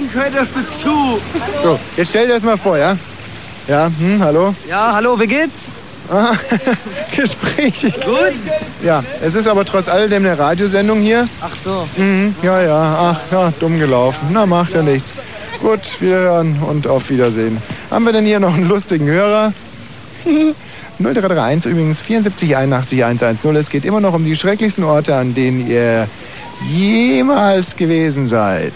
So, 1.61 1.77
jetzt 1.97 2.09
stell 2.09 2.27
dir 2.27 2.33
das 2.33 2.43
mal 2.43 2.57
vor, 2.57 2.77
ja? 2.77 2.97
Ja, 3.67 3.91
hm, 3.99 4.23
hallo? 4.23 4.55
Ja, 4.67 4.93
hallo, 4.93 5.19
wie 5.19 5.27
geht's? 5.27 5.71
Ah, 6.11 6.35
Gespräch. 7.15 7.81
Gut? 7.81 8.33
Ja, 8.83 9.03
es 9.23 9.35
ist 9.35 9.47
aber 9.47 9.65
trotz 9.65 9.87
alledem 9.87 10.25
eine 10.25 10.37
Radiosendung 10.37 11.01
hier. 11.01 11.27
Ach 11.41 11.55
so. 11.63 11.87
Mhm, 11.97 12.35
ja, 12.41 12.61
ja, 12.61 12.97
ach, 12.99 13.31
ja, 13.31 13.53
dumm 13.59 13.79
gelaufen. 13.79 14.27
Na, 14.31 14.45
macht 14.45 14.73
ja 14.73 14.83
nichts. 14.83 15.13
Gut, 15.61 15.99
wiederhören 16.01 16.59
und 16.69 16.87
auf 16.87 17.09
Wiedersehen. 17.09 17.57
Haben 17.89 18.05
wir 18.05 18.13
denn 18.13 18.25
hier 18.25 18.39
noch 18.39 18.53
einen 18.53 18.67
lustigen 18.67 19.07
Hörer? 19.07 19.53
0331 20.99 21.71
übrigens 21.71 22.01
74 22.01 22.55
81 22.55 23.03
110. 23.03 23.55
Es 23.55 23.69
geht 23.69 23.85
immer 23.85 23.99
noch 23.99 24.13
um 24.13 24.23
die 24.25 24.35
schrecklichsten 24.35 24.83
Orte, 24.83 25.15
an 25.15 25.33
denen 25.33 25.67
ihr 25.67 26.07
jemals 26.69 27.75
gewesen 27.75 28.27
seid. 28.27 28.73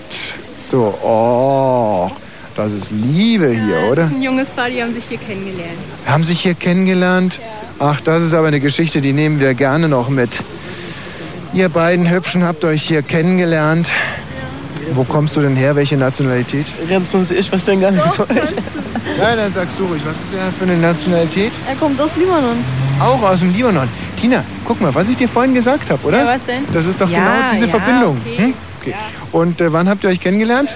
So, 0.57 0.93
oh, 1.01 2.11
das 2.59 2.73
ist 2.73 2.91
Liebe 2.91 3.49
hier, 3.49 3.81
Das 3.81 3.91
oder? 3.91 4.03
ist 4.05 4.11
ein 4.11 4.21
junges 4.21 4.49
Paar, 4.49 4.69
die 4.69 4.81
haben 4.81 4.93
sich 4.93 5.05
hier 5.05 5.17
kennengelernt. 5.17 5.77
Haben 6.05 6.23
sich 6.23 6.39
hier 6.41 6.53
kennengelernt? 6.53 7.39
Ach, 7.79 8.01
das 8.01 8.23
ist 8.23 8.33
aber 8.33 8.47
eine 8.47 8.59
Geschichte, 8.59 9.01
die 9.01 9.13
nehmen 9.13 9.39
wir 9.39 9.53
gerne 9.53 9.87
noch 9.87 10.09
mit. 10.09 10.29
Ihr 11.53 11.69
beiden 11.69 12.09
Hübschen 12.09 12.43
habt 12.43 12.63
euch 12.65 12.83
hier 12.83 13.01
kennengelernt. 13.01 13.89
Wo 14.93 15.03
kommst 15.03 15.35
du 15.37 15.41
denn 15.41 15.55
her? 15.55 15.75
Welche 15.75 15.97
Nationalität? 15.97 16.65
Uns, 17.13 17.31
ich 17.31 17.49
verstehe 17.49 17.77
gar 17.79 17.91
nicht 17.91 18.05
Deutsch. 18.17 18.53
Nein, 19.19 19.37
dann 19.37 19.53
sagst 19.53 19.77
du 19.79 19.85
ruhig. 19.85 20.01
Was 20.05 20.15
ist 20.15 20.33
er 20.37 20.51
für 20.57 20.63
eine 20.65 20.77
Nationalität? 20.77 21.51
Er 21.67 21.75
kommt 21.75 21.99
aus 22.01 22.09
Libanon. 22.17 22.57
Auch 22.99 23.21
aus 23.21 23.39
dem 23.39 23.53
Libanon. 23.53 23.87
Tina, 24.17 24.43
guck 24.65 24.81
mal, 24.81 24.93
was 24.93 25.07
ich 25.09 25.15
dir 25.15 25.29
vorhin 25.29 25.53
gesagt 25.53 25.89
habe, 25.91 26.05
oder? 26.07 26.19
Ja, 26.19 26.25
was 26.35 26.43
denn? 26.45 26.63
Das 26.73 26.85
ist 26.85 26.99
doch 26.99 27.09
Ja, 27.09 27.19
genau 27.19 27.51
diese 27.53 27.65
ja, 27.65 27.71
Verbindung. 27.79 28.17
okay. 28.25 28.37
Hm? 28.37 28.53
Okay. 28.89 28.97
Und 29.31 29.61
äh, 29.61 29.71
wann 29.71 29.89
habt 29.89 30.03
ihr 30.03 30.09
euch 30.09 30.19
kennengelernt? 30.19 30.75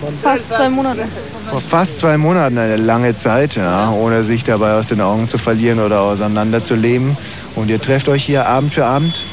Vor 0.00 0.12
fast 0.22 0.52
zwei 0.52 0.68
Monaten. 0.68 1.00
Vor 1.50 1.60
fast 1.60 1.98
zwei 1.98 2.18
Monaten, 2.18 2.58
eine 2.58 2.76
lange 2.76 3.14
Zeit, 3.16 3.56
ja, 3.56 3.90
ohne 3.90 4.22
sich 4.24 4.44
dabei 4.44 4.74
aus 4.74 4.88
den 4.88 5.00
Augen 5.00 5.28
zu 5.28 5.38
verlieren 5.38 5.80
oder 5.80 6.00
auseinanderzuleben. 6.00 7.16
Und 7.54 7.68
ihr 7.68 7.80
trefft 7.80 8.08
euch 8.08 8.24
hier 8.24 8.46
Abend 8.46 8.74
für 8.74 8.84
Abend? 8.84 9.24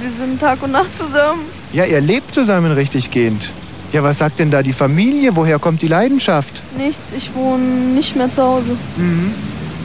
Wir 0.00 0.10
sind 0.10 0.40
Tag 0.40 0.62
und 0.62 0.72
Nacht 0.72 0.94
zusammen. 0.96 1.42
Ja, 1.72 1.84
ihr 1.84 2.00
lebt 2.00 2.34
zusammen 2.34 2.72
richtig 2.72 3.10
gehend. 3.10 3.52
Ja, 3.92 4.02
was 4.02 4.18
sagt 4.18 4.40
denn 4.40 4.50
da 4.50 4.62
die 4.62 4.72
Familie? 4.72 5.36
Woher 5.36 5.58
kommt 5.58 5.80
die 5.80 5.88
Leidenschaft? 5.88 6.62
Nichts, 6.76 7.12
ich 7.16 7.34
wohne 7.34 7.62
nicht 7.64 8.16
mehr 8.16 8.30
zu 8.30 8.42
Hause. 8.42 8.76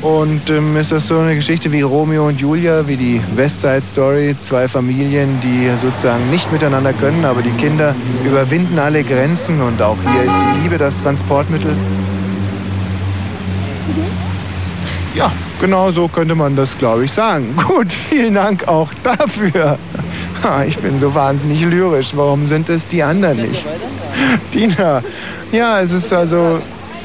Und 0.02 0.50
ähm, 0.50 0.76
ist 0.78 0.92
das 0.92 1.08
so 1.08 1.20
eine 1.20 1.36
Geschichte 1.36 1.72
wie 1.72 1.82
Romeo 1.82 2.28
und 2.28 2.40
Julia, 2.40 2.88
wie 2.88 2.96
die 2.98 3.22
Westside 3.36 3.84
Story? 3.84 4.36
Zwei 4.40 4.68
Familien, 4.68 5.40
die 5.42 5.70
sozusagen 5.80 6.28
nicht 6.32 6.52
miteinander 6.52 6.92
können, 6.94 7.24
aber 7.24 7.44
die 7.44 7.52
Kinder 7.52 7.94
überwinden 8.26 8.80
alle 8.80 9.04
Grenzen 9.04 9.62
und 9.62 9.80
auch 9.80 9.98
hier 10.12 10.24
ist 10.24 10.36
die 10.36 10.64
Liebe 10.64 10.80
das 10.80 10.98
Transportmittel. 10.98 11.76
Ja, 15.14 15.32
genau 15.60 15.92
so 15.92 16.08
könnte 16.08 16.34
man 16.34 16.56
das, 16.56 16.76
glaube 16.78 17.06
ich, 17.06 17.12
sagen. 17.12 17.56
Gut, 17.68 17.92
vielen 17.92 18.34
Dank 18.34 18.68
auch 18.68 18.90
dafür. 19.04 19.78
Ha, 20.44 20.64
Ich 20.64 20.80
bin 20.80 20.98
so 20.98 21.14
wahnsinnig 21.14 21.62
lyrisch. 21.62 22.14
Warum 22.16 22.46
sind 22.46 22.68
es 22.68 22.88
die 22.88 23.04
anderen 23.04 23.44
nicht? 23.44 23.64
Dina, 24.52 25.04
ja, 25.52 25.80
es 25.82 25.92
ist 25.92 26.12
also 26.12 26.60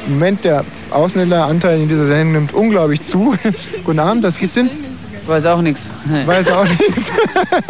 im 0.06 0.14
Moment 0.14 0.44
der 0.44 0.64
Ausländeranteil 0.90 1.80
in 1.80 1.88
dieser 1.88 2.06
Sendung 2.06 2.32
nimmt 2.32 2.54
unglaublich 2.54 3.02
zu. 3.02 3.36
Guten 3.84 3.98
Abend, 3.98 4.22
was 4.22 4.38
gibt's 4.38 4.54
denn? 4.54 4.70
Weiß 5.26 5.44
auch 5.46 5.60
nichts. 5.60 5.90
Weiß 6.24 6.48
auch 6.50 6.64
nichts. 6.64 7.10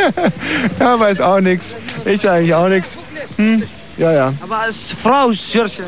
ja, 0.81 1.00
weiß 1.00 1.20
auch 1.23 1.40
nichts. 1.40 1.74
Ich 2.05 2.28
eigentlich 2.28 2.55
auch 2.55 2.68
nichts. 2.68 2.98
Hm? 3.36 3.62
Ja, 3.97 4.12
ja. 4.12 4.32
Aber 4.42 4.58
als 4.58 4.76
Frau 5.02 5.32
Schirchen. 5.32 5.86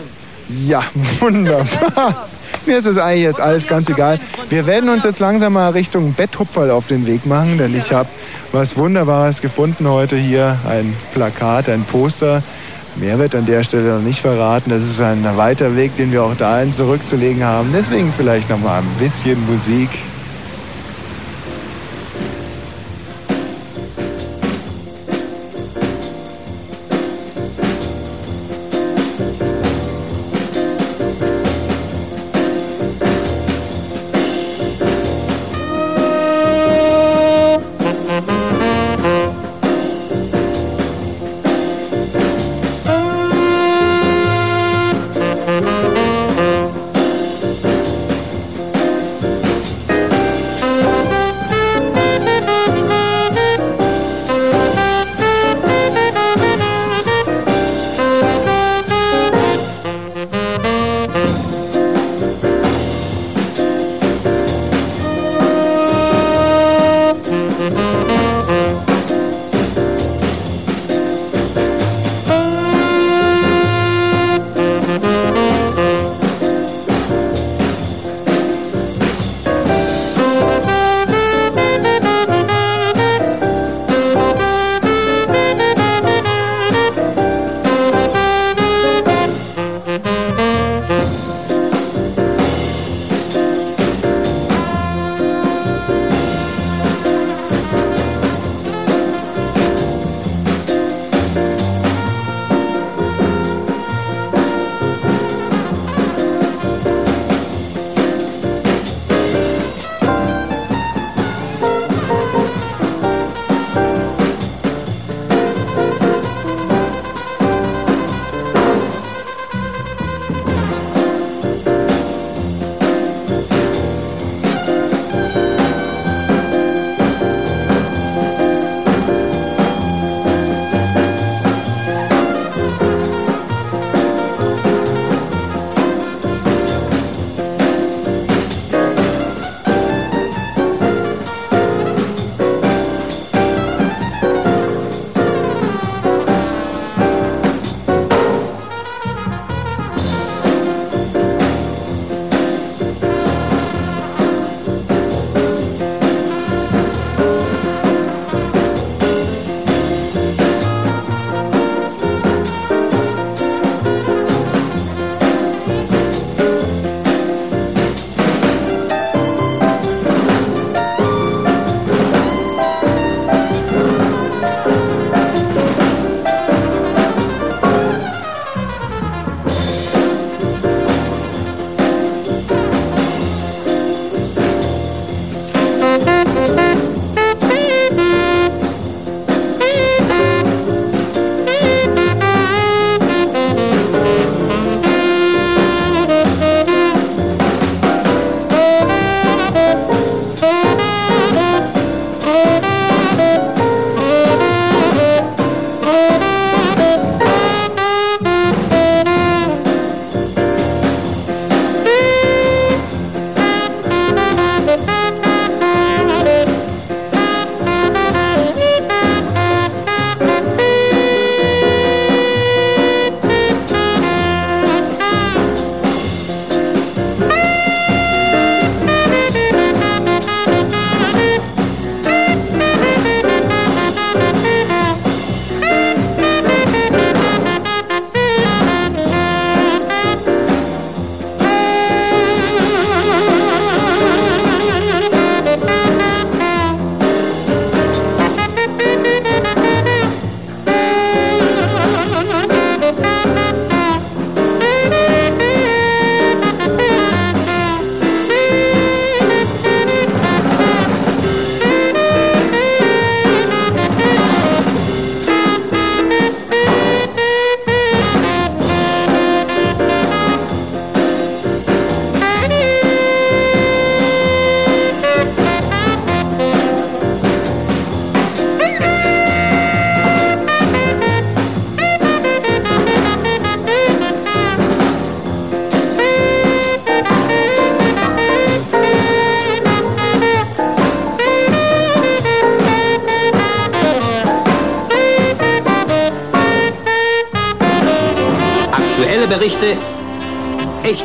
Ja, 0.48 0.82
wunderbar. 1.20 2.28
Mir 2.64 2.78
ist 2.78 2.86
es 2.86 2.96
eigentlich 2.96 3.24
jetzt 3.24 3.40
alles 3.40 3.66
ganz 3.66 3.90
egal. 3.90 4.18
Wir 4.48 4.66
werden 4.66 4.88
uns 4.88 5.04
jetzt 5.04 5.18
langsam 5.18 5.52
mal 5.52 5.70
Richtung 5.70 6.14
Betthupferl 6.14 6.70
auf 6.70 6.86
den 6.86 7.06
Weg 7.06 7.26
machen, 7.26 7.58
denn 7.58 7.76
ich 7.76 7.92
habe 7.92 8.08
was 8.52 8.76
Wunderbares 8.78 9.42
gefunden 9.42 9.86
heute 9.86 10.16
hier. 10.16 10.58
Ein 10.66 10.96
Plakat, 11.12 11.68
ein 11.68 11.84
Poster. 11.84 12.42
Mehr 13.00 13.18
wird 13.20 13.36
an 13.36 13.46
der 13.46 13.62
Stelle 13.62 13.94
noch 13.94 14.02
nicht 14.02 14.20
verraten. 14.20 14.70
Das 14.70 14.82
ist 14.82 15.00
ein 15.00 15.24
weiter 15.36 15.76
Weg, 15.76 15.94
den 15.94 16.10
wir 16.10 16.24
auch 16.24 16.34
dahin 16.34 16.72
zurückzulegen 16.72 17.44
haben. 17.44 17.70
Deswegen 17.72 18.12
vielleicht 18.16 18.50
noch 18.50 18.58
mal 18.58 18.80
ein 18.80 18.88
bisschen 18.98 19.38
Musik. 19.46 19.88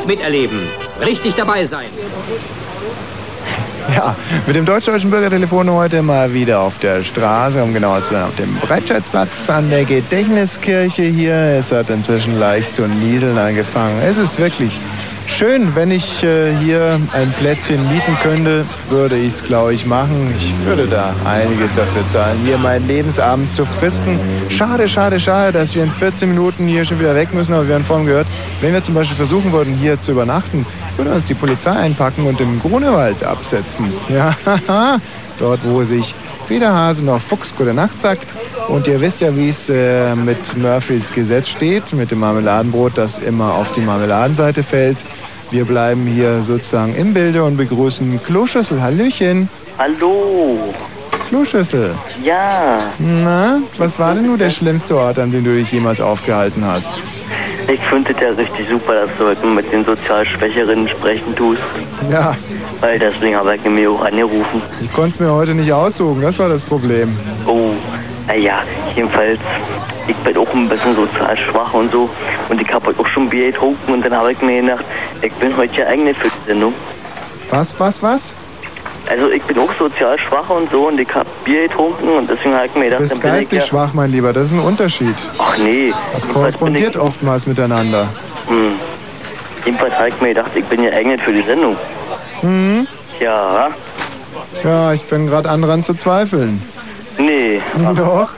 Miterleben, 0.06 0.58
richtig 1.04 1.34
dabei 1.34 1.64
sein. 1.64 1.86
Ja, 3.94 4.16
mit 4.46 4.56
dem 4.56 4.64
deutsch-deutschen 4.64 5.10
Bürgertelefon 5.10 5.70
heute 5.70 6.02
mal 6.02 6.32
wieder 6.32 6.60
auf 6.60 6.78
der 6.78 7.04
Straße, 7.04 7.62
um 7.62 7.74
genau 7.74 8.00
zu 8.00 8.14
sein, 8.14 8.24
auf 8.24 8.34
dem 8.36 8.54
Breitscheidplatz 8.56 9.48
an 9.50 9.68
der 9.68 9.84
Gedächtniskirche 9.84 11.02
hier. 11.02 11.34
Es 11.34 11.70
hat 11.70 11.90
inzwischen 11.90 12.38
leicht 12.38 12.72
zu 12.72 12.88
nieseln 12.88 13.36
angefangen. 13.36 14.00
Es 14.02 14.16
ist 14.16 14.38
wirklich 14.38 14.78
schön, 15.26 15.74
wenn 15.74 15.90
ich 15.90 16.22
äh, 16.22 16.54
hier 16.56 16.98
ein 17.12 17.32
Plätzchen 17.32 17.80
mieten 17.92 18.16
könnte, 18.22 18.64
würde 18.88 19.16
ich 19.16 19.34
es, 19.34 19.44
glaube 19.44 19.74
ich, 19.74 19.84
machen. 19.84 20.34
Ich 20.38 20.54
würde 20.64 20.86
da 20.86 21.14
einiges 21.24 21.74
dafür 21.74 22.08
zahlen, 22.08 22.38
hier 22.44 22.56
meinen 22.58 22.86
Lebensabend 22.86 23.52
zu 23.54 23.64
fristen. 23.64 24.18
Schade, 24.48 24.88
schade, 24.88 25.20
schade, 25.20 25.52
dass 25.52 25.74
wir 25.74 25.84
in 25.84 25.90
14 25.90 26.28
Minuten 26.30 26.66
hier 26.66 26.84
schon 26.84 27.00
wieder 27.00 27.14
weg 27.14 27.34
müssen, 27.34 27.52
aber 27.52 27.68
wir 27.68 27.74
haben 27.74 27.84
vorhin 27.84 28.06
gehört, 28.06 28.26
wenn 28.64 28.72
wir 28.72 28.82
zum 28.82 28.94
Beispiel 28.94 29.16
versuchen 29.16 29.52
würden, 29.52 29.74
hier 29.74 30.00
zu 30.00 30.12
übernachten, 30.12 30.64
würde 30.96 31.12
uns 31.12 31.26
die 31.26 31.34
Polizei 31.34 31.72
einpacken 31.72 32.24
und 32.24 32.40
im 32.40 32.58
Grunewald 32.60 33.22
absetzen. 33.22 33.92
Ja, 34.08 34.34
haha, 34.46 34.98
dort, 35.38 35.60
wo 35.64 35.84
sich 35.84 36.14
weder 36.48 36.72
Hase 36.72 37.04
noch 37.04 37.20
Fuchs 37.20 37.54
gute 37.54 37.74
Nacht 37.74 38.00
sagt. 38.00 38.34
Und 38.68 38.86
ihr 38.86 39.02
wisst 39.02 39.20
ja, 39.20 39.36
wie 39.36 39.50
es 39.50 39.68
äh, 39.68 40.14
mit 40.14 40.56
Murphys 40.56 41.12
Gesetz 41.12 41.48
steht, 41.48 41.92
mit 41.92 42.10
dem 42.10 42.20
Marmeladenbrot, 42.20 42.96
das 42.96 43.18
immer 43.18 43.52
auf 43.52 43.70
die 43.72 43.82
Marmeladenseite 43.82 44.62
fällt. 44.62 44.96
Wir 45.50 45.66
bleiben 45.66 46.06
hier 46.06 46.42
sozusagen 46.42 46.94
im 46.94 47.12
Bilde 47.12 47.44
und 47.44 47.58
begrüßen 47.58 48.18
Kloschüssel. 48.24 48.80
Hallöchen. 48.80 49.50
Hallo. 49.76 50.72
Kloschüssel. 51.28 51.94
Ja, 52.22 52.86
Na, 52.98 53.58
was 53.76 53.98
war 53.98 54.14
denn 54.14 54.26
nun 54.26 54.38
der 54.38 54.50
schlimmste 54.50 54.96
Ort, 54.96 55.18
an 55.18 55.32
dem 55.32 55.44
du 55.44 55.54
dich 55.54 55.70
jemals 55.70 56.00
aufgehalten 56.00 56.64
hast? 56.64 56.98
Ich 57.74 57.80
finde 57.80 58.12
es 58.12 58.20
ja 58.20 58.28
richtig 58.30 58.68
super, 58.68 58.94
dass 58.94 59.10
du 59.18 59.26
heute 59.26 59.46
mit 59.46 59.70
den 59.72 59.84
sozial 59.84 60.24
Schwächeren 60.24 60.88
sprechen 60.88 61.34
tust. 61.34 61.60
Ja, 62.10 62.36
Weil 62.80 62.98
deswegen 62.98 63.36
habe 63.36 63.56
ich 63.56 63.64
mir 63.64 63.90
auch 63.90 64.04
angerufen. 64.04 64.62
ich 64.80 64.92
konnte 64.92 65.10
es 65.10 65.20
mir 65.20 65.32
heute 65.32 65.54
nicht 65.54 65.72
aussuchen, 65.72 66.22
das 66.22 66.38
war 66.38 66.48
das 66.48 66.64
Problem. 66.64 67.16
Oh, 67.46 67.70
naja, 68.26 68.60
jedenfalls, 68.94 69.40
ich 70.06 70.16
bin 70.16 70.36
auch 70.36 70.52
ein 70.54 70.68
bisschen 70.68 70.94
sozial 70.94 71.36
schwach 71.36 71.72
und 71.74 71.90
so. 71.92 72.08
Und 72.48 72.60
ich 72.60 72.72
habe 72.72 72.86
heute 72.86 73.00
auch 73.00 73.06
schon 73.08 73.28
Bier 73.28 73.50
getrunken 73.52 73.92
und 73.92 74.04
dann 74.04 74.14
habe 74.14 74.32
ich 74.32 74.40
mir 74.40 74.60
gedacht, 74.62 74.84
ich 75.22 75.32
bin 75.34 75.56
heute 75.56 75.74
ja 75.80 75.86
eigentlich 75.86 76.16
für 76.16 76.28
die 76.28 76.46
Sendung. 76.46 76.74
Was, 77.50 77.78
was, 77.78 78.02
was? 78.02 78.34
Also 79.08 79.30
ich 79.30 79.42
bin 79.42 79.58
auch 79.58 79.72
sozial 79.78 80.18
schwach 80.18 80.48
und 80.48 80.70
so 80.70 80.88
und 80.88 80.98
ich 80.98 81.14
habe 81.14 81.28
Bier 81.44 81.68
getrunken 81.68 82.08
und 82.08 82.30
deswegen 82.30 82.54
habe 82.54 82.66
ich 82.66 82.74
mir 82.74 82.84
Du 82.84 82.96
gedacht, 82.96 83.00
bist 83.00 83.12
bin 83.12 83.18
ich 83.20 83.36
geistig 83.36 83.58
ja... 83.60 83.66
schwach, 83.66 83.92
mein 83.92 84.10
Lieber, 84.10 84.32
das 84.32 84.44
ist 84.46 84.52
ein 84.52 84.60
Unterschied. 84.60 85.14
Ach 85.38 85.56
nee. 85.58 85.92
Das 86.14 86.28
korrespondiert 86.28 86.96
oftmals 86.96 87.46
miteinander. 87.46 88.08
Hm. 88.46 88.72
Jedenfalls 89.64 89.94
habe 89.94 90.08
ich 90.08 90.20
mir 90.20 90.28
gedacht, 90.28 90.50
ich 90.54 90.64
bin 90.66 90.82
ja 90.84 90.92
eigentlich 90.92 91.20
für 91.22 91.32
die 91.32 91.42
Sendung. 91.42 91.76
Mhm. 92.42 92.86
Ja, 93.20 93.68
Ja, 94.62 94.92
ich 94.92 95.02
fange 95.02 95.28
gerade 95.28 95.48
an 95.50 95.62
dran 95.62 95.82
zu 95.82 95.94
zweifeln. 95.94 96.62
nee. 97.18 97.60
Doch. 97.96 98.28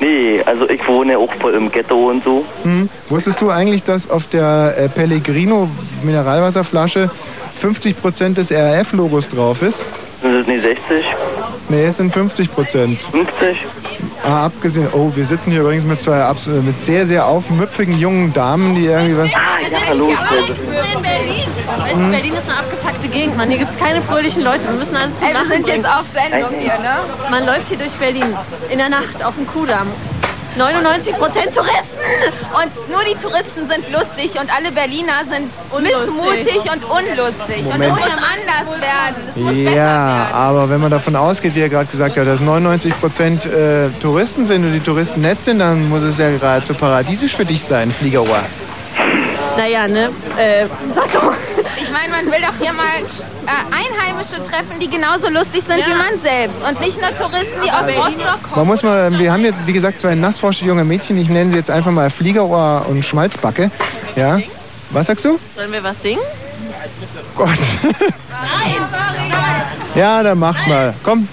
Nee, 0.00 0.40
also 0.46 0.66
ich 0.70 0.86
wohne 0.88 1.18
auch 1.18 1.30
voll 1.40 1.52
im 1.54 1.70
Ghetto 1.70 2.08
und 2.08 2.24
so. 2.24 2.42
Hm. 2.62 2.88
Wusstest 3.10 3.40
du 3.42 3.50
eigentlich, 3.50 3.82
dass 3.84 4.08
auf 4.10 4.26
der 4.28 4.74
äh, 4.78 4.88
Pellegrino 4.88 5.68
Mineralwasserflasche 6.02 7.10
50% 7.62 8.32
des 8.34 8.50
RAF-Logos 8.50 9.28
drauf 9.28 9.60
ist? 9.60 9.84
Sind 10.22 10.34
es 10.40 10.46
nicht 10.46 10.62
60? 10.64 11.04
Nee, 11.68 11.84
es 11.84 11.98
sind 11.98 12.14
50%. 12.14 12.48
50? 12.48 13.66
Ah, 14.30 14.44
abgesehen, 14.46 14.86
oh, 14.92 15.10
wir 15.16 15.24
sitzen 15.26 15.50
hier 15.50 15.62
übrigens 15.62 15.84
mit 15.84 16.00
zwei 16.00 16.22
abs- 16.22 16.46
äh, 16.46 16.50
mit 16.62 16.78
sehr, 16.78 17.04
sehr 17.04 17.26
aufmüpfigen 17.26 17.98
jungen 17.98 18.32
Damen, 18.32 18.76
die 18.76 18.86
irgendwie 18.86 19.16
was... 19.18 19.28
Ah, 19.34 19.58
ja, 19.68 19.78
hallo. 19.88 20.08
in 20.08 21.02
Berlin. 21.02 21.48
Weißt 21.66 21.96
du, 21.96 22.10
Berlin 22.10 22.34
ist 22.34 22.44
eine 22.48 22.58
abgepackte 22.58 23.08
Gegend, 23.08 23.36
Mann. 23.36 23.48
Hier 23.48 23.58
gibt 23.58 23.72
es 23.72 23.76
keine 23.78 24.00
fröhlichen 24.02 24.44
Leute. 24.44 24.60
Wir 24.68 24.78
müssen 24.78 24.94
alle 24.94 25.12
zum 25.16 25.26
Ey, 25.26 25.34
wir 25.34 25.44
sind 25.46 25.66
jetzt 25.66 25.82
bringen. 25.82 25.84
auf 25.86 26.04
Sendung 26.14 26.60
hier, 26.60 26.78
ne? 26.78 26.94
Man 27.28 27.44
läuft 27.44 27.68
hier 27.70 27.78
durch 27.78 27.92
Berlin. 27.94 28.36
In 28.70 28.78
der 28.78 28.88
Nacht 28.88 29.24
auf 29.24 29.34
dem 29.34 29.48
Kudamm. 29.48 29.88
99 30.56 31.16
Prozent 31.16 31.54
Touristen. 31.54 31.98
Und 32.52 32.90
nur 32.90 33.02
die 33.04 33.14
Touristen 33.14 33.68
sind 33.68 33.90
lustig 33.92 34.40
und 34.40 34.54
alle 34.54 34.72
Berliner 34.72 35.24
sind 35.30 35.52
Unlustig. 35.70 36.44
missmutig 36.44 36.72
und 36.72 36.84
unlustig. 36.84 37.64
Und 37.64 37.72
Moment. 37.72 37.92
es 37.92 37.96
muss 37.96 38.06
anders 38.06 38.80
werden. 38.80 39.22
Es 39.34 39.40
muss 39.66 39.74
Ja, 39.74 40.28
aber 40.32 40.68
wenn 40.70 40.80
man 40.80 40.90
davon 40.90 41.16
ausgeht, 41.16 41.54
wie 41.54 41.60
er 41.60 41.68
gerade 41.68 41.86
gesagt 41.86 42.16
hat, 42.16 42.26
dass 42.26 42.40
99 42.40 42.98
Prozent 42.98 43.46
äh, 43.46 43.88
Touristen 44.00 44.44
sind 44.44 44.64
und 44.64 44.72
die 44.72 44.80
Touristen 44.80 45.20
nett 45.20 45.42
sind, 45.42 45.60
dann 45.60 45.88
muss 45.88 46.02
es 46.02 46.18
ja 46.18 46.30
geradezu 46.30 46.74
paradiesisch 46.74 47.36
für 47.36 47.44
dich 47.44 47.62
sein, 47.62 47.92
Fliegerohr. 47.92 48.42
Naja, 49.56 49.86
ne? 49.88 50.10
Äh, 50.38 50.66
sag 50.94 51.12
doch 51.12 51.22
mal. 51.24 51.34
Ich 51.90 51.96
meine, 51.96 52.12
man 52.12 52.26
will 52.26 52.40
doch 52.40 52.54
hier 52.60 52.72
mal 52.72 52.86
äh, 52.86 53.74
Einheimische 53.74 54.36
treffen, 54.44 54.78
die 54.80 54.88
genauso 54.88 55.28
lustig 55.28 55.64
sind 55.64 55.84
wie 55.84 55.94
man 55.94 56.20
selbst. 56.22 56.62
Und 56.62 56.78
nicht 56.78 57.00
nur 57.00 57.10
Touristen, 57.16 57.60
die 57.64 57.70
aus 57.70 57.82
Rostock 57.84 58.42
kommen. 58.44 58.56
Man 58.56 58.66
muss 58.68 58.82
mal, 58.84 59.18
wir 59.18 59.32
haben 59.32 59.44
jetzt, 59.44 59.66
wie 59.66 59.72
gesagt, 59.72 60.00
zwei 60.00 60.14
nassforsche 60.14 60.64
junge 60.64 60.84
Mädchen, 60.84 61.18
ich 61.18 61.28
nenne 61.28 61.50
sie 61.50 61.56
jetzt 61.56 61.68
einfach 61.68 61.90
mal 61.90 62.08
Fliegerohr 62.08 62.86
und 62.88 63.04
Schmalzbacke. 63.04 63.72
Ja. 64.14 64.38
Was 64.90 65.08
sagst 65.08 65.24
du? 65.24 65.40
Sollen 65.56 65.72
wir 65.72 65.82
was 65.82 66.00
singen? 66.00 66.20
Gott. 67.36 67.58
Nein, 67.82 68.76
Ja, 69.96 70.22
dann 70.22 70.38
macht 70.38 70.64
mal. 70.68 70.94
Komm, 71.02 71.28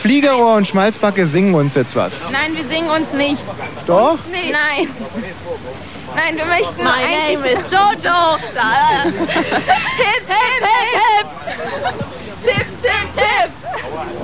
Fliegerohr 0.00 0.54
und 0.54 0.66
Schmalzbacke 0.66 1.26
singen 1.26 1.54
uns 1.54 1.74
jetzt 1.74 1.94
was. 1.96 2.22
Nein, 2.32 2.56
wir 2.56 2.64
singen 2.64 2.88
uns 2.88 3.12
nichts. 3.12 3.44
Doch? 3.86 4.16
Nein. 4.32 4.88
Nein, 6.14 6.36
wir 6.36 6.46
möchten 6.46 6.82
My 6.82 6.90
eigentlich... 6.90 7.40
name 7.40 7.64
is 7.64 7.70
Jojo. 7.70 8.36
Hip, 9.96 10.26
hip, 10.26 10.64
hip, 10.64 11.26
Tipp, 12.44 12.66
tipp, 12.82 13.08
tipp. 13.16 13.50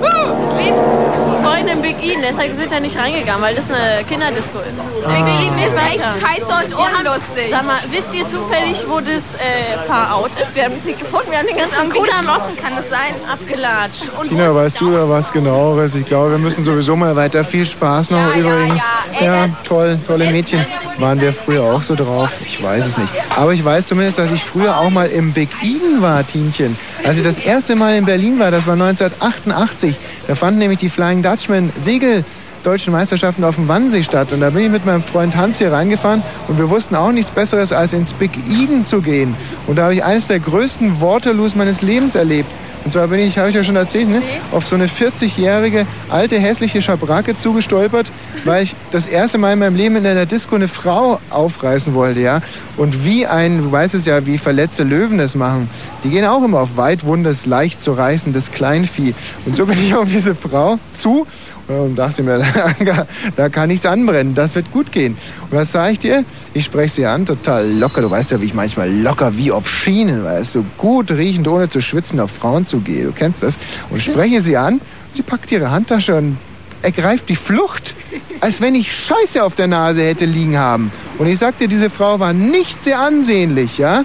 Das 0.01 0.57
Lied 0.57 1.04
vorhin 1.45 1.67
im 1.67 1.81
Big 1.81 1.95
E, 2.03 2.15
deshalb 2.21 2.55
sind 2.57 2.71
wir 2.71 2.79
nicht 2.79 2.97
reingegangen, 2.97 3.41
weil 3.41 3.55
das 3.55 3.69
eine 3.71 4.03
Kinderdisco 4.05 4.59
ist. 4.59 4.77
Big 5.05 5.25
E 5.27 5.65
ist 5.65 5.75
Weiter. 5.75 6.05
echt 6.07 6.21
scheiße 6.21 6.45
und 6.45 6.73
unlustig. 6.73 7.47
Sag 7.51 7.65
mal, 7.65 7.79
wisst 7.91 8.13
ihr 8.13 8.27
zufällig, 8.27 8.83
wo 8.87 8.99
das 8.99 9.23
äh, 9.35 9.87
Paar 9.87 10.15
out 10.15 10.31
ist? 10.41 10.55
Wir 10.55 10.65
haben 10.65 10.75
es 10.77 10.83
nicht 10.85 10.99
gefunden, 10.99 11.31
wir 11.31 11.39
haben 11.39 11.47
den 11.47 11.57
ganzen 11.57 11.89
Kudamm 11.89 12.25
geschlossen, 12.25 12.57
kann 12.61 12.73
es 12.77 12.89
sein? 12.89 13.13
abgelatscht. 13.31 14.03
Und 14.19 14.29
Tina, 14.29 14.53
weißt 14.53 14.81
du 14.81 14.91
da 14.91 15.07
was 15.09 15.31
genaueres? 15.31 15.95
Ich 15.95 16.05
glaube, 16.05 16.31
wir 16.31 16.37
müssen 16.37 16.63
sowieso 16.63 16.95
mal 16.95 17.15
weiter. 17.15 17.43
Viel 17.43 17.65
Spaß 17.65 18.11
noch 18.11 18.35
übrigens. 18.35 18.81
ja. 19.19 19.45
Ey, 19.45 19.49
toll, 19.67 19.97
tolle 20.07 20.31
Mädchen. 20.31 20.65
Waren 20.97 21.19
wir 21.21 21.33
früher 21.33 21.63
auch 21.63 21.83
so 21.83 21.95
drauf? 21.95 22.31
Ich 22.45 22.61
weiß 22.63 22.85
es 22.85 22.97
nicht. 22.97 23.11
Aber 23.35 23.53
ich 23.53 23.63
weiß 23.63 23.87
zumindest, 23.87 24.17
dass 24.19 24.31
ich 24.31 24.43
früher 24.43 24.77
auch 24.77 24.89
mal 24.89 25.07
im 25.07 25.33
Big 25.33 25.49
Eden 25.61 26.01
war, 26.01 26.25
Tienchen. 26.25 26.77
Als 27.03 27.17
ich 27.17 27.23
das 27.23 27.37
erste 27.37 27.75
Mal 27.75 27.95
in 27.95 28.05
Berlin 28.05 28.39
war, 28.39 28.51
das 28.51 28.65
war 28.65 28.73
1988. 28.73 29.97
Da 30.27 30.35
fanden 30.35 30.59
nämlich 30.59 30.79
die 30.79 30.89
Flying 30.89 31.21
Dutchman 31.21 31.71
Segel 31.77 32.23
deutschen 32.63 32.93
Meisterschaften 32.93 33.43
auf 33.43 33.55
dem 33.55 33.67
Wannsee 33.67 34.03
statt. 34.03 34.33
Und 34.33 34.41
da 34.41 34.49
bin 34.49 34.63
ich 34.63 34.71
mit 34.71 34.85
meinem 34.85 35.03
Freund 35.03 35.35
Hans 35.35 35.59
hier 35.59 35.71
reingefahren 35.71 36.23
und 36.47 36.57
wir 36.57 36.69
wussten 36.69 36.95
auch 36.95 37.11
nichts 37.11 37.29
Besseres, 37.29 37.71
als 37.71 37.93
ins 37.93 38.13
Big 38.13 38.31
Eden 38.49 38.85
zu 38.85 39.01
gehen. 39.01 39.35
Und 39.67 39.77
da 39.77 39.83
habe 39.83 39.93
ich 39.93 40.03
eines 40.03 40.27
der 40.27 40.39
größten 40.39 40.99
Waterloos 40.99 41.55
meines 41.55 41.81
Lebens 41.81 42.15
erlebt. 42.15 42.49
Und 42.85 42.91
zwar 42.91 43.07
bin 43.07 43.19
ich, 43.19 43.35
habe 43.39 43.49
ich 43.49 43.55
ja 43.55 43.63
schon 43.63 43.75
erzählt, 43.75 44.07
ne, 44.07 44.21
auf 44.51 44.67
so 44.67 44.75
eine 44.75 44.85
40-jährige 44.85 45.87
alte 46.09 46.37
hässliche 46.37 46.83
Schabracke 46.83 47.35
zugestolpert, 47.35 48.11
weil 48.43 48.61
ich 48.61 48.75
das 48.91 49.07
erste 49.07 49.39
Mal 49.39 49.53
in 49.53 49.59
meinem 49.59 49.75
Leben 49.75 49.95
in 49.95 50.05
einer 50.05 50.27
Disco 50.27 50.55
eine 50.55 50.67
Frau 50.67 51.19
aufreißen 51.31 51.95
wollte, 51.95 52.19
ja. 52.19 52.41
Und 52.77 53.03
wie 53.03 53.25
ein, 53.25 53.57
du 53.57 53.71
weißt 53.71 53.95
es 53.95 54.05
ja, 54.05 54.23
wie 54.27 54.37
verletzte 54.37 54.83
Löwen 54.83 55.17
das 55.17 55.33
machen. 55.33 55.67
Die 56.03 56.11
gehen 56.11 56.25
auch 56.25 56.43
immer 56.43 56.59
auf 56.59 56.77
weitwundes, 56.77 57.47
leicht 57.47 57.81
zu 57.81 57.93
reißendes 57.93 58.51
Kleinvieh. 58.51 59.15
Und 59.47 59.55
so 59.55 59.65
bin 59.65 59.79
ich 59.79 59.95
auf 59.95 60.07
diese 60.07 60.35
Frau 60.35 60.77
zu 60.91 61.25
und 61.67 61.95
dachte 61.95 62.23
mir, 62.23 62.43
da, 63.35 63.49
kann 63.49 63.69
nichts 63.69 63.85
anbrennen, 63.85 64.35
das 64.35 64.55
wird 64.55 64.71
gut 64.71 64.91
gehen. 64.91 65.17
Und 65.49 65.57
was 65.57 65.71
sage 65.71 65.93
ich 65.93 65.99
dir? 65.99 66.23
Ich 66.53 66.65
spreche 66.65 66.93
sie 66.93 67.05
an, 67.05 67.25
total 67.25 67.71
locker. 67.71 68.01
Du 68.01 68.11
weißt 68.11 68.31
ja, 68.31 68.41
wie 68.41 68.45
ich 68.45 68.53
manchmal 68.53 68.91
locker 68.91 69.35
wie 69.37 69.51
auf 69.51 69.69
Schienen, 69.69 70.23
weißt 70.23 70.55
du, 70.55 70.65
gut 70.77 71.11
riechend, 71.11 71.47
ohne 71.47 71.69
zu 71.69 71.81
schwitzen, 71.81 72.19
auf 72.19 72.31
Frauen 72.31 72.65
zugehe. 72.65 73.03
Du 73.05 73.11
kennst 73.11 73.43
das. 73.43 73.57
Und 73.89 74.01
spreche 74.01 74.41
sie 74.41 74.57
an, 74.57 74.79
sie 75.11 75.23
packt 75.23 75.51
ihre 75.51 75.71
Handtasche 75.71 76.15
und 76.15 76.37
ergreift 76.81 77.29
die 77.29 77.35
Flucht, 77.35 77.95
als 78.41 78.61
wenn 78.61 78.75
ich 78.75 78.91
Scheiße 78.93 79.43
auf 79.43 79.55
der 79.55 79.67
Nase 79.67 80.03
hätte 80.03 80.25
liegen 80.25 80.57
haben. 80.57 80.91
Und 81.17 81.27
ich 81.27 81.39
sagte, 81.39 81.67
diese 81.67 81.89
Frau 81.89 82.19
war 82.19 82.33
nicht 82.33 82.83
sehr 82.83 82.99
ansehnlich, 82.99 83.79
ja? 83.79 84.03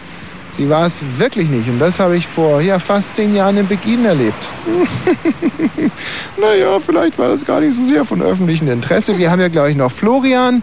Sie 0.52 0.68
war 0.68 0.86
es 0.86 1.00
wirklich 1.18 1.48
nicht. 1.48 1.68
Und 1.68 1.78
das 1.78 2.00
habe 2.00 2.16
ich 2.16 2.26
vor 2.26 2.60
ja, 2.60 2.78
fast 2.78 3.16
zehn 3.16 3.34
Jahren 3.34 3.56
in 3.56 3.68
Beginn 3.68 4.04
erlebt. 4.04 4.48
naja, 6.36 6.78
vielleicht 6.80 7.18
war 7.18 7.28
das 7.28 7.44
gar 7.44 7.60
nicht 7.60 7.74
so 7.74 7.84
sehr 7.84 8.04
von 8.04 8.20
öffentlichem 8.20 8.70
Interesse. 8.70 9.16
Wir 9.18 9.30
haben 9.30 9.40
ja, 9.40 9.48
glaube 9.48 9.70
ich, 9.70 9.76
noch 9.76 9.92
Florian. 9.92 10.62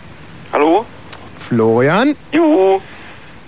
Hallo? 0.52 0.86
Florian? 1.48 2.16
Juhu. 2.32 2.80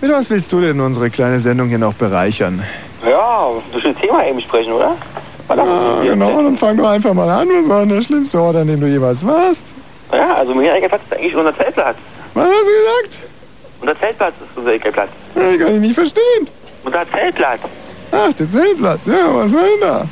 Mit 0.02 0.12
was 0.12 0.30
willst 0.30 0.52
du 0.54 0.62
denn 0.62 0.80
unsere 0.80 1.10
kleine 1.10 1.40
Sendung 1.40 1.68
hier 1.68 1.78
noch 1.78 1.94
bereichern? 1.94 2.64
Ja, 3.06 3.50
ein 3.84 3.96
Thema 3.96 4.26
eben 4.26 4.42
sprechen, 4.42 4.72
oder? 4.72 4.96
Ja, 5.50 6.02
genau, 6.04 6.42
dann 6.42 6.58
fang 6.58 6.78
doch 6.78 6.90
einfach 6.90 7.14
mal 7.14 7.30
an. 7.30 7.50
Was 7.50 7.68
war 7.68 7.80
denn 7.80 7.90
der 7.90 8.02
schlimmste 8.02 8.40
Ort, 8.40 8.56
an 8.56 8.68
dem 8.68 8.80
du 8.80 8.88
jemals 8.88 9.26
warst? 9.26 9.64
Ja, 10.12 10.36
also 10.36 10.54
mir 10.54 10.76
ist 10.78 10.94
eigentlich 11.12 11.36
unser 11.36 11.56
Zeltplatz. 11.56 11.98
Was 12.34 12.46
hast 12.46 12.62
du 12.62 13.12
gesagt? 13.12 13.39
Unser 13.82 14.00
Zeltplatz 14.00 14.34
ist 14.42 14.58
unser 14.58 14.74
Ekelplatz. 14.74 15.10
Ja, 15.36 15.42
kann 15.58 15.76
ich 15.76 15.80
nicht 15.82 15.96
verstehen. 15.96 16.48
Unser 16.84 17.10
Zeltplatz. 17.12 17.60
Ach, 18.12 18.34
der 18.34 18.50
Zeltplatz. 18.50 19.06
Ja, 19.06 19.34
was 19.36 19.54
war 19.54 19.62
denn 19.64 19.80
da? 19.82 20.06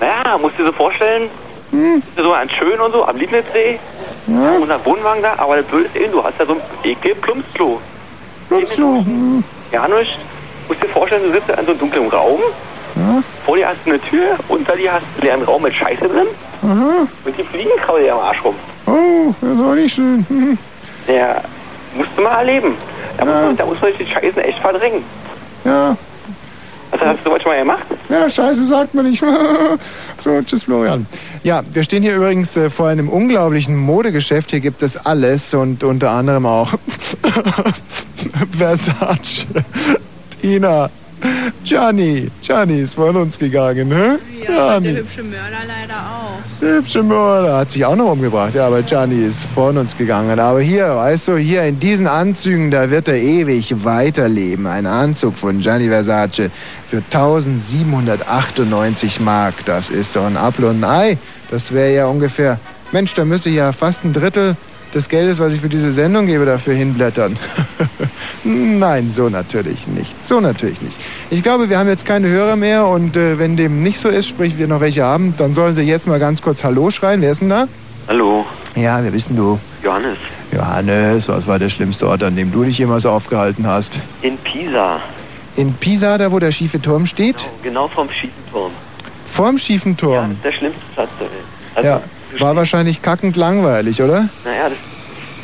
Naja, 0.00 0.38
musst 0.38 0.58
du 0.58 0.62
dir 0.62 0.68
so 0.68 0.72
vorstellen, 0.72 1.28
Hm. 1.72 2.02
so 2.16 2.32
an 2.32 2.48
Schön 2.48 2.78
und 2.80 2.92
so, 2.92 3.04
am 3.04 3.16
Lieblingssee, 3.16 3.78
Ja. 4.28 4.52
unser 4.60 4.84
Wohnwagen 4.84 5.22
da, 5.22 5.34
aber 5.38 5.56
das 5.56 5.64
Blöde 5.66 5.86
ist 5.86 5.96
eben, 5.96 6.12
du 6.12 6.22
hast 6.22 6.38
ja 6.38 6.46
so 6.46 6.52
ein 6.52 6.60
Ekel-Plumpsklo. 6.84 7.80
Plumpsklo. 8.48 8.86
Hm. 9.04 9.44
Ja, 9.72 9.86
nur 9.88 9.98
musst 10.68 10.82
dir 10.82 10.88
vorstellen, 10.88 11.22
du 11.24 11.32
sitzt 11.32 11.48
da 11.48 11.54
in 11.54 11.64
so 11.66 11.72
einem 11.72 11.80
dunklen 11.80 12.08
Raum, 12.08 12.40
Ja. 12.94 13.22
vor 13.44 13.56
dir 13.56 13.68
hast 13.68 13.78
du 13.84 13.90
eine 13.90 14.00
Tür, 14.00 14.36
unter 14.48 14.76
dir 14.76 14.92
hast 14.92 15.02
du 15.16 15.20
einen 15.22 15.26
leeren 15.28 15.42
Raum 15.42 15.62
mit 15.62 15.74
Scheiße 15.74 16.08
drin 16.08 16.26
Aha. 16.62 17.06
und 17.24 17.36
die 17.38 17.42
Fliegen 17.42 17.70
kraulen 17.84 18.04
dir 18.04 18.14
am 18.14 18.20
Arsch 18.20 18.44
rum. 18.44 18.54
Oh, 18.86 19.34
das 19.40 19.58
war 19.58 19.74
nicht 19.74 19.94
schön. 19.94 20.24
Hm. 20.28 20.58
Ja, 21.08 21.40
musst 21.96 22.10
du 22.16 22.22
mal 22.22 22.38
erleben. 22.38 22.74
Da, 23.16 23.24
muss, 23.24 23.34
man, 23.34 23.56
da 23.56 23.66
muss 23.66 23.80
man 23.80 23.92
sich 23.92 24.06
die 24.06 24.12
Scheißen 24.12 24.42
echt 24.42 24.58
verdrängen. 24.58 25.02
Ja. 25.64 25.96
Was 26.90 27.00
hast 27.00 27.18
du 27.24 27.30
manchmal 27.30 27.58
gemacht? 27.58 27.86
Ja, 28.08 28.30
scheiße 28.30 28.64
sagt 28.64 28.94
man 28.94 29.10
nicht. 29.10 29.22
so, 30.18 30.40
tschüss 30.42 30.62
Florian. 30.62 31.06
Ja, 31.42 31.62
wir 31.72 31.82
stehen 31.82 32.02
hier 32.02 32.16
übrigens 32.16 32.56
äh, 32.56 32.70
vor 32.70 32.88
einem 32.88 33.08
unglaublichen 33.08 33.76
Modegeschäft. 33.76 34.50
Hier 34.52 34.60
gibt 34.60 34.82
es 34.82 34.96
alles 34.96 35.52
und 35.52 35.82
unter 35.82 36.10
anderem 36.10 36.46
auch 36.46 36.72
Versace, 38.56 39.46
Tina, 40.40 40.90
Gianni. 41.64 42.30
Gianni 42.42 42.80
ist 42.80 42.94
von 42.94 43.16
uns 43.16 43.38
gegangen, 43.38 43.88
ne? 43.88 44.18
Ja, 44.46 44.76
und 44.76 44.84
der 44.84 44.96
hübsche 44.96 45.22
Mörder 45.22 45.62
leider 45.66 45.94
auch. 45.94 46.38
Der 46.60 46.74
hübsche 46.76 47.02
Mörder 47.02 47.56
hat 47.58 47.70
sich 47.70 47.82
auch 47.84 47.96
noch 47.96 48.12
umgebracht. 48.12 48.54
Ja, 48.54 48.66
aber 48.66 48.82
Gianni 48.82 49.24
ist 49.24 49.46
von 49.54 49.76
uns 49.76 49.96
gegangen. 49.96 50.38
Aber 50.38 50.60
hier, 50.60 50.94
weißt 50.94 51.28
du, 51.28 51.36
hier 51.36 51.64
in 51.64 51.80
diesen 51.80 52.06
Anzügen, 52.06 52.70
da 52.70 52.90
wird 52.90 53.08
er 53.08 53.16
ewig 53.16 53.84
weiterleben. 53.84 54.66
Ein 54.66 54.86
Anzug 54.86 55.36
von 55.36 55.60
Gianni 55.60 55.88
Versace 55.88 56.50
für 56.90 56.98
1798 56.98 59.20
Mark. 59.20 59.54
Das 59.64 59.90
ist 59.90 60.12
so 60.12 60.20
ein 60.20 60.36
Apfel 60.36 60.66
und 60.66 60.84
ein 60.84 60.84
Ei. 60.84 61.18
Das 61.50 61.72
wäre 61.72 61.94
ja 61.94 62.06
ungefähr... 62.06 62.58
Mensch, 62.92 63.14
da 63.14 63.24
müsste 63.24 63.48
ich 63.48 63.56
ja 63.56 63.72
fast 63.72 64.04
ein 64.04 64.12
Drittel 64.12 64.54
des 64.94 65.08
Geldes, 65.08 65.38
was 65.38 65.52
ich 65.54 65.60
für 65.60 65.68
diese 65.68 65.92
Sendung 65.92 66.26
gebe, 66.26 66.44
dafür 66.46 66.74
hinblättern. 66.74 67.36
Nein, 68.44 69.10
so 69.10 69.28
natürlich 69.28 69.86
nicht. 69.88 70.24
So 70.24 70.40
natürlich 70.40 70.80
nicht. 70.82 70.96
Ich 71.30 71.42
glaube, 71.42 71.68
wir 71.68 71.78
haben 71.78 71.88
jetzt 71.88 72.06
keine 72.06 72.28
Hörer 72.28 72.56
mehr 72.56 72.86
und 72.86 73.16
äh, 73.16 73.38
wenn 73.38 73.56
dem 73.56 73.82
nicht 73.82 73.98
so 73.98 74.08
ist, 74.08 74.28
sprich 74.28 74.56
wir 74.58 74.68
noch 74.68 74.80
welche 74.80 75.02
haben, 75.04 75.34
dann 75.36 75.54
sollen 75.54 75.74
sie 75.74 75.82
jetzt 75.82 76.06
mal 76.06 76.18
ganz 76.20 76.42
kurz 76.42 76.62
Hallo 76.64 76.90
schreien. 76.90 77.20
Wer 77.22 77.32
ist 77.32 77.40
denn 77.40 77.48
da? 77.50 77.66
Hallo, 78.08 78.44
Ja, 78.76 79.02
wer 79.02 79.10
bist 79.10 79.28
denn 79.30 79.36
du? 79.36 79.58
Johannes. 79.82 80.16
Johannes, 80.52 81.28
was 81.28 81.46
war 81.48 81.58
der 81.58 81.68
schlimmste 81.68 82.06
Ort, 82.06 82.22
an 82.22 82.36
dem 82.36 82.52
du 82.52 82.62
dich 82.62 82.78
jemals 82.78 83.04
aufgehalten 83.04 83.66
hast? 83.66 84.00
In 84.22 84.38
Pisa, 84.38 85.00
In 85.56 85.72
Pisa, 85.74 86.16
da 86.16 86.30
wo 86.30 86.38
der 86.38 86.52
schiefe 86.52 86.80
Turm 86.80 87.04
steht? 87.06 87.48
genau 87.64 87.88
vorm 87.88 88.08
Schießenturm. 88.08 88.70
Vorm 89.28 89.58
schiefen 89.58 89.96
Turm? 89.96 90.36
Der 90.44 90.52
schlimmste 90.52 90.80
Platz 90.94 91.08
der 91.18 91.26
Welt. 91.26 91.44
Also, 91.74 91.88
ja, 91.88 92.00
war 92.40 92.56
wahrscheinlich 92.56 93.02
kackend 93.02 93.36
langweilig, 93.36 94.02
oder? 94.02 94.28
Naja, 94.44 94.68
das 94.68 94.78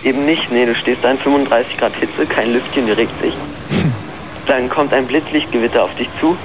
eben 0.05 0.25
nicht. 0.25 0.51
Nee, 0.51 0.67
du 0.67 0.75
stehst 0.75 1.03
da 1.03 1.11
in 1.11 1.19
35 1.19 1.77
Grad 1.79 1.95
Hitze, 1.97 2.27
kein 2.27 2.53
Lüftchen 2.53 2.91
regt 2.91 3.21
sich. 3.23 3.35
Dann 4.47 4.69
kommt 4.69 4.93
ein 4.93 5.07
Blitzlichtgewitter 5.07 5.85
auf 5.85 5.95
dich 5.97 6.09
zu. 6.21 6.37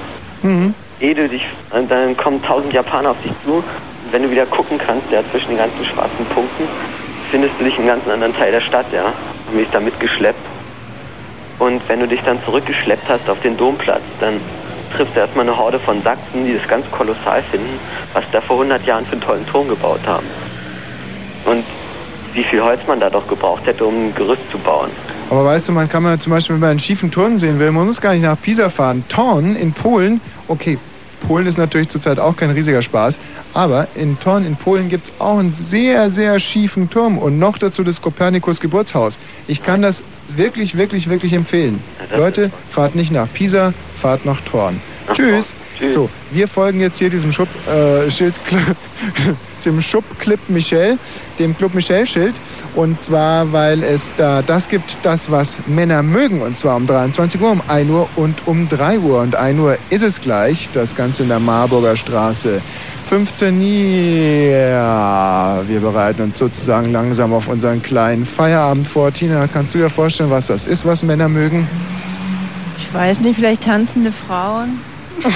Mhm. 0.42 0.74
Ehe 1.00 1.14
du 1.14 1.28
dich, 1.28 1.46
und 1.70 1.88
dann 1.90 2.16
kommen 2.16 2.42
tausend 2.42 2.72
Japaner 2.72 3.10
auf 3.10 3.22
dich 3.22 3.32
zu. 3.44 3.54
Und 3.54 3.64
wenn 4.10 4.22
du 4.22 4.30
wieder 4.30 4.46
gucken 4.46 4.78
kannst, 4.78 5.10
ja, 5.12 5.20
zwischen 5.30 5.50
den 5.50 5.58
ganzen 5.58 5.84
schwarzen 5.84 6.24
Punkten, 6.26 6.64
findest 7.30 7.54
du 7.58 7.64
dich 7.64 7.74
in 7.74 7.82
einem 7.82 8.00
ganz 8.00 8.08
anderen 8.08 8.34
Teil 8.34 8.50
der 8.50 8.60
Stadt, 8.60 8.86
ja. 8.92 9.12
Und 9.48 9.58
wirst 9.58 9.72
da 9.72 9.78
mitgeschleppt. 9.78 10.44
Und 11.60 11.80
wenn 11.88 12.00
du 12.00 12.08
dich 12.08 12.20
dann 12.24 12.42
zurückgeschleppt 12.44 13.08
hast 13.08 13.28
auf 13.28 13.40
den 13.40 13.56
Domplatz, 13.56 14.02
dann 14.20 14.40
triffst 14.90 15.14
du 15.14 15.20
erstmal 15.20 15.46
eine 15.46 15.56
Horde 15.56 15.78
von 15.78 16.02
Sachsen, 16.02 16.44
die 16.46 16.54
das 16.54 16.66
ganz 16.68 16.90
kolossal 16.90 17.42
finden, 17.42 17.78
was 18.12 18.24
da 18.32 18.40
vor 18.40 18.56
100 18.56 18.84
Jahren 18.86 19.04
für 19.06 19.12
einen 19.12 19.20
tollen 19.20 19.46
Turm 19.46 19.68
gebaut 19.68 20.00
haben. 20.06 20.26
Und 21.44 21.64
wie 22.34 22.44
viel 22.44 22.62
Holz 22.62 22.80
man 22.86 23.00
da 23.00 23.10
doch 23.10 23.26
gebraucht 23.26 23.66
hätte, 23.66 23.84
um 23.84 24.08
ein 24.08 24.14
Gerüst 24.14 24.42
zu 24.50 24.58
bauen. 24.58 24.90
Aber 25.30 25.44
weißt 25.44 25.68
du, 25.68 25.72
man 25.72 25.88
kann 25.88 26.02
mal 26.02 26.18
zum 26.18 26.32
Beispiel, 26.32 26.54
wenn 26.54 26.60
man 26.60 26.70
einen 26.70 26.80
schiefen 26.80 27.10
Turm 27.10 27.36
sehen 27.36 27.58
will, 27.58 27.70
man 27.72 27.86
muss 27.86 28.00
gar 28.00 28.12
nicht 28.12 28.22
nach 28.22 28.40
Pisa 28.40 28.70
fahren. 28.70 29.04
Thorn 29.08 29.56
in 29.56 29.72
Polen, 29.72 30.20
okay, 30.46 30.78
Polen 31.26 31.46
ist 31.46 31.58
natürlich 31.58 31.88
zurzeit 31.88 32.18
auch 32.18 32.36
kein 32.36 32.50
riesiger 32.50 32.80
Spaß, 32.80 33.18
aber 33.54 33.88
in 33.94 34.18
Thorn 34.20 34.46
in 34.46 34.56
Polen 34.56 34.88
gibt 34.88 35.08
es 35.08 35.12
auch 35.20 35.38
einen 35.38 35.52
sehr, 35.52 36.10
sehr 36.10 36.38
schiefen 36.38 36.88
Turm 36.90 37.18
und 37.18 37.38
noch 37.38 37.58
dazu 37.58 37.82
das 37.82 38.00
Kopernikus 38.00 38.60
Geburtshaus. 38.60 39.18
Ich 39.46 39.62
kann 39.62 39.82
das 39.82 40.02
wirklich, 40.28 40.76
wirklich, 40.76 41.10
wirklich 41.10 41.32
empfehlen. 41.32 41.82
Leute, 42.16 42.50
fahrt 42.70 42.94
nicht 42.94 43.10
nach 43.10 43.26
Pisa, 43.32 43.72
fahrt 43.98 44.24
nach 44.24 44.40
Thorn. 44.42 44.80
Tschüss. 45.12 45.52
Tschüss. 45.78 45.94
So, 45.94 46.10
wir 46.32 46.48
folgen 46.48 46.80
jetzt 46.80 46.98
hier 46.98 47.08
diesem 47.08 47.30
Schub, 47.30 47.48
äh, 47.68 48.10
Schild, 48.10 48.34
dem 49.64 49.80
Schubclip 49.80 50.40
Michel, 50.48 50.98
dem 51.38 51.56
Club 51.56 51.74
Michel 51.74 52.06
Schild. 52.06 52.34
Und 52.74 53.00
zwar, 53.00 53.52
weil 53.52 53.82
es 53.82 54.10
da 54.16 54.42
das 54.42 54.68
gibt, 54.68 54.98
das, 55.02 55.30
was 55.30 55.60
Männer 55.66 56.02
mögen. 56.02 56.42
Und 56.42 56.56
zwar 56.56 56.76
um 56.76 56.86
23 56.86 57.40
Uhr, 57.40 57.52
um 57.52 57.62
1 57.68 57.90
Uhr 57.90 58.08
und 58.16 58.46
um 58.46 58.68
3 58.68 58.98
Uhr. 58.98 59.20
Und 59.20 59.36
1 59.36 59.58
Uhr 59.60 59.78
ist 59.90 60.02
es 60.02 60.20
gleich. 60.20 60.68
Das 60.74 60.94
Ganze 60.96 61.22
in 61.22 61.28
der 61.28 61.40
Marburger 61.40 61.96
Straße. 61.96 62.60
15 63.08 63.62
Ja, 64.50 65.62
wir 65.66 65.80
bereiten 65.80 66.22
uns 66.22 66.36
sozusagen 66.36 66.92
langsam 66.92 67.32
auf 67.32 67.48
unseren 67.48 67.82
kleinen 67.82 68.26
Feierabend 68.26 68.86
vor. 68.86 69.12
Tina, 69.12 69.46
kannst 69.46 69.74
du 69.74 69.78
dir 69.78 69.88
vorstellen, 69.88 70.30
was 70.30 70.48
das 70.48 70.66
ist, 70.66 70.84
was 70.84 71.02
Männer 71.02 71.28
mögen? 71.28 71.66
Ich 72.78 72.94
weiß 72.94 73.20
nicht, 73.20 73.36
vielleicht 73.36 73.64
tanzende 73.64 74.12
Frauen. 74.12 74.80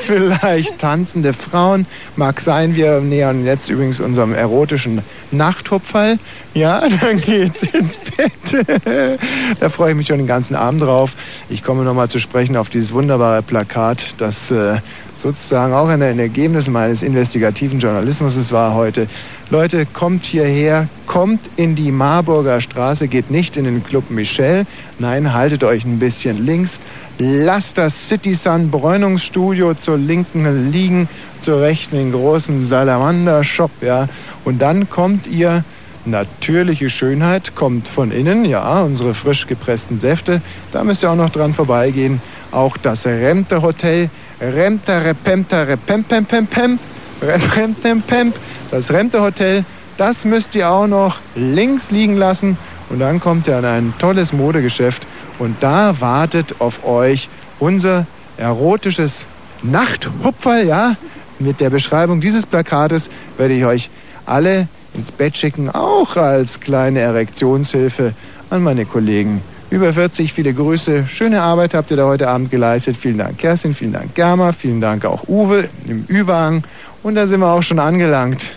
Vielleicht 0.00 0.78
tanzende 0.78 1.32
Frauen. 1.32 1.86
Mag 2.16 2.40
sein, 2.40 2.76
wir 2.76 3.00
nähern 3.00 3.44
jetzt 3.44 3.68
übrigens 3.68 4.00
unserem 4.00 4.34
erotischen 4.34 5.02
Nachthupferl. 5.30 6.18
Ja, 6.54 6.88
dann 7.00 7.20
geht's 7.20 7.62
ins 7.62 7.98
Bett. 7.98 8.66
da 9.60 9.68
freue 9.68 9.90
ich 9.90 9.96
mich 9.96 10.06
schon 10.06 10.18
den 10.18 10.26
ganzen 10.26 10.54
Abend 10.54 10.82
drauf. 10.82 11.12
Ich 11.48 11.62
komme 11.62 11.82
nochmal 11.84 12.08
zu 12.08 12.18
sprechen 12.18 12.56
auf 12.56 12.70
dieses 12.70 12.92
wunderbare 12.92 13.42
Plakat, 13.42 14.14
das 14.18 14.50
äh, 14.50 14.76
sozusagen 15.14 15.72
auch 15.72 15.88
ein 15.88 16.00
Ergebnis 16.00 16.68
meines 16.68 17.02
investigativen 17.02 17.80
Journalismus 17.80 18.52
war 18.52 18.74
heute. 18.74 19.08
Leute, 19.48 19.86
kommt 19.86 20.24
hierher, 20.24 20.88
kommt 21.06 21.40
in 21.54 21.76
die 21.76 21.92
Marburger 21.92 22.60
Straße, 22.60 23.06
geht 23.06 23.30
nicht 23.30 23.56
in 23.56 23.64
den 23.64 23.84
Club 23.84 24.10
Michel. 24.10 24.66
Nein, 24.98 25.32
haltet 25.32 25.62
euch 25.62 25.84
ein 25.84 26.00
bisschen 26.00 26.44
links. 26.44 26.80
Lasst 27.18 27.78
das 27.78 28.08
City 28.08 28.34
Sun 28.34 28.72
Bräunungsstudio 28.72 29.74
zur 29.74 29.98
linken 29.98 30.72
liegen, 30.72 31.08
zur 31.42 31.60
rechten 31.60 31.94
den 31.94 32.10
großen 32.10 32.60
Salamander 32.60 33.44
Shop, 33.44 33.70
ja. 33.82 34.08
Und 34.44 34.60
dann 34.60 34.90
kommt 34.90 35.28
ihr 35.28 35.62
natürliche 36.06 36.90
Schönheit, 36.90 37.54
kommt 37.54 37.86
von 37.86 38.10
innen, 38.10 38.44
ja, 38.44 38.82
unsere 38.82 39.14
frisch 39.14 39.46
gepressten 39.46 40.00
Säfte. 40.00 40.42
Da 40.72 40.82
müsst 40.82 41.04
ihr 41.04 41.10
auch 41.12 41.16
noch 41.16 41.30
dran 41.30 41.54
vorbeigehen. 41.54 42.20
Auch 42.50 42.76
das 42.76 43.06
Remter 43.06 43.62
Hotel, 43.62 44.10
Remter 44.40 45.04
Repemter 45.04 45.68
Repempempempem, 45.68 46.80
Repempempem, 47.22 48.32
das 48.70 48.90
Remter 48.90 49.22
Hotel, 49.22 49.64
das 49.96 50.24
müsst 50.24 50.54
ihr 50.54 50.68
auch 50.70 50.86
noch 50.86 51.18
links 51.34 51.90
liegen 51.90 52.16
lassen. 52.16 52.58
Und 52.88 53.00
dann 53.00 53.20
kommt 53.20 53.48
ihr 53.48 53.56
an 53.56 53.64
ein 53.64 53.94
tolles 53.98 54.32
Modegeschäft 54.32 55.06
und 55.38 55.56
da 55.60 56.00
wartet 56.00 56.60
auf 56.60 56.84
euch 56.84 57.28
unser 57.58 58.06
erotisches 58.36 59.26
Nachthupferl, 59.62 60.66
ja. 60.66 60.94
Mit 61.38 61.60
der 61.60 61.70
Beschreibung 61.70 62.20
dieses 62.20 62.46
Plakates 62.46 63.10
werde 63.36 63.54
ich 63.54 63.64
euch 63.64 63.90
alle 64.24 64.68
ins 64.94 65.12
Bett 65.12 65.36
schicken, 65.36 65.68
auch 65.68 66.16
als 66.16 66.60
kleine 66.60 67.00
Erektionshilfe 67.00 68.14
an 68.48 68.62
meine 68.62 68.86
Kollegen. 68.86 69.42
Über 69.68 69.92
40, 69.92 70.32
viele 70.32 70.54
Grüße. 70.54 71.06
Schöne 71.08 71.42
Arbeit 71.42 71.74
habt 71.74 71.90
ihr 71.90 71.96
da 71.96 72.06
heute 72.06 72.28
Abend 72.28 72.52
geleistet. 72.52 72.96
Vielen 72.96 73.18
Dank 73.18 73.38
Kerstin, 73.38 73.74
vielen 73.74 73.92
Dank 73.92 74.14
Germa, 74.14 74.52
vielen 74.52 74.80
Dank 74.80 75.04
auch 75.04 75.26
Uwe 75.26 75.68
im 75.88 76.06
Ü-Wagen. 76.08 76.62
Und 77.06 77.14
da 77.14 77.28
sind 77.28 77.38
wir 77.38 77.52
auch 77.52 77.62
schon 77.62 77.78
angelangt. 77.78 78.50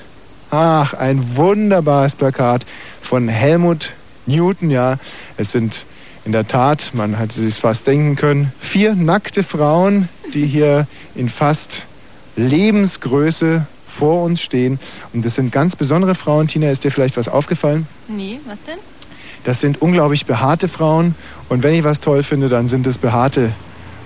Ach, 0.49 0.95
ein 0.95 1.37
wunderbares 1.37 2.15
Plakat 2.15 2.65
von 2.99 3.27
Helmut 3.27 3.93
Newton, 4.25 4.71
ja. 4.71 4.97
Es 5.37 5.51
sind 5.51 5.85
in 6.25 6.31
der 6.31 6.47
Tat, 6.47 6.95
man 6.95 7.15
hätte 7.15 7.39
sich 7.39 7.53
fast 7.53 7.85
denken 7.85 8.15
können, 8.15 8.51
vier 8.59 8.95
nackte 8.95 9.43
Frauen, 9.43 10.09
die 10.33 10.47
hier 10.47 10.87
in 11.13 11.29
fast 11.29 11.85
Lebensgröße 12.37 13.67
vor 13.87 14.23
uns 14.23 14.41
stehen. 14.41 14.79
Und 15.13 15.23
das 15.23 15.35
sind 15.35 15.51
ganz 15.51 15.75
besondere 15.75 16.15
Frauen. 16.15 16.47
Tina, 16.47 16.71
ist 16.71 16.83
dir 16.83 16.89
vielleicht 16.89 17.17
was 17.17 17.27
aufgefallen? 17.27 17.85
Nee, 18.07 18.39
was 18.47 18.57
denn? 18.65 18.79
Das 19.43 19.61
sind 19.61 19.79
unglaublich 19.79 20.25
behaarte 20.25 20.69
Frauen. 20.69 21.13
Und 21.49 21.61
wenn 21.61 21.75
ich 21.75 21.83
was 21.83 21.99
toll 21.99 22.23
finde, 22.23 22.49
dann 22.49 22.67
sind 22.67 22.87
es 22.87 22.97
behaarte 22.97 23.51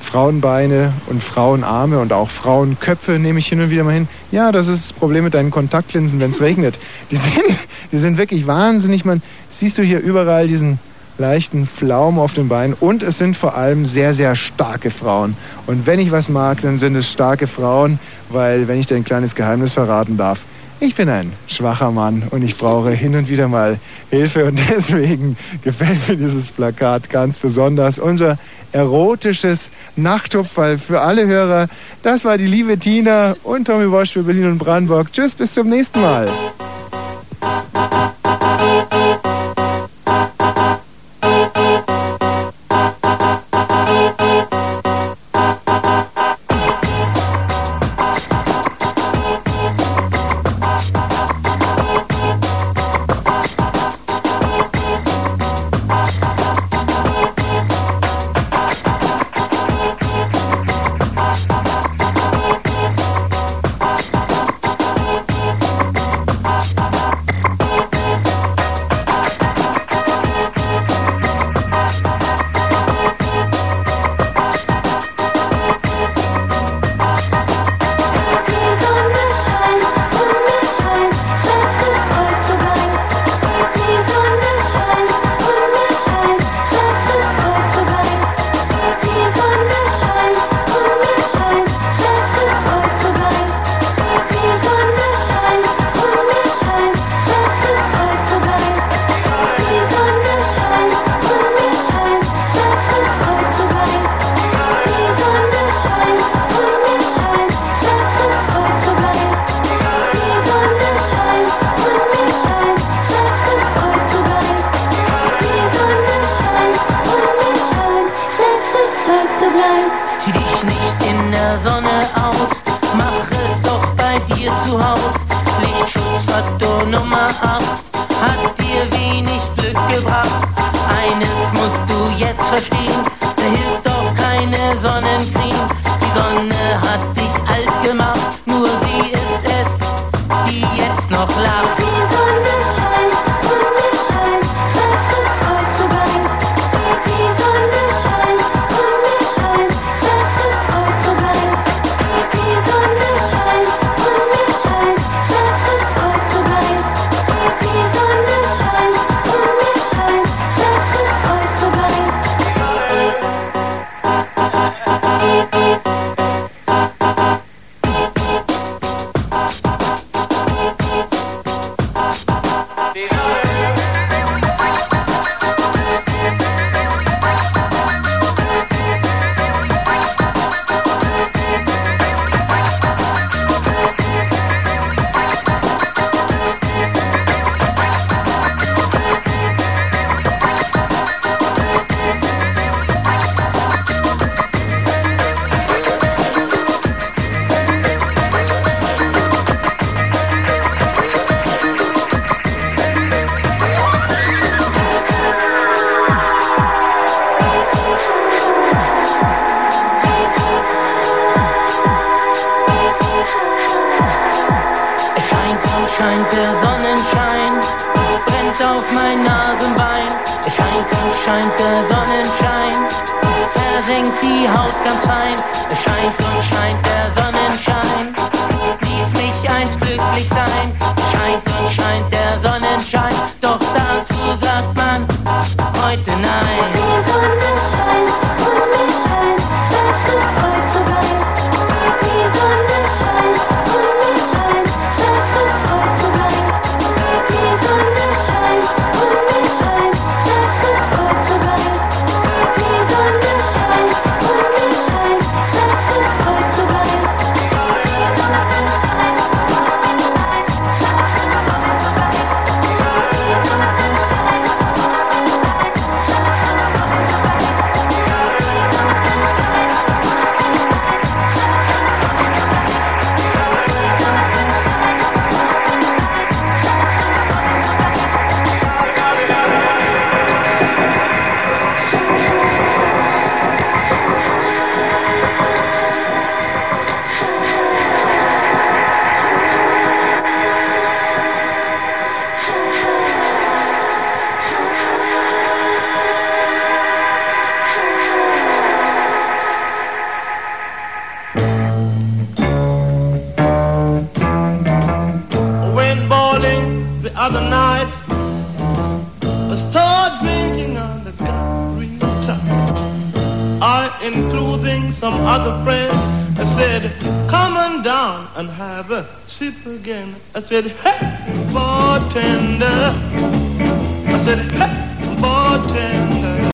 Frauenbeine 0.03 0.93
und 1.07 1.23
Frauenarme 1.23 1.99
und 1.99 2.14
auch 2.14 2.30
Frauenköpfe 2.30 3.14
nehme 3.14 3.40
ich 3.40 3.48
hin 3.48 3.61
und 3.61 3.72
wieder 3.72 3.83
mal 3.83 3.93
hin. 3.93 4.07
Ja, 4.32 4.51
das 4.51 4.67
ist 4.67 4.91
das 4.91 4.93
Problem 4.93 5.23
mit 5.23 5.33
deinen 5.33 5.49
Kontaktlinsen, 5.49 6.19
wenn 6.19 6.32
es 6.32 6.41
regnet. 6.41 6.77
Die 7.09 7.15
sind, 7.15 7.59
die 7.91 7.98
sind 7.98 8.17
wirklich 8.17 8.45
wahnsinnig. 8.45 9.06
Man 9.06 9.23
siehst 9.49 9.77
du 9.77 9.82
hier 9.82 9.99
überall 9.99 10.48
diesen 10.48 10.77
leichten 11.17 11.67
Flaum 11.67 12.19
auf 12.19 12.33
den 12.33 12.49
Beinen 12.49 12.75
und 12.80 13.03
es 13.03 13.17
sind 13.17 13.38
vor 13.38 13.56
allem 13.56 13.85
sehr, 13.85 14.14
sehr 14.14 14.35
starke 14.35 14.91
Frauen. 14.91 15.35
Und 15.67 15.85
wenn 15.85 15.99
ich 15.99 16.11
was 16.11 16.30
mag, 16.30 16.61
dann 16.61 16.77
sind 16.77 16.95
es 16.95 17.11
starke 17.11 17.48
Frauen, 17.48 17.99
weil, 18.30 18.67
wenn 18.67 18.80
ich 18.80 18.88
dir 18.88 18.95
ein 18.95 19.03
kleines 19.03 19.35
Geheimnis 19.35 19.73
verraten 19.73 20.17
darf, 20.17 20.41
ich 20.80 20.95
bin 20.95 21.08
ein 21.10 21.32
schwacher 21.48 21.92
Mann 21.92 22.24
und 22.32 22.43
ich 22.43 22.58
brauche 22.58 22.92
hin 22.92 23.16
und 23.16 23.30
wieder 23.30 23.48
mal 23.48 23.80
Hilfe 24.10 24.45
und 24.45 24.60
deswegen 24.69 25.38
gefällt 25.64 26.08
mir 26.08 26.18
dieses 26.18 26.48
Plakat 26.48 27.10
ganz 27.10 27.38
besonders. 27.38 28.00
Unser 28.00 28.38
erotisches 28.74 29.69
Nachttupferl 29.95 30.77
für 30.77 31.02
alle 31.02 31.26
Hörer. 31.26 31.68
Das 32.02 32.26
war 32.26 32.38
die 32.38 32.48
liebe 32.48 32.77
Tina 32.77 33.35
und 33.43 33.66
Tommy 33.66 33.92
Walsh 33.92 34.14
für 34.14 34.24
Berlin 34.24 34.52
und 34.52 34.58
Brandenburg. 34.58 35.14
Tschüss, 35.14 35.35
bis 35.35 35.53
zum 35.53 35.69
nächsten 35.69 36.02
Mal. 36.02 36.27